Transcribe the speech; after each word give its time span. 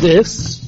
This 0.00 0.62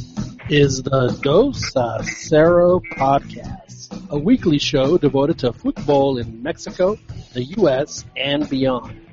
is 0.50 0.82
the 0.82 1.16
Dos 1.22 1.72
a 1.72 2.80
podcast, 2.80 4.10
a 4.10 4.18
weekly 4.18 4.58
show 4.58 4.98
devoted 4.98 5.38
to 5.38 5.52
football 5.52 6.18
in 6.18 6.42
Mexico, 6.42 6.98
the 7.32 7.44
U.S., 7.44 8.04
and 8.16 8.46
beyond. 8.50 9.09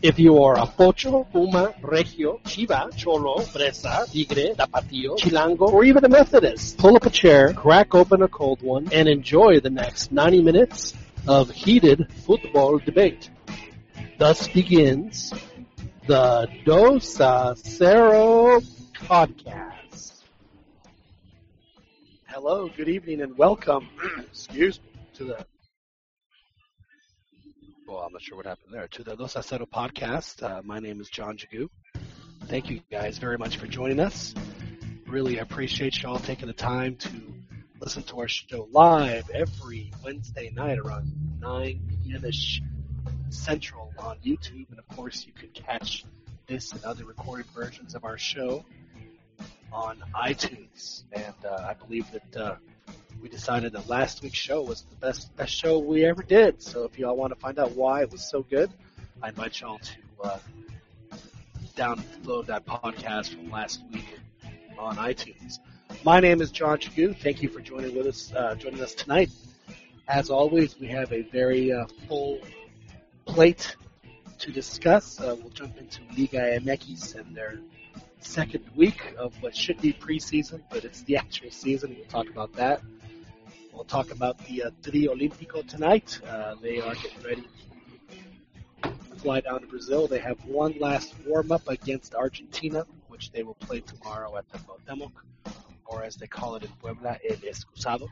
If 0.00 0.20
you 0.20 0.40
are 0.44 0.56
a 0.56 0.64
Pocho, 0.64 1.24
Puma, 1.32 1.74
Regio, 1.82 2.38
Chiva, 2.44 2.96
Cholo, 2.96 3.40
Fresa, 3.40 4.08
Tigre, 4.08 4.54
Tapatio, 4.54 5.18
Chilango, 5.18 5.72
or 5.72 5.82
even 5.82 6.04
a 6.04 6.08
Methodist, 6.08 6.78
pull 6.78 6.94
up 6.94 7.04
a 7.04 7.10
chair, 7.10 7.52
crack 7.52 7.96
open 7.96 8.22
a 8.22 8.28
cold 8.28 8.62
one, 8.62 8.88
and 8.92 9.08
enjoy 9.08 9.58
the 9.58 9.70
next 9.70 10.12
90 10.12 10.42
minutes 10.42 10.94
of 11.26 11.50
heated 11.50 12.06
football 12.24 12.78
debate. 12.78 13.28
Thus 14.18 14.46
begins 14.46 15.32
the 16.06 16.48
Dos 16.64 17.18
a 17.18 17.56
Cero 17.56 18.62
podcast. 18.94 20.22
Hello, 22.26 22.68
good 22.68 22.88
evening, 22.88 23.20
and 23.22 23.36
welcome, 23.36 23.88
excuse 24.30 24.78
me, 24.78 25.00
to 25.14 25.24
the 25.24 25.46
well, 27.88 28.00
I'm 28.00 28.12
not 28.12 28.20
sure 28.20 28.36
what 28.36 28.44
happened 28.44 28.72
there. 28.72 28.86
To 28.86 29.02
the 29.02 29.16
Dos 29.16 29.34
a 29.34 29.40
podcast. 29.40 30.42
Uh, 30.42 30.60
my 30.62 30.78
name 30.78 31.00
is 31.00 31.08
John 31.08 31.38
Jagu. 31.38 31.68
Thank 32.44 32.68
you 32.68 32.82
guys 32.90 33.16
very 33.16 33.38
much 33.38 33.56
for 33.56 33.66
joining 33.66 33.98
us. 33.98 34.34
Really 35.06 35.38
appreciate 35.38 36.02
you 36.02 36.08
all 36.10 36.18
taking 36.18 36.48
the 36.48 36.52
time 36.52 36.96
to 36.96 37.10
listen 37.80 38.02
to 38.04 38.20
our 38.20 38.28
show 38.28 38.68
live 38.72 39.30
every 39.30 39.90
Wednesday 40.04 40.50
night 40.54 40.78
around 40.78 41.10
9 41.40 41.80
p.m.ish 42.04 42.60
Central 43.30 43.90
on 43.98 44.18
YouTube. 44.18 44.68
And 44.68 44.78
of 44.78 44.86
course, 44.88 45.26
you 45.26 45.32
can 45.32 45.48
catch 45.50 46.04
this 46.46 46.72
and 46.72 46.84
other 46.84 47.06
recorded 47.06 47.46
versions 47.54 47.94
of 47.94 48.04
our 48.04 48.18
show 48.18 48.66
on 49.72 50.02
iTunes. 50.14 51.04
And 51.12 51.34
uh, 51.42 51.66
I 51.68 51.72
believe 51.72 52.06
that 52.12 52.36
uh, 52.36 52.56
we 53.20 53.28
decided 53.28 53.72
that 53.72 53.88
last 53.88 54.22
week's 54.22 54.38
show 54.38 54.62
was 54.62 54.82
the 54.82 54.96
best 54.96 55.34
best 55.36 55.52
show 55.52 55.78
we 55.78 56.04
ever 56.04 56.22
did. 56.22 56.62
So 56.62 56.84
if 56.84 56.98
y'all 56.98 57.16
want 57.16 57.32
to 57.32 57.38
find 57.38 57.58
out 57.58 57.72
why 57.72 58.02
it 58.02 58.12
was 58.12 58.28
so 58.28 58.42
good, 58.42 58.70
I 59.22 59.28
invite 59.28 59.60
y'all 59.60 59.78
to 59.78 59.92
uh, 60.22 60.38
download 61.76 62.46
that 62.46 62.64
podcast 62.66 63.34
from 63.34 63.50
last 63.50 63.82
week 63.92 64.18
on 64.78 64.96
iTunes. 64.96 65.58
My 66.04 66.20
name 66.20 66.40
is 66.40 66.50
John 66.50 66.78
Chagu. 66.78 67.16
Thank 67.16 67.42
you 67.42 67.48
for 67.48 67.60
joining 67.60 67.96
with 67.96 68.06
us 68.06 68.32
uh, 68.34 68.54
joining 68.54 68.80
us 68.80 68.94
tonight. 68.94 69.30
As 70.06 70.30
always, 70.30 70.78
we 70.78 70.86
have 70.88 71.12
a 71.12 71.22
very 71.22 71.72
uh, 71.72 71.86
full 72.06 72.38
plate 73.26 73.76
to 74.38 74.52
discuss. 74.52 75.20
Uh, 75.20 75.36
we'll 75.40 75.50
jump 75.50 75.76
into 75.78 76.00
Liga 76.16 76.58
MX 76.60 77.16
and 77.16 77.36
their 77.36 77.58
second 78.20 78.64
week 78.74 79.14
of 79.18 79.34
what 79.42 79.56
should 79.56 79.80
be 79.80 79.92
preseason, 79.92 80.62
but 80.70 80.84
it's 80.84 81.02
the 81.02 81.16
actual 81.16 81.50
season. 81.50 81.96
We'll 81.96 82.06
talk 82.06 82.28
about 82.30 82.52
that. 82.54 82.82
We'll 83.72 83.84
talk 83.84 84.10
about 84.10 84.38
the 84.46 84.64
uh, 84.64 84.70
Trio 84.82 85.14
Olímpico 85.14 85.66
tonight. 85.66 86.20
Uh, 86.26 86.56
they 86.60 86.80
are 86.80 86.94
getting 86.94 87.22
ready 87.24 87.42
to 88.82 88.90
fly 89.16 89.40
down 89.40 89.60
to 89.60 89.66
Brazil. 89.66 90.06
They 90.06 90.18
have 90.18 90.44
one 90.44 90.74
last 90.80 91.14
warm 91.26 91.52
up 91.52 91.68
against 91.68 92.14
Argentina, 92.14 92.86
which 93.08 93.30
they 93.30 93.42
will 93.42 93.54
play 93.54 93.80
tomorrow 93.80 94.36
at 94.36 94.48
the 94.48 94.58
Cuauhtémoc, 94.58 95.12
or 95.86 96.02
as 96.02 96.16
they 96.16 96.26
call 96.26 96.56
it 96.56 96.64
in 96.64 96.70
Puebla, 96.80 97.18
El 97.28 97.36
Excusado. 97.36 98.08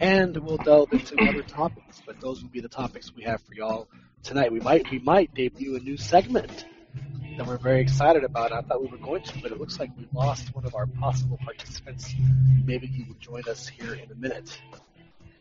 And 0.00 0.36
we'll 0.38 0.56
delve 0.56 0.92
into 0.92 1.16
other 1.28 1.42
topics, 1.42 2.00
but 2.04 2.20
those 2.20 2.42
will 2.42 2.48
be 2.50 2.60
the 2.60 2.68
topics 2.68 3.14
we 3.14 3.22
have 3.24 3.42
for 3.42 3.54
y'all 3.54 3.88
tonight. 4.22 4.50
We 4.50 4.60
might 4.60 4.90
we 4.90 4.98
might 4.98 5.34
debut 5.34 5.76
a 5.76 5.80
new 5.80 5.96
segment 5.98 6.64
that 7.36 7.46
we're 7.46 7.58
very 7.58 7.80
excited 7.80 8.24
about. 8.24 8.52
I 8.52 8.60
thought 8.62 8.80
we 8.82 8.88
were 8.88 8.98
going 8.98 9.22
to, 9.22 9.38
but 9.40 9.52
it 9.52 9.58
looks 9.58 9.78
like 9.78 9.90
we 9.96 10.06
lost 10.12 10.54
one 10.54 10.64
of 10.64 10.74
our 10.74 10.86
possible 10.86 11.38
participants. 11.44 12.14
Maybe 12.64 12.86
he 12.86 13.04
will 13.04 13.16
join 13.20 13.42
us 13.48 13.68
here 13.68 13.94
in 13.94 14.10
a 14.10 14.14
minute. 14.14 14.60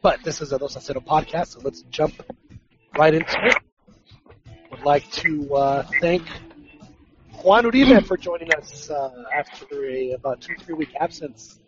But 0.01 0.23
this 0.23 0.41
is 0.41 0.53
a 0.53 0.59
Dos 0.59 0.75
a 0.75 0.93
podcast, 0.95 1.47
so 1.47 1.59
let's 1.63 1.81
jump 1.83 2.13
right 2.97 3.13
into 3.13 3.37
it. 3.43 3.57
Would 4.71 4.83
like 4.83 5.09
to 5.11 5.55
uh, 5.55 5.83
thank 5.99 6.23
Juan 7.43 7.63
Uribe 7.63 8.05
for 8.05 8.17
joining 8.17 8.53
us 8.53 8.89
uh, 8.89 9.11
after 9.33 9.65
a 9.85 10.11
about 10.11 10.41
two 10.41 10.55
three 10.59 10.75
week 10.75 10.95
absence. 10.99 11.59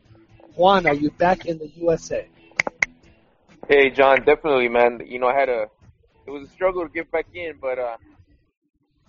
Juan, 0.55 0.85
are 0.85 0.93
you 0.93 1.11
back 1.11 1.45
in 1.45 1.57
the 1.57 1.67
USA? 1.77 2.27
Hey, 3.69 3.89
John, 3.89 4.25
definitely, 4.25 4.67
man. 4.67 4.99
You 5.05 5.19
know, 5.19 5.27
I 5.27 5.39
had 5.39 5.47
a, 5.47 5.67
it 6.27 6.31
was 6.31 6.49
a 6.49 6.51
struggle 6.51 6.83
to 6.83 6.89
get 6.89 7.09
back 7.09 7.27
in, 7.33 7.53
but, 7.61 7.79
uh, 7.79 7.95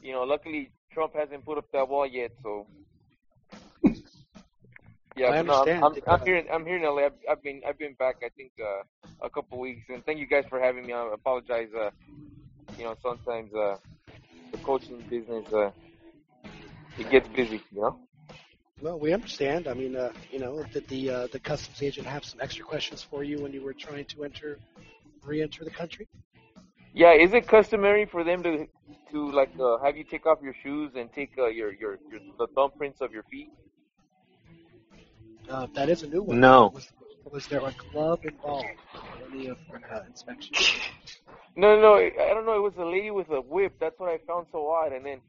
you 0.01 0.13
know, 0.13 0.23
luckily 0.23 0.71
Trump 0.93 1.15
hasn't 1.15 1.45
put 1.45 1.59
up 1.59 1.67
that 1.73 1.89
wall 1.89 2.07
yet, 2.07 2.31
so. 2.43 2.67
Yeah, 5.15 5.27
I 5.27 5.43
no, 5.43 5.55
understand. 5.55 5.85
I'm, 5.85 5.93
I'm, 6.09 6.21
I'm 6.21 6.27
here. 6.27 6.37
in- 6.37 6.49
I'm 6.51 6.65
here 6.65 6.77
in 6.77 6.85
LA. 6.85 7.05
I've, 7.05 7.13
I've 7.31 7.43
been, 7.43 7.61
I've 7.69 7.79
been 7.79 7.93
back. 7.99 8.17
I 8.25 8.31
think 8.31 8.53
uh, 8.59 8.83
a 9.23 9.29
couple 9.29 9.59
weeks, 9.61 9.83
and 9.91 10.03
thank 10.07 10.19
you 10.19 10.27
guys 10.27 10.45
for 10.49 10.59
having 10.59 10.87
me. 10.87 10.95
I 10.95 11.11
apologize. 11.13 11.69
Uh, 11.79 11.91
you 12.79 12.85
know, 12.85 12.95
sometimes 13.03 13.53
uh, 13.55 13.77
the 14.53 14.59
coaching 14.65 15.03
business, 15.11 15.45
uh, 15.53 15.71
it 16.99 17.11
gets 17.11 17.29
busy. 17.37 17.61
You 17.75 17.83
know. 17.83 17.99
Well, 18.81 18.99
we 18.99 19.13
understand. 19.13 19.69
I 19.69 19.75
mean, 19.75 19.97
uh, 19.97 20.13
you 20.31 20.39
know, 20.41 20.65
did 20.73 20.89
the 20.89 21.11
uh, 21.11 21.27
the 21.31 21.39
customs 21.39 21.83
agent 21.83 22.07
have 22.07 22.25
some 22.25 22.41
extra 22.41 22.65
questions 22.65 23.03
for 23.03 23.23
you 23.23 23.43
when 23.43 23.53
you 23.53 23.63
were 23.63 23.75
trying 23.75 24.07
to 24.07 24.25
enter, 24.25 24.59
re-enter 25.25 25.65
the 25.65 25.71
country? 25.71 26.09
Yeah, 26.95 27.13
is 27.13 27.33
it 27.33 27.49
customary 27.49 28.07
for 28.07 28.23
them 28.25 28.43
to 28.43 28.67
to 29.11 29.33
like 29.33 29.53
uh, 29.61 29.79
have 29.85 29.97
you 29.97 30.05
take 30.05 30.27
off 30.27 30.39
your 30.43 30.55
shoes 30.63 30.93
and 30.95 31.13
take 31.13 31.31
uh, 31.39 31.47
your, 31.47 31.73
your 31.73 31.99
your 32.11 32.21
the 32.39 32.47
thumbprints 32.57 33.01
of 33.01 33.13
your 33.13 33.23
feet? 33.25 33.51
Uh, 35.49 35.67
that 35.75 35.89
is 35.89 36.03
a 36.03 36.09
new 36.09 36.23
one. 36.23 36.41
No. 36.41 36.71
Was, 36.75 36.93
was 37.31 37.47
there 37.47 37.61
a 37.61 37.73
club 37.73 38.21
involved 38.25 38.67
in 38.95 39.33
any 39.33 39.47
of 39.49 39.59
your 39.69 39.81
uh, 39.93 40.03
inspections? 40.07 40.81
No, 41.57 41.81
no, 41.81 41.95
I 41.95 42.13
I 42.31 42.35
don't 42.35 42.47
know. 42.47 42.57
It 42.57 42.63
was 42.63 42.77
a 42.79 42.85
lady 42.85 43.11
with 43.11 43.31
a 43.31 43.41
whip. 43.41 43.75
That's 43.81 43.99
what 43.99 44.11
I 44.11 44.19
found 44.27 44.47
so 44.53 44.69
odd. 44.69 44.93
And 44.93 45.05
then, 45.05 45.21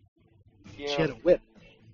you 0.77 0.87
She 0.87 1.01
had 1.01 1.09
a 1.09 1.15
whip. 1.15 1.41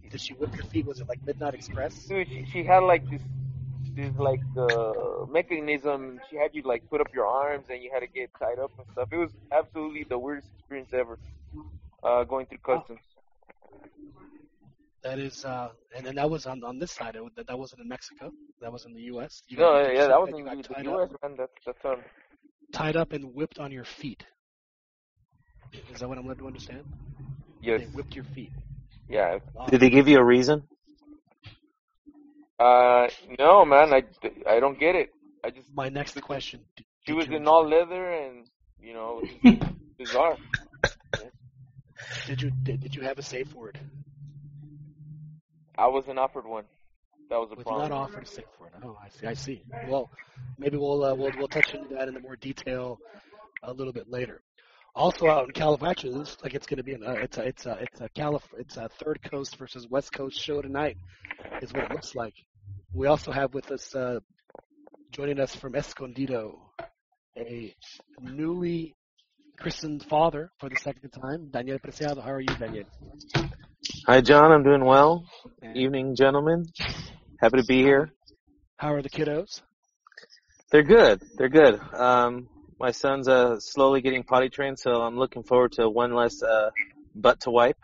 Did 0.09 0.21
she 0.21 0.33
whip 0.33 0.55
your 0.55 0.65
feet? 0.65 0.85
Was 0.87 0.99
it 0.99 1.07
like 1.07 1.23
Midnight 1.25 1.53
Express? 1.53 1.93
dude, 2.05 2.27
she, 2.27 2.45
she 2.51 2.63
had 2.63 2.79
like 2.79 3.07
this, 3.09 3.21
this 3.95 4.13
like 4.17 4.41
uh, 4.57 5.25
mechanism. 5.29 6.19
She 6.29 6.35
had 6.37 6.51
you 6.53 6.61
like 6.63 6.89
put 6.89 7.01
up 7.01 7.07
your 7.13 7.25
arms 7.25 7.65
and 7.69 7.81
you 7.83 7.89
had 7.93 7.99
to 8.01 8.07
get 8.07 8.29
tied 8.39 8.59
up 8.59 8.71
and 8.77 8.87
stuff. 8.91 9.09
It 9.11 9.17
was 9.17 9.31
absolutely 9.51 10.05
the 10.09 10.17
weirdest 10.17 10.49
experience 10.57 10.89
ever. 10.93 11.17
Uh, 12.03 12.23
going 12.23 12.45
through 12.45 12.59
customs. 12.59 12.99
That 15.03 15.17
is, 15.19 15.45
uh, 15.45 15.69
and 15.95 16.05
then 16.05 16.15
that 16.15 16.29
was 16.29 16.45
on 16.45 16.63
on 16.63 16.77
this 16.79 16.91
side. 16.91 17.15
It, 17.15 17.23
was- 17.23 17.31
that 17.35 17.57
wasn't 17.57 17.81
in 17.81 17.87
Mexico. 17.87 18.31
That 18.61 18.71
was 18.71 18.85
in 18.85 18.93
the 18.93 19.01
U.S. 19.13 19.41
You 19.47 19.57
No, 19.57 19.79
yeah, 19.89 20.07
that 20.07 20.19
was 20.19 20.29
in 20.35 20.43
got 20.45 20.57
the, 20.57 20.63
tied 20.63 20.85
the 20.85 20.91
up- 20.91 21.09
U.S. 21.09 21.09
man. 21.23 21.35
That's 21.37 21.51
that's 21.65 21.85
um. 21.85 22.01
tied 22.73 22.95
up 22.97 23.13
and 23.13 23.33
whipped 23.33 23.59
on 23.59 23.71
your 23.71 23.85
feet. 23.85 24.25
Is 25.93 25.99
that 25.99 26.09
what 26.09 26.17
I'm 26.17 26.27
led 26.27 26.39
to 26.39 26.47
understand? 26.47 26.83
Yes. 27.61 27.81
They 27.81 27.85
whipped 27.87 28.15
your 28.15 28.25
feet. 28.35 28.51
Yeah. 29.07 29.37
Wow. 29.53 29.67
Did 29.67 29.79
they 29.81 29.89
give 29.89 30.07
you 30.07 30.17
a 30.19 30.23
reason? 30.23 30.63
Uh, 32.59 33.07
no, 33.39 33.63
man. 33.65 33.93
I, 33.93 34.03
I 34.49 34.59
don't 34.59 34.79
get 34.79 34.95
it. 34.95 35.09
I 35.43 35.49
just 35.51 35.73
My 35.73 35.89
next 35.89 36.19
question. 36.21 36.61
did- 36.75 36.85
she 37.07 37.13
was 37.13 37.27
in 37.27 37.47
all 37.47 37.67
leather 37.67 38.11
and 38.11 38.45
you 38.79 38.93
know 38.93 39.23
bizarre. 39.97 40.35
Did 42.27 42.41
you 42.41 42.51
did, 42.63 42.81
did 42.81 42.93
you 42.95 43.01
have 43.01 43.17
a 43.17 43.23
safe 43.23 43.53
word? 43.53 43.79
I 45.77 45.87
wasn't 45.87 46.19
offered 46.19 46.45
one. 46.45 46.65
That 47.29 47.37
was 47.37 47.49
a 47.51 47.55
Was 47.55 47.63
problem. 47.63 47.89
not 47.89 47.95
offered 47.95 48.23
a 48.23 48.27
safe 48.27 48.45
word. 48.59 48.71
Oh, 48.83 48.97
I 49.01 49.09
see. 49.09 49.27
I 49.27 49.33
see. 49.33 49.63
Well, 49.87 50.11
maybe 50.57 50.77
we'll 50.77 51.03
uh, 51.03 51.15
we'll 51.15 51.31
we'll 51.37 51.47
touch 51.47 51.73
into 51.73 51.95
that 51.95 52.07
in 52.09 52.21
more 52.21 52.35
detail 52.35 52.99
a 53.63 53.73
little 53.73 53.93
bit 53.93 54.09
later. 54.09 54.41
Also 54.95 55.27
out 55.27 55.45
in 55.45 55.51
it 55.63 56.03
looks 56.13 56.37
like 56.43 56.53
it's 56.53 56.67
going 56.67 56.77
to 56.77 56.83
be 56.83 56.93
an, 56.93 57.03
uh, 57.05 57.11
it's 57.13 57.37
a 57.37 57.41
it's 57.43 57.65
a 57.65 57.77
it's 57.81 58.01
a 58.01 58.09
Calif- 58.09 58.53
it's 58.57 58.77
a 58.77 58.89
third 59.01 59.19
coast 59.31 59.55
versus 59.57 59.87
west 59.89 60.11
coast 60.11 60.39
show 60.39 60.61
tonight, 60.61 60.97
is 61.61 61.71
what 61.73 61.85
it 61.85 61.91
looks 61.91 62.15
like. 62.15 62.33
We 62.93 63.05
also 63.05 63.31
have 63.31 63.53
with 63.53 63.71
us 63.71 63.93
uh, 63.93 64.19
joining 65.11 65.39
us 65.39 65.55
from 65.55 65.75
Escondido, 65.75 66.71
a 67.37 67.75
newly 68.19 68.95
christened 69.59 70.03
father 70.05 70.51
for 70.59 70.69
the 70.69 70.75
second 70.77 71.11
time, 71.11 71.49
Daniel 71.51 71.77
Preciado. 71.77 72.21
How 72.21 72.31
are 72.31 72.39
you, 72.39 72.47
Daniel? 72.57 72.85
Hi, 74.07 74.21
John. 74.21 74.51
I'm 74.51 74.63
doing 74.63 74.83
well. 74.83 75.23
Evening, 75.75 76.15
gentlemen. 76.15 76.65
Happy 77.39 77.57
to 77.57 77.63
be 77.65 77.83
here. 77.83 78.11
How 78.77 78.93
are 78.93 79.03
the 79.03 79.09
kiddos? 79.09 79.61
They're 80.71 80.83
good. 80.83 81.21
They're 81.37 81.49
good. 81.49 81.79
Um, 81.93 82.49
my 82.79 82.89
son's 82.91 83.27
uh, 83.27 83.59
slowly 83.59 84.01
getting 84.01 84.23
potty 84.23 84.49
trained, 84.49 84.79
so 84.79 85.01
I'm 85.01 85.17
looking 85.17 85.43
forward 85.43 85.73
to 85.73 85.87
one 85.89 86.15
less 86.15 86.41
uh, 86.41 86.71
butt 87.13 87.41
to 87.41 87.51
wipe. 87.51 87.77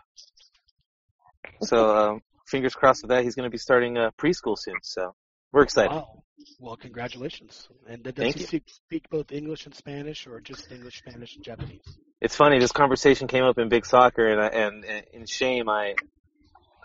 So 1.62 1.96
um, 1.96 2.22
fingers 2.46 2.74
crossed 2.74 3.02
with 3.02 3.10
that. 3.10 3.24
He's 3.24 3.34
going 3.34 3.44
to 3.44 3.50
be 3.50 3.58
starting 3.58 3.98
uh, 3.98 4.10
preschool 4.18 4.56
soon, 4.58 4.76
so 4.82 5.14
we're 5.52 5.62
excited. 5.62 5.94
Wow. 5.94 6.22
Well, 6.58 6.76
congratulations. 6.76 7.68
And 7.88 8.02
does 8.02 8.14
Thank 8.14 8.34
he 8.36 8.40
you. 8.40 8.46
speak, 8.46 8.62
speak 8.66 9.10
both 9.10 9.32
English 9.32 9.66
and 9.66 9.74
Spanish, 9.74 10.26
or 10.26 10.40
just 10.40 10.70
English, 10.70 10.98
Spanish, 10.98 11.34
and 11.36 11.44
Japanese? 11.44 11.98
It's 12.20 12.36
funny. 12.36 12.58
This 12.58 12.72
conversation 12.72 13.26
came 13.26 13.44
up 13.44 13.58
in 13.58 13.68
big 13.68 13.84
soccer, 13.84 14.26
and 14.26 14.40
I, 14.40 14.46
and, 14.46 14.84
and 14.84 15.06
in 15.12 15.26
shame, 15.26 15.68
I, 15.68 15.94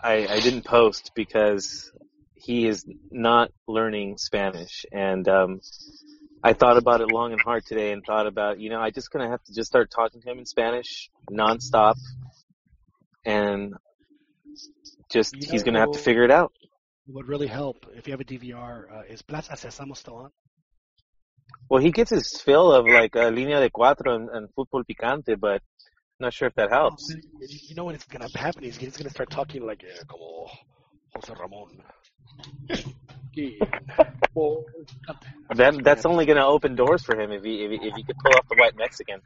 I 0.02 0.26
I 0.26 0.40
didn't 0.40 0.64
post 0.64 1.12
because 1.14 1.92
he 2.34 2.66
is 2.66 2.84
not 3.10 3.50
learning 3.68 4.18
Spanish, 4.18 4.84
and 4.92 5.26
um, 5.28 5.60
I 6.42 6.54
thought 6.54 6.76
about 6.76 7.00
it 7.00 7.10
long 7.10 7.32
and 7.32 7.40
hard 7.40 7.64
today, 7.64 7.92
and 7.92 8.04
thought 8.04 8.26
about 8.26 8.58
you 8.58 8.68
know 8.68 8.80
I 8.80 8.90
just 8.90 9.10
gonna 9.10 9.30
have 9.30 9.42
to 9.44 9.54
just 9.54 9.68
start 9.68 9.90
talking 9.90 10.20
to 10.20 10.30
him 10.30 10.38
in 10.38 10.44
Spanish 10.44 11.10
nonstop, 11.30 11.94
and 13.24 13.74
just 15.12 15.34
You 15.36 15.48
he's 15.50 15.62
gonna 15.62 15.80
have 15.80 15.92
to 15.92 15.98
figure 15.98 16.24
it 16.24 16.30
out. 16.30 16.52
What 17.06 17.14
would 17.16 17.28
really 17.28 17.48
help 17.48 17.86
if 17.94 18.06
you 18.06 18.12
have 18.12 18.20
a 18.20 18.24
DVR 18.24 18.92
uh, 18.92 19.02
is 19.08 19.22
Plaza 19.22 19.52
Sésamo 19.52 19.96
still 19.96 20.16
on? 20.16 20.30
Well, 21.68 21.82
he 21.82 21.90
gets 21.90 22.10
his 22.10 22.40
fill 22.44 22.72
of 22.72 22.86
like 22.86 23.16
uh, 23.16 23.30
línea 23.30 23.60
de 23.60 23.70
cuatro 23.70 24.14
and, 24.14 24.28
and 24.30 24.48
fútbol 24.54 24.84
picante, 24.84 25.38
but 25.38 25.62
not 26.20 26.32
sure 26.32 26.48
if 26.48 26.54
that 26.54 26.70
helps. 26.70 27.14
You 27.40 27.58
you 27.68 27.74
know 27.74 27.84
what 27.84 27.94
is 27.96 28.04
going 28.04 28.28
to 28.28 28.38
happen? 28.38 28.62
He's, 28.62 28.76
he's 28.76 28.96
going 28.96 29.08
to 29.08 29.10
start 29.10 29.30
talking 29.30 29.66
like 29.66 29.82
uh, 29.82 30.04
como 30.06 30.48
Jose 31.14 31.32
Ramon. 31.40 31.82
Well, 34.34 34.64
That 35.54 35.84
that's 35.84 36.06
only 36.06 36.24
going 36.24 36.38
to 36.38 36.46
open 36.46 36.76
doors 36.76 37.02
for 37.02 37.18
him 37.18 37.30
if 37.32 37.42
he, 37.42 37.64
if 37.64 37.70
he 37.70 37.88
if 37.88 37.94
he 37.94 38.02
could 38.04 38.16
pull 38.24 38.32
off 38.32 38.46
the 38.48 38.56
white 38.56 38.76
Mexican, 38.76 39.20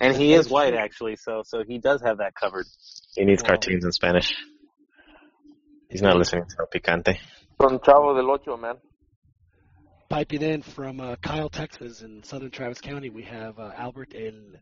and 0.00 0.16
he 0.16 0.34
is 0.34 0.50
white 0.50 0.74
actually, 0.74 1.16
so 1.16 1.42
so 1.44 1.62
he 1.66 1.78
does 1.78 2.02
have 2.02 2.18
that 2.18 2.34
covered. 2.34 2.66
He 3.14 3.24
needs 3.24 3.42
Wow. 3.42 3.48
cartoons 3.50 3.84
in 3.84 3.92
Spanish. 3.92 4.34
He's 5.88 6.02
not 6.02 6.16
listening 6.16 6.44
to 6.44 6.56
El 6.60 6.66
Picante. 6.66 7.18
From 7.56 7.78
Chavo 7.78 8.14
del 8.14 8.30
Ocho, 8.30 8.56
man. 8.56 8.76
Piping 10.10 10.42
in 10.42 10.62
from 10.62 11.00
uh, 11.00 11.16
Kyle, 11.16 11.48
Texas, 11.48 12.02
in 12.02 12.22
southern 12.22 12.50
Travis 12.50 12.80
County, 12.80 13.10
we 13.10 13.22
have 13.22 13.58
uh, 13.58 13.72
Albert 13.76 14.14
El 14.14 14.58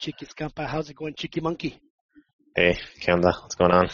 Chiquiscampa. 0.00 0.66
How's 0.66 0.90
it 0.90 0.96
going, 0.96 1.14
Chiqui 1.14 1.42
Monkey? 1.42 1.80
Hey, 2.54 2.78
¿qué 3.00 3.12
onda? 3.12 3.32
What's 3.42 3.54
going 3.54 3.70
on? 3.70 3.88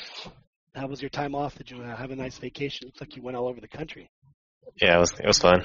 How 0.75 0.87
was 0.87 1.03
your 1.03 1.11
time 1.11 1.35
off? 1.35 1.57
Did 1.57 1.71
you 1.71 1.83
uh, 1.83 1.97
have 1.97 2.11
a 2.11 2.17
nice 2.17 2.39
vacation? 2.39 2.87
Looks 2.87 3.01
like 3.01 3.17
you 3.17 3.23
went 3.23 3.37
all 3.37 3.49
over 3.49 3.61
the 3.61 3.69
country. 3.69 4.11
Yeah, 4.81 4.97
it 4.97 5.01
was 5.01 5.13
it 5.19 5.27
was 5.27 5.39
fun. 5.39 5.63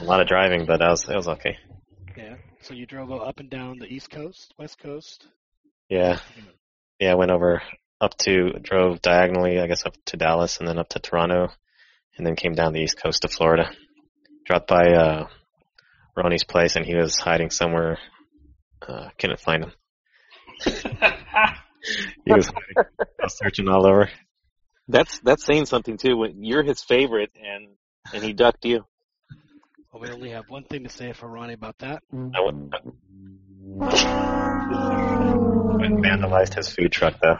A 0.00 0.04
lot 0.04 0.20
of 0.20 0.28
driving, 0.28 0.64
but 0.64 0.80
I 0.80 0.90
was 0.90 1.08
it 1.08 1.16
was 1.16 1.28
okay. 1.28 1.56
Yeah. 2.16 2.36
So 2.62 2.72
you 2.72 2.86
drove 2.86 3.12
up 3.12 3.40
and 3.40 3.50
down 3.50 3.78
the 3.78 3.86
East 3.86 4.10
Coast, 4.10 4.54
West 4.58 4.78
Coast. 4.78 5.26
Yeah, 5.90 6.18
yeah. 6.98 7.12
I 7.12 7.14
went 7.16 7.30
over 7.30 7.60
up 8.00 8.16
to 8.18 8.52
drove 8.60 9.00
diagonally, 9.00 9.58
I 9.58 9.66
guess, 9.66 9.86
up 9.86 9.94
to 10.06 10.16
Dallas 10.16 10.58
and 10.58 10.68
then 10.68 10.78
up 10.78 10.88
to 10.90 10.98
Toronto, 10.98 11.48
and 12.16 12.26
then 12.26 12.36
came 12.36 12.54
down 12.54 12.72
the 12.72 12.80
East 12.80 13.00
Coast 13.02 13.22
to 13.22 13.28
Florida. 13.28 13.70
Dropped 14.44 14.68
by 14.68 14.92
uh, 14.92 15.26
Ronnie's 16.16 16.44
place, 16.44 16.76
and 16.76 16.86
he 16.86 16.94
was 16.94 17.16
hiding 17.16 17.50
somewhere. 17.50 17.98
Uh, 18.86 19.08
couldn't 19.18 19.40
find 19.40 19.64
him. 19.64 19.72
He 22.24 22.32
was 22.32 22.46
hiding. 22.46 22.90
I 23.00 23.04
was 23.22 23.38
searching 23.38 23.68
all 23.68 23.86
over. 23.86 24.10
That's 24.88 25.20
that's 25.20 25.44
saying 25.44 25.66
something 25.66 25.98
too. 25.98 26.16
When 26.16 26.42
you're 26.44 26.62
his 26.62 26.82
favorite, 26.82 27.30
and 27.36 27.68
and 28.12 28.24
he 28.24 28.32
ducked 28.32 28.64
you. 28.64 28.84
Well, 29.92 30.02
we 30.02 30.08
only 30.10 30.30
have 30.30 30.44
one 30.48 30.64
thing 30.64 30.84
to 30.84 30.90
say 30.90 31.12
for 31.12 31.28
Ronnie 31.28 31.54
about 31.54 31.78
that. 31.78 32.02
I 32.12 32.40
went, 32.44 32.74
went 35.78 36.04
vandalized 36.04 36.54
his 36.54 36.68
food 36.68 36.92
truck 36.92 37.14
though. 37.22 37.38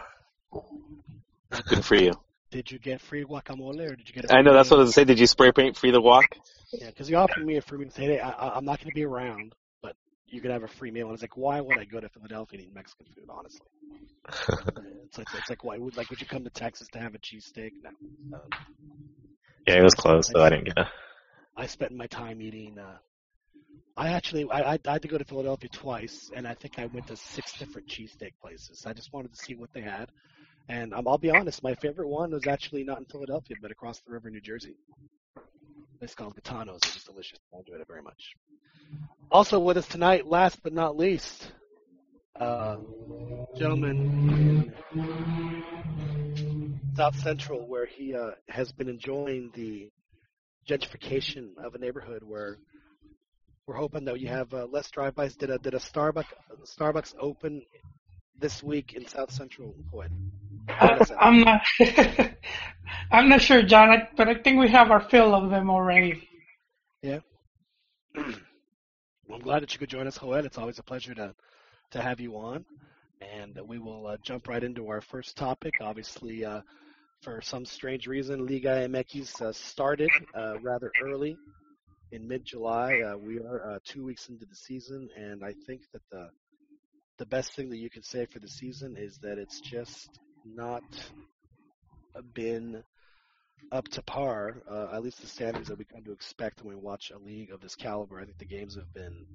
Good 1.67 1.85
for 1.85 1.95
you. 1.95 2.13
Did 2.51 2.71
you 2.71 2.79
get 2.79 3.01
free 3.01 3.25
guacamole 3.25 3.91
or 3.91 3.95
did 3.97 4.07
you 4.07 4.15
get? 4.15 4.31
a 4.31 4.33
I 4.33 4.41
know 4.41 4.53
that's 4.53 4.71
what 4.71 4.77
I 4.77 4.83
was 4.83 4.87
gonna 4.87 4.93
say. 4.93 5.03
Did 5.03 5.19
you 5.19 5.27
spray 5.27 5.51
paint 5.51 5.75
free 5.75 5.91
the 5.91 5.99
walk? 5.99 6.25
Yeah, 6.71 6.87
because 6.87 7.07
he 7.09 7.13
offered 7.15 7.45
me 7.45 7.57
a 7.57 7.61
free 7.61 7.77
meal. 7.77 7.89
Say, 7.89 8.05
hey, 8.05 8.19
I, 8.19 8.29
I- 8.29 8.55
I'm 8.55 8.63
not 8.63 8.79
going 8.79 8.89
to 8.89 8.95
be 8.95 9.03
around, 9.03 9.53
but 9.81 9.95
you 10.27 10.39
could 10.39 10.51
have 10.51 10.63
a 10.63 10.67
free 10.69 10.89
meal. 10.89 11.07
And 11.07 11.09
I 11.09 11.11
was 11.11 11.21
like, 11.21 11.35
why 11.35 11.59
would 11.59 11.77
I 11.77 11.83
go 11.83 11.99
to 11.99 12.07
Philadelphia 12.07 12.59
and 12.59 12.67
eat 12.69 12.73
Mexican 12.73 13.07
food? 13.13 13.25
Honestly, 13.29 13.67
it's 15.05 15.17
like 15.17 15.27
it's 15.33 15.49
like 15.49 15.63
why 15.65 15.77
would 15.77 15.97
like 15.97 16.09
would 16.09 16.21
you 16.21 16.27
come 16.27 16.45
to 16.45 16.49
Texas 16.49 16.87
to 16.93 16.99
have 16.99 17.15
a 17.15 17.19
cheesesteak? 17.19 17.71
No. 17.83 18.37
Um, 18.37 18.49
Yeah, 19.67 19.79
it 19.79 19.83
was 19.83 19.95
closed, 19.95 20.31
so 20.33 20.41
I 20.41 20.49
didn't 20.49 20.65
get 20.65 20.77
a. 20.77 20.89
I 21.57 21.65
spent 21.65 21.91
my 21.91 22.07
time 22.07 22.41
eating. 22.41 22.77
Uh, 22.79 22.97
I 23.97 24.09
actually 24.09 24.47
I, 24.49 24.73
I 24.73 24.79
I 24.87 24.91
had 24.93 25.01
to 25.01 25.07
go 25.09 25.17
to 25.17 25.25
Philadelphia 25.25 25.69
twice, 25.73 26.29
and 26.33 26.47
I 26.47 26.53
think 26.53 26.79
I 26.79 26.85
went 26.85 27.07
to 27.07 27.17
six 27.17 27.57
different 27.57 27.87
cheesesteak 27.87 28.31
places. 28.41 28.85
I 28.85 28.93
just 28.93 29.11
wanted 29.11 29.33
to 29.33 29.37
see 29.43 29.55
what 29.55 29.73
they 29.73 29.81
had, 29.81 30.09
and 30.69 30.93
um, 30.93 31.07
I'll 31.07 31.17
be 31.17 31.31
honest, 31.31 31.63
my 31.63 31.75
favorite 31.75 32.09
one 32.09 32.31
was 32.31 32.47
actually 32.47 32.83
not 32.83 32.99
in 32.99 33.05
Philadelphia, 33.05 33.57
but 33.61 33.71
across 33.71 33.99
the 34.01 34.11
river, 34.11 34.27
in 34.27 34.33
New 34.33 34.41
Jersey. 34.41 34.75
It's 36.01 36.13
called 36.13 36.35
Gitano's. 36.35 36.85
It 36.85 36.93
was 36.93 37.03
delicious. 37.03 37.39
I 37.53 37.59
enjoyed 37.59 37.81
it 37.81 37.87
very 37.87 38.01
much. 38.01 38.35
Also 39.31 39.59
with 39.59 39.77
us 39.77 39.87
tonight, 39.87 40.27
last 40.27 40.61
but 40.63 40.73
not 40.73 40.97
least, 40.97 41.51
uh, 42.39 42.77
gentleman 43.57 44.73
South 46.95 47.17
Central, 47.19 47.67
where 47.67 47.85
he 47.85 48.13
uh, 48.15 48.31
has 48.49 48.71
been 48.71 48.89
enjoying 48.89 49.51
the 49.53 49.89
gentrification 50.69 51.49
of 51.63 51.75
a 51.75 51.77
neighborhood 51.77 52.23
where 52.23 52.57
we're 53.67 53.75
hoping 53.75 54.05
that 54.05 54.19
you 54.19 54.27
have 54.27 54.53
uh, 54.53 54.65
less 54.65 54.89
drive-bys. 54.91 55.35
Did 55.35 55.49
a 55.49 55.57
did 55.57 55.73
a 55.73 55.79
Starbucks 55.79 56.25
Starbucks 56.65 57.15
open 57.19 57.61
this 58.39 58.63
week 58.63 58.93
in 58.93 59.07
South 59.07 59.31
Central? 59.31 59.75
What? 59.91 60.09
I, 60.69 60.99
I'm 61.19 61.41
not. 61.41 61.61
I'm 63.11 63.29
not 63.29 63.41
sure, 63.41 63.61
John, 63.63 63.89
I, 63.89 64.09
but 64.15 64.27
I 64.27 64.35
think 64.35 64.59
we 64.59 64.69
have 64.69 64.91
our 64.91 65.01
fill 65.01 65.33
of 65.35 65.49
them 65.49 65.69
already. 65.69 66.27
Yeah. 67.01 67.19
I'm 68.17 69.39
glad 69.41 69.61
that 69.61 69.73
you 69.73 69.79
could 69.79 69.89
join 69.89 70.07
us, 70.07 70.17
Joel. 70.17 70.45
It's 70.45 70.57
always 70.57 70.79
a 70.79 70.83
pleasure 70.83 71.13
to 71.15 71.35
to 71.91 72.01
have 72.01 72.19
you 72.19 72.35
on, 72.37 72.65
and 73.21 73.57
we 73.65 73.79
will 73.79 74.07
uh, 74.07 74.17
jump 74.21 74.47
right 74.47 74.63
into 74.63 74.87
our 74.89 75.01
first 75.01 75.37
topic. 75.37 75.75
Obviously, 75.81 76.43
uh, 76.43 76.61
for 77.21 77.41
some 77.41 77.65
strange 77.65 78.07
reason, 78.07 78.45
Liga 78.45 78.87
MX 78.87 79.41
uh, 79.41 79.51
started 79.51 80.09
uh, 80.35 80.59
rather 80.61 80.91
early 81.01 81.37
in 82.11 82.27
mid-July. 82.27 83.01
Uh, 83.01 83.17
we 83.17 83.39
are 83.39 83.71
uh, 83.71 83.79
two 83.83 84.03
weeks 84.03 84.29
into 84.29 84.45
the 84.45 84.55
season, 84.55 85.09
and 85.15 85.43
I 85.43 85.53
think 85.65 85.81
that 85.93 86.01
the 86.11 86.29
the 87.17 87.25
best 87.25 87.53
thing 87.53 87.69
that 87.69 87.77
you 87.77 87.89
can 87.89 88.03
say 88.03 88.25
for 88.25 88.39
the 88.39 88.47
season 88.47 88.95
is 88.97 89.17
that 89.19 89.37
it's 89.37 89.59
just 89.61 90.19
not 90.45 90.83
been 92.33 92.83
up 93.71 93.87
to 93.89 94.01
par, 94.03 94.55
uh, 94.69 94.89
at 94.93 95.03
least 95.03 95.21
the 95.21 95.27
standards 95.27 95.67
that 95.67 95.77
we 95.77 95.85
come 95.85 96.03
to 96.03 96.11
expect 96.11 96.63
when 96.63 96.75
we 96.75 96.81
watch 96.81 97.11
a 97.11 97.17
league 97.17 97.51
of 97.51 97.59
this 97.59 97.75
caliber. 97.75 98.19
I 98.19 98.25
think 98.25 98.37
the 98.37 98.45
games 98.45 98.75
have 98.75 98.93
been 98.93 99.25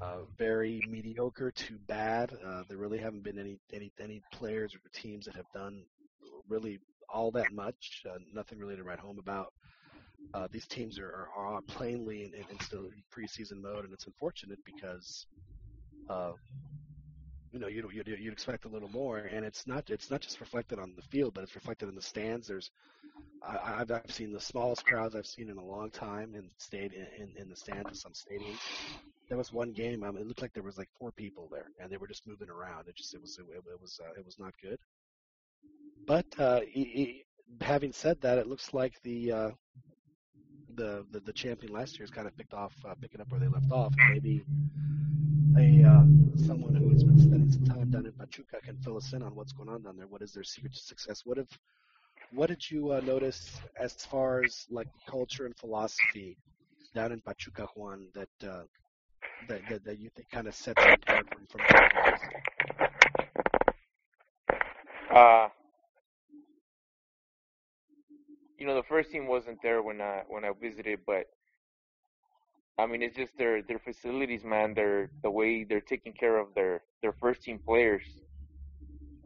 uh, 0.00 0.18
very 0.36 0.82
mediocre 0.88 1.52
to 1.52 1.78
bad. 1.86 2.32
Uh, 2.44 2.64
there 2.68 2.78
really 2.78 2.98
haven't 2.98 3.22
been 3.22 3.38
any 3.38 3.58
any 3.72 3.92
any 4.00 4.20
players 4.32 4.74
or 4.74 4.80
teams 4.92 5.26
that 5.26 5.36
have 5.36 5.50
done 5.54 5.84
really 6.48 6.80
all 7.08 7.30
that 7.30 7.52
much. 7.52 8.02
Uh, 8.08 8.18
nothing 8.34 8.58
really 8.58 8.76
to 8.76 8.82
write 8.82 8.98
home 8.98 9.18
about. 9.18 9.52
Uh, 10.34 10.48
these 10.50 10.66
teams 10.66 10.98
are, 10.98 11.28
are, 11.36 11.60
plainly 11.62 12.24
in, 12.24 12.32
in 12.34 12.60
still 12.60 12.88
preseason 13.14 13.60
mode, 13.60 13.84
and 13.84 13.92
it's 13.92 14.06
unfortunate 14.06 14.58
because 14.64 15.26
uh, 16.08 16.32
you 17.52 17.58
know 17.58 17.68
you'd, 17.68 17.86
you'd 17.92 18.08
you'd 18.08 18.32
expect 18.32 18.64
a 18.64 18.68
little 18.68 18.88
more, 18.88 19.18
and 19.18 19.44
it's 19.44 19.66
not 19.66 19.90
it's 19.90 20.10
not 20.10 20.20
just 20.20 20.40
reflected 20.40 20.78
on 20.78 20.94
the 20.96 21.02
field, 21.02 21.34
but 21.34 21.44
it's 21.44 21.54
reflected 21.54 21.88
in 21.88 21.94
the 21.94 22.02
stands. 22.02 22.48
There's 22.48 22.70
I, 23.42 23.80
I've 23.80 23.90
I've 23.90 24.10
seen 24.10 24.32
the 24.32 24.40
smallest 24.40 24.84
crowds 24.84 25.14
I've 25.14 25.26
seen 25.26 25.50
in 25.50 25.58
a 25.58 25.64
long 25.64 25.90
time, 25.90 26.34
and 26.34 26.50
stayed 26.58 26.92
in, 26.92 27.28
in, 27.36 27.48
the 27.48 27.56
stands 27.56 27.90
of 27.90 27.96
some 27.96 28.12
stadiums. 28.12 28.60
There 29.28 29.38
was 29.38 29.52
one 29.52 29.72
game, 29.72 30.04
I 30.04 30.10
mean, 30.10 30.22
it 30.22 30.26
looked 30.26 30.42
like 30.42 30.52
there 30.52 30.62
was 30.62 30.78
like 30.78 30.90
four 30.98 31.12
people 31.12 31.48
there, 31.50 31.70
and 31.78 31.90
they 31.90 31.96
were 31.96 32.08
just 32.08 32.26
moving 32.26 32.50
around. 32.50 32.88
It 32.88 32.96
just 32.96 33.14
it 33.14 33.20
was 33.20 33.38
it, 33.38 33.44
it 33.56 33.80
was 33.80 34.00
uh, 34.02 34.12
it 34.18 34.24
was 34.24 34.38
not 34.38 34.52
good. 34.62 34.78
But 36.06 36.26
uh, 36.38 36.60
e- 36.74 36.80
e- 36.80 37.24
having 37.60 37.92
said 37.92 38.20
that, 38.20 38.38
it 38.38 38.46
looks 38.46 38.74
like 38.74 39.00
the 39.02 39.32
uh, 39.32 39.50
the, 40.76 41.06
the 41.10 41.20
the 41.20 41.32
champion 41.32 41.72
last 41.72 41.98
year 41.98 42.04
has 42.04 42.10
kind 42.10 42.26
of 42.26 42.36
picked 42.36 42.54
off 42.54 42.72
uh, 42.88 42.94
picking 43.00 43.20
up 43.20 43.30
where 43.30 43.40
they 43.40 43.48
left 43.48 43.70
off. 43.70 43.92
Maybe 44.10 44.44
a 45.56 45.88
uh, 45.88 46.04
someone 46.46 46.74
who 46.74 46.88
has 46.90 47.04
been 47.04 47.18
spending 47.18 47.50
some 47.50 47.64
time 47.64 47.90
down 47.90 48.06
in 48.06 48.12
Pachuca 48.12 48.60
can 48.62 48.76
fill 48.78 48.96
us 48.96 49.12
in 49.12 49.22
on 49.22 49.34
what's 49.34 49.52
going 49.52 49.68
on 49.68 49.82
down 49.82 49.96
there. 49.96 50.06
What 50.06 50.22
is 50.22 50.32
their 50.32 50.44
secret 50.44 50.74
to 50.74 50.80
success? 50.80 51.22
What 51.24 51.38
have 51.38 51.48
what 52.32 52.48
did 52.48 52.70
you 52.70 52.92
uh, 52.92 53.00
notice 53.00 53.60
as 53.78 53.92
far 53.94 54.42
as 54.42 54.66
like 54.70 54.88
culture 55.06 55.44
and 55.44 55.56
philosophy 55.56 56.36
down 56.94 57.12
in 57.12 57.20
Pachuca, 57.20 57.66
Juan, 57.76 58.08
that 58.14 58.48
uh, 58.48 58.62
that, 59.48 59.60
that 59.68 59.84
that 59.84 59.98
you 59.98 60.10
think 60.16 60.30
kind 60.30 60.46
of 60.46 60.54
sets 60.54 60.82
it 60.84 61.00
apart 61.02 61.26
from 61.28 61.46
from? 61.46 61.60
Uh, 65.14 65.48
you 68.62 68.68
know, 68.68 68.76
the 68.76 68.88
first 68.88 69.10
team 69.10 69.26
wasn't 69.26 69.60
there 69.60 69.82
when 69.82 70.00
I 70.00 70.22
when 70.28 70.44
I 70.44 70.52
visited, 70.52 71.00
but 71.04 71.24
I 72.78 72.86
mean, 72.86 73.02
it's 73.02 73.16
just 73.16 73.36
their 73.36 73.60
their 73.60 73.80
facilities, 73.80 74.44
man. 74.44 74.72
Their 74.72 75.10
the 75.24 75.32
way 75.32 75.64
they're 75.64 75.80
taking 75.80 76.12
care 76.12 76.38
of 76.38 76.54
their 76.54 76.84
their 77.02 77.12
first 77.20 77.42
team 77.42 77.58
players. 77.66 78.04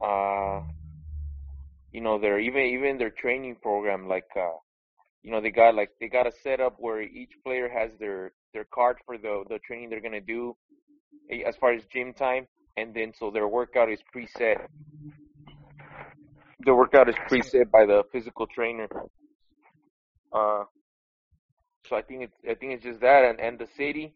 Uh, 0.02 0.62
you 1.92 2.00
know, 2.00 2.18
their 2.18 2.38
even 2.40 2.62
even 2.62 2.96
their 2.96 3.10
training 3.10 3.56
program, 3.60 4.08
like 4.08 4.24
uh, 4.34 4.56
you 5.22 5.30
know, 5.30 5.42
they 5.42 5.50
got 5.50 5.74
like 5.74 5.90
they 6.00 6.08
got 6.08 6.26
a 6.26 6.32
setup 6.42 6.76
where 6.78 7.02
each 7.02 7.32
player 7.44 7.68
has 7.68 7.90
their 8.00 8.32
their 8.54 8.64
card 8.72 8.96
for 9.04 9.18
the 9.18 9.44
the 9.50 9.58
training 9.58 9.90
they're 9.90 10.00
gonna 10.00 10.18
do, 10.18 10.56
eh, 11.30 11.42
as 11.46 11.56
far 11.60 11.74
as 11.74 11.82
gym 11.92 12.14
time, 12.14 12.46
and 12.78 12.94
then 12.94 13.12
so 13.18 13.30
their 13.30 13.48
workout 13.48 13.92
is 13.92 14.00
preset. 14.14 14.64
The 16.60 16.74
workout 16.74 17.10
is 17.10 17.16
preset 17.30 17.70
by 17.70 17.84
the 17.84 18.02
physical 18.10 18.46
trainer. 18.46 18.88
Uh, 20.36 20.64
so 21.88 21.96
I 21.96 22.02
think 22.02 22.22
it's 22.24 22.36
I 22.44 22.54
think 22.54 22.72
it's 22.72 22.84
just 22.84 23.00
that, 23.00 23.24
and 23.24 23.40
and 23.40 23.58
the 23.58 23.68
city, 23.76 24.14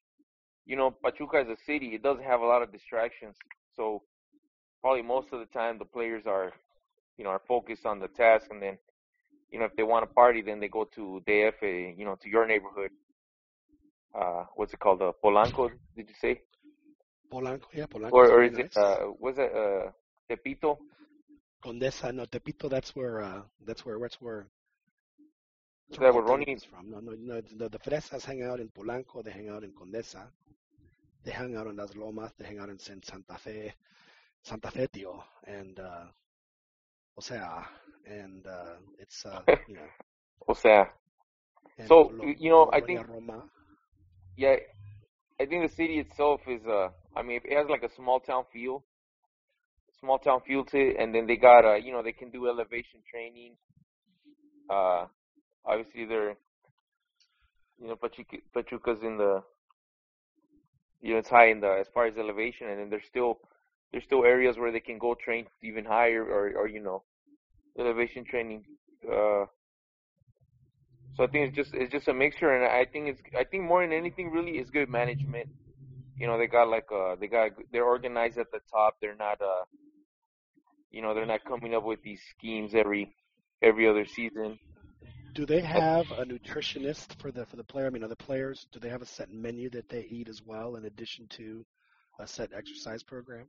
you 0.67 0.77
know, 0.77 0.91
Pachuca 0.91 1.41
is 1.41 1.49
a 1.49 1.57
city. 1.65 1.95
It 1.95 2.03
doesn't 2.03 2.25
have 2.25 2.41
a 2.41 2.47
lot 2.47 2.63
of 2.63 2.73
distractions, 2.73 3.37
so 3.77 4.03
probably 4.81 5.03
most 5.03 5.29
of 5.33 5.41
the 5.41 5.47
time 5.47 5.79
the 5.79 5.85
players 5.85 6.25
are, 6.27 6.53
you 7.17 7.25
know, 7.25 7.31
are 7.31 7.43
focused 7.47 7.87
on 7.87 8.01
the 8.01 8.09
task, 8.09 8.47
and 8.51 8.61
then, 8.61 8.77
you 9.51 9.59
know, 9.59 9.65
if 9.65 9.77
they 9.77 9.83
want 9.83 10.09
to 10.09 10.15
party, 10.15 10.43
then 10.43 10.61
they 10.61 10.69
go 10.69 10.85
to 10.95 11.23
DF, 11.27 11.97
you 11.97 12.05
know, 12.05 12.17
to 12.23 12.29
your 12.29 12.47
neighborhood. 12.47 12.91
Uh, 14.15 14.45
what's 14.57 14.73
it 14.73 14.81
called? 14.81 15.01
Uh, 15.01 15.13
Polanco? 15.25 15.71
Did 15.97 16.09
you 16.09 16.15
say? 16.21 16.43
Polanco, 17.33 17.67
yeah, 17.73 17.87
Polanco. 17.87 18.13
Or 18.13 18.29
or 18.31 18.45
is 18.45 18.59
it 18.59 18.77
uh, 18.77 18.97
was 19.19 19.37
it 19.39 19.53
uh, 19.55 19.91
Tepito? 20.29 20.79
Condesa? 21.65 22.13
No, 22.13 22.25
Tepito. 22.25 22.69
That's 22.69 22.97
where. 22.97 23.23
Uh, 23.23 23.43
that's 23.65 23.87
where. 23.87 23.99
That's 23.99 24.21
where. 24.21 24.47
That 25.99 26.13
Ronnie? 26.15 26.53
is 26.53 26.65
from. 26.65 26.91
No, 26.91 27.01
no, 27.01 27.13
no. 27.19 27.41
The, 27.41 27.69
the 27.69 27.79
Fresas 27.79 28.25
hang 28.25 28.43
out 28.43 28.61
in 28.61 28.69
Polanco. 28.69 29.25
They 29.25 29.33
hang 29.33 29.49
out 29.49 29.65
in 29.65 29.73
Condesa. 29.73 30.29
They 31.25 31.33
hang 31.33 31.57
out 31.57 31.67
in 31.67 31.77
Las 31.77 31.95
Lomas. 31.97 32.33
They 32.39 32.47
hang 32.47 32.59
out 32.61 32.69
in 32.69 32.79
San- 32.79 33.03
Santa 33.03 33.37
Fe, 33.39 33.73
Santa 34.43 34.71
Fe, 34.71 34.87
tío, 34.87 35.21
and 35.47 35.79
uh, 35.81 36.05
o 37.17 37.21
sea, 37.21 37.65
and 38.07 38.47
uh, 38.47 38.77
it's 38.99 39.27
uh, 39.27 39.43
you 39.69 39.75
know. 39.75 39.89
O 40.49 40.55
sea, 40.55 40.87
and 41.79 41.89
So, 41.89 42.09
Colo- 42.09 42.35
you 42.39 42.51
know, 42.51 42.71
I 42.73 42.81
think- 42.81 43.07
Roma. 43.09 43.43
yeah, 44.37 44.57
I 45.41 45.47
think 45.47 45.69
the 45.69 45.75
city 45.75 45.99
itself 45.99 46.41
is 46.47 46.65
uh, 46.67 46.89
I 47.17 47.23
mean, 47.23 47.41
it 47.45 47.57
has 47.57 47.69
like 47.69 47.83
a 47.83 47.93
small 47.95 48.21
town 48.21 48.45
feel, 48.53 48.85
small 49.99 50.19
town 50.19 50.41
feel 50.47 50.65
to 50.67 50.79
it, 50.79 50.97
and 51.01 51.13
then 51.15 51.27
they 51.27 51.37
got 51.37 51.65
uh, 51.65 51.75
you 51.75 51.91
know, 51.93 52.03
they 52.03 52.13
can 52.13 52.31
do 52.31 52.47
elevation 52.49 53.01
training. 53.11 53.57
Uh, 54.71 55.07
obviously 55.65 56.05
they're, 56.07 56.37
you 57.81 57.89
know, 57.89 57.97
Pachuca, 57.97 58.39
Pachuca's 58.55 59.03
in 59.03 59.17
the, 59.19 59.43
you 61.01 61.13
know, 61.15 61.19
it's 61.19 61.29
high 61.31 61.51
in 61.51 61.61
the 61.61 61.79
as 61.81 61.89
far 61.95 62.07
as 62.07 62.17
elevation, 62.19 62.69
and 62.69 62.81
then 62.81 62.91
there's 62.91 63.07
still 63.09 63.39
there's 63.93 64.05
still 64.05 64.25
areas 64.25 64.59
where 64.59 64.73
they 64.73 64.81
can 64.81 64.99
go 64.99 65.15
train 65.15 65.47
even 65.63 65.85
higher, 65.85 66.23
or 66.25 66.53
or 66.57 66.69
you 66.69 66.81
know, 66.81 67.03
elevation 67.79 68.25
training. 68.25 68.65
Uh, 69.11 69.47
so 71.17 71.25
I 71.25 71.27
think 71.29 71.49
it's 71.49 71.57
just 71.57 71.75
it's 71.75 71.93
just 71.93 72.09
a 72.09 72.15
mixture, 72.15 72.51
and 72.55 72.65
I 72.65 72.85
think 72.91 73.09
it's 73.09 73.21
I 73.39 73.45
think 73.45 73.65
more 73.65 73.83
than 73.83 73.93
anything 73.93 74.31
really 74.31 74.59
is 74.59 74.71
good 74.71 74.89
management. 74.89 75.49
You 76.19 76.27
know, 76.27 76.39
they 76.39 76.47
got 76.47 76.69
like 76.69 76.87
uh 76.93 77.17
they 77.21 77.27
got 77.29 77.51
they're 77.73 77.85
organized 77.85 78.39
at 78.39 78.51
the 78.53 78.61
top. 78.73 78.97
They're 79.01 79.17
not 79.17 79.41
uh 79.41 79.65
you 80.91 81.03
know 81.03 81.15
they're 81.15 81.27
not 81.27 81.45
coming 81.45 81.75
up 81.75 81.85
with 81.85 82.03
these 82.03 82.21
schemes 82.37 82.75
every 82.75 83.15
every 83.63 83.89
other 83.89 84.07
season. 84.07 84.59
Do 85.35 85.47
they 85.47 85.61
have 85.61 86.11
a 86.11 86.25
nutritionist 86.25 87.15
for 87.21 87.31
the 87.31 87.47
for 87.47 87.57
the 87.57 87.65
player? 87.65 87.87
I 87.87 87.91
mean, 87.91 88.05
are 88.05 88.09
the 88.09 88.17
players 88.17 88.67
do 88.73 88.79
they 88.79 88.89
have 88.89 89.03
a 89.03 89.07
set 89.07 89.33
menu 89.33 89.71
that 89.71 89.89
they 89.89 90.07
eat 90.11 90.29
as 90.29 90.43
well, 90.45 90.77
in 90.77 90.85
addition 90.85 91.27
to 91.29 91.65
a 92.19 92.27
set 92.27 92.51
exercise 92.53 93.03
program? 93.03 93.47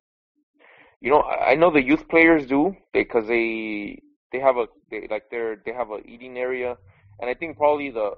You 1.00 1.12
know, 1.12 1.24
I 1.24 1.56
know 1.56 1.72
the 1.72 1.82
youth 1.82 2.08
players 2.08 2.46
do 2.46 2.76
because 2.94 3.28
they 3.28 4.02
they 4.32 4.40
have 4.40 4.58
a 4.58 4.68
they 4.90 5.08
like 5.10 5.30
they're 5.32 5.58
they 5.66 5.74
have 5.74 5.90
a 5.92 6.00
eating 6.06 6.38
area, 6.38 6.78
and 7.20 7.30
I 7.30 7.34
think 7.34 7.58
probably 7.58 7.90
the 7.90 8.12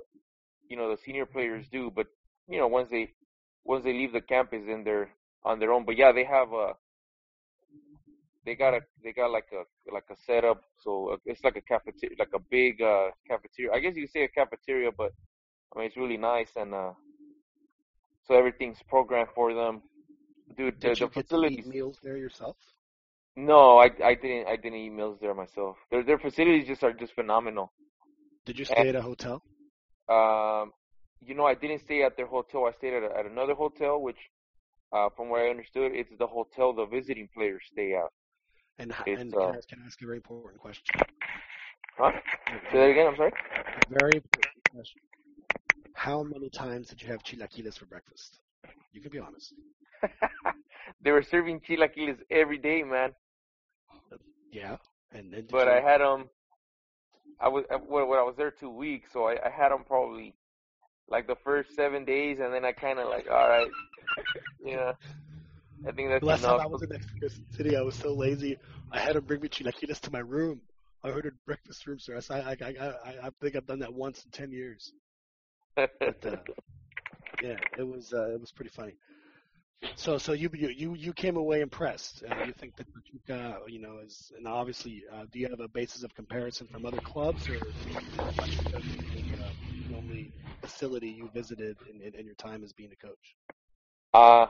you 0.70 0.76
know 0.76 0.90
the 0.90 0.98
senior 0.98 1.26
players 1.26 1.68
do, 1.70 1.92
but 1.96 2.08
you 2.48 2.58
know 2.58 2.68
once 2.68 2.90
they 2.90 3.14
once 3.64 3.84
they 3.84 3.94
leave 3.94 4.12
the 4.14 4.22
campus, 4.22 4.64
then 4.68 4.84
they're 4.84 5.10
on 5.44 5.60
their 5.60 5.72
own. 5.72 5.86
But 5.86 5.98
yeah, 5.98 6.12
they 6.12 6.26
have 6.26 6.52
a 6.52 6.74
they 8.46 8.56
got 8.56 8.74
a 8.74 8.82
they 9.04 9.14
got 9.14 9.32
like 9.32 9.48
a 9.54 9.64
like 9.92 10.06
a 10.10 10.16
setup, 10.26 10.62
so 10.80 11.10
uh, 11.14 11.18
it's 11.26 11.44
like 11.44 11.56
a 11.56 11.62
cafeteria, 11.62 12.16
like 12.20 12.34
a 12.34 12.40
big 12.40 12.82
uh 12.82 13.10
cafeteria. 13.28 13.72
I 13.74 13.80
guess 13.80 13.96
you 13.96 14.04
could 14.04 14.12
say 14.12 14.24
a 14.24 14.28
cafeteria, 14.30 14.92
but 14.92 15.12
I 15.76 15.80
mean 15.80 15.88
it's 15.88 15.98
really 15.98 16.18
nice 16.18 16.52
and 16.56 16.74
uh 16.74 16.94
so 18.28 18.36
everything's 18.36 18.82
programmed 18.88 19.30
for 19.36 19.54
them. 19.54 19.82
Dude, 20.58 20.80
Did 20.80 21.00
the 21.00 21.06
you 21.06 21.10
get 21.10 21.30
to 21.30 21.46
eat 21.46 21.68
meals 21.68 22.00
there 22.04 22.18
yourself? 22.18 22.58
No, 23.36 23.78
I 23.80 23.90
I 24.04 24.16
didn't 24.16 24.48
I 24.48 24.56
didn't 24.56 24.80
eat 24.80 24.92
meals 24.92 25.18
there 25.22 25.34
myself. 25.34 25.78
Their 25.90 26.04
their 26.04 26.20
facilities 26.20 26.68
just 26.68 26.84
are 26.84 26.94
just 26.94 27.14
phenomenal. 27.14 27.72
Did 28.46 28.60
you 28.60 28.66
stay 28.66 28.90
at 28.90 28.96
a 28.96 29.02
hotel? 29.02 29.42
Um, 30.10 30.74
you 31.22 31.34
know, 31.34 31.46
I 31.46 31.56
didn't 31.56 31.80
stay 31.80 32.04
at 32.04 32.18
their 32.18 32.28
hotel. 32.28 32.66
I 32.66 32.72
stayed 32.74 32.94
at, 32.94 33.04
a, 33.04 33.18
at 33.18 33.26
another 33.26 33.54
hotel, 33.56 34.02
which, 34.02 34.18
uh, 34.92 35.10
from 35.16 35.30
what 35.30 35.42
I 35.42 35.50
understood, 35.50 35.94
it's 35.94 36.12
the 36.20 36.28
hotel 36.28 36.74
the 36.74 36.86
visiting 36.86 37.30
players 37.34 37.64
stay 37.72 37.94
at. 37.94 38.10
And 38.80 38.94
It's, 39.06 39.22
and 39.22 39.32
can, 39.32 39.42
I, 39.42 39.46
uh, 39.46 39.62
can 39.70 39.80
I 39.84 39.86
ask 39.86 40.02
a 40.02 40.06
very 40.06 40.18
important 40.18 40.60
question? 40.60 40.84
Huh? 41.98 42.12
Say 42.72 42.80
that 42.80 42.90
again. 42.90 43.08
I'm 43.08 43.16
sorry. 43.16 43.32
A 43.58 43.94
very 43.94 44.16
important 44.16 44.64
question. 44.74 45.02
How 45.94 46.24
many 46.24 46.50
times 46.50 46.88
did 46.88 47.02
you 47.02 47.08
have 47.10 47.24
chilaquiles 47.24 47.78
for 47.78 47.86
breakfast? 47.86 48.40
You 48.92 49.02
can 49.02 49.12
be 49.12 49.20
honest. 49.20 49.54
they 51.04 51.12
were 51.12 51.24
serving 51.24 51.62
chilaquiles 51.62 52.18
every 52.32 52.58
day, 52.58 52.84
man. 52.84 53.14
Yeah. 54.52 54.78
And, 55.12 55.32
did 55.32 55.52
But 55.52 55.68
you, 55.68 55.74
I 55.74 55.82
had 55.82 56.02
them. 56.02 56.30
I 57.40 57.48
was 57.48 57.66
I- 57.72 57.76
well, 57.76 58.08
well, 58.08 58.20
I 58.20 58.24
was 58.24 58.36
there 58.38 58.52
two 58.52 58.70
weeks, 58.70 59.10
so 59.14 59.26
I, 59.26 59.34
I 59.46 59.50
had 59.50 59.70
them 59.70 59.84
probably 59.86 60.34
like 61.08 61.28
the 61.28 61.36
first 61.44 61.76
seven 61.76 62.06
days, 62.06 62.40
and 62.42 62.54
then 62.54 62.66
I 62.66 62.72
kind 62.72 63.00
of 63.00 63.08
like, 63.10 63.28
all 63.30 63.48
right, 63.50 63.68
yeah. 64.66 64.94
I 65.88 65.92
think 65.92 66.10
that's 66.10 66.22
The 66.22 66.26
last 66.26 66.44
time. 66.44 66.60
I 66.60 66.66
was 66.66 66.82
in 66.82 66.90
Mexico 66.90 67.28
City, 67.52 67.76
I 67.76 67.82
was 67.82 67.96
so 67.96 68.14
lazy. 68.14 68.58
I 68.92 69.00
had 69.00 69.16
them 69.16 69.26
bring 69.26 69.42
me 69.42 69.50
chilaquiles 69.50 70.00
to 70.02 70.12
my 70.12 70.20
room. 70.20 70.62
I 71.04 71.12
ordered 71.12 71.38
breakfast 71.46 71.86
room 71.86 72.00
service. 72.00 72.32
I 72.32 72.40
I 72.40 72.56
I 72.62 73.28
I, 73.28 73.30
think 73.42 73.56
I've 73.56 73.66
done 73.66 73.80
that 73.80 73.94
once 73.94 74.24
in 74.24 74.32
ten 74.32 74.52
years. 74.52 74.94
But 75.76 76.26
uh, 76.26 76.38
yeah, 77.42 77.58
it 77.78 77.84
was 77.84 78.14
uh, 78.14 78.32
it 78.32 78.40
was 78.40 78.52
pretty 78.52 78.72
funny. 78.72 78.94
So 79.96 80.18
so 80.18 80.32
you 80.32 80.50
you 80.54 80.94
you, 80.96 81.14
came 81.14 81.36
away 81.36 81.60
impressed. 81.60 82.24
Uh, 82.24 82.46
you 82.46 82.54
think 82.54 82.78
that 82.78 82.88
Pachuca, 82.94 83.60
you 83.68 83.82
know, 83.82 84.00
is 84.00 84.32
and 84.38 84.48
obviously, 84.48 85.04
uh, 85.14 85.26
do 85.32 85.40
you 85.40 85.50
have 85.50 85.60
a 85.60 85.68
basis 85.68 86.04
of 86.04 86.16
comparison 86.16 86.68
from 86.68 86.86
other 86.86 87.02
clubs, 87.02 87.50
or 87.50 87.58
Pachuca 88.38 88.82
the, 88.82 89.44
uh, 89.44 89.50
the 89.90 89.96
only 89.96 90.32
facility 90.62 91.10
you 91.10 91.30
visited 91.34 91.76
in, 91.94 92.02
in, 92.02 92.16
in 92.16 92.26
your 92.26 92.36
time 92.36 92.64
as 92.64 92.72
being 92.72 92.92
a 92.94 93.06
coach? 93.06 93.36
Uh, 94.14 94.48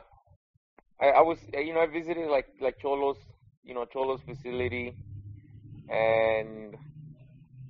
I, 1.04 1.08
I 1.10 1.22
was, 1.22 1.38
uh, 1.56 1.60
you 1.60 1.74
know, 1.74 1.82
I 1.82 1.88
visited 1.88 2.30
like 2.30 2.48
like 2.62 2.80
Cholos, 2.80 3.18
you 3.64 3.74
know, 3.74 3.86
Cholos 3.86 4.22
facility, 4.26 4.96
and 5.90 6.76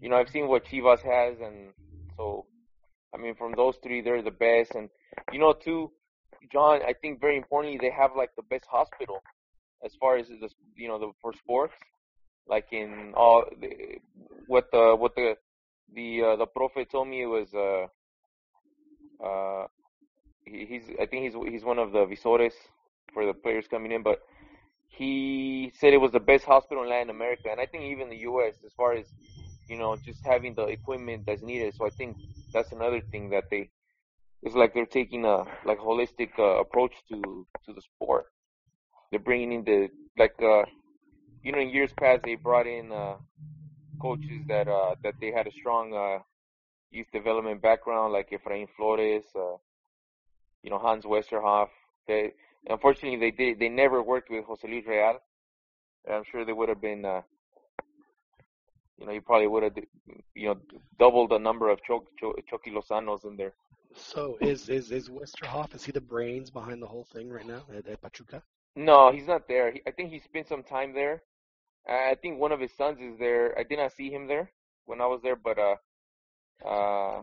you 0.02 0.10
know, 0.10 0.18
I've 0.18 0.30
seen 0.30 0.48
what 0.48 0.66
Chivas 0.66 1.02
has, 1.02 1.40
and 1.42 1.74
so, 2.16 2.46
I 3.14 3.18
mean, 3.18 3.36
from 3.36 3.54
those 3.56 3.76
three, 3.82 4.02
they're 4.02 4.22
the 4.22 4.32
best, 4.32 4.76
and 4.76 4.90
you 5.32 5.40
know, 5.40 5.54
too, 5.54 5.92
John, 6.52 6.82
I 6.88 6.94
think 6.94 7.20
very 7.20 7.38
importantly, 7.38 7.80
they 7.82 7.92
have 7.92 8.12
like 8.16 8.32
the 8.36 8.44
best 8.44 8.66
hospital 8.70 9.24
as 9.84 9.96
far 10.00 10.18
as 10.18 10.28
the, 10.28 10.50
you 10.76 10.88
know, 10.88 11.00
the 11.00 11.12
for 11.22 11.34
sports, 11.34 11.74
like 12.48 12.68
in 12.72 13.14
all 13.16 13.46
the, 13.60 13.98
what 14.46 14.66
the 14.72 14.96
what 14.96 15.16
the 15.16 15.36
the 15.96 16.22
uh, 16.22 16.36
the 16.36 16.46
prophet 16.46 16.92
told 16.92 17.08
me 17.08 17.26
was 17.26 17.54
uh 17.54 17.88
uh 19.26 19.68
he, 20.46 20.66
he's 20.66 20.84
I 21.02 21.06
think 21.08 21.24
he's 21.24 21.52
he's 21.52 21.64
one 21.64 21.80
of 21.80 21.92
the 21.92 22.06
visores 22.06 22.54
for 23.14 23.26
the 23.26 23.34
players 23.34 23.68
coming 23.68 23.92
in, 23.92 24.04
but 24.04 24.20
he 24.88 25.72
said 25.76 25.94
it 25.94 25.98
was 25.98 26.12
the 26.12 26.20
best 26.20 26.46
hospital 26.46 26.84
in 26.84 26.90
Latin 26.90 27.10
America, 27.10 27.50
and 27.52 27.60
I 27.60 27.66
think 27.66 27.86
even 27.86 28.10
the 28.10 28.18
U.S. 28.18 28.56
as 28.66 28.74
far 28.74 28.94
as 28.94 29.06
you 29.68 29.78
know 29.78 29.98
just 30.04 30.22
having 30.26 30.54
the 30.56 30.66
equipment 30.66 31.24
that's 31.26 31.42
needed. 31.42 31.74
So 31.76 31.86
I 31.86 31.90
think 31.92 32.18
that's 32.54 32.72
another 32.72 33.02
thing 33.12 33.30
that 33.32 33.46
they 33.50 33.70
it's 34.44 34.56
like 34.56 34.74
they're 34.74 34.86
taking 34.86 35.26
a 35.26 35.44
like 35.66 35.80
holistic 35.80 36.30
uh, 36.38 36.60
approach 36.60 36.94
to 37.10 37.48
to 37.66 37.74
the 37.74 37.82
sport. 37.82 38.26
They're 39.12 39.20
bringing 39.20 39.54
in 39.54 39.64
the 39.64 39.90
like 40.18 40.36
uh 40.42 40.64
you 41.44 41.52
know 41.52 41.60
in 41.60 41.70
years 41.70 41.92
past 42.00 42.24
they 42.26 42.36
brought 42.36 42.68
in 42.68 42.92
uh 42.92 43.16
coaches 44.02 44.44
that 44.50 44.68
uh 44.68 44.96
that 45.04 45.16
they 45.22 45.32
had 45.32 45.48
a 45.48 45.52
strong 45.52 45.94
uh 45.94 46.20
youth 46.92 47.08
development 47.14 47.62
background 47.62 48.14
like 48.14 48.30
Efrain 48.32 48.68
Flores, 48.76 49.26
uh 49.36 49.58
you 50.64 50.70
know 50.70 50.78
Hans 50.80 51.06
Westerhof. 51.06 51.70
They 52.08 52.34
unfortunately 52.68 53.20
they 53.20 53.32
did 53.32 53.60
they 53.60 53.70
never 53.70 54.02
worked 54.02 54.30
with 54.30 54.46
Jose 54.46 54.68
Luis 54.68 54.86
Real. 54.88 55.20
I'm 56.12 56.24
sure 56.32 56.46
they 56.46 56.54
would 56.54 56.70
have 56.70 56.82
been 56.82 57.06
uh 57.06 57.22
you 59.00 59.08
know, 59.08 59.12
you 59.14 59.22
probably 59.22 59.48
would 59.48 59.64
have, 59.64 59.74
you 60.36 60.48
know, 60.50 60.58
doubled 61.00 61.32
the 61.32 61.38
number 61.38 61.70
of 61.70 61.80
Cho- 61.84 62.08
Cho- 62.20 62.36
Chucky 62.50 62.72
Lozanos 62.72 63.26
in 63.26 63.36
there. 63.36 63.54
So 63.96 64.38
is 64.42 64.70
is 64.70 64.92
is 64.92 65.10
Westerhof? 65.10 65.76
Is 65.76 65.84
he 65.84 65.92
the 65.92 66.02
brains 66.02 66.50
behind 66.50 66.82
the 66.82 66.88
whole 66.88 67.04
thing 67.04 67.30
right 67.30 67.46
now 67.46 67.64
at, 67.76 67.88
at 67.88 68.02
Pachuca? 68.02 68.42
No, 68.76 69.12
he's 69.12 69.28
not 69.28 69.48
there. 69.48 69.72
He, 69.72 69.82
I 69.86 69.92
think 69.92 70.12
he 70.12 70.20
spent 70.20 70.48
some 70.48 70.64
time 70.64 70.94
there. 70.94 71.22
I 71.88 72.16
think 72.22 72.40
one 72.40 72.52
of 72.52 72.60
his 72.60 72.72
sons 72.76 73.00
is 73.00 73.20
there. 73.20 73.58
I 73.60 73.64
did 73.64 73.78
not 73.78 73.92
see 73.92 74.10
him 74.10 74.28
there 74.28 74.52
when 74.86 75.02
I 75.02 75.06
was 75.06 75.22
there, 75.22 75.36
but 75.36 75.60
uh, 75.60 75.76
Uh, 76.66 77.22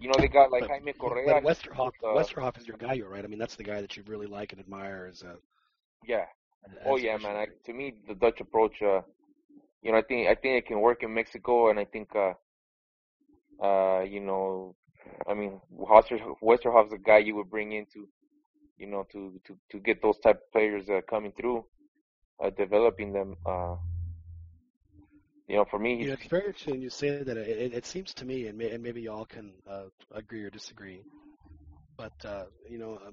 you 0.00 0.08
know, 0.08 0.14
they 0.18 0.28
got 0.28 0.50
like 0.50 0.62
But- 0.62 0.70
Jaime 0.70 0.92
Correa. 0.92 1.40
But 1.40 1.44
Westerhof, 1.44 1.92
uh, 2.04 2.08
Westerhof 2.14 2.58
is 2.58 2.66
your 2.66 2.76
guy, 2.76 2.92
you're 2.94 3.08
right. 3.08 3.24
I 3.24 3.28
mean, 3.28 3.38
that's 3.38 3.56
the 3.56 3.64
guy 3.64 3.80
that 3.80 3.96
you 3.96 4.02
really 4.06 4.26
like 4.26 4.52
and 4.52 4.60
admire 4.60 5.08
as 5.10 5.22
a. 5.22 5.36
Yeah. 6.06 6.26
as 6.66 6.76
Oh 6.84 6.96
yeah, 6.96 7.16
man. 7.16 7.36
I, 7.36 7.46
to 7.64 7.72
me, 7.72 7.94
the 8.06 8.14
Dutch 8.14 8.40
approach, 8.40 8.82
uh, 8.82 9.00
you 9.82 9.92
know, 9.92 9.98
I 9.98 10.02
think 10.02 10.28
I 10.28 10.34
think 10.34 10.58
it 10.58 10.66
can 10.66 10.80
work 10.80 11.02
in 11.02 11.14
Mexico, 11.14 11.70
and 11.70 11.78
I 11.78 11.84
think, 11.86 12.10
uh, 12.14 12.34
uh, 13.64 14.02
you 14.02 14.20
know, 14.20 14.76
I 15.26 15.34
mean, 15.34 15.60
Westerhof, 15.74 16.36
Westerhof's 16.42 16.92
a 16.92 16.98
guy 16.98 17.18
you 17.18 17.34
would 17.36 17.50
bring 17.50 17.72
in 17.72 17.86
to, 17.94 18.06
you 18.76 18.86
know, 18.88 19.06
to 19.12 19.40
to 19.46 19.56
to 19.70 19.78
get 19.80 20.02
those 20.02 20.18
type 20.18 20.36
of 20.36 20.52
players 20.52 20.88
uh, 20.90 21.00
coming 21.08 21.32
through, 21.32 21.64
uh, 22.44 22.50
developing 22.50 23.12
them. 23.12 23.36
Uh, 23.46 23.76
you 25.52 25.58
know, 25.58 25.66
for 25.70 25.80
me, 25.80 26.06
You 26.06 26.08
know, 26.08 26.14
it's 26.14 26.28
very 26.28 26.46
interesting 26.46 26.82
you 26.82 26.90
say 26.90 27.22
that. 27.22 27.36
It, 27.36 27.48
it, 27.48 27.74
it 27.74 27.86
seems 27.86 28.14
to 28.14 28.26
me, 28.26 28.46
and, 28.48 28.58
may, 28.58 28.70
and 28.70 28.82
maybe 28.82 29.02
y'all 29.02 29.26
can 29.26 29.52
uh, 29.70 29.84
agree 30.12 30.44
or 30.44 30.50
disagree, 30.50 31.06
but 31.98 32.14
uh, 32.24 32.46
you 32.68 32.78
know, 32.78 32.98
uh, 33.06 33.12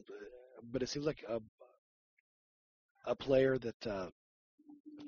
but 0.72 0.84
it 0.84 0.90
seems 0.90 1.06
like 1.06 1.24
a 1.30 1.40
a 3.06 3.16
player 3.16 3.58
that 3.60 3.88
uh, 3.88 4.10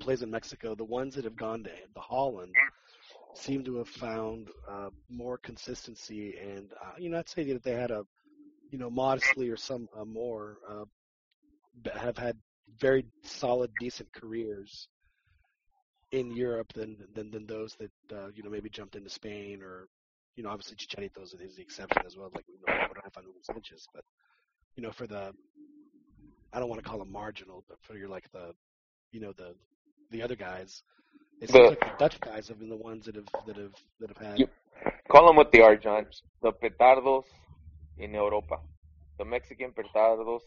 plays 0.00 0.22
in 0.22 0.30
Mexico, 0.30 0.74
the 0.74 0.84
ones 0.84 1.14
that 1.16 1.24
have 1.24 1.36
gone 1.36 1.64
to 1.64 1.70
the 1.94 2.00
Holland, 2.00 2.54
seem 3.34 3.64
to 3.64 3.76
have 3.78 3.88
found 3.88 4.50
uh, 4.70 4.90
more 5.10 5.38
consistency, 5.38 6.36
and 6.38 6.72
uh, 6.84 6.92
you 6.98 7.10
know, 7.10 7.18
I'd 7.18 7.28
say 7.28 7.44
that 7.52 7.64
they 7.64 7.72
had 7.72 7.90
a, 7.90 8.04
you 8.70 8.78
know, 8.78 8.90
modestly 8.90 9.48
or 9.50 9.56
some 9.56 9.88
uh, 9.98 10.04
more, 10.04 10.58
uh, 10.70 10.84
have 11.98 12.18
had 12.18 12.36
very 12.78 13.06
solid, 13.24 13.70
decent 13.78 14.12
careers 14.12 14.88
in 16.12 16.30
Europe 16.30 16.72
than 16.74 16.96
than, 17.14 17.30
than 17.30 17.46
those 17.46 17.74
that 17.76 17.90
uh, 18.16 18.28
you 18.34 18.42
know 18.42 18.50
maybe 18.50 18.68
jumped 18.68 18.96
into 18.96 19.10
Spain 19.10 19.62
or 19.62 19.88
you 20.36 20.42
know 20.42 20.50
obviously 20.50 20.76
Chicharito 20.76 21.22
is 21.22 21.32
the 21.32 21.62
exception 21.62 22.02
as 22.06 22.16
well, 22.16 22.30
like 22.34 22.44
you 22.48 22.54
know 22.66 23.32
Sanchez, 23.42 23.86
but 23.92 24.04
you 24.76 24.82
know 24.82 24.92
for 24.92 25.06
the 25.06 25.32
I 26.52 26.60
don't 26.60 26.68
want 26.68 26.82
to 26.82 26.88
call 26.88 26.98
them 26.98 27.10
marginal, 27.10 27.64
but 27.68 27.78
for 27.82 27.96
your 27.96 28.08
like 28.08 28.30
the 28.32 28.54
you 29.10 29.20
know 29.20 29.32
the 29.32 29.54
the 30.10 30.22
other 30.22 30.36
guys, 30.36 30.82
it 31.40 31.50
seems 31.50 31.64
The- 31.64 31.70
like 31.70 31.80
the 31.80 31.96
Dutch 31.98 32.20
guys 32.20 32.48
have 32.48 32.58
been 32.58 32.68
the 32.68 32.76
ones 32.76 33.06
that 33.06 33.16
have 33.16 33.28
that 33.46 33.56
have 33.56 33.74
that 34.00 34.08
have 34.10 34.18
had. 34.28 34.38
You- 34.38 34.48
call 35.10 35.26
them 35.26 35.36
what 35.36 35.50
they 35.50 35.60
are, 35.60 35.76
John. 35.76 36.06
The 36.42 36.52
petardos 36.52 37.24
in 37.98 38.12
Europa, 38.12 38.58
the 39.18 39.24
Mexican 39.24 39.72
petardos 39.72 40.42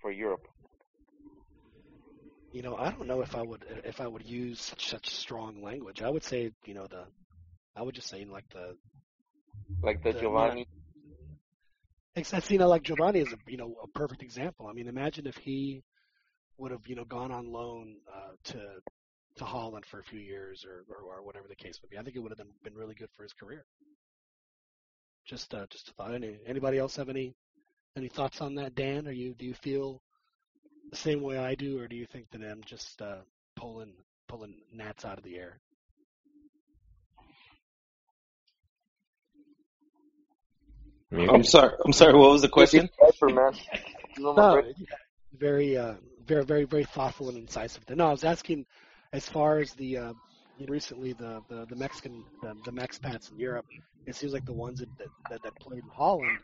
for 0.00 0.10
Europe. 0.10 0.46
You 2.52 2.62
know, 2.62 2.76
I 2.76 2.90
don't 2.90 3.06
know 3.06 3.22
if 3.22 3.34
I 3.36 3.42
would 3.42 3.64
if 3.84 4.00
I 4.00 4.06
would 4.06 4.26
use 4.26 4.60
such 4.60 4.88
such 4.88 5.08
strong 5.10 5.62
language. 5.62 6.02
I 6.02 6.10
would 6.10 6.24
say 6.24 6.52
you 6.64 6.74
know 6.74 6.86
the 6.86 7.04
I 7.76 7.82
would 7.82 7.94
just 7.94 8.08
say 8.08 8.24
like 8.24 8.48
the 8.50 8.76
Like 9.82 10.02
the 10.02 10.12
The- 10.12 10.18
Giovanni. 10.20 10.66
Except, 12.16 12.50
you 12.50 12.58
know, 12.58 12.68
like 12.68 12.82
Giovanni 12.82 13.20
is 13.20 13.32
a 13.32 13.38
you 13.46 13.56
know 13.56 13.74
a 13.82 13.86
perfect 13.88 14.22
example. 14.22 14.66
I 14.66 14.72
mean, 14.72 14.88
imagine 14.88 15.26
if 15.26 15.36
he 15.36 15.82
would 16.58 16.72
have 16.72 16.86
you 16.86 16.96
know 16.96 17.04
gone 17.04 17.32
on 17.32 17.52
loan 17.52 17.96
uh, 18.12 18.32
to 18.44 18.80
to 19.36 19.44
Holland 19.44 19.86
for 19.86 20.00
a 20.00 20.04
few 20.04 20.20
years 20.20 20.64
or, 20.64 20.84
or 20.88 21.16
or 21.18 21.22
whatever 21.22 21.48
the 21.48 21.54
case 21.56 21.80
would 21.82 21.90
be. 21.90 21.98
I 21.98 22.02
think 22.02 22.16
it 22.16 22.20
would 22.20 22.30
have 22.32 22.38
been, 22.38 22.52
been 22.64 22.74
really 22.74 22.94
good 22.94 23.10
for 23.16 23.22
his 23.22 23.32
career. 23.32 23.64
Just 25.24 25.54
uh, 25.54 25.66
just 25.70 25.88
a 25.88 25.92
thought. 25.92 26.14
Any 26.14 26.38
anybody 26.46 26.78
else 26.78 26.96
have 26.96 27.08
any 27.08 27.34
any 27.96 28.08
thoughts 28.08 28.40
on 28.40 28.54
that, 28.56 28.74
Dan? 28.74 29.06
Are 29.08 29.12
you 29.12 29.34
do 29.34 29.46
you 29.46 29.54
feel 29.54 30.02
the 30.90 30.96
same 30.96 31.22
way 31.22 31.38
I 31.38 31.54
do, 31.54 31.80
or 31.80 31.88
do 31.88 31.96
you 31.96 32.06
think 32.06 32.30
that 32.30 32.42
I'm 32.42 32.62
just 32.64 33.00
uh, 33.00 33.18
pulling 33.56 33.94
pulling 34.28 34.54
gnats 34.72 35.04
out 35.04 35.18
of 35.18 35.24
the 35.24 35.36
air? 35.38 35.58
Mute. 41.10 41.28
I'm 41.28 41.44
sorry. 41.44 41.74
I'm 41.84 41.92
sorry. 41.92 42.14
What 42.14 42.30
was 42.30 42.42
the 42.42 42.48
question? 42.48 42.88
Diaper, 43.00 43.34
man. 43.34 43.52
You 44.16 44.22
know, 44.22 44.34
my 44.34 44.42
No, 44.42 44.62
yeah, 44.78 44.96
very, 45.36 45.76
uh, 45.76 45.94
very, 46.24 46.44
very, 46.44 46.64
very 46.64 46.84
thoughtful 46.84 47.28
and 47.28 47.38
incisive. 47.38 47.82
No, 47.90 48.06
I 48.06 48.10
was 48.12 48.22
asking 48.22 48.66
as 49.12 49.28
far 49.28 49.58
as 49.58 49.72
the 49.72 49.96
uh, 49.98 50.12
recently 50.68 51.12
the, 51.12 51.42
the 51.48 51.66
the 51.66 51.76
Mexican 51.76 52.24
the, 52.42 52.54
the 52.64 52.70
Mexpats 52.70 53.32
in 53.32 53.38
Europe. 53.38 53.66
It 54.06 54.14
seems 54.14 54.32
like 54.32 54.44
the 54.44 54.52
ones 54.52 54.80
that 54.80 54.88
that, 55.30 55.42
that 55.42 55.54
played 55.58 55.82
in 55.82 55.90
Holland 55.90 56.38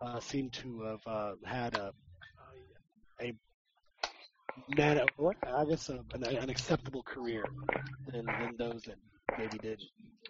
uh, 0.00 0.20
seem 0.20 0.50
to 0.50 0.82
have 0.82 1.00
uh, 1.06 1.34
had 1.44 1.76
a 1.76 1.92
a 3.20 3.32
man, 4.76 5.00
I 5.46 5.64
guess 5.64 5.88
a, 5.88 6.00
an, 6.14 6.24
an 6.24 6.50
acceptable 6.50 7.02
career 7.02 7.44
than, 8.10 8.26
than 8.26 8.56
those 8.58 8.82
that 8.82 8.96
maybe 9.38 9.58
didn't, 9.58 9.82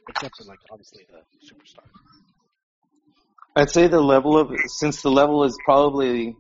except 0.09 0.37
for 0.37 0.45
like 0.45 0.59
obviously 0.71 1.07
the 1.11 1.19
superstars. 1.47 2.03
I'd 3.55 3.71
say 3.71 3.87
the 3.87 4.01
level 4.01 4.39
of 4.39 4.51
since 4.67 5.03
the 5.03 5.11
level 5.11 5.45
is 5.45 5.57
probably 5.65 6.35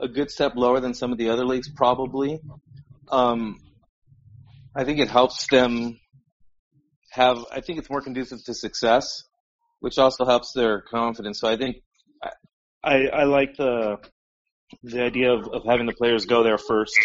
a 0.00 0.08
good 0.08 0.30
step 0.30 0.52
lower 0.54 0.80
than 0.80 0.94
some 0.94 1.12
of 1.12 1.18
the 1.18 1.30
other 1.30 1.44
leagues, 1.44 1.68
probably. 1.68 2.40
Um, 3.10 3.60
I 4.74 4.84
think 4.84 5.00
it 5.00 5.08
helps 5.08 5.46
them 5.48 5.98
have. 7.10 7.38
I 7.52 7.60
think 7.60 7.78
it's 7.78 7.90
more 7.90 8.02
conducive 8.02 8.44
to 8.44 8.54
success, 8.54 9.24
which 9.80 9.98
also 9.98 10.24
helps 10.24 10.52
their 10.54 10.80
confidence. 10.80 11.40
So 11.40 11.48
I 11.48 11.56
think 11.56 11.76
I 12.22 12.30
I, 12.82 12.94
I 13.06 13.24
like 13.24 13.56
the 13.56 13.98
the 14.82 15.02
idea 15.02 15.32
of, 15.32 15.48
of 15.48 15.64
having 15.64 15.86
the 15.86 15.92
players 15.92 16.26
go 16.26 16.42
there 16.42 16.58
first. 16.58 16.98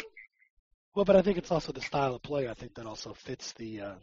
Well, 0.95 1.05
but 1.05 1.15
I 1.15 1.21
think 1.21 1.37
it's 1.37 1.51
also 1.51 1.71
the 1.71 1.81
style 1.81 2.15
of 2.15 2.23
play. 2.23 2.49
I 2.49 2.53
think 2.53 2.75
that 2.75 2.85
also 2.85 3.13
fits 3.13 3.53
the, 3.53 3.81
uh, 3.81 3.93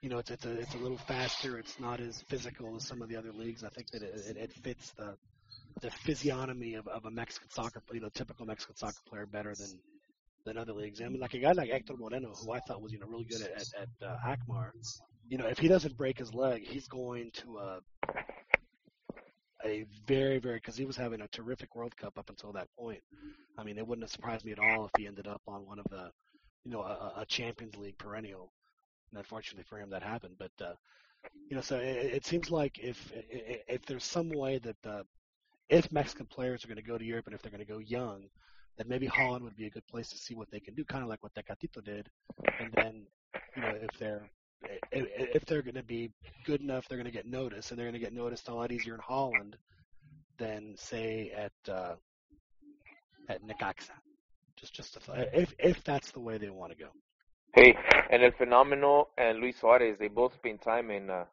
you 0.00 0.08
know, 0.08 0.18
it's 0.18 0.30
it's 0.30 0.44
a 0.44 0.52
it's 0.58 0.74
a 0.74 0.78
little 0.78 0.98
faster. 0.98 1.58
It's 1.58 1.80
not 1.80 2.00
as 2.00 2.22
physical 2.28 2.76
as 2.76 2.86
some 2.86 3.02
of 3.02 3.08
the 3.08 3.16
other 3.16 3.32
leagues. 3.32 3.64
I 3.64 3.68
think 3.68 3.90
that 3.90 4.02
it, 4.02 4.14
it, 4.28 4.36
it 4.36 4.52
fits 4.52 4.92
the 4.92 5.16
the 5.80 5.90
physiognomy 5.90 6.74
of, 6.74 6.86
of 6.88 7.04
a 7.06 7.10
Mexican 7.10 7.50
soccer, 7.50 7.82
you 7.92 8.00
know, 8.00 8.10
typical 8.10 8.46
Mexican 8.46 8.76
soccer 8.76 9.00
player 9.08 9.26
better 9.26 9.54
than 9.54 9.78
than 10.44 10.58
other 10.58 10.72
leagues. 10.72 11.00
I 11.00 11.08
mean, 11.08 11.20
like 11.20 11.34
a 11.34 11.38
guy 11.38 11.52
like 11.52 11.70
Hector 11.70 11.96
Moreno, 11.96 12.34
who 12.34 12.52
I 12.52 12.60
thought 12.60 12.82
was 12.82 12.92
you 12.92 12.98
know 12.98 13.06
really 13.06 13.24
good 13.24 13.42
at 13.42 13.52
at, 13.52 13.88
at 14.02 14.08
uh, 14.08 14.16
Alkmaar. 14.28 14.72
You 15.28 15.38
know, 15.38 15.46
if 15.46 15.58
he 15.58 15.68
doesn't 15.68 15.96
break 15.96 16.18
his 16.18 16.34
leg, 16.34 16.66
he's 16.66 16.88
going 16.88 17.30
to 17.34 17.58
uh, 17.58 17.80
a 19.64 19.84
very 20.06 20.38
very 20.38 20.56
because 20.56 20.76
he 20.76 20.84
was 20.84 20.96
having 20.96 21.20
a 21.20 21.28
terrific 21.28 21.74
World 21.74 21.96
Cup 21.96 22.18
up 22.18 22.30
until 22.30 22.52
that 22.52 22.68
point. 22.78 23.00
I 23.58 23.64
mean, 23.64 23.78
it 23.78 23.86
wouldn't 23.86 24.04
have 24.04 24.10
surprised 24.10 24.44
me 24.44 24.52
at 24.52 24.58
all 24.58 24.86
if 24.86 24.90
he 24.96 25.06
ended 25.06 25.26
up 25.26 25.42
on 25.46 25.66
one 25.66 25.78
of 25.78 25.86
the, 25.90 26.10
you 26.64 26.70
know, 26.70 26.80
a, 26.80 27.12
a 27.18 27.26
Champions 27.26 27.76
League 27.76 27.98
perennial. 27.98 28.52
And 29.10 29.18
unfortunately 29.18 29.64
for 29.68 29.78
him, 29.78 29.90
that 29.90 30.02
happened. 30.02 30.36
But 30.38 30.52
uh, 30.64 30.74
you 31.48 31.56
know, 31.56 31.62
so 31.62 31.76
it, 31.76 32.14
it 32.14 32.26
seems 32.26 32.50
like 32.50 32.78
if 32.78 33.12
if 33.68 33.84
there's 33.86 34.04
some 34.04 34.30
way 34.30 34.58
that 34.58 34.76
uh, 34.86 35.02
if 35.68 35.90
Mexican 35.92 36.26
players 36.26 36.64
are 36.64 36.68
going 36.68 36.76
to 36.76 36.82
go 36.82 36.98
to 36.98 37.04
Europe 37.04 37.26
and 37.26 37.34
if 37.34 37.42
they're 37.42 37.50
going 37.50 37.64
to 37.64 37.72
go 37.72 37.78
young, 37.78 38.24
then 38.76 38.88
maybe 38.88 39.06
Holland 39.06 39.44
would 39.44 39.56
be 39.56 39.66
a 39.66 39.70
good 39.70 39.86
place 39.86 40.08
to 40.10 40.18
see 40.18 40.34
what 40.34 40.50
they 40.50 40.60
can 40.60 40.74
do, 40.74 40.84
kind 40.84 41.02
of 41.02 41.08
like 41.08 41.22
what 41.22 41.34
Tecatito 41.34 41.84
did. 41.84 42.08
And 42.58 42.72
then, 42.74 43.06
you 43.56 43.62
know, 43.62 43.74
if 43.80 43.98
they're 43.98 44.30
if, 44.90 45.44
they're 45.44 45.62
going 45.62 45.74
to 45.74 45.82
be 45.82 46.10
good 46.44 46.60
enough, 46.60 46.88
they're 46.88 46.98
going 46.98 47.06
to 47.06 47.12
get 47.12 47.26
noticed, 47.26 47.70
and 47.70 47.78
they're 47.78 47.86
going 47.86 47.94
to 47.94 48.00
get 48.00 48.12
noticed 48.12 48.48
a 48.48 48.54
lot 48.54 48.72
easier 48.72 48.94
in 48.94 49.00
Holland 49.00 49.56
than 50.38 50.74
say 50.76 51.32
at 51.36 51.72
uh, 51.72 51.94
at 53.28 53.42
Necaxa. 53.42 53.90
Just 54.56 54.74
just 54.74 54.96
a 54.96 55.00
th- 55.00 55.28
if 55.32 55.54
if 55.58 55.82
that's 55.84 56.10
the 56.12 56.20
way 56.20 56.38
they 56.38 56.50
want 56.50 56.72
to 56.72 56.78
go. 56.78 56.88
Hey, 57.54 57.74
and 58.10 58.22
El 58.22 58.30
Fenomeno 58.32 59.08
and 59.18 59.38
Luis 59.38 59.56
Suarez, 59.60 59.96
they 59.98 60.08
both 60.08 60.34
spent 60.34 60.62
time 60.62 60.90
in 60.90 61.10
uh, 61.10 61.24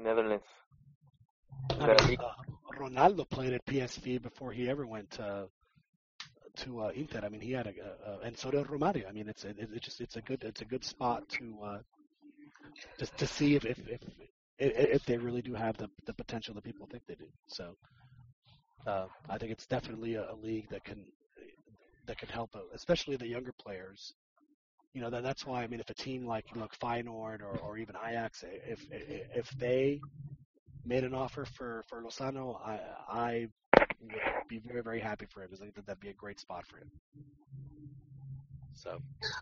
Netherlands. 0.00 0.44
I 1.78 2.06
mean, 2.06 2.16
uh, 2.18 2.32
Ronaldo 2.78 3.28
played 3.28 3.52
at 3.52 3.64
PSV 3.66 4.22
before 4.22 4.52
he 4.52 4.68
ever 4.68 4.86
went 4.86 5.10
to 5.12 5.48
to 6.56 6.82
uh, 6.82 6.88
Inter. 6.94 7.20
I 7.24 7.28
mean, 7.28 7.40
he 7.40 7.52
had 7.52 7.66
a, 7.66 7.70
a, 7.70 8.10
a 8.10 8.18
and 8.20 8.36
so 8.36 8.50
did 8.50 8.66
Romario. 8.66 9.08
I 9.08 9.12
mean, 9.12 9.28
it's 9.28 9.44
it, 9.44 9.56
it's 9.58 9.84
just 9.84 10.00
it's 10.00 10.16
a 10.16 10.22
good 10.22 10.42
it's 10.44 10.60
a 10.60 10.66
good 10.66 10.84
spot 10.84 11.28
to 11.30 11.58
uh, 11.64 11.78
just 12.98 13.16
to 13.18 13.26
see 13.26 13.56
if 13.56 13.64
if 13.64 13.78
if 13.88 14.00
if 14.58 15.04
they 15.06 15.18
really 15.18 15.42
do 15.42 15.54
have 15.54 15.76
the 15.76 15.88
the 16.06 16.14
potential 16.14 16.54
that 16.54 16.64
people 16.64 16.86
think 16.90 17.04
they 17.06 17.14
do. 17.14 17.28
So 17.48 17.76
uh, 18.86 19.06
I 19.28 19.38
think 19.38 19.52
it's 19.52 19.66
definitely 19.66 20.14
a, 20.14 20.30
a 20.32 20.36
league 20.36 20.68
that 20.70 20.84
can 20.84 21.04
that 22.06 22.18
can 22.18 22.28
help, 22.28 22.50
uh, 22.54 22.60
especially 22.74 23.16
the 23.16 23.26
younger 23.26 23.52
players. 23.52 24.14
You 24.94 25.00
know, 25.00 25.10
that, 25.10 25.22
that's 25.22 25.46
why 25.46 25.62
I 25.62 25.66
mean, 25.68 25.80
if 25.80 25.90
a 25.90 25.94
team 25.94 26.26
like 26.26 26.44
look 26.54 26.76
Feyenoord 26.78 27.40
or, 27.40 27.58
or 27.58 27.78
even 27.78 27.94
Ajax, 28.06 28.44
if 28.68 28.86
if 28.90 29.50
they 29.58 30.00
made 30.84 31.04
an 31.04 31.14
offer 31.14 31.44
for 31.44 31.84
for 31.88 32.02
Lozano, 32.02 32.60
I 32.64 32.80
I 33.08 33.46
would 34.00 34.48
be 34.48 34.58
very 34.58 34.82
very 34.82 35.00
happy 35.00 35.26
for 35.26 35.42
him 35.42 35.48
because 35.48 35.60
I 35.60 35.64
think 35.64 35.76
that 35.76 35.86
that'd 35.86 36.00
be 36.00 36.10
a 36.10 36.14
great 36.14 36.40
spot 36.40 36.66
for 36.66 36.78
him. 36.78 36.90
So 38.74 38.98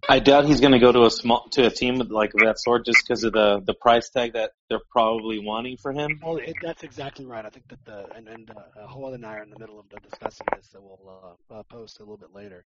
I 0.09 0.19
doubt 0.19 0.47
he's 0.47 0.61
going 0.61 0.73
to 0.73 0.79
go 0.79 0.93
to 0.93 1.05
a 1.05 1.11
small 1.11 1.49
to 1.53 1.67
a 1.67 1.71
team 1.71 1.99
like 1.99 2.33
that 2.33 2.59
sort 2.59 2.85
just 2.85 3.07
because 3.07 3.25
of 3.25 3.33
the 3.33 3.61
the 3.65 3.75
price 3.75 4.11
tag 4.11 4.35
that 4.35 4.53
they're 4.69 4.81
probably 4.91 5.39
wanting 5.39 5.77
for 5.77 5.93
him. 5.93 6.21
well, 6.23 6.37
it, 6.37 6.55
that's 6.63 6.83
exactly 6.83 7.27
right. 7.27 7.45
I 7.45 7.51
think 7.51 7.69
that 7.69 7.85
the 7.85 8.07
and 8.15 8.29
and 8.29 8.51
uh, 8.51 8.87
Joel 8.93 9.15
and 9.15 9.25
I 9.25 9.37
are 9.37 9.43
in 9.43 9.51
the 9.51 9.59
middle 9.59 9.79
of 9.79 9.89
discussing 10.03 10.47
this 10.57 10.69
that 10.69 10.83
we'll 10.83 11.37
uh, 11.51 11.55
uh, 11.55 11.63
post 11.65 11.99
a 12.01 12.03
little 12.03 12.17
bit 12.17 12.35
later. 12.35 12.65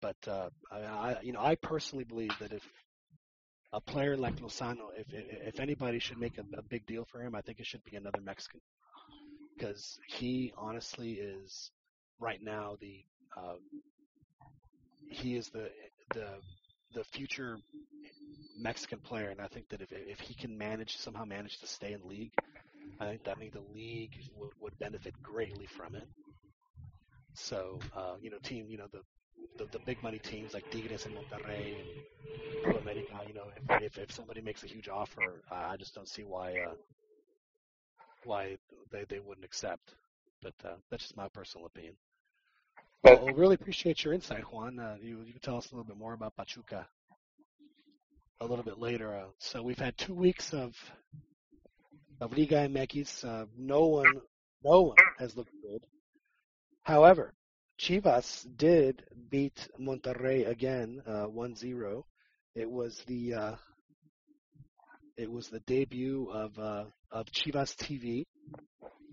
But 0.00 0.16
uh, 0.26 0.50
I, 0.70 0.80
I 0.80 1.16
you 1.22 1.32
know 1.32 1.40
I 1.40 1.54
personally 1.56 2.04
believe 2.04 2.32
that 2.40 2.52
if 2.52 2.62
a 3.72 3.80
player 3.80 4.16
like 4.16 4.36
Lozano, 4.36 4.88
if 4.96 5.06
if 5.12 5.60
anybody 5.60 5.98
should 5.98 6.18
make 6.18 6.38
a, 6.38 6.44
a 6.58 6.62
big 6.62 6.86
deal 6.86 7.06
for 7.10 7.22
him, 7.22 7.34
I 7.34 7.40
think 7.40 7.60
it 7.60 7.66
should 7.66 7.84
be 7.84 7.96
another 7.96 8.20
Mexican, 8.20 8.60
because 9.56 9.98
he 10.08 10.52
honestly 10.56 11.12
is 11.12 11.70
right 12.18 12.42
now 12.42 12.76
the 12.80 13.04
uh, 13.36 13.54
he 15.08 15.36
is 15.36 15.48
the 15.50 15.70
the 16.12 16.40
the 16.94 17.04
future 17.04 17.58
Mexican 18.56 19.00
player, 19.00 19.30
and 19.30 19.40
I 19.40 19.48
think 19.48 19.68
that 19.70 19.80
if 19.82 19.92
if 19.92 20.20
he 20.20 20.34
can 20.34 20.56
manage 20.56 20.96
somehow 20.96 21.24
manage 21.24 21.58
to 21.60 21.66
stay 21.66 21.92
in 21.92 22.06
league, 22.08 22.32
I 23.00 23.06
think 23.06 23.22
that 23.24 23.32
I 23.36 23.40
think 23.40 23.52
the 23.52 23.60
league 23.74 24.14
would, 24.34 24.52
would 24.60 24.78
benefit 24.78 25.14
greatly 25.22 25.66
from 25.66 25.94
it. 25.96 26.08
So 27.34 27.84
uh, 27.94 28.16
you 28.20 28.30
know, 28.30 28.38
team, 28.42 28.66
you 28.68 28.78
know 28.78 28.88
the 28.92 29.02
the, 29.58 29.66
the 29.72 29.80
big 29.80 30.02
money 30.02 30.18
teams 30.18 30.54
like 30.54 30.68
Tigres 30.70 31.06
and 31.06 31.14
Monterrey 31.16 31.80
and 31.80 31.90
Club 32.62 32.76
America, 32.76 33.20
you 33.26 33.34
know, 33.34 33.50
if, 33.56 33.82
if 33.82 33.98
if 33.98 34.12
somebody 34.12 34.40
makes 34.42 34.64
a 34.64 34.68
huge 34.68 34.88
offer, 34.88 35.42
I 35.50 35.76
just 35.76 35.94
don't 35.94 36.08
see 36.08 36.24
why 36.24 36.58
uh, 36.58 36.74
why 38.24 38.56
they 38.90 39.04
they 39.08 39.20
wouldn't 39.20 39.44
accept. 39.44 39.94
But 40.42 40.54
uh, 40.64 40.76
that's 40.90 41.04
just 41.04 41.16
my 41.16 41.28
personal 41.28 41.66
opinion. 41.66 41.96
Well, 43.04 43.26
we 43.26 43.32
really 43.32 43.56
appreciate 43.56 44.04
your 44.04 44.14
insight, 44.14 44.44
Juan. 44.52 44.78
Uh, 44.78 44.96
you 45.02 45.22
you 45.26 45.32
can 45.32 45.40
tell 45.40 45.56
us 45.56 45.70
a 45.70 45.74
little 45.74 45.84
bit 45.84 45.96
more 45.96 46.12
about 46.12 46.36
Pachuca 46.36 46.86
a 48.40 48.46
little 48.46 48.64
bit 48.64 48.78
later. 48.78 49.12
Uh, 49.16 49.26
so 49.38 49.60
we've 49.60 49.78
had 49.78 49.98
two 49.98 50.14
weeks 50.14 50.52
of 50.54 50.76
of 52.20 52.36
Liga 52.36 52.68
MX. 52.68 53.24
Uh, 53.24 53.46
no 53.58 53.86
one 53.86 54.20
no 54.62 54.82
one 54.82 54.96
has 55.18 55.36
looked 55.36 55.50
good. 55.62 55.84
However, 56.84 57.34
Chivas 57.80 58.46
did 58.56 59.02
beat 59.28 59.68
Monterrey 59.80 60.48
again, 60.48 61.02
uh, 61.04 61.26
1-0. 61.26 62.04
It 62.54 62.70
was 62.70 63.02
the 63.08 63.34
uh, 63.34 63.56
it 65.16 65.28
was 65.28 65.48
the 65.48 65.60
debut 65.60 66.30
of 66.32 66.56
uh, 66.56 66.84
of 67.10 67.26
Chivas 67.32 67.74
TV, 67.74 68.26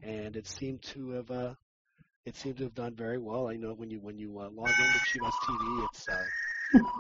and 0.04 0.36
it 0.36 0.46
seemed 0.46 0.84
to 0.94 1.12
have 1.12 1.32
uh, 1.32 1.54
it 2.30 2.36
seemed 2.36 2.58
to 2.58 2.64
have 2.64 2.76
done 2.76 2.94
very 2.94 3.18
well. 3.18 3.48
I 3.48 3.56
know 3.56 3.74
when 3.74 3.90
you 3.90 4.00
when 4.00 4.20
you 4.20 4.40
uh, 4.40 4.50
log 4.54 4.70
into 4.70 5.00
Chivas 5.00 5.34
TV, 5.48 5.86
it's 5.86 6.08
uh, 6.08 6.24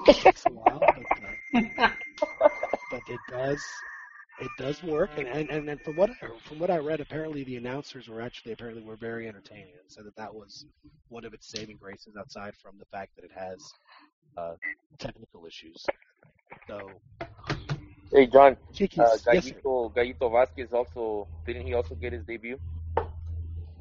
it 0.07 0.15
takes 0.15 0.43
a 0.47 0.49
while, 0.49 0.79
but 0.79 1.83
uh, 1.83 1.89
but 2.91 3.01
it 3.07 3.19
does 3.29 3.63
it 4.41 4.49
does 4.57 4.81
work. 4.81 5.11
And 5.17 5.27
and 5.27 5.47
and, 5.51 5.69
and 5.69 5.79
from 5.81 5.97
what 5.97 6.09
I, 6.09 6.27
from 6.47 6.57
what 6.57 6.71
I 6.71 6.79
read, 6.79 6.99
apparently 6.99 7.43
the 7.43 7.57
announcers 7.57 8.07
were 8.07 8.21
actually 8.21 8.53
apparently 8.53 8.81
were 8.81 8.95
very 8.95 9.27
entertaining, 9.27 9.73
and 9.79 9.85
said 9.87 10.05
that 10.05 10.15
that 10.15 10.33
was 10.33 10.65
one 11.09 11.25
of 11.25 11.35
its 11.35 11.47
saving 11.47 11.77
graces, 11.77 12.15
aside 12.15 12.55
from 12.55 12.79
the 12.79 12.85
fact 12.85 13.15
that 13.15 13.23
it 13.23 13.31
has 13.35 13.71
uh, 14.35 14.55
technical 14.97 15.45
issues. 15.45 15.85
So. 16.67 16.89
Hey 18.11 18.25
John, 18.25 18.57
Chiquis, 18.73 18.99
uh, 18.99 19.17
yes. 19.31 19.51
Gallito, 19.51 19.93
Gallito 19.93 20.31
Vasquez 20.31 20.73
also 20.73 21.27
didn't 21.45 21.67
he 21.67 21.75
also 21.75 21.93
get 21.93 22.13
his 22.13 22.23
debut 22.25 22.57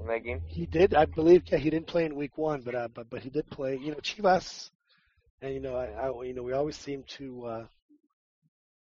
in 0.00 0.06
that 0.06 0.24
game? 0.24 0.42
He 0.46 0.66
did, 0.66 0.94
I 0.94 1.04
believe. 1.06 1.42
Yeah, 1.46 1.58
he 1.58 1.70
didn't 1.70 1.86
play 1.86 2.04
in 2.04 2.14
week 2.14 2.36
one, 2.36 2.62
but 2.62 2.74
uh, 2.74 2.88
but 2.94 3.10
but 3.10 3.22
he 3.22 3.30
did 3.30 3.48
play. 3.50 3.76
You 3.76 3.92
know, 3.92 3.98
Chivas, 3.98 4.70
and 5.42 5.54
you 5.54 5.60
know, 5.60 5.76
I, 5.76 5.86
I 5.86 6.22
you 6.22 6.34
know, 6.34 6.42
we 6.42 6.52
always 6.52 6.76
seem 6.76 7.04
to 7.18 7.44
uh, 7.46 7.64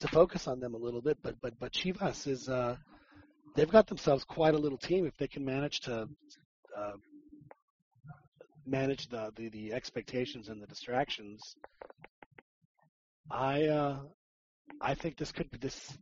to 0.01 0.09
focus 0.09 0.49
on 0.49 0.61
them 0.61 0.75
a 0.75 0.79
little 0.79 1.01
bit, 1.01 1.19
but 1.23 1.37
but 1.41 1.59
but 1.59 1.73
Chivas 1.73 2.27
is 2.27 2.49
uh, 2.49 2.77
they've 3.55 3.71
got 3.71 3.87
themselves 3.87 4.25
quite 4.25 4.55
a 4.55 4.59
little 4.59 4.79
team 4.79 5.07
if 5.07 5.17
they 5.17 5.29
can 5.29 5.45
manage 5.45 5.81
to 5.81 6.09
uh, 6.77 6.93
manage 8.67 9.09
the, 9.09 9.33
the 9.37 9.49
the 9.49 9.73
expectations 9.73 10.49
and 10.49 10.63
the 10.63 10.67
distractions. 10.67 11.57
I 13.31 13.65
uh, 13.67 13.99
I 14.81 14.95
think 14.95 15.17
this 15.17 15.33
could 15.33 15.51
be 15.51 15.59
this. 15.59 15.97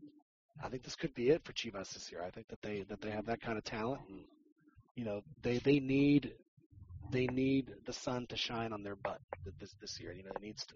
I 0.62 0.68
think 0.68 0.82
this 0.82 0.96
could 0.96 1.14
be 1.14 1.30
it 1.30 1.42
for 1.44 1.52
Chivas 1.52 1.92
this 1.92 2.10
year. 2.12 2.22
I 2.22 2.30
think 2.30 2.48
that 2.48 2.60
they 2.62 2.84
that 2.88 3.00
they 3.00 3.10
have 3.10 3.26
that 3.26 3.40
kind 3.40 3.58
of 3.58 3.64
talent, 3.64 4.02
and 4.08 4.20
you 5.00 5.06
know 5.06 5.22
they 5.42 5.56
they 5.58 5.80
need 5.80 6.34
they 7.10 7.26
need 7.28 7.72
the 7.86 7.92
sun 7.92 8.26
to 8.26 8.36
shine 8.36 8.70
on 8.72 8.82
their 8.82 8.96
butt 8.96 9.20
this 9.58 9.74
this 9.80 9.98
year. 9.98 10.12
You 10.12 10.24
know, 10.24 10.32
it 10.36 10.42
needs 10.42 10.66
to. 10.66 10.74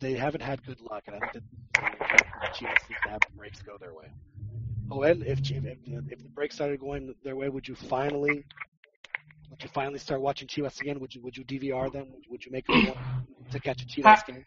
They 0.00 0.12
haven't 0.12 0.42
had 0.42 0.62
good 0.66 0.80
luck, 0.80 1.04
and 1.06 1.16
I 1.16 1.20
think 1.20 1.32
that 1.32 1.42
the 2.42 2.48
Chivas 2.56 2.82
need 2.90 2.98
to 3.04 3.10
have 3.10 3.20
the 3.20 3.36
breaks 3.38 3.62
go 3.62 3.78
their 3.80 3.94
way. 3.94 4.08
Oh, 4.90 5.02
and 5.02 5.22
if 5.22 5.38
if, 5.50 5.78
if 6.14 6.22
the 6.22 6.28
breaks 6.28 6.54
started 6.56 6.78
going 6.78 7.14
their 7.24 7.36
way, 7.36 7.48
would 7.48 7.66
you 7.66 7.74
finally 7.74 8.44
would 9.50 9.62
you 9.62 9.70
finally 9.72 9.98
start 9.98 10.20
watching 10.20 10.46
Chivas 10.46 10.78
again? 10.82 11.00
Would 11.00 11.14
you 11.14 11.22
would 11.22 11.36
you 11.38 11.44
DVR 11.44 11.90
them? 11.90 12.06
Would 12.12 12.24
you, 12.26 12.30
would 12.32 12.44
you 12.44 12.52
make 12.52 12.66
them 12.66 12.84
want 12.84 12.98
to 13.50 13.60
catch 13.60 13.80
a 13.82 13.86
Chivas 13.86 14.26
game? 14.26 14.44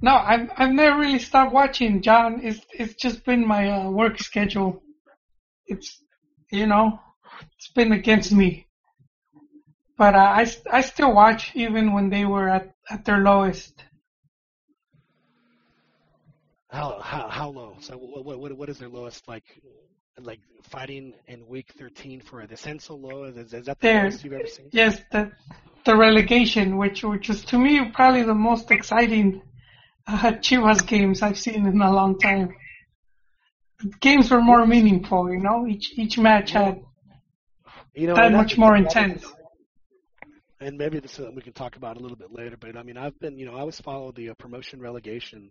No, 0.00 0.14
I've 0.14 0.48
I've 0.56 0.72
never 0.72 0.98
really 0.98 1.18
stopped 1.18 1.52
watching, 1.52 2.00
John. 2.00 2.40
It's 2.42 2.60
it's 2.72 2.94
just 2.94 3.26
been 3.26 3.46
my 3.46 3.70
uh, 3.70 3.90
work 3.90 4.18
schedule. 4.18 4.82
It's 5.66 6.02
you 6.50 6.66
know, 6.66 6.98
it's 7.56 7.68
been 7.74 7.92
against 7.92 8.32
me. 8.32 8.66
But 9.98 10.14
uh, 10.14 10.18
I 10.18 10.46
I 10.72 10.80
still 10.82 11.14
watch 11.14 11.52
even 11.54 11.92
when 11.92 12.10
they 12.10 12.24
were 12.24 12.48
at 12.48 12.74
at 12.90 13.04
their 13.04 13.18
lowest. 13.20 13.84
How 16.70 17.00
how 17.00 17.28
how 17.28 17.48
low? 17.50 17.76
So 17.80 17.96
what 17.96 18.38
what 18.38 18.56
what, 18.56 18.68
is 18.68 18.78
their 18.78 18.88
lowest 18.88 19.28
like? 19.28 19.44
Like 20.18 20.40
fighting 20.62 21.14
in 21.28 21.46
week 21.46 21.72
13 21.78 22.20
for 22.20 22.42
a 22.42 22.48
descenso 22.48 23.00
low? 23.00 23.24
Is, 23.24 23.54
is 23.54 23.66
that 23.66 23.80
the 23.80 23.88
There, 23.88 24.02
lowest 24.02 24.24
you've 24.24 24.34
ever 24.34 24.46
seen? 24.46 24.72
yes, 24.72 25.00
the 25.12 25.32
the 25.84 25.96
relegation, 25.96 26.76
which 26.76 27.02
which 27.02 27.30
is 27.30 27.44
to 27.46 27.58
me 27.58 27.90
probably 27.90 28.22
the 28.22 28.34
most 28.34 28.70
exciting 28.70 29.42
uh, 30.06 30.32
Chivas 30.46 30.86
games 30.86 31.22
I've 31.22 31.38
seen 31.38 31.66
in 31.66 31.80
a 31.80 31.92
long 31.92 32.18
time. 32.18 32.54
The 33.80 33.88
games 34.00 34.30
were 34.30 34.42
more 34.42 34.66
meaningful, 34.66 35.32
you 35.32 35.40
know. 35.40 35.66
Each 35.66 35.92
each 35.98 36.18
match 36.18 36.52
had 36.52 36.82
You 37.94 38.06
know, 38.08 38.14
and 38.14 38.34
much 38.36 38.56
more 38.56 38.76
intense. 38.76 39.24
and 40.60 40.78
maybe 40.78 41.00
this 41.00 41.12
is 41.12 41.16
something 41.16 41.34
we 41.34 41.42
can 41.42 41.52
talk 41.52 41.76
about 41.76 41.96
a 41.96 42.00
little 42.00 42.16
bit 42.16 42.32
later. 42.32 42.56
But 42.56 42.76
I 42.76 42.82
mean, 42.82 42.96
I've 42.96 43.18
been, 43.18 43.38
you 43.38 43.46
know, 43.46 43.56
I 43.56 43.60
always 43.60 43.80
follow 43.80 44.12
the 44.12 44.30
uh, 44.30 44.34
promotion 44.34 44.80
relegation 44.80 45.50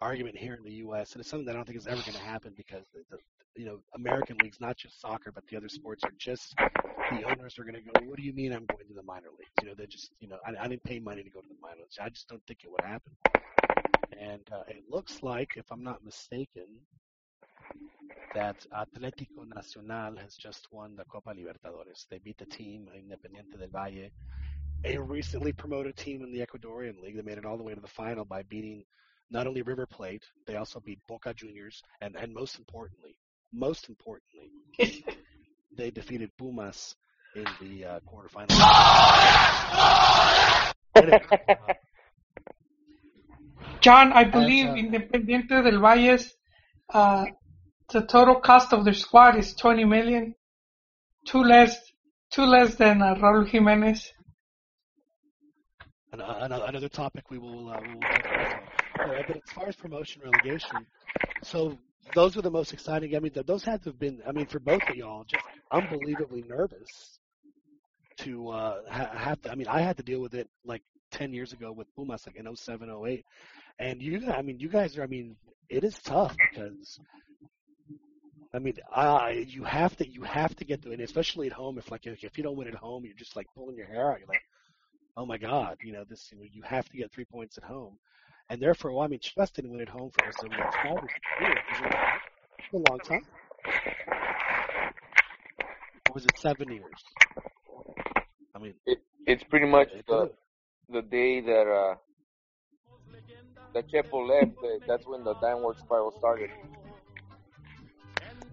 argument 0.00 0.36
here 0.36 0.54
in 0.54 0.62
the 0.62 0.74
U.S. 0.74 1.12
and 1.12 1.20
it's 1.20 1.30
something 1.30 1.46
that 1.46 1.52
I 1.52 1.56
don't 1.56 1.64
think 1.64 1.78
is 1.78 1.86
ever 1.86 2.02
going 2.02 2.12
to 2.12 2.18
happen 2.22 2.52
because 2.56 2.84
the, 2.92 3.00
the, 3.10 3.18
you 3.56 3.64
know, 3.66 3.78
American 3.94 4.36
leagues, 4.42 4.60
not 4.60 4.76
just 4.76 5.00
soccer, 5.00 5.32
but 5.32 5.44
the 5.50 5.56
other 5.56 5.68
sports 5.68 6.04
are 6.04 6.12
just 6.18 6.54
the 6.56 7.24
owners 7.24 7.58
are 7.58 7.64
going 7.64 7.74
to 7.74 7.80
go. 7.80 8.06
What 8.06 8.16
do 8.18 8.22
you 8.22 8.32
mean 8.32 8.52
I'm 8.52 8.66
going 8.66 8.86
to 8.88 8.94
the 8.94 9.02
minor 9.02 9.28
leagues? 9.38 9.50
You 9.62 9.68
know, 9.68 9.74
they 9.76 9.86
just, 9.86 10.10
you 10.20 10.28
know, 10.28 10.36
I, 10.46 10.64
I 10.64 10.68
didn't 10.68 10.84
pay 10.84 10.98
money 10.98 11.22
to 11.22 11.30
go 11.30 11.40
to 11.40 11.48
the 11.48 11.60
minor 11.60 11.80
leagues. 11.80 11.98
I 12.00 12.08
just 12.10 12.28
don't 12.28 12.42
think 12.46 12.60
it 12.64 12.70
would 12.70 12.82
happen. 12.82 13.12
And 14.20 14.42
uh, 14.52 14.62
it 14.68 14.84
looks 14.88 15.22
like, 15.22 15.54
if 15.56 15.64
I'm 15.70 15.82
not 15.82 16.04
mistaken, 16.04 16.66
that 18.34 18.56
Atlético 18.72 19.46
Nacional 19.54 20.16
has 20.16 20.36
just 20.36 20.68
won 20.72 20.96
the 20.96 21.04
Copa 21.04 21.30
Libertadores. 21.30 22.06
They 22.10 22.18
beat 22.18 22.38
the 22.38 22.46
team 22.46 22.88
Independiente 22.94 23.58
del 23.58 23.68
Valle, 23.68 24.10
a 24.84 24.98
recently 24.98 25.52
promoted 25.52 25.96
team 25.96 26.22
in 26.22 26.32
the 26.32 26.44
Ecuadorian 26.46 27.00
League. 27.00 27.16
They 27.16 27.22
made 27.22 27.38
it 27.38 27.46
all 27.46 27.56
the 27.56 27.62
way 27.62 27.74
to 27.74 27.80
the 27.80 27.88
final 27.88 28.24
by 28.24 28.42
beating 28.42 28.84
not 29.30 29.46
only 29.46 29.62
River 29.62 29.86
Plate, 29.86 30.24
they 30.46 30.56
also 30.56 30.80
beat 30.80 31.00
Boca 31.08 31.34
Juniors, 31.34 31.82
and, 32.00 32.16
and 32.16 32.32
most 32.32 32.58
importantly, 32.58 33.16
most 33.52 33.88
importantly, 33.88 34.50
they 35.76 35.90
defeated 35.90 36.30
Pumas 36.38 36.94
in 37.34 37.46
the 37.60 37.84
uh, 37.84 38.00
quarterfinals. 38.08 38.56
John, 43.80 44.12
I 44.12 44.24
believe 44.24 44.68
uh, 44.68 44.74
Independiente 44.74 45.62
del 45.62 45.80
Valles, 45.80 46.36
uh, 46.92 47.26
the 47.92 48.02
total 48.02 48.36
cost 48.40 48.72
of 48.72 48.84
their 48.84 48.94
squad 48.94 49.36
is 49.36 49.54
20 49.54 49.84
million, 49.84 50.34
two 51.26 51.42
less, 51.42 51.76
two 52.30 52.44
less 52.44 52.74
than 52.76 53.02
uh, 53.02 53.14
Raul 53.14 53.48
Jimenez. 53.48 54.12
An- 56.12 56.20
uh, 56.20 56.64
another 56.66 56.88
topic 56.88 57.30
we 57.30 57.38
will 57.38 57.68
uh, 57.70 57.80
we 57.80 57.94
will 57.94 58.00
but 58.96 59.36
as 59.36 59.52
far 59.54 59.68
as 59.68 59.76
promotion 59.76 60.22
relegation, 60.24 60.86
so 61.42 61.76
those 62.14 62.34
were 62.36 62.42
the 62.42 62.50
most 62.50 62.72
exciting. 62.72 63.14
I 63.14 63.18
mean, 63.20 63.32
those 63.46 63.64
had 63.64 63.82
to 63.84 63.90
have 63.90 63.98
been. 63.98 64.22
I 64.26 64.32
mean, 64.32 64.46
for 64.46 64.58
both 64.58 64.82
of 64.88 64.96
y'all, 64.96 65.24
just 65.24 65.44
unbelievably 65.70 66.44
nervous 66.48 67.18
to 68.18 68.48
uh, 68.50 68.80
ha- 68.90 69.10
have 69.14 69.40
to. 69.42 69.50
I 69.50 69.54
mean, 69.54 69.68
I 69.68 69.80
had 69.80 69.96
to 69.98 70.02
deal 70.02 70.20
with 70.20 70.34
it 70.34 70.48
like 70.64 70.82
ten 71.10 71.32
years 71.32 71.52
ago 71.52 71.72
with 71.72 71.86
Pumas, 71.94 72.26
like 72.26 72.36
in 72.36 72.56
07, 72.56 72.90
08. 73.06 73.24
and 73.78 74.00
you. 74.02 74.30
I 74.30 74.42
mean, 74.42 74.58
you 74.58 74.68
guys 74.68 74.96
are. 74.96 75.02
I 75.02 75.06
mean, 75.06 75.36
it 75.68 75.84
is 75.84 75.98
tough 76.02 76.36
because. 76.50 76.98
I 78.54 78.58
mean, 78.58 78.74
I 78.94 79.44
you 79.48 79.64
have 79.64 79.96
to 79.96 80.08
you 80.08 80.22
have 80.22 80.54
to 80.56 80.64
get 80.64 80.82
to 80.82 80.92
it, 80.92 81.00
especially 81.00 81.46
at 81.46 81.52
home. 81.52 81.78
If 81.78 81.90
like 81.90 82.06
if, 82.06 82.38
you 82.38 82.44
don't 82.44 82.56
win 82.56 82.68
at 82.68 82.74
home, 82.74 83.04
you're 83.04 83.14
just 83.14 83.36
like 83.36 83.46
pulling 83.54 83.76
your 83.76 83.86
hair 83.86 84.12
out. 84.12 84.18
You're 84.18 84.28
like, 84.28 84.42
oh 85.16 85.26
my 85.26 85.36
god, 85.36 85.78
you 85.82 85.92
know 85.92 86.04
this. 86.08 86.30
You, 86.32 86.38
know, 86.38 86.44
you 86.50 86.62
have 86.62 86.88
to 86.88 86.96
get 86.96 87.12
three 87.12 87.24
points 87.24 87.58
at 87.58 87.64
home, 87.64 87.98
and 88.48 88.60
therefore, 88.60 88.92
well, 88.92 89.02
I 89.02 89.08
mean, 89.08 89.20
Chivas 89.20 89.52
didn't 89.52 89.72
win 89.72 89.80
at 89.80 89.88
home 89.88 90.10
for 90.10 90.26
us. 90.26 90.34
So 90.40 90.46
it's 90.46 90.76
five 90.76 90.96
or 90.96 91.08
six 91.08 91.20
years. 91.40 91.58
Is 91.72 91.80
it 91.80 91.94
it's 92.58 92.72
a 92.72 92.90
long 92.90 93.00
time? 93.00 93.26
Or 96.08 96.14
was 96.14 96.24
it 96.24 96.38
seven 96.38 96.70
years? 96.70 97.04
I 98.54 98.58
mean, 98.58 98.74
It, 98.86 98.98
it's 99.26 99.44
pretty 99.44 99.66
much 99.66 99.88
it- 99.92 100.06
the 100.06 100.30
the 100.88 101.02
day 101.02 101.40
that 101.40 101.66
uh 101.68 101.96
that 103.74 103.90
Chepo 103.90 104.26
left, 104.26 104.52
uh, 104.64 104.78
that's 104.88 105.06
when 105.06 105.24
the 105.24 105.34
downward 105.34 105.76
spiral 105.78 106.14
started. 106.18 106.48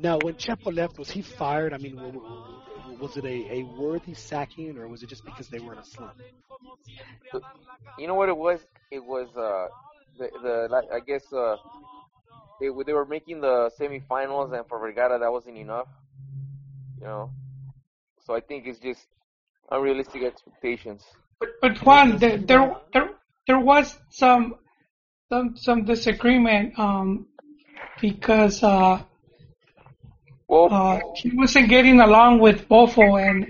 Now, 0.03 0.19
when 0.19 0.35
Chepo 0.35 0.75
left, 0.75 0.99
was 0.99 1.09
he 1.09 1.21
fired? 1.21 1.73
I 1.73 1.77
mean, 1.77 1.95
w- 1.95 2.11
w- 2.11 2.99
was 2.99 3.15
it 3.15 3.23
a, 3.23 3.53
a 3.59 3.63
worthy 3.63 4.13
sacking, 4.13 4.77
or 4.77 4.87
was 4.89 5.01
it 5.01 5.07
just 5.07 5.25
because 5.25 5.47
they 5.47 5.59
were 5.59 5.71
in 5.73 5.79
a 5.79 5.85
slump? 5.85 6.13
You 7.97 8.07
know 8.07 8.15
what 8.15 8.27
it 8.27 8.37
was? 8.37 8.59
It 8.91 9.03
was 9.03 9.29
uh 9.37 9.67
the 10.17 10.29
the 10.43 10.83
I 10.93 10.99
guess 10.99 11.31
uh 11.31 11.55
they 12.59 12.69
were- 12.69 12.83
they 12.83 12.93
were 12.93 13.05
making 13.05 13.41
the 13.41 13.71
semifinals, 13.79 14.53
and 14.53 14.67
for 14.67 14.77
Vergara 14.79 15.19
that 15.19 15.31
wasn't 15.31 15.57
enough. 15.57 15.87
You 16.99 17.07
know, 17.07 17.29
so 18.25 18.35
I 18.35 18.41
think 18.41 18.67
it's 18.67 18.79
just 18.79 19.07
unrealistic 19.71 20.23
expectations. 20.23 21.03
But, 21.39 21.49
but 21.61 21.77
Juan, 21.79 22.17
there, 22.17 22.37
there, 22.37 22.75
there, 22.93 23.09
there 23.47 23.59
was 23.59 23.97
some, 24.09 24.55
some, 25.29 25.57
some 25.57 25.83
disagreement, 25.85 26.77
um, 26.79 27.25
because, 27.99 28.63
uh, 28.63 29.01
Well, 29.03 29.12
uh, 30.49 30.99
he 31.15 31.32
wasn't 31.36 31.69
getting 31.69 31.99
along 31.99 32.39
with 32.39 32.67
Bofo 32.69 33.21
and 33.21 33.43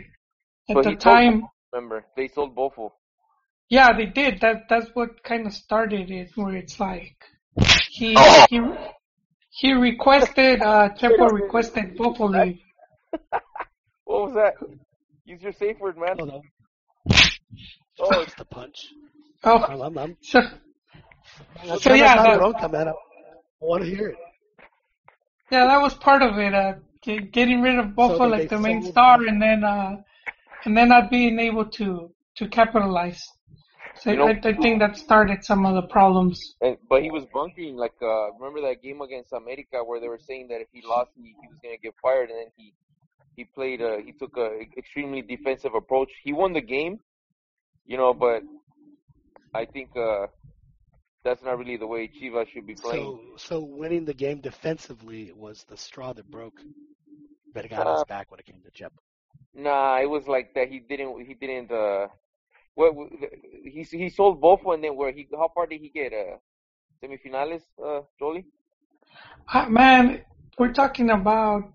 at 0.70 0.76
But 0.76 0.84
the 0.84 0.90
he 0.92 0.96
told 0.96 1.02
time, 1.16 1.44
remember 1.72 2.06
they 2.16 2.28
sold 2.28 2.56
Bofo. 2.56 2.92
yeah, 3.70 3.94
they 3.96 4.06
did. 4.06 4.40
That, 4.42 4.64
that's 4.70 4.90
what 4.94 5.24
kind 5.24 5.46
of 5.48 5.54
started 5.54 6.10
it, 6.12 6.30
where 6.36 6.56
it's 6.56 6.80
like, 6.80 7.16
he, 7.90 8.16
Oh. 8.18 8.46
he, 8.50 8.60
he 9.50 9.74
requested, 9.74 10.62
uh, 10.62 10.90
Chepo 11.00 11.32
requested 11.32 11.98
Bofo 11.98 12.30
leave. 12.30 12.60
What 14.06 14.26
was 14.26 14.34
that? 14.36 14.54
Use 15.26 15.42
your 15.42 15.54
safe 15.54 15.80
word, 15.80 15.98
man. 15.98 16.18
Oh, 16.20 16.26
no. 16.26 16.42
Oh, 18.00 18.20
It's 18.22 18.36
the 18.36 18.46
punch. 18.46 18.76
Oh, 19.44 19.58
I'm, 19.64 19.82
I'm, 19.82 19.98
I'm, 19.98 20.18
so, 20.22 20.40
I'm 21.62 21.80
So, 21.80 21.94
yeah, 21.94 22.16
not 22.16 22.24
that- 22.26 22.40
bronca, 22.40 22.72
man. 22.72 22.88
I, 22.90 22.92
I 22.92 22.96
want 23.62 23.84
to 23.84 23.90
hear 23.90 24.10
it. 24.10 24.16
Yeah, 25.54 25.66
that 25.68 25.82
was 25.82 25.94
part 25.94 26.22
of 26.24 26.40
it. 26.40 26.54
Uh, 26.54 26.74
ge- 27.06 27.30
getting 27.32 27.62
rid 27.62 27.78
of 27.78 27.88
Bofo 27.98 28.18
So 28.18 28.24
like 28.36 28.50
the 28.50 28.58
main 28.60 28.82
sold- 28.82 28.94
star, 28.94 29.16
and 29.30 29.40
then 29.40 29.64
uh, 29.64 29.98
and 30.66 30.76
then 30.78 30.90
not 30.90 31.12
being 31.12 31.38
able 31.40 31.66
to 31.80 31.88
to 32.40 32.44
capitalize. 32.60 33.22
So 34.00 34.10
You 34.12 34.18
know- 34.18 34.28
I, 34.30 34.50
I 34.52 34.54
think 34.64 34.80
that 34.80 34.98
started 34.98 35.40
some 35.50 35.62
of 35.70 35.74
the 35.80 35.84
problems. 35.98 36.38
and, 36.66 36.76
but 36.90 37.00
he 37.06 37.12
was 37.18 37.26
bunking 37.38 37.74
like 37.86 37.98
uh 38.14 38.26
remember 38.38 38.62
that 38.68 38.78
game 38.86 39.00
against 39.08 39.32
America 39.44 39.78
where 39.88 40.00
they 40.02 40.10
were 40.14 40.24
saying 40.30 40.46
that 40.52 40.60
if 40.66 40.70
he 40.76 40.82
lost 40.94 41.12
he, 41.16 41.28
he 41.42 41.46
was 41.52 41.58
gonna 41.64 41.82
get 41.86 41.94
fired 42.06 42.28
and 42.32 42.38
then 42.42 42.52
he 42.58 42.66
he 43.38 43.44
played 43.58 43.80
uh 43.90 43.98
he 44.06 44.12
took 44.22 44.34
a 44.46 44.48
extremely 44.82 45.22
defensive 45.36 45.74
approach. 45.82 46.12
He 46.28 46.32
won 46.42 46.52
the 46.60 46.66
game, 46.76 46.96
you 47.92 47.98
know, 48.02 48.12
but 48.26 48.42
I 49.62 49.64
think 49.74 49.90
uh 50.10 50.26
that's 51.24 51.44
not 51.44 51.58
really 51.58 51.78
the 51.78 51.88
way 51.88 52.08
Chivas 52.08 52.48
should 52.50 52.66
be 52.68 52.76
playing. 52.76 53.16
So, 53.16 53.34
so 53.38 53.62
winning 53.62 54.06
the 54.06 54.14
game 54.14 54.42
defensively 54.42 55.32
was 55.32 55.64
the 55.64 55.78
straw 55.78 56.14
that 56.14 56.30
broke 56.30 56.66
Vergara's 57.54 58.04
Uh, 58.04 58.04
back 58.04 58.32
when 58.32 58.40
it 58.40 58.46
came 58.46 58.62
to 58.62 58.72
Chepo. 58.72 59.02
Nah, 59.54 60.00
it 60.02 60.06
was 60.10 60.28
like 60.28 60.54
that. 60.56 60.70
He 60.70 60.80
didn't. 60.80 61.26
He 61.26 61.34
didn't. 61.34 61.72
Uh, 61.72 62.08
what 62.76 62.94
he 63.64 63.84
he 63.84 64.10
sold 64.10 64.42
both 64.42 64.62
and 64.66 64.84
then 64.84 64.96
where 64.96 65.12
he 65.12 65.28
how 65.32 65.50
far 65.54 65.68
did 65.68 65.82
he 65.82 65.90
get? 65.90 66.14
Uh, 66.14 66.38
semifinales, 67.04 67.64
uh, 67.84 68.02
Jolie. 68.20 68.46
Ah, 69.48 69.68
man, 69.70 70.24
we're 70.58 70.74
talking 70.74 71.10
about 71.10 71.72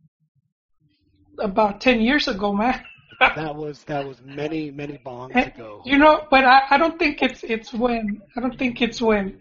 about 1.38 1.80
ten 1.80 2.00
years 2.00 2.28
ago, 2.28 2.52
man. 2.52 2.84
That 3.20 3.54
was 3.56 3.84
that 3.84 4.06
was 4.06 4.20
many 4.22 4.70
many 4.70 4.98
bongs 4.98 5.34
ago. 5.46 5.82
You 5.84 5.98
know, 5.98 6.26
but 6.30 6.44
I, 6.44 6.62
I 6.70 6.78
don't 6.78 6.98
think 6.98 7.22
it's 7.22 7.42
it's 7.44 7.72
when 7.72 8.22
I 8.36 8.40
don't 8.40 8.58
think 8.58 8.80
it's 8.80 9.00
when 9.00 9.40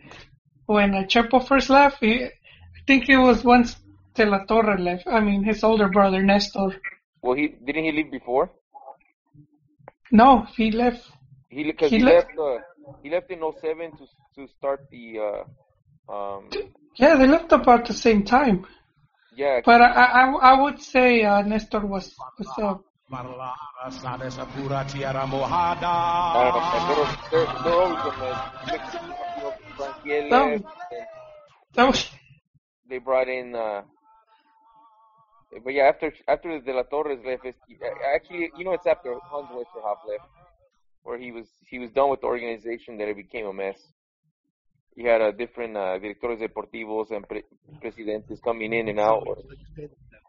when 0.65 0.93
uh, 0.95 1.03
Chepo 1.03 1.45
first 1.47 1.69
left. 1.69 1.97
He, 1.99 2.23
I 2.25 2.31
think 2.87 3.09
it 3.09 3.17
was 3.17 3.43
once 3.43 3.75
De 4.15 4.25
La 4.25 4.45
Torre 4.45 4.77
left. 4.77 5.07
I 5.07 5.19
mean, 5.19 5.43
his 5.43 5.63
older 5.63 5.89
brother 5.89 6.21
Nestor. 6.23 6.75
Well, 7.21 7.35
he 7.35 7.47
didn't 7.49 7.83
he 7.85 7.91
leave 7.91 8.11
before? 8.11 8.49
No, 10.11 10.45
he 10.55 10.71
left. 10.71 11.03
He 11.49 11.63
because 11.63 11.91
He 11.91 11.97
he, 11.97 12.03
left- 12.03 12.27
left. 12.27 12.39
uh, 12.39 12.57
he 13.03 13.09
left 13.09 13.29
in 13.31 13.39
07 13.41 13.91
to 13.97 14.05
to 14.35 14.47
start 14.57 14.81
the. 14.91 15.19
Uh, 16.09 16.13
um, 16.13 16.49
Yeah, 16.97 17.15
they 17.15 17.27
left 17.27 17.51
about 17.51 17.85
the 17.87 17.93
same 17.93 18.23
time. 18.23 18.65
yeah, 19.35 19.61
But 19.65 19.81
I 19.81 19.91
I, 20.21 20.23
I 20.51 20.61
would 20.61 20.81
say 20.81 21.23
uh, 21.23 21.41
Nestor 21.43 21.85
was 21.85 22.15
was 22.39 22.49
uh, 22.57 22.75
I 23.09 23.23
don't 23.23 23.31
know. 23.31 23.37
man, 26.95 27.17
They're, 27.31 27.45
they're, 27.45 27.63
they're 27.63 27.79
always 27.79 28.03
a 28.03 28.19
mess. 28.19 28.37
You 29.37 29.43
know, 29.43 29.53
Frankiel 29.77 30.29
No. 30.29 30.49
left, 30.49 30.63
and 30.91 31.05
that 31.75 31.85
was 31.87 32.09
they 32.89 32.97
brought 32.97 33.29
in. 33.29 33.55
Uh, 33.55 33.83
but 35.63 35.73
yeah, 35.73 35.83
after 35.83 36.11
after 36.27 36.59
the 36.59 36.65
De 36.65 36.73
La 36.73 36.83
Torres 36.83 37.19
left, 37.25 37.45
actually, 38.13 38.51
you 38.57 38.65
know, 38.65 38.73
it's 38.73 38.85
after 38.85 39.15
Hans 39.29 39.47
Westerhof 39.51 39.97
left, 40.07 40.25
where 41.03 41.17
he 41.17 41.31
was 41.31 41.45
he 41.69 41.79
was 41.79 41.89
done 41.91 42.09
with 42.09 42.19
the 42.21 42.27
organization 42.27 42.97
that 42.97 43.07
it 43.07 43.15
became 43.15 43.45
a 43.45 43.53
mess. 43.53 43.77
You 44.97 45.07
had 45.07 45.21
a 45.21 45.31
different 45.31 45.77
uh, 45.77 45.99
directores 45.99 46.39
deportivos 46.41 47.11
and 47.11 47.23
pre- 47.29 47.43
presidentes 47.79 48.41
coming 48.43 48.73
in 48.73 48.89
and 48.89 48.99
out. 48.99 49.27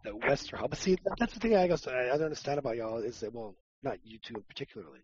The 0.05 0.11
Westerhof. 0.11 0.69
But 0.69 0.79
see, 0.79 0.97
that- 1.05 1.17
that's 1.19 1.33
the 1.33 1.41
thing 1.41 1.57
I 1.57 1.67
guess 1.67 1.89
I 1.89 2.03
I 2.11 2.17
don't 2.19 2.25
understand 2.25 2.59
about 2.59 2.77
y'all 2.77 2.99
is 2.99 3.19
that 3.21 3.33
well, 3.33 3.57
not 3.83 3.97
you 4.05 4.19
two 4.19 4.35
particularly, 4.47 5.01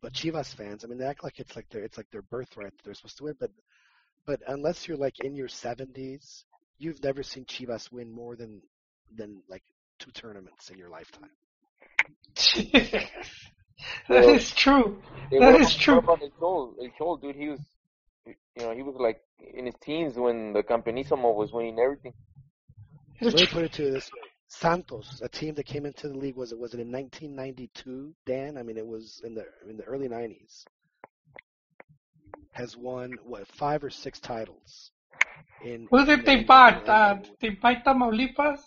but 0.00 0.14
Chivas 0.14 0.54
fans. 0.54 0.84
I 0.84 0.88
mean, 0.88 0.96
they 0.96 1.04
act 1.04 1.22
like 1.22 1.38
it's 1.38 1.54
like 1.54 1.68
their 1.68 1.84
it's 1.84 1.98
like 1.98 2.10
their 2.10 2.22
birthright 2.22 2.72
that 2.72 2.82
they're 2.82 2.94
supposed 2.94 3.18
to 3.18 3.24
win. 3.24 3.34
But 3.38 3.50
but 4.26 4.40
unless 4.48 4.88
you're 4.88 4.96
like 4.96 5.20
in 5.20 5.34
your 5.36 5.48
70s, 5.48 6.44
you've 6.78 7.02
never 7.04 7.22
seen 7.22 7.44
Chivas 7.44 7.92
win 7.92 8.10
more 8.10 8.36
than 8.36 8.62
than 9.14 9.42
like 9.50 9.62
two 9.98 10.12
tournaments 10.12 10.70
in 10.70 10.78
your 10.78 10.88
lifetime. 10.88 11.30
that 14.08 14.24
is 14.24 14.50
true. 14.52 14.96
They 15.30 15.38
That 15.40 15.52
were 15.54 15.60
is 15.60 15.74
true. 15.74 16.00
On 16.00 16.18
his 16.20 16.30
show, 16.40 16.74
his 16.80 16.90
show, 16.98 17.16
dude, 17.20 17.36
he 17.36 17.48
was, 17.48 17.60
you 18.56 18.62
know, 18.62 18.74
he 18.74 18.82
was 18.82 18.96
like 18.98 19.20
in 19.56 19.66
his 19.66 19.74
teens 19.80 20.16
when 20.16 20.52
the 20.52 20.62
Campeonísimo 20.62 21.34
was 21.34 21.52
winning 21.52 21.78
everything. 21.78 22.12
It's 23.20 23.34
Let 23.34 23.40
me 23.42 23.46
put 23.52 23.64
it 23.64 23.72
to 23.74 23.84
you 23.84 23.90
this 23.92 24.10
way: 24.12 24.20
Santos, 24.48 25.20
a 25.22 25.28
team 25.28 25.54
that 25.54 25.66
came 25.66 25.84
into 25.86 26.08
the 26.08 26.16
league, 26.16 26.36
was 26.36 26.52
it 26.52 26.58
was 26.58 26.74
it 26.74 26.80
in 26.80 26.90
1992? 26.92 28.14
Dan, 28.26 28.56
I 28.56 28.62
mean, 28.62 28.76
it 28.76 28.86
was 28.86 29.20
in 29.24 29.34
the 29.34 29.44
in 29.68 29.76
the 29.76 29.84
early 29.84 30.08
90s. 30.08 30.64
Has 32.52 32.76
won 32.76 33.12
what 33.24 33.46
five 33.48 33.82
or 33.84 33.90
six 33.90 34.20
titles. 34.20 34.92
In 35.64 35.88
Who 35.90 35.98
in 35.98 36.06
did 36.06 36.20
the- 36.20 36.24
they 36.24 36.38
in 36.40 36.46
buy? 36.46 36.80
the- 36.84 36.92
Uh, 36.92 37.22
they 37.40 37.50
buy 37.50 37.76
Tamaulipas? 37.76 38.60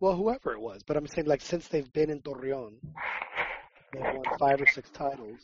Well, 0.00 0.16
whoever 0.16 0.52
it 0.52 0.60
was, 0.60 0.82
but 0.82 0.96
I'm 0.96 1.06
saying 1.06 1.26
like 1.26 1.40
since 1.40 1.68
they've 1.68 1.90
been 1.92 2.10
in 2.10 2.20
Torreon, 2.20 2.74
they've 3.92 4.02
won 4.02 4.24
five 4.38 4.60
or 4.60 4.66
six 4.66 4.90
titles. 4.90 5.38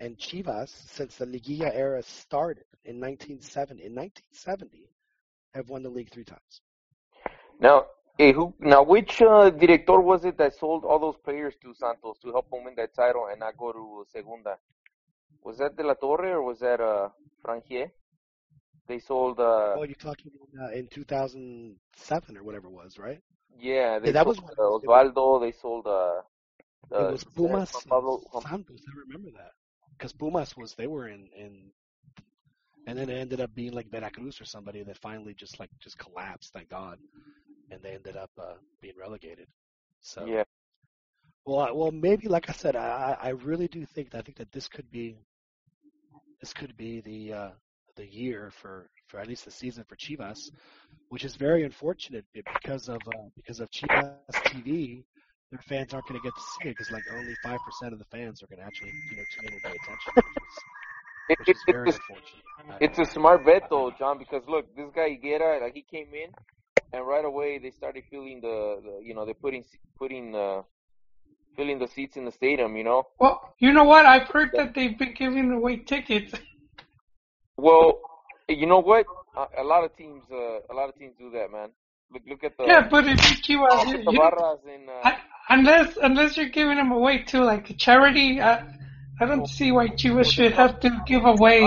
And 0.00 0.18
Chivas, 0.18 0.68
since 0.68 1.16
the 1.16 1.26
Liguilla 1.26 1.72
era 1.74 2.02
started 2.02 2.64
in 2.84 3.00
1970, 3.00 3.84
in 3.84 3.94
1970, 3.94 4.90
have 5.54 5.68
won 5.68 5.82
the 5.82 5.90
league 5.90 6.10
three 6.10 6.24
times. 6.24 6.62
Now, 7.60 7.86
eh, 8.18 8.32
who, 8.32 8.54
now 8.58 8.82
which 8.82 9.22
uh, 9.22 9.50
director 9.50 10.00
was 10.00 10.24
it 10.24 10.36
that 10.38 10.54
sold 10.54 10.84
all 10.84 10.98
those 10.98 11.16
players 11.16 11.54
to 11.62 11.74
Santos 11.74 12.18
to 12.20 12.32
help 12.32 12.50
them 12.50 12.64
win 12.64 12.74
that 12.76 12.94
title 12.94 13.26
and 13.30 13.40
not 13.40 13.56
go 13.56 13.72
to 13.72 14.04
Segunda? 14.10 14.58
Was 15.42 15.58
that 15.58 15.76
De 15.76 15.82
La 15.84 15.94
Torre 15.94 16.34
or 16.36 16.42
was 16.42 16.60
that 16.60 16.80
uh, 16.80 17.08
Frangier? 17.44 17.90
They 18.86 18.98
sold, 18.98 19.40
uh, 19.40 19.78
Oh, 19.78 19.82
you're 19.84 19.94
talking 19.94 20.32
in, 20.52 20.60
uh, 20.60 20.70
in 20.70 20.88
2007 20.88 22.36
or 22.36 22.44
whatever 22.44 22.68
it 22.68 22.72
was, 22.72 22.98
right? 22.98 23.22
yeah, 23.58 23.98
they 23.98 24.12
Yeah, 24.12 24.12
that 24.12 24.26
sold 24.26 24.36
was 24.38 24.40
uh, 24.58 24.62
Osvaldo. 24.62 25.40
They 25.40 25.52
sold. 25.52 25.86
Uh, 25.86 26.22
uh, 26.94 26.98
it 26.98 27.06
was 27.08 27.24
Pumas 27.24 27.86
Pablo, 27.88 28.20
Santos. 28.32 28.82
I 28.88 28.98
remember 28.98 29.30
that 29.36 29.52
because 29.98 30.12
Pumas 30.12 30.56
was 30.56 30.74
they 30.74 30.86
were 30.86 31.08
in 31.08 31.28
in, 31.36 31.72
and 32.86 32.98
then 32.98 33.08
it 33.08 33.14
ended 33.18 33.40
up 33.40 33.54
being 33.54 33.72
like 33.72 33.88
Veracruz 33.90 34.40
or 34.40 34.44
somebody 34.44 34.82
that 34.82 34.98
finally 34.98 35.34
just 35.34 35.58
like 35.60 35.70
just 35.80 35.98
collapsed. 35.98 36.52
Thank 36.52 36.68
God, 36.68 36.98
and 37.70 37.82
they 37.82 37.92
ended 37.92 38.16
up 38.16 38.30
uh, 38.38 38.54
being 38.80 38.94
relegated. 38.98 39.48
So 40.00 40.32
yeah, 40.32 40.44
well, 41.46 41.60
I- 41.60 41.70
well, 41.72 41.90
maybe 41.92 42.28
like 42.28 42.48
I 42.48 42.52
said, 42.52 42.76
I 42.76 43.16
I 43.20 43.28
really 43.30 43.68
do 43.68 43.84
think 43.86 44.10
that 44.10 44.18
I 44.18 44.22
think 44.22 44.38
that 44.38 44.52
this 44.52 44.68
could 44.68 44.90
be 44.90 45.16
this 46.40 46.52
could 46.52 46.76
be 46.76 47.00
the 47.00 47.32
uh, 47.32 47.50
the 47.96 48.06
year 48.06 48.50
for 48.50 48.90
for 49.06 49.20
at 49.20 49.26
least 49.28 49.44
the 49.44 49.50
season 49.50 49.84
for 49.84 49.96
Chivas, 49.96 50.50
which 51.08 51.24
is 51.24 51.36
very 51.36 51.62
unfortunate 51.64 52.24
because 52.34 52.88
of 52.88 53.00
uh, 53.08 53.28
because 53.36 53.60
of 53.60 53.70
Chivas 53.70 54.16
TV. 54.18 55.04
Their 55.50 55.60
fans 55.68 55.94
aren't 55.94 56.08
going 56.08 56.20
to 56.20 56.24
get 56.24 56.34
to 56.34 56.40
see 56.40 56.68
it 56.68 56.76
because 56.76 56.90
like 56.90 57.04
only 57.12 57.34
five 57.42 57.60
percent 57.64 57.92
of 57.92 57.98
the 57.98 58.04
fans 58.06 58.42
are 58.42 58.46
going 58.46 58.58
to 58.58 58.66
actually 58.66 58.92
you 59.10 59.16
know 59.16 59.22
tune 59.30 59.46
in 59.46 59.52
and 59.52 59.62
pay 59.62 59.70
attention, 59.70 60.12
it, 61.28 61.38
which 61.38 61.48
it, 61.48 61.56
is 61.56 61.62
very 61.70 61.88
it's, 61.88 61.98
unfortunate. 61.98 62.42
It's 62.80 62.98
a 62.98 63.04
smart 63.04 63.44
bet 63.44 63.64
though, 63.70 63.92
John, 63.96 64.18
because 64.18 64.42
look, 64.48 64.74
this 64.74 64.90
guy 64.94 65.10
Higuera, 65.10 65.60
like 65.60 65.74
he 65.74 65.82
came 65.82 66.08
in, 66.14 66.30
and 66.92 67.06
right 67.06 67.24
away 67.24 67.58
they 67.58 67.70
started 67.70 68.04
filling 68.10 68.40
the, 68.40 68.80
the 68.82 69.00
you 69.04 69.14
know, 69.14 69.24
they're 69.24 69.34
putting 69.34 69.64
putting 69.98 70.34
uh, 70.34 70.62
filling 71.56 71.78
the 71.78 71.88
seats 71.88 72.16
in 72.16 72.24
the 72.24 72.32
stadium, 72.32 72.76
you 72.76 72.84
know. 72.84 73.04
Well, 73.18 73.54
you 73.58 73.72
know 73.72 73.84
what? 73.84 74.04
I've 74.04 74.28
heard 74.28 74.50
that 74.54 74.74
they've 74.74 74.98
been 74.98 75.14
giving 75.14 75.50
away 75.52 75.76
tickets. 75.76 76.32
Well, 77.56 78.00
you 78.48 78.66
know 78.66 78.80
what? 78.80 79.06
A, 79.36 79.62
a 79.62 79.64
lot 79.64 79.84
of 79.84 79.96
teams, 79.96 80.24
uh, 80.30 80.60
a 80.70 80.74
lot 80.74 80.88
of 80.88 80.98
teams 80.98 81.14
do 81.18 81.30
that, 81.30 81.50
man. 81.50 81.70
Look, 82.12 82.22
look 82.28 82.44
at 82.44 82.56
the 82.56 82.64
Yeah, 82.64 82.88
but 82.88 83.06
if 83.06 83.46
you 83.46 83.56
Chivas, 83.58 83.88
you, 83.88 84.04
the 84.04 84.12
you, 84.12 84.18
barras 84.18 84.60
in. 84.66 84.88
Uh, 84.88 85.00
I, 85.02 85.18
unless 85.48 85.96
unless 86.00 86.36
you're 86.36 86.48
giving 86.48 86.76
them 86.76 86.92
away 86.92 87.22
to 87.28 87.44
like 87.44 87.70
a 87.70 87.74
charity, 87.74 88.40
I, 88.40 88.66
I 89.20 89.26
don't 89.26 89.46
see 89.48 89.72
why 89.72 89.88
Chivas 89.88 90.30
should 90.32 90.52
have 90.52 90.80
to 90.80 91.02
give 91.06 91.24
away. 91.24 91.60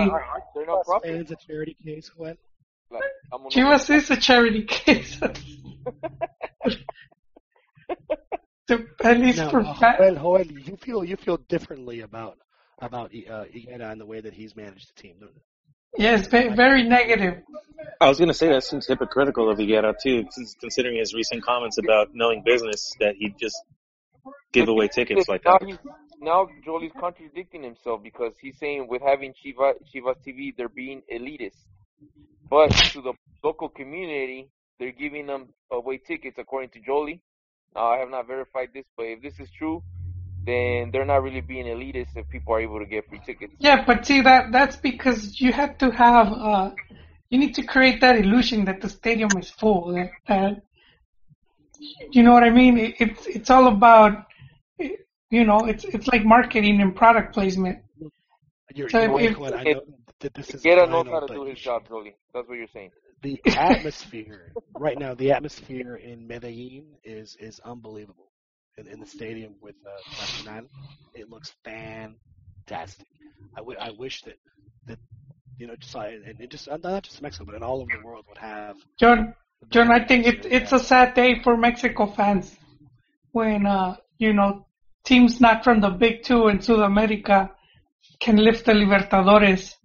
they're 0.56 0.66
not 0.66 0.86
profit. 0.86 1.10
And 1.12 1.22
it's 1.22 1.32
a 1.32 1.36
charity 1.36 1.76
case. 1.84 2.12
What? 2.16 2.38
Like, 2.92 3.02
Chivas 3.52 3.90
is 3.90 4.10
a 4.12 4.18
charity 4.18 4.64
case. 4.64 5.20
To- 8.68 8.86
At 9.04 9.20
least 9.20 9.40
Now, 9.40 9.50
for 9.50 9.62
uh, 9.62 9.74
fa- 9.74 9.96
Joel, 10.00 10.16
Joel, 10.16 10.46
you 10.46 10.78
feel 10.78 11.04
you 11.04 11.18
feel 11.18 11.38
differently 11.38 12.02
about 12.02 12.38
about 12.80 13.08
uh, 13.08 13.46
Higuera 13.46 13.92
and 13.92 14.00
the 14.00 14.06
way 14.06 14.22
that 14.22 14.34
he's 14.34 14.56
managed 14.56 14.96
the 14.96 15.02
team. 15.02 15.16
Don't 15.98 16.04
you? 16.04 16.12
yes, 16.12 16.28
ve- 16.28 16.56
very 16.56 16.84
negative. 16.84 17.44
I 18.02 18.08
was 18.08 18.18
going 18.18 18.30
to 18.30 18.34
say 18.34 18.48
that 18.50 18.64
seems 18.64 18.88
hypocritical 18.88 19.50
of 19.50 19.58
Higuera 19.58 19.94
too, 20.02 20.26
since- 20.32 20.56
considering 20.60 20.98
his 20.98 21.14
recent 21.14 21.44
comments 21.44 21.78
about 21.78 22.10
knowing 22.14 22.44
business 22.46 22.94
that 23.00 23.16
he 23.18 23.34
just 23.40 23.58
give 24.52 24.68
away 24.68 24.88
tickets 24.88 25.28
like 25.28 25.44
now 25.46 25.58
that. 25.60 25.68
He's, 25.68 25.78
now 26.22 26.48
Joel's 26.66 26.92
contradicting 27.00 27.64
himself 27.64 28.04
because 28.04 28.34
he's 28.42 28.58
saying 28.58 28.88
with 28.88 29.02
having 29.02 29.34
Chivas, 29.34 29.76
Chivas 29.94 30.16
TV, 30.26 30.56
they're 30.56 30.70
being 30.70 31.02
elitist. 31.12 31.58
But 32.50 32.70
to 32.70 33.02
the 33.02 33.14
local 33.44 33.70
community, 33.70 34.50
they're 34.80 34.92
giving 34.92 35.28
them 35.28 35.50
away 35.72 35.98
tickets 35.98 36.38
according 36.40 36.70
to 36.72 36.80
Jolie. 36.80 37.22
Now, 37.76 37.88
I 37.88 37.98
have 38.00 38.10
not 38.10 38.28
verified 38.28 38.70
this, 38.74 38.86
but 38.98 39.04
if 39.04 39.22
this 39.22 39.40
is 39.40 39.50
true, 39.52 39.84
then 40.46 40.90
they're 40.92 41.06
not 41.06 41.24
really 41.24 41.42
being 41.42 41.66
elitist 41.66 42.16
if 42.16 42.28
people 42.30 42.54
are 42.54 42.60
able 42.62 42.80
to 42.80 42.86
get 42.86 43.08
free 43.10 43.22
tickets. 43.26 43.54
Yeah, 43.60 43.84
but 43.86 44.06
see 44.06 44.22
that 44.22 44.52
that's 44.52 44.76
because 44.78 45.40
you 45.40 45.52
have 45.54 45.78
to 45.80 45.92
have 45.92 46.28
uh, 46.32 46.72
you 47.30 47.40
need 47.40 47.56
to 47.56 47.64
create 47.64 48.02
that 48.02 48.16
illusion 48.16 48.66
that 48.66 48.82
the 48.82 48.90
stadium 48.90 49.38
is 49.38 49.50
full. 49.50 49.94
That, 49.94 50.12
that 50.28 50.62
you 52.12 52.24
know 52.24 52.34
what 52.34 52.44
I 52.44 52.50
mean? 52.50 52.78
It, 52.78 52.96
it's 53.00 53.28
it's 53.28 53.50
all 53.50 53.68
about 53.68 54.26
you 54.78 55.46
know 55.46 55.66
it's 55.66 55.84
it's 55.86 56.08
like 56.08 56.26
marketing 56.26 56.82
and 56.82 56.96
product 56.96 57.34
placement. 57.34 57.80
You're, 58.74 58.90
So 58.90 59.02
you 59.02 59.08
know, 59.08 59.18
if- 59.18 59.38
what, 59.38 59.54
I 59.54 59.64
know 59.64 59.82
that 60.20 60.34
this 60.34 60.54
is 60.54 60.62
Guerra 60.62 60.86
knows 60.88 61.06
final, 61.06 61.22
how 61.22 61.28
to 61.28 61.34
do 61.34 61.44
his 61.46 61.60
job, 61.60 61.88
Jolie. 61.88 62.16
That's 62.34 62.48
what 62.48 62.58
you're 62.58 62.68
saying. 62.74 62.92
the 63.22 63.42
atmosphere 63.46 64.54
right 64.78 64.98
now, 64.98 65.14
the 65.16 65.32
atmosphere 65.32 65.96
in 65.96 66.28
Medellin 66.28 66.86
is 67.04 67.36
is 67.40 67.60
unbelievable. 67.66 68.29
In, 68.80 68.88
in 68.88 69.00
the 69.00 69.06
stadium 69.06 69.56
with 69.62 69.76
uh, 69.86 70.22
Nacional, 70.22 70.70
it 71.14 71.30
looks 71.30 71.54
fantastic. 71.66 73.08
I, 73.56 73.60
w- 73.60 73.78
I 73.80 73.92
wish 73.92 74.22
that 74.24 74.38
that 74.88 75.00
you 75.58 75.68
know 75.68 75.76
just 75.76 75.94
and 75.96 76.40
it 76.40 76.50
just 76.50 76.70
not 76.70 77.04
just 77.04 77.22
Mexico, 77.22 77.46
but 77.46 77.56
in 77.56 77.64
all 77.64 77.82
over 77.82 77.92
the 77.92 78.06
world 78.06 78.26
would 78.30 78.38
have. 78.38 78.78
John, 79.00 79.34
John, 79.70 79.92
I 79.92 80.06
think 80.06 80.26
it's 80.28 80.48
it's 80.50 80.72
a 80.72 80.80
sad 80.80 81.14
day 81.14 81.42
for 81.44 81.58
Mexico 81.58 82.06
fans 82.08 82.56
when 83.32 83.66
uh 83.66 83.98
you 84.18 84.34
know 84.34 84.66
teams 85.04 85.42
not 85.42 85.64
from 85.64 85.82
the 85.82 85.90
Big 85.90 86.24
Two 86.24 86.48
in 86.48 86.62
South 86.62 86.80
America 86.80 87.52
can 88.20 88.38
lift 88.38 88.66
the 88.66 88.74
Libertadores. 88.74 89.76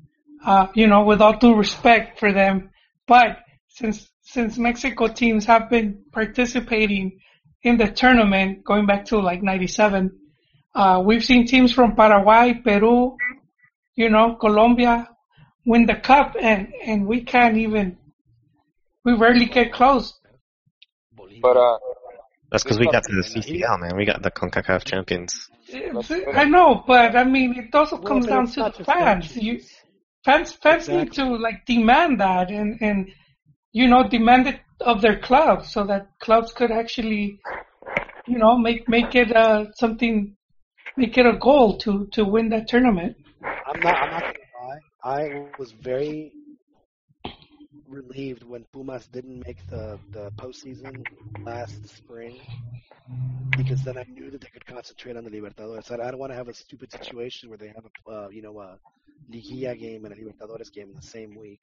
Uh, 0.44 0.66
you 0.74 0.86
know, 0.86 1.04
with 1.04 1.22
all 1.22 1.38
due 1.38 1.54
respect 1.54 2.20
for 2.20 2.30
them, 2.30 2.70
but 3.08 3.38
since 3.68 4.10
since 4.20 4.58
Mexico 4.58 5.08
teams 5.08 5.46
have 5.46 5.70
been 5.70 6.04
participating 6.12 7.18
in 7.64 7.78
the 7.78 7.88
tournament 7.88 8.62
going 8.64 8.86
back 8.86 9.06
to 9.06 9.18
like 9.18 9.42
'97, 9.42 10.12
uh, 10.74 11.02
we've 11.04 11.24
seen 11.24 11.46
teams 11.46 11.72
from 11.72 11.96
Paraguay, 11.96 12.60
Peru, 12.62 13.16
you 13.96 14.10
know, 14.10 14.36
Colombia 14.36 15.08
win 15.64 15.86
the 15.86 15.96
cup, 15.96 16.36
and 16.40 16.72
and 16.84 17.06
we 17.06 17.22
can't 17.22 17.56
even 17.56 17.96
we 19.04 19.14
rarely 19.14 19.46
get 19.46 19.72
close. 19.72 20.14
But 21.40 21.56
uh, 21.56 21.78
That's 22.50 22.62
because 22.62 22.78
we 22.78 22.86
got 22.86 23.04
to 23.04 23.14
the 23.14 23.22
CCL, 23.22 23.80
man. 23.80 23.96
We 23.96 24.04
got 24.04 24.22
the 24.22 24.30
CONCACAF 24.30 24.84
champions. 24.84 25.50
I 26.34 26.44
know, 26.44 26.84
but 26.86 27.16
I 27.16 27.24
mean, 27.24 27.54
it 27.56 27.74
also 27.74 27.98
comes 27.98 28.26
but 28.26 28.32
down 28.32 28.46
to 28.48 28.72
the 28.76 28.84
fans. 28.84 29.36
You, 29.36 29.54
Jesus. 29.54 29.72
fans, 30.24 30.52
fans 30.52 30.88
need 30.88 31.12
to 31.14 31.36
like 31.36 31.66
demand 31.66 32.20
that, 32.20 32.50
and 32.50 32.78
and 32.80 33.10
you 33.72 33.88
know, 33.88 34.08
demand 34.08 34.46
it 34.46 34.60
of 34.80 35.00
their 35.02 35.18
clubs, 35.18 35.72
so 35.72 35.84
that 35.84 36.08
clubs 36.20 36.52
could 36.52 36.70
actually, 36.70 37.40
you 38.26 38.38
know, 38.38 38.56
make 38.58 38.88
make 38.88 39.14
it 39.14 39.34
uh 39.34 39.66
something, 39.74 40.36
make 40.96 41.16
it 41.18 41.26
a 41.26 41.36
goal 41.38 41.78
to 41.78 42.06
to 42.12 42.24
win 42.24 42.48
that 42.50 42.68
tournament. 42.68 43.16
I'm 43.42 43.80
not. 43.80 43.94
I'm 43.96 44.10
not 44.10 44.22
gonna 44.22 44.68
lie. 44.68 44.80
I 45.04 45.46
was 45.58 45.72
very 45.72 46.32
relieved 47.88 48.42
when 48.42 48.64
Pumas 48.72 49.06
didn't 49.06 49.44
make 49.46 49.58
the 49.68 49.98
the 50.10 50.30
postseason 50.32 51.04
last 51.44 51.88
spring, 51.88 52.40
because 53.56 53.82
then 53.84 53.96
I 53.98 54.04
knew 54.08 54.30
that 54.30 54.40
they 54.40 54.48
could 54.48 54.66
concentrate 54.66 55.16
on 55.16 55.24
the 55.24 55.30
Libertadores. 55.30 55.90
I, 55.90 56.06
I 56.06 56.10
don't 56.10 56.18
want 56.18 56.32
to 56.32 56.36
have 56.36 56.48
a 56.48 56.54
stupid 56.54 56.90
situation 56.92 57.48
where 57.48 57.58
they 57.58 57.68
have 57.68 57.84
a 57.84 58.10
uh, 58.10 58.28
you 58.28 58.42
know 58.42 58.58
a 58.60 58.78
Liguilla 59.30 59.78
game 59.78 60.04
and 60.04 60.14
a 60.14 60.16
Libertadores 60.16 60.72
game 60.72 60.88
in 60.88 60.94
the 60.94 61.02
same 61.02 61.34
week, 61.34 61.60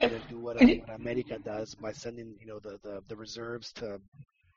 and 0.00 0.12
then 0.12 0.22
do 0.28 0.38
what, 0.38 0.60
uh, 0.62 0.66
what 0.66 1.00
America 1.00 1.38
does 1.38 1.74
by 1.74 1.92
sending 1.92 2.34
you 2.40 2.46
know 2.46 2.58
the, 2.58 2.78
the 2.82 3.02
the 3.08 3.16
reserves 3.16 3.72
to 3.72 4.00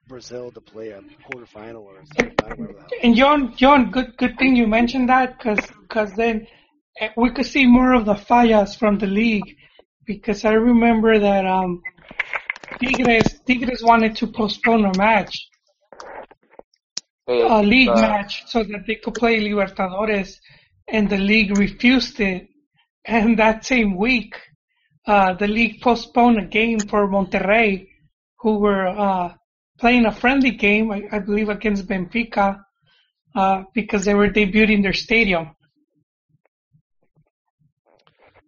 Brazil 0.08 0.52
to 0.52 0.62
play 0.62 0.90
a 0.90 1.02
quarterfinal 1.26 1.82
or 1.82 2.02
semifinal. 2.16 2.58
Whatever. 2.58 2.86
And 3.04 3.16
John, 3.16 3.56
John, 3.56 3.92
good 3.92 4.18
good 4.18 4.38
thing 4.38 4.56
you 4.56 4.68
mentioned 4.68 5.10
that, 5.10 5.38
because 5.38 5.60
cause 5.90 6.12
then 6.16 6.48
eh, 7.00 7.10
we 7.16 7.32
could 7.32 7.46
see 7.46 7.66
more 7.66 7.94
of 7.94 8.06
the 8.06 8.16
fallas 8.16 8.76
from 8.78 8.98
the 8.98 9.08
league. 9.08 9.56
Because 10.06 10.44
I 10.46 10.54
remember 10.54 11.20
that 11.20 11.46
um, 11.46 11.82
Tigres 12.80 13.40
Tigres 13.46 13.84
wanted 13.84 14.16
to 14.18 14.28
postpone 14.28 14.86
a 14.86 14.98
match, 14.98 15.48
hey, 17.28 17.44
I 17.44 17.60
a 17.60 17.64
league 17.64 17.90
uh, 17.90 18.02
match, 18.02 18.44
so 18.48 18.64
that 18.64 18.86
they 18.88 18.96
could 18.96 19.14
play 19.14 19.40
Libertadores, 19.40 20.38
and 20.88 21.10
the 21.10 21.18
league 21.18 21.58
refused 21.58 22.20
it. 22.20 22.48
And 23.06 23.40
that 23.40 23.66
same 23.66 23.96
week, 23.96 24.36
uh, 25.08 25.34
the 25.34 25.48
league 25.48 25.82
postponed 25.82 26.38
a 26.40 26.46
game 26.46 26.80
for 26.88 27.08
Monterrey, 27.08 27.88
who 28.40 28.60
were 28.60 28.88
uh, 28.88 29.34
playing 29.80 30.06
a 30.06 30.12
friendly 30.12 30.52
game, 30.52 30.92
I, 30.92 31.04
I 31.12 31.20
believe, 31.20 31.50
against 31.50 31.88
Benfica, 31.88 32.62
uh, 33.36 33.64
because 33.74 34.06
they 34.06 34.14
were 34.14 34.30
debuting 34.30 34.82
their 34.84 34.94
stadium. 34.94 35.56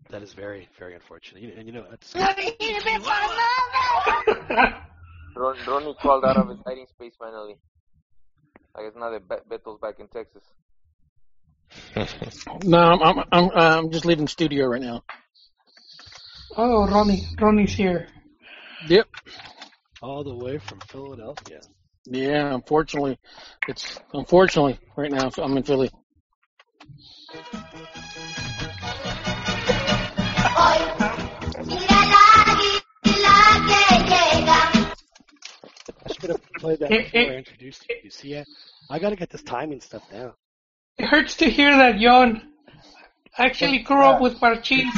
That 0.10 0.22
is 0.22 0.34
very 0.34 0.68
very 0.78 0.94
unfortunate. 0.94 1.42
You- 1.42 1.54
And 1.58 1.66
you 1.68 1.74
know 1.74 1.86
it's 1.92 2.13
Sirve 2.13 3.04
para 3.04 3.28
nada. 3.39 4.86
Ron, 5.36 5.58
Ronnie 5.68 5.96
called 6.00 6.24
out 6.24 6.38
of 6.38 6.50
his 6.50 6.60
hiding 6.68 6.86
space 6.86 7.13
finally. 7.18 7.56
I 8.76 8.84
guess 8.84 8.94
now 8.96 9.10
that 9.10 9.28
Bet- 9.28 9.50
Beto's 9.50 9.80
back 9.80 9.96
in 10.00 10.08
Texas. 10.08 10.44
No, 12.63 12.78
I'm 12.78 13.02
I'm 13.02 13.24
I'm, 13.32 13.46
uh, 13.46 13.78
I'm 13.80 13.89
just 13.92 14.06
leaving 14.06 14.26
the 14.26 14.30
studio 14.32 14.68
right 14.68 14.82
now. 14.82 15.04
Oh, 16.58 16.88
Ronnie, 16.88 17.24
Ronnie's 17.39 17.74
here. 17.74 18.08
Yep. 18.88 19.08
all 20.02 20.24
the 20.24 20.36
way 20.36 20.58
from 20.58 20.80
Philadelphia. 20.82 21.62
Yeah. 22.06 22.54
Unfortunately, 22.54 23.18
it's 23.68 23.98
unfortunately 24.13 24.78
right 24.98 25.10
now 25.12 25.32
I'm 25.38 25.56
in 25.56 25.63
Philly. 25.63 25.89
Hoy, 30.56 30.80
mira 31.66 32.02
la 32.12 32.24
águila 32.52 33.36
que 33.68 33.82
llega. 34.10 34.60
I 36.06 36.13
should 36.13 36.30
have 36.32 36.42
played 36.60 36.80
that 36.80 36.91
Eh, 36.91 37.04
before. 37.04 37.32
I 37.32 37.36
introduced 37.38 37.86
you. 37.89 37.95
You 38.04 38.10
see, 38.10 38.38
I, 38.38 38.45
I 38.89 38.99
got 38.99 39.12
to 39.12 39.16
get 39.16 39.30
this 39.30 39.43
timing 39.43 39.80
stuff 39.82 40.04
down. 40.12 40.34
It 40.97 41.06
hurts 41.06 41.38
to 41.38 41.49
hear 41.49 41.76
that, 41.78 41.99
John. 41.99 42.41
I 43.38 43.45
actually 43.45 43.80
grew 43.80 44.04
up 44.04 44.22
with 44.22 44.39
Parchis. 44.39 44.91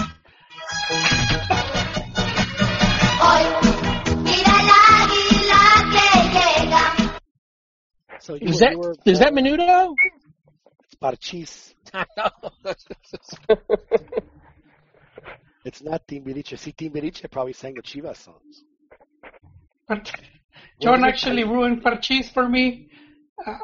So 8.20 8.36
you, 8.36 8.50
Is 8.50 8.56
were- 8.56 8.60
that 8.60 8.78
were, 8.78 8.96
is 9.06 9.20
that 9.20 9.32
uh, 9.32 9.36
Menudo? 9.36 9.96
It's 10.84 10.96
Parchis. 11.02 11.74
It's 15.66 15.82
not 15.82 16.08
Timbiriche. 16.08 16.58
See, 16.60 16.72
Timbiriche 16.74 17.30
probably 17.32 17.54
sang 17.54 17.74
the 17.74 17.82
Chivas 17.82 18.18
songs. 18.18 18.64
But 19.88 20.12
John 20.82 21.02
What 21.02 21.10
is 21.10 21.24
it? 21.26 21.26
actually 21.26 21.44
ruined 21.44 21.82
Parchis 21.84 22.32
for 22.32 22.48
me. 22.48 22.90
Uh, 23.46 23.58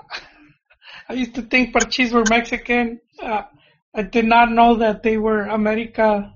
I 1.07 1.13
used 1.13 1.35
to 1.35 1.43
think 1.43 1.73
Parchis 1.75 2.11
were 2.11 2.23
Mexican. 2.27 2.99
Uh, 3.21 3.43
I 3.93 4.01
did 4.01 4.25
not 4.25 4.51
know 4.51 4.77
that 4.77 5.03
they 5.03 5.17
were 5.17 5.41
America 5.41 6.33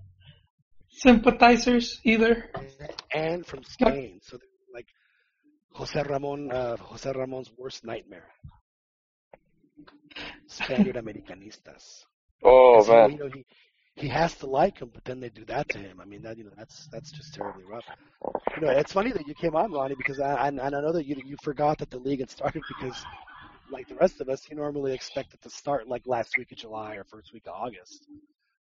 sympathizers 1.04 2.00
either. 2.04 2.50
And 3.14 3.46
from 3.46 3.64
Spain. 3.64 4.20
So 4.24 4.38
like 4.74 4.88
Jose 5.74 6.02
Ramon, 6.04 6.52
uh, 6.52 6.78
Jose 6.78 7.12
Ramon's 7.12 7.52
worst 7.58 7.86
nightmare. 7.86 8.28
Spaniard 10.48 10.96
Americanistas. 10.96 12.06
Oh 12.44 12.82
So, 12.82 12.94
man, 12.94 13.12
you 13.12 13.18
know, 13.18 13.30
he, 13.34 13.46
he 13.96 14.08
has 14.10 14.36
to 14.36 14.48
like 14.48 14.80
him, 14.80 14.92
but 14.94 15.04
then 15.06 15.20
they 15.20 15.30
do 15.30 15.46
that 15.46 15.70
to 15.70 15.80
him. 15.80 16.00
I 16.02 16.06
mean, 16.06 16.22
that 16.24 16.38
you 16.38 16.44
know, 16.44 16.52
that's 16.58 16.88
that's 16.92 17.12
just 17.12 17.34
terribly 17.34 17.64
rough. 17.64 17.86
You 18.56 18.68
know, 18.68 18.72
it's 18.74 18.94
funny 18.94 19.12
that 19.14 19.28
you 19.28 19.34
came 19.36 19.56
on, 19.56 19.72
Ronnie, 19.72 19.96
because 19.96 20.20
I 20.20 20.34
I, 20.34 20.48
and 20.50 20.62
I 20.62 20.70
know 20.70 20.94
that 20.94 21.06
you 21.06 21.16
you 21.26 21.38
forgot 21.44 21.80
that 21.80 21.90
the 21.90 21.98
league 22.00 22.20
had 22.20 22.30
started 22.30 22.64
because, 22.68 23.08
like 23.72 23.88
the 23.88 23.96
rest 23.96 24.22
of 24.22 24.30
us, 24.30 24.48
you 24.50 24.56
normally 24.58 24.94
expect 24.94 25.34
it 25.34 25.42
to 25.44 25.50
start 25.50 25.88
like 25.88 26.04
last 26.06 26.38
week 26.38 26.52
of 26.52 26.58
July 26.58 26.96
or 26.96 27.04
first 27.06 27.34
week 27.34 27.48
of 27.48 27.54
August. 27.54 28.08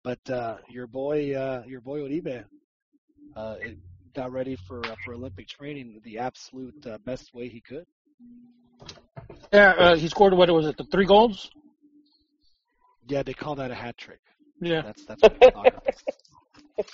But 0.04 0.30
uh, 0.30 0.58
your 0.70 0.88
boy, 0.88 1.36
uh, 1.36 1.64
your 1.68 1.82
boy 1.82 2.02
Oribe, 2.02 2.46
uh, 3.36 3.56
it 3.60 3.78
got 4.16 4.32
ready 4.32 4.56
for 4.68 4.86
uh, 4.86 4.96
for 5.04 5.14
Olympic 5.14 5.48
training 5.48 6.00
the 6.04 6.20
absolute 6.20 6.86
uh, 6.88 6.98
best 7.06 7.34
way 7.34 7.50
he 7.50 7.62
could. 7.62 7.86
Yeah, 9.52 9.74
uh, 9.78 9.96
he 9.96 10.08
scored 10.08 10.34
what 10.34 10.50
was 10.50 10.68
it? 10.68 10.78
The 10.78 10.86
three 10.86 11.06
goals. 11.06 11.50
Yeah, 13.08 13.24
they 13.24 13.34
call 13.34 13.56
that 13.56 13.72
a 13.72 13.76
hat 13.76 13.98
trick. 13.98 14.20
Yeah. 14.62 14.82
That's 14.84 15.06
that's 15.06 15.22
what 15.22 15.40
they 15.40 15.50
talk 15.50 15.68
about. 15.68 15.86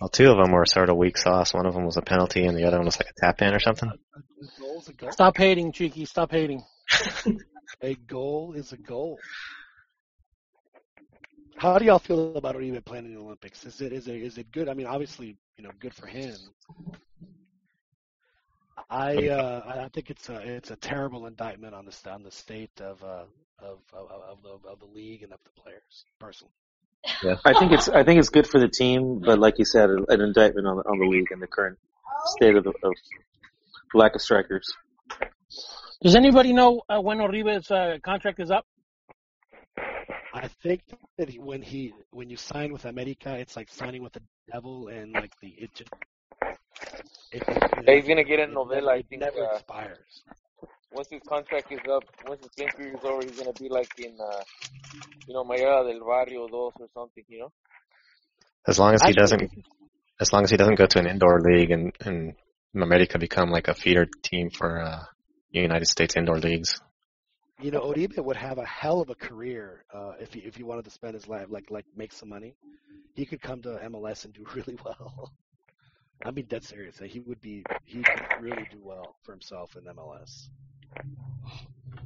Well, 0.00 0.08
two 0.08 0.30
of 0.30 0.36
them 0.36 0.52
were 0.52 0.64
sort 0.64 0.90
of 0.90 0.96
weak 0.96 1.18
sauce. 1.18 1.52
One 1.52 1.66
of 1.66 1.74
them 1.74 1.84
was 1.84 1.96
a 1.96 2.02
penalty, 2.02 2.44
and 2.44 2.56
the 2.56 2.64
other 2.64 2.76
one 2.76 2.86
was 2.86 3.00
like 3.00 3.08
a 3.10 3.20
tap 3.20 3.42
in 3.42 3.52
or 3.52 3.58
something. 3.58 3.90
A 3.90 4.60
goal's 4.60 4.88
a 4.88 4.92
goal. 4.92 5.10
Stop 5.10 5.36
hating, 5.36 5.72
Cheeky. 5.72 6.04
Stop 6.04 6.30
hating. 6.30 6.62
A 7.82 7.94
goal 7.94 8.54
is 8.54 8.72
a 8.72 8.76
goal. 8.76 9.18
How 11.58 11.76
do 11.76 11.84
y'all 11.84 11.98
feel 11.98 12.36
about 12.36 12.54
Oribe 12.54 12.84
playing 12.84 13.06
in 13.06 13.14
the 13.14 13.20
Olympics? 13.20 13.66
Is 13.66 13.80
it 13.80 13.92
is 13.92 14.06
it 14.06 14.22
is 14.22 14.38
it 14.38 14.52
good? 14.52 14.68
I 14.68 14.74
mean, 14.74 14.86
obviously, 14.86 15.36
you 15.56 15.64
know, 15.64 15.70
good 15.80 15.92
for 15.92 16.06
him. 16.06 16.36
I 18.88 19.28
uh, 19.28 19.62
I 19.66 19.84
I 19.84 19.88
think 19.88 20.08
it's 20.08 20.28
a 20.28 20.36
it's 20.36 20.70
a 20.70 20.76
terrible 20.76 21.26
indictment 21.26 21.74
on 21.74 21.84
the 21.84 22.10
on 22.10 22.22
the 22.22 22.30
state 22.30 22.80
of 22.80 23.02
uh 23.02 23.24
of 23.58 23.80
of, 23.92 24.08
of 24.08 24.42
the 24.42 24.68
of 24.68 24.78
the 24.78 24.86
league 24.86 25.24
and 25.24 25.32
of 25.32 25.40
the 25.42 25.60
players. 25.60 26.04
Personally, 26.20 26.52
Yeah, 27.24 27.36
I 27.44 27.58
think 27.58 27.72
it's 27.72 27.88
I 27.88 28.04
think 28.04 28.20
it's 28.20 28.28
good 28.28 28.46
for 28.46 28.60
the 28.60 28.68
team, 28.68 29.18
but 29.18 29.40
like 29.40 29.58
you 29.58 29.64
said, 29.64 29.90
an 29.90 30.20
indictment 30.20 30.68
on 30.68 30.76
the, 30.76 30.82
on 30.84 30.98
the 31.00 31.06
league 31.06 31.32
and 31.32 31.42
the 31.42 31.48
current 31.48 31.78
state 32.36 32.54
of, 32.54 32.68
of 32.68 32.92
lack 33.94 34.14
of 34.14 34.22
strikers. 34.22 34.72
Does 36.02 36.14
anybody 36.14 36.52
know 36.52 36.82
uh, 36.88 37.00
when 37.00 37.18
Oribe's 37.18 37.68
uh, 37.72 37.98
contract 38.04 38.38
is 38.38 38.52
up? 38.52 38.64
I 40.34 40.48
think 40.62 40.82
that 41.18 41.28
he, 41.28 41.38
when 41.38 41.62
he 41.62 41.94
when 42.10 42.30
you 42.30 42.36
sign 42.36 42.72
with 42.72 42.84
America, 42.84 43.36
it's 43.36 43.56
like 43.56 43.68
signing 43.70 44.02
with 44.02 44.12
the 44.12 44.22
devil, 44.52 44.88
and 44.88 45.12
like 45.12 45.32
the 45.40 45.48
it 45.48 45.74
just 45.74 45.90
it, 47.32 47.42
it, 47.48 47.62
Yeah, 47.86 47.94
he's 47.96 48.06
gonna 48.08 48.24
get 48.24 48.40
a 48.40 48.46
it 48.46 48.52
novella, 48.52 48.92
I 48.94 49.02
think, 49.02 49.22
never 49.22 49.38
uh, 49.38 49.58
expires. 49.58 50.22
once 50.92 51.08
his 51.10 51.22
contract 51.28 51.72
is 51.72 51.80
up, 51.90 52.04
once 52.26 52.40
his 52.42 52.50
playing 52.56 52.70
career 52.72 52.94
is 52.94 53.04
over, 53.04 53.22
he's 53.22 53.38
gonna 53.38 53.52
be 53.54 53.68
like 53.68 53.90
in, 53.98 54.16
uh, 54.20 54.42
you 55.26 55.34
know, 55.34 55.44
Mayola 55.44 55.90
del 55.90 56.00
Barrio 56.06 56.48
dos 56.48 56.74
or 56.80 56.88
something, 56.94 57.24
you 57.28 57.40
know. 57.40 57.52
As 58.66 58.78
long 58.78 58.94
as 58.94 59.02
he 59.02 59.12
Actually, 59.12 59.14
doesn't, 59.14 59.50
as 60.20 60.32
long 60.32 60.44
as 60.44 60.50
he 60.50 60.56
doesn't 60.56 60.76
go 60.76 60.86
to 60.86 60.98
an 60.98 61.06
indoor 61.06 61.40
league 61.40 61.70
and 61.70 61.92
and 62.00 62.34
America 62.74 63.18
become 63.18 63.50
like 63.50 63.68
a 63.68 63.74
feeder 63.74 64.06
team 64.22 64.50
for 64.50 64.80
uh, 64.82 65.04
United 65.50 65.86
States 65.86 66.16
indoor 66.16 66.38
leagues. 66.38 66.80
You 67.60 67.72
know, 67.72 67.80
Oribe 67.80 68.16
would 68.18 68.36
have 68.36 68.58
a 68.58 68.64
hell 68.64 69.00
of 69.00 69.10
a 69.10 69.14
career 69.16 69.84
uh, 69.92 70.12
if 70.20 70.32
he 70.32 70.40
if 70.40 70.54
he 70.54 70.62
wanted 70.62 70.84
to 70.84 70.90
spend 70.90 71.14
his 71.14 71.26
life 71.26 71.46
like 71.50 71.70
like 71.70 71.86
make 71.96 72.12
some 72.12 72.28
money. 72.28 72.54
He 73.14 73.26
could 73.26 73.42
come 73.42 73.62
to 73.62 73.70
MLS 73.90 74.24
and 74.24 74.32
do 74.32 74.44
really 74.54 74.78
well. 74.84 75.32
I 76.24 76.30
mean, 76.30 76.46
dead 76.46 76.64
serious. 76.64 76.98
He 77.04 77.20
would 77.20 77.40
be 77.40 77.64
he 77.84 78.02
could 78.02 78.22
really 78.40 78.66
do 78.70 78.78
well 78.82 79.16
for 79.24 79.32
himself 79.32 79.76
in 79.76 79.84
MLS. 79.94 80.48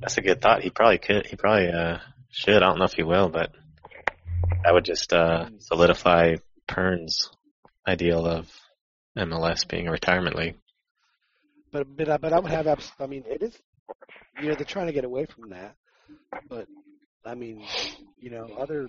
That's 0.00 0.16
a 0.18 0.22
good 0.22 0.40
thought. 0.40 0.62
He 0.62 0.70
probably 0.70 0.98
could. 0.98 1.26
He 1.26 1.36
probably 1.36 1.68
uh, 1.68 1.98
should. 2.30 2.56
I 2.62 2.66
don't 2.66 2.78
know 2.78 2.84
if 2.86 2.94
he 2.94 3.02
will, 3.02 3.28
but 3.28 3.50
that 4.64 4.72
would 4.72 4.84
just 4.84 5.12
uh, 5.12 5.48
solidify 5.58 6.36
Pern's 6.66 7.30
ideal 7.86 8.26
of 8.26 8.50
MLS 9.18 9.68
being 9.68 9.88
a 9.88 9.92
retirement 9.92 10.36
league. 10.36 10.56
But 11.70 11.94
but 11.94 12.08
I- 12.08 12.16
but 12.16 12.32
I 12.32 12.38
would 12.40 12.50
have 12.52 12.92
I 12.98 13.06
mean, 13.06 13.24
it 13.26 13.42
is 13.42 13.58
you 14.42 14.48
know 14.48 14.54
they're 14.54 14.64
trying 14.64 14.88
to 14.88 14.92
get 14.92 15.04
away 15.04 15.26
from 15.26 15.50
that. 15.50 15.76
But 16.48 16.66
I 17.24 17.34
mean, 17.34 17.64
you 18.18 18.30
know, 18.30 18.48
other 18.58 18.88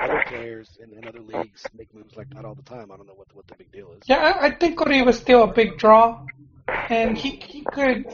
other 0.00 0.24
players 0.26 0.78
in, 0.82 0.96
in 0.96 1.06
other 1.06 1.20
leagues 1.20 1.64
make 1.76 1.94
moves 1.94 2.16
like 2.16 2.28
that 2.34 2.44
all 2.44 2.54
the 2.54 2.62
time. 2.62 2.90
I 2.90 2.96
don't 2.96 3.06
know 3.06 3.14
what 3.14 3.28
what 3.34 3.46
the 3.46 3.54
big 3.56 3.70
deal 3.72 3.92
is. 3.92 4.02
Yeah, 4.06 4.16
I, 4.18 4.46
I 4.46 4.50
think 4.50 4.78
Oribe's 4.78 5.18
still 5.18 5.44
a 5.44 5.52
big 5.52 5.78
draw, 5.78 6.24
and 6.88 7.16
he 7.16 7.42
he 7.44 7.64
could 7.64 8.06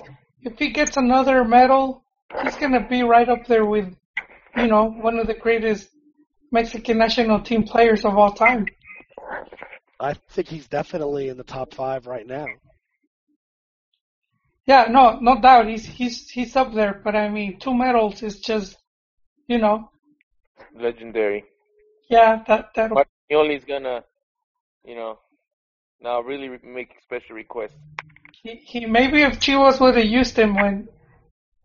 if 0.43 0.59
he 0.59 0.71
gets 0.71 0.97
another 0.97 1.45
medal, 1.45 2.05
he's 2.43 2.57
gonna 2.57 2.87
be 2.87 3.03
right 3.03 3.29
up 3.29 3.47
there 3.47 3.65
with, 3.65 3.95
you 4.57 4.67
know, 4.67 4.91
one 4.91 5.19
of 5.19 5.27
the 5.27 5.35
greatest 5.35 5.89
Mexican 6.51 6.99
national 6.99 7.41
team 7.41 7.63
players 7.63 8.05
of 8.05 8.17
all 8.19 8.33
time. 8.33 8.67
I 10.01 10.15
think 10.31 10.49
he's 10.49 10.67
definitely 10.67 11.29
in 11.29 11.37
the 11.37 11.45
top 11.45 11.75
five 11.75 12.07
right 12.07 12.27
now. 12.27 12.47
Yeah, 14.67 14.87
no, 14.91 15.19
no 15.21 15.41
doubt, 15.41 15.67
he's 15.69 15.85
he's 15.85 16.31
he's 16.31 16.57
up 16.57 16.73
there. 16.73 17.01
But 17.05 17.17
I 17.17 17.29
mean, 17.29 17.59
two 17.59 17.75
medals 17.75 18.23
is 18.23 18.41
just, 18.41 18.79
you 19.49 19.59
know, 19.59 19.91
Legendary. 20.75 21.45
yeah, 22.09 22.43
that 22.47 22.71
that 22.77 22.91
But 22.91 23.09
is 23.51 23.65
gonna, 23.65 24.05
you 24.85 24.95
know, 24.95 25.19
now 26.01 26.21
really 26.21 26.49
re- 26.49 26.59
make 26.63 26.91
special 27.03 27.35
requests. 27.37 27.77
he, 28.43 28.57
he 28.57 28.87
maybe 28.87 29.23
if 29.23 29.41
Chivas 29.41 29.81
would 29.81 29.97
have 29.97 30.05
used 30.07 30.39
him 30.39 30.55
when 30.55 30.89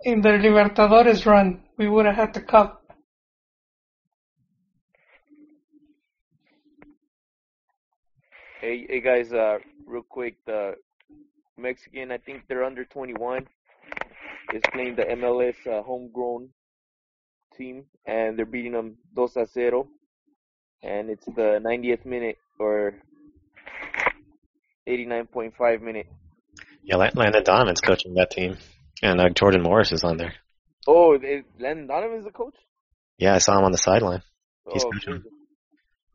in 0.03 0.21
the 0.21 0.29
Libertadores 0.29 1.25
run, 1.25 1.63
we 1.77 1.87
would 1.87 2.05
have 2.05 2.15
had 2.15 2.33
the 2.33 2.41
cup. 2.41 2.83
Hey, 8.61 8.85
hey 8.89 9.01
guys, 9.01 9.31
uh, 9.33 9.59
real 9.85 10.03
quick, 10.03 10.35
the 10.45 10.75
Mexican, 11.57 12.11
I 12.11 12.17
think 12.17 12.43
they're 12.47 12.63
under 12.63 12.85
21, 12.85 13.47
is 14.53 14.61
playing 14.71 14.95
the 14.95 15.03
MLS 15.03 15.55
uh, 15.67 15.81
homegrown 15.83 16.49
team, 17.57 17.85
and 18.05 18.37
they're 18.37 18.45
beating 18.45 18.73
them 18.73 18.97
dos 19.15 19.35
a 19.35 19.45
0. 19.47 19.87
And 20.83 21.09
it's 21.09 21.25
the 21.25 21.59
90th 21.65 22.05
minute 22.05 22.37
or 22.59 22.93
89.5 24.87 25.81
minute. 25.81 26.07
Yeah, 26.83 26.97
Lan- 26.97 27.11
Landon 27.15 27.43
Donovan's 27.43 27.81
coaching 27.81 28.13
that 28.15 28.29
team, 28.31 28.57
and 29.01 29.19
uh, 29.19 29.29
Jordan 29.29 29.63
Morris 29.63 29.91
is 29.91 30.03
on 30.03 30.17
there. 30.17 30.33
Oh, 30.87 31.15
is 31.15 31.43
Landon 31.59 31.87
Donovan's 31.87 32.25
the 32.25 32.31
coach? 32.31 32.55
Yeah, 33.17 33.33
I 33.33 33.39
saw 33.39 33.57
him 33.57 33.65
on 33.65 33.71
the 33.71 33.77
sideline. 33.77 34.21
He's 34.71 34.83
Oh, 34.85 34.91
coaching. 34.91 35.23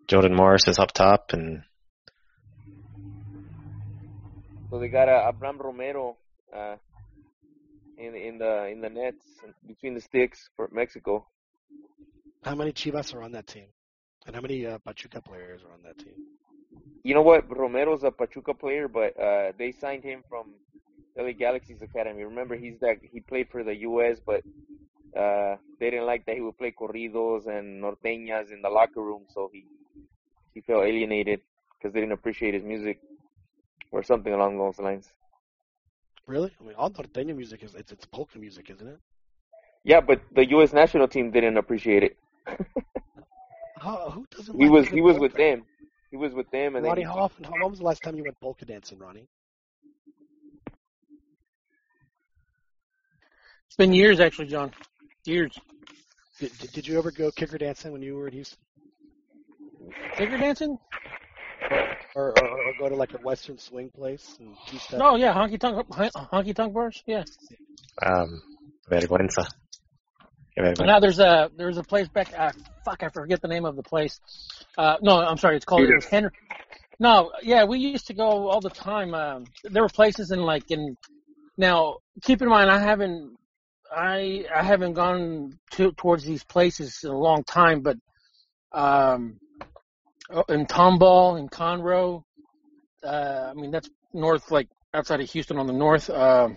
Jordan 0.09 0.35
Morris 0.35 0.69
is 0.69 0.79
up 0.79 0.93
top, 0.93 1.33
and 1.33 1.63
So 4.73 4.79
they 4.79 4.89
got 4.89 5.07
uh, 5.07 5.29
Abraham 5.29 5.59
Romero 5.59 6.17
uh, 6.57 6.77
in 7.99 8.15
in 8.15 8.39
the 8.39 8.69
in 8.69 8.81
the 8.81 8.89
nets 8.89 9.27
between 9.67 9.93
the 9.93 10.01
sticks 10.01 10.49
for 10.57 10.71
Mexico. 10.73 11.27
How 12.43 12.55
many 12.55 12.73
Chivas 12.73 13.15
are 13.15 13.23
on 13.23 13.33
that 13.33 13.47
team? 13.47 13.67
And 14.27 14.35
how 14.35 14.41
many 14.41 14.65
uh, 14.65 14.79
Pachuca 14.79 15.21
players 15.21 15.61
are 15.63 15.75
on 15.75 15.83
that 15.85 15.99
team? 15.99 16.15
You 17.05 17.13
know 17.13 17.21
what? 17.21 17.55
Romero's 17.55 18.03
a 18.03 18.11
Pachuca 18.11 18.55
player, 18.55 18.89
but 18.89 19.13
uh, 19.21 19.53
they 19.59 19.73
signed 19.73 20.05
him 20.05 20.23
from 20.27 20.55
LA 21.19 21.33
Galaxy's 21.33 21.83
academy. 21.83 22.25
Remember, 22.25 22.57
he's 22.57 22.81
that 22.81 22.97
he 23.03 23.21
played 23.21 23.49
for 23.51 23.63
the 23.63 23.77
U.S., 23.91 24.21
but 24.25 24.43
uh, 25.15 25.57
they 25.81 25.91
didn't 25.91 26.07
like 26.07 26.25
that 26.25 26.37
he 26.37 26.41
would 26.41 26.57
play 26.57 26.73
corridos 26.73 27.47
and 27.47 27.85
norteñas 27.85 28.51
in 28.51 28.63
the 28.63 28.71
locker 28.71 29.03
room, 29.03 29.25
so 29.35 29.51
he 29.53 29.67
he 30.55 30.63
felt 30.63 30.87
alienated 30.87 31.41
because 31.77 31.93
they 31.93 32.01
didn't 32.01 32.15
appreciate 32.15 32.55
his 32.55 32.65
music 32.65 33.01
or 33.93 34.03
something 34.03 34.33
along 34.33 34.59
those 34.59 34.79
lines. 34.79 35.13
Really? 36.27 36.53
I 36.61 36.65
mean, 36.65 36.75
all 36.77 36.91
norteño 36.91 37.37
music 37.37 37.63
is 37.63 37.75
it's, 37.75 37.93
it's 37.93 38.07
polka 38.07 38.39
music, 38.39 38.71
isn't 38.71 38.87
it? 38.89 38.99
Yeah, 39.85 40.01
but 40.01 40.21
the 40.35 40.49
U.S. 40.51 40.73
national 40.73 41.09
team 41.09 41.31
didn't 41.31 41.57
appreciate 41.57 42.03
it. 42.05 42.17
How, 43.79 44.11
who 44.11 44.27
doesn't? 44.31 44.57
He 44.57 44.65
like 44.65 44.73
was 44.73 44.89
he 44.89 45.01
was 45.01 45.19
with 45.19 45.33
polka? 45.33 45.43
them. 45.57 45.65
He 46.11 46.17
was 46.17 46.35
with 46.35 46.51
them, 46.51 46.77
and 46.77 46.85
then 46.85 46.91
Ronnie, 46.91 47.03
he, 47.03 47.07
how 47.07 47.19
often? 47.19 47.45
When 47.51 47.71
was 47.71 47.79
the 47.79 47.85
last 47.85 48.03
time 48.03 48.17
you 48.17 48.23
went 48.23 48.39
polka 48.41 48.65
dancing, 48.65 48.99
Ronnie? 48.99 49.29
It's 53.67 53.77
been 53.77 53.93
years, 53.93 54.21
actually, 54.21 54.49
John. 54.49 54.71
Years. 55.25 55.59
Did, 56.39 56.57
did, 56.59 56.73
did 56.73 56.87
you 56.87 56.99
ever 56.99 57.11
go 57.11 57.31
kicker 57.31 57.57
dancing 57.59 57.93
when 57.93 58.03
you 58.03 58.15
were 58.17 58.29
in 58.29 58.35
Houston, 58.35 58.59
Figure 60.17 60.37
dancing? 60.39 60.79
Or, 62.15 62.31
or, 62.31 62.49
or 62.49 62.75
go 62.79 62.89
to 62.89 62.97
like 62.97 63.15
a 63.15 63.19
Western 63.19 63.59
swing 63.59 63.91
place 63.91 64.37
and 64.41 64.57
two 64.67 64.79
step? 64.79 64.99
No, 64.99 65.17
yeah, 65.17 65.35
honky 65.35 65.59
tonk, 65.59 65.89
honky 65.89 66.55
tonk 66.55 66.73
bars. 66.75 67.03
Yeah. 67.07 67.25
um, 68.05 68.43
vergüenza. 68.91 69.47
Qué 70.57 70.63
vergüenza. 70.63 70.87
Now 70.87 71.01
there's 71.01 71.19
a 71.19 71.51
there's 71.57 71.79
a 71.79 71.83
place 71.83 72.09
back. 72.09 72.33
Uh, 72.37 72.53
fuck, 72.85 73.03
I 73.03 73.09
forget 73.09 73.41
the 73.41 73.49
name 73.49 73.65
of 73.65 73.77
the 73.77 73.83
place. 73.83 74.21
Uh, 74.77 74.97
no, 75.03 75.21
I'm 75.21 75.39
sorry. 75.39 75.57
It's 75.57 75.65
called 75.65 75.83
it 75.83 76.05
Henry. 76.05 76.31
No, 76.99 77.33
yeah, 77.43 77.65
we 77.65 77.79
used 77.79 78.07
to 78.09 78.15
go 78.15 78.49
all 78.49 78.61
the 78.61 78.71
time. 78.71 79.15
Um, 79.15 79.45
there 79.65 79.83
were 79.83 79.89
places 79.89 80.31
in 80.31 80.41
like 80.41 80.71
in. 80.71 80.97
Now, 81.57 81.99
keep 82.23 82.43
in 82.43 82.49
mind, 82.49 82.71
I 82.71 82.79
haven't, 82.81 83.37
I 83.95 84.47
I 84.55 84.63
haven't 84.63 84.95
gone 84.95 85.59
to, 85.73 85.93
towards 85.93 86.25
these 86.25 86.45
places 86.45 87.01
in 87.05 87.11
a 87.11 87.19
long 87.19 87.45
time, 87.45 87.81
but 87.83 87.97
Um, 88.73 89.39
oh, 90.33 90.45
in 90.49 90.67
Tomball, 90.67 91.39
in 91.39 91.49
Conroe. 91.49 92.23
Uh, 93.05 93.49
I 93.51 93.55
mean, 93.55 93.71
that's 93.71 93.89
north, 94.13 94.51
like 94.51 94.69
outside 94.95 95.21
of 95.21 95.31
Houston 95.31 95.59
on 95.59 95.67
the 95.67 95.73
north. 95.73 96.11
Um, 96.11 96.57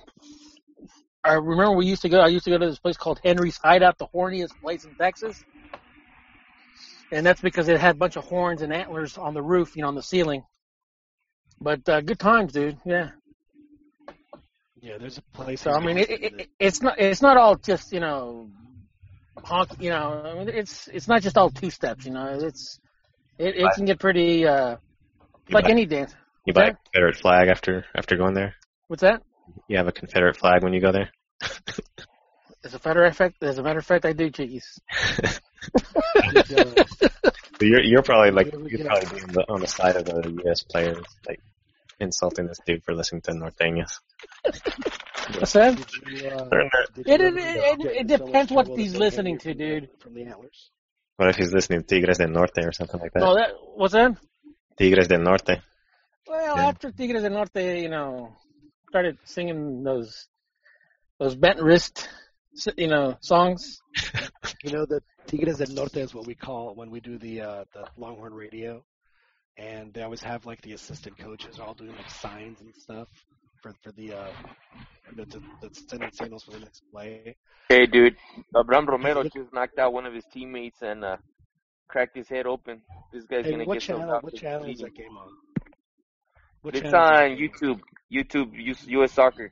I 1.23 1.33
remember 1.33 1.75
we 1.75 1.87
used 1.87 2.03
to 2.03 2.09
go. 2.09 2.19
I 2.19 2.27
used 2.27 2.45
to 2.45 2.51
go 2.51 2.57
to 2.57 2.67
this 2.67 2.79
place 2.79 2.97
called 2.97 3.19
Henry's 3.23 3.57
Hideout, 3.57 3.97
the 3.97 4.07
horniest 4.07 4.59
place 4.61 4.85
in 4.85 4.93
Texas. 4.95 5.43
And 7.11 7.25
that's 7.25 7.41
because 7.41 7.67
it 7.67 7.79
had 7.79 7.95
a 7.95 7.97
bunch 7.97 8.15
of 8.15 8.25
horns 8.25 8.61
and 8.61 8.73
antlers 8.73 9.17
on 9.17 9.33
the 9.33 9.41
roof, 9.41 9.75
you 9.75 9.81
know, 9.81 9.87
on 9.87 9.95
the 9.95 10.03
ceiling. 10.03 10.43
But 11.59 11.87
uh, 11.87 12.01
good 12.01 12.19
times, 12.19 12.53
dude. 12.53 12.77
Yeah. 12.85 13.11
Yeah, 14.81 14.97
there's 14.99 15.17
a 15.17 15.21
place. 15.33 15.61
So 15.61 15.71
I 15.71 15.83
mean, 15.83 15.97
it, 15.97 16.09
it, 16.11 16.23
it, 16.23 16.49
it's 16.59 16.81
not 16.81 16.99
it's 16.99 17.21
not 17.21 17.37
all 17.37 17.55
just 17.55 17.91
you 17.91 17.99
know, 17.99 18.49
honk. 19.43 19.71
You 19.79 19.89
know, 19.89 20.21
I 20.23 20.37
mean, 20.37 20.49
it's 20.49 20.87
it's 20.89 21.07
not 21.07 21.23
just 21.23 21.37
all 21.37 21.49
two 21.49 21.71
steps. 21.71 22.05
You 22.05 22.11
know, 22.11 22.37
it's 22.39 22.79
it, 23.37 23.55
it 23.57 23.71
can 23.75 23.85
get 23.85 23.99
pretty 23.99 24.45
uh 24.47 24.77
like 25.49 25.65
buy, 25.65 25.69
any 25.71 25.85
dance. 25.85 26.13
you 26.45 26.53
What's 26.53 26.59
buy 26.59 26.67
a? 26.71 26.73
Confederate 26.85 27.17
flag 27.17 27.47
after 27.49 27.85
after 27.95 28.17
going 28.17 28.33
there. 28.33 28.55
What's 28.87 29.01
that? 29.01 29.21
You 29.67 29.77
have 29.77 29.87
a 29.87 29.91
Confederate 29.91 30.37
flag 30.37 30.63
when 30.63 30.73
you 30.73 30.81
go 30.81 30.91
there. 30.91 31.09
As 32.63 32.73
a 32.73 32.79
matter 32.83 33.05
of 33.05 33.15
fact, 33.15 33.43
as 33.43 33.57
a 33.59 33.63
matter 33.63 33.79
of 33.79 33.85
fact, 33.85 34.05
I 34.05 34.13
do, 34.13 34.29
Chickies. 34.31 34.79
Did, 36.47 36.87
So 37.59 37.65
you're 37.65 37.83
you're 37.83 38.01
probably 38.01 38.31
like 38.31 38.47
you 38.53 38.59
ever 38.59 38.67
you're 38.69 38.85
probably 38.87 39.15
be 39.17 39.21
on 39.23 39.27
the 39.33 39.45
on 39.49 39.59
the 39.61 39.67
side 39.67 39.95
of 39.95 40.05
the 40.05 40.41
U.S. 40.43 40.63
players, 40.63 41.05
like 41.27 41.39
insulting 41.99 42.47
this 42.47 42.59
dude 42.65 42.83
for 42.83 42.93
listening 42.93 43.21
to 43.23 43.31
Norteños. 43.31 43.99
What's 45.39 45.53
that? 45.53 45.77
you, 46.07 46.27
uh, 46.27 46.49
They're 46.49 46.63
not- 46.63 46.93
did 46.95 47.07
It 47.07 47.21
it, 47.21 47.37
it, 47.37 47.37
it, 47.37 47.95
in 47.97 48.11
it 48.11 48.17
so 48.19 48.25
much 48.25 48.27
depends 48.27 48.51
what 48.51 48.67
he's 48.77 48.95
listening 48.95 49.37
to, 49.39 49.53
dude. 49.53 49.89
From 49.99 50.13
the 50.15 50.23
Antlers. 50.25 50.71
What 51.17 51.29
if 51.29 51.37
he's 51.37 51.53
listening 51.53 51.81
to 51.81 51.85
Tigres 51.87 52.17
del 52.17 52.29
Norte 52.29 52.59
or 52.65 52.71
something 52.71 52.99
like 52.99 53.13
that? 53.13 53.19
No, 53.21 53.35
that 53.35 53.51
what's 53.75 53.93
that? 53.93 54.17
Tigres 54.77 55.07
del 55.07 55.21
Norte. 55.21 55.61
Well, 56.27 56.57
Yeah. 56.57 56.67
after 56.67 56.91
Tigres 56.91 57.21
del 57.23 57.31
Norte, 57.31 57.81
you 57.81 57.89
know, 57.89 58.35
started 58.89 59.17
singing 59.23 59.83
those 59.83 60.27
those 61.19 61.35
bent 61.35 61.61
wrist, 61.61 62.09
you 62.77 62.87
know, 62.87 63.17
songs. 63.21 63.81
You 64.63 64.71
know, 64.71 64.85
the 64.85 65.01
Tigres 65.27 65.57
del 65.57 65.73
Norte 65.75 65.97
is 65.97 66.13
what 66.13 66.25
we 66.27 66.35
call 66.35 66.73
when 66.75 66.89
we 66.91 66.99
do 66.99 67.17
the 67.17 67.41
uh, 67.41 67.63
the 67.73 67.87
Longhorn 67.97 68.33
radio, 68.33 68.83
and 69.57 69.93
they 69.93 70.01
always 70.03 70.21
have 70.23 70.45
like 70.45 70.61
the 70.61 70.73
assistant 70.73 71.17
coaches 71.17 71.59
all 71.59 71.73
doing 71.75 71.95
like 71.95 72.09
signs 72.09 72.61
and 72.61 72.73
stuff 72.75 73.07
for 73.65 73.73
for 73.83 73.91
the 73.93 74.13
uh, 74.13 74.27
know, 75.15 75.23
to, 75.25 75.41
to 75.61 76.09
signals 76.13 76.43
for 76.43 76.51
the 76.51 76.59
next 76.59 76.83
play. 76.91 77.35
Hey, 77.69 77.87
dude, 77.87 78.15
Abraham 78.57 78.85
Romero 78.85 79.23
just 79.23 79.53
knocked 79.53 79.79
out 79.79 79.93
one 79.93 80.05
of 80.05 80.13
his 80.13 80.25
teammates 80.31 80.81
and 80.81 81.03
uh, 81.03 81.17
cracked 81.87 82.15
his 82.15 82.29
head 82.29 82.45
open. 82.45 82.81
This 83.11 83.25
guy's 83.25 83.45
Hey, 83.45 83.51
gonna 83.51 83.65
what 83.65 83.75
get 83.75 83.83
some 83.83 83.99
channel? 84.01 84.19
What 84.21 84.35
channel 84.35 84.69
is 84.69 84.79
that 84.79 84.93
game 84.93 85.17
on? 85.17 85.29
What 86.61 86.75
It's 86.75 86.93
on 86.93 87.37
YouTube. 87.37 87.79
YouTube 88.13 88.51
US, 88.53 89.11
Soccer. 89.13 89.51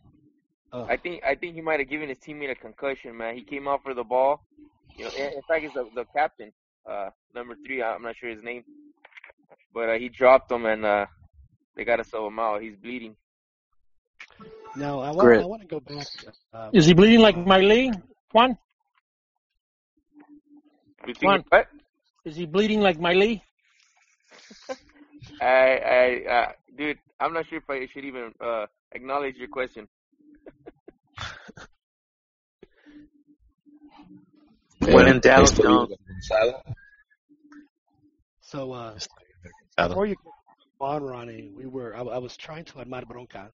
Oh. 0.71 0.85
I 0.85 0.97
think 0.97 1.23
I 1.23 1.35
think 1.35 1.55
he 1.55 1.61
might 1.61 1.79
have 1.79 1.89
given 1.89 2.09
his 2.09 2.19
teammate 2.19 2.51
a 2.51 2.55
concussion, 2.55 3.17
man. 3.17 3.35
He 3.35 3.43
came 3.43 3.67
out 3.67 3.81
for 3.83 3.93
the 3.95 4.03
ball. 4.03 4.43
You 4.95 5.05
know, 5.05 5.11
in 5.11 5.41
fact, 5.47 5.63
he's 5.63 5.73
the, 5.73 5.89
the 5.95 6.05
captain, 6.15 6.51
uh, 6.89 7.09
number 7.33 7.55
three. 7.65 7.81
I'm 7.81 8.03
not 8.03 8.15
sure 8.15 8.29
his 8.29 8.43
name, 8.43 8.63
but 9.73 9.89
uh, 9.89 9.97
he 9.97 10.09
dropped 10.09 10.51
him 10.51 10.65
and 10.67 10.85
uh, 10.85 11.05
they 11.75 11.83
got 11.83 11.95
to 11.95 12.03
sub 12.03 12.25
him 12.25 12.37
out. 12.37 12.61
He's 12.61 12.75
bleeding. 12.75 13.15
No, 14.75 14.99
I 14.99 15.11
want 15.11 15.41
I 15.41 15.45
want 15.45 15.61
to 15.61 15.67
go 15.67 15.79
back. 15.79 16.07
Uh, 16.53 16.69
Is 16.73 16.85
he 16.85 16.93
bleeding 16.93 17.19
like 17.19 17.37
Miley? 17.37 17.91
Juan? 18.31 18.57
You 21.05 21.13
Juan. 21.21 21.43
what? 21.49 21.67
Is 22.25 22.35
he 22.35 22.45
bleeding 22.45 22.81
like 22.81 22.99
Miley? 22.99 23.43
I, 25.41 25.45
I, 25.45 26.31
uh, 26.31 26.51
dude, 26.77 26.97
I'm 27.19 27.33
not 27.33 27.47
sure 27.49 27.59
if 27.59 27.69
I 27.69 27.87
should 27.93 28.05
even 28.05 28.33
uh, 28.39 28.65
acknowledge 28.93 29.35
your 29.35 29.49
question. 29.49 29.87
When 34.79 35.07
in 35.07 35.19
Dallas, 35.21 35.51
don't. 35.51 35.93
so 38.41 38.73
uh, 38.73 38.97
before 39.77 40.05
you 40.07 40.15
go 40.25 40.85
on, 40.85 41.03
Ronnie, 41.03 41.51
we 41.55 41.65
were 41.67 41.95
I, 41.95 42.01
I 42.01 42.17
was 42.17 42.35
trying 42.35 42.65
to 42.65 42.73
armar 42.73 43.05
bronca 43.05 43.49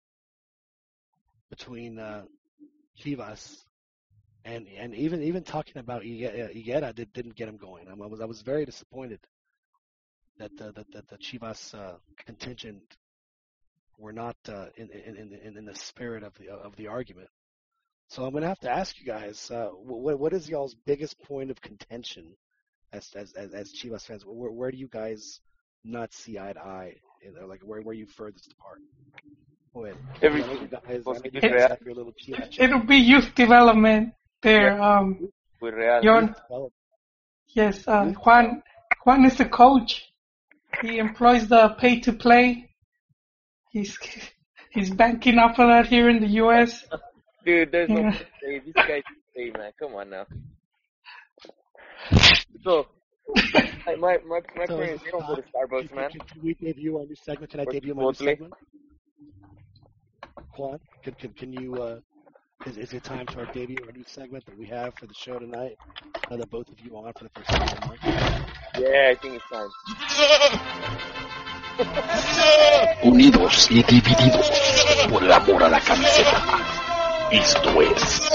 between 1.50 2.00
uh, 2.00 2.24
Chivas 3.00 3.58
and 4.46 4.68
and 4.78 4.96
even 4.96 5.22
even 5.24 5.44
talking 5.44 5.78
about 5.78 6.04
Higuera 6.04 6.94
did, 6.96 7.12
didn't 7.14 7.36
get 7.36 7.50
him 7.50 7.58
going. 7.58 7.88
I 7.90 7.94
was 7.94 8.22
I 8.22 8.26
was 8.26 8.42
very 8.42 8.66
disappointed 8.66 9.20
that 10.38 10.56
the 10.58 10.72
that, 10.72 10.92
that 10.92 11.08
the 11.08 11.18
Chivas 11.18 11.74
uh, 11.74 11.98
contingent 12.26 12.84
were 13.98 14.14
not 14.14 14.38
uh, 14.48 14.68
in, 14.78 14.90
in 14.90 15.34
in 15.44 15.58
in 15.58 15.66
the 15.66 15.76
spirit 15.76 16.24
of 16.24 16.34
the 16.36 16.50
of 16.50 16.76
the 16.78 16.88
argument. 16.88 17.30
So 18.08 18.26
I'm 18.26 18.34
gonna 18.34 18.48
have 18.48 18.60
to 18.62 18.72
ask 18.72 19.00
you 19.00 19.06
guys, 19.06 19.52
uh, 19.52 19.68
what 19.68 20.20
what 20.20 20.34
is 20.34 20.50
y'all's 20.50 20.76
biggest 20.86 21.22
point 21.24 21.52
of 21.52 21.62
contention 21.62 22.36
as 22.94 23.12
as 23.16 23.34
as, 23.34 23.54
as 23.54 23.74
Chivas 23.74 24.06
fans? 24.06 24.24
Where 24.26 24.52
where 24.52 24.72
do 24.72 24.78
you 24.78 24.88
guys 24.88 25.42
not 25.84 26.14
see 26.14 26.40
eye 26.40 26.54
to 26.54 26.60
eye? 26.60 26.96
Like 27.46 27.62
where 27.62 27.82
where 27.82 27.92
are 27.92 27.94
you 27.94 28.08
furthest 28.08 28.54
apart? 28.54 28.80
Go 29.74 29.86
ahead. 29.86 29.98
Every- 30.22 30.44
I 30.44 30.48
know 30.48 30.54
you 30.62 30.68
guys, 30.68 30.82
I 30.88 30.94
know 30.94 31.02
Pues, 31.04 31.22
you 31.24 31.32
it's- 31.36 31.52
guys 31.52 31.70
have 31.70 31.82
your 31.82 31.96
little 31.96 32.14
Chivas 32.14 32.52
chat. 32.52 32.64
It'll 32.64 32.86
be 32.86 32.98
youth 32.98 33.36
development 33.36 34.14
there. 34.42 34.82
Um, 34.82 35.30
With 35.62 35.74
Real. 35.76 36.04
Yon, 36.04 36.36
yes, 37.50 37.88
uh, 37.88 38.06
Juan, 38.24 38.64
Juan 39.06 39.26
is 39.26 39.38
the 39.38 39.46
coach. 39.46 40.12
He 40.82 40.98
employs 40.98 41.48
the 41.48 41.76
pay 41.80 42.00
to 42.02 42.14
play. 42.14 42.70
He's, 43.72 43.98
he's 44.72 44.90
banking 44.92 45.38
off 45.38 45.60
of 45.60 45.68
that 45.68 45.88
here 45.88 46.10
in 46.10 46.20
the 46.22 46.28
U.S. 46.44 46.86
Dude, 47.46 47.72
there's 47.72 47.90
no 47.90 48.00
Yeah. 48.02 48.12
hey, 48.42 48.60
these 48.60 48.74
guys 48.74 49.04
hey 49.36 49.52
man, 49.58 49.72
come 49.80 49.96
on 49.96 50.10
now. 50.10 50.26
So 52.64 52.88
my 53.86 53.96
my 53.96 54.18
my, 54.28 54.40
my 54.56 54.66
So, 54.66 54.78
parents 54.78 55.04
they 55.04 55.12
don't 55.12 55.26
go 55.26 55.36
to 55.36 55.42
Starbucks, 55.44 55.96
man. 55.96 56.10
can, 56.12 56.20
can 56.22 56.42
we 56.42 56.54
debut 56.56 56.98
our 56.98 57.06
new 57.06 57.16
segment? 57.16 57.52
Can 57.52 57.62
I 57.62 57.64
Or 57.64 57.72
debut 57.72 57.94
my 57.96 58.04
new 58.04 58.14
segment? 58.14 58.54
Juan, 60.60 60.80
can, 61.04 61.14
can, 61.14 61.32
can 61.32 61.54
you, 61.54 61.82
uh, 61.82 62.00
is, 62.66 62.78
is 62.78 62.92
it 62.92 63.06
time 63.06 63.26
to 63.28 63.40
our 63.40 63.46
debut 63.54 63.78
our 63.86 63.94
new 63.94 64.04
segment 64.06 64.46
that 64.46 64.58
we 64.58 64.66
have 64.66 64.94
for 64.96 65.06
the 65.08 65.14
show 65.14 65.40
tonight? 65.40 65.78
Now 66.30 66.36
that 66.36 66.50
both 66.50 66.68
of 66.68 66.78
you 66.82 66.98
are 66.98 67.08
on 67.08 67.14
for 67.14 67.24
the 67.24 67.30
first 67.30 67.48
time 67.48 67.94
in. 67.94 68.84
Yeah, 68.84 69.10
I 69.10 69.16
think 69.16 69.36
it's 69.36 69.46
time. 69.50 69.70
unidos 73.04 73.72
y 73.72 73.82
divididos 73.84 74.52
por 75.10 75.24
el 75.24 75.32
amor 75.32 75.64
a 75.64 75.70
la 75.70 75.80
camiseta. 75.80 76.44
Esto 77.32 77.82
es 77.82 78.30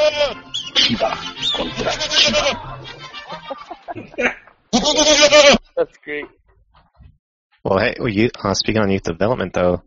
Chiva 0.73 1.15
contra 1.55 1.91
Chiva. 1.93 2.81
That's 5.77 5.99
great. 6.03 6.25
Well, 7.63 7.79
hey, 7.81 7.97
well, 7.99 8.09
you, 8.09 8.31
uh, 8.43 8.55
speaking 8.55 8.81
on 8.81 8.91
youth 8.91 9.03
development, 9.03 9.53
though, 9.53 9.83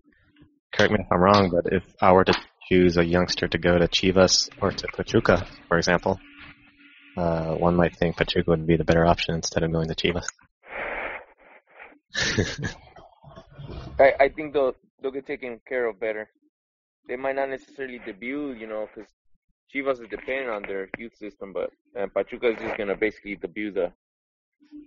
correct 0.78 0.94
me 0.94 1.00
if 1.00 1.12
I'm 1.12 1.20
wrong, 1.20 1.50
but 1.50 1.74
if 1.74 1.84
I 2.02 2.12
were 2.12 2.24
to 2.24 2.34
choose 2.70 2.98
a 2.98 3.06
youngster 3.06 3.48
to 3.48 3.58
go 3.58 3.78
to 3.80 3.88
Chivas 3.88 4.50
or 4.62 4.72
to 4.72 4.88
Pachuca, 4.96 5.48
for 5.68 5.78
example, 5.78 6.20
uh, 7.18 7.56
one 7.56 7.76
might 7.76 7.96
think 7.96 8.16
Pachuca 8.16 8.52
would 8.52 8.68
be 8.68 8.78
the 8.78 8.84
better 8.84 9.06
option 9.06 9.34
instead 9.34 9.64
of 9.64 9.72
going 9.72 9.88
to 9.88 9.96
Chivas. 9.96 10.28
I 14.00 14.14
I 14.20 14.30
think 14.30 14.54
they'll 14.54 14.76
they'll 15.02 15.12
get 15.12 15.26
taken 15.26 15.60
care 15.68 15.88
of 15.88 16.00
better. 16.00 16.30
They 17.08 17.16
might 17.16 17.36
not 17.36 17.50
necessarily 17.50 18.00
debut, 18.06 18.54
you 18.54 18.68
know, 18.68 18.88
because 18.88 19.10
Chivas 19.74 20.00
is 20.04 20.10
dependent 20.10 20.50
on 20.50 20.62
their 20.62 20.90
youth 20.98 21.16
system, 21.18 21.54
but 21.54 21.72
uh, 22.00 22.08
Pachuca 22.14 22.50
is 22.52 22.60
just 22.60 22.78
gonna 22.78 22.96
basically 22.96 23.36
debut 23.36 23.72
the. 23.72 23.92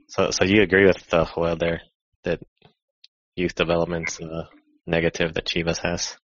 so, 0.06 0.30
so 0.30 0.44
you 0.44 0.62
agree 0.62 0.86
with 0.86 1.02
uh, 1.12 1.26
Joel 1.34 1.56
there 1.56 1.82
that 2.24 2.40
youth 3.34 3.54
development's 3.54 4.20
uh, 4.20 4.44
negative 4.86 5.34
that 5.34 5.46
Chivas 5.46 5.78
has? 5.78 6.16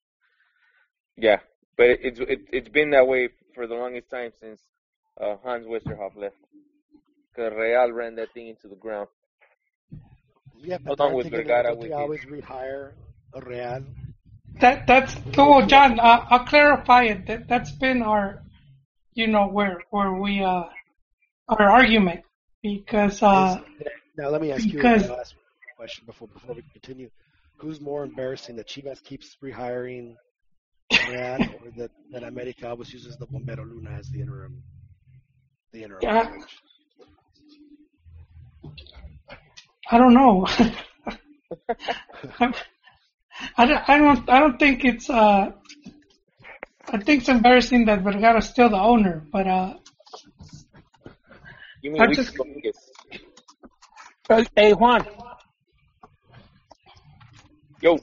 Yeah, 1.17 1.39
but 1.77 1.87
it, 1.87 1.99
it's 2.03 2.19
it, 2.19 2.39
it's 2.51 2.69
been 2.69 2.91
that 2.91 3.07
way 3.07 3.29
for 3.53 3.67
the 3.67 3.75
longest 3.75 4.09
time 4.09 4.31
since 4.41 4.59
uh, 5.21 5.35
Hans 5.43 5.65
Westerhof 5.65 6.15
left. 6.15 6.35
Cause 7.35 7.51
Real 7.55 7.91
ran 7.91 8.15
that 8.15 8.33
thing 8.33 8.47
into 8.47 8.67
the 8.67 8.75
ground. 8.75 9.07
Yeah, 10.61 10.77
Along 10.77 10.85
but 10.85 10.99
aren't 11.03 11.15
with 11.17 11.31
Vergara 11.31 11.63
don't 11.63 11.79
with 11.79 11.89
they 11.89 11.93
always 11.93 12.21
rehire 12.25 12.91
a 13.33 13.41
Real? 13.41 13.83
That 14.61 14.87
that's 14.87 15.15
oh 15.37 15.65
John. 15.65 15.99
Uh, 15.99 16.25
I'll 16.29 16.45
clarify 16.45 17.03
it. 17.03 17.27
That 17.27 17.47
that's 17.49 17.71
been 17.71 18.01
our, 18.01 18.41
you 19.13 19.27
know, 19.27 19.47
where 19.47 19.83
where 19.89 20.13
we 20.13 20.41
uh, 20.41 20.63
our 21.49 21.69
argument 21.69 22.21
because 22.63 23.21
uh, 23.21 23.59
Is- 23.79 23.87
now 24.17 24.29
let 24.29 24.41
me 24.41 24.51
ask 24.53 24.65
you 24.65 24.73
because- 24.73 25.09
a 25.09 25.13
last 25.13 25.35
question 25.75 26.05
before 26.05 26.29
before 26.29 26.55
we 26.55 26.63
continue. 26.71 27.09
Who's 27.57 27.79
more 27.81 28.03
embarrassing, 28.03 28.55
that 28.57 28.67
Chivas 28.67 29.03
keeps 29.03 29.37
rehiring 29.43 30.15
Real 31.09 31.37
or 31.63 31.71
that, 31.77 31.91
that 32.11 32.23
America 32.23 32.69
always 32.69 32.93
uses 32.93 33.17
the 33.17 33.25
Bombero 33.25 33.65
Luna 33.67 33.91
as 33.91 34.09
the 34.09 34.21
interim 34.21 34.61
the 35.71 35.83
interim 35.83 35.99
Yeah. 36.03 36.25
coach? 36.25 36.57
I 39.91 39.97
don't 39.97 40.13
know. 40.13 40.45
I 43.57 43.65
don't, 43.65 43.89
I 43.89 43.97
don't, 43.97 44.29
I 44.29 44.39
don't 44.39 44.57
think 44.59 44.83
it's, 44.85 45.09
uh, 45.09 45.51
I 46.87 46.97
think 46.99 47.21
it's 47.21 47.29
embarrassing 47.29 47.85
that 47.85 48.03
Vergara's 48.03 48.47
still 48.47 48.69
the 48.69 48.77
owner, 48.79 49.23
but, 49.31 49.47
uh, 49.47 49.73
You 51.81 51.91
mean 51.91 52.01
I 52.01 52.13
just- 52.13 52.35
Dominguez? 52.35 52.77
Hey 54.55 54.73
Juan, 54.73 55.05
Yo, 57.85 57.99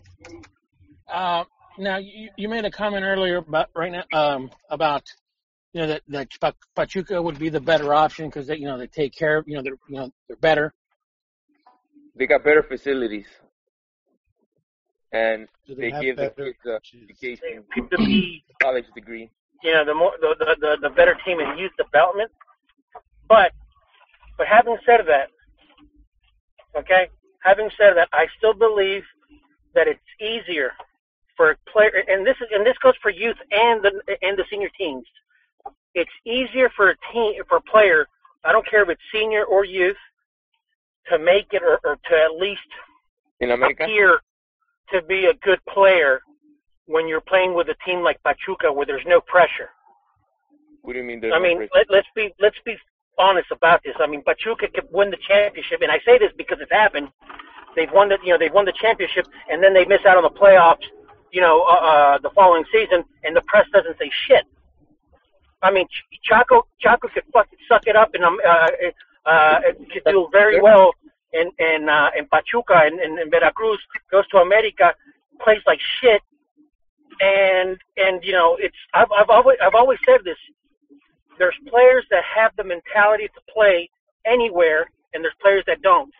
uh, 1.13 1.43
now 1.77 1.97
you, 1.97 2.31
you 2.37 2.49
made 2.49 2.65
a 2.65 2.71
comment 2.71 3.03
earlier 3.05 3.39
about 3.39 3.69
right 3.75 3.91
now 3.91 4.05
um, 4.17 4.49
about 4.71 5.03
you 5.73 5.81
know 5.81 5.89
that 5.89 6.03
that 6.07 6.29
Pachuca 6.77 7.21
would 7.21 7.37
be 7.37 7.49
the 7.49 7.61
better 7.61 7.93
option 7.93 8.29
because 8.29 8.47
they 8.47 8.59
you 8.59 8.67
know 8.67 8.79
they 8.79 8.87
take 8.87 9.13
care 9.13 9.39
of 9.39 9.49
you 9.49 9.57
know 9.57 9.63
they're 9.65 9.75
you 9.89 9.97
know 9.97 10.09
they're 10.29 10.37
better. 10.37 10.73
they 12.15 12.29
got 12.29 12.45
better 12.45 12.63
facilities, 12.63 13.27
and 15.11 15.49
Do 15.67 15.75
they, 15.75 15.83
they 15.83 15.91
have 15.91 16.01
give 16.03 16.17
the 16.17 16.29
better- 16.29 16.45
kids 16.45 16.59
a 16.65 16.79
education, 17.03 17.65
to 17.91 18.55
college 18.63 18.85
degree. 18.95 19.33
you 19.65 19.73
know 19.73 19.85
the 19.85 19.95
more 19.95 20.13
the, 20.21 20.37
the 20.39 20.57
the 20.61 20.89
the 20.89 20.95
better 20.95 21.17
team 21.25 21.41
in 21.41 21.59
youth 21.59 21.73
development. 21.77 22.31
But 23.29 23.51
but 24.39 24.47
having 24.47 24.77
said 24.87 25.01
that, 25.09 25.27
okay, 26.79 27.09
having 27.43 27.69
said 27.77 27.95
that, 27.97 28.09
I 28.13 28.27
still 28.39 28.55
believe 28.55 29.03
that 29.75 29.89
it's 29.89 30.01
easier 30.21 30.73
for 31.37 31.57
player, 31.73 31.91
and 32.09 32.27
this 32.27 32.37
is 32.41 32.49
and 32.53 32.65
this 32.67 32.77
goes 32.83 32.95
for 33.03 33.11
youth 33.11 33.37
and 33.51 33.83
the 33.83 33.93
and 34.23 34.37
the 34.39 34.45
senior 34.51 34.69
teams. 34.79 35.07
It's 35.95 36.11
easier 36.25 36.71
for 36.77 36.91
a 36.91 36.95
team 37.13 37.35
for 37.49 37.59
a 37.59 37.63
player. 37.63 38.07
I 38.45 38.53
don't 38.53 38.69
care 38.69 38.83
if 38.83 38.89
it's 38.89 39.01
senior 39.13 39.45
or 39.45 39.65
youth 39.65 39.97
to 41.11 41.19
make 41.19 41.49
it 41.53 41.63
or, 41.63 41.79
or 41.85 41.97
to 41.97 42.15
at 42.15 42.41
least 42.41 42.61
In 43.41 43.51
America, 43.51 43.85
appear 43.85 44.21
to 44.93 45.03
be 45.03 45.27
a 45.27 45.35
good 45.35 45.61
player 45.67 46.21
when 46.87 47.07
you're 47.09 47.21
playing 47.21 47.55
with 47.55 47.69
a 47.69 47.75
team 47.87 48.03
like 48.03 48.23
Pachuca 48.23 48.73
where 48.73 48.87
there's 48.87 49.05
no 49.07 49.21
pressure. 49.21 49.71
what 50.83 50.93
do 50.95 50.99
you 50.99 51.05
mean? 51.05 51.21
There's 51.21 51.33
I 51.35 51.39
no 51.39 51.43
mean, 51.45 51.69
let, 51.75 51.87
let's 51.91 52.09
be 52.15 52.33
let's 52.41 52.57
be 52.65 52.77
honest 53.19 53.51
about 53.51 53.83
this. 53.85 53.95
I 54.01 54.07
mean, 54.07 54.23
Pachuca 54.23 54.69
could 54.75 54.89
win 54.91 55.11
the 55.11 55.19
championship, 55.29 55.81
and 55.83 55.91
I 55.93 55.99
say 56.05 56.19
this 56.19 56.33
because 56.37 56.59
it's 56.61 56.73
happened. 56.73 57.09
They've 57.77 57.91
won 57.93 58.09
the 58.09 58.19
you 58.25 58.33
know 58.33 58.39
they've 58.39 58.53
won 58.53 58.65
the 58.65 58.73
championship, 58.73 59.27
and 59.51 59.63
then 59.63 59.75
they 59.75 59.85
miss 59.85 60.01
out 60.07 60.17
on 60.17 60.23
the 60.23 60.31
playoffs. 60.31 60.85
You 61.33 61.41
know, 61.41 61.63
uh, 61.63 61.75
uh, 61.75 62.19
the 62.19 62.31
following 62.31 62.65
season, 62.71 63.05
and 63.25 63.35
the 63.35 63.41
press 63.43 63.67
doesn't 63.73 63.99
say 63.99 64.11
shit. 64.27 64.45
I 65.63 65.71
mean, 65.71 65.87
Ch- 65.89 66.21
Chaco 66.23 66.67
Chaco 66.81 67.09
could 67.09 67.25
fucking 67.33 67.59
suck 67.69 67.87
it 67.87 67.97
up, 67.97 68.15
and 68.15 68.25
um, 68.25 68.39
uh, 68.47 68.69
uh, 69.25 69.61
could 69.93 70.03
do 70.05 70.29
very 70.33 70.61
well 70.61 70.93
in 71.33 71.51
in 71.59 71.89
uh, 71.89 72.11
in 72.17 72.27
Pachuca 72.27 72.83
and 72.85 73.01
in, 73.01 73.19
in 73.19 73.31
Veracruz. 73.31 73.79
Goes 74.11 74.27
to 74.29 74.39
America, 74.39 74.95
plays 75.43 75.63
like 75.67 75.81
shit, 76.01 76.21
and 77.21 77.79
and 77.97 78.23
you 78.23 78.33
know 78.33 78.57
it's 78.61 78.77
I've 78.93 79.11
I've 79.13 79.31
always 79.31 79.57
I've 79.63 79.75
always 79.75 79.99
said 80.05 80.21
this 80.25 80.37
there's 81.39 81.57
players 81.69 82.05
that 82.11 82.23
have 82.25 82.53
the 82.57 82.65
mentality 82.65 83.29
to 83.29 83.41
play 83.53 83.89
anywhere, 84.25 84.91
and 85.15 85.25
there's 85.25 85.35
players 85.41 85.65
that 85.67 85.83
don't. 85.83 86.13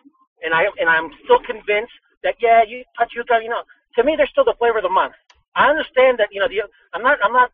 And 0.43 0.53
I 0.53 0.67
and 0.79 0.89
I'm 0.89 1.09
still 1.23 1.39
convinced 1.39 1.93
that 2.23 2.35
yeah, 2.39 2.61
you 2.67 2.83
Pachuca, 2.97 3.39
you 3.41 3.49
know, 3.49 3.63
to 3.95 4.03
me 4.03 4.15
they're 4.15 4.27
still 4.27 4.43
the 4.45 4.55
flavor 4.59 4.77
of 4.77 4.83
the 4.83 4.89
month. 4.89 5.13
I 5.55 5.69
understand 5.69 6.19
that 6.19 6.29
you 6.31 6.39
know 6.39 6.47
the 6.47 6.63
I'm 6.93 7.01
not 7.01 7.19
I'm 7.23 7.33
not 7.33 7.51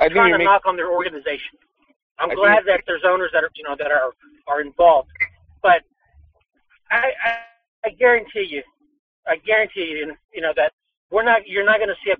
I 0.00 0.08
trying 0.08 0.32
to 0.32 0.38
make 0.38 0.44
knock 0.44 0.62
on 0.66 0.76
their 0.76 0.90
organization. 0.90 1.58
I'm 2.18 2.30
I 2.30 2.34
glad 2.34 2.64
that 2.66 2.80
there's 2.86 3.02
owners 3.04 3.30
that 3.32 3.44
are 3.44 3.50
you 3.54 3.64
know 3.64 3.76
that 3.78 3.90
are 3.90 4.12
are 4.46 4.60
involved, 4.60 5.10
but 5.62 5.82
I 6.90 7.12
I, 7.24 7.36
I 7.84 7.90
guarantee 7.90 8.46
you, 8.48 8.62
I 9.26 9.36
guarantee 9.36 9.84
you, 9.84 10.14
you 10.32 10.40
know 10.40 10.52
that 10.56 10.72
we're 11.10 11.24
not 11.24 11.46
you're 11.46 11.64
not 11.64 11.78
going 11.78 11.88
to 11.88 11.96
see 12.04 12.10
a 12.10 12.16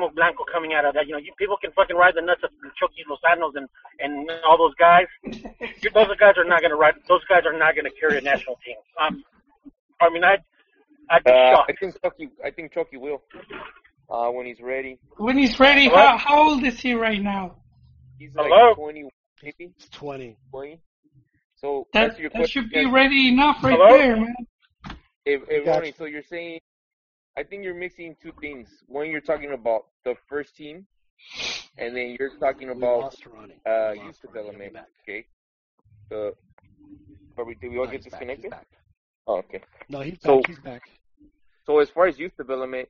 Cuauhtemoc 0.00 0.14
Blanco 0.14 0.44
coming 0.52 0.72
out 0.74 0.84
of 0.84 0.94
that. 0.94 1.06
You 1.06 1.12
know, 1.12 1.18
you, 1.18 1.32
people 1.38 1.56
can 1.60 1.70
fucking 1.72 1.96
ride 1.96 2.14
the 2.14 2.22
nuts 2.22 2.42
of 2.44 2.50
Chucky 2.78 3.04
Lozanos 3.10 3.52
and 3.56 3.68
and 4.00 4.30
all 4.46 4.58
those 4.58 4.74
guys. 4.76 5.06
You- 5.24 5.90
those 5.94 6.08
guys 6.18 6.34
are 6.38 6.44
not 6.44 6.60
going 6.60 6.70
to 6.70 6.76
ride. 6.76 6.94
Those 7.08 7.24
guys 7.28 7.42
are 7.46 7.56
not 7.56 7.74
going 7.74 7.84
to 7.84 7.90
carry 7.98 8.18
a 8.18 8.20
national 8.20 8.58
team. 8.64 8.76
Um, 9.00 9.24
I 10.00 10.08
mean, 10.10 10.24
I 10.24 10.38
I'd 11.10 11.24
be 11.24 11.30
Uh, 11.30 11.62
I 11.68 11.72
think 11.78 12.00
Chucky. 12.02 12.30
I 12.44 12.50
think 12.50 12.72
Chucky 12.72 12.96
will. 12.96 13.22
Uh, 14.10 14.30
when 14.30 14.44
he's 14.46 14.60
ready. 14.60 14.98
when 15.16 15.38
he's 15.38 15.58
ready, 15.58 15.86
Hello? 15.86 15.96
how, 15.96 16.16
how 16.18 16.48
old 16.50 16.64
is 16.64 16.78
he 16.80 16.92
right 16.94 17.22
now? 17.22 17.56
He's 18.18 18.34
like 18.34 18.46
Hello? 18.48 18.74
20, 18.74 19.08
maybe 19.42 19.72
It's 19.76 19.88
20. 19.88 20.36
20. 20.50 20.78
So 21.56 21.86
That, 21.94 22.18
your 22.18 22.28
that 22.30 22.38
question. 22.38 22.62
should 22.64 22.70
be 22.70 22.80
yes. 22.82 22.92
ready 22.92 23.28
enough 23.28 23.62
right 23.64 23.78
Hello? 23.78 23.96
there, 23.96 24.16
man. 24.16 24.34
Hey, 25.24 25.38
hey 25.48 25.60
Ronnie, 25.64 25.94
so 25.96 26.04
you're 26.04 26.22
saying, 26.24 26.60
I 27.36 27.42
think 27.42 27.64
you're 27.64 27.74
mixing 27.74 28.16
two 28.22 28.32
things. 28.40 28.68
One, 28.86 29.10
you're 29.10 29.20
talking 29.20 29.52
about 29.52 29.86
the 30.04 30.14
first 30.28 30.54
team, 30.56 30.86
and 31.78 31.96
then 31.96 32.16
you're 32.18 32.36
talking 32.38 32.70
about 32.70 32.86
uh, 32.86 33.04
youth 33.04 33.04
lost 33.04 33.26
Ronnie. 33.26 33.60
He'll 33.64 34.12
be 34.12 34.12
development. 34.26 34.76
Okay. 35.02 35.26
The, 36.10 36.34
are 37.38 37.44
we, 37.44 37.54
did 37.54 37.70
we 37.70 37.78
all 37.78 37.86
No, 37.86 37.90
get 37.90 38.04
he's 38.04 38.12
back. 38.12 38.20
He's 38.22 38.36
disconnected? 38.36 38.52
Oh, 39.26 39.38
okay. 39.38 39.62
No, 39.88 40.00
he's 40.00 40.18
So- 40.20 40.36
back. 40.40 40.46
He's 40.48 40.58
back. 40.58 40.82
So 41.64 41.78
as 41.78 41.88
far 41.90 42.06
as 42.06 42.18
youth 42.18 42.36
development, 42.36 42.88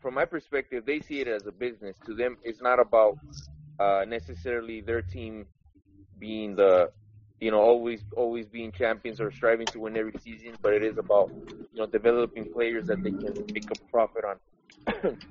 from 0.00 0.14
my 0.14 0.24
perspective, 0.24 0.84
they 0.86 1.00
see 1.00 1.20
it 1.20 1.28
as 1.28 1.46
a 1.46 1.52
business. 1.52 1.96
To 2.06 2.14
them, 2.14 2.38
it's 2.42 2.60
not 2.62 2.80
about 2.80 3.18
uh, 3.78 4.04
necessarily 4.08 4.80
their 4.80 5.02
team 5.02 5.46
being 6.18 6.56
the, 6.56 6.90
you 7.40 7.50
know, 7.50 7.60
always 7.60 8.02
always 8.16 8.46
being 8.46 8.72
champions 8.72 9.20
or 9.20 9.30
striving 9.30 9.66
to 9.68 9.80
win 9.80 9.96
every 9.96 10.14
season, 10.22 10.52
but 10.62 10.72
it 10.72 10.82
is 10.82 10.98
about 10.98 11.30
you 11.72 11.80
know 11.80 11.86
developing 11.86 12.46
players 12.52 12.86
that 12.86 13.02
they 13.02 13.10
can 13.10 13.34
make 13.52 13.70
a 13.70 13.76
profit 13.90 14.24
on. 14.24 15.18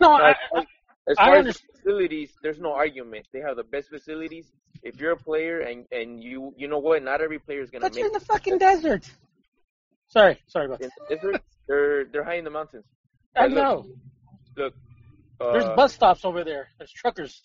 No, 0.00 0.16
Now, 0.16 0.24
I, 0.24 0.30
as 0.30 0.36
far, 0.50 0.64
as, 1.08 1.16
I 1.18 1.24
far 1.26 1.36
as 1.36 1.46
the 1.46 1.54
facilities, 1.54 2.36
there's 2.42 2.58
no 2.58 2.72
argument. 2.72 3.26
They 3.32 3.40
have 3.40 3.56
the 3.56 3.62
best 3.62 3.88
facilities. 3.88 4.50
If 4.82 4.98
you're 5.00 5.12
a 5.12 5.16
player 5.16 5.60
and 5.60 5.86
and 5.92 6.22
you 6.22 6.52
you 6.56 6.66
know 6.68 6.78
what, 6.78 7.02
not 7.02 7.20
every 7.20 7.38
player 7.38 7.60
is 7.62 7.70
gonna 7.70 7.82
but 7.82 7.92
make 7.92 7.98
you're 8.00 8.06
in 8.08 8.12
the 8.12 8.20
fucking 8.20 8.58
desert. 8.58 9.08
Sorry, 10.08 10.40
sorry 10.48 10.66
about 10.66 10.80
that. 10.80 10.90
desert. 11.08 11.42
They're 11.68 12.04
they're 12.06 12.24
high 12.24 12.34
in 12.34 12.44
the 12.44 12.50
mountains. 12.50 12.84
I 13.36 13.42
But 13.42 13.50
look, 13.52 13.64
know. 13.64 13.86
Look, 14.56 14.74
uh, 15.40 15.52
There's 15.52 15.68
bus 15.76 15.94
stops 15.94 16.24
over 16.24 16.44
there. 16.44 16.68
There's 16.78 16.92
truckers. 16.92 17.40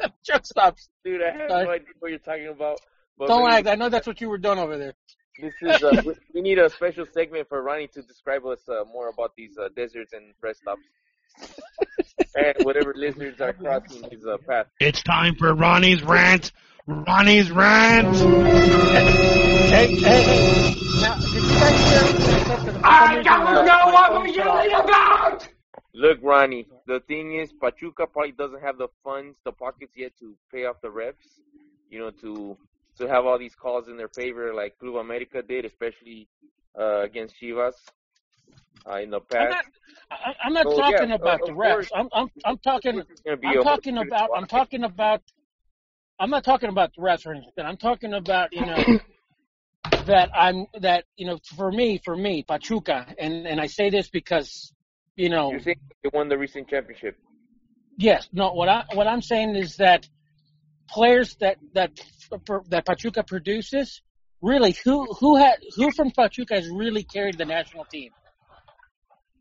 Truck 0.26 0.44
stops. 0.46 0.88
dude, 1.04 1.22
I 1.22 1.30
have 1.36 1.50
Sorry. 1.50 1.64
no 1.64 1.70
idea 1.70 1.86
what 2.00 2.10
you're 2.10 2.18
talking 2.18 2.48
about. 2.48 2.80
But 3.18 3.28
Don't 3.28 3.44
maybe 3.44 3.56
act. 3.56 3.68
I 3.68 3.74
know 3.76 3.88
that's 3.88 4.06
what 4.06 4.20
you 4.20 4.28
were 4.28 4.38
doing 4.38 4.58
over 4.58 4.76
there. 4.76 4.94
This 5.40 5.54
is 5.62 5.82
uh, 5.82 6.02
we, 6.04 6.14
we 6.34 6.40
need 6.40 6.58
a 6.58 6.68
special 6.70 7.04
segment 7.12 7.48
for 7.48 7.62
Ronnie 7.62 7.88
to 7.88 8.02
describe 8.02 8.44
us 8.46 8.60
uh, 8.68 8.84
more 8.92 9.08
about 9.08 9.34
these 9.36 9.56
uh, 9.58 9.68
deserts 9.76 10.12
and 10.12 10.32
rest 10.42 10.60
stops 10.60 10.82
and 12.34 12.54
whatever 12.64 12.94
lizards 12.96 13.40
are 13.40 13.52
crossing 13.52 14.08
his 14.10 14.24
uh, 14.26 14.36
path. 14.48 14.66
It's 14.80 15.02
time 15.02 15.34
for 15.36 15.54
Ronnie's 15.54 16.02
rant. 16.02 16.52
Ronnie's 16.86 17.50
rant. 17.50 18.16
Hey, 18.16 19.96
hey, 19.96 19.96
hey. 19.96 20.74
Now, 21.00 21.16
did 21.16 21.32
you 21.34 21.40
guys 21.42 21.90
hear 21.90 22.02
what 22.02 22.14
I 22.14 22.18
said? 22.18 22.46
'Cause 22.46 22.64
for 22.64 22.72
some 22.72 23.16
reason, 23.16 23.32
uh, 23.34 23.90
my 23.92 24.08
phone 24.08 24.32
shut 24.34 24.46
off. 24.46 24.84
about! 24.84 25.48
Look, 25.94 26.18
Ronnie, 26.22 26.66
the 26.86 27.00
thing 27.00 27.34
is, 27.36 27.52
Pachuca 27.52 28.06
probably 28.06 28.32
doesn't 28.32 28.62
have 28.62 28.78
the 28.78 28.88
funds, 29.02 29.36
the 29.44 29.52
pockets 29.52 29.92
yet 29.96 30.12
to 30.20 30.34
pay 30.52 30.64
off 30.66 30.76
the 30.82 30.88
refs. 30.88 31.40
You 31.90 31.98
know, 31.98 32.10
to 32.22 32.56
to 32.98 33.08
have 33.08 33.26
all 33.26 33.38
these 33.38 33.54
calls 33.54 33.88
in 33.88 33.96
their 33.96 34.08
favor, 34.08 34.54
like 34.54 34.78
Club 34.78 34.96
America 34.96 35.42
did, 35.42 35.64
especially 35.64 36.28
uh, 36.78 37.02
against 37.02 37.34
Chivas 37.42 37.74
uh, 38.90 38.96
in 38.96 39.10
the 39.10 39.20
I'm 39.38 39.48
past. 39.48 39.50
not. 39.50 39.64
I- 40.10 40.34
I'm 40.44 40.52
not 40.52 40.70
So, 40.70 40.76
talking 40.76 41.10
yeah, 41.10 41.14
about 41.14 41.44
the 41.44 41.52
refs. 41.52 41.88
I'm 41.94 42.08
I'm 42.12 42.28
I'm 42.44 42.58
talking. 42.58 42.98
It's 43.10 43.20
gonna 43.22 43.36
be 43.36 43.48
I'm 43.48 43.60
talking 43.62 43.98
about. 43.98 44.30
I'm 44.36 44.46
talking 44.46 44.84
about. 44.84 45.22
I'm 46.18 46.30
not 46.30 46.44
talking 46.44 46.70
about 46.70 46.94
the 46.94 47.02
refs 47.02 47.26
or 47.26 47.32
anything. 47.32 47.64
I'm 47.64 47.76
talking 47.76 48.14
about 48.14 48.52
you 48.52 48.66
know 48.66 48.84
that 50.06 50.30
I'm 50.34 50.66
that 50.80 51.04
you 51.16 51.26
know 51.26 51.38
for 51.56 51.70
me 51.72 52.00
for 52.04 52.16
me 52.16 52.42
Pachuca 52.42 53.14
and 53.18 53.46
and 53.46 53.60
I 53.60 53.66
say 53.66 53.90
this 53.90 54.08
because 54.08 54.72
you 55.16 55.28
know 55.28 55.50
You're 55.50 55.60
saying 55.60 55.76
they 56.02 56.10
won 56.12 56.28
the 56.28 56.38
recent 56.38 56.68
championship. 56.68 57.16
Yes, 57.98 58.28
no. 58.32 58.52
What 58.52 58.68
I 58.68 58.84
what 58.94 59.06
I'm 59.06 59.22
saying 59.22 59.56
is 59.56 59.76
that 59.76 60.08
players 60.88 61.36
that 61.40 61.56
that 61.74 61.90
that 62.70 62.86
Pachuca 62.86 63.22
produces, 63.22 64.02
really, 64.42 64.74
who 64.84 65.06
who 65.20 65.36
had 65.36 65.56
who 65.76 65.90
from 65.92 66.10
Pachuca 66.10 66.54
has 66.54 66.68
really 66.68 67.02
carried 67.02 67.38
the 67.38 67.44
national 67.44 67.84
team? 67.86 68.10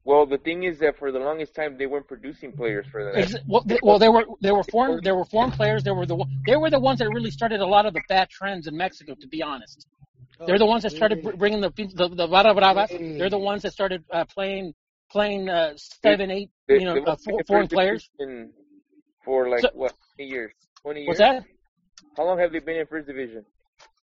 Well, 0.03 0.27
the 0.27 0.37
thing 0.37 0.63
is 0.63 0.77
that 0.79 0.99
for 0.99 1.11
the 1.11 1.17
longest 1.17 1.55
time 1.55 1.77
they 1.79 1.87
weren't 1.87 2.07
producing 2.07 2.51
players 2.51 2.85
for 2.91 3.03
that. 3.05 3.15
Ex- 3.15 3.35
well, 3.47 3.63
they, 3.65 3.79
well, 3.81 3.97
they 3.97 4.09
were 4.09 4.25
they 4.41 4.51
were 4.51 4.63
foreign 4.63 4.99
they 5.03 5.11
were 5.11 5.25
foreign 5.25 5.51
players. 5.51 5.83
They 5.83 5.91
were 5.91 6.05
the 6.05 6.23
they 6.45 6.55
were 6.55 6.69
the 6.69 6.79
ones 6.79 6.99
that 6.99 7.09
really 7.09 7.31
started 7.31 7.59
a 7.59 7.65
lot 7.65 7.85
of 7.87 7.93
the 7.93 8.01
bad 8.07 8.29
trends 8.29 8.67
in 8.67 8.77
Mexico. 8.77 9.15
To 9.19 9.27
be 9.27 9.41
honest, 9.41 9.87
they're 10.45 10.59
the 10.59 10.65
ones 10.67 10.83
that 10.83 10.91
started 10.91 11.23
br- 11.23 11.31
bringing 11.35 11.59
the 11.61 11.71
the, 11.71 12.09
the 12.09 12.27
Barra 12.27 12.53
Bravas. 12.53 12.91
They're 13.17 13.31
the 13.31 13.39
ones 13.39 13.63
that 13.63 13.73
started 13.73 14.03
uh, 14.11 14.25
playing 14.25 14.75
playing 15.11 15.49
uh, 15.49 15.73
seven, 15.77 16.29
eight, 16.29 16.51
They- 16.67 16.79
you 16.79 16.85
know, 16.85 16.97
uh, 16.97 17.03
won't 17.05 17.23
four, 17.23 17.37
be 17.37 17.39
in 17.39 17.45
foreign 17.45 17.67
players. 17.67 18.09
division 18.19 18.53
for 19.23 19.49
like 19.49 19.61
So- 19.61 19.69
what 19.73 19.93
twenty 20.15 20.29
years? 20.29 20.53
Twenty 20.86 20.99
years. 21.01 21.07
What's 21.07 21.19
that? 21.19 21.43
How 22.15 22.25
long 22.25 22.38
have 22.38 22.51
they 22.51 22.59
been 22.59 22.75
in 22.77 22.86
first 22.86 23.07
division? 23.07 23.43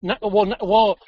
No, 0.03 0.15
well, 0.21 0.45
no, 0.45 0.55
well, 0.61 0.99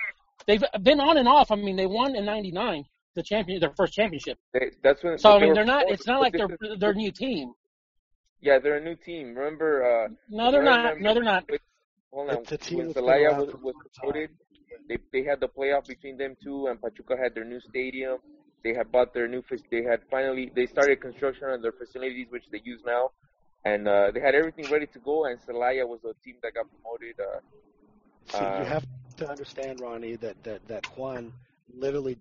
they've 0.47 0.63
been 0.81 0.99
on 0.99 1.17
and 1.17 1.27
off. 1.27 1.51
I 1.51 1.55
mean, 1.57 1.75
they 1.75 1.85
won 1.85 2.15
in 2.15 2.25
'99 2.25 2.83
the 3.15 3.21
champion, 3.21 3.59
their 3.59 3.71
first 3.77 3.93
championship. 3.93 4.39
They, 4.51 4.71
that's 4.81 5.03
when. 5.03 5.19
So 5.19 5.37
I 5.37 5.39
mean, 5.39 5.53
they're 5.53 5.65
not. 5.65 5.85
It's 5.87 6.07
not 6.07 6.21
like 6.21 6.33
this 6.33 6.41
they're 6.59 6.71
is- 6.73 6.79
they're 6.79 6.89
a 6.91 6.95
new 6.95 7.11
team. 7.11 7.53
Yeah, 8.41 8.57
they're 8.57 8.77
a 8.77 8.83
new 8.83 8.95
team. 8.95 9.35
Remember? 9.35 10.05
Uh, 10.05 10.07
No, 10.29 10.51
they're 10.51 10.61
I 10.61 10.65
not. 10.65 10.77
remember 10.95 10.99
No, 11.03 11.13
they're 11.13 11.23
not. 11.23 11.43
with- 11.51 11.61
hold 12.11 12.29
on. 12.31 12.37
It's 12.37 12.51
a 12.51 12.57
team 12.57 12.77
when 12.79 12.87
that's 12.87 12.95
been 12.95 13.03
Celaya 13.05 13.27
around 13.29 13.39
was, 13.41 13.51
for 13.51 13.57
was 13.57 13.75
long 13.75 13.83
promoted, 13.95 14.29
they 14.87 14.97
they 15.13 15.23
had 15.23 15.39
the 15.39 15.49
playoff 15.49 15.85
between 15.87 16.17
them 16.17 16.35
two, 16.43 16.65
and 16.65 16.81
Pachuca 16.81 17.15
had 17.15 17.35
their 17.35 17.45
new 17.45 17.59
stadium. 17.59 18.17
They 18.63 18.73
had 18.73 18.91
bought 18.91 19.13
their 19.13 19.27
new. 19.27 19.43
fac- 19.43 19.69
They 19.69 19.83
had 19.83 19.99
finally 20.09 20.51
they 20.55 20.65
started 20.65 20.99
construction 20.99 21.45
on 21.49 21.61
their 21.61 21.73
facilities, 21.73 22.25
which 22.31 22.45
they 22.51 22.61
use 22.63 22.81
now, 22.85 23.11
and 23.65 23.87
uh, 23.87 24.11
they 24.13 24.19
had 24.19 24.35
everything 24.35 24.69
ready 24.71 24.87
to 24.87 24.99
go. 24.99 25.25
And 25.25 25.39
Celaya 25.39 25.87
was 25.87 26.01
the 26.01 26.13
team 26.23 26.35
that 26.43 26.53
got 26.53 26.65
promoted. 26.71 27.19
Uh, 27.19 27.39
See, 28.27 28.45
Uh, 28.45 28.59
you 28.59 28.65
have 28.65 28.85
to 29.17 29.29
understand, 29.29 29.79
Ronnie, 29.81 30.15
that, 30.17 30.41
that, 30.43 30.67
that 30.67 30.85
Juan 30.97 31.33
literally 31.73 32.17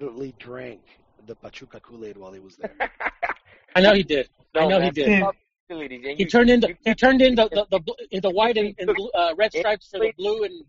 literally 0.00 0.34
drank 0.38 0.80
the 1.26 1.34
Pachuca 1.34 1.80
Kool-Aid 1.80 2.16
while 2.16 2.32
he 2.32 2.40
was 2.40 2.56
there. 2.56 2.74
I 3.76 3.80
know 3.80 3.92
he 3.94 4.02
did. 4.02 4.28
I 4.54 4.66
know 4.66 4.78
man, 4.78 4.86
he 4.86 4.90
did. 4.90 5.08
Yeah. 5.08 5.30
facilities, 5.68 6.02
and 6.06 6.18
He 6.18 6.24
you- 6.24 6.30
turned 6.30 6.50
into 6.50 6.68
he 6.84 6.94
turned 6.94 7.22
into 7.22 7.48
the 7.52 7.66
the, 7.70 7.80
the, 8.10 8.20
the 8.20 8.30
white 8.30 8.56
and, 8.58 8.74
and 8.78 8.94
blue, 8.96 9.10
uh, 9.10 9.34
red 9.36 9.52
stripes 9.52 9.88
for 9.90 10.00
the 10.00 10.12
blue 10.16 10.44
and 10.44 10.64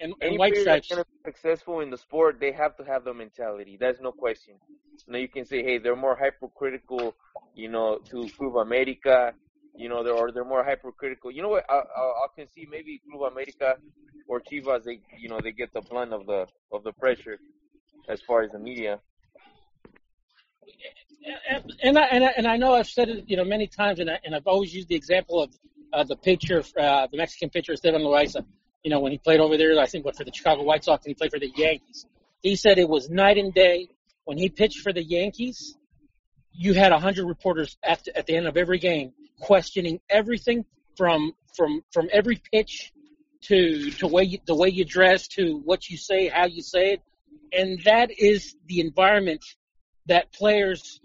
and, 0.00 0.14
and 0.20 0.38
white 0.38 0.52
player 0.52 0.64
that's 0.64 0.86
stripes. 0.86 0.88
gonna 0.88 1.04
be 1.24 1.32
successful 1.32 1.80
in 1.80 1.90
the 1.90 1.98
sport, 1.98 2.38
they 2.40 2.52
have 2.52 2.76
to 2.76 2.84
have 2.84 3.04
the 3.04 3.14
mentality. 3.14 3.76
That's 3.80 4.00
no 4.00 4.12
question. 4.12 4.54
Now 5.08 5.18
you 5.18 5.28
can 5.28 5.44
say, 5.46 5.62
hey, 5.62 5.78
they're 5.78 5.96
more 5.96 6.16
hypercritical, 6.16 7.14
you 7.54 7.68
know, 7.68 7.98
to 8.10 8.26
Club 8.38 8.56
America, 8.56 9.34
you 9.76 9.88
know, 9.88 10.02
they're 10.02 10.14
or 10.14 10.30
they're 10.32 10.44
more 10.44 10.64
hypercritical. 10.64 11.30
You 11.30 11.42
know 11.42 11.48
what? 11.48 11.64
I, 11.68 11.74
I, 11.74 11.78
I 11.78 12.26
can 12.36 12.48
see 12.50 12.66
maybe 12.70 13.00
Club 13.10 13.32
America 13.32 13.76
or 14.28 14.40
Chivas, 14.40 14.84
they, 14.84 15.00
you 15.18 15.28
know, 15.28 15.40
they 15.42 15.52
get 15.52 15.72
the 15.72 15.80
blunt 15.82 16.12
of 16.12 16.26
the 16.26 16.46
of 16.72 16.84
the 16.84 16.92
pressure 16.92 17.38
as 18.08 18.20
far 18.22 18.42
as 18.42 18.50
the 18.52 18.58
media. 18.58 19.00
and 21.82 21.98
I, 21.98 22.02
and 22.02 22.24
I 22.24 22.32
and 22.36 22.46
I 22.46 22.56
know 22.56 22.74
I've 22.74 22.86
said 22.86 23.08
it 23.08 23.24
you 23.26 23.36
know 23.36 23.44
many 23.44 23.66
times, 23.66 23.98
and 24.00 24.10
I, 24.10 24.18
and 24.24 24.34
I've 24.34 24.46
always 24.46 24.74
used 24.74 24.88
the 24.88 24.94
example 24.94 25.42
of 25.42 25.50
uh, 25.92 26.04
the 26.04 26.16
pitcher, 26.16 26.62
uh, 26.78 27.06
the 27.10 27.16
Mexican 27.16 27.50
pitcher 27.50 27.72
Esteban 27.72 28.00
Loaiza. 28.00 28.44
You 28.82 28.90
know 28.90 29.00
when 29.00 29.12
he 29.12 29.18
played 29.18 29.40
over 29.40 29.56
there, 29.56 29.78
I 29.80 29.86
think 29.86 30.04
what 30.04 30.16
for 30.16 30.24
the 30.24 30.32
Chicago 30.32 30.62
White 30.62 30.84
Sox, 30.84 31.04
and 31.04 31.10
he 31.10 31.14
played 31.14 31.30
for 31.30 31.40
the 31.40 31.52
Yankees. 31.56 32.06
He 32.42 32.56
said 32.56 32.78
it 32.78 32.88
was 32.88 33.08
night 33.08 33.38
and 33.38 33.54
day 33.54 33.88
when 34.24 34.36
he 34.36 34.48
pitched 34.48 34.80
for 34.80 34.92
the 34.92 35.02
Yankees. 35.02 35.76
You 36.56 36.74
had 36.74 36.92
a 36.92 36.98
hundred 36.98 37.26
reporters 37.26 37.76
at 37.82 38.04
the, 38.04 38.16
at 38.16 38.26
the 38.26 38.36
end 38.36 38.46
of 38.46 38.56
every 38.56 38.78
game 38.78 39.12
questioning 39.40 40.00
everything 40.08 40.64
from 40.96 41.32
from 41.56 41.82
from 41.92 42.08
every 42.12 42.40
pitch 42.52 42.92
to 43.42 43.90
to 43.92 44.06
way 44.06 44.24
you, 44.24 44.38
the 44.46 44.54
way 44.54 44.68
you 44.68 44.84
dress 44.84 45.28
to 45.28 45.60
what 45.64 45.88
you 45.88 45.96
say, 45.96 46.28
how 46.28 46.46
you 46.46 46.62
say 46.62 46.94
it, 46.94 47.02
and 47.52 47.82
that 47.84 48.10
is 48.18 48.56
the 48.66 48.80
environment 48.80 49.44
that 50.06 50.32
players 50.32 51.00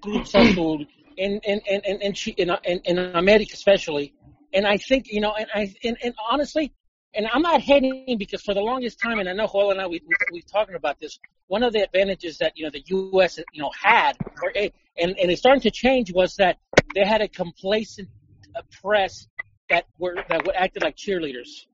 Club 0.00 0.26
Azul 0.34 0.84
in 1.16 1.40
in 1.44 1.60
in 1.66 1.80
in 1.84 2.02
in, 2.02 2.12
Chi- 2.12 2.34
in, 2.36 2.50
in, 2.64 2.80
in 2.84 2.98
America 3.16 3.52
especially, 3.54 4.14
and 4.52 4.66
I 4.66 4.78
think 4.78 5.08
you 5.08 5.20
know, 5.20 5.34
and 5.34 5.48
I 5.54 5.74
and, 5.84 5.96
and 6.02 6.14
honestly, 6.30 6.72
and 7.14 7.26
I'm 7.32 7.42
not 7.42 7.60
hating 7.60 8.18
because 8.18 8.42
for 8.42 8.54
the 8.54 8.60
longest 8.60 9.00
time, 9.00 9.18
and 9.18 9.28
I 9.28 9.32
know 9.32 9.46
Joel 9.46 9.70
and 9.70 9.80
I 9.80 9.86
we 9.86 10.00
we 10.06 10.16
we've 10.32 10.46
talking 10.46 10.74
about 10.74 10.98
this. 11.00 11.18
One 11.48 11.62
of 11.62 11.72
the 11.72 11.84
advantages 11.84 12.38
that 12.38 12.56
you 12.56 12.64
know 12.64 12.70
the 12.70 12.82
U.S. 12.86 13.38
you 13.52 13.62
know 13.62 13.70
had, 13.80 14.16
or 14.42 14.52
and 14.98 15.18
and 15.18 15.30
it's 15.30 15.40
starting 15.40 15.62
to 15.62 15.70
change, 15.70 16.12
was 16.12 16.36
that 16.36 16.58
they 16.94 17.04
had 17.04 17.20
a 17.20 17.28
complacent 17.28 18.08
uh, 18.56 18.62
press 18.82 19.26
that 19.70 19.84
were 19.98 20.16
that 20.28 20.46
were 20.46 20.54
acted 20.56 20.82
like 20.82 20.96
cheerleaders, 20.96 21.66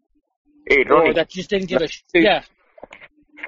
Hey, 0.68 0.85
or 0.85 0.97
Ronnie, 1.03 1.12
that 1.14 1.29
just 1.31 1.51
didn't 1.51 1.68
give 1.68 1.83
a 1.83 1.89
sh- 1.89 2.03
Hey. 2.12 2.23
yeah. 2.23 2.43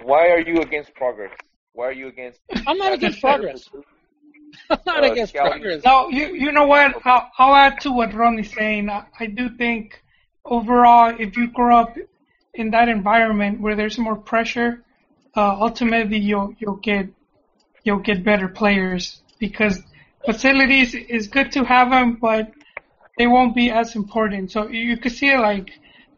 why 0.02 0.28
are 0.28 0.40
you 0.40 0.60
against 0.60 0.94
progress? 0.94 1.32
Why 1.72 1.86
are 1.86 1.92
you 1.92 2.08
against? 2.08 2.40
I'm 2.66 2.78
not 2.78 2.92
against 2.92 3.20
progress. 3.20 3.68
I'm 4.70 4.78
not 4.86 5.02
Uh, 5.04 5.10
against 5.12 5.32
scouting. 5.32 5.52
progress. 5.62 5.84
No, 5.84 6.08
you 6.10 6.26
you 6.34 6.52
know 6.52 6.66
what? 6.66 6.94
I'll, 7.04 7.30
I'll 7.38 7.54
add 7.54 7.80
to 7.80 7.90
what 7.90 8.14
Ronnie's 8.14 8.52
saying. 8.54 8.88
I, 8.88 9.04
I 9.18 9.26
do 9.26 9.48
think 9.56 10.00
overall, 10.44 11.14
if 11.18 11.36
you 11.36 11.48
grow 11.50 11.76
up 11.78 11.96
in 12.54 12.70
that 12.70 12.88
environment 12.88 13.60
where 13.60 13.74
there's 13.74 13.98
more 13.98 14.14
pressure, 14.16 14.84
uh, 15.36 15.56
ultimately 15.60 16.18
you'll 16.18 16.54
you'll 16.58 16.76
get 16.90 17.08
you'll 17.82 17.98
get 18.10 18.22
better 18.22 18.46
players 18.48 19.20
because 19.46 19.76
facilities 20.28 20.94
is 21.16 21.28
good 21.36 21.50
to 21.52 21.64
have 21.64 21.90
them, 21.90 22.08
but 22.28 22.44
they 23.18 23.26
won't 23.26 23.54
be 23.54 23.70
as 23.70 23.94
important. 23.96 24.50
So 24.52 24.68
you 24.68 24.96
could 24.98 25.12
see 25.12 25.30
it 25.30 25.38
like 25.40 25.68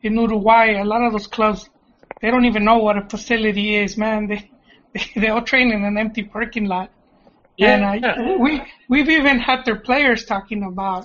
in 0.03 0.15
Uruguay, 0.15 0.67
a 0.81 0.85
lot 0.85 1.03
of 1.03 1.13
those 1.13 1.27
clubs 1.27 1.69
they 2.23 2.31
don't 2.31 2.47
even 2.47 2.65
know 2.65 2.79
what 2.79 2.97
a 2.99 3.03
facility 3.15 3.77
is, 3.77 3.97
man. 3.97 4.27
They 4.31 4.41
they, 4.95 5.05
they 5.21 5.29
all 5.29 5.43
train 5.43 5.73
in 5.73 5.85
an 5.85 5.97
empty 5.99 6.25
parking 6.25 6.67
lot. 6.67 6.91
And 7.61 7.83
Yeah. 7.83 8.05
uh, 8.05 8.35
we 8.45 8.63
we've 8.89 9.09
even 9.11 9.39
had 9.39 9.65
their 9.65 9.81
players 9.89 10.25
talking 10.25 10.63
about 10.63 11.05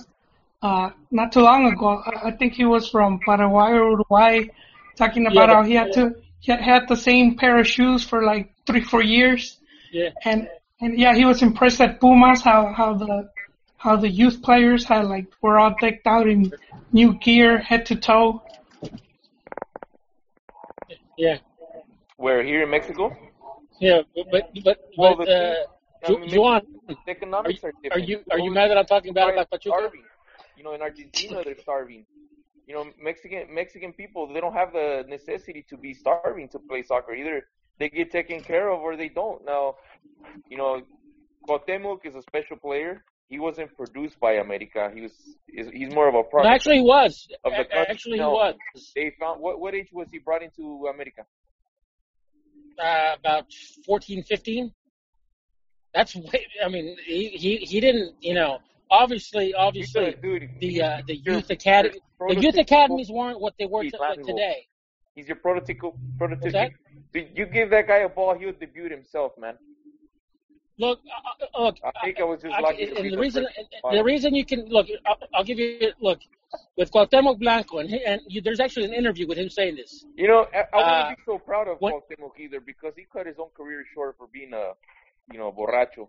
uh, 0.62 0.90
not 1.10 1.32
too 1.32 1.40
long 1.40 1.66
ago. 1.72 2.02
I 2.22 2.32
think 2.32 2.54
he 2.54 2.64
was 2.64 2.88
from 2.88 3.20
Paraguay 3.24 3.70
or 3.72 3.90
Uruguay, 3.92 4.44
talking 4.96 5.26
about 5.26 5.48
Yeah, 5.48 5.54
how 5.54 5.62
he 5.64 5.74
had 5.74 5.92
to 5.92 6.14
he 6.40 6.52
had, 6.52 6.60
had 6.60 6.82
the 6.88 6.96
same 6.96 7.36
pair 7.36 7.58
of 7.58 7.66
shoes 7.66 8.04
for 8.04 8.24
like 8.24 8.54
three 8.66 8.82
four 8.82 9.02
years, 9.02 9.58
Yeah. 9.90 10.10
and 10.24 10.48
and 10.82 10.98
yeah, 10.98 11.14
he 11.14 11.24
was 11.24 11.42
impressed 11.42 11.80
at 11.80 12.00
Pumas 12.00 12.42
how 12.42 12.72
how 12.72 12.94
the 12.94 13.30
how 13.78 13.96
the 13.96 14.08
youth 14.08 14.42
players 14.42 14.84
had 14.84 15.06
like 15.06 15.26
were 15.40 15.58
all 15.58 15.74
decked 15.80 16.06
out 16.06 16.28
in 16.28 16.52
new 16.92 17.14
gear 17.14 17.58
head 17.58 17.86
to 17.86 17.96
toe. 17.96 18.42
Yeah. 21.16 21.38
Where 22.16 22.42
here 22.42 22.62
in 22.64 22.70
Mexico? 22.70 23.16
Yeah, 23.80 24.02
but 24.30 24.50
but 24.64 24.78
Well, 24.98 25.16
but 25.16 25.26
the 25.26 25.66
uh, 26.04 26.14
I 26.14 26.18
mean, 26.18 26.36
Juan, 26.36 26.62
economics 27.08 27.62
are, 27.64 27.68
are 27.68 27.72
different. 27.82 28.08
you 28.08 28.20
are 28.30 28.38
you 28.38 28.50
mad 28.50 28.70
that 28.70 28.78
I'm 28.78 28.86
talking 28.86 29.12
bad 29.12 29.30
about 29.30 29.46
are 29.52 29.58
Pachuca? 29.58 29.76
starving? 29.78 30.04
You 30.56 30.64
know, 30.64 30.74
in 30.74 30.82
Argentina 30.82 31.42
they're 31.44 31.58
starving. 31.58 32.04
You 32.66 32.74
know, 32.74 32.84
Mexican 33.00 33.52
Mexican 33.54 33.92
people 33.92 34.32
they 34.32 34.40
don't 34.40 34.52
have 34.52 34.72
the 34.72 35.04
necessity 35.08 35.64
to 35.70 35.76
be 35.76 35.94
starving 35.94 36.48
to 36.50 36.58
play 36.58 36.82
soccer. 36.82 37.14
Either 37.14 37.46
they 37.78 37.88
get 37.88 38.10
taken 38.10 38.40
care 38.40 38.70
of 38.70 38.80
or 38.80 38.96
they 38.96 39.08
don't. 39.08 39.44
Now, 39.44 39.76
you 40.48 40.56
know, 40.56 40.82
Cuauhtemoc 41.48 42.04
is 42.04 42.14
a 42.14 42.22
special 42.22 42.56
player. 42.56 43.04
He 43.28 43.38
wasn't 43.38 43.74
produced 43.76 44.20
by 44.20 44.32
America. 44.34 44.90
He 44.94 45.00
was 45.00 45.12
he's 45.46 45.94
more 45.94 46.08
of 46.08 46.14
a 46.14 46.22
No, 46.42 46.48
actually, 46.48 46.76
he 46.76 46.82
was. 46.82 47.26
of 47.44 47.52
the 47.52 47.64
country. 47.64 47.86
Actually, 47.88 48.18
he 48.18 48.24
was. 48.24 48.54
They 48.94 49.12
found 49.18 49.40
what 49.40 49.58
what 49.58 49.74
age 49.74 49.88
was 49.92 50.08
he 50.12 50.18
brought 50.18 50.42
into 50.42 50.86
America? 50.92 51.22
Uh, 52.78 53.14
about 53.18 53.46
14, 53.86 54.22
15. 54.22 54.72
That's 55.94 56.14
way. 56.14 56.46
I 56.64 56.68
mean, 56.68 56.96
he 57.06 57.28
he 57.28 57.56
he 57.56 57.80
didn't. 57.80 58.16
You 58.20 58.34
know, 58.34 58.58
obviously, 58.90 59.54
obviously, 59.54 60.14
the 60.60 60.82
uh, 60.82 61.02
the 61.06 61.16
youth 61.16 61.50
academy, 61.50 61.98
the 62.28 62.40
youth 62.40 62.56
academies 62.56 63.10
weren't 63.10 63.40
what 63.40 63.54
they 63.58 63.66
were 63.66 63.82
He's 63.82 63.92
to, 63.92 63.98
Latin 63.98 64.24
today. 64.24 64.66
He's 65.14 65.26
your 65.26 65.36
prototypical 65.36 65.96
prototypical. 66.18 66.70
Dude, 67.12 67.28
You 67.34 67.46
give 67.46 67.70
that 67.70 67.86
guy 67.86 67.98
a 67.98 68.08
ball, 68.08 68.34
he'll 68.38 68.52
debut 68.52 68.88
himself, 68.88 69.32
man. 69.38 69.54
Look, 70.78 71.00
uh, 71.06 71.58
uh, 71.58 71.64
look. 71.64 71.76
I 71.84 71.90
think 72.04 72.18
I 72.20 72.24
was 72.24 72.40
just 72.40 72.54
I- 72.54 72.60
lucky 72.60 72.86
to 72.86 72.96
and 72.96 73.04
the 73.06 73.10
the 73.10 73.18
reason, 73.18 73.46
and 73.84 73.98
the 73.98 74.02
reason 74.02 74.34
you 74.34 74.44
can 74.44 74.64
look, 74.68 74.86
I'll, 75.06 75.18
I'll 75.34 75.44
give 75.44 75.58
you 75.58 75.92
look 76.00 76.18
with 76.76 76.90
Cuauhtemoc 76.90 77.38
Blanco, 77.38 77.78
and 77.78 77.88
he, 77.90 78.02
and 78.04 78.20
you, 78.26 78.40
there's 78.40 78.58
actually 78.58 78.86
an 78.86 78.94
interview 78.94 79.26
with 79.28 79.36
him 79.38 79.50
saying 79.50 79.76
this. 79.76 80.04
You 80.16 80.28
know, 80.28 80.46
I, 80.54 80.64
I 80.72 80.80
Uh, 80.82 80.98
wouldn't 81.02 81.18
be 81.18 81.22
so 81.26 81.38
proud 81.38 81.68
of 81.68 81.76
what- 81.80 81.94
Cuauhtemoc 82.08 82.38
either 82.40 82.60
because 82.60 82.94
he 82.96 83.04
cut 83.12 83.26
his 83.26 83.36
own 83.38 83.50
career 83.54 83.84
short 83.94 84.16
for 84.16 84.26
being 84.32 84.52
a, 84.54 84.72
you 85.32 85.38
know, 85.38 85.52
borracho. 85.52 86.08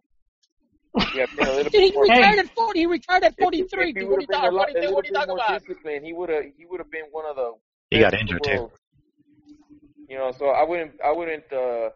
Yeah, 1.15 1.25
a 1.39 1.43
little 1.43 1.63
he 1.71 1.89
bit 1.89 1.93
more. 1.95 2.03
retired 2.03 2.39
at 2.39 2.55
40. 2.55 2.79
He 2.79 2.85
retired 2.85 3.23
at 3.23 3.31
If 3.33 3.37
he- 3.37 3.43
43. 3.43 3.81
if 3.81 3.87
he 3.87 3.93
dude. 3.93 4.03
What 4.03 4.07
are 4.07 4.09
would've 4.09 4.21
you 4.21 4.27
been 4.27 4.39
talking? 4.39 4.57
lot- 4.57 4.69
a 4.69 4.73
42, 4.73 4.79
little 4.79 4.95
what 4.95 5.03
are 5.03 5.07
you 5.07 5.11
bit 5.11 5.19
talking 5.19 5.27
more 5.27 5.37
about? 5.45 5.59
disciplined, 5.61 6.05
he 6.05 6.13
would 6.13 6.29
have 6.29 6.43
he 6.57 6.65
would 6.65 6.79
have 6.79 6.91
been 6.91 7.05
one 7.11 7.25
of 7.25 7.35
the. 7.35 7.53
He 7.91 7.99
got 7.99 8.11
best 8.11 8.21
in 8.21 8.27
the 8.27 8.33
injured, 8.35 8.43
too. 8.43 8.71
World. 10.17 10.35
You 10.35 10.45
know, 10.45 10.51
so 10.51 10.53
I 10.53 10.63
wouldn't, 10.67 10.91
I 11.03 11.11
wouldn't, 11.11 11.43
uh, 11.51 11.89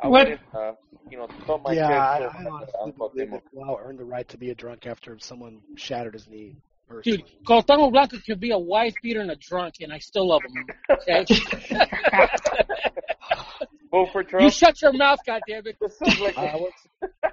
I 0.00 0.06
What- 0.08 0.28
wouldn't, 0.28 0.40
uh, 0.54 0.72
you 1.10 1.18
know, 1.18 1.26
thump 1.46 1.62
my 1.64 1.72
yeah, 1.72 1.88
chest 1.88 2.00
I, 2.00 2.18
so 2.18 2.24
I 2.24 2.30
hard 2.30 2.46
honestly 2.46 2.92
believe 2.96 3.30
that 3.32 3.42
Wow 3.52 3.78
earned 3.82 3.98
the 3.98 4.04
right 4.04 4.28
to 4.28 4.36
be 4.38 4.50
a 4.50 4.54
drunk 4.54 4.86
after 4.86 5.18
someone 5.18 5.60
shattered 5.76 6.14
his 6.14 6.28
knee. 6.28 6.56
Dude, 7.02 7.20
Personally. 7.22 7.24
Cuauhtemoc 7.46 7.92
Blanco 7.92 8.16
could 8.24 8.40
be 8.40 8.50
a 8.52 8.58
wife 8.58 8.94
beater 9.02 9.20
and 9.20 9.30
a 9.30 9.36
drunk, 9.36 9.74
and 9.80 9.92
I 9.92 9.98
still 9.98 10.26
love 10.28 10.40
him. 10.42 10.66
Okay? 10.90 11.26
Vote 13.90 14.08
for 14.12 14.22
you 14.40 14.50
shut 14.50 14.80
your 14.82 14.92
mouth, 14.92 15.18
goddammit. 15.26 15.74
This 15.80 15.98
sounds 15.98 16.20
like 16.20 16.36
Uh, 16.38 16.58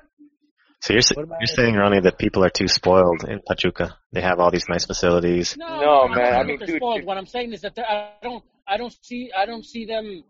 So 0.81 0.93
you're, 0.93 0.99
s- 0.99 1.15
What 1.15 1.23
about- 1.23 1.39
you're 1.41 1.47
saying, 1.47 1.73
Ronnie, 1.75 2.01
that 2.01 2.17
people 2.19 2.43
are 2.45 2.49
too 2.49 2.67
spoiled 2.67 3.23
in 3.27 3.39
Pachuca. 3.47 3.97
They 4.11 4.21
have 4.21 4.39
all 4.39 4.51
these 4.51 4.65
nice 4.69 4.85
facilities. 4.85 5.55
No, 5.57 5.81
No, 5.81 6.07
man, 6.09 6.35
I 6.35 6.43
mean, 6.43 6.57
they're 6.59 6.67
dude, 6.67 6.75
spoiled. 6.77 6.99
if- 6.99 7.05
What 7.05 7.17
I'm 7.17 7.25
saying 7.25 7.53
is 7.53 7.61
that 7.61 7.77
I 7.79 8.11
don't, 8.21 8.43
I 8.67 8.77
don't 8.77 8.95
see, 9.03 9.31
I 9.37 9.45
don't 9.45 9.65
see 9.65 9.85
them. 9.85 10.23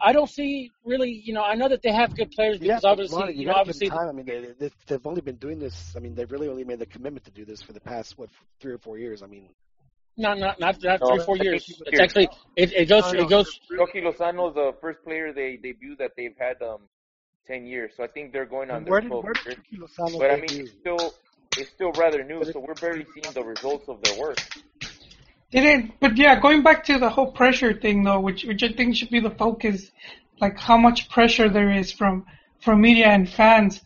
I 0.00 0.12
don't 0.12 0.28
see 0.28 0.72
really, 0.84 1.10
you 1.24 1.32
know, 1.32 1.42
I 1.42 1.54
know 1.54 1.68
that 1.68 1.82
they 1.82 1.92
have 1.92 2.14
good 2.16 2.30
players 2.32 2.58
because 2.58 2.82
but 2.82 2.90
obviously, 2.90 3.20
Ronnie, 3.22 3.32
you 3.34 3.40
you 3.40 3.46
know, 3.46 3.54
obviously, 3.54 3.88
time. 3.88 4.08
I 4.08 4.12
mean, 4.12 4.26
they, 4.26 4.40
they, 4.58 4.70
they've 4.86 5.06
only 5.06 5.20
been 5.20 5.36
doing 5.36 5.58
this. 5.58 5.94
I 5.96 6.00
mean, 6.00 6.14
they've 6.14 6.30
really 6.30 6.48
only 6.48 6.64
made 6.64 6.78
the 6.78 6.86
commitment 6.86 7.24
to 7.24 7.30
do 7.30 7.44
this 7.44 7.62
for 7.62 7.72
the 7.72 7.80
past 7.80 8.18
what 8.18 8.28
three 8.60 8.72
or 8.72 8.78
four 8.78 8.98
years. 8.98 9.22
I 9.22 9.26
mean, 9.26 9.48
Not 10.16 10.38
not 10.38 10.60
not 10.60 10.82
not 10.82 11.00
No, 11.00 11.16
three 11.16 11.24
four 11.24 11.36
years. 11.36 11.64
It's 11.68 11.92
years. 11.92 12.00
actually 12.00 12.28
it 12.56 12.72
it 12.72 12.88
goes 12.88 13.04
No, 13.12 13.12
no, 13.12 13.24
it 13.24 13.30
goes. 13.30 13.60
Rocky 13.70 14.00
Lozano 14.00 14.48
is 14.48 14.54
the 14.54 14.72
first 14.80 15.02
player 15.04 15.32
they 15.32 15.56
debut 15.56 15.96
that 15.96 16.12
they've 16.16 16.36
had 16.38 16.60
um 16.62 16.82
ten 17.46 17.66
years. 17.66 17.92
So 17.96 18.04
I 18.04 18.08
think 18.08 18.32
they're 18.32 18.46
going 18.46 18.70
on 18.70 18.78
And 18.78 18.86
their 18.86 18.92
where 18.92 19.00
did 19.00 19.08
12 19.08 19.24
where 19.24 19.34
did 19.34 19.58
Lozano 19.80 20.18
But 20.18 20.30
I 20.30 20.36
mean, 20.36 20.60
it's 20.60 20.72
still 20.80 21.14
it's 21.56 21.70
still 21.70 21.92
rather 21.92 22.22
new, 22.24 22.44
so 22.44 22.58
we're 22.60 22.74
barely 22.74 23.06
seeing 23.14 23.32
the 23.32 23.42
results 23.42 23.88
of 23.88 24.02
their 24.02 24.18
work. 24.20 24.38
Didn't, 25.50 25.92
but 26.00 26.16
yeah, 26.16 26.40
going 26.40 26.62
back 26.62 26.84
to 26.84 26.98
the 26.98 27.08
whole 27.08 27.30
pressure 27.30 27.72
thing 27.72 28.02
though, 28.02 28.20
which 28.20 28.44
which 28.44 28.62
I 28.62 28.68
think 28.72 28.96
should 28.96 29.10
be 29.10 29.20
the 29.20 29.30
focus, 29.30 29.90
like 30.40 30.58
how 30.58 30.76
much 30.76 31.08
pressure 31.08 31.48
there 31.48 31.70
is 31.70 31.92
from 31.92 32.26
from 32.60 32.80
media 32.80 33.06
and 33.06 33.28
fans. 33.28 33.80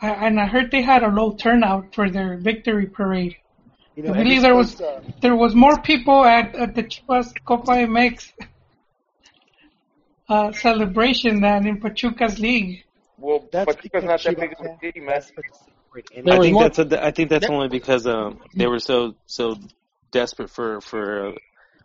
I, 0.00 0.10
and 0.10 0.40
I 0.40 0.46
heard 0.46 0.70
they 0.70 0.82
had 0.82 1.02
a 1.02 1.08
low 1.08 1.34
turnout 1.34 1.94
for 1.94 2.10
their 2.10 2.36
victory 2.36 2.86
parade. 2.86 3.36
You 3.96 4.04
know, 4.04 4.12
I 4.12 4.22
believe 4.22 4.42
there 4.42 4.54
was 4.54 4.80
uh, 4.80 5.02
there 5.20 5.36
was 5.36 5.54
more 5.54 5.80
people 5.80 6.24
at, 6.24 6.54
at 6.54 6.74
the 6.74 6.84
Chivas 6.84 7.32
Copa 7.44 7.72
MX 7.72 8.32
uh, 10.28 10.52
celebration 10.52 11.40
than 11.40 11.66
in 11.66 11.80
Pachuca's 11.80 12.38
league. 12.38 12.84
Well, 13.18 13.48
That's 13.50 13.74
Pachuca's 13.74 14.04
not 14.04 14.22
that 14.22 14.36
big 14.38 14.52
of 14.52 14.60
a 14.60 14.64
fans 14.64 14.80
city, 14.80 15.00
man. 15.00 15.08
desperate 15.16 15.46
to 15.46 15.58
celebrate 15.58 16.24
There 16.24 16.34
I 16.34 16.38
think 16.38 16.58
that's 16.60 16.78
a, 16.78 17.04
I 17.04 17.10
think 17.10 17.30
that's 17.30 17.46
only 17.46 17.68
because 17.68 18.06
um 18.06 18.38
they 18.54 18.66
were 18.66 18.78
so 18.78 19.14
so 19.26 19.56
desperate 20.10 20.50
for 20.50 20.80
for 20.80 21.28
uh, 21.28 21.32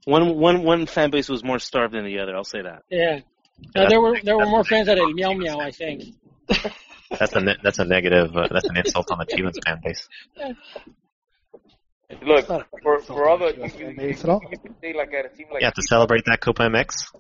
one 0.05 0.35
one 0.37 0.63
one 0.63 0.85
fan 0.85 1.09
base 1.11 1.29
was 1.29 1.43
more 1.43 1.59
starved 1.59 1.93
than 1.93 2.05
the 2.05 2.19
other. 2.19 2.35
I'll 2.35 2.43
say 2.43 2.61
that. 2.61 2.83
Yeah. 2.89 3.19
No, 3.75 3.87
there 3.87 4.01
were 4.01 4.17
there 4.23 4.37
were 4.37 4.45
more 4.45 4.63
fans 4.63 4.87
at 4.89 4.97
El 4.97 5.11
Meow 5.13 5.33
Meow, 5.33 5.59
I 5.59 5.71
think. 5.71 6.03
That's 7.19 7.33
a 7.33 7.41
ne- 7.41 7.57
that's 7.61 7.77
a 7.77 7.85
negative. 7.85 8.35
Uh, 8.35 8.47
that's 8.51 8.67
an 8.67 8.75
insult 8.75 9.11
on 9.11 9.19
the 9.19 9.25
Chivas 9.27 9.53
fan 9.63 9.79
base. 9.83 10.07
Look, 12.25 12.45
for 12.47 12.95
insult 12.95 13.05
for 13.05 13.29
all 13.29 13.37
the 13.37 13.53
the 13.53 13.67
you, 13.67 13.69
Chivas 13.69 14.01
you, 14.01 14.07
you, 14.07 14.09
at 14.09 14.29
all. 14.29 14.41
you 14.51 14.57
can 14.57 14.75
say 14.81 14.93
like 14.93 15.13
at 15.13 15.25
a 15.25 15.29
team 15.29 15.47
like 15.51 15.61
Yeah, 15.61 15.69
to 15.69 15.81
celebrate 15.87 16.23
that 16.25 16.41
Copa 16.41 16.63
MX 16.63 17.13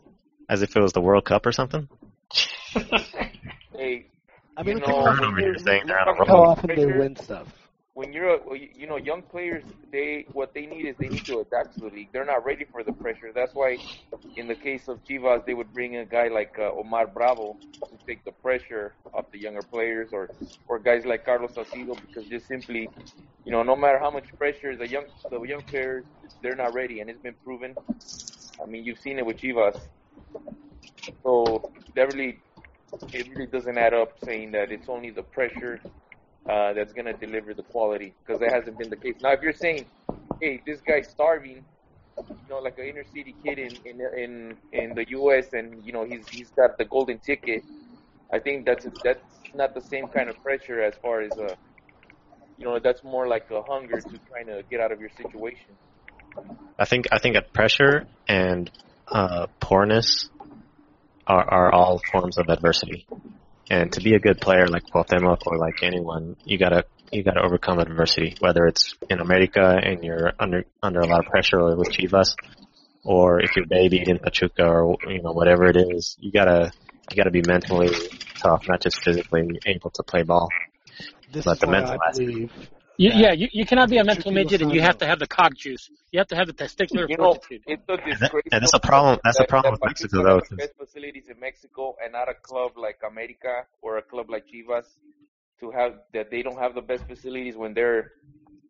as 0.49 0.63
if 0.63 0.75
it 0.75 0.79
was 0.81 0.93
the 0.93 1.01
World 1.01 1.25
Cup 1.25 1.45
or 1.45 1.51
something. 1.51 1.87
hey, 2.73 4.07
I 4.57 4.63
mean, 4.63 4.77
you 4.79 4.87
know, 4.87 5.07
over 5.07 5.39
here 5.39 5.57
saying 5.59 5.83
they're 5.85 5.99
on 5.99 6.07
a 6.07 6.17
talk 6.17 6.27
how 6.27 6.33
roll. 6.33 6.43
about 6.43 6.57
often 6.57 6.75
they 6.75 6.85
win 6.87 7.15
stuff. 7.15 7.47
When 7.93 8.13
you're 8.13 8.35
a, 8.35 8.39
you 8.75 8.87
know 8.87 8.97
young 8.97 9.23
players 9.29 9.63
they 9.91 10.27
what 10.33 10.53
they 10.53 10.65
need 10.65 10.85
is 10.87 10.95
they 10.99 11.09
need 11.09 11.25
to 11.27 11.39
adapt 11.39 11.75
to 11.75 11.81
the 11.89 11.95
league. 11.95 12.09
They're 12.13 12.25
not 12.25 12.45
ready 12.45 12.65
for 12.71 12.83
the 12.83 12.91
pressure. 12.93 13.31
That's 13.33 13.53
why 13.55 13.79
in 14.35 14.47
the 14.47 14.55
case 14.55 14.87
of 14.87 15.03
Chivas 15.03 15.45
they 15.45 15.53
would 15.53 15.73
bring 15.73 15.97
a 15.97 16.05
guy 16.05 16.27
like 16.29 16.53
uh, 16.59 16.71
Omar 16.73 17.07
Bravo 17.07 17.59
to 17.91 17.99
take 18.07 18.23
the 18.25 18.31
pressure 18.31 18.95
off 19.13 19.25
the 19.31 19.39
younger 19.39 19.63
players 19.63 20.09
or 20.13 20.31
or 20.67 20.79
guys 20.79 21.05
like 21.05 21.25
Carlos 21.25 21.53
Salcido 21.55 21.99
because 22.01 22.27
just 22.29 22.47
simply 22.47 22.91
you 23.45 23.51
know 23.51 23.63
no 23.63 23.75
matter 23.75 23.99
how 23.99 24.11
much 24.11 24.27
pressure 24.37 24.75
the 24.77 24.87
young 24.89 25.05
the 25.29 25.41
young 25.43 25.63
players 25.69 26.05
they're 26.41 26.55
not 26.55 26.73
ready 26.73 26.99
and 26.99 27.09
it's 27.09 27.21
been 27.21 27.35
proven. 27.43 27.77
I 28.61 28.65
mean 28.67 28.85
you've 28.85 28.99
seen 28.99 29.19
it 29.19 29.25
with 29.25 29.37
Chivas. 29.37 29.75
So 31.23 31.67
that 31.95 32.03
really 32.07 32.43
it 33.13 33.27
really 33.29 33.47
doesn't 33.47 33.77
add 33.77 33.93
up 33.93 34.13
saying 34.23 34.51
that 34.53 34.71
it's 34.71 34.89
only 34.89 35.11
the 35.11 35.23
pressure 35.23 35.81
uh, 36.49 36.73
that's 36.73 36.93
going 36.93 37.05
to 37.05 37.13
deliver 37.13 37.53
the 37.53 37.63
quality 37.63 38.13
because 38.25 38.39
that 38.39 38.51
hasn't 38.51 38.77
been 38.77 38.89
the 38.89 38.97
case. 38.97 39.15
Now, 39.21 39.31
if 39.31 39.41
you're 39.41 39.53
saying, 39.53 39.85
hey, 40.41 40.61
this 40.65 40.81
guy's 40.81 41.09
starving, 41.09 41.63
you 42.17 42.49
know, 42.49 42.59
like 42.59 42.77
an 42.77 42.85
inner 42.85 43.05
city 43.05 43.35
kid 43.43 43.59
in 43.59 43.75
in 43.85 44.01
in 44.17 44.57
in 44.71 44.95
the 44.95 45.05
U.S. 45.09 45.47
and 45.53 45.83
you 45.85 45.93
know 45.93 46.05
he's 46.05 46.27
he's 46.29 46.49
got 46.51 46.77
the 46.77 46.85
golden 46.85 47.19
ticket, 47.19 47.63
I 48.31 48.39
think 48.39 48.65
that's 48.65 48.85
that's 49.03 49.23
not 49.53 49.73
the 49.73 49.81
same 49.81 50.07
kind 50.07 50.29
of 50.29 50.35
pressure 50.43 50.81
as 50.81 50.95
far 51.01 51.21
as 51.21 51.31
uh, 51.31 51.55
you 52.57 52.65
know, 52.65 52.79
that's 52.83 53.03
more 53.03 53.27
like 53.27 53.49
a 53.51 53.61
hunger 53.61 53.99
to 53.99 54.19
trying 54.29 54.47
to 54.47 54.63
get 54.69 54.79
out 54.79 54.91
of 54.91 54.99
your 54.99 55.09
situation. 55.09 55.75
I 56.77 56.85
think 56.85 57.07
I 57.11 57.19
think 57.19 57.35
that 57.35 57.53
pressure 57.53 58.07
and 58.27 58.71
uh, 59.07 59.47
poorness 59.59 60.29
are, 61.27 61.43
are 61.43 61.73
all 61.73 62.01
forms 62.11 62.37
of 62.37 62.49
adversity. 62.49 63.07
And 63.69 63.91
to 63.93 64.01
be 64.01 64.13
a 64.13 64.19
good 64.19 64.41
player 64.41 64.67
like 64.67 64.83
Cuauhtemoc 64.93 65.39
or 65.45 65.57
like 65.57 65.83
anyone, 65.83 66.35
you 66.45 66.57
gotta 66.57 66.85
you 67.11 67.23
gotta 67.23 67.41
overcome 67.41 67.79
adversity. 67.79 68.35
Whether 68.39 68.65
it's 68.65 68.95
in 69.09 69.19
America 69.19 69.79
and 69.81 70.03
you're 70.03 70.33
under 70.39 70.65
under 70.81 70.99
a 70.99 71.07
lot 71.07 71.19
of 71.19 71.31
pressure 71.31 71.59
or 71.59 71.75
with 71.77 71.89
Chivas, 71.89 72.35
or 73.03 73.41
if 73.41 73.55
you're 73.55 73.67
babied 73.67 74.07
in 74.09 74.19
Pachuca 74.19 74.65
or 74.65 74.97
you 75.07 75.21
know 75.21 75.31
whatever 75.31 75.65
it 75.65 75.77
is, 75.77 76.17
you 76.19 76.31
gotta 76.31 76.71
you 77.09 77.17
gotta 77.17 77.31
be 77.31 77.41
mentally 77.47 77.89
tough, 78.35 78.65
not 78.67 78.81
just 78.81 79.01
physically 79.03 79.59
able 79.65 79.91
to 79.91 80.03
play 80.03 80.23
ball. 80.23 80.49
This 81.31 81.45
But 81.45 81.53
is 81.53 81.59
the 81.59 81.67
mental 81.67 81.97
I 82.01 82.09
aspect. 82.09 82.73
Believe 83.09 83.15
You, 83.17 83.21
that 83.21 83.37
yeah, 83.37 83.41
you, 83.41 83.47
you 83.51 83.65
cannot 83.65 83.89
be 83.89 83.97
a 83.97 84.03
mental 84.03 84.31
midget 84.31 84.61
and 84.61 84.71
you 84.73 84.81
have 84.81 84.97
to 84.99 85.05
have 85.05 85.19
the 85.19 85.27
cock 85.27 85.53
juice. 85.55 85.89
You 86.11 86.19
have 86.19 86.27
to 86.27 86.35
have 86.35 86.47
the 86.47 86.53
testicular 86.53 87.09
You 87.09 87.17
know, 87.17 87.33
fortitude. 87.33 87.61
it's 87.67 87.83
a 87.89 87.93
And, 87.93 88.19
that, 88.19 88.31
and 88.51 88.61
that's 88.61 88.73
a 88.73 88.79
problem. 88.79 89.19
That's 89.23 89.37
that, 89.37 89.45
a 89.45 89.47
problem 89.47 89.73
that 89.73 89.81
with 89.81 89.89
Mexico, 89.91 90.23
though. 90.23 90.39
has 90.39 90.49
the 90.49 90.55
'cause- 90.55 90.67
best 90.67 90.77
facilities 90.77 91.27
in 91.29 91.39
Mexico, 91.39 91.95
and 92.03 92.13
not 92.13 92.29
a 92.29 92.33
club 92.35 92.71
like 92.77 92.99
America 93.07 93.65
or 93.81 93.97
a 93.97 94.01
club 94.01 94.29
like 94.29 94.45
Chivas 94.47 94.85
to 95.59 95.71
have 95.71 95.91
that 96.13 96.29
they 96.31 96.41
don't 96.43 96.57
have 96.57 96.75
the 96.75 96.81
best 96.81 97.05
facilities 97.07 97.55
when 97.57 97.73
they're 97.73 98.11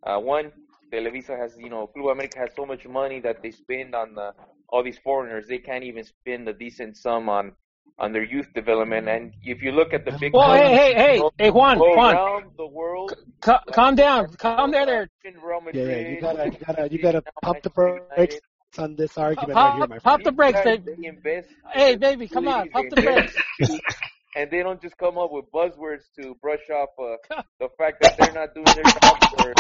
uh, 0.04 0.20
one. 0.20 0.52
Televisa 0.94 1.36
has, 1.38 1.58
you 1.58 1.70
know, 1.70 1.88
Club 1.88 2.08
America 2.08 2.38
has 2.40 2.52
so 2.56 2.66
much 2.66 2.86
money 2.86 3.20
that 3.22 3.42
they 3.42 3.52
spend 3.52 3.96
on 3.96 4.14
the, 4.14 4.34
all 4.70 4.84
these 4.84 5.00
foreigners. 5.00 5.48
They 5.48 5.58
can't 5.58 5.84
even 5.84 6.04
spend 6.04 6.48
a 6.48 6.54
decent 6.54 6.98
sum 6.98 7.30
on 7.30 7.54
on 8.00 8.14
their 8.14 8.24
youth 8.24 8.48
development. 8.54 9.08
And 9.08 9.34
if 9.44 9.62
you 9.62 9.72
look 9.72 9.94
at 9.94 10.06
the 10.06 10.12
big 10.12 10.34
Well, 10.34 10.44
clubs, 10.44 10.64
hey, 10.64 10.76
hey, 10.76 10.94
hey, 10.96 11.24
hey, 11.38 11.50
Juan, 11.52 11.80
Juan, 11.80 12.16
around 12.16 12.52
the 12.58 12.68
world, 12.68 13.12
ca- 13.42 13.62
like 13.68 13.76
calm 13.76 13.96
down, 13.96 14.28
calm 14.38 14.72
down 14.72 14.88
there. 14.88 15.10
in 15.24 15.34
Real 15.40 15.60
Yeah, 15.74 15.84
yeah, 15.84 16.10
you 16.10 16.22
gotta, 16.22 16.46
you 16.46 16.58
gotta, 16.66 16.90
you 16.92 17.00
gotta 17.00 17.24
now 17.26 17.32
pump 17.42 17.64
the 17.64 17.70
Manchester 17.70 18.06
brakes 18.16 18.36
United. 18.36 18.42
on 18.78 18.96
this 18.96 19.18
argument 19.18 19.58
Pop- 19.58 19.66
right 19.66 19.74
here, 19.74 19.88
my 19.88 20.00
pop 20.00 20.24
the 20.24 20.32
brakes, 20.32 20.60
These 20.64 20.64
baby. 20.64 20.84
They 21.02 21.08
invest 21.08 21.50
Hey, 21.74 21.96
baby, 21.96 22.28
come 22.28 22.48
on, 22.48 22.68
facilities, 22.68 22.70
pop 22.70 22.90
the 22.90 22.96
invest 22.96 22.98
brakes. 22.98 23.38
and 24.36 24.52
they 24.52 24.64
don't 24.64 24.82
just 24.82 24.98
come 24.98 25.18
up 25.18 25.32
with 25.32 25.46
buzzwords 25.54 26.04
to 26.20 26.36
brush 26.42 26.70
off 26.70 26.90
uh, 27.00 27.16
the 27.60 27.70
fact 27.78 28.02
that 28.02 28.18
they're 28.18 28.34
not 28.34 28.54
doing 28.56 28.76
their 28.76 28.86
job. 28.86 29.18
Or, 29.38 29.54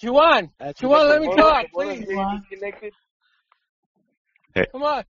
Juan, 0.02 0.50
That's 0.58 0.82
Juan, 0.82 1.08
let 1.08 1.20
me 1.20 1.28
talk, 1.28 1.66
please. 1.72 2.06
You're. 4.54 4.66
Come 4.72 4.82
on. 4.82 5.04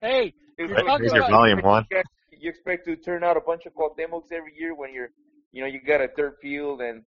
Hey, 0.00 0.34
It's 0.56 0.70
You're 0.70 0.76
talking 0.82 1.02
Raise 1.02 1.12
your 1.12 1.18
about- 1.24 1.30
volume, 1.30 1.60
Juan. 1.60 1.86
You 2.40 2.48
expect 2.50 2.86
to 2.86 2.94
turn 2.96 3.24
out 3.24 3.36
a 3.36 3.40
bunch 3.40 3.66
of 3.66 3.74
Cuauhtemocs 3.74 4.30
every 4.32 4.54
year 4.56 4.74
when 4.74 4.94
you're, 4.94 5.10
you 5.50 5.60
know, 5.62 5.66
you 5.68 5.80
got 5.80 6.00
a 6.00 6.06
third 6.08 6.34
field 6.40 6.80
and, 6.80 7.02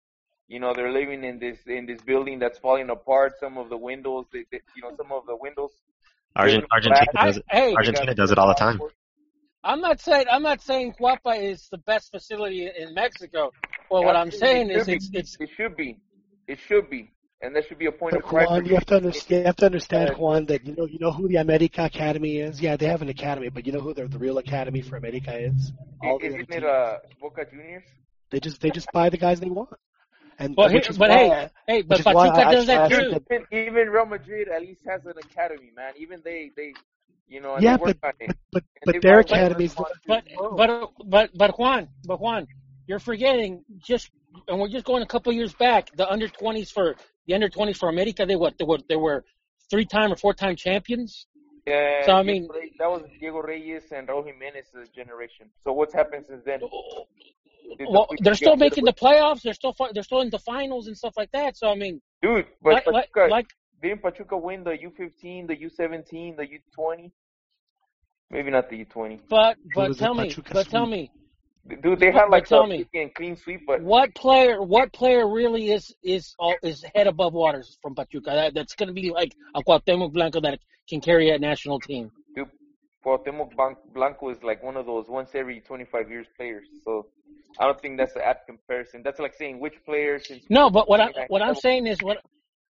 you 0.50 0.60
know, 0.60 0.74
they're 0.76 0.92
living 0.92 1.24
in 1.24 1.40
this 1.40 1.60
in 1.66 1.86
this 1.86 2.02
building 2.02 2.38
that's 2.40 2.60
falling 2.60 2.90
apart. 2.90 3.34
Some 3.40 3.58
of 3.58 3.70
the 3.70 3.78
windows, 3.78 4.26
they, 4.34 4.44
they, 4.52 4.60
you 4.76 4.82
know, 4.84 4.94
some 4.98 5.12
of 5.14 5.26
the 5.26 5.36
windows. 5.38 5.72
Argent, 6.36 6.66
Argentina 6.72 7.06
I, 7.16 7.26
does 7.28 7.38
it. 7.38 7.46
hey, 7.50 7.74
Argentina 7.76 8.14
does 8.14 8.32
it 8.32 8.38
all 8.38 8.48
the 8.50 8.54
time. 8.56 8.80
I'm 9.64 9.80
not 9.80 10.02
saying 10.02 10.26
I'm 10.30 10.44
not 10.44 10.62
saying 10.62 10.96
Guapa 11.00 11.42
is 11.42 11.68
the 11.72 11.78
best 11.78 12.12
facility 12.12 12.70
in 12.78 12.94
Mexico. 12.94 13.52
Well, 13.90 14.04
what 14.04 14.16
I'm 14.18 14.32
saying 14.32 14.70
it 14.70 14.78
is 14.78 14.86
should 14.86 14.94
it's 14.96 15.10
it's 15.14 15.38
it 15.40 15.50
should 15.56 15.78
be, 15.78 15.98
it 16.48 16.60
should 16.60 16.90
be, 16.90 17.12
and 17.42 17.56
that 17.56 17.66
should 17.68 17.80
be 17.80 17.88
a 17.88 17.92
point 17.92 18.16
But 18.16 18.18
of 18.18 18.28
pride. 18.30 18.50
Juan, 18.50 18.56
for 18.56 18.64
you 18.66 18.74
have 18.76 18.86
to 18.88 18.96
understand. 18.98 19.40
You 19.42 19.46
have 19.46 19.56
to 19.58 19.66
understand, 19.66 20.10
Juan, 20.18 20.46
that 20.48 20.66
you 20.66 20.76
know, 20.76 20.86
you 20.86 21.00
know 21.00 21.12
who 21.12 21.28
the 21.28 21.38
America 21.38 21.86
Academy 21.86 22.38
is. 22.40 22.62
Yeah, 22.62 22.76
they 22.78 22.86
have 22.88 23.02
an 23.02 23.10
academy, 23.10 23.50
but 23.50 23.66
you 23.66 23.72
know 23.74 23.80
who 23.82 23.94
the, 23.94 24.08
the 24.08 24.20
real 24.20 24.38
academy 24.38 24.82
for 24.82 24.98
America 24.98 25.36
is? 25.38 25.74
All 26.02 26.20
the 26.20 26.30
other 26.30 26.44
Isn't 26.44 26.52
it 26.52 26.64
teams. 26.64 26.66
uh, 26.66 26.98
Boca 27.22 27.46
Juniors? 27.50 27.84
They 28.32 28.40
just 28.40 28.62
they 28.62 28.72
just 28.72 28.92
buy 28.92 29.10
the 29.10 29.18
guys 29.18 29.40
they 29.40 29.50
want, 29.50 29.70
and 30.40 30.58
Well, 30.58 30.70
which 30.70 30.84
here- 30.84 30.84
is 30.90 31.00
but 31.00 31.10
why. 31.10 31.18
hey, 31.18 31.50
hey, 31.68 31.82
but 31.82 31.98
which 31.98 32.00
is 32.00 32.10
why 32.10 32.28
Pachuca 32.28 32.46
I 32.46 32.52
does 32.52 32.68
that 32.68 32.86
actually 32.86 33.20
too. 33.20 33.24
Even, 33.32 33.46
even 33.52 33.90
Real 33.90 34.06
Madrid 34.06 34.48
at 34.50 34.62
least 34.62 34.82
has 34.88 35.06
an 35.06 35.18
academy, 35.18 35.72
man. 35.76 35.94
Even 35.98 36.22
they, 36.24 36.52
they, 36.56 36.74
you 37.28 37.42
know, 37.42 37.60
yeah, 37.60 37.78
but 37.78 37.98
but 38.02 38.16
but, 38.52 38.64
but 38.86 39.02
their 39.02 39.20
academies. 39.20 39.76
But 40.08 40.24
but 40.56 40.94
but 41.06 41.30
but 41.38 41.60
Juan, 41.60 41.90
but 42.06 42.20
Juan, 42.20 42.48
you're 42.88 43.00
forgetting 43.00 43.64
just 43.86 44.12
and 44.48 44.60
we're 44.60 44.70
just 44.70 44.86
going 44.86 45.04
a 45.04 45.08
couple 45.08 45.32
years 45.34 45.54
back. 45.54 45.90
The 45.96 46.10
under 46.10 46.28
20s 46.28 46.72
for 46.72 46.96
the 47.28 47.34
under 47.34 47.50
20s 47.50 47.78
for 47.78 47.90
America, 47.90 48.26
they 48.26 48.36
what 48.36 48.58
they 48.58 48.66
were 48.66 48.80
they 48.90 48.96
were 48.96 49.24
three 49.70 49.86
time 49.86 50.12
or 50.12 50.16
four 50.16 50.34
time 50.34 50.56
champions. 50.56 51.28
Yeah, 51.66 52.06
So, 52.06 52.14
I 52.14 52.24
mean- 52.24 52.48
that 52.80 52.90
was 52.90 53.04
Diego 53.20 53.42
Reyes 53.42 53.92
and 53.92 54.08
Raul 54.08 54.26
Jimenez's 54.26 54.90
generation. 54.90 55.50
So 55.64 55.74
what's 55.74 55.94
happened 55.94 56.26
since 56.28 56.44
then? 56.44 56.60
Did 56.60 56.70
the 57.78 57.92
Well, 57.92 58.08
Pachuca 58.08 58.24
they're 58.24 58.36
still 58.36 58.56
get 58.56 58.64
rid 58.64 58.72
of 58.72 58.78
making 58.78 58.86
the 58.86 58.94
playoffs. 58.94 59.42
They're 59.44 59.54
still 59.54 59.76
they're 59.94 60.04
still 60.04 60.22
in 60.22 60.30
the 60.32 60.40
finals 60.40 60.88
and 60.88 60.98
stuff 60.98 61.14
like 61.16 61.32
that. 61.32 61.58
So 61.58 61.70
I 61.70 61.76
mean, 61.76 62.02
dude. 62.22 62.48
But 62.62 62.74
like 62.74 62.88
like, 62.88 63.14
Pachuca, 63.14 63.32
like 63.32 63.48
didn't 63.82 64.02
Pachuca 64.02 64.38
win 64.38 64.64
the 64.64 64.72
U15, 64.72 65.48
the 65.48 65.56
U17, 65.56 66.38
the 66.38 66.48
U20? 66.48 67.12
Maybe 68.30 68.50
not 68.52 68.70
the 68.70 68.86
U20. 68.86 69.20
but 69.30 69.58
but 69.76 69.98
tell 69.98 70.14
me, 70.14 70.30
Pachuca 70.30 70.54
but 70.54 70.68
tell 70.70 70.86
me, 70.86 71.12
Dude, 71.68 72.00
they 72.00 72.12
have 72.12 72.30
like 72.30 72.46
tell 72.46 72.66
me. 72.66 72.88
clean 73.16 73.36
sweep, 73.36 73.62
but 73.68 73.82
what 73.82 74.14
player 74.16 74.62
what 74.62 74.92
player 74.94 75.28
really 75.28 75.72
is 75.72 75.94
is 76.04 76.36
all, 76.40 76.56
is 76.64 76.84
head 76.96 77.08
above 77.08 77.34
waters 77.34 77.78
from 77.82 77.96
Pachuca? 77.96 78.32
That, 78.32 78.54
that's 78.54 78.76
going 78.76 78.88
to 78.88 78.94
be 78.94 79.12
like 79.12 79.36
a 79.56 79.64
Cuauhtemoc 79.64 80.12
Blanco 80.12 80.42
that 80.42 80.60
can 80.90 81.02
carry 81.02 81.30
a 81.30 81.40
national 81.40 81.80
team. 81.80 82.12
dude, 82.36 82.50
Cuauhtemoc 83.06 83.52
Blanco 83.94 84.30
is 84.30 84.42
like 84.44 84.64
one 84.64 84.76
of 84.76 84.86
those 84.86 85.06
once 85.08 85.30
every 85.36 85.60
25 85.62 86.10
years 86.10 86.28
players. 86.36 86.66
So 86.84 87.08
I 87.60 87.66
don't 87.66 87.80
think 87.80 87.98
that's 87.98 88.16
an 88.16 88.24
apt 88.26 88.48
comparison. 88.48 89.02
That's 89.04 89.20
like 89.20 89.36
saying 89.36 89.60
which 89.60 89.76
players. 89.86 90.28
Since 90.28 90.44
No, 90.50 90.70
but 90.70 90.90
what 90.90 91.00
I 91.00 91.06
I 91.16 91.26
what 91.28 91.42
I'm 91.42 91.56
saying 91.56 91.88
is 91.88 92.02
what 92.02 92.18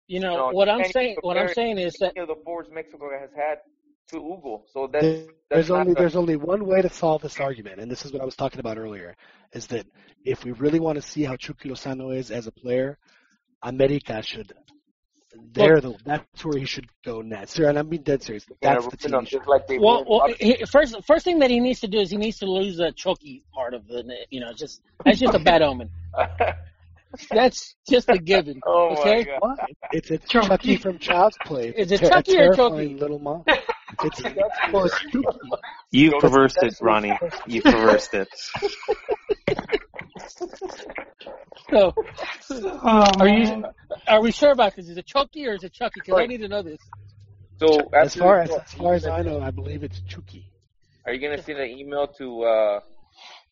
you 0.07 0.19
know 0.19 0.35
No, 0.37 0.49
what 0.51 0.67
I'm 0.67 0.83
saying 0.91 1.17
what 1.21 1.37
I'm 1.37 1.53
saying 1.53 1.77
is 1.77 1.93
that 1.99 2.17
of 2.17 2.27
the 2.27 2.35
forwards 2.43 2.69
Mexico 2.71 3.09
has 3.11 3.29
had 3.35 3.59
to 4.09 4.17
Hugo. 4.19 4.63
So 4.73 4.87
that's 4.91 5.05
There- 5.05 5.15
that's 5.49 5.67
There's 5.67 5.71
only 5.71 5.93
there's 5.95 6.15
only 6.15 6.35
one 6.35 6.65
way 6.67 6.81
to 6.81 6.89
solve 6.89 7.23
this 7.23 7.39
argument, 7.39 7.79
and 7.79 7.89
this 7.89 8.05
is 8.05 8.13
what 8.13 8.21
I 8.21 8.25
was 8.25 8.35
talking 8.35 8.59
about 8.59 8.77
earlier, 8.77 9.15
is 9.51 9.65
that 9.67 9.87
if 10.23 10.43
we 10.43 10.51
really 10.51 10.79
want 10.79 10.97
to 10.97 11.01
see 11.01 11.23
how 11.23 11.35
Chucky 11.37 11.69
Lozano 11.69 12.15
is 12.15 12.29
as 12.29 12.45
a 12.45 12.51
player, 12.51 12.99
America 13.63 14.21
should. 14.21 14.53
They're 15.53 15.79
the 15.79 15.95
that's 16.05 16.43
where 16.43 16.57
he 16.57 16.65
should 16.65 16.87
go 17.05 17.21
next. 17.21 17.51
Sir, 17.51 17.69
and 17.69 17.77
I'm 17.77 17.87
being 17.87 18.01
dead 18.01 18.23
serious. 18.23 18.45
That's 18.61 18.87
the 18.87 18.97
team. 18.97 19.11
you 19.11 19.17
know, 19.17 19.21
just 19.23 19.47
like 19.47 19.67
they 19.67 19.77
well, 19.77 20.03
well 20.07 20.27
he, 20.39 20.63
first 20.65 20.95
first 21.05 21.23
thing 21.23 21.39
that 21.39 21.51
he 21.51 21.59
needs 21.59 21.79
to 21.81 21.87
do 21.87 21.99
is 21.99 22.09
he 22.09 22.17
needs 22.17 22.39
to 22.39 22.45
lose 22.45 22.77
the 22.77 22.91
Chucky 22.91 23.43
part 23.53 23.73
of 23.73 23.87
the 23.87 24.03
you 24.29 24.39
know 24.39 24.53
just 24.53 24.81
that's 25.05 25.19
just 25.19 25.35
a 25.35 25.39
bad 25.39 25.61
omen. 25.61 25.89
That's 27.31 27.75
just 27.89 28.09
a 28.09 28.17
given. 28.17 28.59
oh 28.65 28.93
my 28.93 28.99
okay. 29.01 29.23
god. 29.25 29.37
Why? 29.39 29.55
It's 29.91 30.11
a 30.11 30.17
Chucky. 30.17 30.47
Chucky 30.47 30.75
from 30.77 30.99
Child's 30.99 31.37
Play. 31.45 31.73
Is 31.75 31.91
it 31.91 31.99
Ter- 31.99 32.05
a 32.05 32.09
Chucky 32.09 32.37
or 32.37 32.53
terrifying 32.53 32.89
Chucky? 32.89 32.99
Little 32.99 33.19
mom. 33.19 33.43
It's 34.03 34.21
well. 34.71 34.87
You've 35.91 36.11
So 36.11 36.19
perversed 36.19 36.59
it, 36.61 36.75
Ronnie. 36.79 37.17
You've 37.47 37.63
perversed 37.63 38.13
it. 38.13 38.29
So 41.69 41.93
Oh, 42.51 43.11
are 43.19 43.27
you 43.27 43.63
are 44.07 44.21
we 44.21 44.31
sure 44.31 44.51
about 44.51 44.75
this? 44.75 44.89
Is 44.89 44.97
it 44.97 45.05
Chucky 45.05 45.47
or 45.47 45.53
is 45.53 45.63
it 45.63 45.73
Chucky? 45.73 46.01
Because 46.01 46.19
I 46.19 46.25
need 46.25 46.37
to 46.41 46.47
know 46.47 46.61
this. 46.61 46.79
So 47.57 47.89
As 47.93 48.15
far 48.15 48.39
as 48.41 48.51
as 48.51 48.73
far 48.73 48.93
as 48.93 49.05
I 49.07 49.21
know, 49.21 49.41
I 49.41 49.51
believe 49.51 49.83
it's 49.83 50.01
Chucky. 50.01 50.45
are 51.05 51.13
you 51.13 51.19
gonna 51.19 51.41
send 51.41 51.59
an 51.59 51.69
email 51.69 52.07
to 52.19 52.43
uh, 52.43 52.79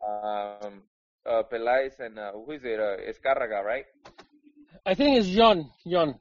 um, 0.08 0.84
uh, 1.28 1.44
Peláez 1.52 2.00
and 2.00 2.18
uh, 2.18 2.32
who 2.34 2.52
is 2.52 2.64
it? 2.64 2.80
Uh, 2.80 2.98
Azcárraga, 3.12 3.64
right? 3.64 3.86
I 4.86 4.94
think 4.94 5.18
it's 5.18 5.28
John. 5.30 5.70
John. 5.88 6.16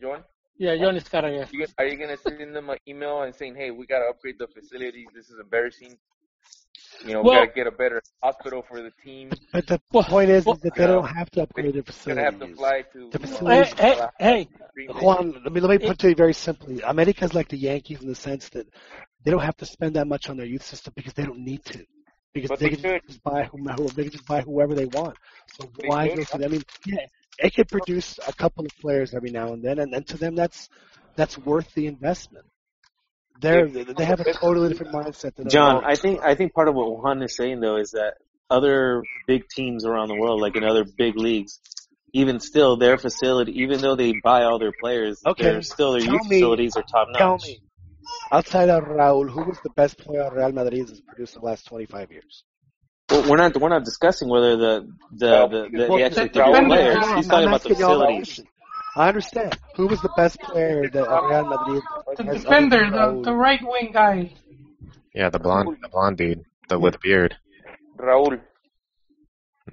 John. 0.00 0.24
Yeah, 0.56 0.76
John 0.76 0.96
Azcárraga. 0.96 1.46
You, 1.52 1.66
are 1.78 1.86
you 1.86 1.96
gonna 1.96 2.16
send 2.16 2.54
them 2.54 2.70
an 2.70 2.78
email 2.88 3.22
and 3.22 3.34
saying, 3.34 3.54
"Hey, 3.54 3.70
we 3.70 3.86
gotta 3.86 4.06
upgrade 4.06 4.36
the 4.38 4.48
facilities. 4.48 5.06
This 5.14 5.30
is 5.30 5.36
embarrassing. 5.40 5.96
You 7.06 7.12
know, 7.12 7.22
we 7.22 7.30
gotta 7.30 7.52
get 7.54 7.66
a 7.68 7.70
better 7.70 8.02
hospital 8.22 8.64
for 8.68 8.82
the 8.82 8.90
team. 9.04 9.30
But 9.52 9.66
the 9.68 9.80
Well, 9.92 10.02
point 10.04 10.30
is, 10.30 10.44
well- 10.44 10.56
is 10.56 10.62
that 10.62 10.74
they 10.74 10.86
don't 10.86 11.06
have 11.06 11.30
to 11.32 11.42
upgrade 11.42 11.74
their 11.74 11.82
We're 12.06 12.14
gonna 12.14 12.24
have 12.24 12.40
to 12.40 12.54
fly 12.56 12.82
to." 12.92 13.10
The 13.10 13.18
facilities- 13.20 13.72
Hey, 13.74 13.94
hey, 13.94 14.08
hey. 14.18 14.48
Green 14.74 14.88
Juan, 14.88 15.40
let 15.44 15.52
me 15.52 15.60
let 15.60 15.70
me 15.70 15.78
put 15.78 15.90
it 15.94 15.98
to 16.00 16.08
you 16.08 16.14
very 16.14 16.32
simply. 16.34 16.80
America's 16.80 17.34
like 17.34 17.48
the 17.48 17.56
Yankees 17.56 18.00
in 18.02 18.08
the 18.08 18.14
sense 18.14 18.48
that 18.50 18.66
they 19.22 19.30
don't 19.30 19.42
have 19.42 19.56
to 19.58 19.66
spend 19.66 19.94
that 19.94 20.06
much 20.06 20.28
on 20.28 20.36
their 20.38 20.46
youth 20.46 20.64
system 20.64 20.92
because 20.96 21.12
they 21.14 21.24
don't 21.24 21.40
need 21.40 21.64
to. 21.66 21.84
Because 22.42 22.50
But 22.50 22.60
they 22.60 22.68
they 22.68 22.76
can 22.76 22.80
should. 22.80 23.02
just 23.08 23.22
buy 23.22 23.44
whomever 23.44 23.84
they 23.84 24.04
can 24.04 24.12
just 24.12 24.26
buy 24.26 24.40
whoever 24.40 24.74
they 24.74 24.86
want. 24.86 25.16
So 25.48 25.70
They 25.82 25.88
why 25.88 26.08
should. 26.08 26.18
go 26.18 26.24
for 26.24 26.38
them? 26.38 26.44
I 26.44 26.48
mean, 26.52 26.64
yeah, 26.84 27.06
they 27.42 27.50
could 27.50 27.68
produce 27.68 28.18
a 28.26 28.32
couple 28.32 28.64
of 28.64 28.76
players 28.80 29.14
every 29.14 29.30
now 29.30 29.52
and 29.52 29.62
then, 29.62 29.78
and, 29.78 29.94
and 29.94 30.06
to 30.08 30.16
them 30.16 30.34
that's 30.34 30.68
that's 31.16 31.36
worth 31.38 31.72
the 31.74 31.86
investment. 31.86 32.46
They're 33.40 33.68
they 33.68 34.04
have 34.04 34.20
a 34.20 34.32
totally 34.32 34.68
different 34.68 34.92
mindset 34.92 35.34
than 35.36 35.48
John, 35.48 35.84
I 35.84 35.96
think 35.96 36.20
I 36.22 36.34
think 36.34 36.54
part 36.54 36.68
of 36.68 36.74
what 36.74 37.02
Juan 37.02 37.22
is 37.22 37.36
saying 37.36 37.60
though 37.60 37.76
is 37.76 37.92
that 37.92 38.14
other 38.50 39.02
big 39.26 39.48
teams 39.48 39.84
around 39.84 40.08
the 40.08 40.16
world, 40.16 40.40
like 40.40 40.56
in 40.56 40.64
other 40.64 40.84
big 40.84 41.16
leagues, 41.16 41.60
even 42.12 42.40
still 42.40 42.76
their 42.76 42.98
facility, 42.98 43.60
even 43.62 43.80
though 43.80 43.96
they 43.96 44.12
buy 44.12 44.44
all 44.44 44.58
their 44.58 44.72
players, 44.72 45.26
Okay, 45.26 45.44
their 45.44 45.62
still 45.62 45.92
their 45.92 46.02
tell 46.02 46.12
youth 46.12 46.22
me- 46.24 46.38
facilities 46.38 46.76
are 46.76 46.82
top 46.82 47.08
Tell 47.16 47.38
notch. 47.38 47.42
me, 47.42 47.60
outside 48.32 48.68
of 48.68 48.84
Raul, 48.84 49.28
who 49.30 49.42
was 49.44 49.58
the 49.62 49.70
best 49.70 49.98
player 49.98 50.30
Real 50.32 50.52
Madrid 50.52 50.88
has 50.88 51.00
produced 51.00 51.34
in 51.36 51.40
the 51.42 51.46
last 51.46 51.66
25 51.66 52.10
years? 52.12 52.44
Well, 53.10 53.28
we're 53.30 53.36
not 53.38 53.56
we're 53.58 53.70
not 53.70 53.84
discussing 53.84 54.28
whether 54.28 54.56
the 54.56 54.88
the 55.12 55.26
Well, 55.26 55.48
the, 55.48 55.68
the, 55.72 55.86
well, 55.88 55.98
the 55.98 56.04
actually 56.04 56.28
the- 56.28 56.32
the 56.34 56.52
the- 56.60 56.66
players. 56.66 56.94
the- 56.94 57.16
He's 57.16 57.24
I'm 57.26 57.30
talking 57.30 57.48
about 57.48 57.62
the 57.62 57.70
asking 57.70 57.80
y'all 57.80 58.02
a 58.02 58.06
facilities. 58.22 58.40
I 58.96 59.08
understand. 59.08 59.58
Who 59.76 59.86
was 59.86 60.00
the 60.02 60.10
best 60.16 60.40
player 60.40 60.88
that 60.90 61.08
uh, 61.08 61.22
Real 61.22 61.44
Madrid 61.46 61.82
The 62.16 62.24
has 62.24 62.42
defender, 62.42 62.90
the, 62.90 62.96
Raul? 62.96 63.24
the 63.24 63.34
right 63.34 63.60
wing 63.62 63.90
guy. 63.92 64.32
Yeah, 65.14 65.30
the 65.30 65.38
blonde, 65.38 65.78
the 65.82 65.88
blonde 65.88 66.16
dude, 66.18 66.42
the 66.68 66.78
with 66.78 66.94
the 66.94 66.98
beard. 67.02 67.36
Raúl. 67.96 68.40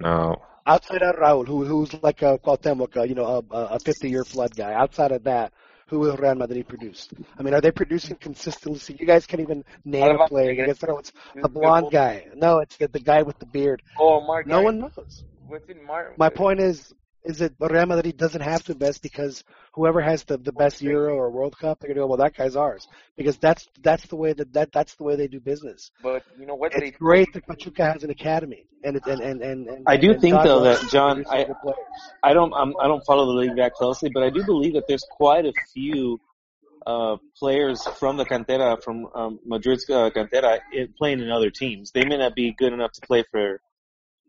No, 0.00 0.36
Outside 0.66 1.02
of 1.02 1.16
Raul, 1.16 1.46
who 1.46 1.64
who's 1.64 1.92
like 2.02 2.22
a 2.22 2.38
Cuauhtemoc, 2.38 3.08
you 3.08 3.14
know, 3.14 3.44
a, 3.50 3.56
a 3.76 3.78
50-year 3.78 4.24
flood 4.24 4.54
guy. 4.56 4.72
Outside 4.74 5.12
of 5.12 5.24
that, 5.24 5.52
who 5.88 6.04
has 6.04 6.18
Real 6.18 6.34
Madrid 6.34 6.66
produced? 6.68 7.14
I 7.38 7.42
mean, 7.42 7.54
are 7.54 7.60
they 7.60 7.70
producing 7.70 8.16
consistently? 8.16 8.96
You 8.98 9.06
guys 9.06 9.26
can't 9.26 9.40
even 9.40 9.64
name 9.84 10.16
a 10.20 10.28
player. 10.28 10.52
You 10.52 10.66
guys 10.66 10.82
know 10.82 10.98
it's 10.98 11.12
a 11.42 11.48
blonde 11.48 11.88
guy. 11.92 12.26
No, 12.34 12.58
it's 12.58 12.76
the, 12.76 12.88
the 12.88 12.98
guy 13.00 13.22
with 13.22 13.38
the 13.38 13.46
beard. 13.46 13.82
Oh, 13.98 14.20
Mark. 14.20 14.46
No 14.46 14.62
one 14.62 14.80
knows. 14.80 15.24
What's 15.46 15.68
in? 15.68 15.78
My 16.16 16.28
point 16.28 16.60
is, 16.60 16.92
is 17.26 17.38
that 17.38 17.54
Real 17.58 17.86
Madrid 17.86 18.16
doesn't 18.16 18.40
have 18.40 18.62
to 18.64 18.72
invest 18.72 19.02
because 19.02 19.42
whoever 19.72 20.00
has 20.00 20.24
the, 20.24 20.38
the 20.38 20.52
best 20.52 20.80
Euro 20.80 21.14
or 21.14 21.30
World 21.30 21.58
Cup, 21.58 21.80
they're 21.80 21.88
gonna 21.88 22.00
go, 22.00 22.06
well, 22.06 22.18
that 22.18 22.34
guy's 22.36 22.56
ours 22.56 22.86
because 23.16 23.36
that's 23.38 23.68
that's 23.82 24.06
the 24.06 24.16
way 24.16 24.32
that, 24.32 24.52
that 24.52 24.72
that's 24.72 24.94
the 24.94 25.04
way 25.04 25.16
they 25.16 25.26
do 25.26 25.40
business. 25.40 25.90
But 26.02 26.22
you 26.38 26.46
know 26.46 26.54
what? 26.54 26.72
They 26.72 26.88
It's 26.88 26.98
great 26.98 27.32
that 27.34 27.46
Pachuca 27.46 27.84
has 27.92 28.04
an 28.04 28.10
academy, 28.10 28.66
and 28.84 28.96
it, 28.96 29.06
and, 29.06 29.20
and 29.20 29.42
and 29.42 29.66
and 29.68 29.88
I 29.88 29.96
do 29.96 30.12
and 30.12 30.20
think, 30.20 30.34
God 30.34 30.46
though, 30.46 30.62
that, 30.62 30.80
John, 30.90 31.24
I- 31.28 31.46
I 32.22 32.32
don't 32.32 32.52
I'm, 32.54 32.74
I 32.80 32.86
don't 32.86 33.04
follow 33.04 33.26
the 33.26 33.40
league 33.40 33.56
that 33.56 33.74
closely, 33.74 34.10
but 34.12 34.22
I 34.22 34.30
do 34.30 34.44
believe 34.44 34.74
that 34.74 34.84
there's 34.86 35.04
quite 35.10 35.46
a 35.46 35.52
few 35.74 36.20
uh, 36.86 37.16
players 37.36 37.82
from 37.98 38.16
the 38.16 38.24
cantera, 38.24 38.80
from 38.82 39.08
um, 39.14 39.40
Madrid's 39.44 39.88
uh, 39.90 40.10
cantera, 40.10 40.60
in, 40.72 40.94
playing 40.96 41.20
in 41.20 41.30
other 41.30 41.50
teams. 41.50 41.90
They 41.90 42.04
may 42.04 42.16
not 42.16 42.34
be 42.34 42.54
good 42.56 42.72
enough 42.72 42.92
to 42.92 43.00
play 43.06 43.24
for 43.30 43.60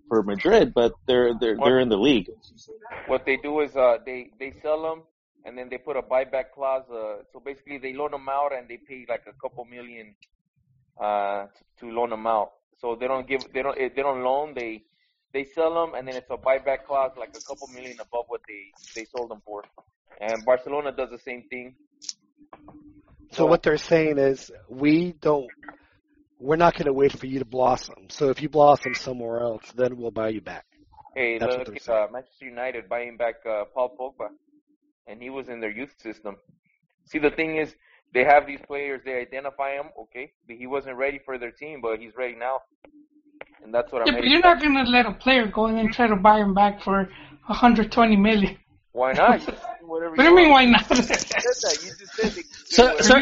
for 0.08 0.24
Madrid, 0.24 0.74
but 0.74 0.94
they're 1.06 1.34
they're 1.40 1.58
they're 1.58 1.80
in 1.80 1.90
the 1.90 1.98
league. 1.98 2.30
what 3.08 3.26
they 3.26 3.38
do 3.38 3.62
is 3.62 3.76
uh 3.76 3.98
they 4.06 4.30
they 4.40 4.52
sell 4.62 4.82
them 4.82 5.04
and 5.46 5.58
then 5.58 5.70
they 5.70 5.78
put 5.78 5.96
a 5.96 6.02
buyback 6.02 6.52
clause. 6.54 6.84
Uh, 6.90 7.24
so 7.32 7.40
basically 7.40 7.78
they 7.78 7.94
loan 7.94 8.12
them 8.12 8.28
out 8.30 8.52
and 8.54 8.68
they 8.68 8.78
pay 8.78 9.06
like 9.08 9.24
a 9.28 9.34
couple 9.42 9.66
million 9.66 10.16
uh 11.02 11.46
to 11.80 11.92
loan 11.92 12.10
them 12.10 12.28
out. 12.28 12.52
So 12.80 12.96
they 13.00 13.08
don't 13.08 13.28
give 13.28 13.42
they 13.54 13.62
don't 13.62 13.78
eh, 13.80 13.90
they 13.96 14.02
don't 14.02 14.24
loan 14.24 14.54
they 14.56 14.84
they 15.34 15.44
sell 15.44 15.74
them 15.74 15.96
and 15.96 16.08
then 16.08 16.16
it's 16.16 16.30
a 16.30 16.38
buyback 16.38 16.86
clause 16.86 17.12
like 17.18 17.30
a 17.36 17.42
couple 17.42 17.68
million 17.68 17.98
above 18.00 18.26
what 18.28 18.42
they 18.48 18.64
they 18.96 19.06
sold 19.06 19.30
them 19.32 19.42
for. 19.46 19.64
And 20.20 20.44
Barcelona 20.46 20.92
does 20.92 21.12
the 21.12 21.20
same 21.20 21.44
thing. 21.50 21.76
So 23.32 23.46
what 23.46 23.62
they're 23.64 23.78
saying 23.78 24.18
is, 24.18 24.52
we 24.70 25.12
don't, 25.12 25.48
we're 26.40 26.56
not 26.56 26.74
going 26.74 26.86
to 26.86 26.94
wait 26.94 27.18
for 27.18 27.26
you 27.26 27.40
to 27.40 27.46
blossom. 27.46 28.10
So 28.10 28.30
if 28.30 28.42
you 28.42 28.50
blossom 28.50 28.94
somewhere 28.96 29.42
else, 29.42 29.72
then 29.76 29.98
we'll 29.98 30.12
buy 30.12 30.30
you 30.30 30.42
back. 30.42 30.66
Hey, 31.16 31.40
That's 31.40 31.58
look 31.58 31.68
they're 31.68 31.76
at 31.76 31.90
uh, 31.90 32.08
Manchester 32.12 32.46
United 32.46 32.88
buying 32.88 33.18
back 33.18 33.36
uh, 33.50 33.64
Paul 33.74 33.96
Pogba, 34.00 34.30
and 35.08 35.22
he 35.22 35.30
was 35.30 35.50
in 35.50 35.60
their 35.60 35.72
youth 35.72 35.94
system. 36.02 36.36
See, 37.06 37.20
the 37.20 37.32
thing 37.32 37.58
is, 37.58 37.74
they 38.14 38.24
have 38.24 38.46
these 38.46 38.60
players. 38.68 39.02
They 39.04 39.20
identify 39.20 39.72
him. 39.72 39.88
Okay, 40.00 40.32
he 40.48 40.68
wasn't 40.68 40.98
ready 40.98 41.20
for 41.26 41.38
their 41.38 41.52
team, 41.52 41.82
but 41.82 42.00
he's 42.00 42.16
ready 42.16 42.36
now, 42.36 42.60
and 43.64 43.74
that's 43.74 43.92
what 43.92 44.04
Yeah, 44.06 44.14
I'm. 44.14 44.20
but 44.20 44.28
you're 44.28 44.42
not 44.42 44.62
gonna 44.62 44.84
let 44.84 45.06
a 45.06 45.14
player 45.14 45.48
go 45.48 45.66
and 45.66 45.78
then 45.78 45.92
try 45.92 46.08
to 46.08 46.16
buy 46.16 46.40
him 46.40 46.54
back 46.54 46.82
for 46.84 47.10
120 47.48 48.16
million. 48.16 48.58
Why 48.98 49.14
not? 49.14 49.42
You 49.48 49.52
just 49.52 49.64
do 49.80 49.88
whatever 49.88 50.16
What 50.16 50.24
do 50.24 50.30
you 50.30 50.36
mean? 50.36 50.50
Why 50.50 50.66
not? 50.66 50.90
You 50.90 50.96
said 51.04 51.20
that. 51.20 51.80
You 51.84 51.92
just 52.00 52.14
said 52.16 52.32
they 52.32 52.42
do 52.42 52.48
So, 52.66 52.98
so, 52.98 53.16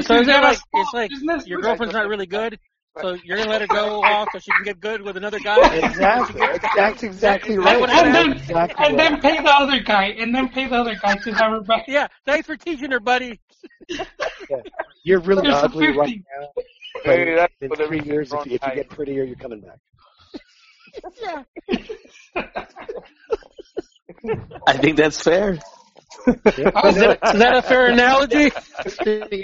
so 0.00 0.14
is 0.16 0.26
that 0.26 0.42
like 0.42 0.58
oh, 0.74 0.80
it's 0.80 0.94
like 0.94 1.10
business, 1.10 1.46
your 1.46 1.60
girlfriend's 1.60 1.92
not 1.92 2.08
really 2.08 2.24
good, 2.24 2.58
so 3.02 3.12
you're 3.22 3.36
gonna 3.36 3.50
let 3.50 3.60
her 3.60 3.66
go 3.66 4.02
off 4.02 4.28
so 4.32 4.38
she 4.38 4.50
can 4.50 4.64
get 4.64 4.80
good 4.80 5.02
with 5.02 5.18
another 5.18 5.38
guy? 5.38 5.74
Exactly. 5.76 6.40
That's 6.74 7.02
exactly 7.02 7.58
right. 7.58 7.82
and 7.90 8.14
then, 8.14 8.32
exactly 8.32 8.86
and 8.86 8.98
then 8.98 9.20
pay 9.20 9.36
the 9.42 9.50
other 9.50 9.80
guy, 9.80 10.06
and 10.06 10.34
then 10.34 10.48
pay 10.48 10.66
the 10.66 10.76
other 10.76 10.94
guy 10.94 11.16
to 11.16 11.32
have 11.34 11.50
her 11.52 11.60
back. 11.60 11.84
Yeah, 11.86 12.08
thanks 12.24 12.46
for 12.46 12.56
teaching 12.56 12.90
her, 12.90 13.00
buddy. 13.00 13.38
You're 15.04 15.20
really 15.20 15.42
Here's 15.42 15.60
the 15.60 15.66
ugly 15.66 15.86
50. 15.88 15.98
right 15.98 16.24
now. 16.40 16.62
Hey, 17.04 17.34
that's 17.34 17.52
in 17.60 17.68
for 17.68 17.86
three 17.86 18.00
years, 18.00 18.32
if 18.32 18.46
you, 18.46 18.54
if 18.54 18.66
you 18.66 18.74
get 18.74 18.88
prettier, 18.88 19.24
you're 19.24 19.36
coming 19.36 19.60
back. 19.60 19.78
Yeah. 21.22 21.42
I 24.66 24.76
think 24.76 24.96
that's 24.96 25.20
fair. 25.22 25.58
Is 26.26 26.34
that, 26.44 27.18
is 27.34 27.38
that 27.38 27.56
a 27.56 27.62
fair 27.62 27.86
analogy? 27.86 28.50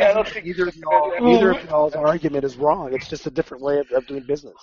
I 0.01 0.12
don't 0.12 0.29
think 0.29 0.47
Either 0.47 0.68
of 0.68 0.77
y'all, 0.77 1.11
fair. 1.11 1.27
either 1.29 1.51
of 1.53 1.64
y'all's 1.70 1.95
argument 1.95 2.45
is 2.45 2.57
wrong. 2.57 2.93
It's 2.93 3.09
just 3.09 3.27
a 3.27 3.31
different 3.31 3.62
way 3.62 3.79
of, 3.79 3.91
of 3.93 4.07
doing 4.07 4.24
business. 4.27 4.57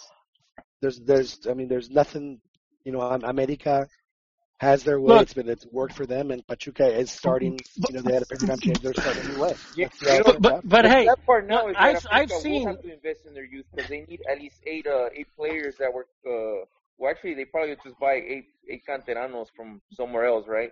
There's, 0.81 0.99
there's, 0.99 1.47
I 1.49 1.53
mean, 1.53 1.67
there's 1.69 1.89
nothing. 1.89 2.39
You 2.83 2.91
know, 2.91 2.99
America 3.01 3.87
has 4.59 4.83
their 4.83 4.99
way. 4.99 5.13
Look. 5.13 5.21
It's 5.23 5.33
been, 5.33 5.49
it's 5.49 5.65
worked 5.71 5.95
for 5.95 6.05
them, 6.05 6.31
and 6.31 6.45
Pachuca 6.45 6.85
is 6.93 7.09
starting. 7.11 7.59
You 7.75 7.95
know, 7.95 8.01
they 8.01 8.13
had 8.13 8.23
a 8.23 8.25
paradigm 8.25 8.59
change. 8.59 8.79
They're 8.81 8.93
starting 8.93 9.23
a 9.23 9.27
new 9.33 9.39
way. 9.41 9.53
You- 9.75 9.85
That's 9.85 9.99
the 9.99 10.05
way 10.09 10.13
you 10.15 10.19
it 10.19 10.25
know, 10.27 10.31
turned 10.33 10.43
But 10.43 10.69
but 10.69 10.85
hey, 10.85 11.05
sad 11.07 11.25
part 11.25 11.47
now 11.47 11.67
is 11.69 11.75
I've- 11.77 11.99
I've 12.11 12.31
seen- 12.31 12.67
have 12.67 12.81
to 12.81 12.93
invest 12.93 13.25
in 13.25 13.33
their 13.33 13.45
youth 13.45 13.65
because 13.73 13.89
they 13.89 14.01
need 14.07 14.21
at 14.29 14.39
least 14.39 14.57
eight 14.67 14.85
uh, 14.85 15.07
eight 15.15 15.27
players 15.37 15.77
that 15.77 15.91
were. 15.93 16.05
Uh, 16.27 16.65
well, 16.97 17.11
actually, 17.11 17.33
they 17.35 17.45
probably 17.45 17.75
just 17.83 17.99
buy 17.99 18.13
eight 18.15 18.45
eight 18.69 18.81
canteranos 18.87 19.47
from 19.55 19.81
somewhere 19.91 20.25
else, 20.25 20.45
right? 20.47 20.71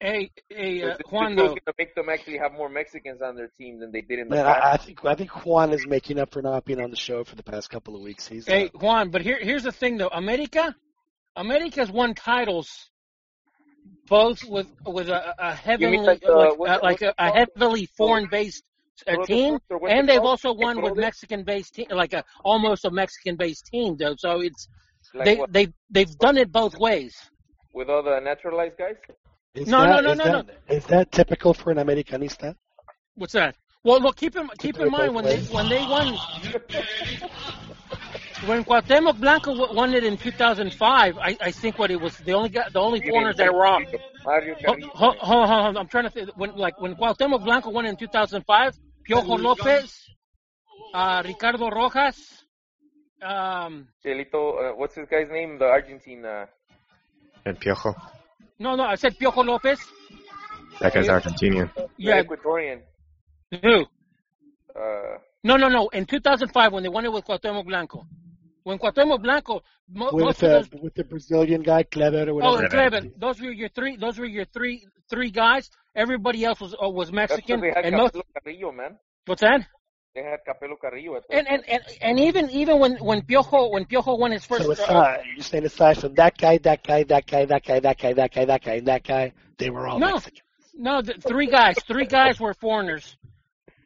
hey, 0.00 0.30
hey, 0.48 0.82
uh, 0.82 0.86
Because 0.88 1.00
Juan 1.12 1.36
though. 1.36 1.46
gonna 1.48 1.74
make 1.78 1.94
them 1.94 2.08
actually 2.08 2.38
have 2.38 2.52
more 2.52 2.68
Mexicans 2.68 3.22
on 3.22 3.36
their 3.36 3.48
team 3.58 3.78
than 3.80 3.92
they 3.92 4.00
did 4.00 4.18
in 4.18 4.28
the 4.28 4.36
Man, 4.36 4.44
past. 4.46 4.62
I, 4.62 4.72
I 4.72 4.76
think 4.76 5.04
I 5.04 5.14
think 5.14 5.30
Juan 5.46 5.72
is 5.72 5.86
making 5.86 6.18
up 6.18 6.32
for 6.32 6.42
not 6.42 6.64
being 6.64 6.80
on 6.80 6.90
the 6.90 6.96
show 6.96 7.24
for 7.24 7.36
the 7.36 7.42
past 7.42 7.70
couple 7.70 7.94
of 7.96 8.02
weeks. 8.02 8.26
He's 8.26 8.48
uh, 8.48 8.52
Hey, 8.52 8.70
Juan, 8.74 9.10
but 9.10 9.22
here 9.22 9.38
here's 9.40 9.62
the 9.62 9.72
thing 9.72 9.96
though. 9.98 10.08
America, 10.08 10.74
America's 11.36 11.90
won 11.90 12.14
titles, 12.14 12.68
both 14.08 14.38
with 14.44 14.66
with 14.86 15.08
a, 15.08 15.34
a 15.38 15.54
heavily 15.54 15.98
like 15.98 16.20
the- 16.20 16.32
like, 16.32 16.58
what's 16.58 16.72
uh, 16.72 16.78
like 16.82 17.00
what's 17.00 17.02
a, 17.02 17.14
a 17.18 17.30
heavily 17.30 17.86
foreign 17.96 18.26
based 18.30 18.64
uh, 19.06 19.16
team, 19.24 19.58
and 19.88 20.08
they've 20.08 20.20
also 20.20 20.52
won 20.52 20.76
with 20.82 20.94
Ecuador? 20.94 21.02
Mexican 21.02 21.44
based 21.44 21.74
team, 21.74 21.86
like 21.90 22.12
a 22.12 22.24
almost 22.44 22.84
a 22.84 22.90
Mexican 22.90 23.36
based 23.36 23.66
team, 23.66 23.96
though. 23.96 24.14
So 24.18 24.40
it's 24.40 24.68
Like 25.14 25.26
they 25.26 25.36
what? 25.36 25.52
they 25.52 25.68
they've 25.90 26.18
done 26.18 26.36
it 26.38 26.50
both 26.52 26.78
ways. 26.78 27.16
With 27.72 27.88
all 27.90 28.02
the 28.02 28.20
naturalized 28.20 28.76
guys? 28.78 28.96
Is 29.54 29.68
No, 29.68 29.84
that, 29.84 29.88
no, 29.88 30.00
no, 30.00 30.12
is 30.12 30.18
no, 30.18 30.24
that, 30.24 30.46
Is 30.68 30.84
that 30.86 31.12
typical 31.12 31.54
for 31.54 31.70
an 31.70 31.78
Americanista? 31.78 32.54
What's 33.16 33.32
that? 33.32 33.56
Well, 33.84 34.00
look, 34.00 34.16
keep 34.16 34.36
in 34.36 34.48
keep 34.58 34.78
in 34.78 34.90
mind 34.90 35.14
both 35.14 35.14
when 35.14 35.24
they 35.24 35.38
when 35.38 35.68
they 35.68 35.82
won 35.86 36.06
when 38.46 38.64
Cuauhtemoc 38.64 39.20
Blanco 39.20 39.74
won 39.74 39.94
it 39.94 40.04
in 40.04 40.16
2005. 40.16 41.18
I, 41.18 41.36
I 41.40 41.50
think 41.50 41.78
what 41.78 41.90
it 41.90 42.00
was 42.00 42.16
the 42.18 42.32
only 42.32 42.50
guy, 42.50 42.68
the 42.72 42.80
only 42.80 43.00
foreigners 43.00 43.36
that 43.36 43.52
were 43.52 43.66
off. 43.66 43.82
Mario 44.24 44.54
Ho- 44.66 44.76
Carrillo. 44.76 44.90
ho- 44.92 45.14
ho- 45.18 45.46
ho- 45.46 45.72
ho- 45.72 45.78
I'm 45.78 45.88
trying 45.88 46.04
to 46.04 46.10
think 46.10 46.30
when 46.36 46.54
like 46.56 46.80
when 46.80 46.94
Cuauhtemoc 46.94 47.44
Blanco 47.44 47.70
won 47.70 47.86
in 47.86 47.96
2005. 47.96 48.78
Piojo 49.08 49.40
Lopez, 49.42 50.10
uh, 50.92 51.22
Ricardo 51.24 51.70
Rojas. 51.70 52.37
Um, 53.22 53.88
Chelito, 54.04 54.72
uh, 54.72 54.76
what's 54.76 54.94
this 54.94 55.08
guy's 55.10 55.28
name? 55.30 55.58
The 55.58 55.64
Argentine. 55.66 56.24
Uh, 56.24 56.46
And 57.44 57.58
Piojo. 57.60 57.94
no, 58.58 58.76
no, 58.76 58.84
I 58.84 58.94
said 58.96 59.16
Piojo 59.18 59.44
Lopez. 59.44 59.78
That 60.80 60.94
guy's 60.94 61.08
Argentinian. 61.08 61.70
the 61.74 61.88
Yeah, 61.98 62.22
Ecuadorian. 62.22 62.80
who? 63.62 63.86
Uh, 64.78 65.18
No, 65.42 65.56
no, 65.56 65.68
no. 65.68 65.88
In 65.88 66.04
2005, 66.06 66.72
when 66.72 66.82
they 66.82 66.88
won 66.88 67.04
it 67.04 67.12
with 67.12 67.24
Cuauhtemoc 67.24 67.66
Blanco, 67.66 68.06
when 68.64 68.78
Cuauhtemoc 68.78 69.22
Blanco, 69.22 69.62
mo- 69.92 70.12
With 70.12 70.24
most 70.26 70.42
of 70.42 70.50
uh, 70.50 70.58
those 70.58 70.68
with 70.82 70.94
the 70.94 71.04
Brazilian 71.04 71.62
guy 71.62 71.82
Kléber 71.84 72.28
or 72.28 72.34
Oh, 72.42 72.54
whatever. 72.56 72.62
and 72.62 72.72
Kléber. 72.72 73.20
Those 73.20 73.40
were 73.40 73.50
your 73.50 73.68
three. 73.70 73.96
Those 73.96 74.18
were 74.18 74.26
your 74.26 74.44
three 74.44 74.86
three 75.10 75.30
guys. 75.30 75.70
Everybody 75.96 76.44
else 76.44 76.60
was 76.60 76.74
uh, 76.80 76.88
was 76.88 77.10
Mexican, 77.12 77.60
because 77.60 77.74
they 77.74 77.82
had 77.82 77.84
and 77.86 77.96
most. 77.96 78.14
Carrillo, 78.44 78.72
man. 78.72 78.98
What's 79.26 79.40
that? 79.40 79.66
They 80.14 80.22
had 80.22 80.40
Capelo 80.46 80.78
Carrillo 80.80 81.16
at 81.16 81.24
And 81.30 81.46
and, 81.48 81.62
and 81.68 81.82
and 82.00 82.20
even 82.20 82.50
even 82.50 82.78
when 82.80 82.96
when 82.96 83.22
Piojo 83.22 83.70
when 83.72 83.84
Piojo 83.84 84.18
won 84.18 84.32
his 84.32 84.44
first. 84.44 84.64
So 84.64 84.70
uh, 84.70 84.72
aside, 84.72 85.20
you're 85.34 85.44
saying 85.44 85.64
aside 85.64 85.98
from 85.98 86.14
that 86.14 86.36
guy, 86.38 86.58
that 86.58 86.82
guy, 86.82 87.04
that 87.04 87.26
guy, 87.26 87.44
that 87.44 87.64
guy, 87.64 87.80
that 87.80 87.98
guy, 87.98 88.14
that 88.14 88.32
guy, 88.32 88.44
that 88.44 88.62
guy, 88.64 88.80
that 88.80 89.04
guy, 89.04 89.32
they 89.58 89.70
were 89.70 89.86
all 89.86 89.98
No. 89.98 90.14
Mexican. 90.14 90.42
no, 90.74 91.02
the, 91.02 91.14
three 91.14 91.46
guys. 91.46 91.76
Three 91.86 92.06
guys 92.06 92.40
were 92.40 92.54
foreigners. 92.54 93.16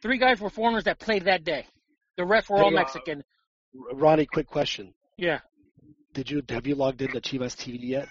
Three 0.00 0.18
guys 0.18 0.40
were 0.40 0.50
foreigners 0.50 0.84
that 0.84 0.98
played 0.98 1.24
that 1.24 1.44
day. 1.44 1.66
The 2.16 2.24
rest 2.24 2.48
were 2.48 2.58
all 2.58 2.70
Hey, 2.70 2.76
uh, 2.76 2.80
Mexican. 2.80 3.24
R- 3.90 3.96
Ronnie, 3.96 4.26
quick 4.26 4.46
question. 4.46 4.94
Yeah. 5.16 5.40
Did 6.14 6.30
you 6.30 6.42
have 6.48 6.66
you 6.66 6.74
logged 6.74 7.02
into 7.02 7.20
Chivas 7.20 7.56
TV 7.56 7.78
yet? 7.80 8.08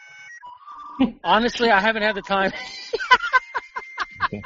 Honestly, 1.23 1.69
I 1.69 1.79
haven't 1.79 2.03
had 2.03 2.15
the 2.15 2.21
time. 2.21 2.51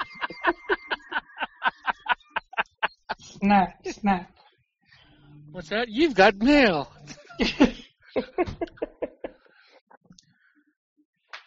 Snap, 3.46 3.78
snap. 3.86 4.32
What's 5.52 5.70
that? 5.70 5.88
You've 5.88 6.16
got 6.16 6.36
mail. 6.38 6.92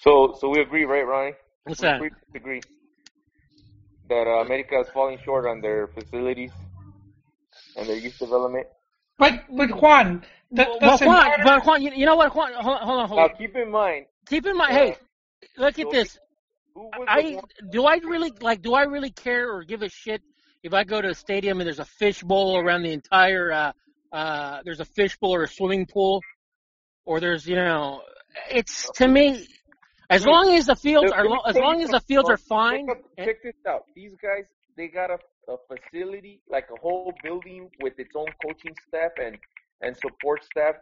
So, 0.00 0.36
so 0.40 0.48
we 0.48 0.60
agree, 0.60 0.84
right, 0.84 1.02
Ronnie? 1.04 1.32
What's 1.64 1.80
we 1.80 1.88
that? 1.88 1.96
agree, 1.96 2.10
agree 2.36 2.62
that 4.08 4.26
uh, 4.28 4.44
America 4.44 4.78
is 4.80 4.86
falling 4.94 5.18
short 5.24 5.44
on 5.46 5.60
their 5.60 5.88
facilities 5.88 6.52
and 7.76 7.88
their 7.88 7.96
youth 7.98 8.16
development. 8.20 8.68
But 9.18 9.40
but 9.50 9.70
Juan, 9.82 10.22
that 10.52 10.68
Well, 10.80 10.98
Juan, 10.98 11.26
matter. 11.26 11.42
but 11.42 11.66
Juan, 11.66 11.82
you, 11.82 11.90
you 11.96 12.06
know 12.06 12.14
what, 12.14 12.32
Juan? 12.34 12.52
Hold, 12.54 12.78
hold 12.78 13.00
on, 13.00 13.08
hold 13.08 13.20
Now, 13.20 13.28
on. 13.28 13.34
keep 13.36 13.56
in 13.56 13.70
mind, 13.72 14.06
Keep 14.28 14.46
in 14.46 14.56
mind, 14.56 14.72
uh, 14.72 14.84
hey, 14.84 14.96
look 15.56 15.78
at 15.80 15.86
so 15.86 15.90
this. 15.90 16.18
who 16.74 16.82
was 16.84 17.08
I 17.08 17.20
one? 17.34 17.44
do 17.70 17.86
I 17.86 17.96
really 17.96 18.32
like 18.40 18.62
do 18.62 18.74
I 18.74 18.84
really 18.84 19.10
care 19.10 19.52
or 19.52 19.64
give 19.64 19.82
a 19.82 19.88
shit 19.88 20.22
if 20.62 20.74
I 20.74 20.84
go 20.84 21.00
to 21.00 21.08
a 21.08 21.14
stadium 21.14 21.60
and 21.60 21.66
there's 21.66 21.78
a 21.78 21.84
fish 21.84 22.22
bowl 22.22 22.58
around 22.58 22.82
the 22.82 22.92
entire 22.92 23.52
uh 23.52 23.72
uh 24.12 24.60
there's 24.64 24.80
a 24.80 24.84
fish 24.84 25.16
bowl 25.18 25.34
or 25.34 25.42
a 25.44 25.48
swimming 25.48 25.86
pool 25.86 26.22
or 27.04 27.20
there's 27.20 27.46
you 27.46 27.56
know 27.56 28.02
it's 28.50 28.88
to 28.96 29.08
me 29.08 29.46
as 30.10 30.24
long 30.26 30.54
as 30.54 30.66
the 30.66 30.76
fields 30.76 31.12
are 31.12 31.24
let 31.24 31.30
me 31.30 31.36
lo- 31.36 31.50
as 31.50 31.56
long 31.56 31.82
as 31.82 31.90
the 31.90 32.00
fields 32.00 32.30
are 32.30 32.36
fine 32.36 32.86
Check, 32.86 32.96
and, 33.18 33.26
check 33.26 33.42
this 33.42 33.54
out. 33.66 33.84
These 33.94 34.14
guys, 34.22 34.44
they 34.76 34.88
got 34.88 35.10
a, 35.10 35.18
a 35.52 35.56
facility, 35.68 36.40
like 36.48 36.68
a 36.74 36.80
whole 36.80 37.12
building 37.22 37.68
with 37.80 37.98
its 37.98 38.12
own 38.14 38.28
coaching 38.44 38.74
staff 38.86 39.12
and 39.22 39.36
and 39.80 39.96
support 39.96 40.44
staff, 40.44 40.74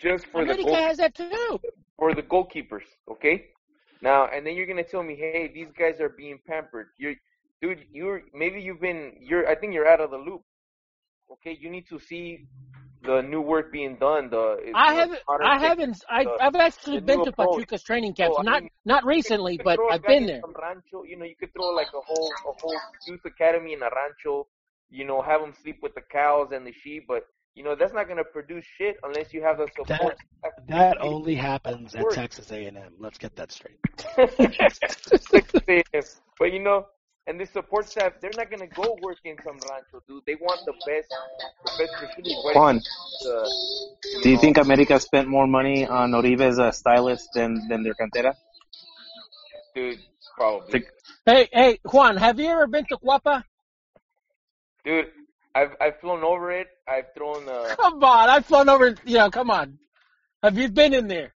just 0.00 0.26
for 0.26 0.44
the 0.44 0.56
goal, 0.56 0.74
has 0.74 0.98
that 0.98 1.14
too. 1.14 1.58
for 1.98 2.14
the 2.14 2.22
goalkeepers. 2.22 2.86
Okay. 3.10 3.46
Now, 4.02 4.28
and 4.32 4.46
then 4.46 4.54
you're 4.54 4.66
gonna 4.66 4.84
tell 4.84 5.02
me, 5.02 5.16
hey, 5.16 5.50
these 5.52 5.68
guys 5.78 6.00
are 6.00 6.08
being 6.08 6.38
pampered. 6.46 6.88
You're, 6.98 7.14
dude, 7.60 7.84
you're 7.92 8.22
maybe 8.34 8.60
you've 8.60 8.80
been, 8.80 9.12
you're, 9.20 9.48
I 9.48 9.54
think 9.54 9.74
you're 9.74 9.88
out 9.88 10.00
of 10.00 10.10
the 10.10 10.18
loop. 10.18 10.42
Okay, 11.32 11.56
you 11.60 11.70
need 11.70 11.86
to 11.88 11.98
see 12.00 12.46
the 13.02 13.22
new 13.22 13.40
work 13.40 13.72
being 13.72 13.96
done. 13.96 14.28
The 14.30 14.72
I 14.74 14.94
haven't 14.94 15.20
I 15.28 15.58
haven't 15.58 16.04
I 16.08 16.24
the- 16.24 16.36
I've 16.40 16.54
actually 16.56 17.00
been 17.00 17.22
to 17.24 17.30
approach. 17.30 17.66
Pachuca's 17.66 17.82
training 17.82 18.14
camps 18.14 18.36
So, 18.36 18.40
I 18.40 18.44
not 18.44 18.62
mean, 18.62 18.70
not 18.84 19.04
recently 19.06 19.58
but 19.58 19.76
throw 19.76 19.88
a 19.90 19.94
I've 19.94 20.02
been 20.02 20.26
there. 20.26 20.40
some 20.40 20.54
rancho. 20.60 21.04
You 21.04 21.16
know, 21.18 21.24
you 21.24 21.36
could 21.36 21.52
throw 21.54 21.70
like 21.70 21.88
a 21.94 22.00
whole 22.00 22.30
a 22.48 22.52
whole 22.60 22.76
youth 23.06 23.20
academy 23.24 23.72
in 23.72 23.82
a 23.82 23.88
rancho. 23.94 24.46
You 24.90 25.06
know, 25.06 25.22
have 25.22 25.40
them 25.40 25.54
sleep 25.62 25.78
with 25.82 25.94
the 25.94 26.02
cows 26.12 26.48
and 26.52 26.66
the 26.66 26.72
sheep, 26.72 27.06
but 27.08 27.24
you 27.54 27.64
know 27.64 27.74
that's 27.74 27.94
not 27.94 28.04
going 28.06 28.18
to 28.18 28.24
produce 28.24 28.64
shit 28.76 28.96
unless 29.02 29.32
you 29.32 29.42
have 29.42 29.58
the 29.58 29.68
support. 29.76 30.18
staff. 30.40 30.52
That 30.68 31.00
only 31.00 31.34
happens 31.36 31.94
at 31.94 32.10
Texas 32.10 32.50
A&M. 32.50 32.76
Let's 32.98 33.18
get 33.18 33.34
that 33.36 33.50
straight. 33.52 33.78
but 36.38 36.52
you 36.52 36.58
know, 36.58 36.86
and 37.26 37.40
the 37.40 37.46
support 37.46 37.88
staff, 37.88 38.12
they're 38.20 38.30
not 38.36 38.50
going 38.50 38.60
to 38.68 38.74
go 38.74 38.96
work 39.02 39.18
in 39.24 39.36
some 39.44 39.58
rancho, 39.68 40.02
dude. 40.08 40.22
They 40.26 40.34
want 40.36 40.60
the 40.66 40.72
best, 40.86 41.08
the 41.64 41.72
best 41.78 41.94
facilities. 42.00 42.36
Juan, 42.54 42.80
uh, 43.26 43.48
do 44.22 44.30
you 44.30 44.38
think 44.38 44.56
America 44.58 44.98
spent 44.98 45.28
more 45.28 45.46
money 45.46 45.86
on 45.86 46.12
Oribe 46.12 46.40
as 46.40 46.58
a 46.58 46.72
stylist 46.72 47.28
than 47.34 47.68
than 47.68 47.82
their 47.82 47.94
cantera? 47.94 48.34
dude? 49.74 49.98
Probably, 50.36 50.84
Hey 51.26 51.48
hey 51.52 51.78
Juan, 51.84 52.16
have 52.16 52.40
you 52.40 52.46
ever 52.48 52.66
been 52.66 52.84
to 52.86 52.96
Guapa? 52.96 53.44
dude. 54.84 55.06
I've 55.54 55.74
I've 55.80 55.98
flown 56.00 56.22
over 56.22 56.52
it. 56.52 56.68
I've 56.86 57.12
thrown. 57.14 57.48
Uh, 57.48 57.74
Come 57.76 58.02
on, 58.04 58.28
I've 58.28 58.46
flown 58.46 58.68
over 58.68 58.94
you 59.04 59.18
know, 59.18 59.30
come 59.30 59.50
on. 59.50 59.78
Have 60.42 60.56
you 60.56 60.68
been 60.70 60.94
in 60.94 61.08
there? 61.08 61.34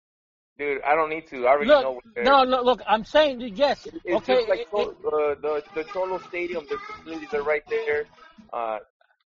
Dude, 0.63 0.81
I 0.83 0.95
don't 0.95 1.09
need 1.09 1.27
to. 1.27 1.45
I 1.45 1.51
already 1.51 1.67
know. 1.69 1.81
Look, 1.81 1.95
what's 1.95 2.07
there. 2.15 2.23
no, 2.23 2.43
no, 2.43 2.61
look, 2.61 2.81
I'm 2.87 3.03
saying, 3.03 3.39
dude, 3.39 3.57
yes. 3.57 3.85
It's 3.85 4.15
okay, 4.17 4.35
just 4.35 4.49
like 4.49 4.59
it- 4.61 4.69
Cholo- 4.71 4.91
it- 4.91 5.05
uh, 5.05 5.41
the 5.41 5.63
the 5.75 5.83
Cholo 5.91 6.17
Stadium. 6.29 6.65
The 6.69 6.77
facilities 6.77 7.33
are 7.33 7.43
right 7.43 7.63
there. 7.69 8.05
Uh, 8.51 8.77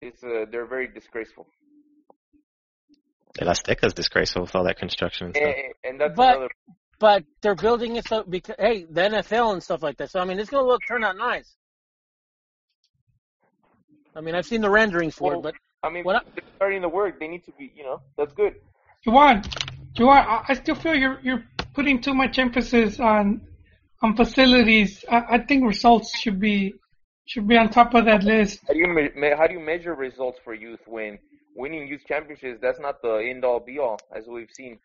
it's 0.01 0.23
uh, 0.23 0.45
they're 0.51 0.65
very 0.65 0.87
disgraceful, 0.87 1.47
El 3.39 3.47
Azteca's 3.47 3.93
disgraceful 3.93 4.43
with 4.43 4.55
all 4.55 4.63
that 4.65 4.77
construction 4.77 5.27
and 5.27 5.35
stuff. 5.35 5.47
and, 5.47 5.73
and 5.91 6.01
that's 6.01 6.15
But- 6.15 6.29
another. 6.37 6.49
but 6.99 7.23
they're 7.41 7.55
building 7.55 7.95
it 7.95 8.07
so 8.07 8.23
because 8.23 8.55
hey, 8.59 8.85
the 8.89 9.01
NFL 9.01 9.53
and 9.53 9.63
stuff 9.63 9.81
like 9.83 9.97
that. 9.97 10.11
So 10.11 10.19
I 10.19 10.25
mean, 10.25 10.39
it's 10.39 10.49
gonna 10.49 10.67
look 10.67 10.81
turn 10.87 11.03
out 11.03 11.17
nice. 11.17 11.49
I 14.15 14.21
mean, 14.21 14.35
I've 14.35 14.45
seen 14.45 14.61
the 14.61 14.69
renderings 14.69 15.15
for 15.15 15.31
Well, 15.31 15.39
it, 15.39 15.43
but 15.43 15.53
I 15.83 15.89
mean, 15.89 16.03
what 16.03 16.15
I- 16.17 16.21
they're 16.35 16.43
starting 16.55 16.81
the 16.81 16.89
work. 16.89 17.19
They 17.19 17.27
need 17.27 17.43
to 17.45 17.51
be, 17.57 17.71
you 17.75 17.83
know, 17.83 18.01
that's 18.17 18.33
good. 18.33 18.55
Juan, 19.05 19.43
Juan, 20.03 20.17
I 20.17 20.45
I 20.49 20.53
still 20.53 20.75
feel 20.75 20.95
you're 20.95 21.19
you're 21.23 21.43
putting 21.73 22.01
too 22.01 22.13
much 22.13 22.37
emphasis 22.39 22.99
on 22.99 23.41
on 24.01 24.15
facilities. 24.15 25.05
I, 25.09 25.23
I 25.35 25.37
think 25.39 25.65
results 25.65 26.17
should 26.19 26.39
be 26.39 26.73
should 27.25 27.47
be 27.47 27.57
on 27.57 27.69
top 27.69 27.93
of 27.93 28.05
that 28.05 28.23
list. 28.23 28.59
How 28.67 28.73
do 28.73 28.79
you 28.79 28.87
me- 28.87 29.09
me- 29.15 29.33
how 29.37 29.47
do 29.47 29.53
you 29.53 29.59
measure 29.59 29.93
results 29.95 30.39
for 30.43 30.53
youth 30.53 30.81
when 30.85 31.17
winning 31.55 31.87
youth 31.87 32.01
championships? 32.07 32.59
That's 32.61 32.79
not 32.79 33.01
the 33.01 33.15
end 33.29 33.43
all 33.45 33.59
be 33.59 33.79
all, 33.79 33.99
as 34.15 34.25
we've 34.27 34.51
seen. 34.51 34.79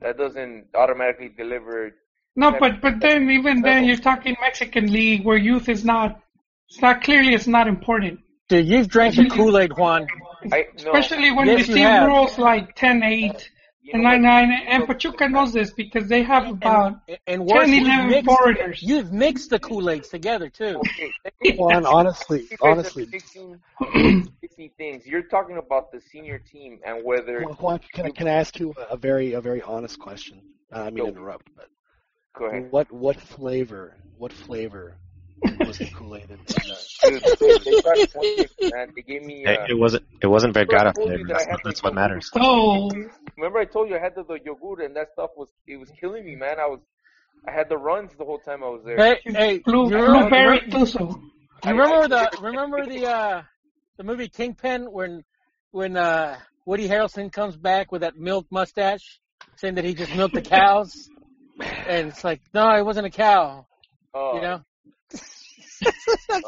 That 0.00 0.18
doesn't 0.18 0.66
automatically 0.74 1.30
deliver. 1.36 1.92
No, 2.34 2.52
but 2.58 2.80
but 2.80 3.00
then 3.00 3.30
even 3.30 3.60
then 3.62 3.84
you're 3.84 3.96
talking 3.96 4.36
Mexican 4.40 4.90
league 4.92 5.24
where 5.24 5.36
youth 5.36 5.68
is 5.68 5.84
not. 5.84 6.20
It's 6.68 6.80
not 6.80 7.02
clearly 7.02 7.34
it's 7.34 7.46
not 7.46 7.68
important. 7.68 8.20
dude, 8.48 8.66
you've 8.66 8.88
drank 8.88 9.14
the 9.14 9.28
Kool 9.28 9.58
Aid, 9.58 9.76
Juan. 9.76 10.06
I 10.50 10.64
no. 10.84 10.92
Especially 10.94 11.30
when 11.30 11.46
Yes, 11.46 11.68
you 11.68 11.74
you 11.74 11.74
see 11.74 11.80
have. 11.82 12.08
rules 12.08 12.38
like 12.38 12.74
10-8 12.76 13.48
You 13.84 13.94
and 13.94 14.02
know 14.04 14.10
what? 14.10 14.20
9-9, 14.20 14.64
and 14.68 14.86
Pachuca 14.86 15.28
knows 15.28 15.52
this 15.52 15.72
because 15.72 16.08
they 16.08 16.22
have 16.22 16.46
about 16.48 17.00
And, 17.08 17.18
and 17.26 17.44
worse, 17.44 17.66
10, 17.66 17.74
you've 17.74 17.86
11 17.88 18.10
mixed, 18.10 18.26
foreigners. 18.26 18.82
you've 18.82 19.12
mixed 19.12 19.50
the 19.50 19.58
Kool 19.58 19.90
Aids 19.90 20.08
together 20.08 20.48
too. 20.48 20.80
Okay, 21.44 21.56
Juan, 21.56 21.84
honestly, 21.84 22.42
you 22.42 22.48
guys 22.50 22.58
are 22.62 22.70
honestly, 22.70 23.06
mixing, 23.10 23.60
mixing 24.40 24.70
things. 24.78 25.04
You're 25.06 25.24
talking 25.24 25.56
about 25.58 25.90
the 25.90 26.00
senior 26.00 26.38
team 26.38 26.78
and 26.86 27.04
whether. 27.04 27.42
Juan, 27.42 27.54
Juan, 27.56 27.80
can 27.92 28.06
I, 28.06 28.10
can 28.10 28.28
I 28.28 28.34
ask 28.34 28.60
you 28.60 28.72
a 28.88 28.96
very 28.96 29.32
a 29.32 29.40
very 29.40 29.60
honest 29.62 29.98
question? 29.98 30.40
Uh, 30.72 30.82
I 30.82 30.90
mean, 30.90 31.04
Go. 31.04 31.08
interrupt, 31.08 31.48
but 31.56 31.66
Go 32.38 32.44
ahead. 32.46 32.70
what 32.70 32.92
what 32.92 33.20
flavor 33.20 33.96
what 34.16 34.32
flavor 34.32 34.96
It 35.44 35.66
wasn't 35.66 35.94
Kool 35.94 36.16
Aid. 36.16 36.30
And, 36.30 36.38
and, 36.38 36.50
Dude, 37.02 37.22
they, 37.22 37.70
they 37.70 37.80
tried 37.80 37.94
to 37.94 38.08
point 38.08 38.38
me, 38.60 38.70
man. 38.70 38.92
They 38.94 39.02
gave 39.02 39.22
me. 39.22 39.44
It, 39.44 39.58
Uh, 39.58 39.66
it 39.68 39.78
wasn't. 39.78 40.04
It 40.20 40.26
wasn't 40.26 40.54
Vergara 40.54 40.92
flavor. 40.94 41.24
That's, 41.26 41.44
had 41.44 41.56
the 41.56 41.60
that's 41.64 41.82
what 41.82 41.94
matters. 41.94 42.30
Oh, 42.34 42.90
Remember 43.36 43.58
I 43.58 43.64
told 43.64 43.88
you 43.88 43.96
I 43.96 44.00
had 44.00 44.14
the, 44.14 44.24
the 44.24 44.38
yogurt 44.44 44.84
and 44.84 44.94
that 44.96 45.08
stuff 45.12 45.30
was 45.36 45.48
it 45.66 45.76
was 45.78 45.90
killing 46.00 46.24
me, 46.24 46.36
man. 46.36 46.60
I 46.60 46.66
was 46.66 46.80
I 47.46 47.52
had 47.52 47.68
the 47.68 47.76
runs 47.76 48.12
the 48.16 48.24
whole 48.24 48.38
time 48.38 48.62
I 48.62 48.68
was 48.68 48.82
there. 48.84 48.96
Hey, 48.96 49.18
hey, 49.24 49.58
blue 49.58 49.88
you 49.90 49.96
remember, 49.96 50.36
you 50.36 51.70
remember 51.70 52.08
the 52.08 52.30
remember 52.42 52.86
the 52.86 53.06
uh 53.06 53.42
the 53.96 54.04
movie 54.04 54.28
Kingpin 54.28 54.90
when 54.90 55.24
when 55.70 55.96
uh 55.96 56.38
Woody 56.64 56.88
Harrelson 56.88 57.32
comes 57.32 57.56
back 57.56 57.90
with 57.90 58.02
that 58.02 58.16
milk 58.16 58.46
mustache, 58.50 59.20
saying 59.56 59.74
that 59.74 59.84
he 59.84 59.94
just 59.94 60.14
milked 60.14 60.34
the 60.34 60.42
cows, 60.42 61.08
and 61.60 62.08
it's 62.08 62.22
like, 62.22 62.40
no, 62.54 62.68
it 62.76 62.84
wasn't 62.84 63.06
a 63.06 63.10
cow, 63.10 63.66
Oh, 64.14 64.36
you 64.36 64.42
know. 64.42 64.60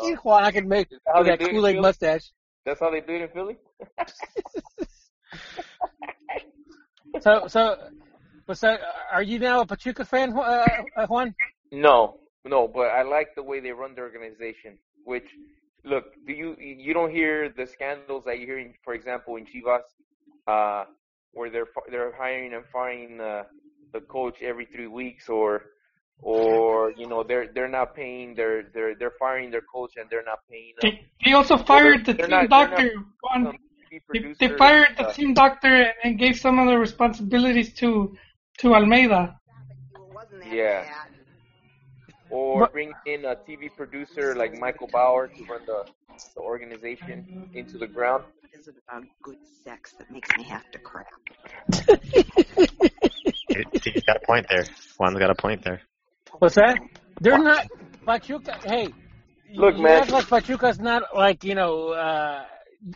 You, 0.03 0.17
Juan, 0.23 0.45
I 0.45 0.51
can 0.51 0.69
make 0.69 0.89
that 0.91 1.01
how 1.13 1.23
that 1.23 1.39
do 1.39 1.47
it 1.47 1.49
in 1.51 1.57
Kool 1.57 1.67
Aid 1.67 1.81
mustache. 1.81 2.31
That's 2.65 2.81
how 2.81 2.91
they 2.91 3.01
do 3.01 3.15
it 3.15 3.23
in 3.23 3.29
Philly. 3.29 3.57
So, 7.21 7.45
so, 7.47 7.77
but 8.47 8.59
so, 8.59 8.77
are 9.13 9.23
you 9.23 9.39
now 9.39 9.61
a 9.61 9.67
Pachuca 9.67 10.05
fan, 10.05 10.33
uh, 10.37 10.67
uh, 10.97 11.07
Juan? 11.07 11.35
No, 11.71 12.19
no, 12.45 12.69
but 12.69 12.89
I 12.89 13.03
like 13.03 13.35
the 13.37 13.43
way 13.43 13.61
they 13.61 13.71
run 13.71 13.95
the 13.95 14.01
organization. 14.01 14.79
Which, 15.05 15.27
look, 15.85 16.05
do 16.27 16.33
you 16.33 16.57
you 16.59 16.93
don't 16.93 17.11
hear 17.11 17.53
the 17.57 17.67
scandals 17.67 18.25
that 18.25 18.39
you're 18.39 18.49
hearing, 18.49 18.75
for 18.83 18.95
example, 18.95 19.37
in 19.37 19.47
Chivas, 19.47 19.83
uh, 20.47 20.85
where 21.33 21.51
they're 21.51 21.69
they're 21.91 22.15
hiring 22.17 22.55
and 22.55 22.65
firing 22.73 23.21
uh, 23.21 23.45
the 23.93 24.01
coach 24.01 24.43
every 24.43 24.67
three 24.67 24.89
weeks, 24.89 25.29
or 25.29 25.63
or 26.23 26.93
you 26.97 27.07
know 27.07 27.23
they're 27.23 27.49
they're 27.55 27.69
not 27.69 27.95
paying 27.95 28.35
they're 28.35 28.65
they're 28.75 28.95
they're 28.95 29.13
firing 29.19 29.51
their 29.51 29.63
coach 29.63 29.93
and 29.97 30.09
they're 30.11 30.25
not 30.25 30.39
paying 30.51 30.73
them. 30.81 30.91
They, 30.91 31.07
they 31.25 31.33
also 31.33 31.57
fired 31.57 32.05
the 32.07 32.15
team 32.15 32.31
not- 32.31 32.31
they're 32.31 32.49
not 32.49 32.71
doctor. 32.71 32.91
Juan. 33.23 33.45
Some 33.45 33.59
TV 33.93 34.39
They, 34.39 34.49
they 34.49 34.57
fired 34.57 34.97
the 34.99 35.07
uh, 35.09 35.13
team 35.13 35.35
doctor 35.35 35.69
and, 35.69 35.93
and 36.03 36.19
gave 36.19 36.37
some 36.39 36.59
of 36.59 36.67
the 36.67 36.79
responsibilities 36.79 37.73
to 37.75 38.17
to 38.59 38.75
Almeida. 38.75 39.39
Yeah. 40.51 40.85
Or 42.31 42.61
But- 42.61 42.73
bring 42.73 42.93
in 43.07 43.25
a 43.25 43.37
TV 43.37 43.75
producer 43.75 44.35
like 44.35 44.59
Michael 44.59 44.89
Bauer 44.89 45.29
to 45.29 45.45
run 45.45 45.61
the, 45.67 45.87
the 46.35 46.41
organization 46.41 47.49
into 47.55 47.79
the 47.79 47.87
ground. 47.87 48.25
Is 48.53 48.69
it 48.69 48.77
about 48.89 49.05
good 49.23 49.37
sex 49.65 49.95
that 49.99 50.11
makes 50.11 50.29
me 50.37 50.45
have 50.45 50.71
to 50.71 50.79
crap? 50.79 51.07
See, 53.83 53.91
he's 53.93 54.03
got 54.05 54.17
a 54.17 54.27
point 54.27 54.47
there. 54.49 54.65
Juan's 54.99 55.19
got 55.19 55.31
a 55.31 55.35
point 55.35 55.63
there. 55.65 55.81
What's 56.45 56.57
that? 56.57 56.79
They're 57.21 57.39
not 57.39 57.67
Pachuca. 58.05 58.59
Hey, 58.63 58.93
Look, 59.55 59.79
you 59.79 59.83
man. 59.83 60.03
act 60.03 60.11
like 60.11 60.27
Pachuca's 60.29 60.79
not 60.79 61.05
like 61.17 61.43
you 61.43 61.55
know 61.55 61.89
uh 61.89 62.45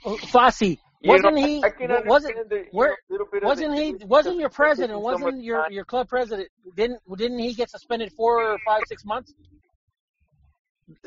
Fossey. 0.05 0.77
Wasn't 1.03 1.35
know, 1.35 1.47
he? 1.47 1.65
I 1.65 1.71
can 1.71 1.91
Wasn't 1.91 2.37
understand 2.37 2.51
the, 2.51 2.65
where? 2.73 2.89
know, 2.91 2.95
little 3.09 3.27
bit 3.33 3.43
Wasn't 3.43 3.75
the 3.75 3.81
he? 3.83 3.89
English 3.89 4.03
Wasn't 4.07 4.37
your 4.39 4.51
president? 4.51 4.99
took 4.99 5.09
so 5.09 5.19
much 5.19 5.23
Wasn't 5.23 5.43
your 5.43 5.63
time. 5.63 5.73
your 5.73 5.85
club 5.87 6.09
president? 6.11 6.51
Didn't 6.77 7.01
didn't 7.17 7.39
he 7.39 7.55
get 7.55 7.71
suspended 7.71 8.13
four 8.13 8.53
or 8.53 8.59
five 8.67 8.83
six 8.87 9.03
months? 9.07 9.33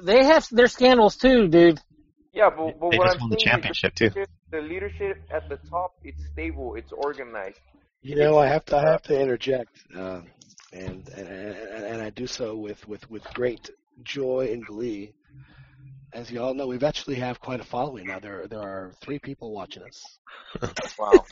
They 0.01 0.23
have 0.23 0.47
their 0.49 0.67
scandals 0.67 1.17
too, 1.17 1.47
dude. 1.47 1.79
Yeah, 2.33 2.49
but, 2.49 2.79
but 2.79 2.89
They 2.89 2.97
what 2.97 3.05
just 3.05 3.17
I'm 3.17 3.21
won 3.21 3.29
the 3.29 3.35
championship, 3.35 3.93
is 3.93 3.99
too. 3.99 4.09
the 4.09 4.19
leadership, 4.19 4.29
the 4.49 4.61
leadership 4.61 5.17
at 5.31 5.47
the 5.47 5.57
top, 5.69 5.91
it's 6.03 6.25
stable, 6.33 6.73
it's 6.75 6.91
organized. 6.91 7.59
You 8.01 8.15
know, 8.15 8.37
I 8.39 8.47
have 8.47 8.65
to 8.65 8.77
I 8.77 8.89
have 8.89 9.03
to 9.03 9.19
interject, 9.21 9.69
uh, 9.95 10.21
and, 10.73 11.07
and 11.09 11.27
and 11.27 11.85
and 11.85 12.01
I 12.01 12.09
do 12.09 12.27
so 12.27 12.55
with 12.55 12.87
with 12.87 13.09
with 13.09 13.23
great 13.33 13.69
joy 14.03 14.49
and 14.51 14.65
glee. 14.65 15.13
As 16.13 16.29
you 16.29 16.41
all 16.41 16.53
know, 16.53 16.67
we've 16.67 16.83
actually 16.83 17.15
have 17.15 17.39
quite 17.39 17.59
a 17.61 17.63
following 17.63 18.07
now. 18.07 18.19
There 18.19 18.47
there 18.47 18.59
are 18.61 18.91
three 19.01 19.19
people 19.19 19.53
watching 19.53 19.83
us, 19.83 20.19
Wow. 20.99 21.25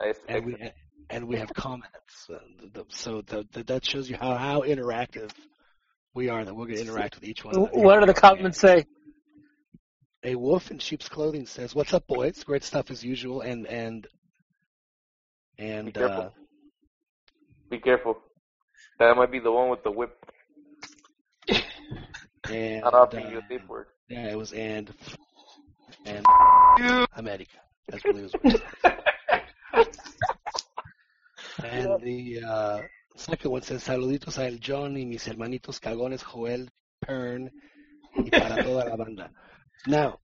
Nice. 0.00 0.18
and 0.28 0.44
we 0.44 0.56
and 1.10 1.28
we 1.28 1.36
have 1.36 1.52
comments. 1.54 2.28
Uh, 2.32 2.82
so 2.88 3.22
the, 3.22 3.46
the, 3.52 3.62
that 3.64 3.84
shows 3.84 4.08
you 4.10 4.16
how 4.16 4.34
how 4.34 4.60
interactive 4.62 5.30
we 6.14 6.28
are. 6.28 6.44
That 6.44 6.54
we're 6.54 6.66
going 6.66 6.76
to 6.76 6.82
interact 6.82 7.16
with 7.16 7.24
each 7.24 7.44
one. 7.44 7.56
Of. 7.56 7.68
What 7.72 8.00
do 8.00 8.06
the 8.06 8.14
comments 8.14 8.58
say? 8.58 8.86
A 10.24 10.34
wolf 10.34 10.70
in 10.70 10.78
sheep's 10.78 11.08
clothing 11.08 11.46
says, 11.46 11.74
"What's 11.74 11.94
up, 11.94 12.06
boys? 12.06 12.42
Great 12.44 12.64
stuff 12.64 12.90
as 12.90 13.04
usual." 13.04 13.42
And 13.42 13.66
and 13.66 14.06
and 15.58 15.96
uh, 15.96 16.30
Be 17.70 17.78
careful. 17.78 18.18
That 18.98 19.16
might 19.16 19.32
be 19.32 19.40
the 19.40 19.52
one 19.52 19.70
with 19.70 19.82
the 19.82 19.90
whip. 19.90 20.16
and 22.50 22.82
Not 22.82 23.14
uh, 23.14 23.18
your 23.28 23.42
safe 23.48 23.66
word. 23.68 23.86
Yeah, 24.08 24.30
it 24.30 24.38
was 24.38 24.52
and 24.52 24.92
and 26.04 26.24
America. 27.14 27.58
That's 27.88 28.04
was 28.04 28.32
what 28.32 28.54
it 28.54 28.62
said. 28.82 29.02
And 31.64 32.02
the 32.02 32.42
uh, 32.46 32.82
second 33.14 33.50
one 33.50 33.62
says 33.62 33.82
saluditos 33.82 34.38
a 34.38 34.46
El 34.46 34.58
John 34.58 34.94
y 34.94 35.06
mis 35.06 35.26
hermanitos 35.26 35.80
cagones 35.80 36.22
Joel, 36.22 36.70
Pern 37.00 37.50
y 38.14 38.30
para 38.30 38.62
toda 38.62 38.84
la 38.84 38.96
banda. 38.96 39.32
Now, 39.86 40.20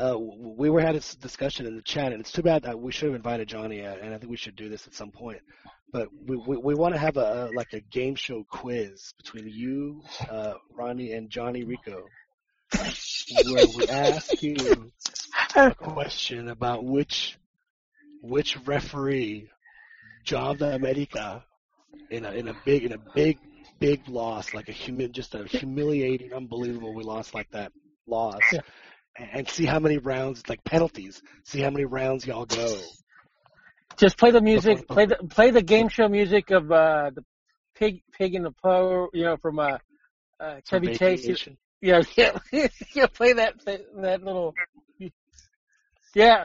uh, 0.00 0.16
we 0.18 0.70
were 0.70 0.80
had 0.80 0.94
this 0.94 1.14
discussion 1.16 1.66
in 1.66 1.76
the 1.76 1.82
chat, 1.82 2.12
and 2.12 2.20
it's 2.20 2.32
too 2.32 2.42
bad 2.42 2.62
that 2.62 2.78
we 2.78 2.90
should 2.90 3.08
have 3.08 3.16
invited 3.16 3.48
Johnny, 3.48 3.84
uh, 3.84 3.96
and 3.96 4.14
I 4.14 4.18
think 4.18 4.30
we 4.30 4.36
should 4.36 4.56
do 4.56 4.68
this 4.68 4.86
at 4.86 4.94
some 4.94 5.10
point. 5.10 5.40
But 5.92 6.08
we 6.26 6.36
we, 6.36 6.56
we 6.56 6.74
want 6.74 6.94
to 6.94 7.00
have 7.00 7.16
a, 7.16 7.50
a 7.50 7.54
like 7.54 7.72
a 7.72 7.80
game 7.80 8.14
show 8.14 8.44
quiz 8.48 9.12
between 9.18 9.48
you, 9.48 10.02
uh, 10.30 10.54
Ronnie, 10.74 11.12
and 11.12 11.28
Johnny 11.28 11.64
Rico, 11.64 12.04
where 12.72 13.66
we 13.76 13.88
ask 13.88 14.42
you 14.42 14.92
a 15.56 15.74
question 15.74 16.48
about 16.48 16.84
which 16.84 17.38
which 18.22 18.56
referee 18.66 19.48
the 20.28 20.72
America 20.74 21.44
in 22.10 22.24
a 22.24 22.30
in 22.32 22.48
a 22.48 22.54
big 22.64 22.84
in 22.84 22.92
a 22.92 22.98
big 23.14 23.38
big 23.80 24.08
loss 24.08 24.54
like 24.54 24.68
a 24.68 24.72
humi- 24.72 25.08
just 25.08 25.34
a 25.34 25.44
humiliating 25.44 26.32
unbelievable 26.32 26.94
we 26.94 27.02
lost 27.02 27.34
like 27.34 27.50
that 27.50 27.72
loss 28.06 28.40
Yeah. 28.52 28.60
And, 29.16 29.48
see 29.48 29.64
how 29.66 29.78
many 29.78 29.98
rounds 29.98 30.42
like 30.48 30.62
penalties 30.64 31.22
see 31.44 31.60
how 31.60 31.70
many 31.70 31.84
rounds 31.84 32.26
y'all 32.26 32.46
go 32.46 32.78
Just 33.96 34.16
play 34.16 34.30
the 34.30 34.40
music. 34.40 34.86
Play 34.88 35.06
the 35.06 35.16
play 35.28 35.50
the 35.50 35.62
game 35.62 35.88
show 35.88 36.08
music 36.08 36.50
of 36.50 36.70
uh 36.72 37.10
the 37.14 37.22
pig 37.74 38.02
pig 38.12 38.34
in 38.34 38.42
the 38.42 38.52
po. 38.62 39.08
You 39.12 39.24
know 39.24 39.36
from 39.36 39.58
uh, 39.58 39.78
uh 40.38 40.60
Chevy 40.68 40.96
Chase. 40.96 41.48
Yeah, 41.82 42.02
yeah, 42.16 42.38
yeah. 42.94 43.06
Play 43.06 43.34
that 43.34 43.54
that 43.64 44.22
little. 44.22 44.54
Yeah. 46.12 46.44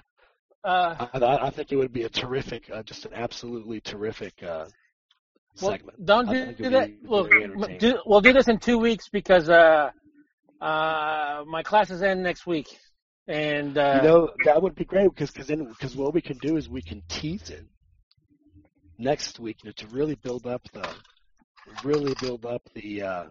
Uh, 0.64 1.08
I, 1.14 1.48
I 1.48 1.50
think 1.50 1.72
it 1.72 1.76
would 1.76 1.92
be 1.92 2.04
a 2.04 2.10
terrific 2.10 2.70
uh, 2.72 2.84
just 2.84 3.06
an 3.06 3.14
absolutely 3.16 3.82
terrific 3.82 4.44
uh 4.44 4.66
well, 5.62 5.72
segment 5.72 6.06
don't 6.06 6.30
do, 6.30 6.54
do 6.54 6.70
that. 6.72 7.02
be 7.02 7.08
Well, 7.08 7.24
very 7.24 7.44
m- 7.46 7.52
entertaining. 7.52 7.80
do, 7.80 8.02
we'll 8.06 8.22
do 8.22 8.34
this 8.34 8.48
in 8.48 8.60
two 8.60 8.78
weeks 8.78 9.10
because 9.10 9.50
uh, 9.50 9.90
uh, 10.62 11.44
my 11.48 11.64
classes 11.64 12.02
end 12.02 12.24
next 12.24 12.46
week, 12.46 12.68
and 13.28 13.78
uh, 13.78 14.00
You 14.02 14.08
know 14.08 14.30
that 14.46 14.62
would 14.62 14.76
be 14.76 14.86
great 14.86 15.10
because 15.10 15.32
cause 15.32 15.48
then 15.48 15.66
because 15.66 15.96
what 15.96 16.14
we 16.14 16.22
can 16.22 16.38
do 16.38 16.58
is 16.58 16.70
we 16.70 16.82
can 16.82 17.02
tease 17.08 17.50
it 17.50 17.66
next 18.98 19.40
week 19.40 19.58
you 19.64 19.70
know, 19.70 19.74
to 19.78 19.88
really 19.88 20.16
build 20.16 20.46
up 20.48 20.62
the 20.72 20.88
really 21.84 22.14
build 22.22 22.46
up 22.46 22.62
the 22.74 23.02
uh, 23.02 23.26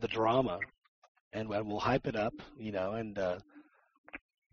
the 0.00 0.08
drama 0.08 0.58
and, 1.32 1.48
we'll 1.48 1.80
hype 1.80 2.06
it 2.06 2.16
up 2.16 2.34
you 2.58 2.72
know 2.72 2.92
and 2.92 3.18
uh, 3.18 3.38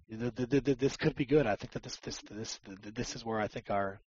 the, 0.09 0.31
the, 0.31 0.61
the, 0.61 0.75
this 0.75 0.97
could 0.97 1.15
be 1.15 1.25
good. 1.25 1.45
I 1.45 1.55
think 1.55 1.73
that 1.73 1.83
this 1.83 1.97
this 1.97 2.19
this 2.31 2.59
this 2.95 3.15
is 3.15 3.23
where 3.23 3.39
I 3.39 3.47
think 3.47 3.69
our 3.69 3.99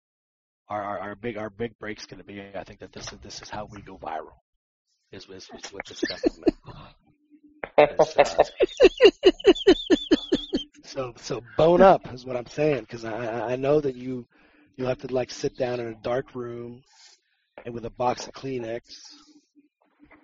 our 0.69 0.99
our, 0.99 1.15
big 1.15 1.37
our 1.37 1.51
big 1.51 1.79
break's 1.79 2.07
going 2.07 2.19
to 2.19 2.25
be. 2.25 2.43
I 2.55 2.65
think 2.65 2.81
that 2.81 2.93
this 2.93 3.13
is 3.13 3.19
this 3.23 3.43
is 3.43 3.51
how 3.51 3.69
we 3.71 3.83
go 3.83 3.99
viral. 3.99 4.39
Is 5.13 5.25
is, 5.25 5.49
is 5.63 5.73
with 5.73 5.85
this 5.89 6.01
segment. 6.01 6.55
So 10.91 11.13
so 11.17 11.41
bone 11.57 11.83
up 11.83 12.13
is 12.13 12.27
what 12.27 12.37
I'm 12.37 12.49
saying 12.49 12.81
because 12.81 13.05
I 13.05 13.53
I 13.53 13.57
know 13.57 13.81
that 13.81 13.95
you 13.95 14.27
you'll 14.77 14.89
have 14.89 14.99
to 14.99 15.15
like 15.15 15.31
sit 15.31 15.57
down 15.57 15.79
in 15.79 15.87
a 15.87 15.95
dark 15.95 16.35
room 16.35 16.83
and 17.65 17.73
with 17.73 17.85
a 17.85 17.91
box 17.91 18.27
of 18.27 18.33
Kleenex 18.33 18.83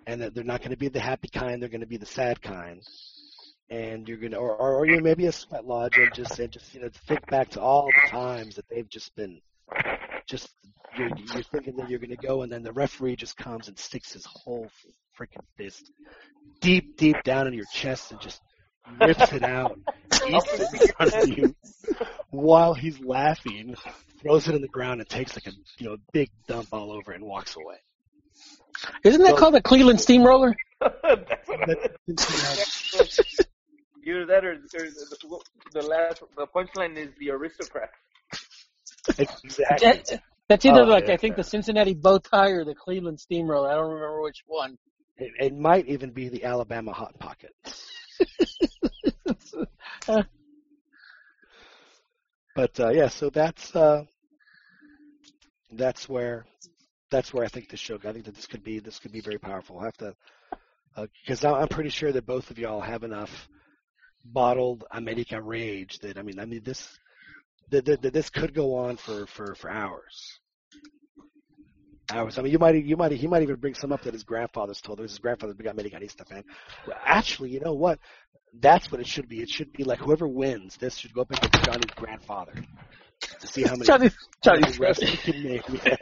and 0.07 0.21
that 0.21 0.35
they're 0.35 0.43
not 0.43 0.59
going 0.59 0.71
to 0.71 0.77
be 0.77 0.89
the 0.89 0.99
happy 0.99 1.29
kind 1.29 1.61
they're 1.61 1.69
going 1.69 1.79
to 1.79 1.87
be 1.87 1.95
the 1.95 2.05
sad 2.05 2.41
kind 2.41 2.81
and 3.69 4.09
you're 4.09 4.17
gonna 4.17 4.35
or 4.35 4.55
or, 4.55 4.75
or 4.75 4.85
you 4.85 4.99
maybe 4.99 5.25
a 5.27 5.31
sweat 5.31 5.65
lodge 5.65 5.97
and 5.97 6.13
just 6.13 6.37
and 6.37 6.51
just 6.51 6.73
you 6.73 6.81
know 6.81 6.89
think 7.07 7.25
back 7.27 7.49
to 7.49 7.61
all 7.61 7.85
the 7.85 8.09
times 8.09 8.57
that 8.57 8.67
they've 8.69 8.89
just 8.89 9.15
been 9.15 9.39
just 10.27 10.49
you're, 10.97 11.09
you're 11.33 11.43
thinking 11.43 11.75
that 11.77 11.89
you're 11.89 11.99
gonna 11.99 12.15
go 12.15 12.41
and 12.41 12.51
then 12.51 12.63
the 12.63 12.71
referee 12.73 13.15
just 13.15 13.37
comes 13.37 13.67
and 13.67 13.77
sticks 13.77 14.13
his 14.13 14.25
whole 14.25 14.69
freaking 15.19 15.43
fist 15.57 15.91
deep 16.61 16.97
deep 16.97 17.21
down 17.23 17.47
in 17.47 17.53
your 17.53 17.65
chest 17.73 18.11
and 18.11 18.21
just 18.21 18.41
rips 19.01 19.33
it 19.33 19.43
out 19.43 19.77
eats 20.27 20.53
it 20.53 20.81
in 20.81 20.87
front 20.89 21.13
of 21.13 21.29
you 21.37 21.55
while 22.29 22.73
he's 22.73 22.99
laughing 22.99 23.75
throws 24.21 24.47
it 24.47 24.55
in 24.55 24.61
the 24.61 24.67
ground 24.67 24.99
and 24.99 25.09
takes 25.09 25.35
like 25.35 25.47
a 25.47 25.57
you 25.77 25.89
know 25.89 25.97
big 26.13 26.29
dump 26.47 26.67
all 26.71 26.91
over 26.91 27.11
and 27.11 27.23
walks 27.23 27.55
away 27.55 27.77
isn't 29.03 29.21
that 29.21 29.31
so- 29.31 29.37
called 29.37 29.55
a 29.55 29.61
Cleveland 29.61 29.99
Steamroller? 29.99 30.55
That's 30.81 31.47
what 31.47 31.69
I'm 31.69 31.75
Either 34.05 34.25
that 34.25 34.45
or, 34.45 34.51
or 34.51 34.55
the, 34.55 35.39
the 35.73 35.81
last, 35.81 36.23
the 36.37 36.47
punchline 36.47 36.95
is 36.95 37.09
the 37.19 37.29
aristocrat. 37.29 37.89
Exactly. 39.17 39.87
That- 39.87 40.21
That's 40.49 40.65
either 40.65 40.83
Oh, 40.83 40.85
like 40.85 41.07
yeah. 41.07 41.15
I 41.15 41.17
think 41.17 41.35
the 41.35 41.43
Cincinnati 41.43 41.93
bow 41.93 42.19
tie 42.19 42.51
or 42.51 42.63
the 42.63 42.73
Cleveland 42.73 43.19
steamroller. 43.19 43.69
I 43.69 43.75
don't 43.75 43.91
remember 43.91 44.21
which 44.21 44.43
one. 44.47 44.77
It, 45.17 45.31
it 45.39 45.53
might 45.57 45.87
even 45.87 46.11
be 46.11 46.29
the 46.29 46.45
Alabama 46.45 46.93
hot 46.93 47.17
pocket. 47.19 47.53
But 52.55 52.79
uh, 52.79 52.89
yeah, 52.89 53.07
so 53.09 53.29
that's 53.29 53.75
uh, 53.75 54.03
that's 55.71 56.09
where 56.09 56.43
that's 57.11 57.31
where 57.31 57.45
I 57.45 57.49
think 57.49 57.69
the 57.69 57.77
show. 57.77 57.99
I 58.03 58.11
think 58.13 58.25
that 58.25 58.33
this 58.33 58.47
could 58.47 58.63
be 58.63 58.79
this 58.79 58.97
could 58.97 59.11
be 59.11 59.21
very 59.21 59.37
powerful. 59.37 59.77
I 59.79 59.85
have 59.85 59.97
to 59.97 60.15
because 61.23 61.45
I'm 61.45 61.67
pretty 61.67 61.91
sure 61.91 62.11
that 62.11 62.25
both 62.25 62.49
of 62.49 62.57
y'all 62.57 62.81
have 62.81 63.03
enough 63.03 63.29
bottled 64.25 64.85
America 64.89 65.39
rage 65.39 65.99
that 65.99 66.17
I 66.17 66.23
mean 66.23 66.39
I 66.39 66.45
mean 66.45 66.63
this 66.63 66.97
that, 67.69 67.85
that, 67.85 68.01
that 68.01 68.13
this 68.13 68.29
could 68.29 68.53
go 68.53 68.75
on 68.75 68.97
for 68.97 69.25
for 69.27 69.55
for 69.55 69.69
hours. 69.69 70.39
Hours. 72.11 72.37
I 72.37 72.41
mean, 72.41 72.53
you 72.53 72.59
might 72.59 72.75
you 72.83 72.95
might 72.95 73.11
he 73.11 73.27
might 73.27 73.43
even 73.43 73.57
bring 73.57 73.73
some 73.73 73.91
up 73.91 74.03
that 74.03 74.13
his 74.13 74.23
grandfather's 74.23 74.81
told 74.81 74.99
him. 74.99 75.03
His 75.03 75.19
grandfather's 75.19 75.55
a 75.55 75.57
big 75.57 75.67
Americanista 75.67 76.27
fan. 76.27 76.43
Well, 76.87 76.97
actually, 77.03 77.49
you 77.49 77.59
know 77.59 77.73
what? 77.73 77.99
That's 78.59 78.91
what 78.91 79.01
it 79.01 79.07
should 79.07 79.27
be. 79.27 79.41
It 79.41 79.49
should 79.49 79.73
be 79.73 79.83
like 79.83 79.99
whoever 79.99 80.27
wins, 80.27 80.77
this 80.77 80.97
should 80.97 81.13
go 81.13 81.21
up 81.21 81.31
against 81.31 81.65
Johnny's 81.65 81.93
grandfather 81.95 82.53
to 83.39 83.47
see 83.47 83.63
how 83.63 83.73
many, 83.73 83.85
Johnny, 83.85 84.09
how 84.43 84.53
many 84.53 84.63
Johnny's 84.63 84.79
refs 84.79 85.03
he 85.03 85.17
can 85.17 85.43
name. 85.43 85.61
Yeah. 85.85 85.97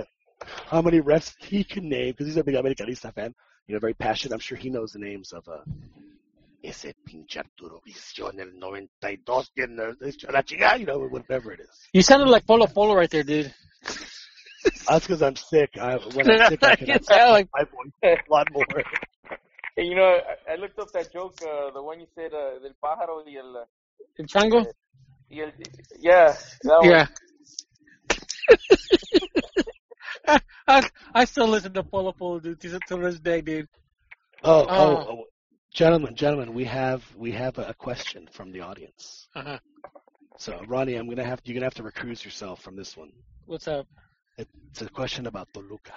How 0.68 0.82
many 0.82 1.02
refs 1.02 1.34
he 1.40 1.64
can 1.64 1.90
name 1.90 2.12
because 2.12 2.28
he's 2.28 2.38
a 2.38 2.44
big 2.44 2.56
Americanista 2.56 3.14
fan. 3.14 3.34
You 3.68 3.74
know, 3.74 3.80
very 3.80 3.96
passionate. 3.96 4.34
I'm 4.36 4.40
sure 4.40 4.58
he 4.58 4.70
knows 4.70 4.92
the 4.92 5.00
names 5.00 5.34
of 5.34 5.48
uh, 5.48 5.62
ese 6.68 6.96
pinche 7.04 7.40
Arturo 7.40 7.80
Brizio 7.82 8.32
el 8.32 8.58
92 8.58 9.52
tiene 9.54 9.96
la 10.30 10.44
chingada, 10.44 10.78
you 10.78 10.86
know, 10.86 10.98
whatever 11.10 11.54
it 11.54 11.60
is. 11.62 11.90
You 11.94 12.02
sounded 12.02 12.28
like 12.30 12.46
Polo 12.46 12.68
Polo 12.68 12.96
right 12.96 13.10
there, 13.10 13.24
dude. 13.24 13.54
That's 14.88 15.06
because 15.08 15.22
I'm 15.22 15.36
sick. 15.36 15.78
I, 15.80 15.98
when 16.14 16.30
I'm 16.30 16.50
sick, 16.50 16.64
I 16.64 16.76
can 16.76 16.88
You 16.88 17.00
sound 17.04 17.32
like 17.32 17.50
my 17.54 17.64
voice 17.64 17.92
a 18.04 18.18
lot 18.32 18.48
more. 18.52 18.66
Hey, 19.78 19.84
you 19.84 19.96
know, 19.96 20.06
I, 20.06 20.54
I 20.54 20.56
looked 20.56 20.80
up 20.80 20.90
that 20.94 21.12
joke, 21.12 21.38
uh, 21.42 21.70
the 21.72 21.84
one 21.84 22.00
you 22.00 22.08
said, 22.16 22.32
uh, 22.34 22.60
del 22.60 22.76
pájaro 22.82 23.26
y 23.26 23.36
el, 23.36 23.58
uh, 23.58 23.66
El 24.18 24.26
Chango. 24.26 24.66
y 25.30 25.42
el, 25.42 25.52
yeah, 26.00 26.34
that 26.64 26.80
one. 26.80 26.90
Yeah. 26.90 27.08
I, 30.66 30.90
I 31.14 31.26
still 31.26 31.50
listen 31.50 31.74
to 31.74 31.84
Polo 31.84 32.14
Polo, 32.14 32.40
dude, 32.40 32.58
to, 32.62 32.80
to 32.88 32.96
this 32.96 33.20
day, 33.20 33.42
dude. 33.42 33.68
Oh, 34.44 34.66
oh, 34.70 34.96
Oh. 35.10 35.24
Gentlemen, 35.76 36.16
gentlemen, 36.16 36.54
we 36.54 36.64
have 36.64 37.04
we 37.18 37.32
have 37.32 37.58
a, 37.58 37.74
question 37.74 38.28
from 38.32 38.52
the 38.52 38.62
audience. 38.62 39.28
Uh-huh. 39.36 39.60
So, 40.38 40.62
Ronnie, 40.68 40.96
I'm 40.96 41.08
gonna 41.10 41.26
have 41.26 41.42
you're 41.44 41.54
gonna 41.54 41.66
have 41.66 41.76
to 41.76 41.84
recuse 41.84 42.24
yourself 42.24 42.62
from 42.62 42.76
this 42.76 42.98
one. 42.98 43.12
What's 43.46 43.68
up? 43.68 43.86
It's 44.38 44.82
a 44.82 44.90
question 44.90 45.28
about 45.28 45.54
Toluca. 45.54 45.94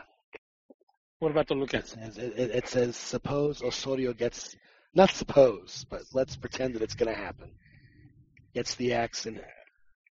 What 1.21 1.31
about 1.31 1.51
look 1.51 1.75
It 1.75 1.87
says, 1.87 2.19
it 2.19 2.35
it 2.37 2.69
says 2.69 2.97
suppose 2.97 3.63
Osorio 3.63 4.13
gets 4.13 4.57
not 4.95 5.11
suppose, 5.11 5.87
but 5.89 6.03
let's 6.13 6.37
pretend 6.37 6.75
that 6.75 6.83
it's 6.83 6.95
gonna 6.95 7.15
happen. 7.15 7.51
Gets 8.55 8.75
the 8.75 8.95
axe 8.95 9.27
and 9.27 9.41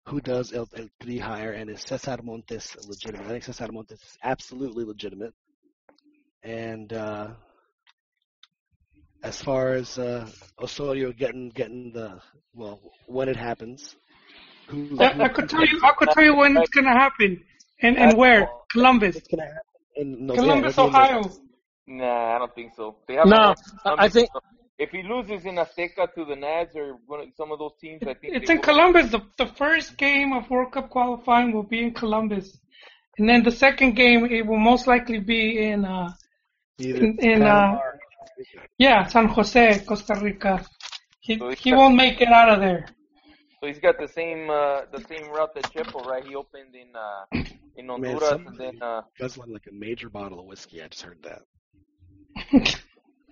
who 0.05 0.21
does 0.21 0.53
El, 0.53 0.69
El 0.77 0.87
Tri 1.01 1.17
hire 1.17 1.51
and 1.51 1.69
is 1.69 1.81
Cesar 1.81 2.19
Montes 2.23 2.75
legitimate? 2.87 3.25
I 3.25 3.29
think 3.29 3.43
Cesar 3.43 3.71
Montes 3.71 4.01
is 4.01 4.17
absolutely 4.23 4.85
legitimate. 4.85 5.33
And 6.43 6.93
uh 6.93 7.27
as 9.23 9.41
far 9.41 9.73
as 9.73 9.97
uh 9.97 10.27
Osorio 10.61 11.11
getting 11.11 11.49
getting 11.49 11.91
the 11.93 12.19
well 12.53 12.79
when 13.07 13.29
it 13.29 13.35
happens, 13.35 13.95
who, 14.67 14.97
I, 14.99 15.23
I 15.25 15.27
could 15.29 15.49
tell 15.49 15.65
you. 15.65 15.79
I 15.83 15.91
could 15.97 16.09
tell 16.09 16.23
you 16.23 16.35
when 16.35 16.57
it's 16.57 16.69
gonna 16.69 16.93
happen 16.93 17.43
and 17.81 17.97
and 17.97 18.17
where. 18.17 18.47
Columbus, 18.71 19.15
it's 19.15 19.27
gonna 19.27 19.43
happen 19.43 19.61
in 19.95 20.25
November. 20.27 20.71
Columbus, 20.71 20.77
Ohio. 20.77 21.21
Nah, 21.87 22.35
I 22.35 22.37
don't 22.39 22.53
think 22.53 22.73
so. 22.75 22.97
They 23.07 23.13
have 23.15 23.27
No, 23.27 23.55
a- 23.85 23.95
I 23.97 24.09
think 24.09 24.29
if 24.77 24.89
he 24.91 25.03
loses 25.03 25.45
in 25.45 25.55
Azteca 25.55 26.13
to 26.15 26.25
the 26.25 26.35
Nads 26.35 26.75
or 26.75 26.97
one 27.07 27.21
of, 27.21 27.27
some 27.37 27.51
of 27.53 27.59
those 27.59 27.71
teams, 27.79 28.01
I 28.03 28.13
think 28.13 28.35
It's 28.35 28.49
in 28.49 28.57
will- 28.57 28.63
Columbus. 28.63 29.09
The 29.11 29.21
the 29.37 29.47
first 29.47 29.97
game 29.97 30.33
of 30.33 30.49
World 30.49 30.73
Cup 30.73 30.89
qualifying 30.89 31.53
will 31.53 31.63
be 31.63 31.81
in 31.81 31.93
Columbus, 31.93 32.59
and 33.17 33.27
then 33.29 33.43
the 33.43 33.51
second 33.51 33.95
game 33.95 34.25
it 34.25 34.45
will 34.45 34.59
most 34.59 34.85
likely 34.85 35.19
be 35.19 35.59
in 35.69 35.85
uh 35.85 36.09
Either 36.79 36.99
in, 36.99 37.17
in 37.21 37.43
uh 37.43 37.77
or- 37.81 37.96
yeah 38.77 39.05
San 39.07 39.27
Jose, 39.27 39.79
Costa 39.87 40.15
Rica. 40.21 40.65
He 41.19 41.37
So 41.37 41.49
he 41.51 41.71
got- 41.71 41.77
won't 41.77 41.95
make 41.95 42.21
it 42.21 42.29
out 42.29 42.49
of 42.49 42.59
there. 42.59 42.85
So 43.59 43.67
he's 43.67 43.79
got 43.79 43.97
the 43.99 44.07
same 44.07 44.49
uh, 44.49 44.81
the 44.91 45.03
same 45.09 45.29
route 45.29 45.53
that 45.55 45.63
Chepo, 45.73 46.05
right? 46.05 46.23
He 46.23 46.35
opened 46.35 46.75
in 46.75 46.95
uh, 46.95 47.25
in 47.75 47.87
Man, 47.87 48.03
Honduras 48.03 48.39
and 48.45 48.57
then 48.57 48.81
uh, 48.81 49.01
guzzling 49.19 49.51
like 49.51 49.65
a 49.69 49.73
major 49.73 50.09
bottle 50.09 50.39
of 50.39 50.45
whiskey. 50.45 50.81
I 50.81 50.87
just 50.87 51.03
heard 51.03 51.19
that. 51.23 51.41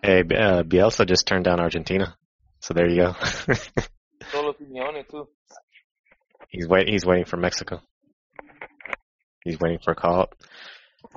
Hey, 0.02 0.22
B- 0.22 0.36
uh, 0.36 0.61
Bielsa 0.61 1.07
just 1.07 1.26
turned 1.26 1.45
down 1.45 1.60
Argentina, 1.60 2.15
so 2.60 2.76
there 2.76 2.88
you 2.88 2.98
go. 2.98 3.14
Solo 4.32 4.53
Simeone 4.53 5.07
too. 5.10 5.27
he's 6.49 6.68
wait. 6.68 6.88
He's 6.88 7.03
waiting 7.06 7.26
for 7.26 7.38
Mexico. 7.38 7.82
He's 9.44 9.60
waiting 9.60 9.80
for 9.84 9.91
a 9.91 9.95
call. 9.95 10.22
up. 10.22 10.36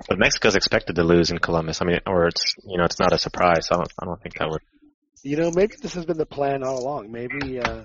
But 0.09 0.19
Mexico's 0.19 0.56
expected 0.56 0.97
to 0.97 1.05
lose 1.05 1.31
in 1.31 1.39
Columbus. 1.39 1.81
I 1.82 1.85
mean, 1.85 2.01
or 2.06 2.27
it's 2.27 2.55
you 2.65 2.78
know 2.78 2.85
it's 2.85 2.98
not 2.98 3.12
a 3.12 3.19
surprise. 3.19 3.69
I 3.70 3.77
don't. 3.77 3.93
I 4.01 4.05
don't 4.05 4.20
think 4.23 4.39
that 4.39 4.48
would. 4.51 4.62
You 5.23 5.36
know, 5.36 5.51
maybe 5.52 5.74
this 5.81 5.94
has 5.94 6.05
been 6.05 6.16
the 6.16 6.27
plan 6.27 6.62
all 6.62 6.78
along. 6.78 7.10
Maybe, 7.10 7.59
uh, 7.59 7.82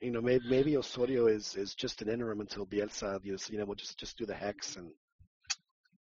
you 0.00 0.10
know, 0.10 0.20
maybe 0.20 0.44
maybe 0.48 0.76
Osorio 0.76 1.26
is 1.26 1.56
is 1.56 1.74
just 1.74 2.02
an 2.02 2.08
interim 2.08 2.40
until 2.40 2.66
Bielsa, 2.66 3.20
you 3.24 3.32
know, 3.32 3.38
you 3.50 3.58
know, 3.58 3.64
will 3.64 3.74
just 3.74 3.98
just 3.98 4.18
do 4.18 4.26
the 4.26 4.34
hex 4.34 4.76
and 4.76 4.90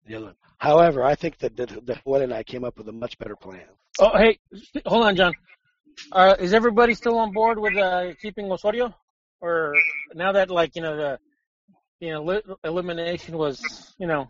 the 0.06 0.16
other. 0.16 0.26
one. 0.26 0.36
However, 0.58 1.04
I 1.04 1.16
think 1.16 1.38
that 1.40 1.56
that, 1.58 1.86
that 1.86 1.98
Juan 2.06 2.24
and 2.24 2.34
I 2.34 2.44
came 2.44 2.64
up 2.64 2.78
with 2.78 2.88
a 2.90 2.92
much 2.92 3.18
better 3.18 3.36
plan. 3.36 3.66
Oh, 4.00 4.18
hey, 4.18 4.40
hold 4.86 5.06
on, 5.06 5.16
John. 5.16 5.34
Uh, 6.12 6.36
is 6.40 6.54
everybody 6.54 6.94
still 6.94 7.18
on 7.18 7.32
board 7.32 7.60
with 7.60 7.76
uh, 7.76 8.14
keeping 8.22 8.52
Osorio, 8.52 8.94
or 9.40 9.74
now 10.14 10.32
that 10.32 10.50
like 10.50 10.76
you 10.76 10.82
know 10.82 10.96
the 10.96 11.20
you 12.02 12.12
know 12.14 12.24
li- 12.24 12.44
elimination 12.66 13.38
was 13.38 13.96
you 14.00 14.08
know 14.08 14.28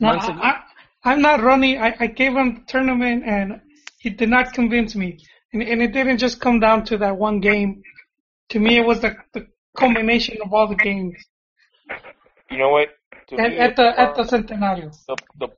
No, 0.00 0.08
months 0.08 0.28
ago? 0.28 0.40
I, 0.42 0.50
I, 0.50 1.12
I'm 1.12 1.22
not 1.22 1.42
running. 1.42 1.78
I, 1.78 1.94
I 2.00 2.06
gave 2.08 2.34
him 2.34 2.54
the 2.56 2.62
tournament 2.66 3.24
and 3.26 3.60
he 4.00 4.10
did 4.10 4.28
not 4.30 4.52
convince 4.52 4.94
me. 4.96 5.18
And, 5.52 5.62
and 5.62 5.82
it 5.82 5.92
didn't 5.92 6.18
just 6.18 6.40
come 6.40 6.60
down 6.60 6.84
to 6.86 6.98
that 6.98 7.16
one 7.16 7.40
game. 7.40 7.82
To 8.50 8.60
me, 8.60 8.78
it 8.78 8.86
was 8.86 9.00
the, 9.00 9.16
the 9.34 9.46
culmination 9.76 10.38
of 10.44 10.52
all 10.52 10.68
the 10.68 10.76
games. 10.76 11.16
You 12.50 12.58
know 12.58 12.70
what? 12.70 12.88
To 13.28 13.38
At, 13.38 13.50
me, 13.50 13.58
at 13.58 13.76
the 13.76 14.00
at 14.00 14.14
the 14.14 14.22
uh, 14.22 14.24
Centenario. 14.24 14.90
the, 15.08 15.16
the, 15.38 15.48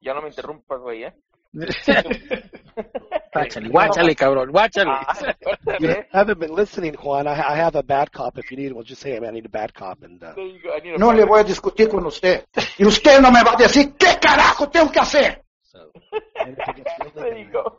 ya 0.00 0.14
no 0.14 0.22
me 0.22 0.28
interrumpas, 0.30 0.80
güey, 0.80 1.04
¿eh? 1.04 1.12
Guáchale, 3.32 3.68
guáchale, 3.68 4.14
cabrón, 4.16 4.50
guáchale. 4.50 4.90
Ah, 4.90 5.14
You 5.80 5.88
okay. 5.90 6.06
haven't 6.10 6.40
been 6.40 6.52
listening, 6.54 6.94
Juan. 6.94 7.26
I, 7.28 7.32
I 7.52 7.54
have 7.56 7.76
a 7.76 7.82
bad 7.82 8.10
cop. 8.10 8.36
If 8.38 8.50
you 8.50 8.56
need, 8.56 8.72
well, 8.72 8.82
just 8.82 9.00
say, 9.02 9.12
hey, 9.12 9.20
man, 9.20 9.30
I 9.30 9.32
need 9.34 9.46
a 9.46 9.48
bad 9.50 9.72
cop, 9.72 10.02
and 10.02 10.20
uh, 10.22 10.32
There 10.34 10.46
you 10.46 10.60
go. 10.62 10.72
I 10.74 10.80
need 10.80 10.94
a 10.94 10.98
No 10.98 11.10
le 11.12 11.24
voy 11.24 11.40
a 11.40 11.44
discutir 11.44 11.88
con 11.88 12.04
usted. 12.06 12.44
Y 12.78 12.84
usted 12.86 13.20
no 13.20 13.30
me 13.30 13.42
va 13.44 13.52
a 13.52 13.56
decir 13.56 13.92
qué 13.96 14.18
carajo 14.20 14.68
tengo 14.68 14.90
que 14.90 14.98
hacer. 15.00 15.42
so. 15.62 15.90
And 16.40 16.56
it 16.58 16.76
gets 16.76 16.92
really 16.98 17.12
There 17.14 17.38
you 17.38 17.52
go. 17.52 17.78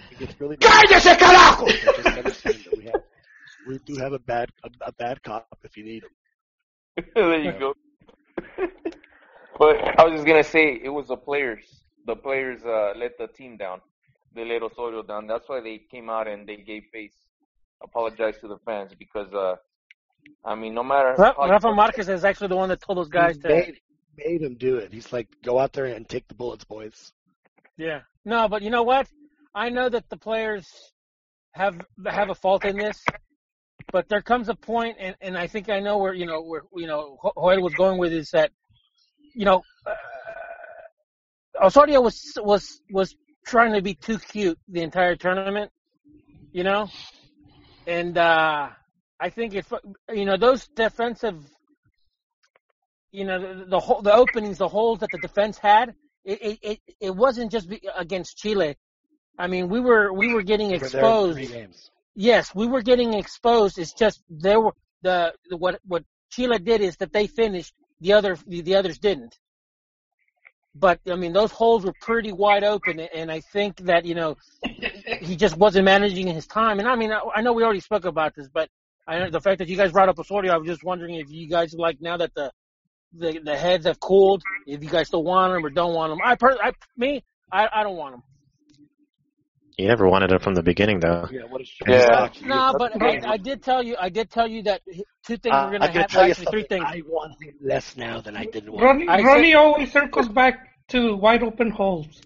if 0.00 0.12
it 0.12 0.18
gets 0.18 0.40
really 0.40 0.56
bad, 0.56 0.68
¡Cállese, 0.88 1.16
carajo! 1.16 1.66
just 1.66 2.06
understand 2.18 2.56
that 2.64 2.76
we 2.76 2.84
have 2.86 3.02
we 3.68 3.78
do 3.84 3.96
have 4.02 4.12
a 4.14 4.18
bad 4.18 4.48
a, 4.64 4.70
a 4.86 4.92
bad 4.92 5.22
cop 5.22 5.46
if 5.62 5.76
you 5.76 5.84
need 5.84 6.02
him. 6.02 7.04
there 7.14 7.38
you 7.38 7.52
go. 7.52 7.74
but 9.58 9.76
I 9.98 10.04
was 10.04 10.14
just 10.14 10.26
gonna 10.26 10.42
say 10.42 10.80
it 10.82 10.88
was 10.88 11.06
the 11.08 11.16
players. 11.16 11.64
The 12.06 12.16
players 12.16 12.64
uh, 12.64 12.94
let 12.96 13.16
the 13.18 13.28
team 13.28 13.56
down. 13.56 13.80
They 14.38 14.44
let 14.44 14.62
Osorio 14.62 15.02
down. 15.02 15.26
That's 15.26 15.48
why 15.48 15.60
they 15.60 15.78
came 15.90 16.08
out 16.08 16.28
and 16.28 16.48
they 16.48 16.56
gave 16.58 16.84
face, 16.92 17.16
apologized 17.82 18.40
to 18.42 18.48
the 18.48 18.58
fans 18.64 18.92
because 18.96 19.32
uh, 19.34 19.56
I 20.44 20.54
mean, 20.54 20.74
no 20.74 20.84
matter 20.84 21.16
Ra- 21.18 21.34
Rafa 21.44 21.72
Marquez 21.72 22.08
is 22.08 22.24
actually 22.24 22.48
the 22.48 22.56
one 22.56 22.68
that 22.68 22.80
told 22.80 22.98
those 22.98 23.08
guys 23.08 23.36
He 23.36 23.40
to. 23.40 23.48
made, 23.48 23.80
made 24.16 24.42
him 24.42 24.54
do 24.54 24.76
it. 24.76 24.92
He's 24.92 25.12
like, 25.12 25.26
go 25.42 25.58
out 25.58 25.72
there 25.72 25.86
and 25.86 26.08
take 26.08 26.28
the 26.28 26.34
bullets, 26.34 26.64
boys. 26.64 27.12
Yeah. 27.76 28.02
No, 28.24 28.48
but 28.48 28.62
you 28.62 28.70
know 28.70 28.84
what? 28.84 29.08
I 29.54 29.70
know 29.70 29.88
that 29.88 30.08
the 30.08 30.16
players 30.16 30.68
have 31.52 31.76
have 32.06 32.30
a 32.30 32.34
fault 32.36 32.64
in 32.64 32.76
this, 32.76 32.96
but 33.90 34.08
there 34.08 34.22
comes 34.22 34.48
a 34.48 34.54
point, 34.54 34.96
and, 35.00 35.16
and 35.20 35.36
I 35.36 35.48
think 35.48 35.68
I 35.68 35.80
know 35.80 35.98
where 35.98 36.14
you 36.14 36.26
know 36.26 36.42
where 36.42 36.62
you 36.76 36.86
know 36.86 37.18
Ho- 37.20 37.32
Joel 37.36 37.60
was 37.62 37.74
going 37.74 37.98
with 37.98 38.12
is 38.12 38.30
that 38.30 38.52
you 39.34 39.44
know 39.44 39.62
uh, 39.84 39.94
Osorio 41.66 42.00
was 42.00 42.20
was 42.36 42.80
was 42.90 43.16
trying 43.48 43.72
to 43.72 43.82
be 43.82 43.94
too 43.94 44.18
cute 44.18 44.58
the 44.68 44.82
entire 44.82 45.16
tournament, 45.16 45.70
you 46.52 46.64
know, 46.64 46.88
and 47.86 48.16
uh 48.16 48.68
I 49.20 49.30
think 49.30 49.54
if 49.54 49.72
you 50.12 50.24
know 50.24 50.36
those 50.36 50.68
defensive, 50.68 51.38
you 53.10 53.24
know 53.24 53.38
the 53.40 53.64
the, 53.64 53.80
hole, 53.80 54.00
the 54.02 54.14
openings, 54.14 54.58
the 54.58 54.68
holes 54.68 55.00
that 55.00 55.10
the 55.10 55.18
defense 55.18 55.58
had, 55.58 55.94
it 56.24 56.38
it 56.42 56.58
it, 56.62 56.78
it 57.00 57.16
wasn't 57.16 57.50
just 57.50 57.68
be, 57.68 57.80
against 57.96 58.38
Chile. 58.38 58.76
I 59.38 59.46
mean, 59.48 59.68
we 59.68 59.80
were 59.80 60.12
we 60.12 60.32
were 60.34 60.42
getting 60.42 60.70
We're 60.70 60.78
there 60.78 60.90
in 60.90 60.96
exposed. 60.96 61.56
Yes, 62.14 62.54
we 62.54 62.66
were 62.66 62.82
getting 62.82 63.14
exposed. 63.14 63.78
It's 63.78 63.92
just 63.92 64.22
there 64.28 64.60
were 64.60 64.74
the 65.02 65.34
what 65.50 65.80
what 65.84 66.04
Chile 66.30 66.58
did 66.58 66.80
is 66.80 66.96
that 66.98 67.12
they 67.12 67.26
finished 67.26 67.74
the 68.00 68.12
other 68.12 68.36
the, 68.46 68.60
the 68.60 68.76
others 68.76 68.98
didn't. 68.98 69.36
But 70.78 71.00
I 71.10 71.16
mean, 71.16 71.32
those 71.32 71.50
holes 71.50 71.84
were 71.84 71.94
pretty 72.00 72.32
wide 72.32 72.62
open, 72.64 73.00
and 73.00 73.30
I 73.32 73.40
think 73.40 73.78
that 73.86 74.04
you 74.04 74.14
know 74.14 74.36
he 75.20 75.34
just 75.36 75.56
wasn't 75.56 75.84
managing 75.86 76.26
his 76.26 76.46
time. 76.46 76.78
And 76.78 76.88
I 76.88 76.94
mean, 76.94 77.10
I, 77.12 77.20
I 77.36 77.40
know 77.42 77.52
we 77.52 77.62
already 77.64 77.80
spoke 77.80 78.04
about 78.04 78.34
this, 78.36 78.48
but 78.52 78.68
I 79.06 79.18
know 79.18 79.30
the 79.30 79.40
fact 79.40 79.58
that 79.58 79.68
you 79.68 79.76
guys 79.76 79.92
brought 79.92 80.08
up 80.08 80.18
Osorio, 80.18 80.52
I 80.52 80.58
was 80.58 80.68
just 80.68 80.84
wondering 80.84 81.14
if 81.16 81.30
you 81.30 81.48
guys 81.48 81.74
like 81.74 82.00
now 82.00 82.16
that 82.18 82.32
the 82.34 82.52
the 83.14 83.40
the 83.42 83.56
heads 83.56 83.86
have 83.86 83.98
cooled, 83.98 84.42
if 84.66 84.82
you 84.82 84.90
guys 84.90 85.08
still 85.08 85.24
want 85.24 85.54
him 85.56 85.64
or 85.64 85.70
don't 85.70 85.94
want 85.94 86.12
him. 86.12 86.18
I 86.24 86.34
per 86.36 86.56
I 86.62 86.72
me 86.96 87.24
I 87.50 87.68
I 87.74 87.82
don't 87.82 87.96
want 87.96 88.14
him. 88.16 88.22
You 89.78 89.86
never 89.86 90.08
wanted 90.08 90.32
him 90.32 90.40
from 90.40 90.54
the 90.54 90.62
beginning, 90.62 90.98
though. 90.98 91.28
Yeah, 91.30 91.42
what 91.48 91.60
is 91.60 91.70
Yeah. 91.86 92.28
No, 92.44 92.74
but 92.76 93.00
I, 93.00 93.20
I 93.34 93.36
did 93.36 93.62
tell 93.62 93.80
you 93.80 93.94
I 93.98 94.08
did 94.08 94.28
tell 94.28 94.48
you 94.48 94.64
that 94.64 94.80
two 95.24 95.36
things 95.36 95.54
Uh, 95.54 95.62
were 95.66 95.70
going 95.78 95.82
I 95.82 95.86
to 95.86 95.92
can 95.92 96.00
happen. 96.00 96.14
tell 96.14 96.24
you 96.26 96.30
Actually, 96.32 96.46
three 96.50 96.64
things. 96.64 96.84
I 96.86 97.02
want 97.06 97.40
him 97.40 97.54
less 97.62 97.96
now 97.96 98.20
than 98.20 98.36
I 98.36 98.44
did 98.46 98.68
want. 98.68 98.82
Ronnie, 98.84 99.08
I 99.08 99.18
said- 99.18 99.24
Ronnie 99.26 99.54
always 99.54 99.92
circles 99.92 100.28
back 100.28 100.67
to 100.88 101.16
wide 101.16 101.42
open 101.42 101.70
holes. 101.70 102.20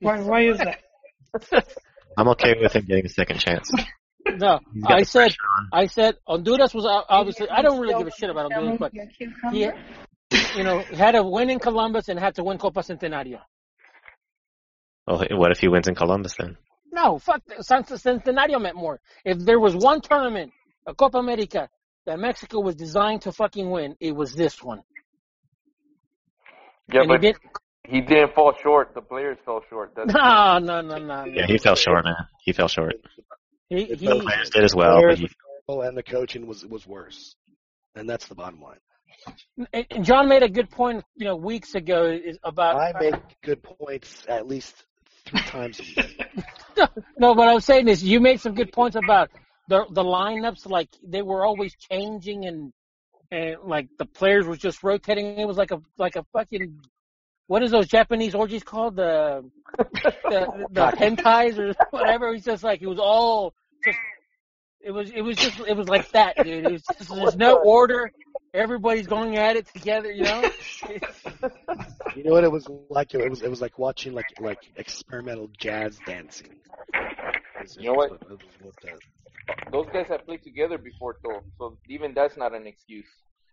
Why? 0.00 0.20
Why 0.20 0.42
is 0.42 0.58
that? 0.58 0.80
I'm 2.16 2.28
okay 2.28 2.54
with 2.60 2.74
him 2.74 2.84
getting 2.84 3.06
a 3.06 3.08
second 3.08 3.38
chance. 3.38 3.70
No, 4.26 4.60
He's 4.74 4.84
I 4.86 5.02
said 5.02 5.30
on. 5.30 5.68
I 5.72 5.86
said 5.86 6.16
Honduras 6.26 6.74
was 6.74 6.86
obviously. 7.08 7.48
I 7.48 7.62
don't 7.62 7.80
really 7.80 7.94
give 7.94 8.06
a 8.06 8.10
shit 8.10 8.30
about 8.30 8.52
Honduras, 8.52 8.78
but 8.78 8.92
he, 9.52 9.68
you 10.56 10.64
know, 10.64 10.80
had 10.80 11.12
to 11.12 11.22
win 11.22 11.50
in 11.50 11.58
Columbus 11.58 12.08
and 12.08 12.18
had 12.18 12.34
to 12.36 12.44
win 12.44 12.58
Copa 12.58 12.80
Centenario. 12.80 13.40
Oh, 15.06 15.16
well, 15.16 15.38
what 15.38 15.50
if 15.50 15.58
he 15.58 15.68
wins 15.68 15.88
in 15.88 15.94
Columbus 15.94 16.34
then? 16.38 16.56
No, 16.92 17.18
fuck. 17.18 17.42
the- 17.46 17.62
San- 17.62 17.84
Centenario 17.84 18.60
meant 18.60 18.76
more. 18.76 19.00
If 19.24 19.38
there 19.38 19.58
was 19.58 19.74
one 19.74 20.00
tournament, 20.00 20.52
a 20.86 20.94
Copa 20.94 21.18
America, 21.18 21.68
that 22.06 22.18
Mexico 22.18 22.60
was 22.60 22.74
designed 22.74 23.22
to 23.22 23.32
fucking 23.32 23.70
win, 23.70 23.96
it 24.00 24.14
was 24.14 24.34
this 24.34 24.62
one. 24.62 24.82
Yeah, 26.92 27.00
and 27.00 27.08
but 27.08 27.20
did. 27.20 27.36
He 27.88 28.00
didn't 28.00 28.34
fall 28.34 28.54
short. 28.62 28.94
The 28.94 29.00
players 29.00 29.38
fell 29.44 29.62
short. 29.68 29.92
That's 29.96 30.12
No, 30.12 30.58
no, 30.58 30.80
no, 30.80 30.98
no. 30.98 31.24
Yeah, 31.24 31.42
no. 31.42 31.46
he 31.46 31.58
fell 31.58 31.76
short, 31.76 32.04
man. 32.04 32.14
He 32.42 32.52
fell 32.52 32.68
short. 32.68 32.94
He, 33.68 33.84
he, 33.84 34.06
both 34.06 34.24
Players 34.24 34.50
did 34.50 34.64
as 34.64 34.74
well, 34.74 35.00
but 35.00 35.18
he, 35.18 35.28
and 35.68 35.96
the 35.96 36.02
coaching 36.02 36.46
was 36.46 36.66
was 36.66 36.86
worse, 36.86 37.36
and 37.94 38.10
that's 38.10 38.26
the 38.26 38.34
bottom 38.34 38.60
line. 38.60 38.78
and 39.72 39.86
and 39.90 40.04
John 40.04 40.28
made 40.28 40.42
a 40.42 40.48
good 40.48 40.70
point, 40.70 41.04
you 41.14 41.24
know, 41.24 41.36
weeks 41.36 41.74
ago 41.74 42.04
is 42.06 42.38
about. 42.42 42.76
I 42.76 42.92
make 42.98 43.14
good 43.42 43.62
points 43.62 44.24
at 44.28 44.46
least 44.48 44.74
three 45.26 45.40
times 45.42 45.80
a 45.80 45.82
week. 45.82 46.26
no, 47.18 47.32
what 47.32 47.48
I 47.48 47.54
was 47.54 47.64
saying 47.64 47.86
is 47.86 48.02
you 48.02 48.20
made 48.20 48.40
some 48.40 48.54
good 48.54 48.72
points 48.72 48.96
about 48.96 49.30
the 49.68 49.86
the 49.90 50.02
lineups. 50.02 50.68
Like 50.68 50.88
they 51.06 51.22
were 51.22 51.44
always 51.44 51.74
changing, 51.76 52.46
and 52.46 52.72
and 53.30 53.56
like 53.64 53.88
the 53.98 54.06
players 54.06 54.46
were 54.46 54.56
just 54.56 54.82
rotating. 54.82 55.38
It 55.38 55.46
was 55.46 55.56
like 55.56 55.70
a 55.70 55.80
like 55.96 56.16
a 56.16 56.24
fucking 56.32 56.80
what 57.50 57.64
is 57.64 57.72
those 57.72 57.88
Japanese 57.88 58.36
orgies 58.36 58.62
called? 58.62 58.94
The 58.94 59.44
the, 59.76 60.66
the 60.70 60.86
hentais 60.96 61.58
or 61.58 61.74
whatever. 61.90 62.32
It's 62.32 62.44
just 62.44 62.62
like 62.62 62.80
it 62.80 62.86
was 62.86 63.00
all 63.00 63.54
just. 63.84 63.98
It 64.80 64.92
was 64.92 65.10
it 65.10 65.22
was 65.22 65.36
just 65.36 65.58
it 65.58 65.76
was 65.76 65.88
like 65.88 66.08
that, 66.12 66.36
dude. 66.36 66.64
It 66.64 66.70
was 66.72 66.84
just, 66.96 67.12
there's 67.12 67.36
no 67.36 67.56
order. 67.56 68.12
Everybody's 68.54 69.08
going 69.08 69.36
at 69.36 69.56
it 69.56 69.66
together, 69.66 70.12
you 70.12 70.22
know. 70.22 70.48
You 72.14 72.22
know 72.24 72.32
what 72.32 72.44
it 72.44 72.52
was 72.52 72.68
like? 72.88 73.14
It 73.14 73.28
was 73.28 73.42
it 73.42 73.50
was 73.50 73.60
like 73.60 73.80
watching 73.80 74.14
like 74.14 74.26
like 74.38 74.70
experimental 74.76 75.50
jazz 75.58 75.98
dancing. 76.06 76.54
You 77.76 77.88
know 77.88 77.94
what? 77.94 78.10
just- 78.10 78.22
it 78.22 78.30
was 78.30 78.40
what 78.62 79.72
Those 79.72 79.86
guys 79.92 80.06
have 80.08 80.24
played 80.24 80.44
together 80.44 80.78
before, 80.78 81.16
though, 81.24 81.42
so 81.58 81.78
even 81.88 82.14
that's 82.14 82.36
not 82.36 82.54
an 82.54 82.68
excuse. 82.68 83.10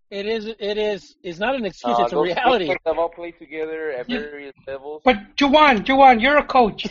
It 0.10 0.26
is. 0.26 0.46
It 0.48 0.78
is. 0.78 1.16
It's 1.24 1.40
not 1.40 1.56
an 1.56 1.66
excuse. 1.66 1.98
Uh, 2.00 2.04
it's 2.04 2.14
a 2.14 2.16
those 2.16 2.28
reality. 2.28 2.68
guys 2.68 2.78
have 2.86 2.98
all 2.98 3.10
played 3.10 3.38
together 3.40 3.92
at 3.92 4.10
Yeah. 4.10 4.20
various 4.20 4.56
levels. 4.66 5.02
But 5.04 5.36
Juwan, 5.36 5.84
Juwan, 5.86 6.22
you're 6.22 6.38
a 6.38 6.46
coach. 6.46 6.86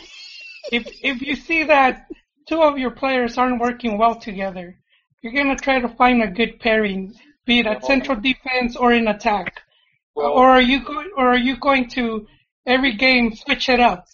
If 0.71 0.87
if 1.01 1.21
you 1.21 1.35
see 1.35 1.63
that 1.63 2.07
two 2.47 2.61
of 2.61 2.77
your 2.77 2.91
players 2.91 3.37
aren't 3.37 3.59
working 3.59 3.97
well 3.97 4.15
together, 4.15 4.77
you're 5.21 5.33
gonna 5.33 5.55
try 5.55 5.79
to 5.79 5.87
find 5.89 6.21
a 6.21 6.27
good 6.27 6.59
pairing, 6.59 7.13
be 7.45 7.59
it 7.59 7.65
at 7.65 7.83
central 7.85 8.19
defense 8.19 8.75
or 8.75 8.93
in 8.93 9.07
attack. 9.07 9.61
Well- 10.15 10.31
or 10.33 10.49
are 10.49 10.61
you 10.61 10.83
going 10.83 11.11
or 11.17 11.29
are 11.29 11.37
you 11.37 11.57
going 11.57 11.89
to 11.91 12.27
every 12.65 12.93
game 12.93 13.33
switch 13.35 13.69
it 13.69 13.79
up? 13.79 14.05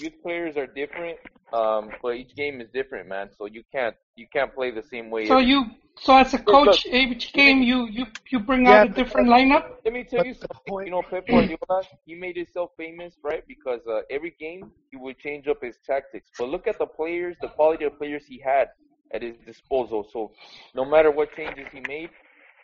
Youth 0.00 0.14
players 0.22 0.56
are 0.56 0.66
different, 0.66 1.18
um, 1.52 1.90
but 2.02 2.16
each 2.16 2.34
game 2.36 2.60
is 2.60 2.68
different, 2.70 3.08
man. 3.08 3.30
So 3.36 3.46
you 3.46 3.62
can't 3.72 3.94
you 4.16 4.26
can't 4.32 4.54
play 4.54 4.70
the 4.70 4.82
same 4.82 5.10
way. 5.10 5.26
So 5.26 5.34
every- 5.38 5.46
you 5.46 5.64
so 5.98 6.16
as 6.16 6.32
a 6.34 6.38
Look, 6.38 6.46
coach, 6.46 6.86
look. 6.86 6.94
each 6.94 7.32
game 7.32 7.62
you 7.62 7.86
you 7.88 8.06
you 8.30 8.38
bring 8.40 8.66
Yeah, 8.66 8.72
out 8.80 8.86
a 8.86 8.88
but- 8.88 8.96
different 8.96 9.28
lineup. 9.28 9.64
Let 9.84 9.94
me 9.94 10.04
tell 10.04 10.24
you 10.24 10.34
something. 10.34 10.86
You 10.86 10.90
know, 10.90 11.02
Pep 11.02 11.26
Guardiola, 11.26 11.82
he 12.06 12.14
made 12.14 12.36
himself 12.36 12.70
famous, 12.76 13.14
right? 13.22 13.42
Because 13.46 13.80
uh, 13.86 14.00
every 14.10 14.34
game 14.38 14.70
he 14.90 14.96
would 14.96 15.18
change 15.18 15.48
up 15.48 15.62
his 15.62 15.76
tactics. 15.86 16.30
But 16.38 16.48
look 16.48 16.66
at 16.66 16.78
the 16.78 16.86
players, 16.86 17.36
the 17.40 17.48
quality 17.48 17.84
of 17.84 17.98
players 17.98 18.24
he 18.26 18.38
had 18.40 18.68
at 19.12 19.22
his 19.22 19.34
disposal. 19.44 20.06
So 20.12 20.32
no 20.74 20.84
matter 20.84 21.10
what 21.10 21.34
changes 21.34 21.66
he 21.72 21.80
made, 21.88 22.10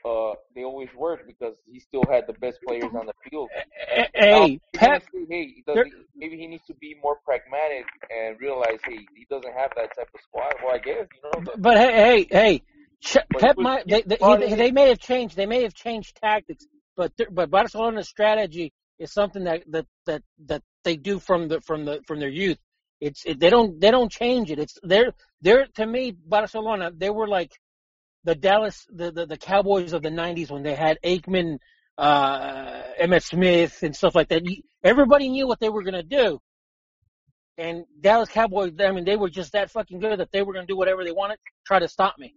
uh, 0.06 0.34
they 0.54 0.62
always 0.64 0.88
worked 0.96 1.26
because 1.26 1.54
he 1.70 1.80
still 1.80 2.04
had 2.10 2.24
the 2.26 2.32
best 2.34 2.58
players 2.66 2.92
on 2.98 3.06
the 3.06 3.12
field. 3.28 3.48
Hey, 3.88 4.08
Now, 4.14 4.46
hey, 4.46 4.60
you're 4.72 4.80
gonna 4.80 5.00
Pep. 5.00 5.02
hey, 5.28 5.46
he 5.56 5.64
doesn't, 5.66 5.92
maybe 6.14 6.36
he 6.36 6.46
needs 6.46 6.64
to 6.66 6.74
be 6.74 6.94
more 7.02 7.16
pragmatic 7.24 7.84
and 8.10 8.38
realize, 8.40 8.78
hey, 8.86 8.98
he 9.16 9.26
doesn't 9.30 9.52
have 9.52 9.70
that 9.76 9.94
type 9.96 10.08
of 10.14 10.20
squad. 10.22 10.52
Well, 10.62 10.74
I 10.74 10.78
guess 10.78 11.06
you 11.14 11.20
know. 11.24 11.40
But, 11.44 11.60
But 11.62 11.76
hey, 11.78 11.92
hey, 11.94 12.26
hey, 12.30 12.62
Ch- 13.02 13.18
But 13.30 13.40
Pep 13.42 13.56
he 13.56 13.62
was- 13.62 13.64
might 13.64 13.88
they 13.88 14.02
they, 14.02 14.16
he, 14.48 14.54
they 14.54 14.70
may 14.70 14.88
have 14.88 14.98
changed 14.98 15.36
they 15.36 15.46
may 15.46 15.62
have 15.62 15.74
changed 15.74 16.16
tactics, 16.22 16.66
but 16.96 17.12
but 17.32 17.50
Barcelona's 17.50 18.08
strategy 18.08 18.72
is 18.98 19.12
something 19.12 19.44
that 19.44 19.64
that 19.70 19.86
that 20.06 20.22
that 20.46 20.62
they 20.84 20.96
do 20.96 21.18
from 21.18 21.48
the 21.48 21.60
from 21.60 21.84
the 21.84 22.00
from 22.06 22.20
their 22.20 22.28
youth. 22.30 22.58
It's 23.00 23.24
it, 23.26 23.38
they 23.40 23.50
don't 23.50 23.78
they 23.80 23.90
don't 23.90 24.10
change 24.10 24.50
it. 24.50 24.58
It's 24.58 24.78
they're 24.82 25.12
they're 25.42 25.66
to 25.74 25.84
me 25.86 26.12
Barcelona 26.12 26.90
they 26.96 27.10
were 27.10 27.28
like 27.28 27.52
the 28.26 28.34
Dallas 28.34 28.86
the 28.90 29.10
the, 29.10 29.26
the 29.26 29.36
Cowboys 29.38 29.92
of 29.94 30.02
the 30.02 30.10
'90s 30.10 30.50
when 30.50 30.62
they 30.62 30.74
had 30.74 30.98
Aikman, 31.04 31.58
uh, 31.96 32.82
Emmitt 33.00 33.22
Smith 33.22 33.82
and 33.82 33.96
stuff 33.96 34.14
like 34.14 34.28
that. 34.28 34.42
Everybody 34.84 35.28
knew 35.28 35.46
what 35.46 35.60
they 35.60 35.70
were 35.70 35.82
gonna 35.82 36.02
do. 36.02 36.40
And 37.58 37.84
Dallas 38.00 38.28
Cowboys, 38.28 38.72
I 38.80 38.92
mean, 38.92 39.04
they 39.06 39.16
were 39.16 39.30
just 39.30 39.52
that 39.52 39.70
fucking 39.70 40.00
good 40.00 40.20
that 40.20 40.30
they 40.30 40.42
were 40.42 40.52
going 40.52 40.66
to 40.66 40.70
do 40.70 40.76
whatever 40.76 41.04
they 41.04 41.12
wanted, 41.12 41.38
try 41.66 41.78
to 41.78 41.88
stop 41.88 42.18
me. 42.18 42.34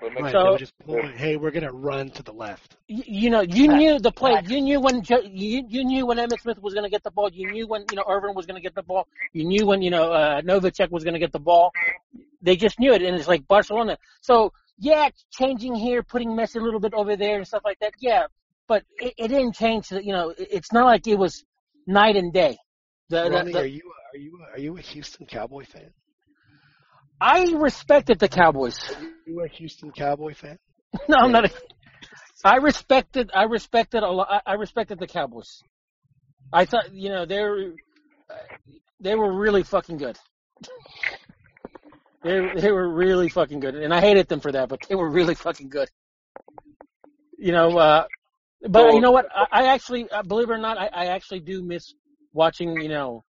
but 0.00 0.12
Right, 0.12 0.24
Mexico, 0.24 0.44
they 0.44 0.50
would 0.50 0.58
just 0.58 0.78
point, 0.80 1.16
hey, 1.16 1.36
we're 1.36 1.52
gonna 1.52 1.72
run 1.72 2.10
to 2.10 2.22
the 2.24 2.32
left. 2.32 2.76
You, 2.88 3.04
you 3.06 3.30
know, 3.30 3.42
you 3.42 3.68
knew 3.68 4.00
the 4.00 4.10
play. 4.10 4.42
You 4.44 4.60
knew 4.60 4.80
when 4.80 5.02
Jo- 5.02 5.22
you 5.22 5.64
you 5.68 5.84
knew 5.84 6.06
when 6.06 6.18
Emmitt 6.18 6.40
Smith 6.40 6.58
was 6.60 6.74
going 6.74 6.84
to 6.84 6.90
get 6.90 7.04
the 7.04 7.10
ball. 7.12 7.30
You 7.32 7.46
knew 7.46 7.68
when 7.68 7.84
you 7.90 7.96
know 7.96 8.04
Irvin 8.08 8.34
was 8.34 8.46
going 8.46 8.56
to 8.56 8.62
get 8.62 8.74
the 8.74 8.82
ball. 8.82 9.06
You 9.32 9.44
knew 9.44 9.66
when 9.66 9.82
you 9.82 9.90
know 9.90 10.10
uh, 10.10 10.40
Novacek 10.40 10.90
was 10.90 11.04
going 11.04 11.14
to 11.14 11.20
get 11.20 11.32
the 11.32 11.40
ball. 11.40 11.74
They 12.42 12.56
just 12.56 12.78
knew 12.80 12.92
it, 12.92 13.02
and 13.02 13.16
it's 13.16 13.28
like 13.28 13.46
Barcelona. 13.48 13.98
So 14.20 14.52
yeah, 14.78 15.08
changing 15.32 15.74
here, 15.74 16.02
putting 16.02 16.30
Messi 16.30 16.56
a 16.56 16.60
little 16.60 16.80
bit 16.80 16.94
over 16.94 17.16
there 17.16 17.36
and 17.36 17.46
stuff 17.46 17.62
like 17.64 17.78
that. 17.80 17.94
Yeah, 18.00 18.26
but 18.68 18.84
it, 18.98 19.14
it 19.16 19.28
didn't 19.28 19.54
change. 19.54 19.88
The, 19.88 20.04
you 20.04 20.12
know, 20.12 20.30
it, 20.30 20.48
it's 20.50 20.72
not 20.72 20.84
like 20.86 21.06
it 21.06 21.16
was 21.16 21.44
night 21.86 22.16
and 22.16 22.32
day. 22.32 22.58
The, 23.08 23.24
the, 23.24 23.30
Ronnie, 23.30 23.52
the- 23.52 23.60
are 23.60 23.66
you 23.66 23.92
are 24.14 24.18
you 24.18 24.40
are 24.54 24.58
you 24.58 24.76
a 24.76 24.80
Houston 24.80 25.26
Cowboy 25.26 25.64
fan? 25.64 25.90
I 27.20 27.52
respected 27.56 28.18
the 28.18 28.28
Cowboys. 28.28 28.78
Are 28.94 29.02
you 29.26 29.40
a 29.42 29.48
Houston 29.48 29.90
Cowboy 29.92 30.34
fan? 30.34 30.58
No, 31.08 31.16
I'm 31.18 31.32
not. 31.32 31.44
A, 31.46 31.50
I 32.44 32.56
respected. 32.56 33.30
I 33.34 33.44
respected 33.44 34.02
a 34.02 34.10
lot. 34.10 34.42
I 34.46 34.54
respected 34.54 34.98
the 34.98 35.06
Cowboys. 35.06 35.62
I 36.52 36.64
thought 36.64 36.92
you 36.92 37.08
know 37.08 37.24
they 37.26 37.42
were 37.42 37.72
they 39.00 39.14
were 39.14 39.32
really 39.32 39.62
fucking 39.62 39.96
good. 39.98 40.16
They 42.26 42.60
they 42.62 42.72
were 42.72 42.88
really 42.88 43.28
fucking 43.28 43.60
good, 43.60 43.74
and 43.76 43.94
I 43.94 44.00
hated 44.00 44.26
them 44.28 44.40
for 44.40 44.52
that, 44.52 44.68
but 44.68 44.80
they 44.88 44.94
were 44.94 45.10
really 45.10 45.34
fucking 45.34 45.68
good. 45.68 45.88
You 47.38 47.52
know, 47.52 47.78
uh, 47.78 48.04
but 48.68 48.94
you 48.94 49.00
know 49.00 49.12
what? 49.12 49.26
I, 49.34 49.46
I 49.52 49.66
actually, 49.74 50.08
uh, 50.10 50.22
believe 50.22 50.50
it 50.50 50.54
or 50.54 50.58
not, 50.58 50.76
I, 50.78 50.88
I 50.92 51.06
actually 51.06 51.40
do 51.40 51.62
miss 51.62 51.94
watching. 52.32 52.80
You 52.80 52.88
know, 52.88 53.24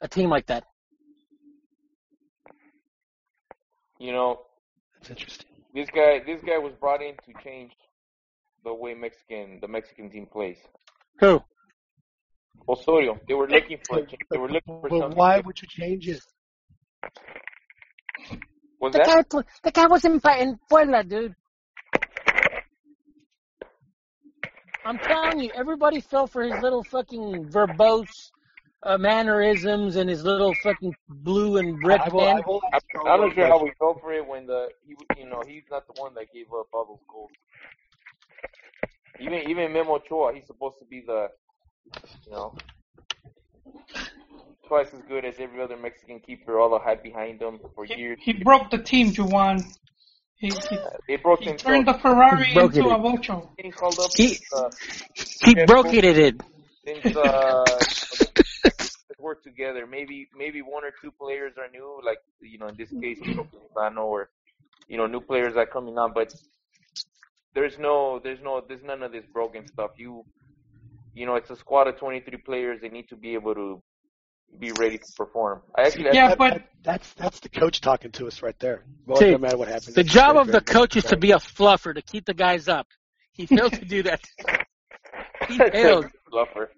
a 0.00 0.08
team 0.08 0.30
like 0.30 0.46
that. 0.46 0.64
you 3.98 4.12
know, 4.12 4.40
That's 4.94 5.10
interesting. 5.10 5.46
this 5.74 5.88
guy, 5.94 6.20
this 6.24 6.40
guy 6.42 6.58
was 6.58 6.72
brought 6.80 7.02
in 7.02 7.14
to 7.26 7.42
change 7.42 7.72
the 8.64 8.72
way 8.72 8.94
Mexican, 8.94 9.58
the 9.60 9.68
Mexican 9.68 10.10
team 10.10 10.26
plays. 10.26 10.58
Who? 11.20 11.42
Osorio, 12.68 13.18
they 13.26 13.34
were 13.34 13.48
looking 13.48 13.78
for, 13.88 14.02
they 14.30 14.38
were 14.38 14.48
looking 14.48 14.80
for 14.80 14.90
But 14.90 15.00
something. 15.00 15.18
why 15.18 15.40
would 15.40 15.60
you 15.60 15.68
change 15.68 16.08
it? 16.08 16.20
Was 18.80 18.92
The 18.92 18.98
that? 18.98 19.06
guy, 19.06 19.22
the 19.64 19.70
guy 19.70 19.86
was 19.86 20.04
in, 20.04 20.20
in 20.40 20.58
Puebla, 20.68 21.04
dude. 21.04 21.34
I'm 24.84 24.98
telling 24.98 25.40
you, 25.40 25.50
everybody 25.54 26.00
fell 26.00 26.26
for 26.26 26.42
his 26.42 26.58
little 26.62 26.82
fucking 26.84 27.50
verbose, 27.50 28.30
uh, 28.82 28.96
mannerisms 28.96 29.96
and 29.96 30.08
his 30.08 30.24
little 30.24 30.54
fucking 30.62 30.94
blue 31.08 31.58
and 31.58 31.84
red 31.84 32.00
I. 32.00 32.06
I 32.06 32.40
will 32.46 32.62
I'm, 32.72 32.72
ask 32.72 32.84
I'm 33.06 33.20
Charles 33.20 33.20
not 33.20 33.34
sure 33.34 33.46
how 33.46 33.62
we 33.62 33.70
question. 33.70 33.76
felt 33.78 34.00
for 34.00 34.12
it 34.12 34.26
when 34.26 34.46
the 34.46 34.68
he 34.86 34.94
you 35.18 35.28
know 35.28 35.42
he's 35.46 35.64
not 35.70 35.86
the 35.86 36.00
one 36.00 36.14
that 36.14 36.32
gave 36.32 36.46
up 36.48 36.68
all 36.72 36.86
those 36.86 37.04
goals. 37.12 37.30
Even 39.20 39.50
even 39.50 39.72
Memo 39.72 39.96
Ochoa, 39.96 40.32
he's 40.34 40.46
supposed 40.46 40.78
to 40.78 40.84
be 40.86 41.02
the 41.06 41.28
you 42.26 42.32
know 42.32 42.54
twice 44.68 44.88
as 44.94 45.00
good 45.08 45.24
as 45.24 45.34
every 45.40 45.60
other 45.62 45.76
Mexican 45.76 46.20
keeper. 46.20 46.60
All 46.60 46.70
the 46.70 46.78
hype 46.78 47.02
behind 47.02 47.40
him 47.42 47.58
for 47.74 47.84
years. 47.86 48.18
He 48.22 48.32
broke 48.34 48.70
the 48.70 48.78
team, 48.78 49.12
Juwan. 49.12 49.64
He, 50.36 50.48
he, 50.48 50.78
They 51.08 51.16
broke 51.16 51.40
he 51.40 51.52
turned 51.54 51.88
the 51.88 51.94
Ferrari 51.94 52.44
He 52.44 52.54
broke 52.54 52.74
into 52.76 52.88
it. 52.88 52.92
a 52.92 52.98
Vocho. 52.98 53.48
Getting 53.56 53.72
called 53.72 53.98
up 53.98 54.10
He- 54.14 54.38
uh, 54.54 54.68
He 55.44 55.54
broke 55.66 55.86
Bull- 55.86 55.94
it. 55.98 56.04
It. 56.04 56.36
since 56.86 57.16
uh, 57.16 57.64
work 59.18 59.42
together. 59.42 59.86
Maybe 59.86 60.28
maybe 60.36 60.62
one 60.62 60.84
or 60.84 60.92
two 61.02 61.10
players 61.10 61.54
are 61.58 61.68
new, 61.70 62.00
like 62.04 62.18
you 62.40 62.58
know 62.58 62.68
in 62.68 62.76
this 62.76 62.90
case, 63.02 63.18
Lozano 63.76 64.04
or 64.04 64.30
you 64.86 64.96
know 64.96 65.06
new 65.06 65.20
players 65.20 65.56
are 65.56 65.66
coming 65.66 65.98
on, 65.98 66.12
but 66.14 66.28
there's 67.54 67.78
no 67.78 68.20
there's 68.22 68.38
no 68.42 68.62
there's 68.66 68.82
none 68.84 69.02
of 69.02 69.12
this 69.12 69.24
broken 69.32 69.66
stuff. 69.66 69.90
You 69.98 70.24
you 71.14 71.26
know 71.26 71.34
it's 71.34 71.50
a 71.50 71.56
squad 71.56 71.88
of 71.88 71.98
23 71.98 72.36
players. 72.38 72.80
They 72.80 72.88
need 72.88 73.08
to 73.08 73.16
be 73.16 73.34
able 73.34 73.54
to 73.54 73.82
be 74.58 74.72
ready 74.72 74.98
to 74.98 75.12
perform. 75.16 75.62
I 75.76 75.82
actually 75.82 76.04
Yeah, 76.12 76.28
That- 76.28 76.38
but 76.38 76.54
that- 76.54 76.68
that's 76.82 77.12
that's 77.14 77.40
the 77.40 77.48
coach 77.48 77.80
talking 77.80 78.10
to 78.12 78.26
us 78.26 78.42
right 78.42 78.58
there. 78.58 78.84
Well, 79.06 79.18
See, 79.18 79.30
no 79.30 79.38
matter 79.38 79.56
what 79.58 79.68
happens. 79.68 79.94
The 79.94 80.04
job 80.04 80.36
of 80.36 80.46
the 80.48 80.60
coach 80.60 80.96
is 80.96 81.04
to 81.04 81.16
be 81.16 81.32
a 81.32 81.36
fluffer 81.38 81.94
to 81.94 82.02
keep 82.02 82.24
the 82.24 82.34
guys 82.34 82.68
up. 82.68 82.86
He 83.32 83.46
failed 83.46 83.72
to 83.74 83.84
do 83.84 84.02
that. 84.04 84.20
He 85.48 85.56
failed. 85.58 86.06
fluffer. 86.32 86.68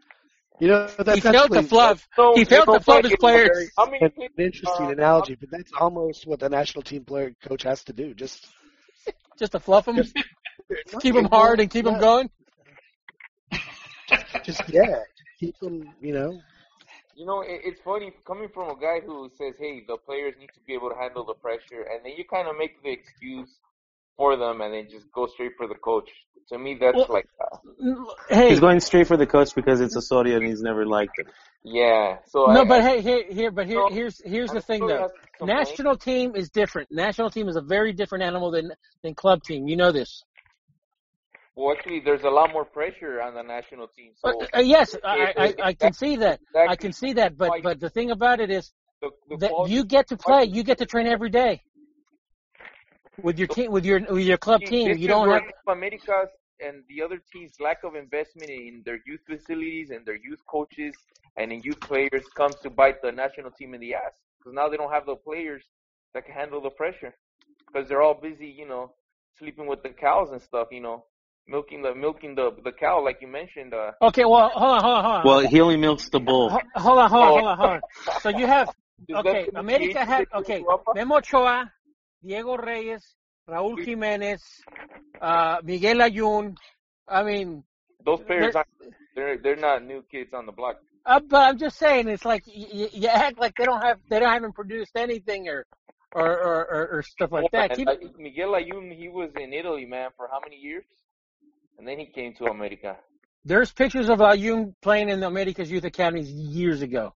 You 0.60 0.68
know, 0.68 0.86
that's 0.98 1.14
He 1.14 1.20
failed 1.22 1.50
to 1.52 1.62
fluff. 1.62 2.06
So, 2.14 2.34
He 2.36 2.44
failed 2.44 2.66
to 2.66 2.80
fluff 2.80 3.02
his 3.04 3.16
players. 3.18 3.70
How 3.76 3.86
many 3.86 3.98
an 4.04 4.28
interesting 4.36 4.86
uh, 4.86 4.90
analogy, 4.90 5.34
but 5.34 5.50
that's 5.50 5.72
almost 5.80 6.26
what 6.26 6.38
the 6.40 6.48
national 6.50 6.82
team 6.82 7.04
player 7.04 7.32
coach 7.42 7.62
has 7.62 7.82
to 7.84 7.92
do. 7.94 8.12
Just 8.14 8.46
Just 9.38 9.52
to 9.52 9.60
fluff 9.60 9.86
them, 9.86 9.96
Just- 9.96 10.14
keep 11.00 11.14
them 11.14 11.24
hard, 11.24 11.60
and 11.60 11.70
keep 11.70 11.84
them 11.86 11.94
Yeah. 11.94 12.00
going. 12.00 12.30
just 14.44 14.62
yeah, 14.68 15.00
keep 15.38 15.58
them. 15.60 15.94
You 16.00 16.12
know, 16.14 16.40
You 17.20 17.26
know, 17.26 17.42
it, 17.42 17.60
it's 17.64 17.80
funny 17.82 18.12
coming 18.26 18.48
from 18.48 18.70
a 18.70 18.80
guy 18.80 19.00
who 19.04 19.30
says, 19.36 19.52
"Hey, 19.58 19.82
the 19.86 19.98
players 19.98 20.32
need 20.40 20.48
to 20.54 20.60
be 20.66 20.72
able 20.72 20.88
to 20.88 20.96
handle 20.96 21.22
the 21.22 21.34
pressure," 21.34 21.82
and 21.92 22.02
then 22.02 22.12
you 22.16 22.24
kind 22.24 22.48
of 22.48 22.56
make 22.56 22.82
the 22.82 22.90
excuse 22.90 23.50
for 24.16 24.38
them, 24.38 24.62
and 24.62 24.72
then 24.72 24.88
just 24.90 25.12
go 25.12 25.26
straight 25.26 25.52
for 25.58 25.68
the 25.68 25.74
coach. 25.74 26.08
To 26.48 26.58
me, 26.58 26.78
that's 26.80 26.96
Well- 26.96 27.06
like, 27.10 27.28
uh, 27.38 27.56
Hey, 28.30 28.48
He's 28.48 28.60
going 28.60 28.80
straight 28.80 29.06
for 29.06 29.18
the 29.18 29.26
coach 29.26 29.54
because 29.54 29.82
it's 29.82 29.94
Osorio 29.94 30.36
and 30.38 30.46
he's 30.46 30.62
never 30.62 30.86
liked 30.86 31.18
it. 31.18 31.26
yeah. 31.62 32.16
So 32.26 32.46
no, 32.46 32.62
I, 32.62 32.64
but 32.64 32.80
I, 32.80 32.88
hey, 32.88 33.00
here, 33.02 33.24
here, 33.28 33.50
but 33.50 33.66
here, 33.66 33.80
No, 33.80 33.88
here's 33.88 34.20
here's 34.24 34.50
the 34.50 34.56
I'm 34.56 34.62
thing 34.62 34.86
though. 34.86 35.02
has 35.02 35.12
to 35.12 35.18
complain. 35.38 35.56
National 35.58 35.96
team 35.98 36.36
is 36.36 36.48
different. 36.48 36.88
National 36.90 37.28
team 37.28 37.48
is 37.48 37.56
a 37.56 37.60
very 37.60 37.92
different 37.92 38.24
animal 38.24 38.50
than 38.50 38.72
than 39.02 39.14
club 39.14 39.42
team. 39.42 39.68
You 39.68 39.76
know 39.76 39.92
this. 39.92 40.24
Well, 41.60 41.76
actually, 41.76 42.00
there's 42.00 42.24
a 42.24 42.30
lot 42.30 42.52
more 42.54 42.64
pressure 42.64 43.20
on 43.20 43.34
the 43.34 43.42
national 43.42 43.88
team. 43.88 44.12
So 44.16 44.30
Uh, 44.30 44.46
uh, 44.56 44.60
yes, 44.60 44.96
I, 45.04 45.16
it- 45.16 45.36
I, 45.36 45.54
I 45.68 45.72
can 45.74 45.92
see 45.92 46.16
that. 46.16 46.40
I 46.66 46.74
can 46.76 46.92
see 46.92 47.12
that. 47.12 47.36
But 47.36 47.62
but 47.62 47.80
the 47.80 47.90
thing 47.90 48.10
about 48.10 48.40
it 48.40 48.50
is 48.50 48.72
the, 49.02 49.10
the 49.28 49.36
that 49.42 49.68
you 49.68 49.84
get 49.84 50.08
to 50.08 50.16
play. 50.16 50.44
You 50.44 50.62
get 50.62 50.78
to 50.78 50.86
train 50.86 51.06
every 51.06 51.28
day 51.28 51.62
with 53.22 53.38
your 53.38 53.48
team, 53.48 53.70
with 53.72 53.84
your 53.84 54.00
with 54.16 54.24
your 54.24 54.38
club 54.38 54.62
team. 54.64 54.96
You 54.96 55.08
don't 55.08 55.28
have. 55.28 55.42
America's 55.68 56.30
and 56.66 56.82
the 56.88 57.02
other 57.02 57.20
teams' 57.32 57.54
lack 57.60 57.84
of 57.84 57.94
investment 57.94 58.50
in 58.50 58.82
their 58.86 59.00
youth 59.06 59.20
facilities 59.26 59.90
and 59.90 60.04
their 60.06 60.16
youth 60.16 60.40
coaches 60.46 60.94
and 61.36 61.52
in 61.52 61.62
youth 61.62 61.80
players 61.86 62.24
comes 62.36 62.56
to 62.62 62.70
bite 62.70 63.00
the 63.02 63.12
national 63.12 63.50
team 63.50 63.74
in 63.74 63.80
the 63.80 63.94
ass 63.94 64.14
because 64.38 64.54
now 64.54 64.66
they 64.68 64.76
don't 64.78 64.92
have 64.92 65.06
the 65.06 65.16
players 65.16 65.62
that 66.14 66.24
can 66.24 66.34
handle 66.34 66.60
the 66.60 66.70
pressure 66.70 67.14
because 67.66 67.88
they're 67.88 68.02
all 68.02 68.18
busy, 68.30 68.46
you 68.46 68.66
know, 68.66 68.92
sleeping 69.38 69.66
with 69.66 69.82
the 69.82 69.90
cows 69.90 70.30
and 70.32 70.42
stuff, 70.42 70.68
you 70.70 70.80
know, 70.80 71.04
milking 71.48 71.82
the 71.82 71.94
milking 71.94 72.34
the 72.34 72.50
the 72.64 72.72
cow 72.72 73.02
like 73.04 73.18
you 73.20 73.28
mentioned. 73.28 73.74
Uh, 73.74 73.92
Okay, 74.02 74.24
well, 74.24 74.48
hold 74.50 74.72
on, 74.76 74.82
hold 74.82 74.96
on, 74.98 75.04
hold 75.04 75.16
on. 75.16 75.22
Well, 75.24 75.40
he 75.40 75.60
only 75.60 75.76
milks 75.76 76.08
the 76.08 76.20
bull. 76.20 76.50
Ho- 76.50 76.60
hold 76.76 76.98
on, 76.98 77.10
hold 77.10 77.22
on, 77.24 77.32
hold 77.34 77.46
on, 77.48 77.58
hold 77.58 77.70
on. 77.70 77.80
So 78.20 78.28
you 78.30 78.46
have 78.46 78.68
okay. 79.14 79.48
America 79.54 79.94
the 79.94 80.04
had 80.04 80.26
okay. 80.34 80.64
Memo 80.94 81.16
Ochoa, 81.16 81.72
Diego 82.22 82.56
Reyes, 82.56 83.02
Raúl 83.48 83.76
Jiménez, 83.84 84.40
uh, 85.20 85.58
Miguel 85.64 85.96
Layún. 85.96 86.54
I 87.08 87.22
mean, 87.24 87.64
Those 88.04 88.20
players, 88.22 88.52
They're- 88.54 88.56
aren't, 88.56 88.94
they're 89.16 89.38
they're 89.38 89.56
not 89.56 89.84
new 89.84 90.02
kids 90.10 90.30
on 90.32 90.46
the 90.46 90.52
block. 90.52 90.76
uh, 91.04 91.18
but 91.28 91.38
I'm 91.48 91.58
just 91.58 91.76
saying, 91.78 92.06
it's 92.08 92.24
like 92.24 92.44
you, 92.46 92.88
you 92.92 93.08
act 93.08 93.38
like 93.38 93.54
they 93.58 93.64
don't 93.64 93.80
have, 93.82 93.98
they 94.08 94.20
don't 94.20 94.32
haven't 94.32 94.54
produced 94.54 94.92
anything 94.94 95.48
or, 95.48 95.66
or, 96.14 96.30
or, 96.30 96.56
or, 96.74 96.88
or 96.98 97.02
stuff 97.02 97.32
like 97.32 97.50
that. 97.52 97.74
Keep, 97.74 97.88
Miguel 98.18 98.50
Layún, 98.52 98.94
he 98.94 99.08
was 99.08 99.30
in 99.36 99.52
Italy, 99.52 99.84
man, 99.86 100.10
for 100.16 100.28
how 100.30 100.38
many 100.44 100.56
years? 100.56 100.84
And 101.80 101.88
then 101.88 101.98
he 101.98 102.04
came 102.04 102.34
to 102.34 102.44
America. 102.44 102.94
there's 103.46 103.72
pictures 103.72 104.10
of 104.10 104.18
Layún 104.18 104.74
playing 104.82 105.08
in 105.08 105.18
the 105.20 105.26
America's 105.26 105.70
Youth 105.70 105.84
Academies 105.84 106.30
years 106.30 106.82
ago 106.82 107.14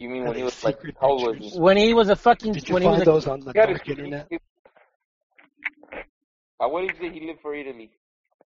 You 0.00 0.08
mean 0.08 0.24
Are 0.24 0.28
when 0.30 0.36
he 0.38 0.42
was 0.42 0.64
like, 0.64 0.74
secret 0.74 0.96
how 1.00 1.10
old 1.10 1.22
was 1.22 1.36
he? 1.54 1.60
when 1.60 1.76
he 1.76 1.94
was 1.94 2.08
a 2.08 2.16
fucking, 2.16 2.52
did 2.54 2.68
you 2.68 2.74
when 2.74 2.82
he 2.82 2.88
was 2.88 2.98
find 2.98 3.08
a, 3.08 3.12
those 3.12 3.26
on 3.28 3.38
the 3.40 3.52
He 3.52 3.58
got 3.60 3.68
his- 3.68 3.78
dark 3.78 3.88
internet? 3.88 4.26
At 6.60 6.68
what 6.72 6.82
age 6.82 6.98
did 7.00 7.12
he 7.12 7.20
leave 7.20 7.38
for 7.40 7.54
Italy? 7.54 7.90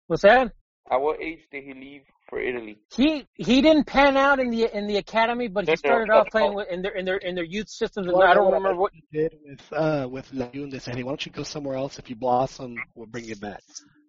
what's 0.09 0.23
that? 0.23 0.53
At 0.91 1.01
what 1.01 1.23
age 1.23 1.41
did 1.51 1.65
he 1.65 1.73
leave 1.73 2.03
for 2.29 2.39
Italy? 2.39 2.77
He 2.95 3.27
he 3.35 3.63
didn't 3.63 3.85
pan 3.87 4.19
out 4.19 4.41
in 4.41 4.51
the 4.51 4.63
in 4.77 4.87
the 4.87 4.99
academy, 4.99 5.49
but 5.49 5.65
he 5.67 5.69
No, 5.69 5.73
no, 5.73 5.79
started 5.89 6.11
off 6.13 6.29
playing 6.31 6.55
with, 6.55 6.69
in 6.69 6.83
their 6.83 6.93
in 6.93 7.05
their 7.07 7.17
in 7.17 7.35
their 7.35 7.45
youth 7.45 7.71
systems. 7.71 8.07
And 8.09 8.15
Well, 8.15 8.29
I 8.29 8.35
don't 8.35 8.45
what 8.45 8.53
remember 8.53 8.81
what. 8.83 8.93
He 8.93 9.05
did 9.11 9.33
with 9.43 9.73
uh 9.73 10.07
with 10.11 10.31
Layun. 10.33 10.71
They 10.71 10.79
said, 10.81 10.95
"Hey, 10.97 11.03
why 11.03 11.11
don't 11.13 11.25
you 11.25 11.33
go 11.33 11.43
somewhere 11.45 11.77
else? 11.77 11.99
If 11.99 12.11
you 12.11 12.17
blossom, 12.17 12.77
we'll 12.95 13.07
bring 13.07 13.25
you 13.25 13.37
back." 13.37 13.63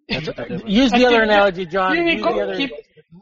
That's 0.08 0.26
what 0.26 0.36
they 0.36 0.44
did. 0.44 0.62
with- 0.62 0.72
Use 0.72 0.92
the 0.92 1.06
other 1.06 1.22
analogy, 1.22 1.66
John. 1.66 1.96
He, 2.06 2.16
go- 2.20 2.40
other. 2.40 2.56
he, 2.56 2.72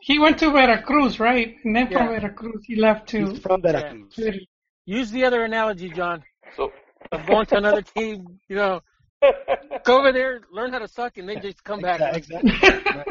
he 0.03 0.19
went 0.19 0.39
to 0.39 0.51
Veracruz, 0.51 1.19
right? 1.19 1.57
And 1.65 1.75
then 1.75 1.89
from 1.91 2.09
Veracruz, 2.09 2.65
he 2.67 2.77
left 2.77 3.09
to 3.11 3.31
He's 3.31 3.39
from 3.39 3.63
Veracruz. 3.63 4.13
Italy. 4.19 4.49
Use 4.87 5.11
the 5.11 5.25
other 5.25 5.45
analogy, 5.45 5.89
John. 5.91 6.23
So, 6.57 6.73
Of 7.11 7.27
going 7.27 7.47
to 7.47 7.57
another 7.57 7.83
team, 7.83 8.39
you 8.49 8.57
know, 8.57 8.83
go 9.85 9.99
over 9.99 10.13
there, 10.13 10.43
learn 10.53 10.73
how 10.73 10.79
to 10.79 10.89
suck, 10.89 11.17
and 11.17 11.29
then 11.29 11.41
just 11.41 11.65
come 11.65 11.81
back. 11.81 12.01
Exactly. 12.15 12.53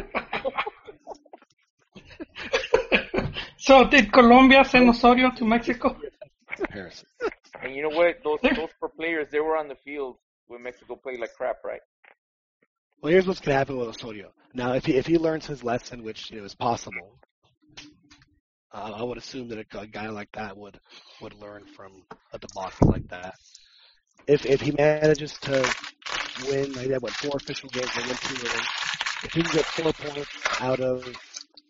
so 3.57 3.87
did 3.87 4.11
Colombia 4.13 4.63
send 4.65 4.87
Osorio 4.89 5.31
to 5.31 5.45
Mexico? 5.45 5.97
And 7.63 7.75
you 7.75 7.81
know 7.83 7.89
what? 7.89 8.17
Those 8.23 8.39
those 8.55 8.69
pro 8.79 8.89
players, 8.89 9.27
they 9.31 9.39
were 9.39 9.57
on 9.57 9.67
the 9.67 9.75
field 9.75 10.17
when 10.47 10.61
Mexico 10.61 10.95
played 10.95 11.19
like 11.19 11.33
crap, 11.33 11.57
right? 11.63 11.81
Well, 13.03 13.11
here's 13.11 13.27
what's 13.27 13.41
going 13.41 13.53
to 13.53 13.57
happen 13.57 13.75
with 13.75 13.89
Osorio. 13.89 14.31
Now, 14.53 14.71
if 14.75 14.85
he 14.85 14.93
if 14.95 15.05
he 15.05 15.17
learns 15.17 15.45
his 15.45 15.61
lesson, 15.61 16.03
which 16.03 16.31
you 16.31 16.39
know 16.39 16.45
is 16.45 16.55
possible, 16.55 17.17
uh, 18.71 18.93
I 18.95 19.03
would 19.03 19.17
assume 19.17 19.49
that 19.49 19.57
a, 19.59 19.79
a 19.79 19.87
guy 19.87 20.07
like 20.07 20.31
that 20.35 20.55
would 20.55 20.79
would 21.21 21.33
learn 21.41 21.65
from 21.75 21.91
a 22.31 22.39
debacle 22.39 22.87
like 22.87 23.05
that. 23.09 23.35
If 24.25 24.45
if 24.45 24.61
he 24.61 24.71
manages 24.71 25.37
to 25.39 25.69
win, 26.49 26.71
they 26.71 26.87
had 26.87 27.01
what 27.01 27.11
four 27.11 27.35
official 27.35 27.69
games, 27.71 27.89
they 27.93 28.07
win 28.07 28.15
two 28.15 28.35
them. 28.35 28.61
If 29.25 29.33
he 29.33 29.41
can 29.41 29.51
get 29.51 29.65
four 29.65 29.91
points 29.91 30.29
out 30.61 30.79
of 30.79 31.03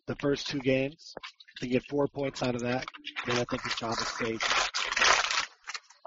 the 0.05 0.15
first 0.18 0.47
two 0.49 0.60
games, 0.61 1.15
if 1.55 1.61
he 1.61 1.68
can 1.69 1.73
get 1.80 1.89
four 1.89 2.07
points 2.10 2.43
out 2.43 2.53
of 2.53 2.61
that, 2.61 2.85
then 3.26 3.39
I 3.39 3.43
think 3.45 3.64
his 3.64 3.73
job 3.73 3.97
is 3.99 4.07
safe 4.07 4.69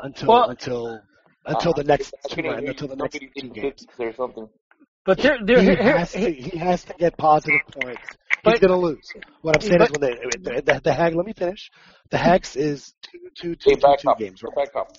until 0.05 0.29
Well- 0.29 0.51
until 0.51 1.03
until 1.47 1.73
the 1.73 1.83
next 1.83 2.15
two 2.29 2.43
until 2.47 2.87
the 2.87 2.95
next 2.97 3.21
two 3.37 3.49
games. 3.49 3.87
or 3.99 4.13
something. 4.13 4.49
But 5.07 5.19
there, 5.19 5.39
there, 5.45 5.61
he 5.61 5.67
here, 5.67 5.77
here, 5.77 5.99
has 5.99 6.13
to 6.13 6.19
here- 6.19 6.31
he 6.33 6.59
has 6.59 6.85
to 6.85 6.95
get 6.95 7.17
positive 7.17 7.61
points. 7.81 8.03
He's 8.45 8.59
gonna 8.61 8.77
lose. 8.79 9.11
What 9.43 9.57
I'm 9.57 9.61
saying 9.63 9.79
but- 9.79 9.91
is 9.91 9.99
when 9.99 10.11
they 10.11 10.57
the, 10.57 10.63
the, 10.63 10.81
the 10.85 10.93
hag. 10.93 11.15
Let 11.15 11.27
me 11.27 11.33
finish. 11.33 11.71
The 12.11 12.19
hex 12.19 12.57
is 12.57 12.93
two 13.03 13.19
two 13.37 13.55
two 13.57 13.71
Hey, 13.71 13.75
two 13.77 13.81
back 13.81 13.99
two 14.01 14.11
up. 14.11 14.19
games. 14.19 14.43
Right? 14.43 14.55
Back 14.67 14.77
up. 14.77 14.97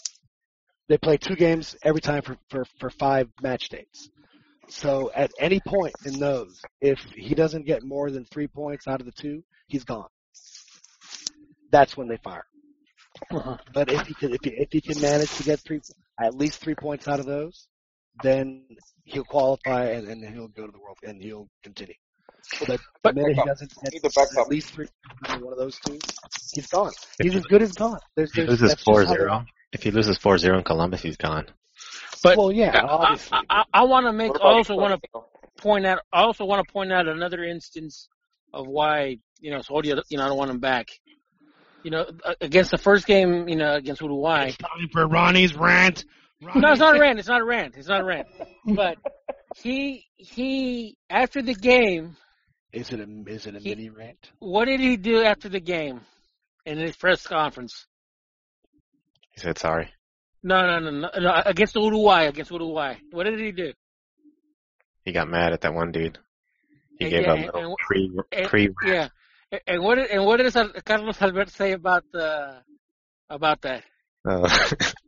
They 0.90 0.98
play 0.98 1.18
two 1.18 1.36
games 1.36 1.76
every 1.84 2.02
time 2.02 2.22
for, 2.24 2.38
for 2.50 2.64
for 2.80 2.90
five 2.90 3.28
match 3.42 3.70
dates. 3.70 4.10
So 4.70 5.12
at 5.16 5.32
any 5.40 5.62
point 5.66 5.94
in 6.06 6.20
those, 6.20 6.60
if 6.82 7.00
he 7.16 7.36
doesn't 7.36 7.66
get 7.66 7.84
more 7.84 8.10
than 8.12 8.26
three 8.26 8.48
points 8.48 8.86
out 8.88 9.00
of 9.00 9.06
the 9.06 9.14
two, 9.14 9.44
he's 9.68 9.86
gone. 9.86 10.08
That's 11.72 11.96
when 11.96 12.08
they 12.10 12.18
fire. 12.18 12.46
Uh-huh. 13.32 13.58
But 13.74 13.92
if 13.92 14.08
he 14.08 14.14
can 14.14 14.34
if 14.34 14.40
he, 14.44 14.52
if 14.52 14.70
he 14.72 14.82
can 14.82 15.02
manage 15.02 15.34
to 15.38 15.44
get 15.44 15.60
three 15.62 15.80
at 16.22 16.36
least 16.36 16.60
three 16.60 16.76
points 16.76 17.08
out 17.08 17.20
of 17.20 17.26
those, 17.26 17.68
then 18.24 18.64
he'll 19.04 19.24
qualify 19.24 19.86
and, 19.86 20.08
and 20.08 20.24
he'll 20.24 20.48
go 20.48 20.66
to 20.66 20.72
the 20.72 20.80
world 20.80 20.98
and 21.04 21.22
he'll 21.22 21.48
continue. 21.64 21.96
But 22.68 22.80
the 23.04 23.14
minute 23.14 23.36
he 23.36 23.44
doesn't 23.44 23.74
get 23.92 24.02
to 24.04 24.40
at 24.40 24.48
least 24.48 24.74
three 24.74 24.88
one 25.42 25.52
of 25.52 25.60
those 25.60 25.78
two, 25.86 26.00
he's 26.54 26.68
gone. 26.68 26.92
He's 27.22 27.36
as 27.36 27.46
good 27.46 27.62
as 27.62 27.74
gone. 27.74 28.00
There's, 28.16 28.30
If 28.30 28.36
he 28.36 28.42
loses 28.44 28.70
that's 28.70 28.84
just 28.84 29.08
how 29.08 29.16
4-0, 29.16 29.46
if 29.74 29.84
he 29.84 29.92
loses 29.92 30.18
4-0 30.18 30.58
in 30.58 30.64
Columbus, 30.64 31.02
he's 31.02 31.18
gone. 31.18 31.48
but 32.24 32.38
Well, 32.38 32.52
yeah, 32.52 32.78
I, 32.78 32.88
obviously. 32.88 33.40
I, 33.50 33.64
I 33.74 33.84
want 33.84 34.06
to 34.06 34.14
make 34.14 34.32
What 34.34 34.42
also 34.42 34.76
want 34.76 35.02
to 35.02 35.22
point 35.58 35.86
out. 35.86 36.00
I 36.14 36.22
also 36.22 36.46
want 36.46 36.66
to 36.66 36.72
point 36.72 36.92
out 36.94 37.08
another 37.08 37.44
instance 37.44 38.08
of 38.54 38.68
why 38.68 39.18
you 39.40 39.52
know 39.52 39.62
Soria. 39.62 40.02
You 40.10 40.18
know, 40.18 40.26
I 40.26 40.28
don't 40.30 40.38
want 40.38 40.52
him 40.52 40.60
back. 40.60 40.88
you 41.84 41.92
know, 41.92 42.06
uh, 42.24 42.34
against 42.42 42.72
the 42.72 42.78
first 42.78 43.06
game, 43.08 43.48
you 43.50 43.56
know, 43.56 43.76
against 43.76 44.02
Uruguay. 44.02 44.52
Time 44.52 44.90
for 44.92 45.08
Ronnie's 45.08 45.56
rant. 45.56 46.06
No, 46.42 46.72
it's 46.72 46.80
not 46.80 46.96
a 46.96 47.00
rant. 47.00 47.20
It's 47.20 47.28
not 47.28 47.42
a 47.42 47.46
rant. 47.46 47.76
It's 47.78 47.88
not 47.88 48.02
a 48.02 48.04
rant. 48.06 48.28
But 48.66 48.98
he 49.56 50.06
he 50.18 50.98
after 51.10 51.42
the 51.42 51.56
game, 51.56 52.16
Is 52.72 52.92
it 52.92 53.00
a 53.00 53.08
is 53.28 53.48
it 53.48 53.56
a 53.56 53.60
He- 53.60 53.70
mini 53.70 53.90
rant? 53.90 54.32
what 54.40 54.66
did 54.66 54.80
he 54.80 54.98
do 54.98 55.24
after 55.24 55.50
the 55.50 55.60
game 55.60 56.02
in 56.66 56.78
his 56.78 56.96
press 56.96 57.26
conference? 57.26 57.88
He 59.32 59.40
said 59.42 59.58
sorry. 59.58 59.90
No, 60.44 60.62
no, 60.68 60.80
no, 60.80 60.92
no, 60.92 61.10
no 61.20 61.42
against 61.46 61.76
Uruguay, 61.76 62.26
against 62.26 62.52
Uruguay. 62.52 62.96
What 63.12 63.24
did 63.24 63.40
he 63.40 63.52
do? 63.52 63.74
He 65.04 65.12
got 65.12 65.28
mad 65.28 65.54
at 65.54 65.62
that 65.62 65.74
one 65.74 65.92
dude. 65.92 66.20
He 67.00 67.06
And 67.06 67.12
gave 67.14 67.22
yeah, 67.24 67.34
a 67.34 67.36
little 67.46 67.66
and- 67.66 67.76
pre 67.78 68.12
And- 68.32 68.48
pre 68.48 68.70
yeah. 68.86 69.10
And- 69.52 69.62
And 69.66 69.82
what 69.84 69.96
did, 69.96 70.10
and 70.12 70.26
what 70.26 70.38
does 70.38 70.54
Carlos 70.86 71.22
Albert 71.22 71.50
say 71.50 71.72
about 71.72 72.04
the 72.12 72.62
about 73.30 73.62
that? 73.62 73.84
uh, 74.30 74.48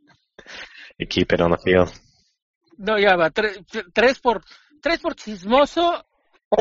you 0.99 1.07
keep 1.07 1.34
it 1.34 1.41
on 1.41 1.51
the 1.51 1.57
field. 1.57 1.91
No, 2.77 2.97
ya 2.97 3.15
va. 3.17 3.30
Tres, 3.31 3.57
tres 3.93 4.19
por 4.19 4.41
tres 4.81 4.99
por 4.99 5.15
chismoso 5.15 6.03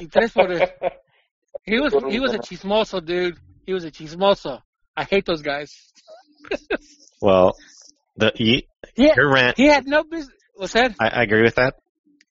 y 0.00 0.06
tres 0.06 0.32
por. 0.32 0.48
He 1.64 1.80
was 1.80 1.92
he 2.10 2.20
was 2.20 2.32
a 2.34 2.38
chismoso 2.38 3.04
dude. 3.04 3.36
He 3.66 3.72
was 3.74 3.84
a 3.84 3.90
chismoso. 3.90 4.62
I 4.96 5.04
hate 5.04 5.26
those 5.26 5.42
guys. 5.42 5.70
Well, 7.20 7.56
the 8.16 8.30
you, 8.36 8.62
He 8.94 9.08
had, 9.08 9.16
your 9.16 9.32
rant. 9.32 9.56
he 9.56 9.66
had 9.66 9.86
no 9.88 10.04
business. 10.04 10.36
What's 10.54 10.74
that? 10.74 10.94
I, 11.00 11.08
I 11.08 11.22
agree 11.24 11.42
with 11.42 11.56
that 11.56 11.74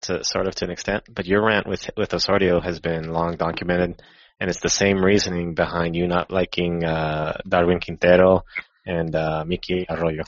to 0.03 0.23
sort 0.23 0.47
of 0.47 0.55
to 0.55 0.65
an 0.65 0.71
extent, 0.71 1.03
but 1.13 1.25
your 1.25 1.43
rant 1.45 1.67
with 1.67 1.89
with 1.97 2.13
Osorio 2.13 2.61
has 2.61 2.79
been 2.79 3.11
long 3.11 3.35
documented, 3.35 4.01
and 4.39 4.49
it's 4.49 4.61
the 4.61 4.69
same 4.69 5.03
reasoning 5.03 5.55
behind 5.55 5.95
you 5.95 6.07
not 6.07 6.31
liking 6.31 6.85
uh, 6.85 7.37
Darwin 7.47 7.81
Quintero 7.81 8.43
and 8.85 9.13
uh, 9.13 9.43
Mickey 9.45 9.85
Arroyo. 9.89 10.23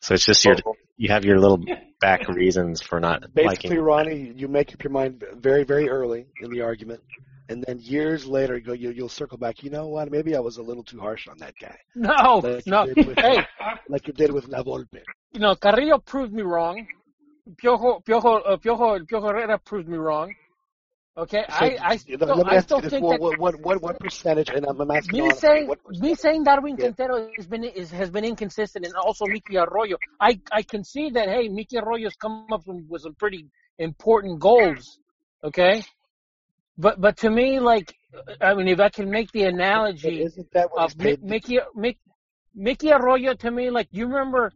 So 0.00 0.14
it's 0.14 0.26
just 0.26 0.44
your 0.44 0.56
you 0.96 1.08
have 1.10 1.24
your 1.24 1.38
little 1.38 1.60
back 2.00 2.28
reasons 2.28 2.80
for 2.80 3.00
not 3.00 3.22
Basically, 3.34 3.70
liking. 3.70 3.80
Ronnie, 3.80 4.32
you 4.36 4.48
make 4.48 4.72
up 4.72 4.82
your 4.84 4.92
mind 4.92 5.24
very, 5.36 5.64
very 5.64 5.88
early 5.88 6.26
in 6.40 6.50
the 6.50 6.60
argument, 6.60 7.00
and 7.48 7.64
then 7.66 7.78
years 7.80 8.26
later, 8.26 8.56
you 8.56 8.64
go, 8.64 8.72
you, 8.72 8.90
you'll 8.90 9.08
circle 9.08 9.36
back. 9.38 9.62
You 9.62 9.70
know 9.70 9.86
what? 9.88 10.10
Maybe 10.10 10.34
I 10.36 10.40
was 10.40 10.56
a 10.58 10.62
little 10.62 10.82
too 10.84 11.00
harsh 11.00 11.26
on 11.28 11.36
that 11.38 11.54
guy, 11.60 11.76
No, 11.94 12.38
like 12.42 12.66
no. 12.66 12.84
you 12.86 12.94
did 12.94 13.06
with, 13.06 13.18
Hey, 13.18 13.38
like 13.88 14.06
you 14.06 14.12
did 14.14 14.32
with 14.32 14.46
La 14.48 14.62
Volpe. 14.62 15.02
you 15.32 15.40
know, 15.40 15.54
Carrillo 15.54 15.98
proved 15.98 16.32
me 16.32 16.42
wrong. 16.42 16.86
Piojo, 17.62 18.02
Piojo, 18.04 18.40
uh, 18.46 18.56
Piojo, 18.56 19.00
Piojo 19.06 19.28
Herrera 19.28 19.58
proved 19.58 19.86
me 19.88 19.98
wrong. 19.98 20.34
Okay, 21.16 21.44
So, 21.48 21.54
I, 21.54 21.78
I, 21.80 21.90
let 21.90 21.98
still, 21.98 22.36
me 22.36 22.42
I 22.44 22.54
ask 22.56 22.64
still 22.66 22.78
you 22.78 22.82
this: 22.82 22.90
think 22.90 23.04
what, 23.04 23.20
that 23.20 23.20
what, 23.20 23.38
what, 23.38 23.60
what, 23.60 23.82
what 23.82 23.98
percentage? 24.00 24.50
And 24.50 24.66
I'm, 24.66 24.90
asking 24.90 25.24
me 25.24 25.30
saying 25.30 25.72
me 26.00 26.14
saying 26.16 26.42
Darwin 26.42 26.76
Yeah. 26.76 26.90
Quintero 26.90 27.30
has 27.36 27.46
been 27.46 27.62
is, 27.62 27.92
has 27.92 28.10
been 28.10 28.24
inconsistent, 28.24 28.84
and 28.84 28.94
also 28.96 29.26
Mickey 29.28 29.56
Arroyo. 29.56 29.96
I 30.18 30.40
I 30.50 30.62
can 30.62 30.82
see 30.82 31.10
that. 31.10 31.28
Hey, 31.28 31.48
Mickey 31.48 31.76
Arroyo's 31.76 32.16
come 32.16 32.46
up 32.52 32.62
with 32.66 33.02
some 33.02 33.14
pretty 33.14 33.46
important 33.78 34.40
goals. 34.40 34.98
Okay, 35.44 35.84
but 36.76 37.00
but 37.00 37.16
to 37.18 37.30
me, 37.30 37.60
like, 37.60 37.94
I 38.40 38.54
mean, 38.54 38.66
if 38.66 38.80
I 38.80 38.88
can 38.88 39.08
make 39.08 39.30
the 39.30 39.44
analogy 39.44 40.20
isn't 40.22 40.50
that 40.52 40.68
what 40.72 40.82
he's 40.82 40.94
of 40.94 40.98
Mi- 40.98 41.18
Mickey 41.22 41.60
Mickey 42.56 42.90
Arroyo 42.90 43.34
to 43.34 43.50
me, 43.52 43.70
like 43.70 43.88
you 43.92 44.06
remember, 44.06 44.52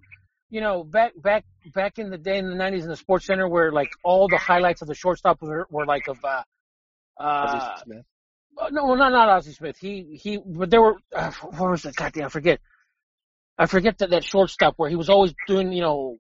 you 0.51 0.61
know, 0.61 0.85
back 0.85 1.13
back 1.21 1.45
back 1.75 1.99
in 1.99 2.11
the 2.11 2.19
day 2.19 2.39
in 2.39 2.49
the 2.49 2.55
nineties 2.55 2.85
in 2.85 2.91
the 2.91 2.97
Sports 2.97 3.27
Center, 3.27 3.49
where 3.49 3.71
like 3.73 3.91
all 4.03 4.29
the 4.29 4.39
highlights 4.39 4.83
of 4.83 4.89
the 4.89 4.95
shortstop 4.95 5.43
were, 5.43 5.67
were 5.71 5.87
like 5.87 6.09
of 6.09 6.25
uh, 6.25 6.43
uh, 7.21 7.23
Ozzie 7.45 7.61
Smith. 7.85 8.05
uh, 8.61 8.69
no, 8.71 8.95
not 8.95 9.13
not 9.13 9.29
Ozzie 9.29 9.53
Smith. 9.53 9.77
He 9.79 10.19
he, 10.23 10.39
but 10.45 10.71
there 10.71 10.83
were 10.83 10.97
uh, 11.15 11.31
what 11.57 11.71
was 11.71 11.85
it? 11.85 11.97
Goddamn, 11.97 12.27
I 12.27 12.29
forget. 12.29 12.61
I 13.59 13.67
forget 13.67 13.99
that 13.99 14.11
that 14.11 14.25
shortstop 14.25 14.75
where 14.77 14.89
he 14.89 14.97
was 14.97 15.09
always 15.09 15.35
doing 15.47 15.73
you 15.73 15.83
know 15.83 16.17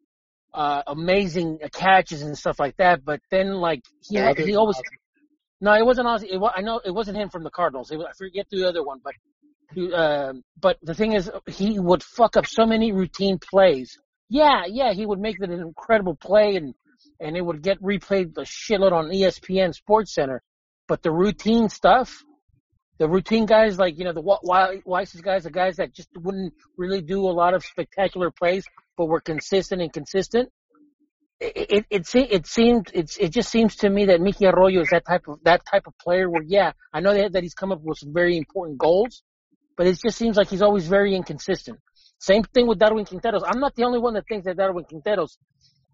uh 0.54 0.82
amazing 0.86 1.58
catches 1.72 2.22
and 2.22 2.36
stuff 2.36 2.58
like 2.58 2.76
that. 2.78 3.04
But 3.04 3.20
then 3.30 3.54
like 3.54 3.82
he 4.02 4.16
had, 4.16 4.36
he 4.38 4.56
always 4.56 4.76
Ozzie. 4.76 4.88
no, 5.60 5.72
it 5.74 5.84
wasn't 5.86 6.08
Ozzie. 6.08 6.28
It, 6.32 6.38
wa- 6.38 6.52
I 6.54 6.62
know 6.62 6.80
it 6.84 6.90
wasn't 6.90 7.16
him 7.16 7.28
from 7.30 7.44
the 7.44 7.50
Cardinals. 7.50 7.90
It 7.90 7.96
was, 7.96 8.06
I 8.10 8.12
forget 8.16 8.46
the 8.50 8.68
other 8.68 8.82
one, 8.84 9.00
but 9.02 9.14
um, 9.94 10.42
but 10.60 10.78
the 10.82 10.94
thing 10.94 11.12
is, 11.12 11.30
he 11.46 11.78
would 11.78 12.02
fuck 12.02 12.36
up 12.36 12.46
so 12.46 12.66
many 12.66 12.92
routine 12.92 13.38
plays. 13.38 13.98
Yeah, 14.28 14.62
yeah, 14.66 14.92
he 14.92 15.06
would 15.06 15.20
make 15.20 15.36
it 15.40 15.50
an 15.50 15.60
incredible 15.60 16.14
play, 16.14 16.56
and 16.56 16.74
and 17.20 17.36
it 17.36 17.40
would 17.40 17.62
get 17.62 17.82
replayed 17.82 18.34
the 18.34 18.42
shitload 18.42 18.92
on 18.92 19.10
ESPN 19.10 19.74
Sports 19.74 20.14
Center. 20.14 20.42
But 20.86 21.02
the 21.02 21.10
routine 21.10 21.68
stuff, 21.68 22.22
the 22.98 23.08
routine 23.08 23.46
guys 23.46 23.78
like 23.78 23.98
you 23.98 24.04
know 24.04 24.12
the 24.12 24.80
Weiss's 24.84 25.20
guys, 25.20 25.44
the 25.44 25.50
guys 25.50 25.76
that 25.76 25.94
just 25.94 26.08
wouldn't 26.16 26.54
really 26.76 27.02
do 27.02 27.20
a 27.20 27.32
lot 27.32 27.54
of 27.54 27.64
spectacular 27.64 28.30
plays, 28.30 28.64
but 28.96 29.06
were 29.06 29.20
consistent 29.20 29.80
and 29.82 29.92
consistent 29.92 30.50
it 31.40 31.86
it 31.90 32.06
it, 32.14 32.32
it 32.32 32.46
seemed 32.46 32.90
it's 32.94 33.16
it 33.16 33.30
just 33.30 33.50
seems 33.50 33.76
to 33.76 33.90
me 33.90 34.06
that 34.06 34.20
Mickey 34.20 34.46
Arroyo 34.46 34.80
is 34.80 34.88
that 34.90 35.04
type 35.06 35.28
of 35.28 35.38
that 35.44 35.64
type 35.64 35.86
of 35.86 35.96
player 35.98 36.28
where 36.28 36.42
yeah 36.42 36.72
I 36.92 37.00
know 37.00 37.14
that 37.14 37.32
that 37.32 37.42
he's 37.42 37.54
come 37.54 37.72
up 37.72 37.80
with 37.82 37.98
some 37.98 38.12
very 38.12 38.36
important 38.36 38.78
goals, 38.78 39.22
but 39.76 39.86
it 39.86 39.98
just 40.02 40.18
seems 40.18 40.36
like 40.36 40.48
he's 40.48 40.62
always 40.62 40.86
very 40.86 41.14
inconsistent. 41.14 41.78
Same 42.18 42.42
thing 42.42 42.66
with 42.66 42.78
Darwin 42.78 43.04
Quinteros. 43.04 43.42
I'm 43.46 43.60
not 43.60 43.74
the 43.74 43.84
only 43.84 43.98
one 43.98 44.14
that 44.14 44.26
thinks 44.28 44.44
that 44.46 44.56
Darwin 44.56 44.84
Quinteros 44.84 45.36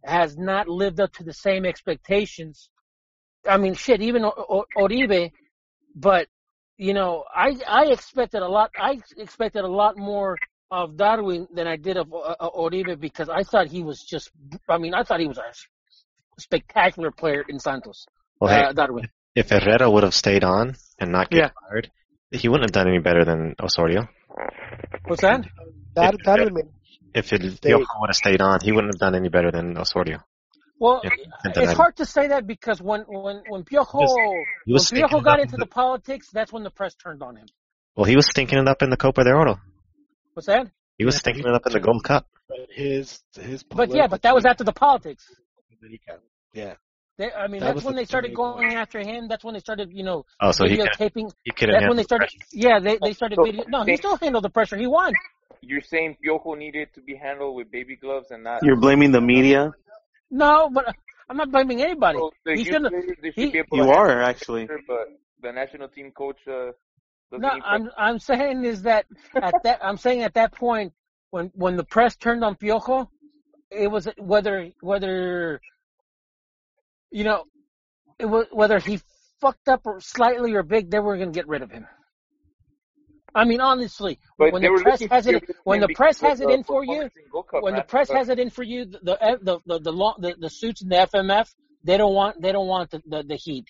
has 0.04 0.36
not 0.36 0.68
lived 0.68 1.00
up 1.00 1.12
to 1.14 1.24
the 1.24 1.32
same 1.32 1.64
expectations. 1.66 2.70
I 3.46 3.58
mean, 3.58 3.74
shit, 3.74 4.00
even 4.00 4.24
o- 4.24 4.32
o- 4.48 4.64
Oribe, 4.76 5.30
but 5.94 6.28
you 6.78 6.94
know, 6.94 7.24
I 7.34 7.56
I 7.68 7.86
expected 7.86 8.42
a 8.42 8.48
lot. 8.48 8.70
I 8.78 8.98
expected 9.16 9.64
a 9.64 9.68
lot 9.68 9.96
more 9.96 10.36
of 10.70 10.96
Darwin 10.96 11.46
than 11.54 11.66
I 11.66 11.76
did 11.76 11.96
of 11.96 12.12
uh, 12.12 12.34
uh, 12.40 12.48
Oribe 12.48 12.98
because 12.98 13.28
I 13.28 13.42
thought 13.42 13.68
he 13.68 13.82
was 13.82 14.02
just. 14.02 14.30
I 14.68 14.78
mean, 14.78 14.94
I 14.94 15.02
thought 15.04 15.20
he 15.20 15.28
was 15.28 15.38
a 15.38 15.52
spectacular 16.40 17.10
player 17.10 17.44
in 17.48 17.58
Santos. 17.60 18.06
Well, 18.40 18.52
hey, 18.52 18.64
Uh, 18.64 18.72
Darwin. 18.72 19.08
if 19.34 19.50
Herrera 19.50 19.90
would 19.90 20.02
have 20.02 20.14
stayed 20.14 20.42
on 20.42 20.74
and 20.98 21.12
not 21.12 21.30
get 21.30 21.38
Yeah. 21.38 21.50
fired, 21.68 21.90
he 22.32 22.48
wouldn't 22.48 22.68
have 22.68 22.72
done 22.72 22.88
any 22.88 22.98
better 22.98 23.24
than 23.24 23.54
Osorio. 23.60 24.08
What's 25.06 25.22
that? 25.22 25.44
That 25.94 26.14
If, 26.14 26.20
that 26.24 26.40
would 26.40 26.52
make 26.54 26.64
if 27.14 27.32
it, 27.32 27.56
Stay- 27.56 27.70
Piojo 27.70 27.86
would 28.00 28.08
have 28.08 28.16
stayed 28.16 28.40
on, 28.40 28.58
he 28.62 28.72
wouldn't 28.72 28.94
have 28.94 29.00
done 29.00 29.14
any 29.14 29.28
better 29.28 29.50
than 29.50 29.76
Osorio. 29.78 30.18
Well, 30.80 31.00
in 31.04 31.10
it's 31.44 31.72
hard 31.72 31.96
to 31.96 32.04
say 32.04 32.28
that 32.28 32.46
because 32.46 32.82
when 32.82 33.02
when 33.02 33.42
when 33.48 33.62
Piojo 33.64 33.86
He 33.92 33.98
was- 33.98 34.46
he 34.66 34.72
was 34.72 34.80
when 34.92 34.98
stinking 35.00 35.18
Piojo 35.20 35.24
got 35.24 35.40
into 35.40 35.52
the- 35.56 35.64
the 35.64 35.66
politics, 35.66 36.28
that's 36.32 36.52
when 36.52 36.64
the 36.64 36.70
press 36.70 36.94
turned 36.96 37.22
on 37.22 37.36
him. 37.36 37.46
Well, 37.96 38.04
he 38.04 38.16
was 38.16 38.26
stinking 38.26 38.58
it 38.58 38.68
up 38.68 38.82
in 38.82 38.90
the 38.90 38.96
Copa 38.96 39.22
de 39.22 39.30
Oro. 39.30 39.60
What's 40.32 40.46
that? 40.48 40.66
He 40.98 41.04
was 41.04 41.14
Yeah, 41.14 41.18
stinking 41.20 41.44
he- 41.44 41.48
it 41.50 41.54
up 41.54 41.66
in 41.66 41.72
the 41.72 41.80
Gold 41.80 42.02
Cup. 42.02 42.26
but 42.48 42.58
his 42.70 43.22
his. 43.40 43.62
But 43.62 43.94
yeah, 43.94 44.08
but 44.08 44.22
that 44.22 44.34
was 44.34 44.44
after 44.44 44.64
the 44.64 44.72
politics. 44.72 45.24
Yeah, 46.52 46.74
They, 47.18 47.32
I 47.32 47.46
mean, 47.46 47.60
That 47.60 47.74
that's 47.74 47.84
when 47.84 47.94
the 47.94 48.02
they 48.02 48.06
started 48.06 48.34
going 48.34 48.64
point. 48.68 48.74
after 48.74 48.98
him. 49.00 49.28
That's 49.28 49.44
when 49.44 49.54
they 49.54 49.60
started, 49.60 49.92
you 49.92 50.02
know, 50.02 50.24
Oh, 50.40 50.50
so 50.50 50.66
he 50.66 50.76
could 50.76 50.88
videotaping. 50.98 51.32
he 51.44 51.52
could 51.52 51.68
have 51.68 51.80
That's 51.80 51.88
when 51.88 51.96
they 51.96 52.02
handled 52.02 52.06
started. 52.06 52.30
Yeah, 52.52 52.78
they 52.80 52.98
they 52.98 53.10
oh, 53.10 53.12
started 53.12 53.36
So- 53.36 53.44
video. 53.44 53.64
No, 53.68 53.84
he 53.84 53.96
still 53.96 54.16
handled 54.16 54.42
the 54.44 54.50
pressure. 54.50 54.76
He 54.76 54.86
won. 54.88 55.12
You're 55.60 55.80
saying 55.82 56.16
Piojo 56.24 56.56
needed 56.58 56.88
to 56.94 57.00
be 57.00 57.14
handled 57.14 57.56
with 57.56 57.70
baby 57.70 57.96
gloves 57.96 58.30
and 58.30 58.44
not. 58.44 58.62
You're 58.62 58.76
blaming 58.76 59.12
the 59.12 59.20
media. 59.20 59.74
No, 60.30 60.68
but 60.72 60.94
I'm 61.28 61.36
not 61.36 61.50
blaming 61.50 61.80
anybody. 61.82 62.18
So 62.18 62.30
the 62.44 62.52
He 62.52 62.58
youth 62.58 62.66
shouldn't. 62.66 62.88
players, 62.88 63.16
they 63.22 63.30
should 63.30 63.36
he- 63.36 63.52
be 63.52 63.58
able 63.58 63.78
You 63.78 63.84
to 63.84 63.90
are 63.90 64.22
actually. 64.22 64.66
pressure, 64.66 64.82
But 64.86 65.08
the 65.42 65.52
national 65.52 65.88
team 65.88 66.10
coach 66.12 66.38
uh, 66.48 66.72
No, 67.36 67.48
I'm 67.64 67.90
I'm 67.96 68.18
saying 68.18 68.64
is 68.64 68.82
that 68.82 69.06
at 69.40 69.54
that 69.64 69.80
I'm 69.82 69.96
saying 69.96 70.22
at 70.22 70.34
that 70.34 70.52
point 70.52 70.92
when 71.30 71.50
when 71.54 71.76
the 71.76 71.84
press 71.84 72.16
turned 72.16 72.44
on 72.44 72.56
Piojo, 72.56 73.08
it 73.70 73.90
was 73.90 74.08
whether 74.18 74.70
whether 74.80 75.60
you 77.10 77.24
know 77.24 77.44
it 78.18 78.26
was 78.26 78.46
whether 78.52 78.78
he 78.78 79.00
fucked 79.40 79.68
up 79.68 79.82
or 79.86 80.00
slightly 80.00 80.54
or 80.54 80.62
big, 80.62 80.90
they 80.90 81.00
were 81.00 81.16
gonna 81.16 81.30
get 81.32 81.48
rid 81.48 81.62
of 81.62 81.70
him. 81.70 81.86
I 83.34 83.44
mean, 83.44 83.60
honestly, 83.60 84.18
But 84.38 84.52
when 84.52 84.62
the 84.62 84.68
press 84.82 85.00
looking 85.00 85.08
has 85.08 85.26
it, 85.26 85.32
get 85.32 85.42
rid 85.42 85.50
of 85.50 85.56
when 85.64 85.80
the 85.80 85.88
press 85.88 86.20
has 86.20 86.40
it 86.40 86.50
in 86.50 86.62
for 86.62 86.84
you, 86.84 86.90
performance 86.90 87.14
in 87.16 87.22
Gold 87.32 87.48
Cup 87.48 87.62
when 87.62 87.74
the 87.74 87.82
press 87.82 88.10
has 88.10 88.28
it 88.28 88.38
in 88.38 88.50
for 88.50 88.62
you, 88.62 88.84
the 88.84 88.98
the 89.00 89.38
the 89.42 89.58
the 89.66 89.78
the, 89.80 89.92
law, 89.92 90.14
the, 90.18 90.36
the 90.38 90.48
suits 90.50 90.82
in 90.82 90.88
the 90.88 90.96
FMF, 91.12 91.48
they 91.82 91.96
don't 91.96 92.14
want 92.14 92.40
they 92.40 92.52
don't 92.52 92.68
want 92.68 92.90
the 92.90 93.02
the, 93.06 93.22
the 93.24 93.36
heat. 93.36 93.66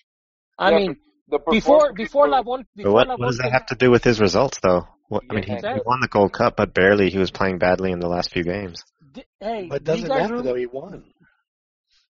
I 0.57 0.69
Yeah, 0.71 0.77
mean, 0.77 0.97
the 1.27 1.39
before 1.49 1.93
before 1.93 2.27
was- 2.27 2.31
La 2.31 2.41
Vol, 2.43 2.57
But 2.57 2.65
before 2.75 2.91
what, 2.91 3.07
La 3.07 3.15
what 3.15 3.27
does 3.27 3.37
that 3.39 3.51
have 3.51 3.65
to 3.67 3.75
do 3.75 3.89
with 3.89 4.03
his 4.03 4.19
results, 4.21 4.59
though? 4.61 4.87
What, 5.07 5.23
I 5.29 5.33
mean, 5.33 5.43
he, 5.43 5.51
Yeah, 5.53 5.75
he 5.75 5.81
won 5.85 5.99
the 6.01 6.07
Gold 6.07 6.33
Cup, 6.33 6.55
but 6.57 6.73
barely. 6.73 7.09
He 7.09 7.17
was 7.19 7.29
playing 7.31 7.57
badly 7.59 7.91
in 7.91 7.99
the 7.99 8.07
last 8.07 8.31
few 8.31 8.43
games. 8.43 8.83
di- 9.13 9.23
hey, 9.39 9.67
but 9.69 9.83
these 9.85 10.01
doesn't 10.03 10.09
matter 10.09 10.35
were- 10.37 10.41
though. 10.43 10.55
He 10.55 10.65
won. 10.65 11.03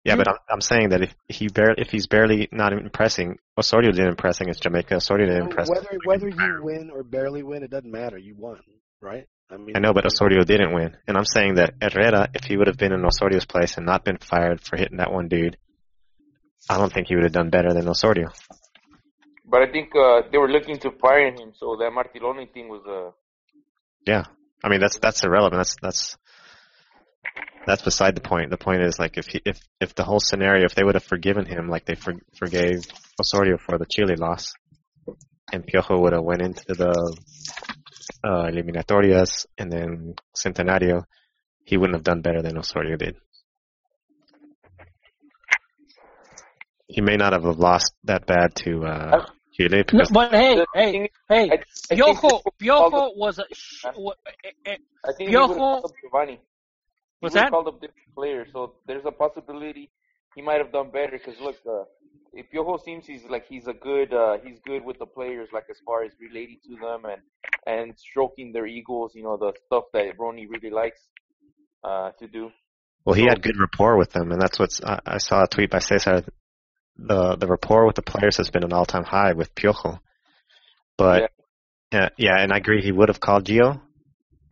Yeah, 0.03 0.17
but 0.17 0.27
I'm, 0.27 0.35
I'm 0.49 0.61
saying 0.61 0.89
that 0.89 1.01
if 1.01 1.15
he 1.30 1.47
barely, 1.47 1.75
if 1.77 1.89
he's 1.89 2.07
barely 2.07 2.49
not 2.51 2.73
impressing, 2.73 3.38
Osorio 3.57 3.91
didn't 3.91 4.09
impress 4.09 4.41
against 4.41 4.61
Jamaica. 4.63 4.95
Osorio 4.95 5.27
didn't 5.27 5.43
impress. 5.43 5.69
Whether 5.69 5.97
whether 6.03 6.27
you 6.27 6.61
win 6.61 6.91
or 6.93 7.03
barely 7.03 7.41
win, 7.41 7.63
it 7.63 7.71
doesn't 7.71 7.89
matter. 7.89 8.17
You 8.17 8.35
won, 8.38 8.59
right? 9.01 9.27
I 9.49 9.55
mean, 9.57 9.77
I 9.77 9.80
know, 9.80 9.93
but 9.93 10.05
Osorio 10.05 10.43
didn't 10.43 10.73
win, 10.73 10.97
and 11.07 11.15
I'm 11.15 11.25
saying 11.25 11.55
that 11.55 11.75
Herrera, 11.81 12.27
if 12.34 12.43
he 12.43 12.57
would 12.57 12.67
have 12.67 12.77
been 12.77 12.91
in 12.91 13.05
Osorio's 13.05 13.45
place 13.45 13.77
and 13.77 13.85
not 13.85 14.03
been 14.03 14.17
fired 14.17 14.59
for 14.59 14.75
hitting 14.75 14.97
that 14.97 15.11
one 15.11 15.30
dude, 15.30 15.57
I 16.69 16.77
don't 16.77 16.91
think 16.91 17.07
he 17.07 17.15
would 17.15 17.23
have 17.23 17.34
done 17.34 17.49
better 17.49 17.73
than 17.73 17.88
Osorio. 17.88 18.30
But 19.45 19.61
I 19.61 19.71
think 19.71 19.91
uh, 19.95 20.21
they 20.31 20.38
were 20.38 20.49
looking 20.49 20.80
to 20.80 20.91
fire 20.91 21.27
him, 21.27 21.53
so 21.55 21.77
that 21.77 21.91
Martinoli 21.91 22.51
thing 22.51 22.67
was 22.67 22.81
uh, 22.88 23.11
Yeah, 24.05 24.23
I 24.63 24.67
mean 24.67 24.81
that's 24.81 24.99
that's 24.99 25.23
irrelevant. 25.23 25.59
That's 25.59 25.75
that's 25.81 26.17
that's 27.66 27.82
beside 27.82 28.16
the 28.16 28.22
point. 28.22 28.50
The 28.50 28.58
point 28.58 28.82
is 28.82 29.00
like 29.00 29.18
if 29.18 29.28
he, 29.28 29.41
if 29.45 29.60
if 29.80 29.95
the 29.95 30.04
whole 30.04 30.20
scenario, 30.20 30.66
if 30.66 30.76
they 30.76 30.84
would 30.84 30.95
have 30.95 31.04
forgiven 31.04 31.45
him 31.45 31.70
like 31.70 31.86
they 31.86 31.95
for, 31.95 32.14
forgave 32.38 32.82
Osorio 33.20 33.58
for 33.58 33.78
the 33.78 33.86
Chile 33.90 34.16
loss, 34.16 34.54
and 35.52 35.66
Piojo 35.66 36.00
would 36.02 36.14
have 36.14 36.24
went 36.24 36.41
into 36.41 36.74
the 36.74 37.18
uh, 38.24 38.45
eliminatorias 38.48 39.45
and 39.58 39.72
then 39.72 40.16
Centenario, 40.36 41.04
he 41.64 41.78
wouldn't 41.78 41.95
have 41.95 42.04
done 42.04 42.22
better 42.22 42.41
than 42.41 42.58
Osorio 42.58 42.98
did. 42.98 43.16
He 46.88 47.02
may 47.02 47.16
not 47.16 47.34
have 47.34 47.44
lost 47.44 47.94
that 48.04 48.26
bad 48.26 48.56
to 48.56 48.84
uh, 48.86 49.26
Chile 49.54 49.78
No, 49.78 49.84
because 49.84 50.12
but 50.12 50.32
hey, 50.32 50.64
hey, 50.74 51.10
hey, 51.30 51.50
I, 51.50 51.54
I 51.54 51.95
Piojo, 51.95 52.06
this 52.14 52.22
would 52.22 52.22
call 52.22 52.44
Piojo 52.62 53.18
was 53.18 53.40
a. 53.40 53.45
Sh- 53.54 53.86
wa- 53.95 54.14
eh, 54.28 54.50
eh, 54.66 54.76
I 55.04 55.12
think 55.18 55.30
he 55.30 55.36
would 55.38 55.41
have 55.41 55.50
Piojo- 55.50 55.58
called 55.58 55.86
up 55.86 55.91
Giovanni. 56.02 56.34
He 56.34 57.12
What's 57.24 57.36
that? 57.36 57.50
called 57.52 57.68
up 57.68 57.80
different 57.82 58.14
players, 58.16 58.48
so 58.54 58.76
there's 58.88 59.06
a 59.06 59.12
possibility 59.12 59.90
he 60.36 60.41
might 60.41 60.60
have 60.60 60.72
done 60.72 60.91
better. 60.91 61.18
Because 61.18 61.40
look, 61.40 61.56
uh, 61.68 61.84
if 62.34 62.45
Piojo 62.52 62.84
seems 62.84 63.06
he's 63.06 63.24
like 63.30 63.45
he's 63.48 63.68
a 63.68 63.74
good 63.74 64.14
uh, 64.14 64.38
he's 64.44 64.60
good 64.66 64.84
with 64.84 65.00
the 65.00 65.06
players, 65.06 65.50
like 65.54 65.66
as 65.70 65.78
far 65.86 66.04
as 66.04 66.12
relating 66.20 66.60
to 66.68 66.76
them 66.76 67.06
and 67.06 67.22
and 67.66 67.98
stroking 67.98 68.52
their 68.52 68.68
egos, 68.68 69.12
you 69.16 69.24
know, 69.24 69.38
the 69.38 69.54
stuff 69.66 69.86
that 69.94 70.20
Ronnie 70.20 70.48
really 70.48 70.70
likes 70.70 71.00
uh, 71.84 72.12
to 72.20 72.28
do. 72.28 72.50
well 73.06 73.14
he 73.16 73.24
So- 73.24 73.30
had 73.30 73.41
good 73.41 73.60
rapport 73.60 73.98
with 73.98 74.12
them, 74.12 74.32
and 74.32 74.41
that's 74.41 74.60
what's 74.60 74.82
I, 74.84 75.00
I 75.06 75.18
saw 75.18 75.44
a 75.44 75.48
tweet 75.48 75.70
by 75.72 75.80
Cesar. 75.80 76.24
The 76.98 77.36
the 77.38 77.48
rapport 77.48 77.88
with 77.88 77.95
the 77.95 78.04
players 78.04 78.38
has 78.38 78.50
been 78.52 78.64
an 78.64 78.74
all 78.74 78.86
time 78.86 79.04
high 79.04 79.34
with 79.34 79.56
Piojo, 79.56 80.00
but 80.98 81.32
yeah, 81.91 82.10
yeah, 82.18 82.38
and 82.41 82.52
I 82.54 82.58
agree 82.58 82.82
he 82.84 82.91
would 82.91 83.10
have 83.10 83.20
called 83.20 83.45
Gio. 83.45 83.82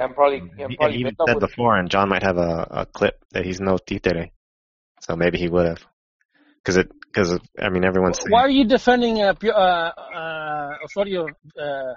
And 0.01 0.15
probably 0.15 0.39
and 0.39 0.49
He, 0.57 0.63
and 0.63 0.77
probably 0.77 0.93
he 0.95 0.99
even 1.01 1.15
said 1.27 1.35
would- 1.35 1.47
before, 1.47 1.77
and 1.77 1.89
John 1.89 2.09
might 2.09 2.23
have 2.23 2.37
a, 2.37 2.67
a 2.81 2.85
clip 2.87 3.23
that 3.33 3.45
he's 3.45 3.59
no 3.61 3.77
titere, 3.77 4.29
so 4.99 5.15
maybe 5.15 5.37
he 5.37 5.47
would 5.47 5.67
have, 5.67 5.85
because 6.57 6.77
it 6.77 6.91
because 7.05 7.39
I 7.59 7.69
mean 7.69 7.83
everyone's 7.85 8.17
saying 8.17 8.31
Why 8.31 8.41
are 8.41 8.49
you 8.49 8.65
defending 8.65 9.21
uh, 9.21 9.33
Pio- 9.33 9.51
uh, 9.53 9.91
uh, 10.21 10.69
Osorio? 10.85 11.27
Uh, 11.55 11.93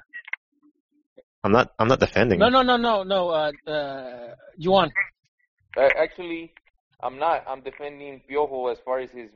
I'm 1.43 1.53
not 1.53 1.73
I'm 1.79 1.89
not 1.89 2.01
defending. 2.01 2.39
no, 2.39 2.47
him. 2.47 2.53
no, 2.53 2.63
no, 2.63 2.77
no, 2.77 3.03
no. 3.05 3.29
Uh, 3.31 3.53
uh, 3.71 4.35
Juan. 4.59 4.91
Uh, 5.77 5.89
actually, 5.99 6.53
I'm 7.03 7.19
not. 7.19 7.45
I'm 7.49 7.63
defending 7.63 8.21
Piojo 8.29 8.71
as 8.71 8.79
far 8.85 8.99
as 9.01 9.11
his. 9.11 9.31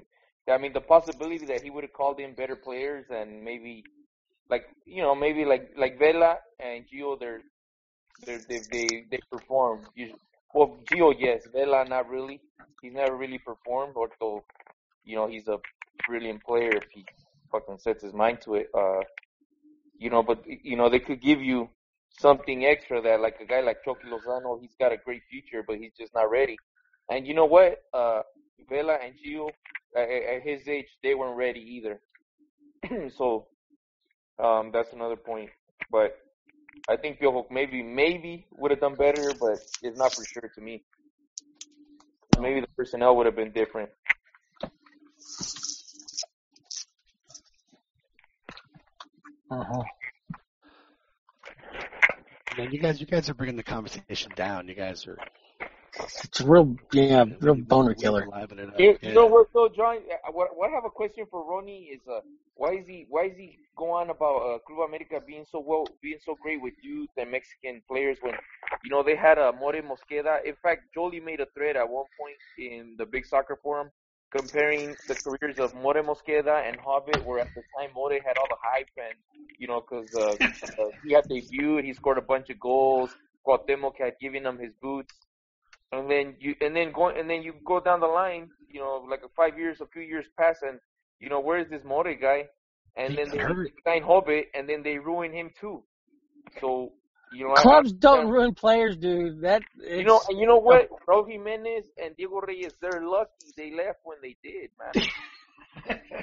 I 0.49 0.59
mean, 0.59 0.73
the 0.73 0.81
possibility 0.81 1.47
that 1.47 1.63
he 1.63 1.71
would 1.71 1.85
have 1.85 1.93
called 1.93 2.21
in 2.21 2.35
better 2.35 2.57
players 2.57 3.05
and 3.11 3.43
maybe, 3.43 3.85
like 4.51 4.65
you 4.85 5.03
know, 5.03 5.15
maybe 5.15 5.45
like 5.45 5.73
like 5.77 5.99
Vela 5.99 6.37
and 6.61 6.85
Gio, 6.89 7.19
they're 7.19 7.43
they 8.25 8.39
they 8.49 8.61
they 8.71 9.05
they 9.11 9.21
perform. 9.31 9.87
Usually, 9.95 10.19
well, 10.55 10.79
Gio, 10.91 11.15
yes. 11.19 11.47
Vela, 11.53 11.85
not 11.85 12.09
really. 12.09 12.41
He's 12.83 12.93
never 12.93 13.17
really 13.17 13.39
performed, 13.39 13.95
although 13.97 14.45
you 15.05 15.17
know 15.17 15.27
he's 15.27 15.49
a 15.49 15.59
brilliant 16.07 16.43
player 16.45 16.71
if 16.71 16.85
he 16.93 17.05
fucking 17.51 17.79
sets 17.79 18.03
his 18.03 18.13
mind 18.13 18.41
to 18.43 18.55
it. 18.57 18.69
Uh, 18.75 19.01
you 19.99 20.11
know, 20.11 20.23
but 20.23 20.43
you 20.47 20.77
know 20.77 20.89
they 20.89 21.01
could 21.01 21.21
give 21.21 21.41
you 21.41 21.69
something 22.19 22.65
extra 22.65 23.01
that 23.03 23.21
like 23.21 23.37
a 23.41 23.47
guy 23.47 23.61
like 23.61 23.85
Chucky 23.85 24.09
Lozano, 24.09 24.61
he's 24.61 24.75
got 24.79 24.93
a 24.93 24.97
great 24.97 25.23
future, 25.31 25.65
but 25.67 25.77
he's 25.77 25.93
just 25.99 26.15
not 26.15 26.31
ready. 26.31 26.57
And 27.11 27.27
you 27.27 27.35
know 27.35 27.47
what? 27.47 27.83
Uh, 27.93 28.23
Vela 28.69 28.99
and 29.03 29.15
Gio, 29.15 29.49
at 29.97 30.09
at 30.09 30.43
his 30.43 30.69
age, 30.69 30.89
they 31.03 31.15
weren't 31.15 31.37
ready 31.37 31.61
either. 31.61 32.01
so 33.17 33.47
um, 34.43 34.71
that's 34.73 34.93
another 34.93 35.17
point. 35.17 35.51
But 35.91 36.17
I 36.89 36.97
think 36.97 37.21
Piojo 37.21 37.47
maybe 37.51 37.83
maybe 37.83 38.47
would 38.53 38.71
have 38.71 38.81
done 38.81 38.95
better, 38.95 39.33
but 39.41 39.59
it's 39.83 39.99
not 39.99 40.15
for 40.15 40.25
sure 40.25 40.51
to 40.55 40.61
me. 40.61 40.85
Maybe 42.41 42.61
the 42.61 42.69
personnel 42.77 43.17
would 43.17 43.27
have 43.27 43.37
been 43.37 43.53
different. 43.53 43.91
Uh-huh. 49.51 49.83
Man, 52.57 52.73
you 52.73 52.79
guys, 52.79 53.01
you 53.01 53.07
guys 53.07 53.31
are 53.31 53.35
bringing 53.35 53.57
the 53.57 53.63
conversation 53.63 54.33
down. 54.37 54.69
You 54.69 54.75
guys 54.75 55.07
are 55.07 55.19
It's 56.25 56.41
a 56.41 56.47
real, 56.47 56.77
yeah, 56.93 57.25
real 57.41 57.55
boner 57.57 57.95
killer. 57.95 58.27
livening 58.27 58.69
it 58.69 58.75
up. 58.75 58.81
You, 58.81 58.99
Yeah. 59.03 59.09
you 59.09 59.15
know 59.15 59.27
what 59.27 59.49
though, 59.53 59.69
John? 59.69 59.99
Uh, 59.99 60.33
What, 60.33 60.57
what 60.57 60.71
I 60.71 60.75
have 60.75 60.85
a 60.85 60.91
question 60.91 61.27
for 61.31 61.45
Ronnie 61.45 61.91
is 61.95 62.01
uh, 62.09 62.21
why 62.55 62.73
is 62.75 62.87
he 62.87 63.07
why 63.09 63.25
is 63.27 63.37
he 63.37 63.59
go 63.77 63.91
on 63.91 64.11
about 64.11 64.39
uh, 64.39 64.59
Club 64.67 64.89
America 64.89 65.21
being 65.27 65.45
so 65.51 65.61
well 65.61 65.87
being 66.03 66.19
so 66.25 66.37
great 66.43 66.61
with 66.61 66.75
youth 66.83 67.11
and 67.17 67.31
Mexican 67.31 67.83
players 67.89 68.19
when 68.21 68.35
you 68.85 68.91
know 68.91 69.03
they 69.03 69.17
had 69.17 69.39
a 69.39 69.49
uh, 69.49 69.53
More 69.53 69.73
Mosqueda. 69.73 70.45
In 70.45 70.55
fact, 70.63 70.93
Jolie 70.95 71.21
made 71.21 71.41
a 71.41 71.47
thread 71.55 71.77
at 71.77 71.89
one 71.89 72.07
point 72.19 72.39
in 72.59 72.95
the 72.99 73.07
Big 73.07 73.27
Soccer 73.27 73.59
Forum 73.63 73.91
comparing 74.31 74.97
the 75.09 75.17
careers 75.17 75.59
of 75.59 75.75
More 75.75 75.95
Mosqueda 75.95 76.69
and 76.69 76.79
Hobbit, 76.79 77.25
where 77.25 77.41
at 77.41 77.49
the 77.55 77.63
time 77.79 77.91
More 77.95 78.13
had 78.13 78.37
all 78.37 78.49
the 78.49 78.61
hype 78.63 78.89
and 78.97 79.15
you 79.59 79.67
know 79.67 79.81
because 79.81 80.13
uh, 80.15 80.35
uh, 80.83 80.91
he 81.03 81.13
had 81.13 81.25
debuted, 81.29 81.85
he 81.85 81.93
scored 81.93 82.19
a 82.19 82.23
bunch 82.23 82.51
of 82.51 82.61
goals. 82.61 83.17
Cuauhtemoc 83.47 83.93
had 83.99 84.13
given 84.21 84.45
him 84.45 84.59
his 84.59 84.73
boots 84.83 85.15
and 85.93 86.11
then 86.11 86.37
you 86.39 86.55
and 86.61 86.75
then 86.75 86.93
going 86.93 87.19
and 87.19 87.29
then 87.29 87.43
you 87.43 87.55
go 87.67 87.81
down 87.81 88.01
the 88.01 88.07
line, 88.07 88.51
you 88.69 88.81
know, 88.81 89.05
like 89.09 89.21
a 89.25 89.29
five 89.37 89.59
years, 89.59 89.81
a 89.81 89.87
few 89.87 90.03
years 90.03 90.27
pass, 90.39 90.57
and 90.63 90.79
you 91.21 91.29
know 91.29 91.41
where 91.41 91.59
is 91.59 91.69
this 91.71 91.83
More 91.85 92.05
guy? 92.15 92.45
And 92.97 93.13
He 93.13 93.17
then 93.17 93.31
they 93.31 93.39
hurt. 93.39 93.71
sign 93.85 94.03
Hobbit, 94.03 94.47
and 94.55 94.69
then 94.69 94.83
they 94.83 94.99
ruin 94.99 95.33
him 95.33 95.51
too. 95.61 95.83
So 96.61 96.93
you 97.31 97.47
know, 97.47 97.55
Clubs 97.55 97.93
I- 97.93 97.97
don't 97.99 98.29
ruin 98.29 98.55
players, 98.55 98.97
dude. 98.97 99.43
That 99.43 99.63
You 99.77 100.05
know, 100.05 100.21
you 100.31 100.47
know 100.47 100.59
what? 100.59 100.89
Raul 101.09 101.29
Jimenez 101.29 101.85
and 102.03 102.17
Diego 102.17 102.41
Reyes, 102.41 102.73
they're 102.81 103.03
lucky 103.03 103.53
they 103.57 103.71
left 103.73 104.01
when 104.05 104.19
they 104.23 104.37
did, 104.43 104.71
man. 104.79 104.93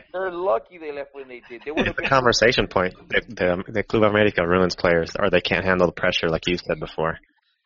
they're 0.14 0.32
lucky 0.32 0.78
they 0.78 0.92
left 0.92 1.10
when 1.14 1.28
they 1.28 1.42
did. 1.50 1.62
They 1.66 1.72
would 1.72 1.88
It's 1.88 1.88
have 1.88 1.98
a 1.98 2.02
been 2.02 2.10
conversation 2.10 2.68
point. 2.68 2.94
The, 3.10 3.22
the, 3.28 3.64
the 3.72 3.84
Club 3.84 4.04
America 4.04 4.46
ruins 4.48 4.76
players, 4.76 5.12
or 5.20 5.30
they 5.30 5.42
can't 5.42 5.66
handle 5.66 5.88
the 5.88 5.94
pressure, 5.94 6.30
like 6.30 6.48
you 6.48 6.58
said 6.58 6.80
before. 6.80 7.18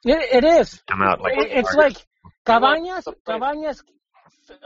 It, 0.04 0.44
it 0.44 0.44
is. 0.44 0.82
Come 0.88 1.02
out 1.02 1.22
like 1.22 1.38
It- 1.38 1.52
it's 1.60 1.74
like 1.76 1.98
Cabañas, 2.46 3.06
Cabañas, 3.28 3.84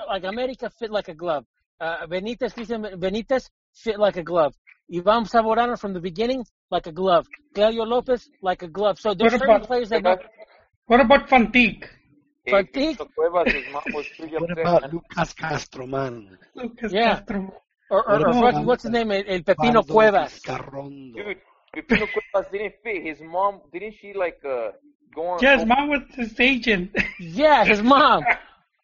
like 0.07 0.23
America 0.23 0.69
fit 0.79 0.91
like 0.91 1.07
a 1.09 1.13
glove. 1.13 1.45
Uh, 1.79 2.05
Benitez, 2.07 2.53
Cristian 2.53 2.81
Benitez 2.95 3.49
fit 3.73 3.99
like 3.99 4.17
a 4.17 4.23
glove. 4.23 4.53
Ivan 4.93 5.23
Zamorano 5.25 5.79
from 5.79 5.93
the 5.93 5.99
beginning, 5.99 6.45
like 6.69 6.87
a 6.87 6.91
glove. 6.91 7.25
Claudio 7.55 7.83
Lopez, 7.83 8.29
like 8.41 8.61
a 8.63 8.67
glove. 8.67 8.99
So 8.99 9.13
there's 9.13 9.31
What 9.33 9.39
certain 9.41 9.55
about- 9.55 9.67
players 9.67 9.89
that 9.89 10.03
don't. 10.03 10.21
What 10.85 10.99
about 11.01 11.29
Fantique? 11.29 11.89
Hey, 12.45 12.51
Fantique? 12.51 12.99
Cuevas, 13.15 13.51
his 13.53 13.63
mom 13.73 13.83
was 13.93 14.05
pretty 14.17 14.35
What 14.35 14.51
about. 14.51 14.93
Lucas 14.93 15.33
Castro, 15.33 15.87
man? 15.87 16.37
Lucas 16.55 16.91
Yeah. 16.91 17.15
Castro. 17.19 17.53
Or, 17.89 18.09
or, 18.09 18.15
or 18.27 18.27
What 18.27 18.41
what's, 18.53 18.65
what's 18.67 18.83
his 18.83 18.91
name? 18.91 19.11
El, 19.11 19.23
El 19.27 19.39
Pepino 19.43 19.81
Valdo 19.81 19.87
Cuevas. 19.93 20.39
Vizcarrondo. 20.39 21.15
Dude, 21.15 21.37
Pepino 21.75 22.05
Cuevas 22.13 22.51
didn't 22.51 22.73
fit. 22.83 23.03
His 23.03 23.19
mom 23.21 23.61
didn't 23.71 23.95
she 24.01 24.13
like 24.13 24.39
uh 24.45 24.71
go 25.15 25.27
on? 25.27 25.39
Yes, 25.41 25.59
go- 25.61 25.65
mom 25.67 25.89
was 25.89 26.01
his 26.15 26.39
agent. 26.39 26.91
Yeah, 27.19 27.65
his 27.65 27.81
mom. 27.81 28.23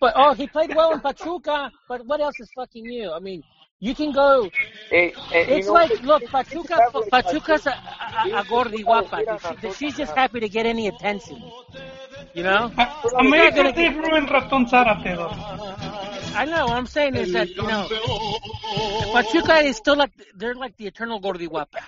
But 0.02 0.14
oh, 0.16 0.34
he 0.34 0.48
played 0.48 0.74
well 0.74 0.94
in 0.94 1.02
Pachuca. 1.02 1.70
But 1.90 2.06
what 2.06 2.22
else 2.22 2.40
is 2.40 2.50
fucking 2.56 2.86
you? 2.86 3.12
I 3.12 3.20
mean, 3.20 3.44
you 3.82 3.94
can 3.94 4.14
go. 4.14 4.50
Hey, 4.90 5.12
and 5.34 5.50
you 5.50 5.56
It's 5.58 5.68
know 5.68 5.74
like 5.74 6.02
look, 6.04 6.24
Pachuca. 6.24 6.78
this 6.94 7.04
is 7.06 7.12
like- 7.12 7.26
Pachuca's 7.26 7.68
a, 7.68 7.72
a, 7.72 8.40
a 8.40 8.44
gordi 8.46 8.86
oh, 8.88 9.04
guapa. 9.04 9.18
She- 9.60 9.74
She's 9.74 9.98
just 9.98 10.16
happy 10.16 10.40
to 10.40 10.48
get 10.48 10.66
any 10.66 10.88
attention. 10.88 11.44
You 12.34 12.44
know. 12.44 12.72
America 13.18 13.74
did 13.74 13.94
ruin 13.98 14.26
Raton 14.28 14.68
Zárate. 14.68 15.18
I 16.34 16.46
know. 16.46 16.68
What 16.68 16.78
I'm 16.78 16.88
saying 16.88 17.16
is 17.16 17.34
that 17.34 17.50
you 17.50 17.64
know, 17.64 17.90
Pachuca 19.12 19.56
is 19.66 19.76
still 19.76 19.98
like 19.98 20.12
they're 20.36 20.56
like 20.56 20.78
the 20.78 20.88
eternal 20.88 21.20
gordi 21.20 21.50
guapa. 21.50 21.82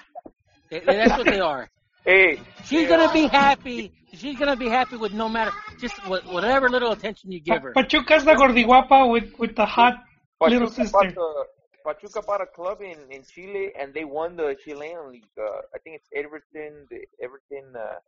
They- 0.70 0.80
they- 0.80 0.98
That's 0.98 1.18
what 1.18 1.28
they 1.28 1.40
are. 1.40 1.70
Hey, 2.04 2.42
She's 2.66 2.90
gonna 2.90 3.14
be 3.14 3.28
happy. 3.28 3.94
She's 4.14 4.38
gonna 4.38 4.56
be 4.56 4.68
happy 4.70 4.98
with 4.98 5.14
no 5.14 5.30
matter 5.30 5.52
just 5.80 5.96
whatever 6.08 6.70
little 6.70 6.92
attention 6.92 7.32
you 7.32 7.40
give 7.40 7.62
her. 7.62 7.74
Pachuca's 7.74 8.26
the 8.26 8.34
Gordiguapa 8.34 9.10
with, 9.12 9.38
with 9.40 9.56
the 9.56 9.66
hot 9.66 9.96
little 10.42 10.70
sister. 10.70 10.92
bought, 10.92 11.18
a, 11.18 11.44
Pachuca 11.86 12.22
bought 12.22 12.42
a 12.42 12.46
club 12.46 12.82
in, 12.82 12.98
in 13.10 13.24
Chile 13.24 13.72
and 13.80 13.94
they 13.94 14.04
won 14.04 14.36
the 14.36 14.56
Chilean 14.64 15.12
league. 15.12 15.24
Uh, 15.40 15.62
I 15.74 15.78
think 15.80 15.98
it's 15.98 16.10
Everton. 16.14 16.88
The 16.90 17.06
Everton. 17.24 17.74
Uh, 17.76 18.00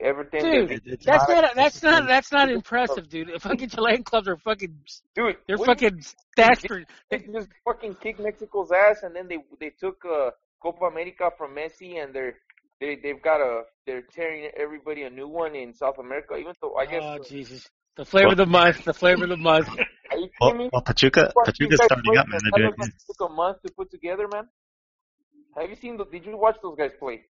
Everton. 0.00 0.40
Dude, 0.42 0.68
they- 0.68 0.78
they- 0.90 0.96
That's 1.04 1.28
not 1.28 1.54
that's 1.54 1.82
not 1.82 2.06
that's 2.06 2.32
not 2.32 2.50
impressive, 2.50 3.08
dude. 3.08 3.28
The 3.34 3.40
fucking 3.40 3.70
Chilean 3.70 4.02
clubs 4.02 4.28
are 4.28 4.36
fucking 4.36 4.74
Dude, 5.14 5.36
they're 5.46 5.56
what- 5.56 5.66
fucking 5.66 6.02
stats 6.36 6.60
for 6.68 6.82
They 7.10 7.18
just 7.20 7.48
fucking 7.64 7.94
kicked 8.02 8.20
Mexico's 8.20 8.70
ass, 8.72 9.02
and 9.04 9.16
then 9.16 9.26
they 9.28 9.38
they 9.58 9.70
took 9.70 10.04
uh, 10.04 10.30
Copa 10.62 10.84
America 10.86 11.30
from 11.38 11.54
Messi, 11.54 12.02
and 12.02 12.14
they're 12.14 12.34
they 12.80 12.96
they've 13.02 13.22
got 13.22 13.40
a 13.40 13.62
they're 13.86 14.02
tearing 14.02 14.50
everybody 14.56 15.02
a 15.02 15.10
new 15.10 15.28
one 15.28 15.54
in 15.54 15.74
South 15.74 15.98
America. 15.98 16.36
Even 16.36 16.52
though 16.60 16.74
I 16.76 16.86
guess 16.86 17.02
Oh 17.02 17.18
Jesus. 17.28 17.68
The 17.96 18.04
flavor 18.04 18.32
of 18.32 18.36
the 18.36 18.46
month, 18.46 18.84
the 18.84 18.92
flavor 18.92 19.24
of 19.24 19.30
the 19.30 19.38
month. 19.38 19.68
are 20.10 20.18
you 20.18 20.28
Well, 20.38 20.50
kidding 20.50 20.66
me? 20.66 20.70
well 20.70 20.82
Pachuca, 20.82 21.30
What, 21.32 21.46
Pachuca's 21.46 21.80
starting 21.82 22.16
up, 22.18 22.28
man. 22.28 22.40
and 22.44 22.52
They're 22.54 22.68
that 22.68 22.76
doing 22.76 22.76
doesn't 22.78 22.94
took 23.06 23.30
a 23.30 23.32
month 23.32 23.62
to 23.62 23.72
put 23.72 23.90
together, 23.90 24.28
man. 24.28 24.48
Have 25.56 25.70
you 25.70 25.76
seen? 25.76 25.96
The, 25.96 26.04
did 26.04 26.26
you 26.26 26.36
watch 26.36 26.56
those 26.62 26.76
guys 26.76 26.90
play? 26.98 27.22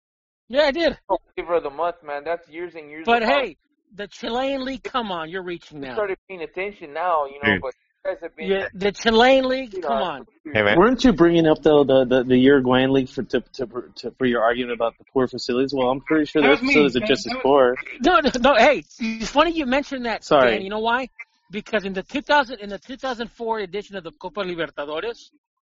Yeah, 0.48 0.62
I 0.62 0.70
did. 0.70 0.98
Oh, 1.10 1.18
flavor 1.34 1.56
of 1.56 1.62
the 1.64 1.70
month, 1.70 1.96
man. 2.02 2.22
That's 2.24 2.48
years 2.48 2.74
and 2.74 2.88
years. 2.90 3.04
But 3.04 3.22
of 3.22 3.28
hey, 3.28 3.56
the 3.94 4.08
Chilean 4.08 4.64
league, 4.64 4.82
come 4.82 5.12
on, 5.12 5.28
you're 5.28 5.42
reaching 5.42 5.80
we 5.80 5.86
now. 5.88 5.94
started 5.94 6.18
paying 6.28 6.42
attention 6.42 6.94
now, 6.94 7.26
you 7.26 7.38
know. 7.42 7.52
Dude. 7.54 7.60
But 7.62 7.74
you 7.74 7.83
guys 8.04 8.18
have 8.20 8.36
been. 8.36 8.50
Yeah, 8.50 8.68
the 8.74 8.92
Chilean 8.92 9.44
league, 9.48 9.80
come 9.82 9.92
on. 9.92 10.26
Hey 10.44 10.62
man, 10.62 10.78
Weren't 10.78 11.04
you 11.04 11.12
bringing 11.12 11.46
up 11.46 11.62
though 11.62 11.84
the 11.84 12.04
the, 12.04 12.24
the 12.24 12.36
Uruguayan 12.36 12.92
league 12.92 13.08
for 13.08 13.22
to, 13.22 13.40
to, 13.40 13.66
to 13.96 14.10
for 14.12 14.26
your 14.26 14.42
argument 14.42 14.74
about 14.74 14.96
the 14.98 15.04
poor 15.12 15.26
facilities? 15.26 15.72
Well, 15.74 15.88
I'm 15.88 16.00
pretty 16.00 16.26
sure 16.26 16.42
That 16.42 16.48
their 16.48 16.52
was 16.56 16.60
facilities 16.60 16.96
are 16.96 17.06
just 17.06 17.26
as 17.26 17.36
poor. 17.42 17.76
No, 18.00 18.20
no, 18.20 18.30
no. 18.40 18.54
Hey, 18.56 18.84
it's 18.98 19.30
funny 19.30 19.52
you 19.52 19.66
mentioned 19.66 20.06
that. 20.06 20.24
Sorry. 20.24 20.52
Dan. 20.52 20.62
You 20.62 20.70
know 20.70 20.80
why? 20.80 21.08
Because 21.50 21.84
in 21.84 21.92
the 21.92 22.02
2000 22.02 22.60
in 22.60 22.70
the 22.70 22.78
2004 22.78 23.60
edition 23.60 23.96
of 23.96 24.04
the 24.04 24.12
Copa 24.12 24.40
Libertadores, 24.40 25.30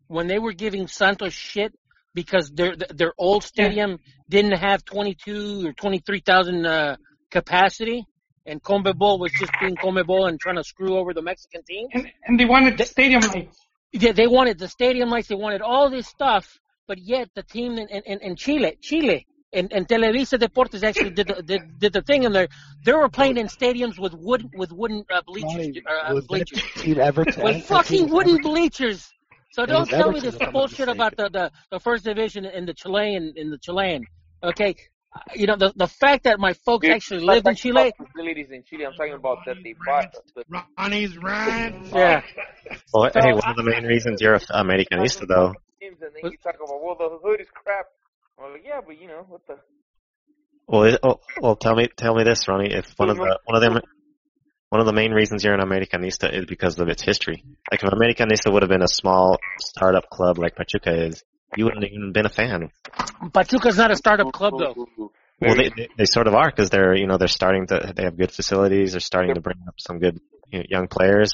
when 0.07 0.27
they 0.27 0.39
were 0.39 0.53
giving 0.53 0.87
Santos 0.87 1.33
shit 1.33 1.73
because 2.13 2.49
their 2.51 2.75
their 2.75 3.13
old 3.17 3.43
stadium 3.43 3.99
didn't 4.29 4.57
have 4.57 4.83
22 4.85 5.67
or 5.67 5.73
23,000 5.73 6.65
uh, 6.65 6.95
capacity, 7.29 8.05
and 8.45 8.61
Conmebol 8.61 9.19
was 9.19 9.31
just 9.34 9.51
being 9.59 9.76
Conmebol 9.76 10.27
and 10.27 10.39
trying 10.39 10.55
to 10.55 10.63
screw 10.63 10.97
over 10.97 11.13
the 11.13 11.22
Mexican 11.22 11.63
team. 11.63 11.88
And, 11.93 12.11
and 12.26 12.39
they 12.39 12.45
wanted 12.45 12.77
the 12.77 12.85
stadium 12.85 13.22
lights. 13.22 13.57
Yeah, 13.91 14.13
they 14.13 14.27
wanted 14.27 14.57
the 14.57 14.68
stadium 14.68 15.09
lights, 15.09 15.27
they 15.27 15.35
wanted 15.35 15.61
all 15.61 15.89
this 15.89 16.07
stuff, 16.07 16.59
but 16.88 16.97
yet 16.97 17.30
the 17.35 17.43
team 17.43 17.77
in, 17.77 17.88
in, 17.88 18.19
in 18.19 18.35
Chile, 18.35 18.77
Chile, 18.81 19.27
and, 19.53 19.72
and 19.73 19.88
Televisa 19.88 20.39
Deportes 20.39 20.84
actually 20.84 21.11
did 21.11 21.27
the, 21.27 21.43
did, 21.43 21.80
did 21.80 21.93
the 21.93 22.01
thing, 22.01 22.26
and 22.26 22.34
they 22.34 22.47
they 22.85 22.93
were 22.93 23.09
playing 23.09 23.38
in 23.38 23.47
stadiums 23.47 23.99
with 23.99 24.13
wood 24.13 24.49
with 24.55 24.72
wooden 24.72 25.03
uh, 25.13 25.22
bleachers, 25.26 25.53
Ronnie, 25.53 25.84
uh, 26.09 26.13
was 26.13 26.26
bleachers 26.27 26.63
team 26.76 26.99
ever 26.99 27.26
to 27.26 27.41
with 27.43 27.55
enter 27.55 27.68
fucking 27.68 28.05
team 28.05 28.09
wooden 28.09 28.35
ever- 28.35 28.43
bleachers. 28.43 29.11
So 29.51 29.65
don't 29.65 29.89
tell 29.89 30.11
me 30.11 30.22
this 30.22 30.35
if 30.35 30.41
I'm 30.41 30.45
not 30.47 30.53
bullshit 30.53 30.88
about 30.88 31.18
the, 31.18 31.30
the 31.30 31.51
the 31.69 31.80
first 31.80 32.05
division 32.05 32.45
in 32.45 32.65
the 32.65 32.73
Chilean 32.73 33.34
in 33.35 33.51
the 33.51 33.57
Chilean. 33.57 34.05
Okay, 34.41 34.76
you 35.35 35.45
know 35.47 35.55
the 35.55 35.73
the 35.75 35.88
fact 35.88 36.23
that 36.23 36.39
my 36.39 36.53
folks 36.53 36.85
Dude, 36.85 36.95
actually 36.95 37.21
I'm 37.21 37.27
lived 37.27 37.47
in 37.47 37.55
Chile. 37.55 37.93
about 37.97 38.07
Facilities 38.07 38.47
in 38.51 38.63
Chile. 38.63 38.85
I'm 38.85 38.93
talking 38.93 39.13
about 39.13 39.39
that 39.45 39.57
they 39.63 39.75
bought. 39.85 40.13
Ronnie's 40.77 41.17
rant. 41.17 41.88
Yeah, 41.93 42.21
well, 42.93 43.11
So, 43.11 43.19
hey, 43.21 43.33
one 43.33 43.49
of 43.49 43.55
the 43.55 43.63
main 43.63 43.83
reasons 43.83 44.21
you're 44.21 44.35
a 44.35 44.39
Americanista 44.39 45.27
though. 45.27 45.53
and 45.81 45.95
then 45.99 46.31
you 46.31 46.38
talk 46.43 46.55
about 46.55 46.81
well, 46.81 46.95
the 46.97 47.19
hood 47.21 47.41
is 47.41 47.47
crap. 47.53 47.88
Well, 48.38 48.55
yeah, 48.63 48.79
but 48.85 48.99
you 48.99 49.07
know 49.07 49.25
what 49.27 49.45
the. 49.47 49.57
Well, 50.67 50.83
it, 50.83 50.99
oh, 51.03 51.19
well, 51.41 51.55
tell 51.55 51.75
me, 51.75 51.89
tell 51.97 52.15
me 52.15 52.23
this, 52.23 52.47
Ronnie. 52.47 52.73
If 52.73 52.93
one 52.97 53.09
of 53.09 53.17
the 53.17 53.39
one 53.45 53.55
of 53.55 53.61
them, 53.61 53.81
one 54.69 54.79
of 54.79 54.88
the 54.88 54.93
main 54.93 55.11
reasons 55.11 55.43
you're 55.43 55.53
an 55.53 55.59
Americanista 55.59 56.33
is 56.33 56.45
because 56.45 56.79
of 56.79 56.88
its 56.88 57.03
history. 57.03 57.43
Like 57.69 57.83
if 57.83 57.89
Americanista 57.89 58.51
would 58.53 58.61
have 58.61 58.69
been 58.69 58.83
a 58.83 58.88
small 58.88 59.38
startup 59.59 60.09
club 60.09 60.38
like 60.38 60.55
Pachuca 60.55 61.07
is, 61.07 61.23
you 61.57 61.65
wouldn't 61.65 61.84
have 61.84 61.91
even 61.91 62.11
been 62.11 62.26
a 62.26 62.30
fan. 62.30 62.69
Pachuca's 63.34 63.78
not 63.78 63.91
a 63.91 63.95
startup 63.95 64.32
club 64.32 64.53
though. 64.57 64.88
Well, 65.41 65.56
they, 65.56 65.69
they 65.69 65.88
they 65.98 66.06
sort 66.06 66.28
of 66.28 66.36
are 66.36 66.49
because 66.49 66.69
they're 66.69 66.95
you 66.95 67.07
know 67.07 67.18
they're 67.18 67.28
starting 67.28 67.65
to 67.68 67.94
they 67.95 68.03
have 68.03 68.18
good 68.18 68.32
facilities. 68.32 68.91
They're 68.91 68.99
starting 68.99 69.34
to 69.36 69.41
bring 69.41 69.57
up 69.68 69.76
some 69.80 69.99
good 69.99 70.19
you 70.52 70.60
know, 70.60 70.65
young 70.69 70.88
players, 70.88 71.32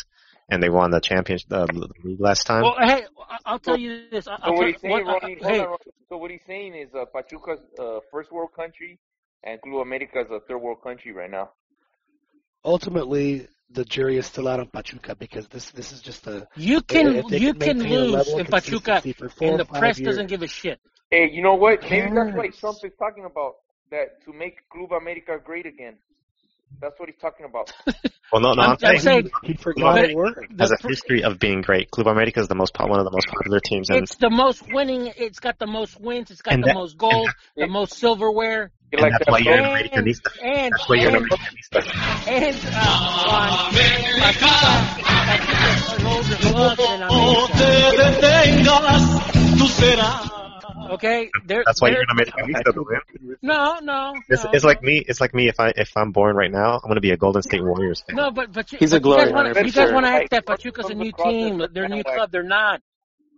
and 0.50 0.64
they 0.64 0.70
won 0.70 0.92
the 0.92 1.02
championship 1.02 1.52
uh, 1.52 1.66
the 1.66 1.90
league 2.04 2.22
last 2.22 2.46
time. 2.46 2.64
Well, 2.64 2.76
hey, 2.80 3.04
I- 3.30 3.38
I'll 3.46 3.60
tell 3.60 3.78
you 3.78 4.10
this. 4.10 4.28
I- 4.28 4.38
So 4.46 4.52
what 4.54 4.68
he's 4.68 4.82
saying, 4.82 5.06
what, 5.06 5.24
uh, 5.24 5.28
Ronnie, 5.28 5.38
hey, 5.42 5.60
on, 5.60 5.78
So 6.10 6.18
what 6.18 6.32
he's 6.32 6.40
saying 6.48 6.74
is 6.76 6.90
uh, 6.96 7.04
Pachuca's 7.14 7.60
uh, 7.78 8.00
first 8.12 8.32
world 8.32 8.54
country, 8.56 8.98
and 9.44 9.62
Club 9.62 9.82
America 9.82 10.20
is 10.22 10.32
a 10.32 10.40
third 10.48 10.60
world 10.60 10.82
country 10.82 11.12
right 11.12 11.30
now. 11.30 11.50
Ultimately, 12.64 13.48
the 13.72 13.86
jury 13.86 14.18
is 14.18 14.26
still 14.26 14.48
out 14.48 14.60
on 14.60 14.68
Pachuca 14.68 15.16
because 15.16 15.48
this 15.48 15.72
this 15.72 15.92
is 15.92 16.02
just 16.02 16.26
a 16.28 16.48
you 16.56 16.82
can 16.82 17.16
if 17.16 17.32
you 17.32 17.54
can 17.54 17.78
can 17.78 17.78
maintain 17.80 18.00
a 18.00 18.18
lose 18.18 18.30
in 18.34 18.46
Pachuca, 18.46 19.02
for 19.18 19.30
four 19.30 19.50
and 19.50 19.60
the 19.60 19.66
press 19.66 20.00
years. 20.00 20.16
doesn't 20.16 20.28
give 20.28 20.42
a 20.42 20.48
shit. 20.48 20.80
Hey, 21.12 21.30
you 21.30 21.42
know 21.42 21.56
what? 21.56 21.82
Maybe 21.84 22.10
that's 22.14 22.36
what 22.36 22.44
cares? 22.44 22.58
Trump 22.60 22.78
is 22.84 22.92
talking 22.98 23.26
about. 23.26 23.56
That 23.90 24.22
to 24.26 24.34
make 24.34 24.68
Club 24.70 24.92
America 24.92 25.40
great 25.42 25.66
again. 25.66 25.96
That's 26.80 27.00
what 27.00 27.10
he's 27.10 27.18
talking 27.20 27.46
about. 27.46 27.72
Well, 28.30 28.42
no, 28.42 28.52
no, 28.56 28.62
I'm, 28.62 28.70
I'm, 28.72 28.72
I'm 28.72 28.78
saying 28.80 29.00
saying 29.00 29.30
He 29.44 29.54
forgot 29.54 29.96
But 29.96 30.10
a 30.10 30.14
word. 30.14 30.54
has 30.60 30.70
a 30.70 30.76
history 30.86 31.24
of 31.24 31.40
being 31.40 31.62
great. 31.62 31.90
Club 31.92 32.08
America 32.08 32.42
is 32.42 32.50
the 32.50 32.56
most 32.56 32.78
one 32.78 33.00
of 33.00 33.06
the 33.06 33.12
most 33.12 33.26
popular 33.28 33.62
teams, 33.62 33.90
and 33.90 34.00
it's 34.04 34.16
the 34.16 34.30
most 34.30 34.68
winning. 34.68 35.14
It's 35.16 35.40
got 35.40 35.58
the 35.60 35.66
most 35.66 35.98
wins. 35.98 36.30
It's 36.30 36.42
got 36.42 36.56
the 36.60 36.64
that- 36.66 36.76
most 36.76 36.98
gold, 36.98 37.30
the 37.56 37.68
most 37.68 37.94
silverware, 37.94 38.74
and 38.92 39.02
like 39.02 39.14
that's 39.14 39.26
that 39.28 39.32
why 39.32 39.38
you're 39.40 39.54
an 39.54 39.64
and 39.64 39.92
Americanista. 39.94 40.30
and 40.44 40.74
That's 40.74 40.90
why 40.90 40.96
you're 40.98 41.08
an 41.08 41.16
and 41.16 41.30
Americanista. 41.32 42.28
and 42.28 42.60
uh, 42.66 43.24
Juan, 43.28 43.50
Pachuca, 44.20 45.08
Pachuca's 45.08 45.94
an 45.94 46.06
older 46.06 46.36
club 46.36 46.78
than 46.78 47.02
America. 47.04 47.18
Okay, 50.92 51.30
they're, 51.46 51.64
That's 51.66 51.82
why 51.82 51.90
they're 51.90 52.00
you're 52.00 52.06
an 52.10 52.18
Americanista, 52.18 52.74
though, 52.74 52.86
man. 52.90 53.38
no, 53.42 53.80
no, 53.82 54.14
It's, 54.30 54.44
no, 54.44 54.52
it's 54.54 54.64
like 54.64 54.82
me. 54.84 55.04
It's 55.08 55.20
like 55.22 55.34
me. 55.34 55.48
If 55.50 55.60
I 55.60 55.74
if 55.76 55.92
I'm 55.96 56.12
born 56.12 56.36
right 56.36 56.52
now, 56.52 56.76
I'm 56.76 56.82
going 56.84 56.96
to 56.96 57.02
be 57.02 57.12
a 57.12 57.18
Golden 57.18 57.42
State 57.42 57.64
Warriors 57.64 58.02
fan. 58.08 58.16
No, 58.16 58.32
but 58.32 58.52
but 58.54 58.72
you, 58.72 58.78
He's 58.80 58.94
a 58.94 59.00
but 59.00 59.08
you 59.10 59.16
guys 59.16 59.24
glory 59.30 59.34
wanna- 59.34 59.50
hunter 59.50 59.66
You 59.66 59.72
guys 59.74 59.92
want 59.94 60.06
to 60.06 60.12
act 60.12 60.22
Hey, 60.24 60.28
that 60.32 60.46
Pachuca's 60.46 60.90
a 60.90 60.94
new 60.96 61.12
team. 61.12 61.62
as 61.62 61.70
They're 61.74 61.84
a 61.86 61.90
new 61.90 61.96
bandwagon. 62.04 62.16
club. 62.18 62.32
They're 62.32 62.44
not. 62.44 62.82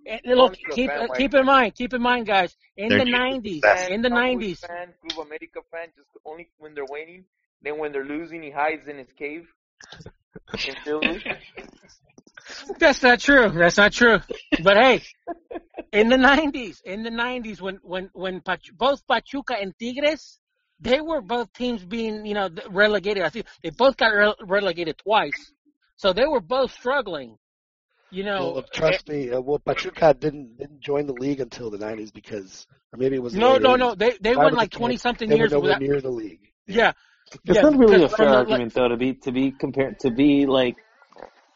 And 0.06 0.22
look, 0.38 0.54
Comes 0.54 0.58
to 0.60 0.72
a 0.72 0.76
keep 0.76 0.88
bandwagon. 0.90 1.16
keep 1.18 1.34
in 1.36 1.46
mind, 1.46 1.76
keep 1.76 1.94
in 1.94 2.02
mind, 2.02 2.26
guys. 2.26 2.56
In 2.78 2.90
They're 2.90 3.00
the 3.06 3.12
'90s, 3.12 3.54
success. 3.56 3.90
in 3.90 4.02
the 4.02 4.10
Cowboys 4.10 4.36
'90s, 4.36 4.60
fan, 4.68 4.94
Club 5.08 5.26
America 5.28 5.60
fan, 5.72 5.88
just 5.96 6.08
only 6.26 6.50
when 6.58 6.74
they're 6.74 6.86
winning. 6.90 7.26
Then 7.62 7.78
when 7.78 7.92
they're 7.92 8.06
losing, 8.06 8.42
he 8.42 8.50
hides 8.50 8.88
in 8.88 8.98
his 8.98 9.10
cave 9.18 9.46
in 10.68 10.76
Philly. 10.86 11.22
That's 12.80 13.02
not 13.04 13.20
true. 13.20 13.50
That's 13.50 13.78
not 13.78 13.92
true. 13.92 14.20
But 14.64 14.78
hey, 14.78 15.04
in 15.94 16.10
the 16.10 16.18
'90s, 16.18 16.82
in 16.84 17.04
the 17.04 17.10
'90s, 17.10 17.62
when 17.62 17.80
when 17.84 18.10
when 18.14 18.42
Pach- 18.42 18.72
both 18.78 19.06
Pachuca 19.08 19.56
and 19.60 19.74
Tigres, 19.80 20.40
they 20.80 21.02
were 21.02 21.22
both 21.22 21.52
teams 21.54 21.84
being 21.84 22.26
you 22.26 22.34
know 22.34 22.50
relegated. 22.70 23.24
I 23.24 23.30
think 23.30 23.46
they 23.64 23.70
both 23.72 23.98
got 23.98 24.08
re- 24.10 24.34
relegated 24.42 24.98
twice, 24.98 25.52
so 25.96 26.14
they 26.14 26.26
were 26.26 26.42
both 26.42 26.72
struggling. 26.72 27.38
You 28.12 28.24
know, 28.24 28.54
Well, 28.54 28.64
trust 28.74 29.08
me. 29.08 29.30
Uh, 29.30 29.40
well, 29.40 29.60
Pachuca 29.60 30.16
didn't 30.16 30.58
didn't 30.58 30.80
join 30.82 31.06
the 31.06 31.14
league 31.14 31.42
until 31.42 31.70
the 31.70 31.78
'90s 31.78 32.12
because, 32.12 32.66
or 32.92 32.98
maybe 32.98 33.16
it 33.18 33.22
was 33.22 33.36
no, 33.36 33.54
late 33.54 33.62
no, 33.62 33.76
no. 33.76 33.94
They 33.94 34.18
they 34.20 34.36
Why 34.36 34.46
went 34.46 34.56
like 34.58 34.72
twenty 34.72 34.96
can't- 34.96 35.02
something 35.02 35.30
They 35.30 35.36
were 35.36 35.42
years 35.42 35.52
nowhere 35.52 35.64
without. 35.76 35.82
near 35.82 36.02
the 36.02 36.10
league. 36.10 36.52
Yeah, 36.66 36.94
It's 37.46 37.56
yeah. 37.58 37.62
not 37.62 37.78
really 37.78 38.04
a 38.04 38.10
fair 38.10 38.30
the- 38.30 38.36
argument 38.38 38.74
though 38.74 38.88
to 38.88 38.98
be 38.98 39.14
to 39.26 39.32
be 39.32 39.52
compared 39.52 40.00
to 40.00 40.10
be 40.10 40.48
like 40.48 40.78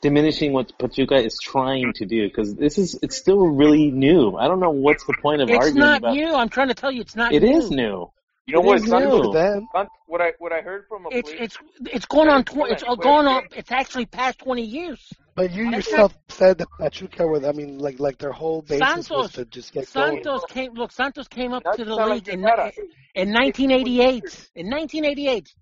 diminishing 0.03 0.53
what 0.53 0.77
Pachuca 0.77 1.15
is 1.15 1.35
trying 1.41 1.93
to 1.93 2.05
do 2.05 2.27
because 2.27 2.53
this 2.55 2.77
is 2.77 2.99
it's 3.01 3.17
still 3.17 3.47
really 3.47 3.89
new. 3.89 4.35
I 4.35 4.47
don't 4.47 4.59
know 4.59 4.69
what's 4.69 5.05
the 5.05 5.15
point 5.21 5.41
of 5.41 5.49
arguing. 5.49 5.67
It's 5.69 5.77
not 5.77 5.97
about. 5.99 6.13
new. 6.15 6.33
I'm 6.35 6.49
trying 6.49 6.67
to 6.67 6.75
tell 6.75 6.91
you, 6.91 7.01
it's 7.01 7.15
not 7.15 7.33
It 7.33 7.41
new. 7.41 7.57
is 7.57 7.71
new. 7.71 8.11
You 8.45 8.55
know 8.55 8.59
It 8.61 8.65
what? 8.65 8.75
is 8.81 8.87
Son- 8.87 9.03
new. 9.03 9.23
For 9.23 9.33
them, 9.33 9.67
What 10.05 10.21
I 10.21 10.33
what 10.37 10.51
I 10.51 10.61
heard 10.61 10.85
from 10.89 11.05
a 11.05 11.09
It's 11.11 11.29
player. 11.31 11.43
it's 11.43 11.57
it's 11.91 12.05
going 12.05 12.27
on. 12.29 12.43
Tw- 12.43 12.67
it's 12.73 12.83
on, 12.83 12.97
going 12.97 13.25
wait. 13.25 13.33
on. 13.33 13.43
It's 13.55 13.71
actually 13.71 14.05
past 14.05 14.39
twenty 14.39 14.65
years. 14.65 14.99
but 15.35 15.51
you 15.53 15.69
I 15.69 15.77
yourself 15.77 16.13
said 16.27 16.57
that 16.59 16.67
Pachuca 16.77 17.25
were. 17.25 17.43
I 17.47 17.53
mean, 17.53 17.79
like 17.79 17.99
like 18.01 18.17
their 18.19 18.33
whole 18.33 18.61
basis 18.61 18.81
was 18.81 19.07
Santos, 19.07 19.31
to 19.33 19.45
just 19.45 19.71
get 19.73 19.91
going. 19.93 20.21
Santos 20.23 20.43
came. 20.49 20.73
Look, 20.73 20.91
Santos 20.91 21.27
came 21.29 21.53
up 21.53 21.63
Not 21.63 21.77
to 21.77 21.85
the 21.85 21.95
league 21.95 22.09
like 22.09 22.27
in 22.27 22.41
you're 22.41 22.71
in 23.15 23.31
1988. 23.31 24.49
In 24.55 24.69
1988, 24.69 25.53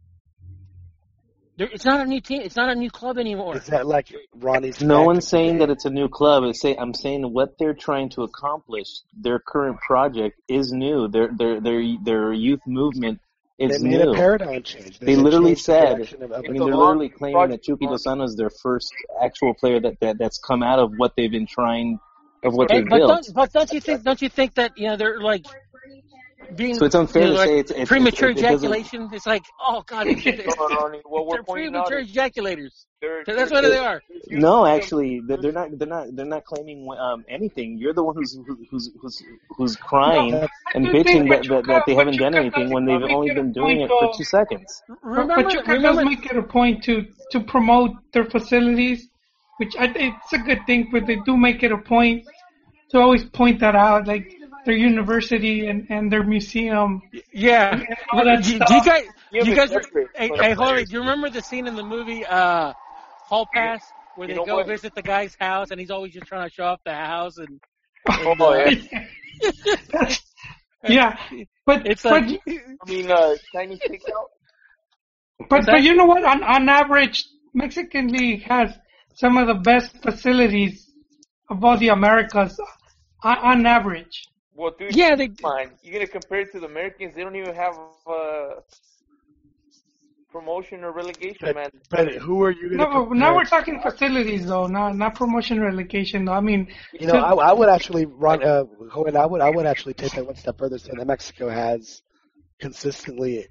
there, 1.61 1.69
it's 1.71 1.85
not 1.85 2.01
a 2.01 2.05
new 2.05 2.19
team. 2.19 2.41
It's 2.41 2.55
not 2.55 2.69
a 2.69 2.75
new 2.75 2.89
club 2.89 3.19
anymore. 3.19 3.55
Is 3.55 3.67
that 3.67 3.85
like 3.85 4.07
Ronnie's? 4.35 4.81
No 4.81 5.03
one's 5.03 5.27
saying 5.27 5.53
today? 5.53 5.67
that 5.67 5.71
it's 5.71 5.85
a 5.85 5.91
new 5.91 6.09
club. 6.09 6.43
It's 6.45 6.59
say, 6.59 6.75
I'm 6.75 6.93
saying 6.93 7.31
what 7.31 7.57
they're 7.59 7.75
trying 7.75 8.09
to 8.11 8.23
accomplish. 8.23 8.87
Their 9.15 9.37
current 9.39 9.79
project 9.79 10.41
is 10.47 10.71
new. 10.71 11.07
Their 11.07 11.29
their 11.31 11.61
their 11.61 11.83
their 12.03 12.33
youth 12.33 12.61
movement 12.65 13.19
they 13.59 13.65
is 13.65 13.83
made 13.83 14.01
new. 14.03 14.11
a 14.11 14.15
paradigm 14.15 14.63
change. 14.63 14.97
They 14.97 15.05
They 15.05 15.15
literally 15.15 15.51
changed 15.51 15.67
the 15.67 15.73
said, 15.73 16.01
of, 16.23 16.31
of 16.31 16.45
I 16.45 16.49
mean, 16.49 16.53
they're 16.53 16.73
literally 16.73 17.09
long 17.09 17.17
claiming 17.17 17.49
that 17.49 17.63
project, 17.63 17.65
Chucky 17.65 17.85
Ron. 17.85 17.95
Lozano 17.95 18.23
is 18.25 18.35
their 18.35 18.49
first 18.49 18.91
actual 19.23 19.53
player 19.53 19.79
that, 19.81 19.99
that 19.99 20.17
that's 20.17 20.39
come 20.39 20.63
out 20.63 20.79
of 20.79 20.93
what 20.97 21.13
they've 21.15 21.31
been 21.31 21.45
trying, 21.45 21.99
of 22.43 22.53
what 22.53 22.69
they've 22.69 22.79
And, 22.79 22.89
but 22.89 22.97
built. 22.97 23.09
don't 23.09 23.33
but 23.35 23.53
don't 23.53 23.71
you 23.71 23.81
think 23.81 24.03
don't 24.03 24.21
you 24.21 24.29
think 24.29 24.55
that 24.55 24.71
you 24.77 24.87
know 24.87 24.97
they're 24.97 25.21
like 25.21 25.45
being 26.55 26.75
So 26.75 26.85
it's 26.85 26.95
unfair 26.95 27.23
you 27.27 27.33
know, 27.33 27.41
to 27.41 27.47
say 27.47 27.59
it's, 27.59 27.71
it's 27.71 27.89
premature 27.89 28.29
it, 28.29 28.37
it 28.37 28.41
doesn't. 28.41 28.69
ejaculation? 28.69 29.09
It's 29.13 29.25
like 29.25 29.43
oh 29.59 29.83
god, 29.85 30.07
it's, 30.07 30.25
it's, 30.25 30.55
No, 30.57 30.67
Ronnie, 30.67 31.01
what 31.05 31.25
we're 31.27 31.37
they're 31.37 31.43
premature 31.43 31.99
is 31.99 32.11
ejaculators. 32.11 32.85
they're, 33.01 33.23
So 33.25 33.35
that's 33.35 33.51
they're- 33.51 33.61
what 33.61 33.69
they 33.69 33.77
are. 33.77 34.01
No, 34.27 34.65
actually, 34.65 35.21
they're 35.27 35.37
they're 35.37 35.51
not. 35.51 35.77
They're 35.77 35.87
not. 35.87 36.15
They're 36.15 36.25
not 36.25 36.45
claiming 36.45 36.87
um, 36.99 37.25
anything. 37.27 37.77
You're 37.77 37.93
the 37.93 38.03
one 38.03 38.15
who's 38.15 38.37
who's 38.69 38.89
who's 39.01 39.23
who's 39.57 39.75
crying 39.75 40.31
That's- 40.31 40.49
and 40.75 40.87
I 40.87 40.91
bitching 40.91 41.29
that, 41.29 41.47
that, 41.49 41.67
that 41.67 41.83
they 41.85 41.95
haven't 41.95 42.17
done 42.17 42.35
anything 42.35 42.69
when 42.71 42.85
they've 42.85 43.01
only 43.01 43.33
been 43.33 43.51
doing 43.51 43.81
it 43.81 43.89
for 43.89 44.11
two 44.17 44.23
seconds. 44.23 44.81
Remember, 45.03 45.35
Pachuca 45.43 45.71
remember, 45.71 46.03
does 46.03 46.09
make 46.09 46.25
it 46.31 46.37
a 46.37 46.43
point 46.43 46.83
to 46.85 47.05
to 47.31 47.39
promote 47.41 47.91
their 48.13 48.25
facilities, 48.25 49.07
which 49.57 49.75
I 49.77 49.85
it's 49.95 50.33
a 50.33 50.37
good 50.39 50.59
thing, 50.65 50.89
but 50.91 51.05
they 51.07 51.17
do 51.25 51.35
make 51.37 51.63
it 51.63 51.71
a 51.71 51.77
point 51.77 52.25
to 52.91 52.99
always 52.99 53.23
point 53.25 53.59
that 53.61 53.75
out, 53.75 54.05
like 54.07 54.31
their 54.65 54.75
university 54.75 55.67
and, 55.67 55.87
and 55.89 56.11
their 56.11 56.23
museum. 56.23 57.01
yeah. 57.33 57.71
and 57.73 57.87
all 58.13 58.23
that 58.25 58.43
Do, 58.43 58.51
do 58.59 58.73
you 58.73 58.81
stuff. 58.81 58.85
guys? 58.85 59.05
Yeah, 59.31 59.43
you 59.43 59.55
guys? 59.55 59.69
separate 59.69 60.07
Hey, 60.15 60.27
from 60.27 60.39
hey, 60.39 60.51
Holly, 60.53 60.85
do 60.85 60.93
you 60.93 60.99
remember 60.99 61.29
the 61.29 61.41
scene 61.41 61.67
in 61.67 61.75
the 61.75 61.83
movie 61.83 62.25
uh, 62.25 62.73
Hall 63.29 63.47
Pass 63.53 63.81
where 64.15 64.27
You 64.29 64.35
they 64.35 64.45
go 64.45 64.57
what? 64.57 64.67
visit 64.67 64.93
the 64.95 65.01
guy's 65.01 65.35
house 65.39 65.71
and 65.71 65.79
he's 65.79 65.89
always 65.91 66.13
just 66.13 66.27
trying 66.27 66.47
to 66.47 66.53
show 66.53 66.65
off 66.65 66.79
the 66.85 66.93
house 66.93 67.37
and 67.37 67.59
Oh, 68.09 68.55
yeah. 68.55 68.99
that's 69.91 70.21
Yeah, 70.83 71.15
but 71.65 71.85
It's 71.91 72.01
but 72.03 72.23
like 72.23 72.41
I 72.47 72.89
mean, 72.89 73.11
uh, 73.11 73.35
Chinese 73.53 73.79
takeout. 73.87 74.25
but 75.49 75.65
but 75.65 75.83
you 75.83 75.95
know 75.95 76.05
what? 76.05 76.23
On 76.23 76.43
on 76.43 76.67
average, 76.69 77.23
Mexican 77.53 78.07
League 78.07 78.43
has 78.43 78.75
some 79.15 79.37
of 79.37 79.47
the 79.47 79.53
best 79.55 79.95
facilities 80.01 80.89
of 81.49 81.63
all 81.63 81.77
the 81.77 81.89
Americas. 81.89 82.59
On, 83.23 83.37
on 83.37 83.65
average, 83.67 84.23
Well, 84.55 84.75
dude, 84.77 84.95
Yeah, 84.95 85.15
they- 85.15 85.29
come 85.29 85.51
on. 85.51 85.71
You're 85.81 85.93
gonna 85.93 86.07
compare 86.07 86.41
it 86.41 86.51
to 86.53 86.59
the 86.59 86.65
Americans? 86.67 87.15
They 87.15 87.23
don't 87.23 87.35
even 87.35 87.55
have 87.55 87.73
uh, 88.05 88.61
promotion 90.31 90.83
or 90.83 90.91
relegation, 90.91 91.39
But, 91.41 91.55
man. 91.55 91.69
but 91.89 92.13
who 92.15 92.41
are 92.43 92.51
you 92.51 92.69
going 92.69 92.77
no, 92.77 92.85
to 92.85 92.89
but 92.91 92.99
compare? 93.03 93.19
now 93.19 93.35
we're 93.35 93.43
talking 93.43 93.81
facilities 93.81 94.45
though, 94.47 94.67
not 94.67 94.95
not 94.95 95.15
promotion 95.15 95.59
relegation. 95.59 96.25
Though. 96.25 96.33
I 96.33 96.41
mean, 96.41 96.67
You 96.93 97.07
know, 97.07 97.13
I, 97.15 97.49
I 97.49 97.53
would 97.53 97.69
actually 97.69 98.05
run. 98.05 98.43
Uh, 98.43 98.63
Joel, 98.93 99.17
I 99.17 99.25
would 99.25 99.41
I 99.41 99.49
would 99.49 99.65
actually 99.65 99.93
take 99.93 100.13
that 100.13 100.25
one 100.25 100.35
step 100.35 100.57
further, 100.57 100.77
saying 100.77 100.97
that 100.97 101.07
Mexico 101.07 101.49
has 101.49 102.01
consistently, 102.59 103.47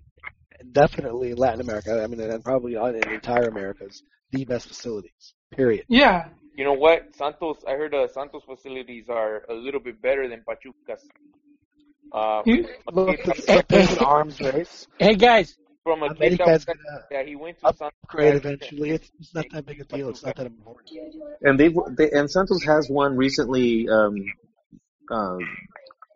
definitely 0.73 1.35
Latin 1.35 1.61
America. 1.61 2.03
I 2.03 2.07
mean, 2.07 2.21
and 2.21 2.45
probably 2.45 2.77
on 2.77 2.95
in 2.95 3.09
entire 3.11 3.49
Americas, 3.49 4.03
the 4.33 4.45
best 4.45 4.69
facilities. 4.69 5.35
Period. 5.51 5.85
yeah, 5.89 6.29
You 6.57 6.65
know 6.65 6.73
what? 6.75 7.15
Santos, 7.17 7.65
I 7.67 7.73
heard 7.73 7.95
uh, 7.95 8.09
Santos 8.09 8.43
facilities 8.45 9.09
are 9.09 9.45
a 9.49 9.55
little 9.55 9.81
bit 9.81 10.01
better 10.03 10.29
than 10.29 10.43
Pachuca's. 10.49 11.03
Uh, 12.13 12.43
You- 12.45 12.69
Look, 12.93 13.19
it's, 13.25 13.45
it's 13.49 13.93
an 13.93 13.99
arms 14.05 14.41
race. 14.41 14.87
hey 14.99 15.15
guys, 15.15 15.57
from 15.85 16.03
a 16.03 16.09
kid 16.15 16.17
America 16.41 16.45
that 16.47 16.51
is 16.51 16.55
was, 16.55 16.65
gonna 16.67 17.05
yeah, 17.11 17.23
he 17.23 17.37
went 17.37 17.59
to 17.61 17.67
Santos. 17.67 17.91
upgrade 18.03 18.35
eventually. 18.35 18.91
It's, 18.91 19.11
it's 19.21 19.35
not 19.35 19.47
that 19.53 19.65
big 19.67 19.81
a 19.81 19.85
deal. 19.85 20.11
It's 20.11 20.25
not 20.25 20.37
that 20.37 20.47
important. 20.47 20.91
and 21.43 21.59
they 21.59 21.69
they 21.97 22.11
and 22.11 22.31
Santos 22.31 22.65
has 22.65 22.89
won 22.91 23.17
recently. 23.17 23.89
Um, 23.89 24.17
uh, 25.11 25.39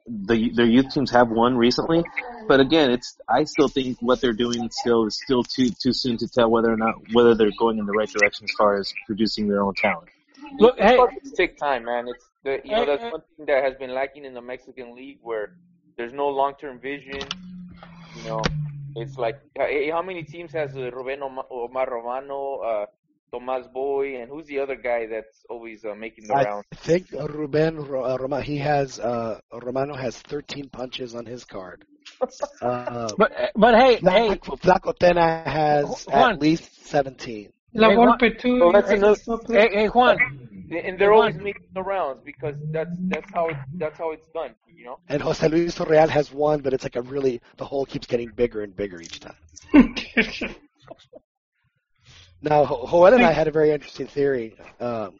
the 0.06 0.50
their 0.54 0.66
youth 0.66 0.92
teams 0.92 1.10
have 1.12 1.30
won 1.30 1.56
recently, 1.56 2.04
but 2.46 2.60
again, 2.60 2.90
it's 2.90 3.16
I 3.28 3.44
still 3.44 3.68
think 3.68 3.96
what 4.02 4.20
they're 4.20 4.34
doing 4.34 4.68
still 4.70 5.06
is 5.06 5.18
still 5.24 5.42
too 5.42 5.70
too 5.70 5.92
soon 5.94 6.18
to 6.18 6.28
tell 6.28 6.50
whether 6.50 6.70
or 6.70 6.76
not 6.76 6.96
whether 7.14 7.34
they're 7.34 7.56
going 7.58 7.78
in 7.78 7.86
the 7.86 7.92
right 7.92 8.08
direction 8.10 8.44
as 8.44 8.50
far 8.58 8.78
as 8.78 8.92
producing 9.06 9.48
their 9.48 9.62
own 9.62 9.74
talent. 9.74 10.10
Look, 10.58 10.78
hey, 10.78 11.06
It's 11.16 11.32
take 11.32 11.58
time, 11.58 11.84
man. 11.84 12.08
It's 12.08 12.30
the 12.44 12.58
you 12.64 12.74
know 12.74 12.84
that's 12.86 13.04
hey. 13.04 13.10
one 13.10 13.22
thing 13.36 13.46
that 13.46 13.62
has 13.64 13.74
been 13.76 13.94
lacking 13.94 14.24
in 14.24 14.34
the 14.34 14.40
Mexican 14.42 14.94
league 14.94 15.18
where 15.22 15.50
there's 15.96 16.12
no 16.12 16.28
long 16.28 16.54
term 16.60 16.80
vision. 16.80 17.36
You 18.14 18.22
know, 18.22 18.52
it's 18.94 19.16
like 19.18 19.36
hey, 19.56 19.90
how 19.90 20.02
many 20.02 20.22
teams 20.24 20.52
has 20.52 20.76
uh, 20.76 20.90
Ruben 20.90 21.22
Oma- 21.22 21.46
Omar 21.50 21.88
Romano, 21.90 22.58
uh, 22.60 22.86
Tomas 23.32 23.66
Boy, 23.68 24.20
and 24.20 24.28
who's 24.30 24.46
the 24.46 24.60
other 24.60 24.76
guy 24.76 25.06
that's 25.06 25.44
always 25.50 25.84
uh, 25.84 25.94
making 25.94 26.28
the 26.28 26.36
rounds? 26.36 26.62
I 26.72 26.76
round? 26.76 26.76
think 26.76 27.14
uh, 27.14 27.26
Ruben 27.26 27.76
Ro- 27.76 28.04
uh, 28.04 28.16
Roma, 28.18 28.40
he 28.42 28.58
has 28.58 28.98
uh, 28.98 29.40
Romano 29.52 29.94
has 29.94 30.18
13 30.20 30.68
punches 30.68 31.14
on 31.14 31.26
his 31.26 31.44
card. 31.44 31.84
Uh, 32.60 33.16
but 33.16 33.32
but 33.56 33.74
hey, 33.74 34.00
hey, 34.06 34.40
Flaco, 34.40 34.58
Flaco 34.60 34.92
Tena 34.98 35.44
has 35.44 36.06
Juan. 36.06 36.12
at 36.12 36.40
least 36.40 36.86
17. 36.86 37.52
La 37.74 37.90
Hey, 37.90 37.96
Volpe 37.96 38.38
too. 38.38 38.58
So 38.58 38.72
that's 38.72 38.90
another- 38.90 39.20
hey, 39.48 39.68
hey, 39.72 39.86
Juan, 39.88 40.18
And 40.70 40.98
they're 40.98 41.10
Hey, 41.10 41.16
always 41.16 41.36
making 41.36 41.68
the 41.74 41.82
rounds 41.82 42.20
because 42.24 42.54
that's 42.72 42.96
that's 43.10 43.30
how 43.32 43.48
it, 43.48 43.56
that's 43.78 43.98
how 43.98 44.12
it's 44.12 44.28
done. 44.34 44.54
You 44.76 44.84
know. 44.86 44.98
And 45.08 45.20
Jose 45.20 45.46
Luis 45.48 45.78
Real 45.80 46.08
has 46.08 46.32
one, 46.32 46.60
but 46.60 46.72
it's 46.72 46.84
like 46.84 46.96
a 46.96 47.02
really 47.02 47.40
the 47.56 47.64
hole 47.64 47.84
keeps 47.84 48.06
getting 48.06 48.30
bigger 48.30 48.62
and 48.62 48.74
bigger 48.76 49.00
each 49.00 49.20
time. 49.20 49.36
Now, 52.42 52.64
Ho- 52.66 52.86
Joel 52.86 53.14
and 53.14 53.24
I 53.24 53.32
had 53.32 53.48
a 53.48 53.50
very 53.50 53.70
interesting 53.70 54.06
theory 54.06 54.54
um, 54.78 55.18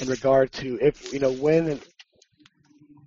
in 0.00 0.08
regard 0.08 0.52
to 0.52 0.78
if 0.82 1.12
you 1.12 1.18
know 1.18 1.32
when 1.32 1.80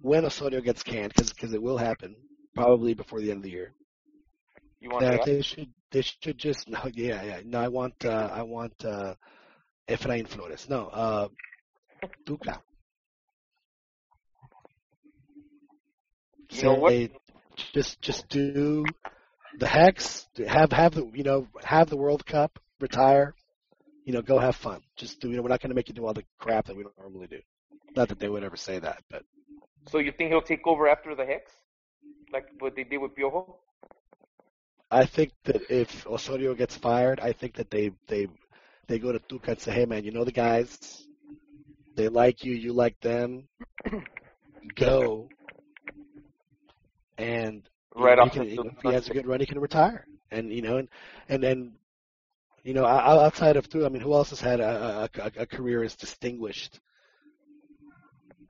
when 0.01 0.25
Osorio 0.25 0.61
gets 0.61 0.81
canned, 0.81 1.13
because 1.15 1.53
it 1.53 1.61
will 1.61 1.77
happen 1.77 2.15
probably 2.55 2.93
before 2.95 3.21
the 3.21 3.29
end 3.29 3.37
of 3.37 3.43
the 3.43 3.51
year. 3.51 3.71
You 4.79 4.89
want 4.89 5.05
That 5.05 5.19
that? 5.19 5.25
they 5.25 5.41
should 5.43 5.69
they 5.91 6.01
should 6.01 6.37
just 6.37 6.69
no 6.75 6.79
yeah 6.93 7.23
yeah 7.23 7.39
no 7.45 7.59
I 7.59 7.67
want 7.67 8.05
uh, 8.05 8.29
I 8.31 8.43
want 8.43 8.73
uh, 8.85 9.15
Efrain 9.89 10.27
Flores 10.27 10.67
no 10.69 10.87
uh. 10.87 11.27
You 16.49 16.63
know 16.63 16.73
what? 16.75 16.93
Just 17.73 18.01
just 18.01 18.27
do 18.29 18.85
the 19.59 19.67
hex 19.67 20.27
have 20.47 20.71
have 20.71 20.93
the 20.93 21.09
you 21.13 21.23
know 21.23 21.47
have 21.63 21.89
the 21.89 21.97
World 21.97 22.25
Cup 22.25 22.59
retire 22.79 23.33
you 24.05 24.13
know 24.13 24.21
go 24.21 24.39
have 24.39 24.55
fun 24.55 24.81
just 24.95 25.19
do 25.19 25.29
you 25.29 25.35
know 25.35 25.43
we're 25.43 25.49
not 25.49 25.61
going 25.61 25.69
to 25.69 25.75
make 25.75 25.87
you 25.87 25.93
do 25.93 26.05
all 26.05 26.13
the 26.13 26.23
crap 26.39 26.65
that 26.65 26.75
we 26.75 26.83
don't 26.83 26.97
normally 26.99 27.27
do 27.27 27.39
not 27.95 28.09
that 28.09 28.19
they 28.19 28.29
would 28.29 28.43
ever 28.43 28.55
say 28.55 28.79
that 28.79 29.03
but 29.09 29.23
So 29.89 29.99
you 29.99 30.11
think 30.11 30.29
he'll 30.29 30.41
take 30.41 30.65
over 30.67 30.87
after 30.87 31.15
the 31.15 31.25
Hex, 31.25 31.51
like 32.31 32.45
what 32.59 32.75
they 32.75 32.83
did 32.83 32.97
with 32.99 33.15
Piojo? 33.15 33.55
I 34.91 35.05
think 35.05 35.31
that 35.45 35.61
if 35.69 36.05
Osorio 36.07 36.53
gets 36.55 36.75
fired, 36.77 37.19
I 37.21 37.31
think 37.33 37.55
that 37.55 37.71
they 37.71 37.91
they 38.07 38.27
they 38.87 38.99
go 38.99 39.11
to 39.13 39.19
Tuca 39.19 39.49
and 39.49 39.59
say, 39.59 39.71
"Hey, 39.71 39.85
man, 39.85 40.03
you 40.03 40.11
know 40.11 40.25
the 40.25 40.31
guys, 40.33 40.77
they 41.95 42.09
like 42.09 42.43
you, 42.43 42.53
you 42.53 42.73
like 42.73 42.99
them. 43.01 43.47
Go." 44.75 45.29
And 47.17 47.63
Right 47.95 48.17
know, 48.17 48.23
off 48.23 48.33
he 48.33 48.39
can, 48.39 48.49
you 48.49 48.55
know, 48.57 48.71
if 48.75 48.81
he 48.83 48.89
has 48.91 49.07
a 49.07 49.13
good 49.13 49.27
run, 49.27 49.39
he 49.39 49.45
can 49.45 49.59
retire. 49.59 50.07
And 50.31 50.51
you 50.51 50.61
know, 50.61 50.77
and 50.77 50.89
and 51.29 51.43
then 51.43 51.73
you 52.63 52.73
know, 52.73 52.85
outside 52.85 53.57
of 53.57 53.69
Tuca, 53.69 53.85
I 53.85 53.89
mean, 53.89 54.01
who 54.01 54.13
else 54.13 54.29
has 54.31 54.41
had 54.41 54.59
a, 54.59 55.09
a, 55.15 55.21
a- 55.21 55.41
a 55.43 55.45
career 55.47 55.83
as 55.83 55.95
distinguished 55.95 56.79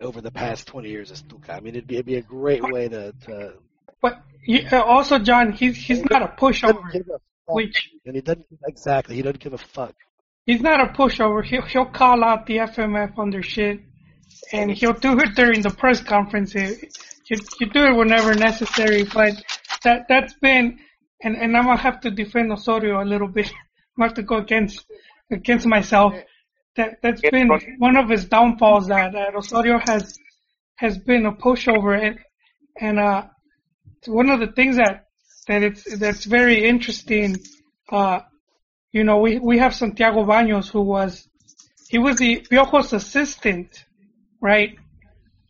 over 0.02 0.22
the 0.22 0.32
past 0.32 0.68
20 0.68 0.90
years 0.90 1.12
as 1.12 1.24
Tuca? 1.24 1.52
I 1.56 1.60
mean, 1.62 1.76
it'd 1.76 1.88
be 1.88 1.96
it'd 1.96 2.06
be 2.06 2.16
a 2.16 2.22
great 2.22 2.64
way 2.72 2.88
to. 2.90 3.14
to 3.26 3.54
But 4.02 4.24
you, 4.46 4.68
uh, 4.72 4.82
also, 4.82 5.20
John, 5.20 5.52
he's 5.52 5.78
he's 5.78 6.04
not 6.06 6.22
a 6.22 6.28
pushover. 6.28 6.92
give 6.92 7.08
a 7.08 7.20
fuck. 7.48 7.56
Which 7.56 7.90
and 8.06 8.16
he 8.16 8.22
doesn't 8.22 8.46
exactly. 8.68 9.16
He 9.16 9.22
doesn't 9.22 9.40
give 9.40 9.54
a 9.54 9.58
fuck. 9.58 9.94
he's 10.46 10.62
not 10.62 10.82
a 10.82 10.94
pushover. 10.94 11.44
He'll 11.44 11.62
he'll 11.64 11.86
call 11.86 12.24
out 12.24 12.46
the 12.46 12.58
FMF 12.58 13.18
on 13.18 13.30
their 13.30 13.44
shit, 13.44 13.82
and 14.52 14.72
he'll 14.72 14.94
do 14.94 15.20
it 15.20 15.36
during 15.36 15.62
the 15.62 15.70
press 15.70 16.02
conference. 16.02 16.54
He 16.54 16.66
he 17.26 17.36
he 17.60 17.66
do 17.66 17.86
it 17.86 17.96
whenever 17.96 18.34
necessary. 18.34 19.04
But 19.04 19.34
that 19.84 20.08
that's 20.10 20.34
been, 20.36 20.80
and 21.22 21.36
and 21.36 21.56
I'm 21.56 21.66
gonna 21.66 21.78
have 21.78 22.02
to 22.02 22.12
defend 22.12 22.52
Osorio 22.52 23.02
a 23.02 23.06
little 23.06 23.28
bit. 23.28 23.48
I'm 23.98 24.04
gonna 24.04 24.10
have 24.10 24.16
to 24.16 24.24
go 24.24 24.38
against 24.38 24.86
against 25.32 25.66
myself. 25.66 26.16
That 26.78 27.00
that's 27.02 27.22
been 27.22 27.50
one 27.78 27.98
of 27.98 28.10
his 28.10 28.26
downfalls. 28.26 28.88
That, 28.88 29.12
that 29.12 29.36
Osorio 29.36 29.80
has 29.86 30.18
has 30.76 30.98
been 30.98 31.26
a 31.26 31.34
pushover, 31.34 32.00
and 32.02 32.20
and 32.80 33.00
uh, 33.00 33.26
one 34.08 34.30
of 34.30 34.40
the 34.40 34.48
things 34.48 34.78
that 34.78 35.08
that 35.48 35.64
it's 35.64 35.98
that's 36.00 36.26
very 36.26 36.66
interesting. 36.68 37.38
Uh, 37.90 38.22
you 38.92 39.04
know, 39.04 39.20
we 39.20 39.40
we 39.40 39.58
have 39.58 39.74
Santiago 39.76 40.26
Baños 40.26 40.70
who 40.72 40.82
was 40.82 41.28
he 41.90 41.98
was 41.98 42.18
the 42.18 42.46
Piojo's 42.50 42.94
assistant, 42.94 43.86
right? 44.40 44.78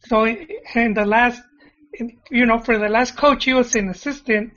So 0.07 0.25
in 0.25 0.93
the 0.93 1.05
last, 1.05 1.41
you 2.29 2.45
know, 2.45 2.59
for 2.59 2.77
the 2.77 2.89
last 2.89 3.15
coach 3.15 3.45
he 3.45 3.53
was 3.53 3.75
an 3.75 3.89
assistant, 3.89 4.53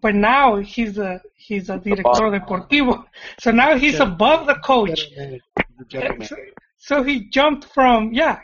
but 0.00 0.14
now 0.14 0.56
he's 0.56 0.98
a 0.98 1.20
he's 1.36 1.70
a 1.70 1.78
director 1.78 2.30
deportivo. 2.30 3.04
So 3.40 3.50
now 3.50 3.76
he's 3.76 3.92
General- 3.98 4.12
above 4.14 4.46
the 4.46 4.54
coach. 4.56 5.10
General 5.10 5.28
manager, 5.30 5.44
the 5.78 5.84
general 5.84 6.26
So, 6.26 6.36
so 6.78 7.02
he 7.02 7.28
jumped 7.28 7.64
from 7.66 8.12
yeah. 8.12 8.40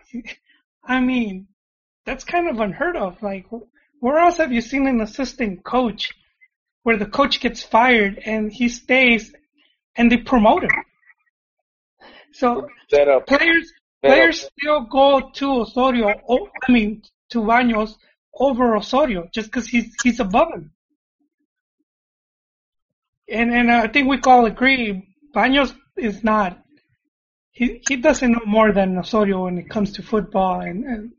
I 0.87 1.01
mean, 1.01 1.49
that's 2.05 2.25
kind 2.25 2.49
of 2.49 2.61
unheard 2.61 2.97
of. 2.97 3.23
Like, 3.23 3.47
where 4.01 4.19
else 4.19 4.37
have 4.37 4.53
you 4.53 4.61
seen 4.61 4.87
an 4.87 5.01
assistant 5.01 5.65
coach 5.65 6.13
where 6.83 6.97
the 6.97 7.07
coach 7.07 7.41
gets 7.41 7.63
fired 7.63 8.19
and 8.25 8.53
he 8.53 8.69
stays 8.69 9.33
and 9.97 10.11
they 10.11 10.19
promote 10.19 10.65
him? 10.65 10.71
So 12.33 12.69
players 13.27 13.73
players 14.03 14.49
still 14.59 14.83
go 14.83 15.31
to 15.35 15.61
Osorio. 15.63 16.09
I 16.69 16.73
mean 16.73 17.03
to 17.31 17.39
Baños 17.39 17.95
over 18.35 18.77
Osorio 18.77 19.29
just 19.33 19.49
because 19.49 19.67
he's 19.67 19.95
he's 20.03 20.21
above 20.21 20.53
him. 20.53 20.73
And 23.29 23.53
and 23.53 23.71
I 23.71 23.89
think 23.89 24.09
we 24.09 24.21
all 24.27 24.47
agree 24.47 25.17
Baños 25.35 25.75
is 25.97 26.23
not. 26.23 26.63
He 27.53 27.81
he 27.89 27.97
doesn't 27.97 28.33
know 28.33 28.45
more 28.47 28.73
than 28.73 28.99
Osorio 28.99 29.45
when 29.45 29.59
it 29.59 29.71
comes 29.71 29.93
to 29.93 30.03
football 30.03 30.61
and, 30.61 30.85
and 30.85 31.13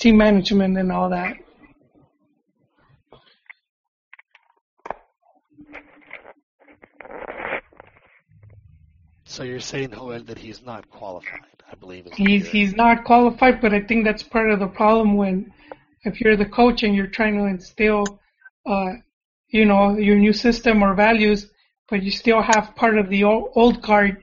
team 0.00 0.16
management 0.16 0.76
and 0.78 0.90
all 0.90 1.10
that. 1.10 1.36
So 9.24 9.44
you're 9.44 9.60
saying, 9.60 9.92
Joel, 9.92 10.24
that 10.24 10.38
he's 10.38 10.62
not 10.62 10.90
qualified? 10.90 11.62
I 11.70 11.76
believe 11.76 12.06
is 12.06 12.14
He's 12.16 12.48
he's 12.48 12.74
not 12.74 13.04
qualified, 13.04 13.60
but 13.60 13.72
I 13.72 13.80
think 13.80 14.04
that's 14.04 14.24
part 14.24 14.50
of 14.50 14.58
the 14.58 14.66
problem 14.66 15.16
when 15.16 15.52
if 16.02 16.20
you're 16.20 16.36
the 16.36 16.46
coach 16.46 16.82
and 16.82 16.96
you're 16.96 17.06
trying 17.06 17.36
to 17.36 17.44
instill, 17.44 18.04
uh, 18.66 18.94
you 19.48 19.64
know, 19.66 19.96
your 19.96 20.16
new 20.16 20.32
system 20.32 20.82
or 20.82 20.94
values, 20.94 21.46
but 21.88 22.02
you 22.02 22.10
still 22.10 22.42
have 22.42 22.74
part 22.74 22.98
of 22.98 23.08
the 23.08 23.22
old, 23.22 23.52
old 23.54 23.82
guard, 23.82 24.20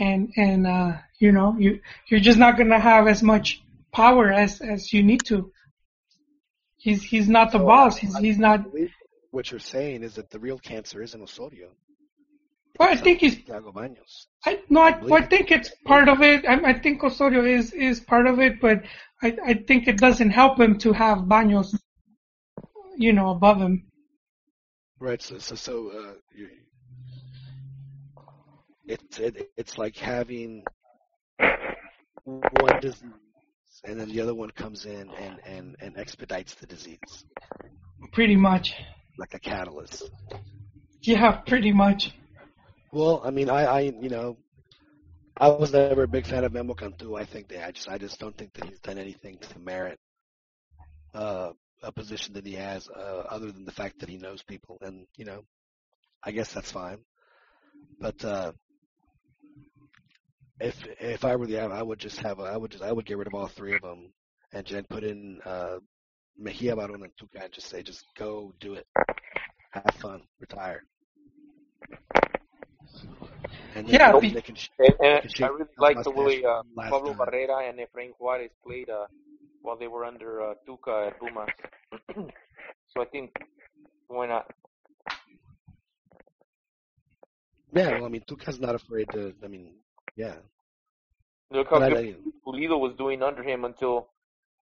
and 0.00 0.32
and 0.36 0.66
uh, 0.66 0.92
you 1.20 1.30
know 1.30 1.54
you 1.58 1.80
you're 2.08 2.20
just 2.28 2.38
not 2.38 2.58
gonna 2.58 2.80
have 2.80 3.06
as 3.06 3.22
much 3.22 3.62
power 3.92 4.32
as 4.32 4.60
as 4.60 4.92
you 4.92 5.02
need 5.02 5.24
to. 5.26 5.52
He's 6.76 7.02
he's 7.02 7.28
not 7.28 7.52
the 7.52 7.58
So, 7.58 7.66
boss. 7.66 7.96
He's 7.96 8.14
I 8.16 8.20
he's 8.20 8.38
not. 8.38 8.64
what 9.30 9.50
you're 9.50 9.60
saying 9.60 10.02
is 10.02 10.14
that 10.14 10.30
the 10.30 10.38
real 10.38 10.58
cancer 10.58 11.02
isn't 11.02 11.22
Osorio. 11.22 11.68
Well, 12.78 12.88
I 12.88 12.96
think 12.96 13.20
he's. 13.20 13.36
Thiago. 13.36 13.76
I 14.46 14.60
no. 14.68 14.80
I, 14.80 14.88
I 14.90 14.98
well, 15.02 15.22
I 15.22 15.26
think 15.26 15.50
it's 15.50 15.70
part 15.84 16.08
of 16.08 16.22
it. 16.22 16.44
I, 16.46 16.54
I 16.70 16.72
think 16.78 17.04
Osorio 17.04 17.44
is 17.44 17.72
is 17.72 18.00
part 18.00 18.26
of 18.26 18.40
it, 18.40 18.60
but 18.60 18.82
I 19.22 19.36
I 19.46 19.54
think 19.54 19.86
it 19.88 19.98
doesn't 19.98 20.30
help 20.30 20.58
him 20.58 20.78
to 20.78 20.92
have 20.92 21.18
Baños, 21.18 21.78
you 22.96 23.12
know, 23.12 23.30
above 23.30 23.58
him. 23.58 23.86
Right. 24.98 25.20
So 25.20 25.38
so 25.38 25.54
so 25.54 25.90
uh, 25.90 26.14
you, 26.34 26.48
it's 28.86 29.18
it, 29.18 29.50
it's 29.56 29.78
like 29.78 29.96
having 29.96 30.64
one 32.24 32.80
disease 32.80 33.10
and 33.84 33.98
then 33.98 34.08
the 34.08 34.20
other 34.20 34.34
one 34.34 34.50
comes 34.50 34.84
in 34.86 35.10
and 35.10 35.40
and 35.46 35.76
and 35.80 35.96
expedites 35.98 36.54
the 36.54 36.66
disease 36.66 37.24
Pretty 38.12 38.36
much. 38.36 38.74
like 39.18 39.34
a 39.34 39.38
catalyst. 39.38 40.10
Yeah, 41.02 41.32
pretty 41.46 41.72
much. 41.72 42.12
Well, 42.92 43.22
I 43.24 43.30
mean, 43.30 43.48
I, 43.48 43.64
I, 43.64 43.80
you 43.80 44.08
know, 44.08 44.36
I 45.36 45.48
was 45.48 45.72
never 45.72 46.02
a 46.02 46.08
big 46.08 46.26
fan 46.26 46.44
of 46.44 46.52
Memo 46.52 46.74
Cantu. 46.74 47.16
I 47.16 47.24
think 47.24 47.48
that 47.48 47.66
I 47.66 47.70
just, 47.72 47.88
I 47.88 47.98
just 47.98 48.20
don't 48.20 48.36
think 48.36 48.52
that 48.54 48.66
he's 48.66 48.80
done 48.80 48.98
anything 48.98 49.38
to 49.38 49.58
merit 49.58 49.98
uh, 51.14 51.52
a 51.82 51.90
position 51.92 52.34
that 52.34 52.46
he 52.46 52.52
has, 52.54 52.88
uh, 52.88 53.24
other 53.28 53.50
than 53.50 53.64
the 53.64 53.72
fact 53.72 54.00
that 54.00 54.08
he 54.08 54.18
knows 54.18 54.42
people, 54.42 54.78
and 54.82 55.06
you 55.16 55.24
know, 55.24 55.42
I 56.22 56.32
guess 56.32 56.52
that's 56.52 56.70
fine. 56.70 56.98
But 57.98 58.24
uh, 58.24 58.52
if 60.62 60.76
if 61.00 61.24
I 61.24 61.36
were 61.36 61.46
the, 61.46 61.58
I 61.60 61.82
would 61.82 61.98
just 61.98 62.18
have, 62.20 62.38
a, 62.40 62.44
I 62.44 62.56
would 62.56 62.70
just, 62.72 62.82
I 62.82 62.92
would 62.92 63.06
get 63.06 63.18
rid 63.18 63.26
of 63.28 63.34
all 63.34 63.48
three 63.48 63.74
of 63.74 63.82
them, 63.82 64.12
and 64.52 64.66
then 64.66 64.84
put 64.84 65.04
in 65.04 65.40
uh, 65.44 65.78
Mejia 66.38 66.76
Baron 66.76 67.02
and 67.02 67.12
Tuca, 67.16 67.44
and 67.44 67.52
just 67.52 67.68
say, 67.68 67.82
just 67.82 68.06
go 68.16 68.52
do 68.60 68.74
it, 68.74 68.86
have 69.70 69.94
fun, 70.00 70.22
retire. 70.40 70.84
And 73.74 73.88
Yeah, 73.88 74.12
they, 74.12 74.20
be- 74.20 74.34
they 74.34 74.42
can 74.42 74.54
sh- 74.54 74.68
And, 74.78 74.94
they 75.00 75.06
and 75.06 75.22
can 75.28 75.30
I 75.42 75.48
really 75.48 75.70
like 75.78 76.02
the 76.04 76.10
way 76.10 76.44
uh, 76.44 76.62
Pablo 76.88 77.14
time. 77.14 77.18
Barrera 77.18 77.68
and 77.68 77.78
Efrain 77.78 78.12
Juarez 78.18 78.50
played 78.64 78.90
uh, 78.90 79.06
while 79.62 79.76
they 79.76 79.88
were 79.88 80.04
under 80.04 80.42
uh, 80.42 80.54
Tuca 80.68 81.08
at 81.08 81.18
Pumas. 81.18 81.50
so 82.88 83.02
I 83.02 83.06
think 83.06 83.32
why 84.08 84.26
not? 84.26 84.46
Yeah, 87.74 87.92
well, 87.92 88.06
I 88.06 88.08
mean, 88.08 88.22
Tuca's 88.28 88.60
not 88.60 88.74
afraid 88.74 89.08
to. 89.12 89.34
I 89.44 89.48
mean, 89.48 89.74
yeah. 90.16 90.36
Look 91.52 91.68
how 91.70 91.80
But 91.80 91.92
I, 91.96 92.14
Pulido 92.46 92.78
was 92.80 92.94
doing 92.96 93.22
under 93.22 93.42
him 93.42 93.64
until 93.64 94.08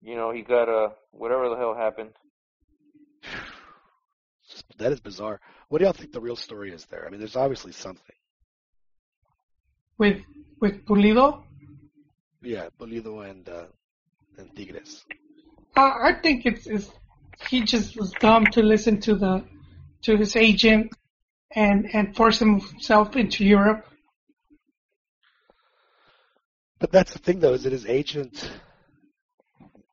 you 0.00 0.14
know 0.16 0.30
he 0.32 0.42
got 0.42 0.68
uh 0.68 0.88
whatever 1.10 1.48
the 1.50 1.56
hell 1.56 1.74
happened. 1.74 2.10
that 4.78 4.92
is 4.92 5.00
bizarre. 5.00 5.40
What 5.68 5.78
do 5.78 5.84
y'all 5.84 5.92
think 5.92 6.12
the 6.12 6.20
real 6.20 6.36
story 6.36 6.72
is 6.72 6.84
there? 6.86 7.06
I 7.06 7.10
mean, 7.10 7.20
there's 7.20 7.36
obviously 7.36 7.72
something. 7.72 8.16
With 9.98 10.22
with 10.60 10.84
Pulido, 10.86 11.42
Yeah, 12.42 12.68
Pulido 12.80 13.28
and 13.28 13.48
uh, 13.48 13.64
and 14.38 14.54
Tigres. 14.56 15.04
uh, 15.76 15.80
I 16.02 16.14
think 16.22 16.46
it's, 16.46 16.66
it's 16.66 16.90
he 17.48 17.62
just 17.62 17.96
was 17.96 18.10
dumb 18.12 18.46
to 18.46 18.62
listen 18.62 19.00
to 19.00 19.14
the 19.14 19.44
to 20.02 20.16
his 20.16 20.36
agent 20.36 20.92
and 21.54 21.88
and 21.94 22.16
force 22.16 22.38
himself 22.38 23.16
into 23.16 23.44
Europe. 23.44 23.86
But 26.82 26.90
that's 26.90 27.12
the 27.12 27.20
thing, 27.20 27.38
though, 27.38 27.52
is 27.52 27.62
that 27.62 27.72
his 27.72 27.86
agent 27.86 28.50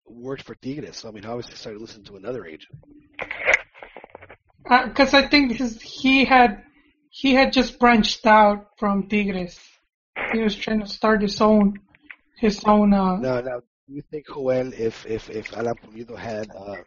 worked 0.08 0.42
for 0.42 0.56
Tigres. 0.56 0.98
So 0.98 1.08
I 1.08 1.12
mean, 1.12 1.24
obviously 1.24 1.56
started 1.56 1.80
listening 1.82 2.06
to 2.06 2.16
another 2.16 2.48
agent. 2.48 2.74
Because 4.64 5.14
I 5.14 5.28
think 5.28 5.52
his, 5.52 5.80
he 5.80 6.26
had 6.26 6.64
he 7.12 7.36
had 7.36 7.54
just 7.54 7.78
branched 7.78 8.26
out 8.26 8.70
from 8.80 9.08
Tigres. 9.08 9.60
He 10.34 10.40
was 10.40 10.56
trying 10.56 10.80
to 10.80 10.88
start 10.88 11.22
his 11.22 11.40
own 11.40 11.80
his 12.38 12.60
own. 12.66 12.92
Uh, 12.92 13.18
Now, 13.18 13.42
now, 13.42 13.60
do 13.60 13.94
you 13.94 14.02
think 14.10 14.26
Joel, 14.26 14.74
if 14.74 15.06
if 15.06 15.30
if 15.30 15.56
Alan 15.56 15.76
Pulido 15.76 16.18
had 16.18 16.50
uh, 16.50 16.78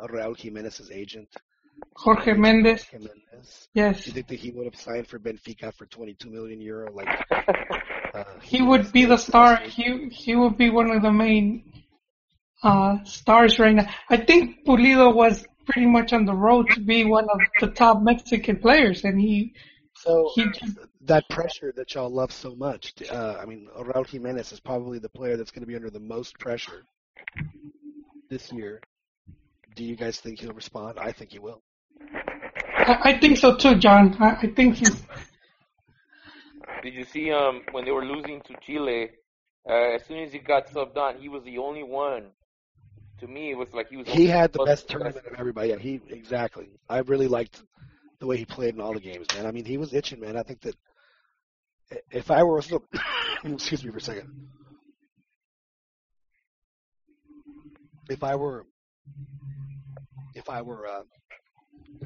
Raúl 0.00 0.34
Jimenez's 0.34 0.90
agent, 0.90 1.28
Jorge 1.94 2.34
Mendes. 2.34 2.84
Jimenez, 2.84 3.68
Yes, 3.74 4.04
do 4.04 4.10
you 4.10 4.14
think 4.14 4.28
that 4.28 4.38
he 4.38 4.50
would 4.50 4.66
have 4.66 4.76
signed 4.76 5.06
for 5.06 5.18
Benfica 5.18 5.72
for 5.74 5.86
22 5.86 6.30
million 6.30 6.60
euro? 6.60 6.92
Like 6.92 7.08
uh, 8.14 8.24
he 8.42 8.62
would 8.62 8.92
be 8.92 9.04
the 9.04 9.16
star. 9.16 9.58
He 9.58 10.08
he 10.08 10.36
would 10.36 10.56
be 10.56 10.70
one 10.70 10.90
of 10.90 11.02
the 11.02 11.12
main 11.12 11.84
uh, 12.62 13.04
stars 13.04 13.58
right 13.58 13.74
now. 13.74 13.88
I 14.08 14.16
think 14.16 14.64
Pulido 14.64 15.14
was 15.14 15.44
pretty 15.66 15.86
much 15.86 16.12
on 16.12 16.24
the 16.24 16.34
road 16.34 16.68
to 16.70 16.80
be 16.80 17.04
one 17.04 17.24
of 17.24 17.40
the 17.60 17.68
top 17.68 18.02
Mexican 18.02 18.58
players, 18.58 19.04
and 19.04 19.20
he 19.20 19.54
So 19.94 20.30
he 20.34 20.46
just 20.46 20.78
that 21.02 21.28
pressure 21.30 21.72
that 21.76 21.94
y'all 21.94 22.10
love 22.10 22.32
so 22.32 22.54
much. 22.54 22.94
Uh, 23.10 23.38
I 23.40 23.46
mean, 23.46 23.68
Raúl 23.76 24.06
Jimenez 24.06 24.52
is 24.52 24.60
probably 24.60 24.98
the 24.98 25.08
player 25.08 25.36
that's 25.36 25.50
going 25.50 25.62
to 25.62 25.66
be 25.66 25.76
under 25.76 25.90
the 25.90 26.00
most 26.00 26.38
pressure 26.38 26.84
this 28.30 28.52
year. 28.52 28.80
Do 29.74 29.84
you 29.84 29.96
guys 29.96 30.18
think 30.18 30.40
he'll 30.40 30.52
respond? 30.52 30.98
I 30.98 31.12
think 31.12 31.32
he 31.32 31.38
will. 31.38 31.62
I, 32.76 32.98
I 33.04 33.18
think 33.18 33.38
so 33.38 33.56
too, 33.56 33.76
John. 33.76 34.16
I, 34.20 34.36
I 34.42 34.46
think 34.54 34.76
he's 34.76 35.02
Did 36.82 36.94
you 36.94 37.04
see 37.04 37.30
um 37.30 37.62
when 37.72 37.84
they 37.84 37.90
were 37.90 38.04
losing 38.04 38.40
to 38.42 38.54
Chile? 38.60 39.10
Uh, 39.68 39.94
as 39.94 40.04
soon 40.06 40.18
as 40.18 40.32
he 40.32 40.40
got 40.40 40.66
subbed 40.68 40.96
on, 40.96 41.18
he 41.18 41.28
was 41.28 41.44
the 41.44 41.58
only 41.58 41.84
one. 41.84 42.26
To 43.20 43.28
me, 43.28 43.52
it 43.52 43.54
was 43.56 43.72
like 43.72 43.88
he 43.88 43.96
was. 43.96 44.08
He 44.08 44.26
had 44.26 44.52
the 44.52 44.64
best 44.64 44.88
tournament 44.88 45.24
of 45.24 45.34
everybody. 45.38 45.68
Yeah, 45.68 45.78
he 45.78 46.00
exactly. 46.08 46.70
I 46.88 46.98
really 46.98 47.28
liked 47.28 47.62
the 48.18 48.26
way 48.26 48.36
he 48.36 48.44
played 48.44 48.74
in 48.74 48.80
all 48.80 48.92
the 48.92 49.00
games, 49.00 49.26
man. 49.34 49.46
I 49.46 49.52
mean, 49.52 49.64
he 49.64 49.78
was 49.78 49.94
itching, 49.94 50.18
man. 50.18 50.36
I 50.36 50.42
think 50.42 50.60
that 50.62 50.74
if 52.10 52.30
I 52.30 52.42
were 52.42 52.62
so, 52.62 52.82
excuse 53.44 53.84
me 53.84 53.90
for 53.90 53.98
a 53.98 54.00
second. 54.00 54.28
If 58.08 58.24
I 58.24 58.34
were, 58.34 58.66
if 60.42 60.48
I 60.48 60.60
were 60.60 60.86
uh, 60.88 61.02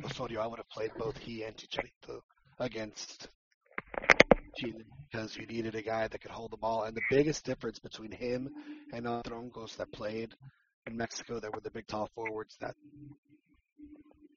Osorio, 0.04 0.40
I 0.40 0.46
would 0.46 0.58
have 0.58 0.68
played 0.68 0.90
both 0.98 1.16
he 1.16 1.42
and 1.42 1.56
Chicharito 1.56 2.20
against 2.58 3.28
Chile 4.58 4.84
because 5.10 5.36
you 5.36 5.46
needed 5.46 5.74
a 5.74 5.82
guy 5.82 6.06
that 6.06 6.20
could 6.20 6.30
hold 6.30 6.50
the 6.50 6.58
ball. 6.58 6.84
And 6.84 6.94
the 6.94 7.02
biggest 7.10 7.44
difference 7.44 7.78
between 7.78 8.12
him 8.12 8.50
and 8.92 9.06
Troncos 9.06 9.76
that 9.76 9.90
played 9.92 10.34
in 10.86 10.96
Mexico 10.96 11.40
that 11.40 11.54
were 11.54 11.60
the 11.60 11.70
big 11.70 11.86
tall 11.86 12.10
forwards 12.14 12.56
that 12.60 12.74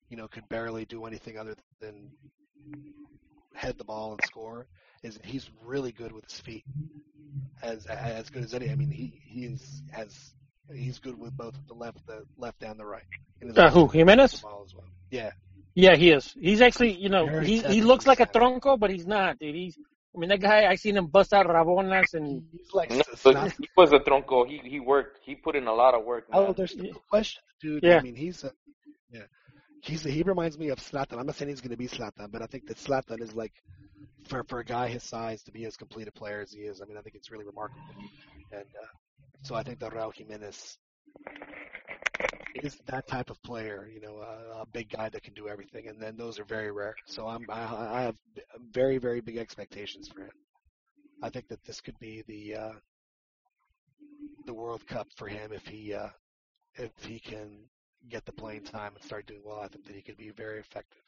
you 0.09 0.15
know 0.15 0.27
could 0.27 0.47
barely 0.49 0.85
do 0.85 1.05
anything 1.05 1.37
other 1.37 1.55
than 1.81 2.09
head 3.53 3.77
the 3.77 3.83
ball 3.83 4.13
and 4.13 4.21
score 4.25 4.65
is 5.03 5.19
he's 5.23 5.49
really 5.63 5.91
good 5.91 6.11
with 6.11 6.23
his 6.29 6.39
feet 6.39 6.63
as 7.61 7.85
as 7.85 8.29
good 8.29 8.43
as 8.43 8.53
any 8.53 8.71
I 8.71 8.75
mean 8.75 8.89
he 8.89 9.21
he 9.25 9.45
is 9.45 9.83
has 9.91 10.33
he's 10.73 10.99
good 10.99 11.17
with 11.19 11.35
both 11.37 11.55
the 11.67 11.73
left 11.73 12.05
the 12.07 12.23
left 12.37 12.63
and 12.63 12.79
the 12.79 12.85
right 12.85 13.03
Uh, 13.55 13.69
who, 13.69 13.87
Jimenez? 13.87 14.31
the 14.33 14.37
ball 14.41 14.63
as 14.65 14.73
well 14.75 14.85
yeah 15.11 15.31
Yeah, 15.75 15.95
he 15.95 16.11
is. 16.11 16.33
He's 16.39 16.61
actually, 16.61 16.93
you 16.93 17.09
know, 17.09 17.25
Very 17.25 17.45
he 17.45 17.59
he 17.59 17.81
looks 17.81 18.05
like 18.05 18.19
a 18.19 18.27
sound. 18.27 18.61
tronco, 18.61 18.77
but 18.79 18.89
he's 18.89 19.07
not, 19.07 19.39
dude. 19.39 19.55
He's, 19.55 19.77
I 20.15 20.19
mean, 20.19 20.29
that 20.29 20.41
guy, 20.41 20.65
I 20.65 20.75
seen 20.75 20.97
him 20.97 21.07
bust 21.07 21.31
out 21.33 21.45
rabonas 21.47 22.13
and 22.13 22.43
he's 22.51 22.73
like 22.73 22.91
No, 22.91 22.99
s- 22.99 23.21
but 23.23 23.35
he 23.59 23.69
was 23.77 23.91
a 23.93 23.99
tronco. 23.99 24.47
He 24.47 24.57
he 24.73 24.79
worked. 24.79 25.19
He 25.23 25.35
put 25.35 25.55
in 25.55 25.67
a 25.67 25.73
lot 25.73 25.93
of 25.93 26.03
work, 26.05 26.25
oh 26.33 26.41
man. 26.47 26.53
there's 26.53 26.75
no 26.75 26.91
question 27.09 27.43
dude 27.61 27.83
Yeah. 27.83 27.97
I 27.99 28.01
mean 28.01 28.15
he's 28.15 28.43
a 28.43 28.51
yeah 29.11 29.27
he's 29.81 30.05
a, 30.05 30.09
he 30.09 30.23
reminds 30.23 30.57
me 30.57 30.69
of 30.69 30.79
Zlatan 30.79 31.19
I'm 31.19 31.25
not 31.27 31.35
saying 31.35 31.49
he's 31.49 31.61
going 31.61 31.71
to 31.71 31.77
be 31.77 31.87
Zlatan 31.87 32.31
but 32.31 32.41
I 32.41 32.47
think 32.47 32.65
that 32.67 32.77
Zlatan 32.77 33.21
is 33.21 33.33
like 33.33 33.53
for 34.27 34.43
for 34.49 34.59
a 34.59 34.65
guy 34.65 34.87
his 34.89 35.03
size 35.03 35.43
to 35.43 35.51
be 35.51 35.65
as 35.65 35.77
complete 35.77 36.07
a 36.07 36.11
player 36.11 36.41
as 36.41 36.51
he 36.51 36.61
is 36.61 36.81
I 36.81 36.85
mean 36.85 36.97
I 36.97 37.01
think 37.01 37.15
it's 37.15 37.31
really 37.31 37.45
remarkable 37.45 37.95
and 38.51 38.65
uh, 38.83 38.87
so 39.41 39.55
I 39.55 39.63
think 39.63 39.79
that 39.79 39.93
Raul 39.93 40.13
Jimenez 40.13 40.77
is 42.55 42.77
that 42.87 43.07
type 43.07 43.29
of 43.29 43.41
player, 43.43 43.89
you 43.93 44.01
know, 44.01 44.17
a, 44.17 44.61
a 44.61 44.65
big 44.73 44.89
guy 44.89 45.09
that 45.09 45.23
can 45.23 45.33
do 45.33 45.47
everything, 45.47 45.87
and 45.87 46.01
then 46.01 46.17
those 46.17 46.39
are 46.39 46.45
very 46.45 46.71
rare. 46.71 46.95
So 47.05 47.27
I'm 47.27 47.45
I, 47.49 47.99
I 47.99 48.01
have 48.01 48.15
very 48.71 48.97
very 48.97 49.21
big 49.21 49.37
expectations 49.37 50.07
for 50.07 50.21
him. 50.21 50.31
I 51.21 51.29
think 51.29 51.47
that 51.49 51.63
this 51.65 51.81
could 51.81 51.97
be 51.99 52.23
the 52.27 52.55
uh, 52.55 52.73
the 54.45 54.53
World 54.53 54.85
Cup 54.87 55.07
for 55.15 55.27
him 55.27 55.51
if 55.53 55.65
he 55.65 55.93
uh, 55.93 56.09
if 56.75 56.91
he 57.05 57.19
can 57.19 57.65
get 58.09 58.25
the 58.25 58.31
playing 58.31 58.63
time 58.63 58.93
and 58.95 59.03
start 59.03 59.27
doing 59.27 59.41
well. 59.43 59.59
I 59.59 59.67
think 59.67 59.85
that 59.85 59.95
he 59.95 60.01
could 60.01 60.17
be 60.17 60.29
very 60.29 60.59
effective 60.59 61.03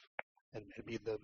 and, 0.53 0.63
be 0.85 0.97
the, 0.97 1.17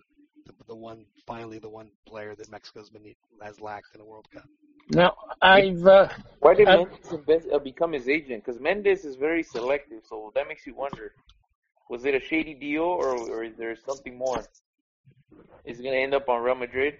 the 0.46 0.54
the 0.68 0.76
one 0.76 1.06
finally 1.26 1.60
the 1.60 1.70
one 1.70 1.90
player 2.08 2.36
that 2.36 2.50
Mexico's 2.50 2.90
been 2.90 3.14
has 3.42 3.60
lacked 3.60 3.96
in 3.96 4.02
a 4.02 4.06
World 4.06 4.28
Cup. 4.32 4.48
Now 4.92 5.16
I've, 5.42 5.86
uh, 5.86 6.10
Why 6.40 6.54
did 6.54 6.68
I've 6.68 6.80
Mendes 6.80 7.12
invest, 7.12 7.48
uh, 7.54 7.60
become 7.60 7.94
his 7.94 8.08
agent? 8.08 8.44
Because 8.46 8.60
Mendes 8.62 9.06
is 9.06 9.16
very 9.16 9.44
selective, 9.44 10.04
so 10.08 10.32
that 10.36 10.48
makes 10.48 10.66
you 10.66 10.76
wonder: 10.76 11.12
was 11.90 12.06
it 12.06 12.16
a 12.16 12.20
shady 12.20 12.54
deal, 12.54 12.84
or 12.84 13.10
or 13.16 13.44
is 13.44 13.56
there 13.58 13.76
something 13.76 14.18
more? 14.18 14.48
Is 15.66 15.78
he 15.78 15.84
gonna 15.84 15.98
end 15.98 16.14
up 16.14 16.30
on 16.30 16.42
Real 16.42 16.56
Madrid? 16.56 16.96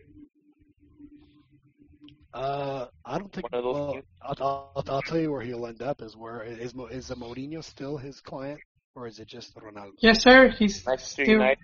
Uh, 2.34 2.88
I 3.06 3.18
don't 3.18 3.32
think. 3.32 3.52
One 3.52 3.60
of 3.60 3.64
those 3.64 3.76
Well, 3.76 3.92
teams? 3.94 4.06
I'll, 4.22 4.72
I'll, 4.76 4.84
I'll 4.88 5.02
tell 5.02 5.18
you 5.20 5.32
where 5.32 5.42
he'll 5.42 5.66
end 5.66 5.82
up 5.82 6.02
is 6.02 6.16
where 6.16 6.44
is 6.44 6.74
is 6.92 7.10
Mourinho 7.12 7.64
still 7.64 7.98
his 7.98 8.20
client? 8.22 8.60
or 8.98 9.06
is 9.08 9.20
it 9.20 9.28
just 9.28 9.56
Ronaldo? 9.56 9.94
Yes, 10.00 10.24
sir. 10.24 10.50
He's 10.50 10.86
Manchester 10.86 11.24
still. 11.24 11.36
United. 11.36 11.64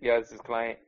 Yeah, 0.00 0.18
it's 0.18 0.30
his 0.32 0.40
client. 0.40 0.78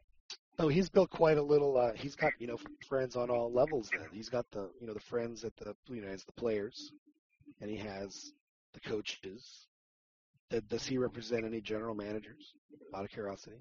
So 0.58 0.68
he's 0.68 0.88
built 0.88 1.10
quite 1.10 1.36
a 1.36 1.42
little. 1.42 1.76
Uh, 1.76 1.92
he's 1.92 2.16
got 2.16 2.32
you 2.38 2.46
know 2.46 2.58
friends 2.88 3.14
on 3.16 3.30
all 3.30 3.52
levels. 3.52 3.90
Then 3.90 4.08
he's 4.12 4.28
got 4.28 4.46
the 4.50 4.70
you 4.80 4.86
know 4.86 4.94
the 4.94 5.00
friends 5.00 5.44
at 5.44 5.54
the 5.56 5.74
you 5.88 6.00
know 6.00 6.08
as 6.08 6.24
the 6.24 6.32
players, 6.32 6.92
and 7.60 7.70
he 7.70 7.76
has 7.76 8.32
the 8.72 8.80
coaches. 8.80 9.66
Does- 10.68 10.86
he 10.86 10.96
represent 10.96 11.44
any 11.44 11.60
general 11.60 11.94
managers? 11.94 12.54
Out 12.94 13.04
of 13.04 13.10
curiosity, 13.10 13.56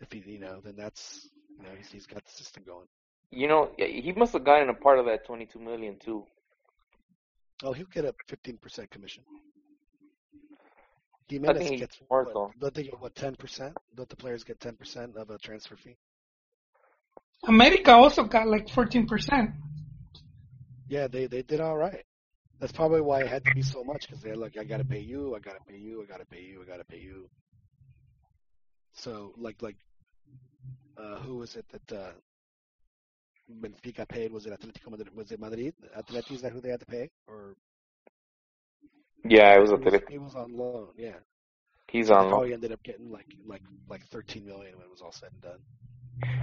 if 0.00 0.10
he 0.10 0.18
you 0.26 0.40
know 0.40 0.60
then 0.64 0.74
that's 0.76 1.28
you 1.58 1.64
know 1.64 1.70
he's 1.76 1.90
he's 1.92 2.06
got 2.06 2.24
the 2.24 2.30
system 2.32 2.62
going. 2.66 2.86
You 3.30 3.46
know, 3.46 3.70
he 3.78 4.12
must 4.16 4.32
have 4.32 4.44
gotten 4.44 4.70
a 4.70 4.74
part 4.74 4.98
of 4.98 5.04
that 5.06 5.24
22 5.24 5.60
million 5.60 5.96
too. 6.04 6.24
Oh, 7.62 7.72
he'll 7.72 7.86
get 7.86 8.04
a 8.04 8.14
15% 8.28 8.90
commission. 8.90 9.22
I 11.30 11.34
Jimenez 11.34 11.58
think 11.58 11.70
he 11.70 11.76
gets 11.76 12.00
more 12.10 12.24
what? 12.24 12.32
so. 12.34 12.52
Don't 12.60 12.74
they 12.74 12.82
get 12.84 13.00
what 13.00 13.14
10%? 13.14 13.74
Don't 13.94 14.08
the 14.08 14.16
players 14.16 14.44
get 14.44 14.58
10% 14.60 15.16
of 15.16 15.30
a 15.30 15.38
transfer 15.38 15.76
fee? 15.76 15.96
America 17.46 17.92
also 17.92 18.24
got 18.24 18.48
like 18.48 18.66
14%. 18.66 19.52
Yeah, 20.88 21.06
they 21.06 21.26
they 21.26 21.42
did 21.42 21.60
all 21.60 21.76
right. 21.76 22.04
That's 22.58 22.72
probably 22.72 23.00
why 23.00 23.20
it 23.20 23.28
had 23.28 23.44
to 23.44 23.52
be 23.52 23.62
so 23.62 23.84
much 23.84 24.06
because 24.06 24.22
they're 24.22 24.36
like, 24.36 24.58
I 24.58 24.64
gotta 24.64 24.84
pay 24.84 24.98
you, 25.00 25.34
I 25.34 25.38
gotta 25.38 25.60
pay 25.66 25.76
you, 25.78 26.02
I 26.02 26.06
gotta 26.06 26.26
pay 26.26 26.42
you, 26.42 26.62
I 26.62 26.66
gotta 26.66 26.84
pay 26.84 26.98
you. 26.98 27.30
So 28.92 29.32
like 29.38 29.62
like, 29.62 29.76
uh, 30.98 31.20
who 31.20 31.36
was 31.36 31.56
it 31.56 31.64
that 31.70 31.96
uh, 31.96 32.12
Benfica 33.50 34.06
paid? 34.06 34.32
Was 34.32 34.46
it 34.46 34.52
Atletico 34.52 34.90
Madrid? 34.90 35.14
Was 35.14 35.30
it 35.32 35.40
Madrid? 35.40 35.74
Atleti 35.96 36.32
is 36.32 36.42
that 36.42 36.52
who 36.52 36.60
they 36.60 36.70
had 36.70 36.80
to 36.80 36.86
pay? 36.86 37.08
Or 37.26 37.54
Yeah, 39.24 39.54
it 39.56 39.60
was 39.60 39.70
he 39.70 39.74
a 39.74 39.78
was, 39.78 40.00
he 40.08 40.18
was 40.18 40.34
on 40.34 40.56
loan? 40.56 40.88
Yeah. 40.96 41.16
He's 41.88 42.10
on 42.10 42.30
loan. 42.30 42.30
probably 42.30 42.52
ended 42.52 42.72
up 42.72 42.82
getting 42.82 43.10
like 43.10 43.26
like 43.46 43.62
like 43.88 44.04
13 44.06 44.44
million 44.44 44.76
when 44.76 44.84
it 44.86 44.90
was 44.90 45.00
all 45.02 45.12
said 45.12 45.30
and 45.32 45.42
done. 45.42 45.60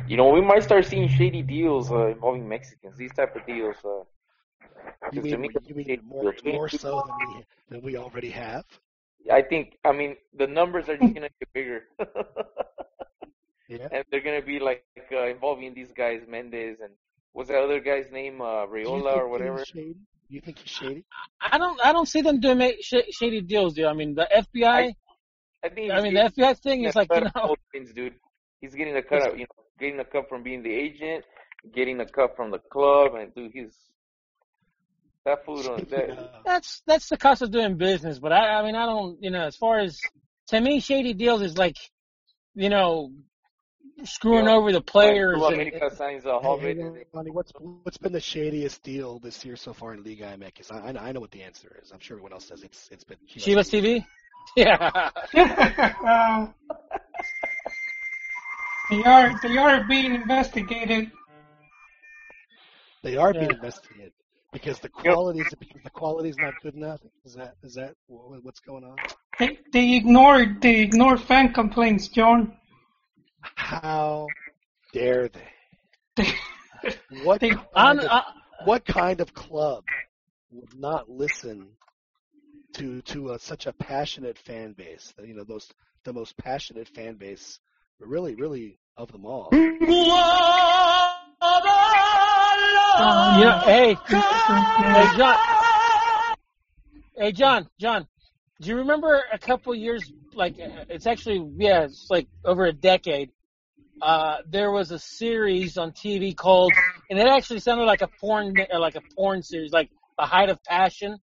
You 0.07 0.17
know, 0.17 0.29
we 0.29 0.41
might 0.41 0.63
start 0.63 0.85
seeing 0.85 1.07
shady 1.07 1.41
deals 1.41 1.91
uh, 1.91 2.07
involving 2.07 2.47
Mexicans. 2.47 2.97
These 2.97 3.13
type 3.13 3.35
of 3.35 3.45
deals. 3.45 3.77
Uh, 3.85 4.03
You 5.11 5.21
mean 5.21 5.39
me, 5.41 5.49
you 5.65 5.75
mean 5.75 6.01
more 6.03 6.33
more 6.43 6.69
so 6.69 7.01
than 7.05 7.15
we 7.17 7.45
than 7.69 7.81
we 7.81 7.95
already 7.97 8.29
have? 8.31 8.65
I 9.31 9.41
think. 9.41 9.77
I 9.83 9.91
mean, 9.93 10.17
the 10.33 10.47
numbers 10.47 10.89
are 10.89 10.97
just 10.97 11.13
gonna 11.13 11.29
get 11.39 11.51
bigger, 11.53 11.83
Yeah. 13.67 13.89
and 13.91 14.03
they're 14.11 14.21
gonna 14.21 14.41
be 14.41 14.59
like 14.59 14.83
uh, 14.91 15.03
involving 15.27 15.51
these 15.73 15.91
guys, 15.91 16.01
Mendes 16.03 16.57
and 16.61 16.73
what's 17.33 17.49
that 17.49 17.61
other 17.63 17.79
guy's 17.79 18.11
name, 18.11 18.41
uh, 18.41 18.65
Do 18.83 18.91
you 18.93 19.01
Raiola 19.01 19.03
think 19.03 19.23
or 19.23 19.27
whatever. 19.27 19.63
shady? 19.63 19.95
Do 20.29 20.35
you 20.35 20.41
think 20.41 20.59
he's 20.59 20.71
shady? 20.71 21.05
I 21.41 21.57
don't 21.57 21.79
I 21.83 21.93
don't 21.93 22.07
see 22.07 22.21
them 22.21 22.39
doing 22.39 22.73
sh- 22.81 23.09
shady 23.11 23.41
deals, 23.41 23.73
dude. 23.73 23.85
I 23.85 23.93
mean, 23.93 24.15
the 24.15 24.27
FBI. 24.31 24.65
I, 24.65 24.95
I 25.63 25.69
think 25.69 25.91
I 25.91 26.01
mean, 26.01 26.13
the 26.13 26.31
FBI 26.31 26.57
thing 26.59 26.83
is 26.83 26.95
like 26.95 27.09
you 27.13 27.21
know. 27.21 27.55
things, 27.71 27.93
dude. 27.93 28.15
He's 28.59 28.75
getting 28.75 28.95
a 28.97 29.03
cut 29.03 29.27
of, 29.27 29.37
you 29.37 29.45
know, 29.45 29.63
getting 29.79 29.99
a 29.99 30.05
cut 30.05 30.27
from 30.27 30.43
being 30.43 30.63
the 30.63 30.73
agent, 30.73 31.23
getting 31.73 31.99
a 32.01 32.05
cut 32.05 32.35
from 32.35 32.51
the 32.51 32.59
club, 32.59 33.13
and 33.15 33.33
dude, 33.33 33.51
he's 33.53 33.73
that 35.27 35.45
food 35.45 35.67
on 35.67 35.85
Speaking 35.85 35.97
that. 36.15 36.31
That's 36.45 36.81
that's 36.87 37.09
the 37.09 37.17
cost 37.17 37.41
of 37.41 37.51
doing 37.51 37.77
business. 37.77 38.19
But 38.19 38.31
I 38.31 38.59
I 38.59 38.63
mean 38.63 38.75
I 38.75 38.85
don't 38.85 39.21
you 39.21 39.29
know 39.29 39.45
as 39.45 39.55
far 39.55 39.79
as 39.79 39.99
to 40.47 40.59
me 40.59 40.79
shady 40.79 41.13
deals 41.13 41.41
is 41.41 41.57
like 41.57 41.75
you 42.55 42.69
know 42.69 43.11
You 43.97 44.05
screwing 44.05 44.45
know, 44.45 44.57
over 44.57 44.71
the 44.71 44.81
players. 44.81 45.37
Club 45.37 45.53
And, 45.53 45.61
America 45.63 45.95
signs 45.95 46.25
a 46.25 46.39
hey, 46.39 46.75
hey, 46.75 47.05
what's 47.11 47.51
what's 47.83 47.97
been 47.97 48.11
the 48.11 48.19
shadiest 48.19 48.83
deal 48.83 49.17
this 49.17 49.43
year 49.43 49.55
so 49.55 49.73
far 49.73 49.95
in 49.95 50.03
Liga 50.03 50.37
MX? 50.37 50.71
I, 50.71 50.91
I 50.91 51.09
I 51.09 51.11
know 51.13 51.19
what 51.19 51.31
the 51.31 51.41
answer 51.41 51.75
is. 51.81 51.91
I'm 51.91 51.99
sure 51.99 52.15
everyone 52.15 52.31
else 52.31 52.47
does. 52.47 52.61
It's 52.61 52.89
it's 52.91 53.03
been 53.03 53.17
Chivas 53.27 53.71
TV. 53.71 54.05
Yeah. 54.55 55.09
Uh, 55.35 56.47
they 58.89 59.03
are 59.03 59.39
they 59.43 59.57
are 59.57 59.83
being 59.89 60.15
investigated. 60.15 61.11
They 63.03 63.17
are 63.17 63.33
being 63.33 63.51
investigated 63.51 64.13
because 64.53 64.79
the 64.79 64.87
quality 64.87 65.41
is 65.41 65.53
because 65.59 65.81
the 65.83 65.89
quality 65.89 66.29
is 66.29 66.39
not 66.39 66.53
good 66.61 66.75
enough. 66.75 67.01
Is 67.25 67.33
that 67.33 67.55
is 67.61 67.73
that 67.73 67.95
what's 68.07 68.61
going 68.61 68.85
on? 68.85 68.95
They 69.37 69.59
they 69.73 69.95
ignored 69.95 70.61
they 70.61 70.79
ignore 70.79 71.17
fan 71.17 71.51
complaints, 71.51 72.07
John. 72.07 72.53
How 73.41 74.27
dare 74.93 75.29
they? 75.29 76.27
What 77.23 77.41
They 77.41 77.49
kind 77.49 77.99
of 77.99 78.07
I, 78.09 78.23
what 78.65 78.85
kind 78.85 79.19
of 79.21 79.33
club 79.33 79.83
would 80.51 80.79
not 80.79 81.09
listen 81.09 81.69
to 82.73 83.01
to 83.01 83.31
a, 83.31 83.39
such 83.39 83.65
a 83.65 83.73
passionate 83.73 84.37
fan 84.37 84.73
base? 84.73 85.13
You 85.23 85.33
know, 85.33 85.43
those 85.43 85.69
the 86.03 86.13
most 86.13 86.37
passionate 86.37 86.87
fan 86.87 87.15
base, 87.15 87.59
really, 87.99 88.35
really 88.35 88.79
of 88.95 89.11
them 89.11 89.25
all. 89.25 89.49
you 89.51 89.67
know, 93.43 93.61
hey, 93.65 93.93
hey 94.07 95.07
John, 95.17 95.37
hey 97.15 97.31
John, 97.31 97.69
John, 97.79 98.07
do 98.61 98.69
you 98.69 98.77
remember 98.77 99.21
a 99.31 99.37
couple 99.37 99.73
years 99.75 100.11
like 100.33 100.55
uh, 100.59 100.83
it's 100.89 101.07
actually 101.07 101.47
yeah, 101.57 101.83
it's 101.83 102.07
like 102.09 102.27
over 102.45 102.65
a 102.65 102.73
decade. 102.73 103.31
Uh, 104.01 104.37
there 104.47 104.71
was 104.71 104.91
a 104.91 104.99
series 104.99 105.77
on 105.77 105.91
TV 105.91 106.35
called, 106.35 106.71
and 107.09 107.17
it 107.17 107.25
actually 107.27 107.59
sounded 107.59 107.85
like 107.85 108.03
a 108.03 108.07
porn, 108.19 108.55
uh, 108.71 108.79
like 108.79 108.95
a 108.95 109.01
porn 109.15 109.41
series, 109.41 109.71
like 109.71 109.89
The 110.19 110.25
Height 110.25 110.49
of 110.49 110.63
Passion. 110.63 111.17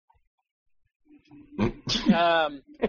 Um, 2.12 2.62
do 2.80 2.86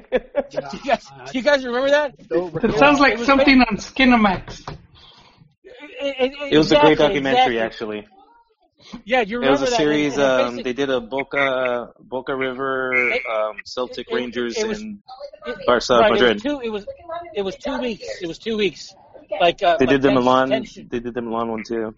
you 0.52 0.80
guys, 0.86 1.06
do 1.32 1.38
you 1.38 1.44
guys 1.44 1.64
remember 1.66 1.90
that? 1.92 2.16
I 2.20 2.24
don't 2.24 2.54
That 2.54 2.64
recall. 2.64 2.80
sounds 2.80 3.00
like 3.00 3.18
was 3.18 3.28
something 3.28 3.62
on 3.62 3.78
Skinamax. 3.78 4.68
it, 5.64 6.32
it, 6.32 6.54
It 6.54 6.58
was 6.58 6.72
a 6.72 6.80
great 6.80 6.98
documentary, 6.98 7.60
exactly. 7.60 7.60
actually. 7.60 8.08
Yeah, 9.06 9.22
you 9.22 9.42
It 9.42 9.50
was 9.50 9.62
a? 9.62 9.68
Series. 9.68 10.18
Um, 10.18 10.62
they 10.62 10.74
did 10.74 10.90
a 10.90 11.00
Boca 11.02 11.94
Boca 12.00 12.36
River, 12.36 12.94
um, 13.30 13.58
Celtic 13.66 14.08
it, 14.10 14.16
Rangers, 14.16 14.58
it 14.58 14.68
was 14.68 14.80
and 14.80 15.00
it, 15.46 15.66
Barca 15.66 15.86
right. 15.94 16.08
It 16.08 16.12
was 16.12 16.20
Madrid. 16.22 16.42
two. 16.42 16.60
It 16.62 16.70
was 16.70 16.86
it 17.36 17.42
was 17.42 17.56
two 17.56 17.78
weeks. 17.80 18.22
It 18.22 18.28
was 18.28 18.38
two 18.38 18.58
weeks. 18.58 18.94
Like 19.40 19.62
uh, 19.64 19.78
They 19.80 19.86
like 19.86 19.96
did 19.96 20.02
the 20.04 20.12
Milan. 20.12 20.50
ten, 20.50 20.66
sh- 20.66 20.80
They 20.90 21.00
did 21.00 21.14
the 21.14 21.22
Milan 21.22 21.50
one 21.50 21.64
too. 21.64 21.96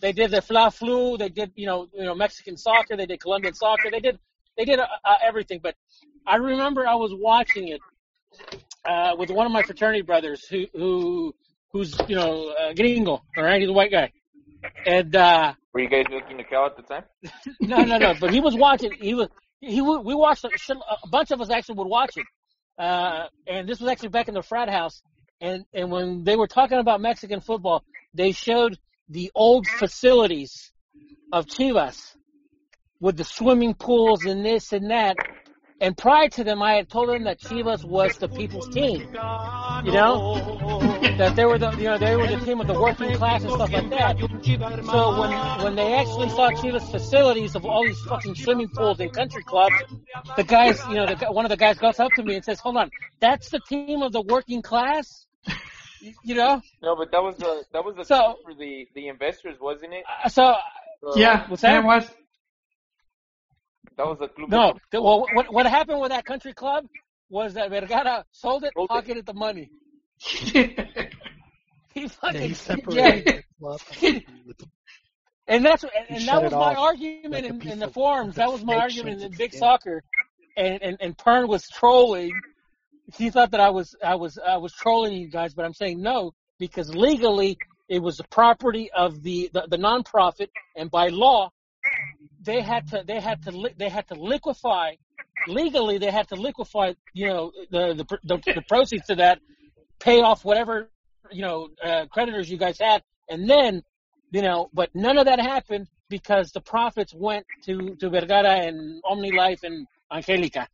they 0.00 0.12
did 0.12 0.30
the 0.30 0.42
fla 0.42 0.70
flu. 0.70 1.16
They 1.16 1.28
did 1.28 1.52
you 1.56 1.66
know 1.66 1.88
you 1.92 2.04
know 2.04 2.14
Mexican 2.14 2.56
soccer. 2.56 2.96
They 2.96 3.06
did 3.06 3.20
Colombian 3.20 3.54
soccer. 3.54 3.90
They 3.90 4.00
did 4.00 4.18
they 4.56 4.64
did 4.64 4.78
uh, 4.78 4.86
uh, 5.04 5.14
everything. 5.24 5.60
But 5.62 5.74
I 6.26 6.36
remember 6.36 6.86
I 6.86 6.96
was 6.96 7.12
watching 7.14 7.68
it 7.68 7.80
uh, 8.84 9.14
with 9.18 9.30
one 9.30 9.46
of 9.46 9.52
my 9.52 9.62
fraternity 9.62 10.02
brothers 10.02 10.46
who 10.46 10.66
who 10.74 11.34
who's 11.72 11.96
you 12.08 12.16
know 12.16 12.50
uh, 12.50 12.72
gringo. 12.74 13.22
All 13.36 13.44
right, 13.44 13.60
he's 13.60 13.70
a 13.70 13.72
white 13.72 13.90
guy. 13.90 14.12
And 14.84 15.14
uh, 15.16 15.54
were 15.76 15.82
you 15.82 15.90
guys 15.90 16.06
looking 16.10 16.38
to 16.38 16.44
cow 16.44 16.64
at 16.64 16.76
the 16.76 16.82
time? 16.82 17.04
no, 17.60 17.84
no, 17.84 17.98
no. 17.98 18.14
But 18.18 18.30
he 18.32 18.40
was 18.40 18.56
watching. 18.56 18.92
He 18.98 19.12
was 19.12 19.28
he. 19.60 19.82
would- 19.82 20.06
We 20.06 20.14
watched 20.14 20.44
a 20.44 21.08
bunch 21.10 21.30
of 21.32 21.40
us 21.42 21.50
actually 21.50 21.74
would 21.76 21.86
watch 21.88 22.16
it. 22.16 22.24
Uh, 22.78 23.26
and 23.46 23.68
this 23.68 23.78
was 23.80 23.90
actually 23.90 24.08
back 24.08 24.28
in 24.28 24.34
the 24.34 24.42
frat 24.42 24.70
house. 24.70 25.02
And 25.42 25.66
and 25.74 25.90
when 25.90 26.24
they 26.24 26.34
were 26.34 26.46
talking 26.46 26.78
about 26.78 27.02
Mexican 27.02 27.40
football, 27.42 27.84
they 28.14 28.32
showed 28.32 28.78
the 29.10 29.30
old 29.34 29.66
facilities 29.66 30.72
of 31.30 31.44
Chivas 31.44 32.14
with 32.98 33.18
the 33.18 33.24
swimming 33.24 33.74
pools 33.74 34.24
and 34.24 34.46
this 34.46 34.72
and 34.72 34.90
that. 34.90 35.16
And 35.80 35.96
prior 35.96 36.28
to 36.30 36.44
them, 36.44 36.62
I 36.62 36.74
had 36.74 36.88
told 36.88 37.08
them 37.10 37.24
that 37.24 37.38
Chivas 37.40 37.84
was 37.84 38.16
the 38.16 38.28
people's 38.28 38.68
team. 38.68 39.06
You 39.84 39.92
know, 39.92 41.12
that 41.18 41.36
they 41.36 41.44
were 41.44 41.58
the 41.58 41.70
you 41.72 41.84
know 41.84 41.98
they 41.98 42.16
were 42.16 42.26
the 42.26 42.38
team 42.44 42.60
of 42.60 42.66
the 42.66 42.80
working 42.80 43.14
class 43.16 43.42
and 43.42 43.52
stuff 43.52 43.72
like 43.72 43.90
that. 43.90 44.16
So 44.90 45.20
when 45.20 45.30
when 45.64 45.76
they 45.76 45.92
actually 45.94 46.30
saw 46.30 46.50
Chivas 46.50 46.90
facilities 46.90 47.54
of 47.54 47.64
all 47.66 47.84
these 47.84 48.00
fucking 48.08 48.34
swimming 48.36 48.68
pools 48.68 49.00
and 49.00 49.12
country 49.12 49.42
clubs, 49.42 49.76
the 50.36 50.44
guys 50.44 50.82
you 50.88 50.94
know 50.96 51.14
the, 51.14 51.26
one 51.26 51.44
of 51.44 51.50
the 51.50 51.56
guys 51.58 51.78
goes 51.78 52.00
up 52.00 52.14
to 52.14 52.22
me 52.22 52.36
and 52.36 52.44
says, 52.44 52.58
"Hold 52.60 52.78
on, 52.78 52.90
that's 53.20 53.50
the 53.50 53.60
team 53.60 54.02
of 54.02 54.12
the 54.12 54.22
working 54.22 54.62
class." 54.62 55.26
You 56.00 56.14
you 56.24 56.34
know, 56.34 56.62
No, 56.82 56.96
but 56.96 57.10
that 57.12 57.22
was 57.22 57.36
the 57.36 57.64
that 57.72 57.84
was 57.84 57.96
the 57.96 58.04
so 58.04 58.16
club 58.16 58.36
for 58.44 58.54
the 58.54 58.88
the 58.94 59.08
investors, 59.08 59.56
wasn't 59.60 59.92
it? 59.92 60.04
uh, 60.24 60.28
so 60.28 60.54
So 61.02 61.18
Yeah, 61.20 61.46
what's 61.48 61.62
that 61.62 61.82
that? 61.82 61.84
was. 61.84 62.10
That 63.96 64.06
was 64.06 64.18
the 64.18 64.28
club 64.28 64.50
No, 64.50 64.74
the, 64.90 65.02
well, 65.02 65.28
what 65.30 65.52
what 65.52 65.66
happened 65.66 66.00
with 66.00 66.10
that 66.10 66.24
country 66.24 66.52
club 66.52 66.86
was 67.28 67.54
that 67.54 67.70
Vergara 67.70 68.24
sold 68.32 68.64
it, 68.64 68.74
sold 68.74 68.90
it. 68.94 69.04
pocketed 69.04 69.26
the 69.26 69.34
money. 69.34 69.70
He 71.94 72.08
Yeah, 72.28 72.40
fucking 72.40 72.48
he 72.48 72.54
yeah, 72.88 73.14
separated 73.14 73.32
the 73.32 73.42
club 73.58 73.80
from 73.80 74.20
with 74.46 74.58
the, 74.58 74.66
and 75.48 75.64
that's 75.64 75.84
and, 75.84 75.92
and 76.10 76.28
that 76.28 76.42
was 76.42 76.54
my 76.56 76.74
argument 76.74 77.32
like 77.34 77.44
in, 77.46 77.62
in 77.62 77.78
the 77.78 77.88
forums. 77.88 78.36
That 78.36 78.50
was 78.52 78.64
my 78.64 78.76
argument 78.76 79.22
in 79.22 79.26
its 79.26 79.36
Big 79.36 79.52
skin. 79.52 79.60
Soccer, 79.60 80.02
and 80.56 80.82
and 80.82 80.96
and 81.00 81.16
Pern 81.16 81.48
was 81.48 81.68
trolling. 81.68 82.42
He 83.16 83.30
thought 83.30 83.52
that 83.52 83.60
I 83.60 83.70
was 83.70 83.94
I 84.04 84.16
was 84.16 84.38
I 84.38 84.56
was 84.58 84.72
trolling 84.72 85.14
you 85.14 85.28
guys, 85.28 85.54
but 85.54 85.64
I'm 85.64 85.74
saying 85.74 86.02
no 86.02 86.32
because 86.58 86.94
legally 86.94 87.58
it 87.88 88.00
was 88.00 88.16
the 88.18 88.24
property 88.30 88.90
of 88.96 89.22
the 89.22 89.50
the, 89.52 89.66
the 89.68 89.78
nonprofit, 89.78 90.48
and 90.76 90.90
by 90.90 91.08
law 91.08 91.50
they 92.42 92.60
had 92.60 92.88
to 92.88 93.02
they 93.06 93.20
had 93.20 93.42
to 93.42 93.50
li- 93.50 93.74
they 93.76 93.88
had 93.88 94.06
to 94.08 94.14
liquefy 94.14 94.96
legally 95.46 95.98
they 95.98 96.10
had 96.10 96.28
to 96.28 96.34
liquefy, 96.34 96.92
you 97.12 97.28
know, 97.28 97.52
the 97.70 97.94
the 97.94 98.18
the, 98.24 98.54
the 98.54 98.62
proceeds 98.68 99.06
to 99.06 99.16
that, 99.16 99.40
pay 99.98 100.20
off 100.20 100.44
whatever, 100.44 100.90
you 101.30 101.42
know, 101.42 101.68
uh, 101.82 102.06
creditors 102.06 102.50
you 102.50 102.58
guys 102.58 102.78
had, 102.78 103.02
and 103.28 103.48
then, 103.48 103.82
you 104.30 104.42
know, 104.42 104.70
but 104.72 104.90
none 104.94 105.18
of 105.18 105.26
that 105.26 105.40
happened 105.40 105.86
because 106.08 106.52
the 106.52 106.60
profits 106.60 107.14
went 107.14 107.46
to 107.64 107.96
to 107.96 108.10
Vergara 108.10 108.66
and 108.66 109.02
OmniLife 109.04 109.62
and 109.62 109.86
Angelica. 110.12 110.68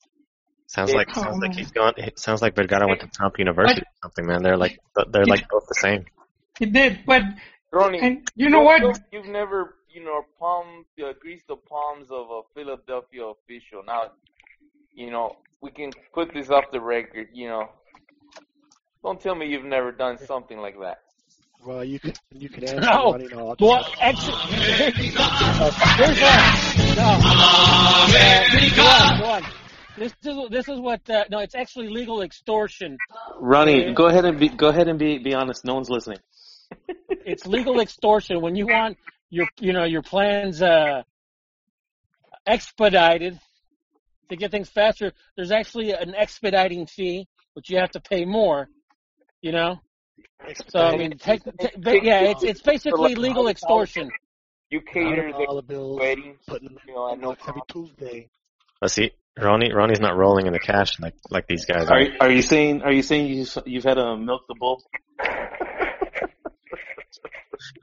Sounds 0.66 0.94
like 0.94 1.14
sounds 1.14 1.38
like 1.42 1.54
he's 1.54 1.70
gone. 1.70 1.94
It 1.98 2.18
sounds 2.18 2.40
like 2.40 2.54
Vergara 2.54 2.86
went 2.88 3.00
to 3.00 3.08
Trump 3.08 3.38
University 3.38 3.82
or 3.82 3.96
something, 4.02 4.26
man. 4.26 4.42
They're 4.42 4.56
like 4.56 4.78
they're 5.10 5.26
like 5.26 5.46
both 5.48 5.66
the 5.68 5.74
same. 5.74 6.04
He 6.58 6.66
did, 6.66 7.00
but 7.06 7.22
Ronnie, 7.72 8.00
and 8.00 8.28
you 8.34 8.48
know 8.48 8.62
what? 8.62 9.00
You've 9.10 9.26
never, 9.26 9.74
you 9.92 10.04
know, 10.04 10.24
palm, 10.38 10.84
uh, 11.02 11.12
greased 11.20 11.46
the 11.48 11.56
palms 11.56 12.08
of 12.10 12.26
a 12.30 12.40
Philadelphia 12.54 13.24
official. 13.24 13.82
Now, 13.86 14.12
you 14.94 15.10
know, 15.10 15.36
we 15.60 15.70
can 15.70 15.90
put 16.12 16.32
this 16.32 16.50
off 16.50 16.64
the 16.72 16.80
record. 16.80 17.28
You 17.32 17.48
know, 17.48 17.68
don't 19.02 19.20
tell 19.20 19.34
me 19.34 19.46
you've 19.46 19.64
never 19.64 19.92
done 19.92 20.18
something 20.18 20.58
like 20.58 20.78
that. 20.80 21.00
Well, 21.64 21.84
you 21.84 22.00
can 22.00 22.12
you 22.32 22.48
can 22.48 22.64
answer 22.64 22.80
No. 22.80 23.12
Ronnie. 23.12 23.28
No, 23.28 23.54
Well, 23.60 23.86
actually, 24.00 24.36
here's 24.50 25.14
what. 25.16 26.42
No. 26.96 27.18
Uh, 28.14 28.76
go 28.76 28.82
on, 28.82 29.20
go 29.20 29.26
on. 29.26 29.42
This 29.96 30.12
is 30.24 30.36
this 30.50 30.68
is 30.68 30.80
what. 30.80 31.08
Uh, 31.08 31.24
no, 31.30 31.38
it's 31.38 31.54
actually 31.54 31.88
legal 31.88 32.22
extortion. 32.22 32.98
Ronnie, 33.38 33.94
go 33.94 34.06
ahead 34.06 34.24
and 34.24 34.40
be 34.40 34.48
go 34.48 34.68
ahead 34.68 34.88
and 34.88 34.98
be 34.98 35.18
be 35.18 35.34
honest. 35.34 35.64
No 35.64 35.74
one's 35.74 35.90
listening. 35.90 36.18
It's 37.24 37.46
legal 37.46 37.80
extortion 37.80 38.40
when 38.40 38.56
you 38.56 38.66
want 38.66 38.96
your 39.32 39.46
you 39.60 39.72
know 39.72 39.84
your 39.84 40.02
plans 40.02 40.60
uh, 40.62 41.02
expedited 42.46 43.40
to 44.28 44.36
get 44.36 44.50
things 44.50 44.68
faster. 44.68 45.12
There's 45.36 45.50
actually 45.50 45.92
an 45.92 46.14
expediting 46.14 46.86
fee, 46.86 47.26
which 47.54 47.70
you 47.70 47.78
have 47.78 47.90
to 47.92 48.00
pay 48.00 48.24
more. 48.24 48.68
You 49.40 49.52
know. 49.52 49.80
So 50.68 50.80
I 50.80 50.96
mean, 50.96 51.16
tech, 51.18 51.40
te- 51.58 51.70
but 51.78 52.04
yeah, 52.04 52.20
it's 52.30 52.44
it's 52.44 52.60
basically 52.60 53.14
legal 53.14 53.48
extortion. 53.48 54.10
You 54.70 54.80
cater 54.80 55.06
Hundred 55.06 55.32
dollar 55.32 55.62
the 55.62 55.66
bills, 55.66 55.98
weddings, 55.98 56.38
putting 56.46 56.76
you 56.86 56.94
know, 56.94 57.06
I 57.06 57.48
every 57.48 57.62
Tuesday. 57.68 58.28
Let's 58.80 58.94
see, 58.94 59.12
Ronnie. 59.38 59.72
Ronnie's 59.72 60.00
not 60.00 60.16
rolling 60.16 60.46
in 60.46 60.52
the 60.52 60.58
cash 60.58 61.00
like 61.00 61.14
like 61.30 61.46
these 61.46 61.64
guys 61.64 61.88
Are 61.88 61.94
are. 61.96 62.02
you- 62.02 62.16
are 62.20 62.30
you 62.30 62.42
saying 62.42 62.82
are 62.82 62.92
you 62.92 63.02
saying 63.02 63.26
you've 63.28 63.56
you've 63.64 63.84
had 63.84 63.94
to 63.94 64.16
milk 64.16 64.42
the 64.48 64.56
bull? 64.58 64.82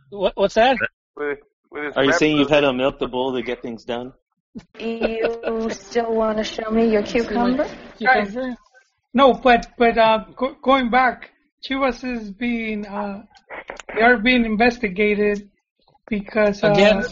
What, 0.09 0.34
what's 0.35 0.55
that? 0.55 0.77
With, 1.15 1.40
with 1.72 1.84
his 1.86 1.98
Are 1.98 2.03
you 2.06 2.14
saying 2.14 2.38
you've 2.38 2.49
had 2.49 2.61
to 2.61 2.73
milk 2.73 2.99
the 2.99 3.07
bull 3.07 3.34
to 3.34 3.41
get 3.41 3.61
things 3.61 3.84
done? 3.84 4.14
You 4.80 5.69
still 5.72 6.14
want 6.15 6.38
to 6.38 6.44
show 6.44 6.69
me 6.72 6.91
your 6.91 7.03
cucumber? 7.03 7.68
Guys, 8.02 8.36
no, 9.14 9.34
but 9.34 9.68
but 9.77 9.98
uh, 9.98 10.26
go, 10.36 10.56
going 10.61 10.90
back, 10.90 11.31
Chivas 11.64 12.03
is 12.03 12.31
being 12.31 12.86
uh, 12.86 13.23
they 13.95 14.02
are 14.02 14.18
being 14.18 14.45
investigated 14.45 15.49
because 16.07 16.64
uh, 16.64 16.72
Again? 16.72 17.03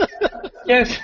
yes, 0.66 0.98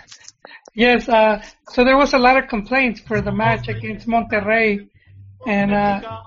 yes. 0.74 1.08
Uh, 1.08 1.42
so 1.70 1.84
there 1.84 1.96
was 1.96 2.14
a 2.14 2.18
lot 2.18 2.36
of 2.36 2.48
complaints 2.48 3.00
for 3.00 3.20
the 3.20 3.32
match 3.32 3.68
against 3.68 4.06
Monterrey, 4.06 4.88
and 5.46 5.72
uh, 5.72 6.22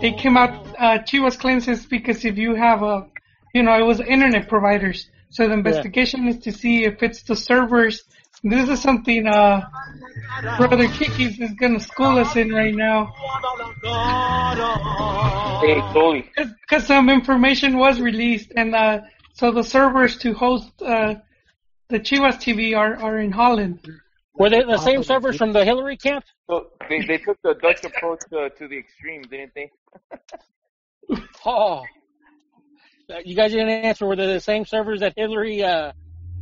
they 0.00 0.12
came 0.12 0.36
out. 0.36 0.66
Uh, 0.78 0.98
Chivas 0.98 1.38
claims 1.38 1.68
it's 1.68 1.86
because 1.86 2.24
if 2.24 2.36
you 2.36 2.54
have 2.54 2.82
a, 2.82 3.06
you 3.54 3.62
know, 3.62 3.78
it 3.78 3.86
was 3.86 4.00
internet 4.00 4.48
providers. 4.48 5.08
So 5.32 5.48
the 5.48 5.54
investigation 5.54 6.28
is 6.28 6.38
to 6.40 6.52
see 6.52 6.84
if 6.84 7.02
it's 7.02 7.22
the 7.22 7.34
servers. 7.34 8.02
This 8.44 8.68
is 8.68 8.82
something 8.82 9.26
uh, 9.26 9.62
Brother 10.58 10.86
Kikis 10.88 11.40
is 11.40 11.52
gonna 11.54 11.80
school 11.80 12.18
us 12.18 12.36
in 12.36 12.52
right 12.52 12.74
now. 12.74 13.06
Hey, 15.62 15.80
totally. 15.94 16.30
Because 16.36 16.86
some 16.86 17.08
information 17.08 17.78
was 17.78 17.98
released, 17.98 18.52
and 18.56 18.74
uh, 18.74 19.00
so 19.32 19.52
the 19.52 19.64
servers 19.64 20.18
to 20.18 20.34
host 20.34 20.70
uh, 20.82 21.14
the 21.88 21.98
Chivas 21.98 22.36
TV 22.36 22.76
are, 22.76 22.96
are 22.96 23.18
in 23.18 23.32
Holland. 23.32 23.80
Were 24.34 24.50
they 24.50 24.62
the 24.62 24.76
same 24.76 25.02
servers 25.02 25.38
from 25.38 25.54
the 25.54 25.64
Hillary 25.64 25.96
camp? 25.96 26.24
So 26.46 26.66
they 26.90 27.06
they 27.06 27.16
took 27.16 27.40
the 27.42 27.54
Dutch 27.54 27.84
approach 27.84 28.20
to, 28.30 28.50
to 28.50 28.68
the 28.68 28.76
extreme, 28.76 29.22
didn't 29.22 29.52
they? 29.54 29.70
Oh, 31.44 31.78
Uh, 31.78 31.82
you 33.24 33.36
guys 33.36 33.52
didn't 33.52 33.68
answer. 33.68 34.06
Were 34.06 34.16
they 34.16 34.26
the 34.26 34.40
same 34.40 34.64
servers 34.64 35.00
that 35.00 35.14
Hillary 35.16 35.62
uh, 35.62 35.92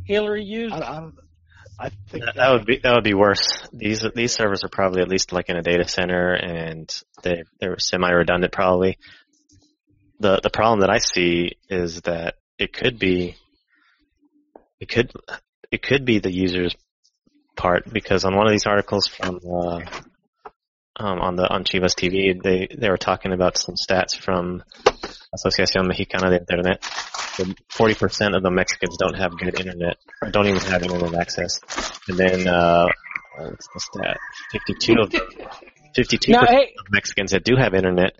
Hillary 0.05 0.43
used? 0.43 0.73
I, 0.73 0.79
I, 0.79 1.09
I 1.79 1.89
think 2.09 2.25
That, 2.25 2.35
that 2.35 2.51
would 2.51 2.65
be 2.65 2.79
that 2.83 2.93
would 2.93 3.03
be 3.03 3.13
worse. 3.13 3.67
These 3.73 4.05
these 4.15 4.33
servers 4.33 4.63
are 4.63 4.69
probably 4.69 5.01
at 5.01 5.07
least 5.07 5.31
like 5.31 5.49
in 5.49 5.57
a 5.57 5.61
data 5.61 5.87
center, 5.87 6.33
and 6.33 6.93
they 7.23 7.43
they're 7.59 7.79
semi 7.79 8.09
redundant 8.09 8.53
probably. 8.53 8.97
The 10.19 10.39
the 10.41 10.49
problem 10.49 10.81
that 10.81 10.89
I 10.89 10.99
see 10.99 11.57
is 11.69 12.01
that 12.01 12.35
it 12.59 12.73
could 12.73 12.99
be 12.99 13.35
it 14.79 14.89
could 14.89 15.11
it 15.71 15.81
could 15.81 16.05
be 16.05 16.19
the 16.19 16.31
user's 16.31 16.75
part 17.55 17.91
because 17.91 18.25
on 18.25 18.35
one 18.35 18.45
of 18.45 18.51
these 18.51 18.67
articles 18.67 19.07
from 19.07 19.39
uh, 19.45 19.79
um, 21.01 21.19
on 21.19 21.35
the 21.35 21.47
on 21.47 21.63
Chivas 21.63 21.95
TV 21.95 22.41
they 22.41 22.67
they 22.75 22.89
were 22.89 22.97
talking 22.97 23.33
about 23.33 23.57
some 23.57 23.75
stats 23.75 24.15
from 24.15 24.63
Asociación 25.35 25.87
Mexicana 25.87 26.29
de 26.29 26.39
Internet. 26.39 26.83
Forty 27.69 27.95
percent 27.95 28.35
of 28.35 28.43
the 28.43 28.51
Mexicans 28.51 28.97
don't 28.97 29.15
have 29.15 29.37
good 29.37 29.59
internet, 29.59 29.97
or 30.21 30.29
don't 30.29 30.47
even 30.47 30.61
have 30.61 30.83
internet 30.83 31.15
access. 31.15 31.59
And 32.07 32.17
then 32.17 32.47
uh, 32.47 32.87
what's 33.37 33.67
the 33.73 33.79
stat? 33.79 34.17
Fifty-two 34.51 34.95
of 35.01 35.11
fifty-two 35.95 36.33
percent 36.33 36.49
hey- 36.49 36.73
of 36.79 36.91
Mexicans 36.91 37.31
that 37.31 37.43
do 37.43 37.55
have 37.55 37.73
internet 37.73 38.13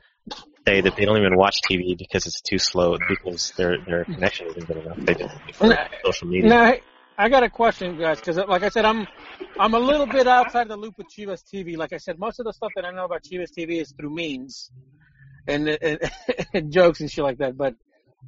say 0.68 0.82
that 0.82 0.96
they 0.96 1.06
don't 1.06 1.18
even 1.18 1.36
watch 1.36 1.58
TV 1.70 1.98
because 1.98 2.26
it's 2.26 2.42
too 2.42 2.58
slow 2.58 2.98
because 3.10 3.52
their 3.58 3.78
their 3.86 4.06
connection 4.06 4.48
isn't 4.48 4.68
good 4.68 4.78
enough. 4.78 4.98
They 4.98 5.14
just 5.16 5.36
prefer 5.40 5.88
social 6.04 6.28
media. 6.28 6.66
Hey, 6.66 6.82
I 7.18 7.30
got 7.30 7.44
a 7.44 7.50
question, 7.50 7.98
guys, 7.98 8.20
because 8.20 8.38
like 8.38 8.64
I 8.64 8.70
said, 8.70 8.86
I'm 8.86 9.08
I'm 9.60 9.74
a 9.74 9.80
little 9.80 10.06
bit 10.08 10.28
outside 10.28 10.68
the 10.68 10.78
loop 10.78 10.98
with 10.98 11.08
Chivas 11.08 11.44
TV. 11.44 11.78
Like 11.78 11.94
I 11.94 11.98
said, 11.98 12.18
most 12.18 12.40
of 12.40 12.46
the 12.46 12.54
stuff 12.54 12.72
that 12.76 12.86
I 12.86 12.92
know 12.92 13.06
about 13.06 13.24
Chivas 13.24 13.50
TV 13.58 13.82
is 13.82 13.94
through 13.98 14.10
memes 14.16 14.72
and, 15.48 15.68
and, 15.68 16.00
and 16.54 16.72
jokes 16.72 17.02
and 17.02 17.12
shit 17.12 17.24
like 17.24 17.38
that. 17.40 17.58
But 17.58 17.76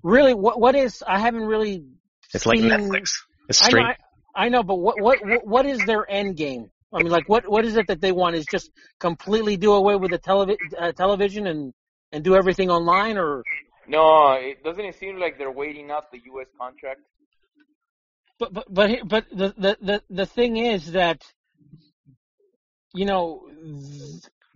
really, 0.04 0.34
what 0.34 0.60
what 0.60 0.76
is? 0.76 1.04
I 1.06 1.20
haven't 1.20 1.44
really. 1.46 1.86
It's 2.34 2.46
like 2.46 2.60
Netflix. 2.60 3.12
It's 3.50 3.66
I 3.66 3.72
know. 3.72 3.82
I, 3.82 3.96
I 4.36 4.50
know, 4.50 4.64
but 4.64 4.76
what 4.76 5.02
what 5.02 5.20
what- 5.26 5.48
what 5.48 5.66
is 5.66 5.80
their 5.86 6.10
end 6.10 6.36
game? 6.38 6.70
I 6.94 7.02
mean, 7.02 7.12
like, 7.12 7.28
what 7.28 7.50
what 7.50 7.66
is 7.66 7.76
it 7.76 7.88
that 7.88 8.02
they 8.02 8.12
want? 8.12 8.36
Is 8.36 8.46
just 8.46 8.70
completely 9.00 9.58
do 9.58 9.74
away 9.74 9.96
with 9.96 10.12
the 10.12 10.20
televi- 10.20 10.58
uh, 10.78 10.92
television 10.92 11.48
and 11.48 11.74
and 12.12 12.24
do 12.24 12.36
everything 12.36 12.70
online, 12.70 13.18
or 13.18 13.44
No, 13.88 14.34
it 14.34 14.64
doesn't 14.64 14.86
it 14.86 14.96
seem 15.00 15.20
like 15.20 15.38
they're 15.40 15.52
waiting 15.52 15.90
out 15.90 16.12
the 16.12 16.20
U.S. 16.26 16.48
contract? 16.60 17.02
But 18.40 18.54
but 18.54 18.66
but 18.74 18.90
here- 18.90 19.06
but 19.06 19.26
the 19.30 19.54
the 19.58 19.78
the, 19.82 20.04
the 20.10 20.26
thing 20.26 20.58
is 20.58 20.92
that 20.94 21.22
you 22.94 23.06
know 23.06 23.48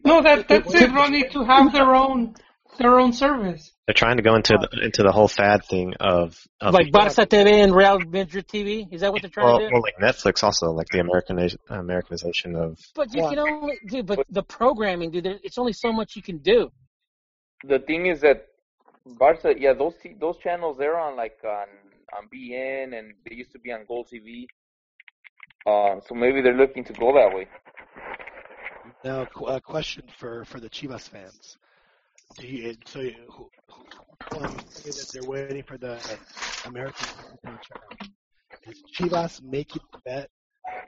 No, 0.04 0.22
that 0.22 0.48
that's 0.48 0.74
it, 0.74 0.92
Ronnie, 0.92 1.28
to 1.30 1.44
have 1.44 1.72
their 1.74 1.94
own 1.96 2.36
their 2.78 3.00
own 3.00 3.12
service. 3.14 3.72
They're 3.88 3.94
trying 3.94 4.18
to 4.18 4.24
go 4.24 4.36
into 4.36 4.54
the, 4.60 4.84
into 4.86 5.02
the 5.02 5.12
whole 5.12 5.28
fad 5.28 5.64
thing 5.66 5.94
of, 6.00 6.38
of 6.62 6.74
like 6.74 6.92
Barca 6.92 7.26
TV 7.26 7.64
and 7.64 7.74
Real 7.74 8.00
Madrid 8.00 8.48
TV. 8.48 8.92
Is 8.94 9.02
that 9.02 9.12
what 9.12 9.22
they're 9.22 9.32
trying 9.32 9.48
well, 9.48 9.60
to 9.60 9.68
do? 9.68 9.74
well, 9.74 9.82
like 9.82 9.98
Netflix 9.98 10.44
also, 10.44 10.72
like 10.72 10.88
the 10.90 11.00
Americanization, 11.00 11.60
Americanization 11.70 12.56
of. 12.56 12.78
But 12.96 13.14
you 13.14 13.22
can 13.22 13.40
only, 13.40 13.76
dude. 13.88 14.06
But 14.06 14.26
the 14.30 14.44
programming, 14.44 15.12
dude. 15.12 15.24
there- 15.24 15.40
It's 15.42 15.58
only 15.58 15.74
so 15.74 15.92
much 15.92 16.16
you 16.16 16.22
can 16.22 16.40
do. 16.40 16.70
The 17.64 17.80
thing 17.80 18.06
is 18.08 18.22
that 18.22 18.48
Barca, 19.06 19.54
yeah, 19.58 19.74
those 19.74 19.96
t- 20.04 20.16
those 20.20 20.38
channels 20.38 20.78
they're 20.78 21.00
on 21.00 21.16
like 21.16 21.38
on 21.44 21.68
on 22.16 22.28
beIN 22.34 22.98
and 22.98 23.14
they 23.28 23.36
used 23.36 23.52
to 23.52 23.60
be 23.60 23.72
on 23.72 23.86
GolTV. 23.90 24.46
Uh, 25.66 26.00
so 26.08 26.16
maybe 26.16 26.42
they're 26.42 26.58
looking 26.58 26.84
to 26.84 26.94
go 26.94 27.14
that 27.14 27.36
way. 27.36 27.48
Now, 29.04 29.28
a 29.48 29.62
question 29.62 30.06
for, 30.18 30.46
for 30.46 30.60
the 30.60 30.70
Chivas 30.70 31.10
fans. 31.10 31.58
Do 32.38 32.48
you, 32.48 32.76
so 32.86 33.00
you, 33.02 33.16
who, 33.30 33.50
who, 33.70 34.40
um, 34.40 34.58
say 34.70 34.92
that 34.92 35.10
they're 35.14 35.30
waiting 35.30 35.64
for 35.64 35.78
the 35.78 36.00
American 36.66 37.08
contract. 37.46 38.10
Is 38.68 38.84
Chivas 38.94 39.42
making 39.42 39.82
the 39.94 40.00
bet 40.06 40.30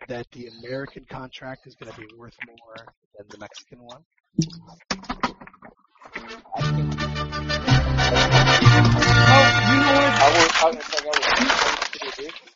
that 0.07 0.27
the 0.31 0.47
American 0.59 1.05
contract 1.09 1.67
is 1.67 1.75
going 1.75 1.91
to 1.91 1.99
be 1.99 2.07
worth 2.17 2.35
more 2.47 2.85
than 3.17 3.25
the 3.29 3.37
Mexican 3.37 3.79
one? 3.81 4.03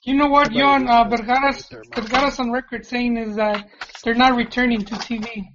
You 0.03 0.15
know 0.15 0.27
what, 0.27 0.51
Yon? 0.51 0.87
Uh, 0.89 1.05
Vergara's, 1.05 1.69
Vergara's 1.95 2.39
on 2.39 2.51
record 2.51 2.85
saying 2.85 3.15
is 3.17 3.35
that 3.37 3.65
they're 4.03 4.13
not 4.13 4.35
returning 4.35 4.83
to 4.83 4.95
TV. 4.95 5.45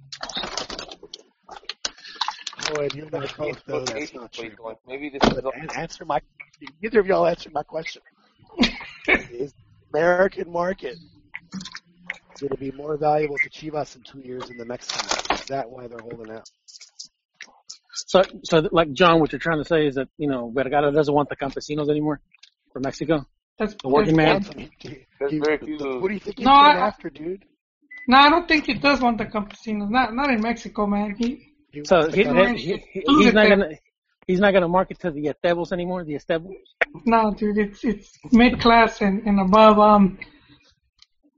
Oh, 2.71 2.81
and 2.81 2.93
you 2.93 3.05
and 3.05 3.15
I 3.15 3.27
both 3.37 3.67
know 3.67 3.85
that's 3.85 4.13
not 4.13 4.31
true. 4.31 4.51
Maybe 4.87 5.09
this 5.09 5.21
is 5.31 5.41
But 5.41 5.77
answer 5.77 6.05
my. 6.05 6.21
Neither 6.81 6.99
of 6.99 7.07
y'all 7.07 7.27
answered 7.27 7.53
my 7.53 7.63
question. 7.63 8.01
is 9.31 9.53
American 9.93 10.51
market 10.51 10.97
going 12.39 12.49
to 12.49 12.57
be 12.57 12.71
more 12.71 12.97
valuable 12.97 13.37
to 13.37 13.49
Chivas 13.49 13.95
in 13.95 14.03
two 14.03 14.19
years 14.19 14.47
than 14.47 14.57
the 14.57 14.65
Mexican 14.65 15.05
market. 15.07 15.41
Is 15.41 15.47
that 15.47 15.69
why 15.69 15.87
they're 15.87 15.99
holding 15.99 16.31
out? 16.33 16.49
So, 17.93 18.23
so 18.43 18.67
like 18.71 18.93
John, 18.93 19.19
what 19.19 19.31
you're 19.31 19.39
trying 19.39 19.61
to 19.61 19.67
say 19.67 19.85
is 19.85 19.95
that 19.95 20.07
you 20.17 20.29
know 20.29 20.51
Vergara 20.55 20.91
doesn't 20.91 21.13
want 21.13 21.29
the 21.29 21.35
campesinos 21.35 21.89
anymore 21.89 22.21
for 22.79 22.87
Mexico. 22.87 23.25
That's 23.57 23.75
The 23.81 23.89
working 23.89 24.15
man. 24.15 24.41
There's 25.19 25.33
very 25.33 25.57
few. 25.57 25.77
What 25.99 26.07
do 26.07 26.13
you 26.13 26.19
think 26.19 26.37
he's 26.37 26.45
No, 26.45 26.51
going 26.55 26.77
I- 26.77 26.87
after, 26.87 27.09
dude? 27.09 27.43
No, 28.07 28.17
I 28.17 28.29
don't 28.29 28.47
think 28.47 28.65
he 28.65 28.73
does 28.75 29.01
want 29.01 29.17
the 29.17 29.25
campesinos. 29.25 29.89
Not 29.89 30.13
not 30.15 30.29
in 30.31 30.41
Mexico, 30.41 30.87
man. 30.87 31.15
He 31.17 31.29
He 31.71 31.83
So 31.85 32.09
he, 32.09 32.23
he, 32.23 32.55
he, 32.55 32.77
he- 32.93 33.03
he's 33.05 33.33
not 33.33 33.47
gonna 33.49 33.69
he's 34.27 34.39
not 34.39 34.51
gonna 34.53 34.67
market 34.69 34.99
to 35.01 35.11
the 35.11 35.25
Estebos 35.33 35.71
anymore. 35.73 36.03
The 36.05 36.15
Estebos. 36.15 36.55
no, 37.05 37.33
dude. 37.37 37.57
It's 37.57 37.83
it's 37.83 38.17
mid 38.31 38.59
class 38.61 39.01
and, 39.01 39.21
and 39.27 39.39
above. 39.41 39.77
Um, 39.77 40.17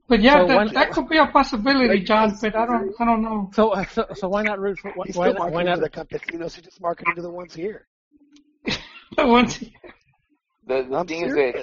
but 0.08 0.20
yeah, 0.22 0.40
So 0.42 0.46
that, 0.46 0.56
when- 0.56 0.74
that 0.74 0.90
could 0.92 1.08
be 1.08 1.18
a 1.18 1.26
possibility, 1.26 2.00
John. 2.04 2.32
But 2.40 2.54
I 2.56 2.64
don't 2.66 2.94
I 3.00 3.04
don't 3.04 3.22
know. 3.22 3.50
So, 3.52 3.70
uh, 3.70 3.84
so, 3.86 4.06
so 4.14 4.28
why 4.28 4.42
not 4.42 4.58
root 4.60 4.78
for 4.78 4.92
why, 4.94 5.06
He's 5.06 5.16
why, 5.16 5.30
still 5.30 5.42
not- 5.42 5.52
why 5.52 5.62
not? 5.64 5.74
to 5.76 5.80
the 5.82 5.90
campesinos. 5.90 6.54
He 6.54 6.62
just 6.62 6.80
marketing 6.80 7.14
to 7.16 7.22
the 7.22 7.30
ones 7.30 7.52
here. 7.54 7.86
Once 9.18 9.62
The, 10.66 10.82
the 10.90 10.98
I'm 10.98 11.08
thing 11.08 11.22
serious. 11.22 11.24
is 11.24 11.34
that 11.34 11.56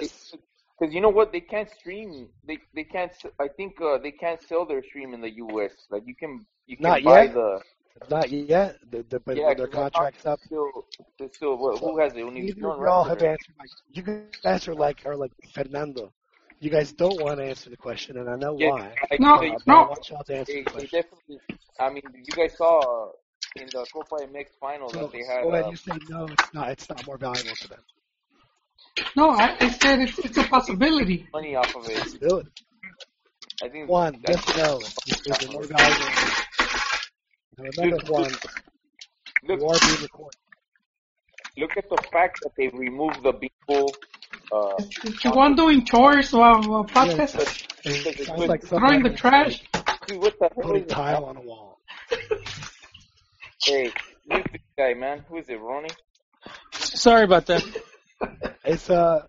because 0.78 0.94
you 0.94 1.00
know 1.00 1.08
what 1.10 1.32
they 1.32 1.40
can't 1.40 1.68
stream 1.70 2.28
they 2.46 2.58
they 2.74 2.84
can't 2.84 3.10
s- 3.12 3.32
I 3.38 3.48
think 3.48 3.80
uh, 3.80 3.98
they 3.98 4.12
can't 4.12 4.40
sell 4.42 4.64
their 4.66 4.82
stream 4.82 5.14
in 5.14 5.20
the 5.20 5.30
U.S. 5.44 5.86
Like 5.90 6.04
you 6.06 6.14
can 6.14 6.46
you 6.66 6.76
can 6.78 6.98
Not 6.98 7.02
buy 7.02 7.26
yet. 7.26 7.38
the 7.38 7.60
Not 8.10 8.30
yet. 8.30 8.66
The, 8.90 9.02
the, 9.02 9.06
but 9.08 9.32
yeah 9.32 9.52
their 9.54 9.54
'cause 9.54 9.74
I 9.74 9.80
contracts 9.80 10.16
up. 10.16 10.30
Still, 10.46 10.86
there's 11.18 11.34
still 11.34 11.56
what, 11.56 11.78
who 11.80 11.98
has 12.00 12.14
it? 12.16 12.22
Only 12.22 12.42
Neither 12.42 12.68
Univision, 12.68 12.76
of 12.76 12.80
y'all 12.80 13.04
right? 13.04 13.04
have 13.04 13.22
answered. 13.22 13.54
My, 13.58 13.66
you 13.92 14.02
guys 14.02 14.36
are 14.36 14.40
like 14.40 14.66
are 14.72 14.82
like 14.84 14.98
Fernando. 15.52 16.12
You 16.60 16.70
guys 16.70 16.92
don't 16.92 17.18
want 17.18 17.38
to 17.40 17.44
answer 17.44 17.70
the 17.70 17.76
question, 17.76 18.16
and 18.18 18.28
I 18.28 18.36
know 18.36 18.54
Yeah, 18.56 18.70
why. 18.70 19.00
I 19.10 19.18
No, 19.18 19.34
Uh, 19.34 19.40
they, 19.40 19.56
but 19.64 19.76
I 19.76 19.76
no. 19.76 19.82
want 19.82 20.08
y'all 20.08 20.24
to 20.24 20.34
answer 20.36 20.58
they, 20.58 20.64
the 20.64 20.70
they 20.76 20.86
definitely. 20.86 21.40
I 21.78 21.90
mean, 21.90 22.02
you 22.26 22.34
guys 22.34 22.56
saw 22.56 23.08
uh, 23.08 23.12
in 23.56 23.70
the 23.72 23.86
Copa 23.92 24.16
MX 24.24 24.56
final 24.60 24.92
So, 24.92 25.08
that 25.08 25.10
they 25.12 25.22
had. 25.24 25.48
so 25.48 25.50
when 25.50 25.66
Uh, 25.66 25.72
you 25.72 25.76
say 25.76 26.00
no, 26.08 26.32
it's 26.32 26.52
not. 26.54 26.70
It's 26.70 26.88
not 26.90 27.06
more 27.06 27.18
valuable 27.18 27.56
to 27.56 27.68
them. 27.68 27.99
No, 29.16 29.30
I, 29.30 29.56
I 29.60 29.68
said 29.70 30.00
it's 30.00 30.18
it's 30.18 30.36
a 30.38 30.44
possibility. 30.44 31.26
money 31.32 31.54
off 31.56 31.74
of 31.76 31.86
it. 31.88 31.98
Possibility. 31.98 32.50
I 33.62 33.68
think 33.68 33.88
Juan, 33.90 34.22
I 34.26 34.30
yes 34.30 34.48
or 34.48 34.56
no? 34.56 34.78
Is, 34.78 35.20
is 35.26 35.42
it 35.42 35.52
more 35.52 35.66
valuable? 35.66 36.06
Remember, 37.58 37.98
Juan, 38.06 38.32
Look, 39.42 39.60
you 39.60 39.66
are 39.66 39.78
being 39.78 40.02
recorded. 40.02 40.38
look 41.58 41.76
at 41.76 41.88
the 41.90 42.02
fact 42.12 42.40
that 42.42 42.52
they 42.56 42.68
removed 42.68 43.22
the 43.22 43.32
people. 43.32 43.94
Uh, 44.52 44.76
Is 45.04 45.22
Juan 45.24 45.54
doing 45.56 45.84
chores 45.84 46.32
while, 46.32 46.62
while 46.62 46.84
podcast? 46.84 47.34
because 47.84 48.14
It 48.16 48.20
it's 48.20 48.26
sounds 48.26 48.40
good. 48.40 48.48
like 48.48 48.62
Throwing 48.62 49.02
the 49.02 49.10
somebody 49.10 49.16
trash? 49.16 49.62
Dude, 50.06 50.20
what 50.20 50.34
the 50.40 50.48
hell 50.54 50.62
putting 50.62 50.84
is 50.84 50.90
tile 50.90 51.24
on 51.24 51.36
a 51.36 51.40
wall. 51.40 51.78
Hey, 53.64 53.90
who's 54.30 54.44
this 54.52 54.62
guy, 54.78 54.94
man? 54.94 55.24
Who 55.28 55.36
is 55.38 55.48
it, 55.48 55.60
Ronnie? 55.60 55.88
Sorry 56.72 57.24
about 57.24 57.46
that. 57.46 57.62
It's 58.64 58.90
uh, 58.90 59.26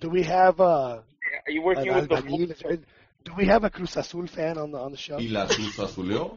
do 0.00 0.10
we 0.10 0.22
have 0.24 0.60
uh, 0.60 0.64
Are 0.66 1.02
you 1.50 1.60
an 1.60 1.64
working 1.64 1.94
with 1.94 2.08
the 2.08 2.14
albañil? 2.16 2.50
Is 2.52 2.58
there- 2.60 2.78
Do 3.24 3.32
we 3.38 3.46
have 3.46 3.64
a 3.64 3.70
Cruz 3.70 3.96
Azul 3.96 4.26
fan 4.26 4.58
on 4.58 4.70
the 4.70 4.78
on 4.78 4.90
the 4.90 4.98
show? 4.98 5.16
¿Y 5.16 5.28
la 5.30 5.46
Cruz 5.46 5.76
Azuleó? 5.78 6.36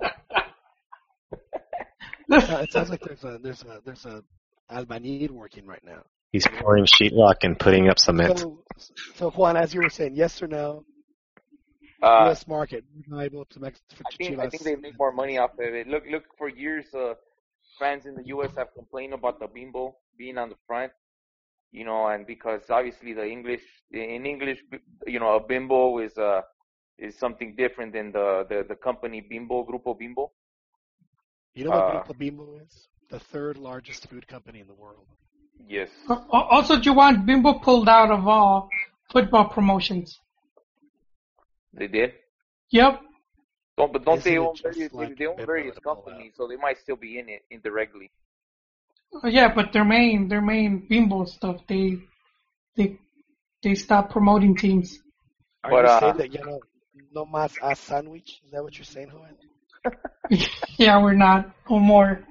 Uh, 2.30 2.30
it 2.64 2.72
sounds 2.72 2.90
like 2.90 3.02
there's 3.02 3.24
a 3.24 3.38
there's 3.41 3.64
a 3.64 3.82
there's 3.86 4.06
a 4.06 4.24
albañil 4.72 5.32
working 5.32 5.65
right 5.65 5.84
now. 5.84 6.03
He's 6.32 6.48
pouring 6.48 6.86
sheetrock 6.86 7.38
and 7.44 7.57
putting 7.60 7.90
up 7.90 7.99
cement. 7.99 8.40
So, 8.40 8.64
so 9.15 9.30
Juan, 9.32 9.56
as 9.57 9.74
you 9.74 9.82
were 9.82 9.90
saying, 9.90 10.15
yes 10.15 10.41
or 10.41 10.48
no? 10.48 10.84
Uh, 12.03 12.26
U.S. 12.26 12.45
market 12.48 12.84
valuable 13.07 13.45
to 13.45 13.60
Mex 13.60 13.80
for 13.95 14.03
I 14.06 14.15
think 14.18 14.40
I 14.40 14.49
think 14.49 14.64
they 14.64 14.76
make 14.76 14.98
more 14.99 15.11
money 15.11 15.38
off 15.40 15.53
of 15.53 15.60
it. 15.74 15.88
Look, 15.88 16.03
look 16.11 16.24
for 16.38 16.48
years, 16.48 16.86
uh, 16.94 17.14
fans 17.80 18.06
in 18.06 18.14
the 18.15 18.24
U.S. 18.28 18.52
have 18.56 18.74
complained 18.76 19.14
about 19.14 19.40
the 19.40 19.48
bimbo 19.48 19.95
being 20.18 20.38
on 20.38 20.49
the 20.49 20.56
front, 20.68 20.91
you 21.72 21.84
know, 21.85 22.07
and 22.07 22.26
because 22.26 22.61
obviously 22.69 23.14
the 23.14 23.26
English 23.26 23.61
in 23.91 24.26
English, 24.26 24.60
you 25.06 25.19
know, 25.19 25.35
a 25.35 25.39
bimbo 25.39 25.99
is 25.99 26.18
uh 26.18 26.41
is 26.98 27.18
something 27.18 27.56
different 27.56 27.94
than 27.94 28.11
the 28.11 28.45
the, 28.49 28.65
the 28.68 28.76
company 28.76 29.22
bimbo, 29.22 29.64
Grupo 29.65 29.98
Bimbo. 29.98 30.31
You 31.53 31.65
know 31.65 31.72
what 31.72 31.80
Uh, 31.84 32.03
Grupo 32.03 32.18
Bimbo 32.18 32.60
is? 32.65 32.88
The 33.10 33.19
third 33.19 33.57
largest 33.57 34.10
food 34.10 34.27
company 34.27 34.60
in 34.60 34.68
the 34.68 34.73
world. 34.76 35.07
Yes. 35.68 35.89
Al- 36.10 36.27
Also, 36.31 36.76
Juan, 36.94 37.26
Bimbo 37.26 37.60
pulled 37.60 37.89
out 37.89 38.11
of 38.11 38.27
all 38.27 38.69
football 39.11 39.45
promotions. 39.49 40.19
They 41.73 41.88
did. 41.88 42.14
Yep. 42.69 43.02
Don't, 43.77 43.94
but 43.94 44.03
don't 44.06 44.18
Isn't 44.18 44.31
they 44.31 44.38
own 44.38 44.56
just 44.56 44.64
various, 44.77 44.94
like 44.94 45.18
they 45.18 45.26
own 45.26 45.35
Bimbo 45.38 45.45
various 45.53 45.76
to 45.76 45.81
companies, 45.81 46.34
so 46.35 46.48
they 46.48 46.56
might 46.57 46.77
still 46.80 46.95
be 46.95 47.19
in 47.19 47.30
it 47.30 47.44
indirectly. 47.49 48.11
Oh, 49.14 49.28
Yeah, 49.28 49.54
but 49.54 49.74
their 49.74 49.86
main 49.86 50.28
their 50.28 50.42
main 50.42 50.86
Bimbo 50.88 51.26
stuff 51.26 51.58
they 51.68 51.98
they 52.76 53.00
they 53.64 53.76
stopped 53.76 54.12
promoting 54.12 54.56
teams. 54.56 55.00
Are 55.64 55.72
But, 55.72 55.86
you 55.86 55.88
uh, 55.88 56.00
saying 56.00 56.18
that 56.18 56.34
you 56.34 56.44
know 56.44 56.60
no 57.12 57.26
mas 57.26 57.58
a 57.62 57.76
sandwich? 57.76 58.42
Is 58.46 58.52
that 58.52 58.64
what 58.64 58.78
you're 58.78 58.86
saying, 58.86 59.10
Juan? 59.10 59.36
yeah, 60.78 61.02
we're 61.02 61.14
not 61.14 61.52
no 61.70 61.80
more. 61.80 62.24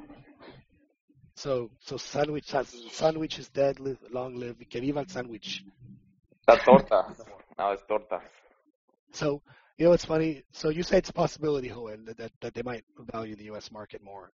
So 1.37 1.71
so 1.81 1.97
sandwich 1.97 2.53
sandwich 2.91 3.39
is 3.39 3.49
dead. 3.49 3.81
Live, 3.81 3.99
long 4.11 4.37
live. 4.37 4.57
Que 4.71 4.81
viva 4.81 5.01
el 5.01 5.07
sandwich. 5.09 5.63
La 6.49 6.57
torta. 6.57 7.07
Now 7.59 7.73
it's 7.73 7.83
torta. 7.87 8.21
So 9.13 9.43
you 9.79 9.85
know 9.85 9.91
what's 9.91 10.05
funny? 10.05 10.45
So 10.53 10.71
you 10.71 10.83
say 10.83 10.99
it's 10.99 11.11
a 11.11 11.13
possibility, 11.13 11.69
Juan, 11.69 12.05
that, 12.07 12.17
that 12.19 12.33
that 12.41 12.55
they 12.55 12.63
might 12.63 12.85
value 13.13 13.37
the 13.37 13.45
U.S. 13.45 13.71
market 13.71 14.03
more. 14.03 14.31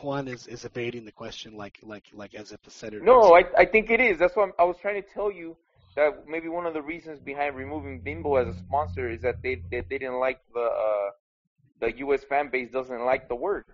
Juan 0.00 0.28
is, 0.28 0.46
is 0.46 0.64
evading 0.64 1.04
the 1.04 1.12
question 1.12 1.56
like 1.56 1.78
like 1.82 2.04
like 2.12 2.34
as 2.34 2.52
if 2.52 2.62
the 2.62 2.70
senator. 2.70 3.04
No, 3.04 3.34
I 3.34 3.44
I 3.56 3.64
think 3.64 3.90
it 3.90 4.00
is. 4.00 4.18
That's 4.18 4.34
what 4.36 4.44
I'm, 4.44 4.52
I 4.58 4.64
was 4.64 4.76
trying 4.80 5.00
to 5.02 5.08
tell 5.08 5.30
you 5.30 5.56
that 5.96 6.26
maybe 6.26 6.48
one 6.48 6.66
of 6.66 6.74
the 6.74 6.82
reasons 6.82 7.20
behind 7.20 7.54
removing 7.54 8.00
Bimbo 8.00 8.36
as 8.36 8.48
a 8.48 8.58
sponsor 8.58 9.10
is 9.10 9.20
that 9.22 9.42
they 9.42 9.62
they, 9.70 9.82
they 9.88 9.98
didn't 9.98 10.18
like 10.18 10.40
the 10.54 10.60
uh, 10.60 11.10
the 11.80 11.98
U.S. 11.98 12.24
fan 12.24 12.48
base 12.50 12.70
doesn't 12.70 13.04
like 13.04 13.28
the 13.28 13.34
word. 13.34 13.64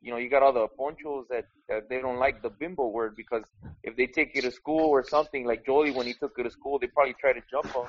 You 0.00 0.12
know, 0.12 0.18
you 0.18 0.30
got 0.30 0.42
all 0.42 0.52
the 0.52 0.68
ponchos 0.68 1.26
that, 1.30 1.46
that 1.68 1.88
they 1.88 2.00
don't 2.00 2.18
like 2.18 2.42
the 2.42 2.50
Bimbo 2.50 2.88
word 2.88 3.16
because 3.16 3.42
if 3.82 3.96
they 3.96 4.06
take 4.06 4.36
you 4.36 4.42
to 4.42 4.52
school 4.52 4.88
or 4.88 5.02
something 5.02 5.44
like 5.44 5.66
Jolie 5.66 5.90
when 5.90 6.06
he 6.06 6.14
took 6.14 6.32
you 6.38 6.44
to 6.44 6.50
school, 6.50 6.78
they 6.78 6.86
probably 6.86 7.14
try 7.20 7.32
to 7.32 7.40
jump 7.50 7.74
on. 7.76 7.88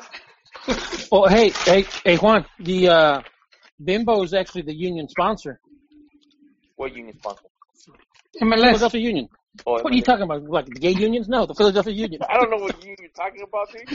Well, 1.11 1.27
hey, 1.27 1.51
hey, 1.65 1.85
hey, 2.03 2.17
Juan. 2.17 2.45
The 2.59 2.89
uh, 2.89 3.21
Bimbo 3.83 4.23
is 4.23 4.33
actually 4.33 4.63
the 4.63 4.73
union 4.73 5.07
sponsor. 5.07 5.59
What 6.75 6.95
union 6.95 7.15
sponsor? 7.19 7.47
MLS. 8.41 8.61
Philadelphia 8.61 9.01
Union. 9.01 9.29
Oh, 9.65 9.73
What 9.81 9.91
are 9.91 9.95
you 9.95 10.01
talking 10.03 10.23
about? 10.23 10.43
Like 10.43 10.65
the 10.65 10.71
gay 10.79 10.91
unions? 10.91 11.27
No, 11.27 11.45
the 11.45 11.55
Philadelphia 11.55 11.93
Union. 11.93 12.21
I 12.29 12.35
don't 12.37 12.51
know 12.51 12.57
what 12.57 12.79
union 12.83 12.97
you're 12.99 13.09
talking 13.11 13.41
about, 13.41 13.71
dude. 13.71 13.89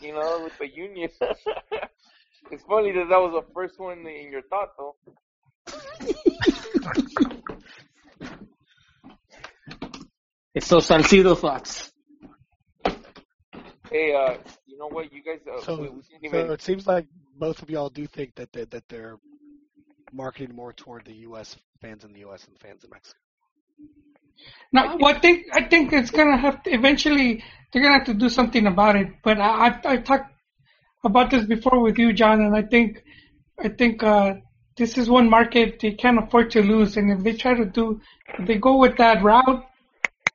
you 0.00 0.12
know, 0.14 0.40
with 0.44 0.58
the 0.58 0.68
union. 0.68 1.10
it's 2.50 2.64
funny 2.64 2.92
that 2.92 3.06
that 3.10 3.18
was 3.20 3.44
the 3.44 3.52
first 3.52 3.78
one 3.78 4.06
in 4.06 4.30
your 4.32 4.42
thought, 4.42 4.70
though. 4.78 4.96
It's 10.52 10.66
so 10.66 10.78
Salcido 10.78 11.38
thoughts. 11.38 11.92
Hey, 13.88 14.14
uh, 14.14 14.36
you 14.66 14.76
know 14.78 14.88
what? 14.88 15.12
You 15.12 15.22
guys, 15.22 15.38
uh, 15.46 15.60
So, 15.62 15.76
we, 15.76 15.88
we 15.88 16.02
didn't 16.20 16.30
so 16.30 16.38
even. 16.38 16.50
it 16.50 16.62
seems 16.62 16.86
like 16.86 17.06
both 17.36 17.62
of 17.62 17.70
y'all 17.70 17.88
do 17.88 18.06
think 18.06 18.34
that 18.34 18.52
they, 18.52 18.64
that 18.64 18.88
they're 18.88 19.16
marketing 20.12 20.54
more 20.54 20.72
toward 20.72 21.04
the 21.04 21.14
U.S. 21.28 21.56
fans 21.80 22.04
in 22.04 22.12
the 22.12 22.20
U.S. 22.20 22.46
and 22.46 22.58
fans 22.58 22.84
in 22.84 22.90
Mexico. 22.90 23.18
Now, 24.72 24.96
well, 24.98 25.14
I 25.14 25.18
think 25.18 25.46
I 25.52 25.64
think 25.64 25.92
it's 25.92 26.10
gonna 26.10 26.36
have 26.36 26.62
to 26.62 26.70
eventually. 26.70 27.42
They're 27.72 27.82
gonna 27.82 27.98
have 27.98 28.06
to 28.06 28.14
do 28.14 28.28
something 28.28 28.66
about 28.66 28.96
it. 28.96 29.08
But 29.22 29.38
I 29.38 29.68
I, 29.68 29.80
I 29.84 29.96
talked 29.98 30.32
about 31.04 31.30
this 31.30 31.44
before 31.44 31.80
with 31.80 31.98
you, 31.98 32.12
John, 32.12 32.40
and 32.40 32.56
I 32.56 32.62
think 32.62 33.02
I 33.58 33.68
think 33.68 34.02
uh, 34.02 34.34
this 34.76 34.96
is 34.96 35.10
one 35.10 35.28
market 35.28 35.80
they 35.80 35.92
can't 35.92 36.18
afford 36.18 36.50
to 36.52 36.62
lose. 36.62 36.96
And 36.96 37.10
if 37.10 37.22
they 37.22 37.34
try 37.34 37.54
to 37.54 37.64
do, 37.64 38.00
if 38.38 38.46
they 38.46 38.56
go 38.56 38.78
with 38.78 38.96
that 38.96 39.22
route 39.22 39.64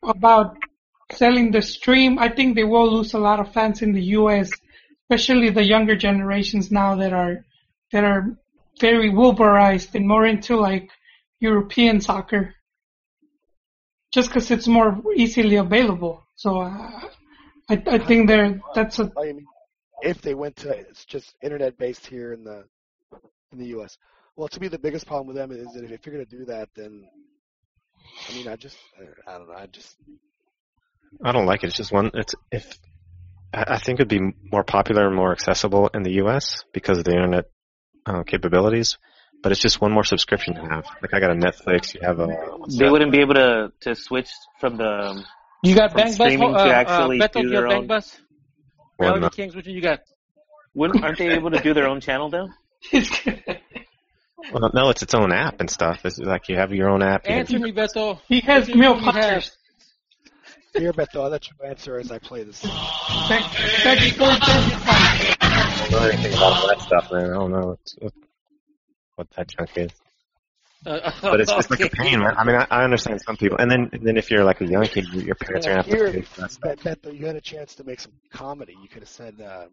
about 0.04 0.58
selling 1.12 1.52
the 1.52 1.62
stream, 1.62 2.20
I 2.20 2.30
think 2.30 2.56
they 2.56 2.64
will 2.64 2.92
lose 2.92 3.14
a 3.14 3.20
lot 3.20 3.40
of 3.40 3.54
fans 3.54 3.82
in 3.82 3.94
the 3.94 4.04
U.S., 4.20 4.50
especially 5.04 5.50
the 5.50 5.64
younger 5.64 5.96
generations 5.96 6.72
now 6.72 6.96
that 6.96 7.14
are 7.14 7.46
that 7.92 8.04
are 8.04 8.38
very 8.80 9.10
Wilburized 9.10 9.96
and 9.96 10.08
more 10.08 10.26
into 10.26 10.58
like 10.58 10.90
European 11.40 12.02
soccer 12.02 12.56
just 14.12 14.30
because 14.30 14.52
it's 14.52 14.68
more 14.68 15.02
easily 15.16 15.58
available. 15.58 16.26
So 16.36 16.62
uh, 16.62 17.02
I, 17.70 17.84
I 17.88 17.98
think 17.98 18.28
there 18.28 18.62
that's 18.74 19.00
a 19.00 19.12
I 19.18 19.26
mean, 19.26 19.46
if 20.02 20.22
they 20.22 20.34
went 20.34 20.56
to 20.58 20.70
it's 20.70 21.06
just 21.06 21.36
internet 21.42 21.78
based 21.78 22.06
here 22.08 22.34
in 22.34 22.44
the 22.44 22.66
in 23.52 23.60
the 23.60 23.68
U.S. 23.68 23.98
Well, 24.36 24.48
to 24.50 24.60
me, 24.60 24.68
the 24.68 24.80
biggest 24.80 25.08
problem 25.08 25.28
with 25.28 25.36
them 25.36 25.52
is 25.52 25.74
that 25.74 25.84
if 25.84 26.06
you're 26.06 26.16
going 26.16 26.26
to 26.26 26.38
do 26.38 26.46
that, 26.46 26.70
then 26.76 27.08
I 28.30 28.34
mean, 28.34 28.48
I 28.48 28.56
just 28.56 28.78
I 29.28 29.38
don't 29.38 29.50
know, 29.50 29.56
I 29.56 29.66
just 29.68 29.96
I 31.24 31.32
don't 31.32 31.46
like 31.46 31.64
it. 31.64 31.68
It's 31.68 31.78
just 31.78 31.92
one. 31.92 32.12
It's 32.14 32.36
if 32.52 32.78
I 33.54 33.76
I 33.76 33.78
think 33.80 34.00
it'd 34.00 34.10
be 34.10 34.34
more 34.52 34.64
popular 34.64 35.08
and 35.08 35.16
more 35.16 35.32
accessible 35.32 35.90
in 35.94 36.04
the 36.04 36.14
U.S. 36.24 36.64
because 36.74 36.98
of 36.98 37.06
the 37.06 37.12
internet 37.12 37.46
uh, 38.06 38.24
capabilities. 38.24 38.98
But 39.44 39.52
it's 39.52 39.62
just 39.62 39.80
one 39.80 39.92
more 39.92 40.04
subscription 40.04 40.56
to 40.56 40.62
have. 40.62 40.86
Like 41.02 41.14
I 41.14 41.20
got 41.20 41.32
a 41.32 41.36
Netflix. 41.36 41.94
You 41.94 42.02
have 42.04 42.20
a. 42.20 42.28
They 42.28 42.86
that? 42.86 42.92
wouldn't 42.92 43.12
be 43.12 43.20
able 43.20 43.36
to 43.36 43.72
to 43.82 43.94
switch 43.94 44.30
from 44.60 44.78
the 44.78 44.88
um, 44.88 45.26
You 45.62 45.76
got 45.76 45.92
from 45.92 46.02
Bang 46.02 46.18
Bus? 46.18 46.34
Uh, 46.40 46.46
uh, 46.58 46.68
actually 46.72 47.20
Beto, 47.20 47.34
do 47.34 47.42
you 47.42 47.50
their 47.50 47.62
got 47.64 47.70
Bang 47.70 47.78
own. 47.82 47.88
Bus? 47.88 48.18
Well, 48.98 49.10
Reality 49.10 49.22
no. 49.22 49.30
Kings, 49.30 49.56
which 49.56 49.68
one 49.68 49.76
you 49.76 49.82
got? 49.82 50.00
Wouldn't 50.74 51.04
aren't 51.04 51.18
they 51.20 51.30
able 51.30 51.52
to 51.52 51.62
do 51.62 51.74
their 51.74 51.88
own 51.88 52.02
channel 52.02 52.30
now? 52.32 52.48
Well, 54.52 54.72
no, 54.74 54.90
it's 54.90 55.04
its 55.04 55.14
own 55.14 55.32
app 55.32 55.60
and 55.60 55.70
stuff. 55.70 56.06
It's 56.06 56.18
like 56.20 56.50
you 56.50 56.56
have 56.58 56.72
your 56.72 56.90
own 56.90 57.02
app. 57.04 57.28
Answer 57.28 57.60
me, 57.60 57.72
Beto. 57.72 58.20
He 58.28 58.42
has 58.42 58.68
Which 58.68 58.76
one 58.76 58.80
meal 58.80 58.94
do 58.96 59.06
you 59.06 59.12
have? 59.12 59.24
punchers. 59.24 59.58
Here, 60.74 60.92
Beto, 60.94 61.24
I'll 61.24 61.30
let 61.30 61.48
you 61.48 61.56
answer 61.66 61.98
as 62.00 62.12
I 62.12 62.20
play 62.20 62.44
this. 62.44 62.60
Thank, 62.60 63.46
thank 63.84 64.02
you 64.06 64.12
for 64.12 64.28
testifying. 64.28 65.15
I 65.86 65.90
don't 65.90 66.02
know 66.02 66.08
anything 66.10 66.34
about 66.34 66.68
that 66.68 66.82
stuff, 66.82 67.12
man. 67.12 67.30
I 67.30 67.34
don't 67.34 67.52
know 67.52 67.68
what, 67.68 67.80
what, 68.00 68.14
what 69.18 69.30
that 69.38 69.48
junk 69.48 69.70
is. 69.76 69.92
Uh, 70.86 71.12
But 71.22 71.42
it's 71.42 71.54
just 71.54 71.70
like 71.70 71.82
a 71.82 71.90
pain, 71.90 72.20
man. 72.20 72.34
I 72.38 72.44
mean, 72.44 72.56
I, 72.56 72.68
I 72.72 72.84
understand 72.84 73.22
some 73.22 73.38
people, 73.38 73.58
and 73.60 73.70
then 73.70 73.90
and 73.94 74.02
then 74.06 74.18
if 74.18 74.32
you're 74.32 74.44
like 74.44 74.62
a 74.62 74.66
young 74.66 74.84
kid, 74.88 75.06
your 75.14 75.36
parents 75.36 75.68
are 75.68 75.72
Yeah, 75.72 75.84
gonna 75.84 75.90
have 75.90 76.00
to 76.00 76.12
pay 76.12 76.22
for 76.22 76.42
that 76.42 76.52
stuff. 76.52 76.76
Bet, 76.84 77.02
Beto, 77.02 77.18
you 77.18 77.26
had 77.28 77.36
a 77.36 77.42
chance 77.42 77.76
to 77.76 77.84
make 77.84 78.00
some 78.00 78.14
comedy. 78.32 78.76
You 78.82 78.88
could 78.90 79.02
have 79.04 79.10
said, 79.10 79.40
uh, 79.42 79.68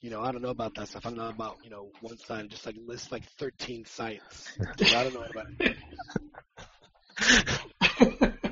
you 0.00 0.10
know, 0.10 0.22
I 0.22 0.32
don't 0.32 0.42
know 0.42 0.50
about 0.50 0.74
that 0.76 0.88
stuff. 0.88 1.04
I 1.06 1.10
don't 1.10 1.18
know 1.18 1.28
about, 1.28 1.58
you 1.62 1.70
know, 1.70 1.88
one 2.00 2.16
side, 2.18 2.48
just 2.50 2.64
like 2.66 2.76
list 2.86 3.12
like 3.12 3.24
13 3.38 3.84
sites. 3.84 4.58
I 4.94 5.02
don't 5.04 5.14
know 5.14 5.26
about 5.30 5.46
it. 5.60 5.76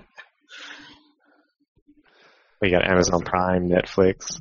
We 2.61 2.71
got 2.71 2.89
Amazon 2.89 3.21
Prime, 3.23 3.69
Netflix. 3.69 4.41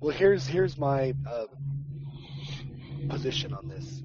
Well, 0.00 0.16
here's 0.16 0.46
here's 0.46 0.78
my 0.78 1.12
uh, 1.28 1.46
position 3.08 3.52
on 3.52 3.66
this. 3.66 4.04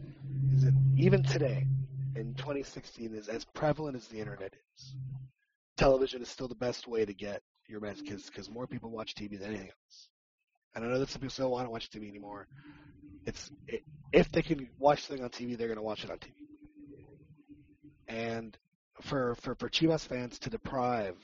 Is 0.56 0.64
that 0.64 0.74
even 0.98 1.22
today, 1.22 1.68
in 2.16 2.34
2016, 2.34 3.14
is 3.14 3.28
as 3.28 3.46
prevalent 3.46 3.96
as 3.96 4.08
the 4.08 4.18
internet 4.18 4.56
is, 4.76 4.96
television 5.78 6.24
is 6.24 6.30
still 6.30 6.48
the 6.48 6.56
best 6.56 6.88
way 6.88 7.06
to 7.06 7.14
get 7.14 7.44
your 7.68 7.80
message 7.80 8.08
because 8.26 8.50
more 8.50 8.66
people 8.66 8.90
watch 8.90 9.14
TV 9.14 9.40
than 9.40 9.50
anything 9.50 9.68
else. 9.68 10.10
And 10.74 10.84
I 10.84 10.88
know 10.88 10.98
that 10.98 11.10
some 11.10 11.22
people 11.22 11.32
say, 11.32 11.44
"Oh, 11.44 11.54
I 11.54 11.62
don't 11.62 11.72
watch 11.72 11.92
TV 11.92 12.10
anymore." 12.10 12.48
It's 13.28 13.52
it, 13.68 13.84
if 14.12 14.32
they 14.32 14.42
can 14.42 14.68
watch 14.80 15.04
something 15.04 15.24
on 15.24 15.30
TV, 15.30 15.56
they're 15.56 15.68
going 15.68 15.78
to 15.78 15.84
watch 15.84 16.04
it 16.04 16.10
on 16.10 16.18
TV. 16.18 16.34
And 18.08 18.58
for 19.02 19.36
for 19.36 19.54
for 19.54 19.70
Chivas 19.70 20.08
fans 20.08 20.40
to 20.40 20.50
deprive 20.50 21.18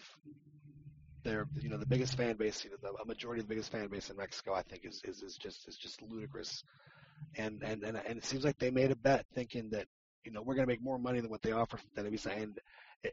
their 1.23 1.47
you 1.55 1.69
know 1.69 1.77
the 1.77 1.85
biggest 1.85 2.15
fan 2.15 2.35
base, 2.35 2.63
you 2.63 2.71
know, 2.71 2.77
the, 2.81 2.89
a 3.01 3.05
majority 3.05 3.41
of 3.41 3.47
the 3.47 3.53
biggest 3.53 3.71
fan 3.71 3.87
base 3.87 4.09
in 4.09 4.17
Mexico, 4.17 4.53
I 4.53 4.63
think 4.63 4.85
is 4.85 5.01
is, 5.03 5.21
is 5.21 5.37
just 5.37 5.67
is 5.67 5.77
just 5.77 6.01
ludicrous. 6.01 6.63
And, 7.37 7.61
and 7.63 7.83
and 7.83 7.97
and 7.97 8.17
it 8.17 8.25
seems 8.25 8.45
like 8.45 8.57
they 8.59 8.71
made 8.71 8.91
a 8.91 8.95
bet 8.95 9.25
thinking 9.33 9.69
that 9.71 9.87
you 10.23 10.31
know 10.31 10.41
we're 10.41 10.55
going 10.55 10.67
to 10.67 10.71
make 10.71 10.81
more 10.81 10.97
money 10.97 11.19
than 11.19 11.29
what 11.29 11.41
they 11.41 11.51
offer 11.51 11.77
from 11.77 11.89
Televisa. 11.95 12.41
And 12.41 12.57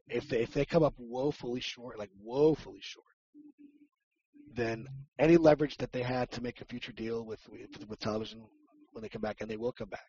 if 0.09 0.29
they, 0.29 0.43
if 0.43 0.53
they 0.53 0.65
come 0.65 0.83
up 0.83 0.95
woefully 0.99 1.61
short, 1.61 1.99
like 1.99 2.11
woefully 2.23 2.81
short, 2.81 3.07
then 4.55 4.87
any 5.19 5.37
leverage 5.37 5.77
that 5.79 5.93
they 5.93 6.03
had 6.03 6.31
to 6.33 6.43
make 6.43 6.61
a 6.61 6.65
future 6.65 6.93
deal 6.93 7.25
with 7.25 7.41
with, 7.49 7.89
with 7.89 7.99
television 7.99 8.43
when 8.93 9.03
they 9.03 9.09
come 9.09 9.23
back, 9.23 9.41
and 9.41 9.51
they 9.51 9.57
will 9.57 9.73
come 9.73 9.89
back, 9.89 10.09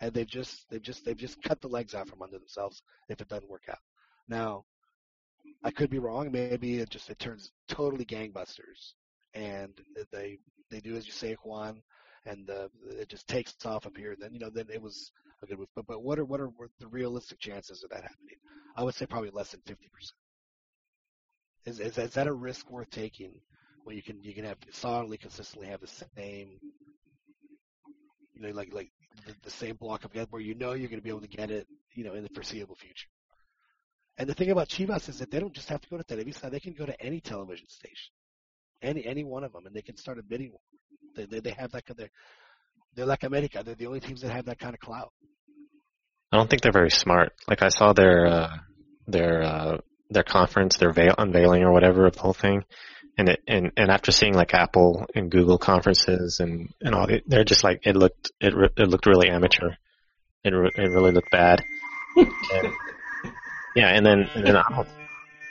and 0.00 0.12
they've 0.12 0.26
just 0.26 0.68
they've 0.70 0.82
just 0.82 1.04
they've 1.04 1.16
just 1.16 1.40
cut 1.42 1.60
the 1.60 1.68
legs 1.68 1.94
out 1.94 2.08
from 2.08 2.22
under 2.22 2.38
themselves 2.38 2.82
if 3.08 3.20
it 3.20 3.28
doesn't 3.28 3.50
work 3.50 3.64
out. 3.68 3.78
Now, 4.28 4.64
I 5.64 5.70
could 5.70 5.90
be 5.90 5.98
wrong. 5.98 6.30
Maybe 6.30 6.78
it 6.78 6.90
just 6.90 7.10
it 7.10 7.18
turns 7.18 7.50
totally 7.68 8.04
gangbusters, 8.04 8.94
and 9.34 9.72
they 10.12 10.38
they 10.70 10.80
do 10.80 10.96
as 10.96 11.06
you 11.06 11.12
say, 11.12 11.34
Juan, 11.42 11.82
and 12.26 12.48
uh, 12.50 12.68
it 12.90 13.08
just 13.08 13.26
takes 13.26 13.54
off 13.64 13.86
up 13.86 13.96
here. 13.96 14.16
Then 14.18 14.32
you 14.32 14.38
know 14.38 14.50
then 14.50 14.66
it 14.72 14.80
was 14.80 15.10
a 15.42 15.46
good 15.46 15.58
move. 15.58 15.68
But 15.74 15.86
but 15.86 16.02
what 16.02 16.18
are 16.18 16.24
what 16.24 16.40
are 16.40 16.50
the 16.78 16.86
realistic 16.86 17.40
chances 17.40 17.82
of 17.82 17.90
that 17.90 18.02
happening? 18.02 18.36
I 18.76 18.84
would 18.84 18.94
say 18.94 19.06
probably 19.06 19.30
less 19.30 19.50
than 19.50 19.60
fifty 19.66 19.88
percent. 19.88 20.14
Is, 21.66 21.80
is 21.80 21.98
is 21.98 22.14
that 22.14 22.26
a 22.26 22.32
risk 22.32 22.70
worth 22.70 22.90
taking 22.90 23.40
when 23.84 23.96
you 23.96 24.02
can 24.02 24.22
you 24.22 24.34
can 24.34 24.44
have 24.44 24.58
solidly 24.70 25.18
consistently 25.18 25.68
have 25.68 25.80
the 25.80 26.04
same 26.16 26.58
you 28.34 28.40
know 28.42 28.50
like 28.50 28.72
like 28.72 28.90
the, 29.26 29.34
the 29.42 29.50
same 29.50 29.76
block 29.76 30.04
of 30.04 30.12
get 30.12 30.30
where 30.30 30.40
you 30.40 30.54
know 30.54 30.72
you're 30.72 30.88
going 30.88 31.00
to 31.00 31.04
be 31.04 31.10
able 31.10 31.20
to 31.20 31.28
get 31.28 31.50
it 31.50 31.66
you 31.94 32.04
know 32.04 32.14
in 32.14 32.22
the 32.22 32.28
foreseeable 32.30 32.76
future. 32.76 33.08
And 34.18 34.28
the 34.28 34.34
thing 34.34 34.50
about 34.50 34.68
Chivas 34.68 35.08
is 35.08 35.20
that 35.20 35.30
they 35.30 35.38
don't 35.38 35.54
just 35.54 35.68
have 35.68 35.80
to 35.80 35.88
go 35.88 35.96
to 35.96 36.04
Televisa; 36.04 36.50
they 36.50 36.60
can 36.60 36.72
go 36.72 36.84
to 36.84 37.00
any 37.00 37.20
television 37.20 37.68
station, 37.68 38.12
any 38.82 39.06
any 39.06 39.24
one 39.24 39.44
of 39.44 39.52
them, 39.52 39.66
and 39.66 39.74
they 39.74 39.82
can 39.82 39.96
start 39.96 40.18
a 40.18 40.22
bidding 40.22 40.50
war. 40.50 40.60
They 41.14 41.26
they, 41.26 41.40
they 41.40 41.50
have 41.52 41.70
that 41.72 41.86
kind 41.86 42.00
of 42.00 42.08
they're 42.94 43.06
like 43.06 43.22
America. 43.22 43.62
They're 43.64 43.76
the 43.76 43.86
only 43.86 44.00
teams 44.00 44.22
that 44.22 44.32
have 44.32 44.46
that 44.46 44.58
kind 44.58 44.74
of 44.74 44.80
clout. 44.80 45.12
I 46.32 46.36
don't 46.36 46.50
think 46.50 46.62
they're 46.62 46.72
very 46.72 46.90
smart. 46.90 47.32
Like 47.48 47.62
I 47.62 47.68
saw 47.68 47.92
their 47.92 48.26
uh, 48.26 48.56
their 49.06 49.42
uh, 49.42 49.78
their 50.10 50.24
conference, 50.24 50.76
their 50.78 50.92
veil 50.92 51.14
unveiling 51.16 51.62
or 51.62 51.72
whatever 51.72 52.06
of 52.06 52.14
the 52.14 52.20
whole 52.20 52.34
thing, 52.34 52.64
and 53.16 53.28
it 53.28 53.40
and 53.46 53.70
and 53.76 53.88
after 53.88 54.10
seeing 54.10 54.34
like 54.34 54.52
Apple 54.52 55.06
and 55.14 55.30
Google 55.30 55.58
conferences 55.58 56.40
and 56.40 56.74
and 56.80 56.94
all, 56.94 57.06
it, 57.06 57.22
they're 57.28 57.44
just 57.44 57.62
like 57.62 57.86
it 57.86 57.94
looked 57.94 58.32
it 58.40 58.54
re- 58.54 58.70
it 58.76 58.88
looked 58.88 59.06
really 59.06 59.28
amateur. 59.28 59.74
It 60.42 60.50
re- 60.50 60.72
it 60.74 60.90
really 60.90 61.12
looked 61.12 61.30
bad. 61.30 61.62
and, 62.16 62.72
yeah, 63.74 63.88
and 63.88 64.04
then 64.04 64.28
and 64.34 64.46
then 64.46 64.56
I 64.56 64.62
don't 64.68 64.88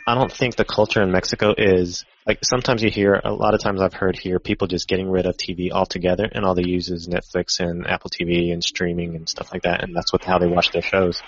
I 0.08 0.16
don't 0.16 0.32
think 0.32 0.56
the 0.56 0.64
culture 0.64 1.02
in 1.02 1.12
Mexico 1.12 1.54
is 1.58 2.06
like 2.26 2.40
sometimes 2.42 2.82
you 2.82 2.90
hear 2.90 3.20
a 3.24 3.34
lot 3.34 3.54
of 3.54 3.62
times 3.62 3.82
I've 3.82 3.94
heard 3.94 4.18
here 4.18 4.40
people 4.40 4.68
just 4.68 4.88
getting 4.88 5.10
rid 5.10 5.26
of 5.26 5.36
TV 5.36 5.72
altogether 5.72 6.30
and 6.32 6.46
all 6.46 6.56
they 6.56 6.66
use 6.66 6.90
is 6.90 7.10
Netflix 7.10 7.60
and 7.60 7.86
Apple 7.86 8.10
TV 8.10 8.54
and 8.54 8.64
streaming 8.64 9.16
and 9.16 9.28
stuff 9.28 9.52
like 9.52 9.64
that 9.64 9.84
and 9.84 9.94
that's 9.94 10.14
what 10.14 10.24
how 10.24 10.40
they 10.40 10.48
watch 10.48 10.72
their 10.72 10.82
shows. 10.82 11.22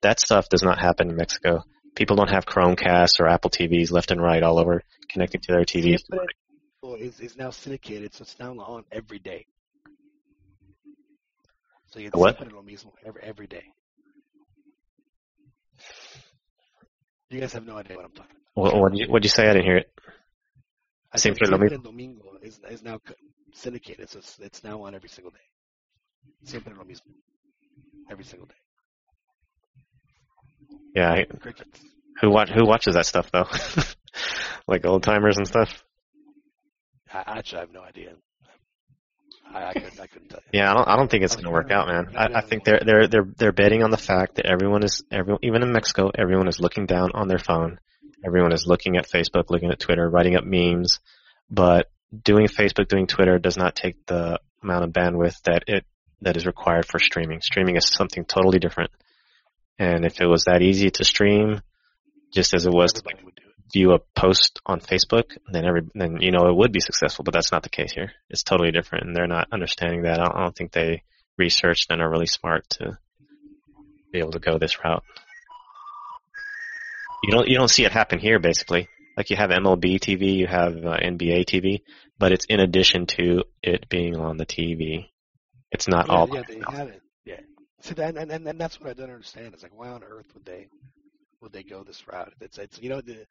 That 0.00 0.20
stuff 0.20 0.48
does 0.48 0.62
not 0.62 0.78
happen 0.78 1.10
in 1.10 1.16
Mexico. 1.16 1.64
People 1.94 2.16
don't 2.16 2.30
have 2.30 2.46
Chromecast 2.46 3.20
or 3.20 3.28
Apple 3.28 3.50
TVs 3.50 3.90
left 3.90 4.10
and 4.10 4.22
right 4.22 4.42
all 4.42 4.58
over 4.58 4.82
connecting 5.10 5.42
to 5.42 5.52
their 5.52 5.64
TVs. 5.64 6.00
Is 6.98 7.20
is 7.20 7.36
now 7.36 7.50
syndicated, 7.50 8.14
so 8.14 8.22
it's 8.22 8.38
now 8.38 8.52
on 8.52 8.84
every 8.90 9.18
day. 9.18 9.46
So 11.90 11.98
you 11.98 12.10
What? 12.12 12.40
lo 12.52 12.62
mismo 12.62 12.92
every 13.04 13.22
every 13.22 13.46
day. 13.46 13.64
You 17.30 17.40
guys 17.40 17.52
have 17.52 17.66
no 17.66 17.76
idea 17.76 17.96
what 17.96 18.06
I'm 18.06 18.12
talking 18.12 18.36
What 18.54 18.76
what 18.76 18.92
did 18.92 19.00
you 19.00 19.06
what 19.12 19.22
you 19.22 19.28
say? 19.28 19.48
I 19.48 19.52
didn't 19.52 19.66
hear 19.66 19.76
it. 19.78 19.90
I 21.12 21.18
for 21.18 21.46
lo 21.46 21.58
mismo. 21.58 21.82
Domingo 21.82 22.38
is 22.42 22.60
is 22.70 22.82
now 22.82 23.00
syndicated, 23.52 24.08
so 24.10 24.18
it's, 24.18 24.38
it's 24.40 24.64
now 24.64 24.82
on 24.82 24.94
every 24.94 25.08
single 25.08 25.30
day. 25.30 25.46
Siempre 26.44 26.74
lo 26.74 26.84
mismo, 26.84 27.12
every 28.10 28.24
single 28.24 28.46
day. 28.46 28.54
Yeah, 30.94 31.12
I, 31.12 31.26
who 32.20 32.30
watch 32.30 32.50
who 32.50 32.66
watches 32.66 32.94
that 32.94 33.06
stuff 33.06 33.30
though? 33.30 33.46
like 34.66 34.84
old 34.84 35.02
timers 35.02 35.36
and 35.36 35.46
stuff. 35.46 35.84
I, 37.12 37.38
actually, 37.38 37.58
I 37.58 37.60
have 37.60 37.72
no 37.72 37.82
idea. 37.82 38.14
I, 39.52 39.68
I 39.68 39.72
couldn't 39.72 40.00
I 40.00 40.06
couldn't 40.06 40.28
tell 40.28 40.40
you. 40.52 40.60
Yeah, 40.60 40.70
I 40.70 40.74
don't. 40.74 40.88
I 40.88 40.96
don't 40.96 41.10
think 41.10 41.24
it's 41.24 41.34
going 41.34 41.46
to 41.46 41.50
work 41.50 41.70
out, 41.70 41.86
man. 41.88 42.16
I, 42.16 42.38
I 42.38 42.40
think 42.40 42.64
they're 42.64 42.80
they're 42.84 43.08
they're 43.08 43.28
they're 43.36 43.52
betting 43.52 43.82
on 43.82 43.90
the 43.90 43.96
fact 43.96 44.36
that 44.36 44.46
everyone 44.46 44.84
is 44.84 45.02
everyone, 45.10 45.40
even 45.42 45.62
in 45.62 45.72
Mexico, 45.72 46.10
everyone 46.16 46.48
is 46.48 46.60
looking 46.60 46.86
down 46.86 47.10
on 47.14 47.28
their 47.28 47.38
phone. 47.38 47.78
Everyone 48.24 48.52
is 48.52 48.66
looking 48.66 48.96
at 48.96 49.08
Facebook, 49.08 49.50
looking 49.50 49.70
at 49.70 49.78
Twitter, 49.78 50.08
writing 50.08 50.36
up 50.36 50.44
memes. 50.44 50.98
But 51.50 51.90
doing 52.24 52.46
Facebook, 52.46 52.88
doing 52.88 53.06
Twitter 53.06 53.38
does 53.38 53.56
not 53.56 53.74
take 53.74 54.06
the 54.06 54.40
amount 54.62 54.84
of 54.84 54.90
bandwidth 54.90 55.40
that 55.42 55.64
it 55.66 55.84
that 56.20 56.36
is 56.36 56.46
required 56.46 56.86
for 56.86 56.98
streaming. 56.98 57.40
Streaming 57.40 57.76
is 57.76 57.88
something 57.88 58.24
totally 58.24 58.58
different. 58.58 58.90
And 59.78 60.04
if 60.04 60.20
it 60.20 60.26
was 60.26 60.44
that 60.44 60.62
easy 60.62 60.90
to 60.90 61.04
stream, 61.04 61.60
just 62.32 62.54
as 62.54 62.66
it 62.66 62.72
was 62.72 62.94
to 62.94 63.02
like, 63.06 63.20
view 63.72 63.92
a 63.92 63.98
post 64.16 64.60
on 64.66 64.80
Facebook, 64.80 65.36
then 65.52 65.64
every 65.64 65.82
then 65.94 66.20
you 66.20 66.30
know 66.30 66.48
it 66.48 66.56
would 66.56 66.72
be 66.72 66.80
successful. 66.80 67.24
But 67.24 67.34
that's 67.34 67.52
not 67.52 67.62
the 67.62 67.68
case 67.68 67.92
here. 67.92 68.12
It's 68.30 68.42
totally 68.42 68.70
different, 68.70 69.06
and 69.06 69.16
they're 69.16 69.26
not 69.26 69.48
understanding 69.52 70.02
that. 70.02 70.20
I 70.20 70.24
don't, 70.24 70.36
I 70.36 70.42
don't 70.42 70.56
think 70.56 70.72
they 70.72 71.02
researched 71.36 71.90
and 71.90 72.02
are 72.02 72.10
really 72.10 72.26
smart 72.26 72.68
to 72.70 72.98
be 74.12 74.18
able 74.18 74.32
to 74.32 74.38
go 74.38 74.58
this 74.58 74.82
route. 74.82 75.04
You 77.24 77.32
don't 77.32 77.48
you 77.48 77.56
don't 77.56 77.70
see 77.70 77.84
it 77.84 77.92
happen 77.92 78.18
here. 78.18 78.38
Basically, 78.38 78.88
like 79.16 79.30
you 79.30 79.36
have 79.36 79.50
MLB 79.50 79.98
TV, 79.98 80.36
you 80.36 80.46
have 80.46 80.76
uh, 80.76 80.96
NBA 80.96 81.44
TV, 81.46 81.82
but 82.18 82.32
it's 82.32 82.44
in 82.46 82.60
addition 82.60 83.06
to 83.06 83.44
it 83.62 83.88
being 83.88 84.16
on 84.16 84.36
the 84.36 84.46
TV. 84.46 85.08
It's 85.70 85.88
not 85.88 86.06
yeah, 86.06 86.14
all. 86.14 86.28
yeah, 86.32 86.42
they 86.46 86.60
have 86.70 86.88
it. 86.88 87.02
Yeah. 87.24 87.40
See, 87.80 87.94
that, 87.94 88.16
and, 88.16 88.30
and 88.30 88.46
and 88.46 88.60
that's 88.60 88.80
what 88.80 88.90
I 88.90 88.92
don't 88.94 89.10
understand. 89.10 89.52
It's 89.52 89.62
like, 89.62 89.76
why 89.76 89.88
on 89.88 90.02
earth 90.02 90.26
would 90.34 90.44
they 90.44 90.68
would 91.40 91.52
they 91.52 91.62
go 91.62 91.82
this 91.82 92.06
route? 92.06 92.32
It's 92.40 92.58
it's 92.58 92.80
you 92.80 92.88
know 92.88 93.00
the. 93.00 93.26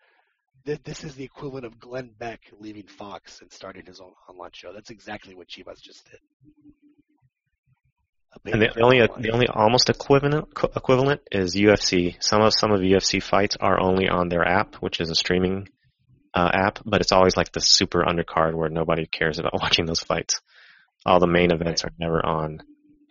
Th- 0.65 0.83
This 0.83 1.03
is 1.03 1.15
the 1.15 1.23
equivalent 1.23 1.65
of 1.65 1.79
Glenn 1.79 2.11
Beck 2.17 2.41
leaving 2.59 2.87
Fox 2.87 3.41
and 3.41 3.51
starting 3.51 3.85
his 3.85 3.99
own 3.99 4.11
online 4.29 4.51
show. 4.53 4.73
That's 4.73 4.89
exactly 4.89 5.35
what 5.35 5.47
Chivas 5.47 5.81
just 5.81 6.09
did. 6.09 6.19
And 8.53 8.61
the, 8.61 8.81
only 8.81 9.01
online. 9.01 9.21
the 9.21 9.31
only 9.31 9.47
almost 9.47 9.89
equivalent 9.89 10.47
equivalent 10.75 11.21
is 11.31 11.55
UFC. 11.55 12.15
Some 12.21 12.41
of 12.41 12.53
some 12.55 12.71
of 12.71 12.81
UFC 12.81 13.21
fights 13.23 13.57
are 13.59 13.79
only 13.79 14.07
on 14.07 14.29
their 14.29 14.45
app, 14.47 14.75
which 14.75 14.99
is 14.99 15.09
a 15.09 15.15
streaming 15.15 15.67
uh, 16.35 16.49
app, 16.53 16.79
but 16.85 17.01
it's 17.01 17.11
always 17.11 17.35
like 17.35 17.51
the 17.51 17.61
super 17.61 18.03
undercard 18.03 18.53
where 18.53 18.69
nobody 18.69 19.07
cares 19.07 19.39
about 19.39 19.53
watching 19.59 19.85
those 19.85 20.01
fights. 20.01 20.39
All 21.05 21.19
the 21.19 21.27
main 21.27 21.51
events 21.51 21.83
are 21.83 21.91
never 21.99 22.23
on 22.23 22.59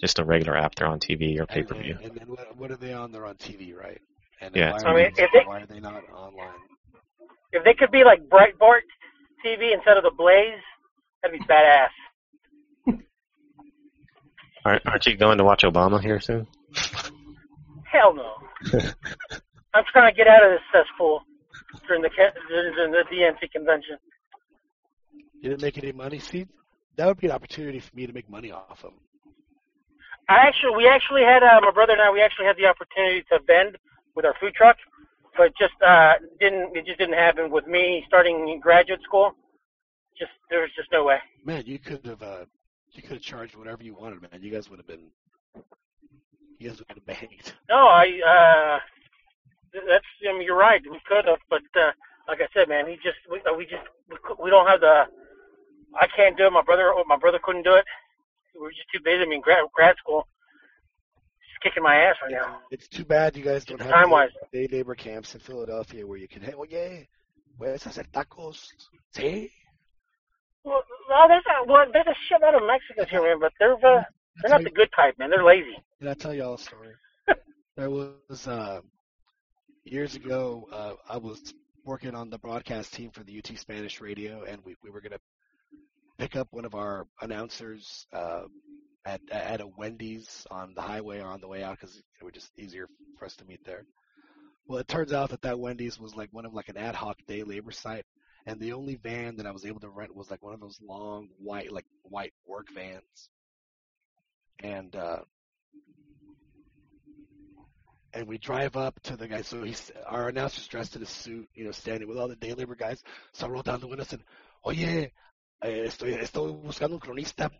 just 0.01 0.19
a 0.21 0.25
regular 0.25 0.57
app. 0.57 0.75
They're 0.77 0.87
on 0.87 1.01
TV 1.01 1.41
or 1.41 1.47
pay 1.47 1.63
per 1.63 1.75
view. 1.75 1.95
then, 2.01 2.11
and 2.11 2.21
then 2.21 2.29
what, 2.29 2.57
what 2.57 2.71
are 2.71 2.77
they 2.77 2.93
on? 2.93 3.11
They're 3.11 3.27
on 3.27 3.37
TV, 3.37 3.75
right? 3.75 4.01
And 4.41 4.55
Yeah. 4.55 4.73
Why 4.73 4.79
I 4.79 4.91
are, 4.91 4.95
mean, 4.95 5.13
they, 5.17 5.27
they- 5.33 5.45
why 5.47 5.61
are 5.63 5.67
they 5.67 5.81
not 5.81 6.05
online? 6.15 6.51
If 7.53 7.65
they 7.65 7.75
could 7.75 7.91
be 7.91 8.05
like 8.05 8.29
Breitbart 8.29 8.83
TV 9.45 9.73
instead 9.73 9.97
of 9.97 10.03
the 10.03 10.13
Blaze, 10.17 10.63
that'd 11.23 11.39
be 11.39 11.45
badass. 11.47 11.89
Aren't, 14.65 14.85
aren't 14.85 15.07
you 15.07 15.17
going 15.17 15.39
to 15.39 15.45
watch 15.45 15.63
Obama 15.63 16.03
here 16.03 16.19
soon? 16.19 16.47
Hell 17.85 18.15
no. 18.15 18.33
I'm 19.75 19.85
trying 19.93 20.13
to 20.13 20.17
get 20.17 20.27
out 20.27 20.43
of 20.43 20.51
this 20.51 20.61
cesspool 20.73 21.23
during 21.87 22.03
the 22.03 22.11
ca- 22.11 22.35
during 22.49 22.91
the 22.91 23.05
DNC 23.13 23.53
convention. 23.53 23.97
You 25.41 25.51
didn't 25.51 25.63
make 25.63 25.79
any 25.79 25.93
money. 25.93 26.19
See, 26.19 26.47
that 26.97 27.07
would 27.07 27.19
be 27.19 27.29
an 27.29 27.33
opportunity 27.33 27.79
for 27.79 27.95
me 27.95 28.07
to 28.07 28.13
make 28.13 28.29
money 28.29 28.51
off 28.51 28.83
them. 28.83 28.95
I 30.29 30.49
actually, 30.49 30.77
we 30.77 30.89
actually 30.89 31.23
had 31.23 31.45
uh, 31.45 31.61
my 31.63 31.71
brother 31.71 31.93
and 31.93 32.03
I. 32.03 32.11
We 32.11 32.21
actually 32.21 32.47
had 32.47 32.57
the 32.57 32.67
opportunity 32.67 33.23
to 33.31 33.39
bend 33.47 33.77
with 34.17 34.25
our 34.25 34.35
food 34.41 34.55
truck, 34.55 34.77
but 35.37 35.53
just 35.59 35.75
uh, 35.87 36.15
didn't. 36.41 36.77
It 36.77 36.87
just 36.87 36.99
didn't 36.99 37.15
happen 37.15 37.51
with 37.51 37.67
me 37.67 38.05
starting 38.07 38.49
in 38.49 38.61
graduate 38.61 39.03
school. 39.03 39.33
Just 40.19 40.33
there 40.51 40.61
was 40.61 40.71
just 40.77 40.91
no 40.93 41.05
way. 41.05 41.19
Man, 41.45 41.65
you 41.67 41.79
could 41.79 42.05
have 42.07 42.23
uh, 42.23 42.45
you 42.93 43.03
could 43.03 43.13
have 43.13 43.23
charged 43.23 43.57
whatever 43.57 43.83
you 43.83 43.95
wanted, 43.95 44.23
man. 44.23 44.41
You 44.41 44.51
guys 44.51 44.71
would 44.71 44.79
have 44.79 44.87
been, 44.87 45.11
you 46.59 46.69
guys 46.69 46.79
would 46.79 46.89
have 46.89 47.07
banked. 47.07 47.55
No, 47.69 47.87
I. 47.89 48.21
uh 48.27 48.79
That's. 49.87 50.05
I 50.29 50.33
mean, 50.33 50.43
you're 50.43 50.57
right. 50.57 50.81
We 50.91 51.01
could 51.07 51.27
have, 51.27 51.39
but 51.51 51.63
uh, 51.79 51.93
like 52.29 52.41
I 52.41 52.49
said, 52.55 52.69
man, 52.69 52.87
he 52.87 52.97
just. 52.97 53.19
We, 53.31 53.41
we 53.57 53.65
just. 53.65 53.85
We, 54.11 54.17
we 54.45 54.51
don't 54.51 54.67
have 54.67 54.81
the. 54.81 55.05
I 56.01 56.07
can't 56.15 56.37
do 56.37 56.47
it. 56.47 56.53
My 56.53 56.63
brother. 56.63 56.93
My 57.07 57.17
brother 57.17 57.39
couldn't 57.43 57.65
do 57.65 57.75
it. 57.75 57.85
We're 58.59 58.71
just 58.71 58.91
too 58.93 59.01
busy. 59.05 59.23
I 59.23 59.27
mean, 59.27 59.43
grad, 59.43 59.65
grad 59.75 59.97
school. 59.99 60.27
Kicking 61.63 61.83
my 61.83 61.97
ass 61.97 62.17
right 62.23 62.33
now. 62.33 62.61
It's 62.71 62.89
too 62.89 63.05
bad 63.05 63.37
you 63.37 63.43
guys 63.45 63.65
don't 63.65 63.81
have 63.81 63.91
Time-wise. 63.91 64.31
day 64.53 64.69
labor 64.71 64.95
camps 64.95 65.35
in 65.35 65.41
Philadelphia 65.41 66.07
where 66.07 66.19
you 66.19 66.29
can, 66.29 66.43
hey, 66.43 66.53
oye, 66.55 67.09
puedes 67.59 67.85
hacer 67.85 68.05
tacos. 68.13 68.67
Sí. 69.15 69.51
Well, 70.65 70.83
no, 71.09 71.29
there's 71.29 71.45
a 71.47 71.71
well, 71.71 71.87
there's 71.93 72.07
a 72.07 72.15
shit 72.29 72.41
lot 72.41 72.55
of 72.55 72.63
Mexicans 72.67 73.09
here, 73.09 73.23
man, 73.23 73.39
but 73.41 73.53
they're 73.59 73.75
uh, 73.75 74.03
they're 74.43 74.51
not 74.51 74.65
the 74.65 74.71
good 74.71 74.89
type, 74.95 75.15
man. 75.19 75.31
They're 75.31 75.45
lazy. 75.45 75.77
Did 76.01 76.09
I 76.09 76.15
tell 76.15 76.35
y'all 76.35 76.55
a 76.55 76.59
story? 76.59 76.93
there 77.77 77.89
was 77.91 78.47
uh, 78.49 78.81
years 79.85 80.17
ago. 80.17 80.69
Uh, 80.73 80.95
I 81.09 81.19
was 81.19 81.55
working 81.85 82.15
on 82.17 82.31
the 82.31 82.39
broadcast 82.39 82.93
team 82.93 83.11
for 83.11 83.23
the 83.23 83.39
UT 83.39 83.57
Spanish 83.57 84.01
Radio, 84.01 84.43
and 84.43 84.61
we 84.65 84.75
we 84.83 84.91
were 84.91 85.01
gonna 85.01 85.21
pick 86.19 86.35
up 86.35 86.49
one 86.51 86.65
of 86.65 86.75
our 86.75 87.07
announcers 87.23 88.07
uh, 88.13 88.43
at 89.07 89.21
at 89.31 89.61
a 89.61 89.67
Wendy's 89.67 90.47
on 90.51 90.75
the 90.75 90.83
highway 90.83 91.21
on 91.21 91.41
the 91.41 91.49
way 91.49 91.63
out 91.63 91.79
because 91.79 91.97
it 91.97 92.25
was 92.25 92.35
just 92.35 92.51
easier 92.59 92.89
for 93.19 93.25
us 93.25 93.37
to 93.37 93.45
meet 93.45 93.65
there. 93.65 93.87
Well, 94.67 94.81
it 94.81 94.89
turns 94.89 95.13
out 95.13 95.31
that 95.31 95.43
that 95.43 95.61
Wendy's 95.61 95.99
was 95.99 96.17
like 96.17 96.29
one 96.33 96.45
of 96.45 96.53
like 96.53 96.69
an 96.69 96.77
ad 96.77 96.97
hoc 96.97 97.19
day 97.29 97.45
labor 97.45 97.71
site, 97.71 98.05
and 98.47 98.61
the 98.61 98.73
only 98.73 98.97
van 98.97 99.37
that 99.37 99.47
I 99.47 99.53
was 99.53 99.65
able 99.65 99.81
to 99.81 99.89
rent 99.89 100.15
was 100.15 100.31
like 100.31 100.43
one 100.43 100.55
of 100.55 100.61
those 100.61 100.79
long 100.83 101.29
white 101.39 101.73
like 101.73 101.87
white 102.03 102.33
work 102.47 102.67
vans, 102.75 103.31
and 104.59 104.95
uh, 104.97 105.21
and 108.13 108.27
we 108.27 108.39
drive 108.39 108.77
up 108.77 108.99
to 109.05 109.17
the 109.17 109.29
guy. 109.29 109.43
So 109.43 109.63
he's 109.63 109.93
our 110.05 110.29
announcer's 110.29 110.67
dressed 110.67 110.97
in 110.97 111.03
a 111.03 111.07
suit, 111.07 111.49
you 111.55 111.65
know, 111.65 111.71
standing 111.71 112.09
with 112.09 112.19
all 112.19 112.29
the 112.29 112.35
day 112.37 112.55
labor 112.55 112.75
guys. 112.75 113.03
So 113.33 113.47
I 113.47 113.51
rolled 113.51 113.67
down 113.67 113.79
the 113.81 113.87
window 113.87 114.03
and 114.03 114.11
said, 114.11 114.25
"Oye, 114.67 114.75
eh, 114.79 115.07
estoy 115.61 116.15
estoy 116.15 116.53
buscando 116.53 116.97
un 116.97 117.01
cronista. 117.01 117.51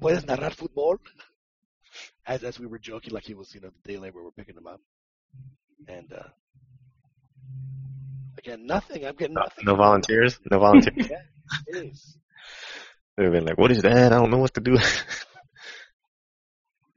¿Puedes 0.00 0.24
narrar 0.26 0.54
fútbol?" 0.54 1.00
As 2.26 2.42
as 2.42 2.58
we 2.58 2.66
were 2.66 2.80
joking, 2.80 3.12
like 3.12 3.26
he 3.26 3.34
was, 3.34 3.54
you 3.54 3.60
know, 3.60 3.70
the 3.70 3.92
day 3.92 3.98
labor. 3.98 4.22
We're 4.22 4.32
picking 4.32 4.56
him 4.56 4.66
up, 4.66 4.80
and 5.88 6.12
uh 6.12 6.28
again, 8.38 8.66
nothing. 8.66 9.04
I'm 9.06 9.16
getting 9.16 9.34
nothing. 9.34 9.64
No 9.64 9.76
volunteers? 9.76 10.38
No 10.50 10.58
volunteers? 10.58 11.08
Yeah, 11.10 11.22
it 11.66 11.76
is. 11.76 12.18
They've 13.16 13.30
been 13.30 13.44
like, 13.44 13.58
what 13.58 13.70
is 13.70 13.82
that? 13.82 14.12
I 14.12 14.16
don't 14.16 14.30
know 14.30 14.38
what 14.38 14.54
to 14.54 14.60
do. 14.60 14.76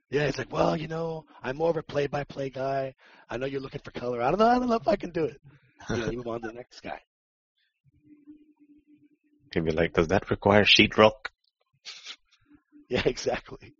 Yeah, 0.09 0.25
he's 0.25 0.37
like, 0.37 0.53
well, 0.53 0.77
you 0.77 0.87
know, 0.87 1.25
I'm 1.43 1.57
more 1.57 1.69
of 1.69 1.75
a 1.75 1.83
play-by-play 1.83 2.51
guy. 2.51 2.95
I 3.29 3.35
know 3.35 3.45
you're 3.45 3.59
looking 3.59 3.81
for 3.83 3.91
color. 3.91 4.21
I 4.21 4.29
don't 4.29 4.39
know. 4.39 4.47
I 4.47 4.57
don't 4.57 4.69
know 4.69 4.75
if 4.75 4.87
I 4.87 4.95
can 4.95 5.09
do 5.09 5.25
it. 5.25 5.41
You 5.89 5.97
know, 5.97 6.09
you 6.09 6.17
move 6.17 6.27
on 6.27 6.41
to 6.41 6.47
the 6.47 6.53
next 6.53 6.79
guy. 6.79 7.01
He'd 9.57 9.65
be 9.65 9.71
like, 9.71 9.93
does 9.93 10.09
that 10.09 10.29
require 10.29 10.63
sheetrock? 10.63 11.13
Yeah, 12.89 13.01
exactly. 13.03 13.73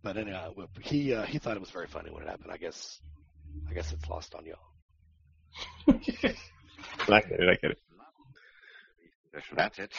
But 0.00 0.16
anyhow, 0.16 0.52
he 0.80 1.12
uh, 1.12 1.24
he 1.24 1.38
thought 1.38 1.56
it 1.56 1.60
was 1.60 1.70
very 1.70 1.88
funny 1.88 2.08
when 2.12 2.22
it 2.22 2.28
happened. 2.28 2.52
I 2.52 2.56
guess 2.56 3.00
I 3.68 3.74
guess 3.74 3.92
it's 3.92 4.08
lost 4.08 4.32
on 4.36 4.44
y'all. 4.46 4.60
Like 7.08 7.26
it, 7.30 7.40
like 7.40 7.64
it. 7.64 7.78
That's 9.56 9.80
it. 9.80 9.92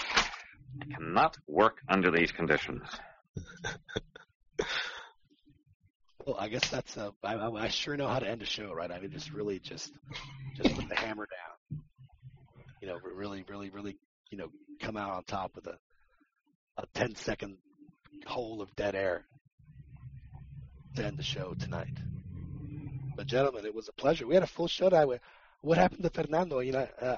I 0.81 0.85
cannot 0.95 1.35
work 1.47 1.80
under 1.89 2.11
these 2.11 2.31
conditions. 2.31 2.83
Well, 6.25 6.35
I 6.38 6.49
guess 6.49 6.69
that's 6.69 6.97
uh, 6.97 7.11
I, 7.23 7.35
I 7.35 7.49
I 7.64 7.67
sure 7.69 7.95
know 7.95 8.07
how 8.09 8.19
to 8.19 8.27
end 8.27 8.41
a 8.41 8.45
show, 8.45 8.73
right? 8.73 8.91
I 8.91 8.99
mean, 8.99 9.11
just 9.11 9.33
really 9.33 9.59
just 9.59 9.91
just 10.57 10.75
put 10.75 10.89
the 10.89 10.95
hammer 10.95 11.25
down. 11.25 11.81
You 12.81 12.89
know, 12.89 12.99
really, 13.01 13.45
really, 13.47 13.69
really, 13.69 13.95
you 14.30 14.38
know, 14.38 14.49
come 14.80 14.97
out 14.97 15.11
on 15.11 15.23
top 15.23 15.56
with 15.56 15.67
a 15.67 15.77
a 16.77 16.85
10 16.93 17.15
second 17.15 17.57
hole 18.27 18.61
of 18.61 18.75
dead 18.75 18.93
air 18.93 19.25
to 20.95 21.03
end 21.06 21.17
the 21.17 21.23
show 21.23 21.56
tonight. 21.59 21.97
But 23.15 23.25
gentlemen, 23.25 23.65
it 23.65 23.73
was 23.73 23.88
a 23.88 23.93
pleasure. 23.93 24.27
We 24.27 24.35
had 24.35 24.43
a 24.43 24.47
full 24.47 24.67
show 24.67 24.89
tonight. 24.89 25.06
What- 25.06 25.22
What 25.61 25.77
happened 25.80 26.03
to 26.03 26.11
Fernando? 26.11 26.59
You 26.59 26.73
know, 26.73 26.88
uh, 27.01 27.15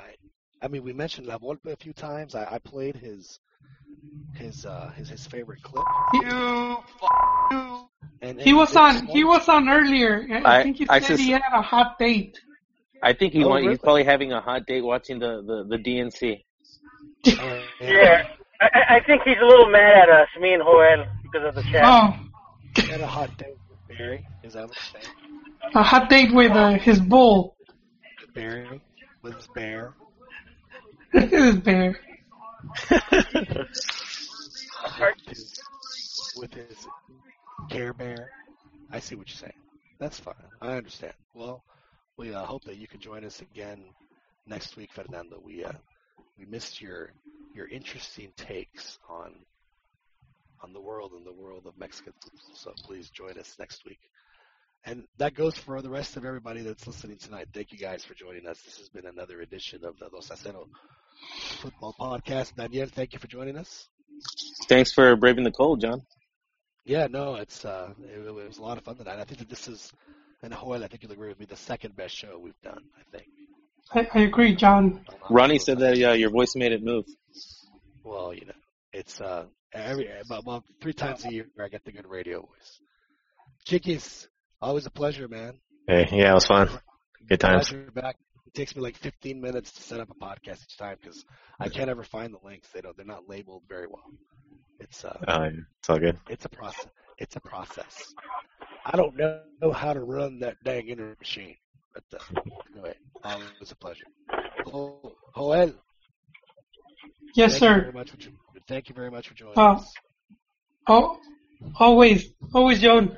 I 0.61 0.67
mean, 0.69 0.81
we 0.83 0.93
mentioned 0.93 1.27
La 1.27 1.37
Volpe 1.37 1.73
a 1.73 1.75
few 1.75 1.91
times. 1.93 2.35
I, 2.35 2.45
I 2.55 2.59
played 2.59 2.95
his 2.95 3.39
his 4.35 4.65
uh 4.65 4.91
his 4.95 5.09
his 5.09 5.27
favorite 5.27 5.61
clip. 5.61 5.85
You, 6.13 6.77
And, 8.21 8.39
he 8.41 8.53
was 8.53 8.69
this 8.69 8.77
on. 8.77 9.05
He 9.07 9.23
was 9.25 9.47
on 9.49 9.67
earlier. 9.69 10.25
I, 10.31 10.59
I- 10.59 10.63
think 10.63 10.77
he 10.77 10.85
I 10.89 10.99
said 10.99 11.07
sus- 11.17 11.19
he 11.19 11.31
had 11.31 11.41
a 11.53 11.61
hot 11.61 11.99
date. 11.99 12.39
I 13.03 13.11
think 13.13 13.33
he 13.33 13.43
Oh, 13.43 13.49
want, 13.49 13.61
really? 13.63 13.73
he's 13.73 13.79
probably 13.87 14.03
having 14.05 14.31
a 14.33 14.41
hot 14.41 14.65
date 14.65 14.83
watching 14.83 15.19
the, 15.19 15.41
the, 15.49 15.77
the 15.77 15.77
DNC. 15.85 16.43
Yeah, 17.25 18.23
I, 18.61 18.69
I- 18.73 18.95
I 18.95 18.99
think 19.05 19.23
he's 19.23 19.37
a 19.41 19.45
little 19.45 19.69
mad 19.69 19.97
at 19.97 20.09
us, 20.09 20.27
me 20.39 20.53
and 20.53 20.63
Joel, 20.63 21.05
because 21.23 21.47
of 21.47 21.55
the 21.55 21.63
chat. 21.71 21.83
Oh, 21.85 22.15
He 22.75 22.87
had 22.87 23.01
a 23.01 23.07
hot 23.07 23.35
date 23.37 23.57
with 23.69 23.97
Barry. 23.97 24.25
Is 24.43 24.53
that 24.53 24.67
what 24.67 24.77
you're 24.93 25.01
saying? 25.01 25.15
a 25.75 25.83
hot 25.83 26.09
date 26.09 26.33
with 26.33 26.51
uh, 26.51 26.71
his 26.73 26.99
bull. 26.99 27.55
With 28.21 28.33
Barry 28.33 28.81
with 29.21 29.35
his 29.35 29.47
bear. 29.47 29.93
his 31.11 31.55
bear. 31.57 31.99
with 32.89 33.01
his, 35.27 35.59
with 36.37 36.53
his 36.53 36.87
Care 37.69 37.93
Bear. 37.93 38.29
I 38.91 38.99
see 38.99 39.15
what 39.15 39.27
you're 39.29 39.35
saying. 39.35 39.53
That's 39.99 40.19
fine. 40.19 40.33
I 40.61 40.77
understand. 40.77 41.13
Well, 41.33 41.63
we 42.17 42.33
uh, 42.33 42.45
hope 42.45 42.63
that 42.63 42.77
you 42.77 42.87
can 42.87 42.99
join 42.99 43.23
us 43.25 43.41
again 43.41 43.83
next 44.47 44.77
week, 44.77 44.91
Fernando. 44.93 45.39
We 45.43 45.65
uh, 45.65 45.73
we 46.39 46.45
missed 46.45 46.81
your 46.81 47.11
your 47.53 47.67
interesting 47.67 48.31
takes 48.37 48.97
on 49.09 49.33
on 50.63 50.73
the 50.73 50.81
world 50.81 51.11
and 51.13 51.25
the 51.25 51.33
world 51.33 51.65
of 51.65 51.77
Mexican. 51.77 52.13
So 52.53 52.73
please 52.83 53.09
join 53.09 53.37
us 53.37 53.55
next 53.59 53.85
week. 53.85 53.99
And 54.85 55.03
that 55.17 55.33
goes 55.33 55.57
for 55.57 55.81
the 55.81 55.89
rest 55.89 56.17
of 56.17 56.25
everybody 56.25 56.61
that's 56.61 56.87
listening 56.87 57.17
tonight. 57.17 57.47
Thank 57.53 57.71
you 57.71 57.77
guys 57.77 58.03
for 58.03 58.13
joining 58.13 58.47
us. 58.47 58.61
This 58.61 58.77
has 58.77 58.89
been 58.89 59.05
another 59.05 59.41
edition 59.41 59.83
of 59.83 59.97
the 59.99 60.09
Dos 60.09 60.31
a 60.31 60.35
Cero 60.35 60.67
Football 61.61 61.95
Podcast. 61.99 62.55
Daniel, 62.55 62.87
thank 62.87 63.13
you 63.13 63.19
for 63.19 63.27
joining 63.27 63.57
us. 63.57 63.87
Thanks 64.67 64.91
for 64.91 65.15
braving 65.15 65.43
the 65.43 65.51
cold, 65.51 65.81
John. 65.81 66.01
Yeah, 66.85 67.07
no, 67.07 67.35
it's 67.35 67.65
uh, 67.65 67.91
it, 68.01 68.25
it 68.25 68.33
was 68.33 68.57
a 68.57 68.61
lot 68.61 68.77
of 68.77 68.83
fun 68.83 68.95
tonight. 68.95 69.19
I 69.19 69.23
think 69.25 69.39
that 69.39 69.49
this 69.49 69.67
is, 69.67 69.91
and 70.41 70.53
Joel, 70.53 70.83
I 70.83 70.87
think 70.87 71.03
you'll 71.03 71.11
agree 71.11 71.29
with 71.29 71.39
me, 71.39 71.45
the 71.45 71.57
second 71.57 71.95
best 71.95 72.15
show 72.15 72.39
we've 72.39 72.59
done. 72.63 72.83
I 72.97 73.17
think. 73.17 73.27
I, 73.93 74.07
I 74.13 74.19
agree, 74.21 74.55
John. 74.55 75.05
Ronnie 75.29 75.59
said 75.59 75.79
that 75.79 75.93
uh, 76.01 76.13
your 76.13 76.29
voice 76.29 76.55
made 76.55 76.71
it 76.71 76.83
move. 76.83 77.05
Well, 78.03 78.33
you 78.33 78.45
know, 78.45 78.53
it's 78.93 79.19
uh, 79.21 79.45
every 79.73 80.09
about 80.19 80.45
well, 80.45 80.63
three 80.81 80.93
times 80.93 81.25
a 81.25 81.33
year 81.33 81.47
I 81.59 81.67
get 81.67 81.83
the 81.85 81.91
good 81.91 82.07
radio 82.07 82.41
voice. 82.41 82.79
Chickies, 83.65 84.27
always 84.61 84.85
a 84.85 84.91
pleasure, 84.91 85.27
man. 85.27 85.59
Hey, 85.87 86.07
yeah, 86.11 86.31
it 86.31 86.33
was 86.35 86.45
fun. 86.45 86.69
Good 87.27 87.39
times. 87.39 87.71
Back. 87.93 88.15
It 88.47 88.53
takes 88.55 88.75
me 88.75 88.81
like 88.81 88.95
15 88.97 89.39
minutes 89.39 89.71
to 89.73 89.83
set 89.83 89.99
up 89.99 90.09
a 90.09 90.15
podcast 90.15 90.63
each 90.63 90.77
time 90.77 90.97
because 90.99 91.23
I 91.59 91.69
can't 91.69 91.89
ever 91.89 92.03
find 92.03 92.33
the 92.33 92.39
links. 92.43 92.67
They 92.73 92.81
don't. 92.81 92.97
They're 92.97 93.05
not 93.05 93.29
labeled 93.29 93.63
very 93.69 93.85
well. 93.87 94.05
It's 94.79 95.05
uh, 95.05 95.17
yeah. 95.27 95.49
It's 95.79 95.89
all 95.89 95.99
good. 95.99 96.17
it's 96.29 96.45
a 96.45 96.49
process. 96.49 96.87
It's 97.19 97.35
a 97.35 97.41
process. 97.41 98.13
I 98.85 98.95
don't 98.95 99.15
know, 99.17 99.41
know 99.61 99.71
how 99.71 99.93
to 99.93 99.99
run 99.99 100.39
that 100.39 100.55
dang 100.63 100.87
internet 100.87 101.19
machine, 101.19 101.57
but 101.93 102.03
uh, 102.13 102.23
anyway, 102.73 102.93
always 103.23 103.71
a 103.71 103.75
pleasure. 103.75 104.05
Jo- 104.65 105.15
Joel, 105.35 105.73
Yes, 107.35 107.51
thank 107.51 107.59
sir. 107.59 107.75
You 107.75 107.81
very 107.81 107.93
much 107.93 108.09
for, 108.11 108.17
thank 108.67 108.89
you 108.89 108.95
very 108.95 109.11
much 109.11 109.27
for 109.27 109.33
joining 109.35 109.57
Uh, 109.57 109.73
us. 109.75 109.95
oh, 110.87 111.19
always, 111.75 112.31
always, 112.53 112.81
John. 112.81 113.17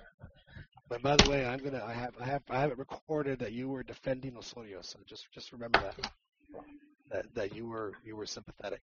But 0.89 1.01
by 1.01 1.15
the 1.15 1.29
way, 1.29 1.45
I'm 1.45 1.63
gonna. 1.63 1.83
I 1.85 1.93
have. 1.93 2.13
I 2.19 2.25
have. 2.25 2.41
I 2.49 2.59
have 2.59 2.71
it 2.71 2.77
recorded 2.77 3.39
that 3.39 3.53
you 3.53 3.69
were 3.69 3.81
defending 3.81 4.35
Osorio. 4.37 4.79
So 4.81 4.99
just, 5.07 5.27
just 5.33 5.53
remember 5.53 5.79
that. 5.79 5.95
That 7.09 7.25
that 7.33 7.55
you 7.55 7.67
were 7.67 7.93
you 8.03 8.15
were 8.17 8.25
sympathetic 8.25 8.81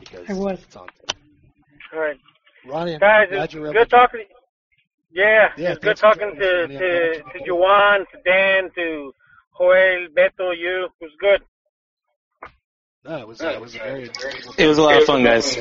because 0.00 0.28
I 0.28 0.32
was. 0.34 0.58
it's 0.60 0.74
on. 0.76 0.88
All 1.94 2.00
right, 2.00 2.18
Ronnie, 2.64 2.94
I'm 2.94 3.00
guys, 3.00 3.26
glad 3.30 3.44
it's 3.44 3.54
you're 3.54 3.66
able 3.66 3.74
good 3.74 3.90
to- 3.90 3.96
talking. 3.96 4.24
Yeah, 5.12 5.48
Yeah, 5.56 5.70
it's 5.72 5.78
good 5.80 5.96
talking 5.96 6.36
joining 6.38 6.38
to 6.38 6.62
Ronnie. 6.62 6.78
To 6.78 7.22
to 7.38 7.44
you- 7.44 7.56
Juan, 7.56 8.00
to 8.00 8.22
Dan, 8.24 8.70
to 8.76 9.12
Joel, 9.58 10.08
Beto, 10.16 10.56
you. 10.56 10.84
It 11.00 11.04
was 11.04 11.12
good. 11.20 11.42
No, 13.04 13.16
it 13.18 13.26
was. 13.28 13.40
It 13.40 13.60
was 13.60 13.74
a 13.74 13.78
very. 13.78 14.10
It 14.58 14.66
was 14.66 14.78
a 14.78 14.82
lot 14.82 14.96
of 15.00 15.04
fun, 15.04 15.24
guys. 15.24 15.56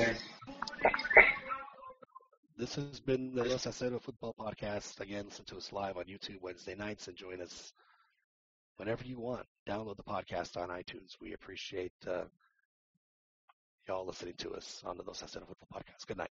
This 2.58 2.76
has 2.76 3.00
been 3.00 3.34
the 3.34 3.46
Los 3.46 3.66
Aceros 3.66 4.02
Football 4.02 4.36
Podcast. 4.38 5.00
Again, 5.00 5.26
listen 5.26 5.46
to 5.46 5.58
us 5.58 5.72
live 5.72 5.98
on 5.98 6.04
YouTube 6.06 6.42
Wednesday 6.42 6.76
nights 6.76 7.08
and 7.08 7.16
join 7.16 7.42
us 7.42 7.72
whenever 8.76 9.06
you 9.06 9.20
want. 9.20 9.46
Download 9.68 9.96
the 9.96 10.04
podcast 10.04 10.58
on 10.58 10.68
iTunes. 10.70 11.16
We 11.22 11.34
appreciate 11.34 11.94
uh, 12.06 12.24
y'all 13.88 14.06
listening 14.06 14.34
to 14.40 14.52
us 14.52 14.84
on 14.86 14.98
the 14.98 15.04
Los 15.04 15.22
Aceros 15.22 15.48
Football 15.48 15.70
Podcast. 15.74 16.06
Good 16.06 16.18
night. 16.18 16.32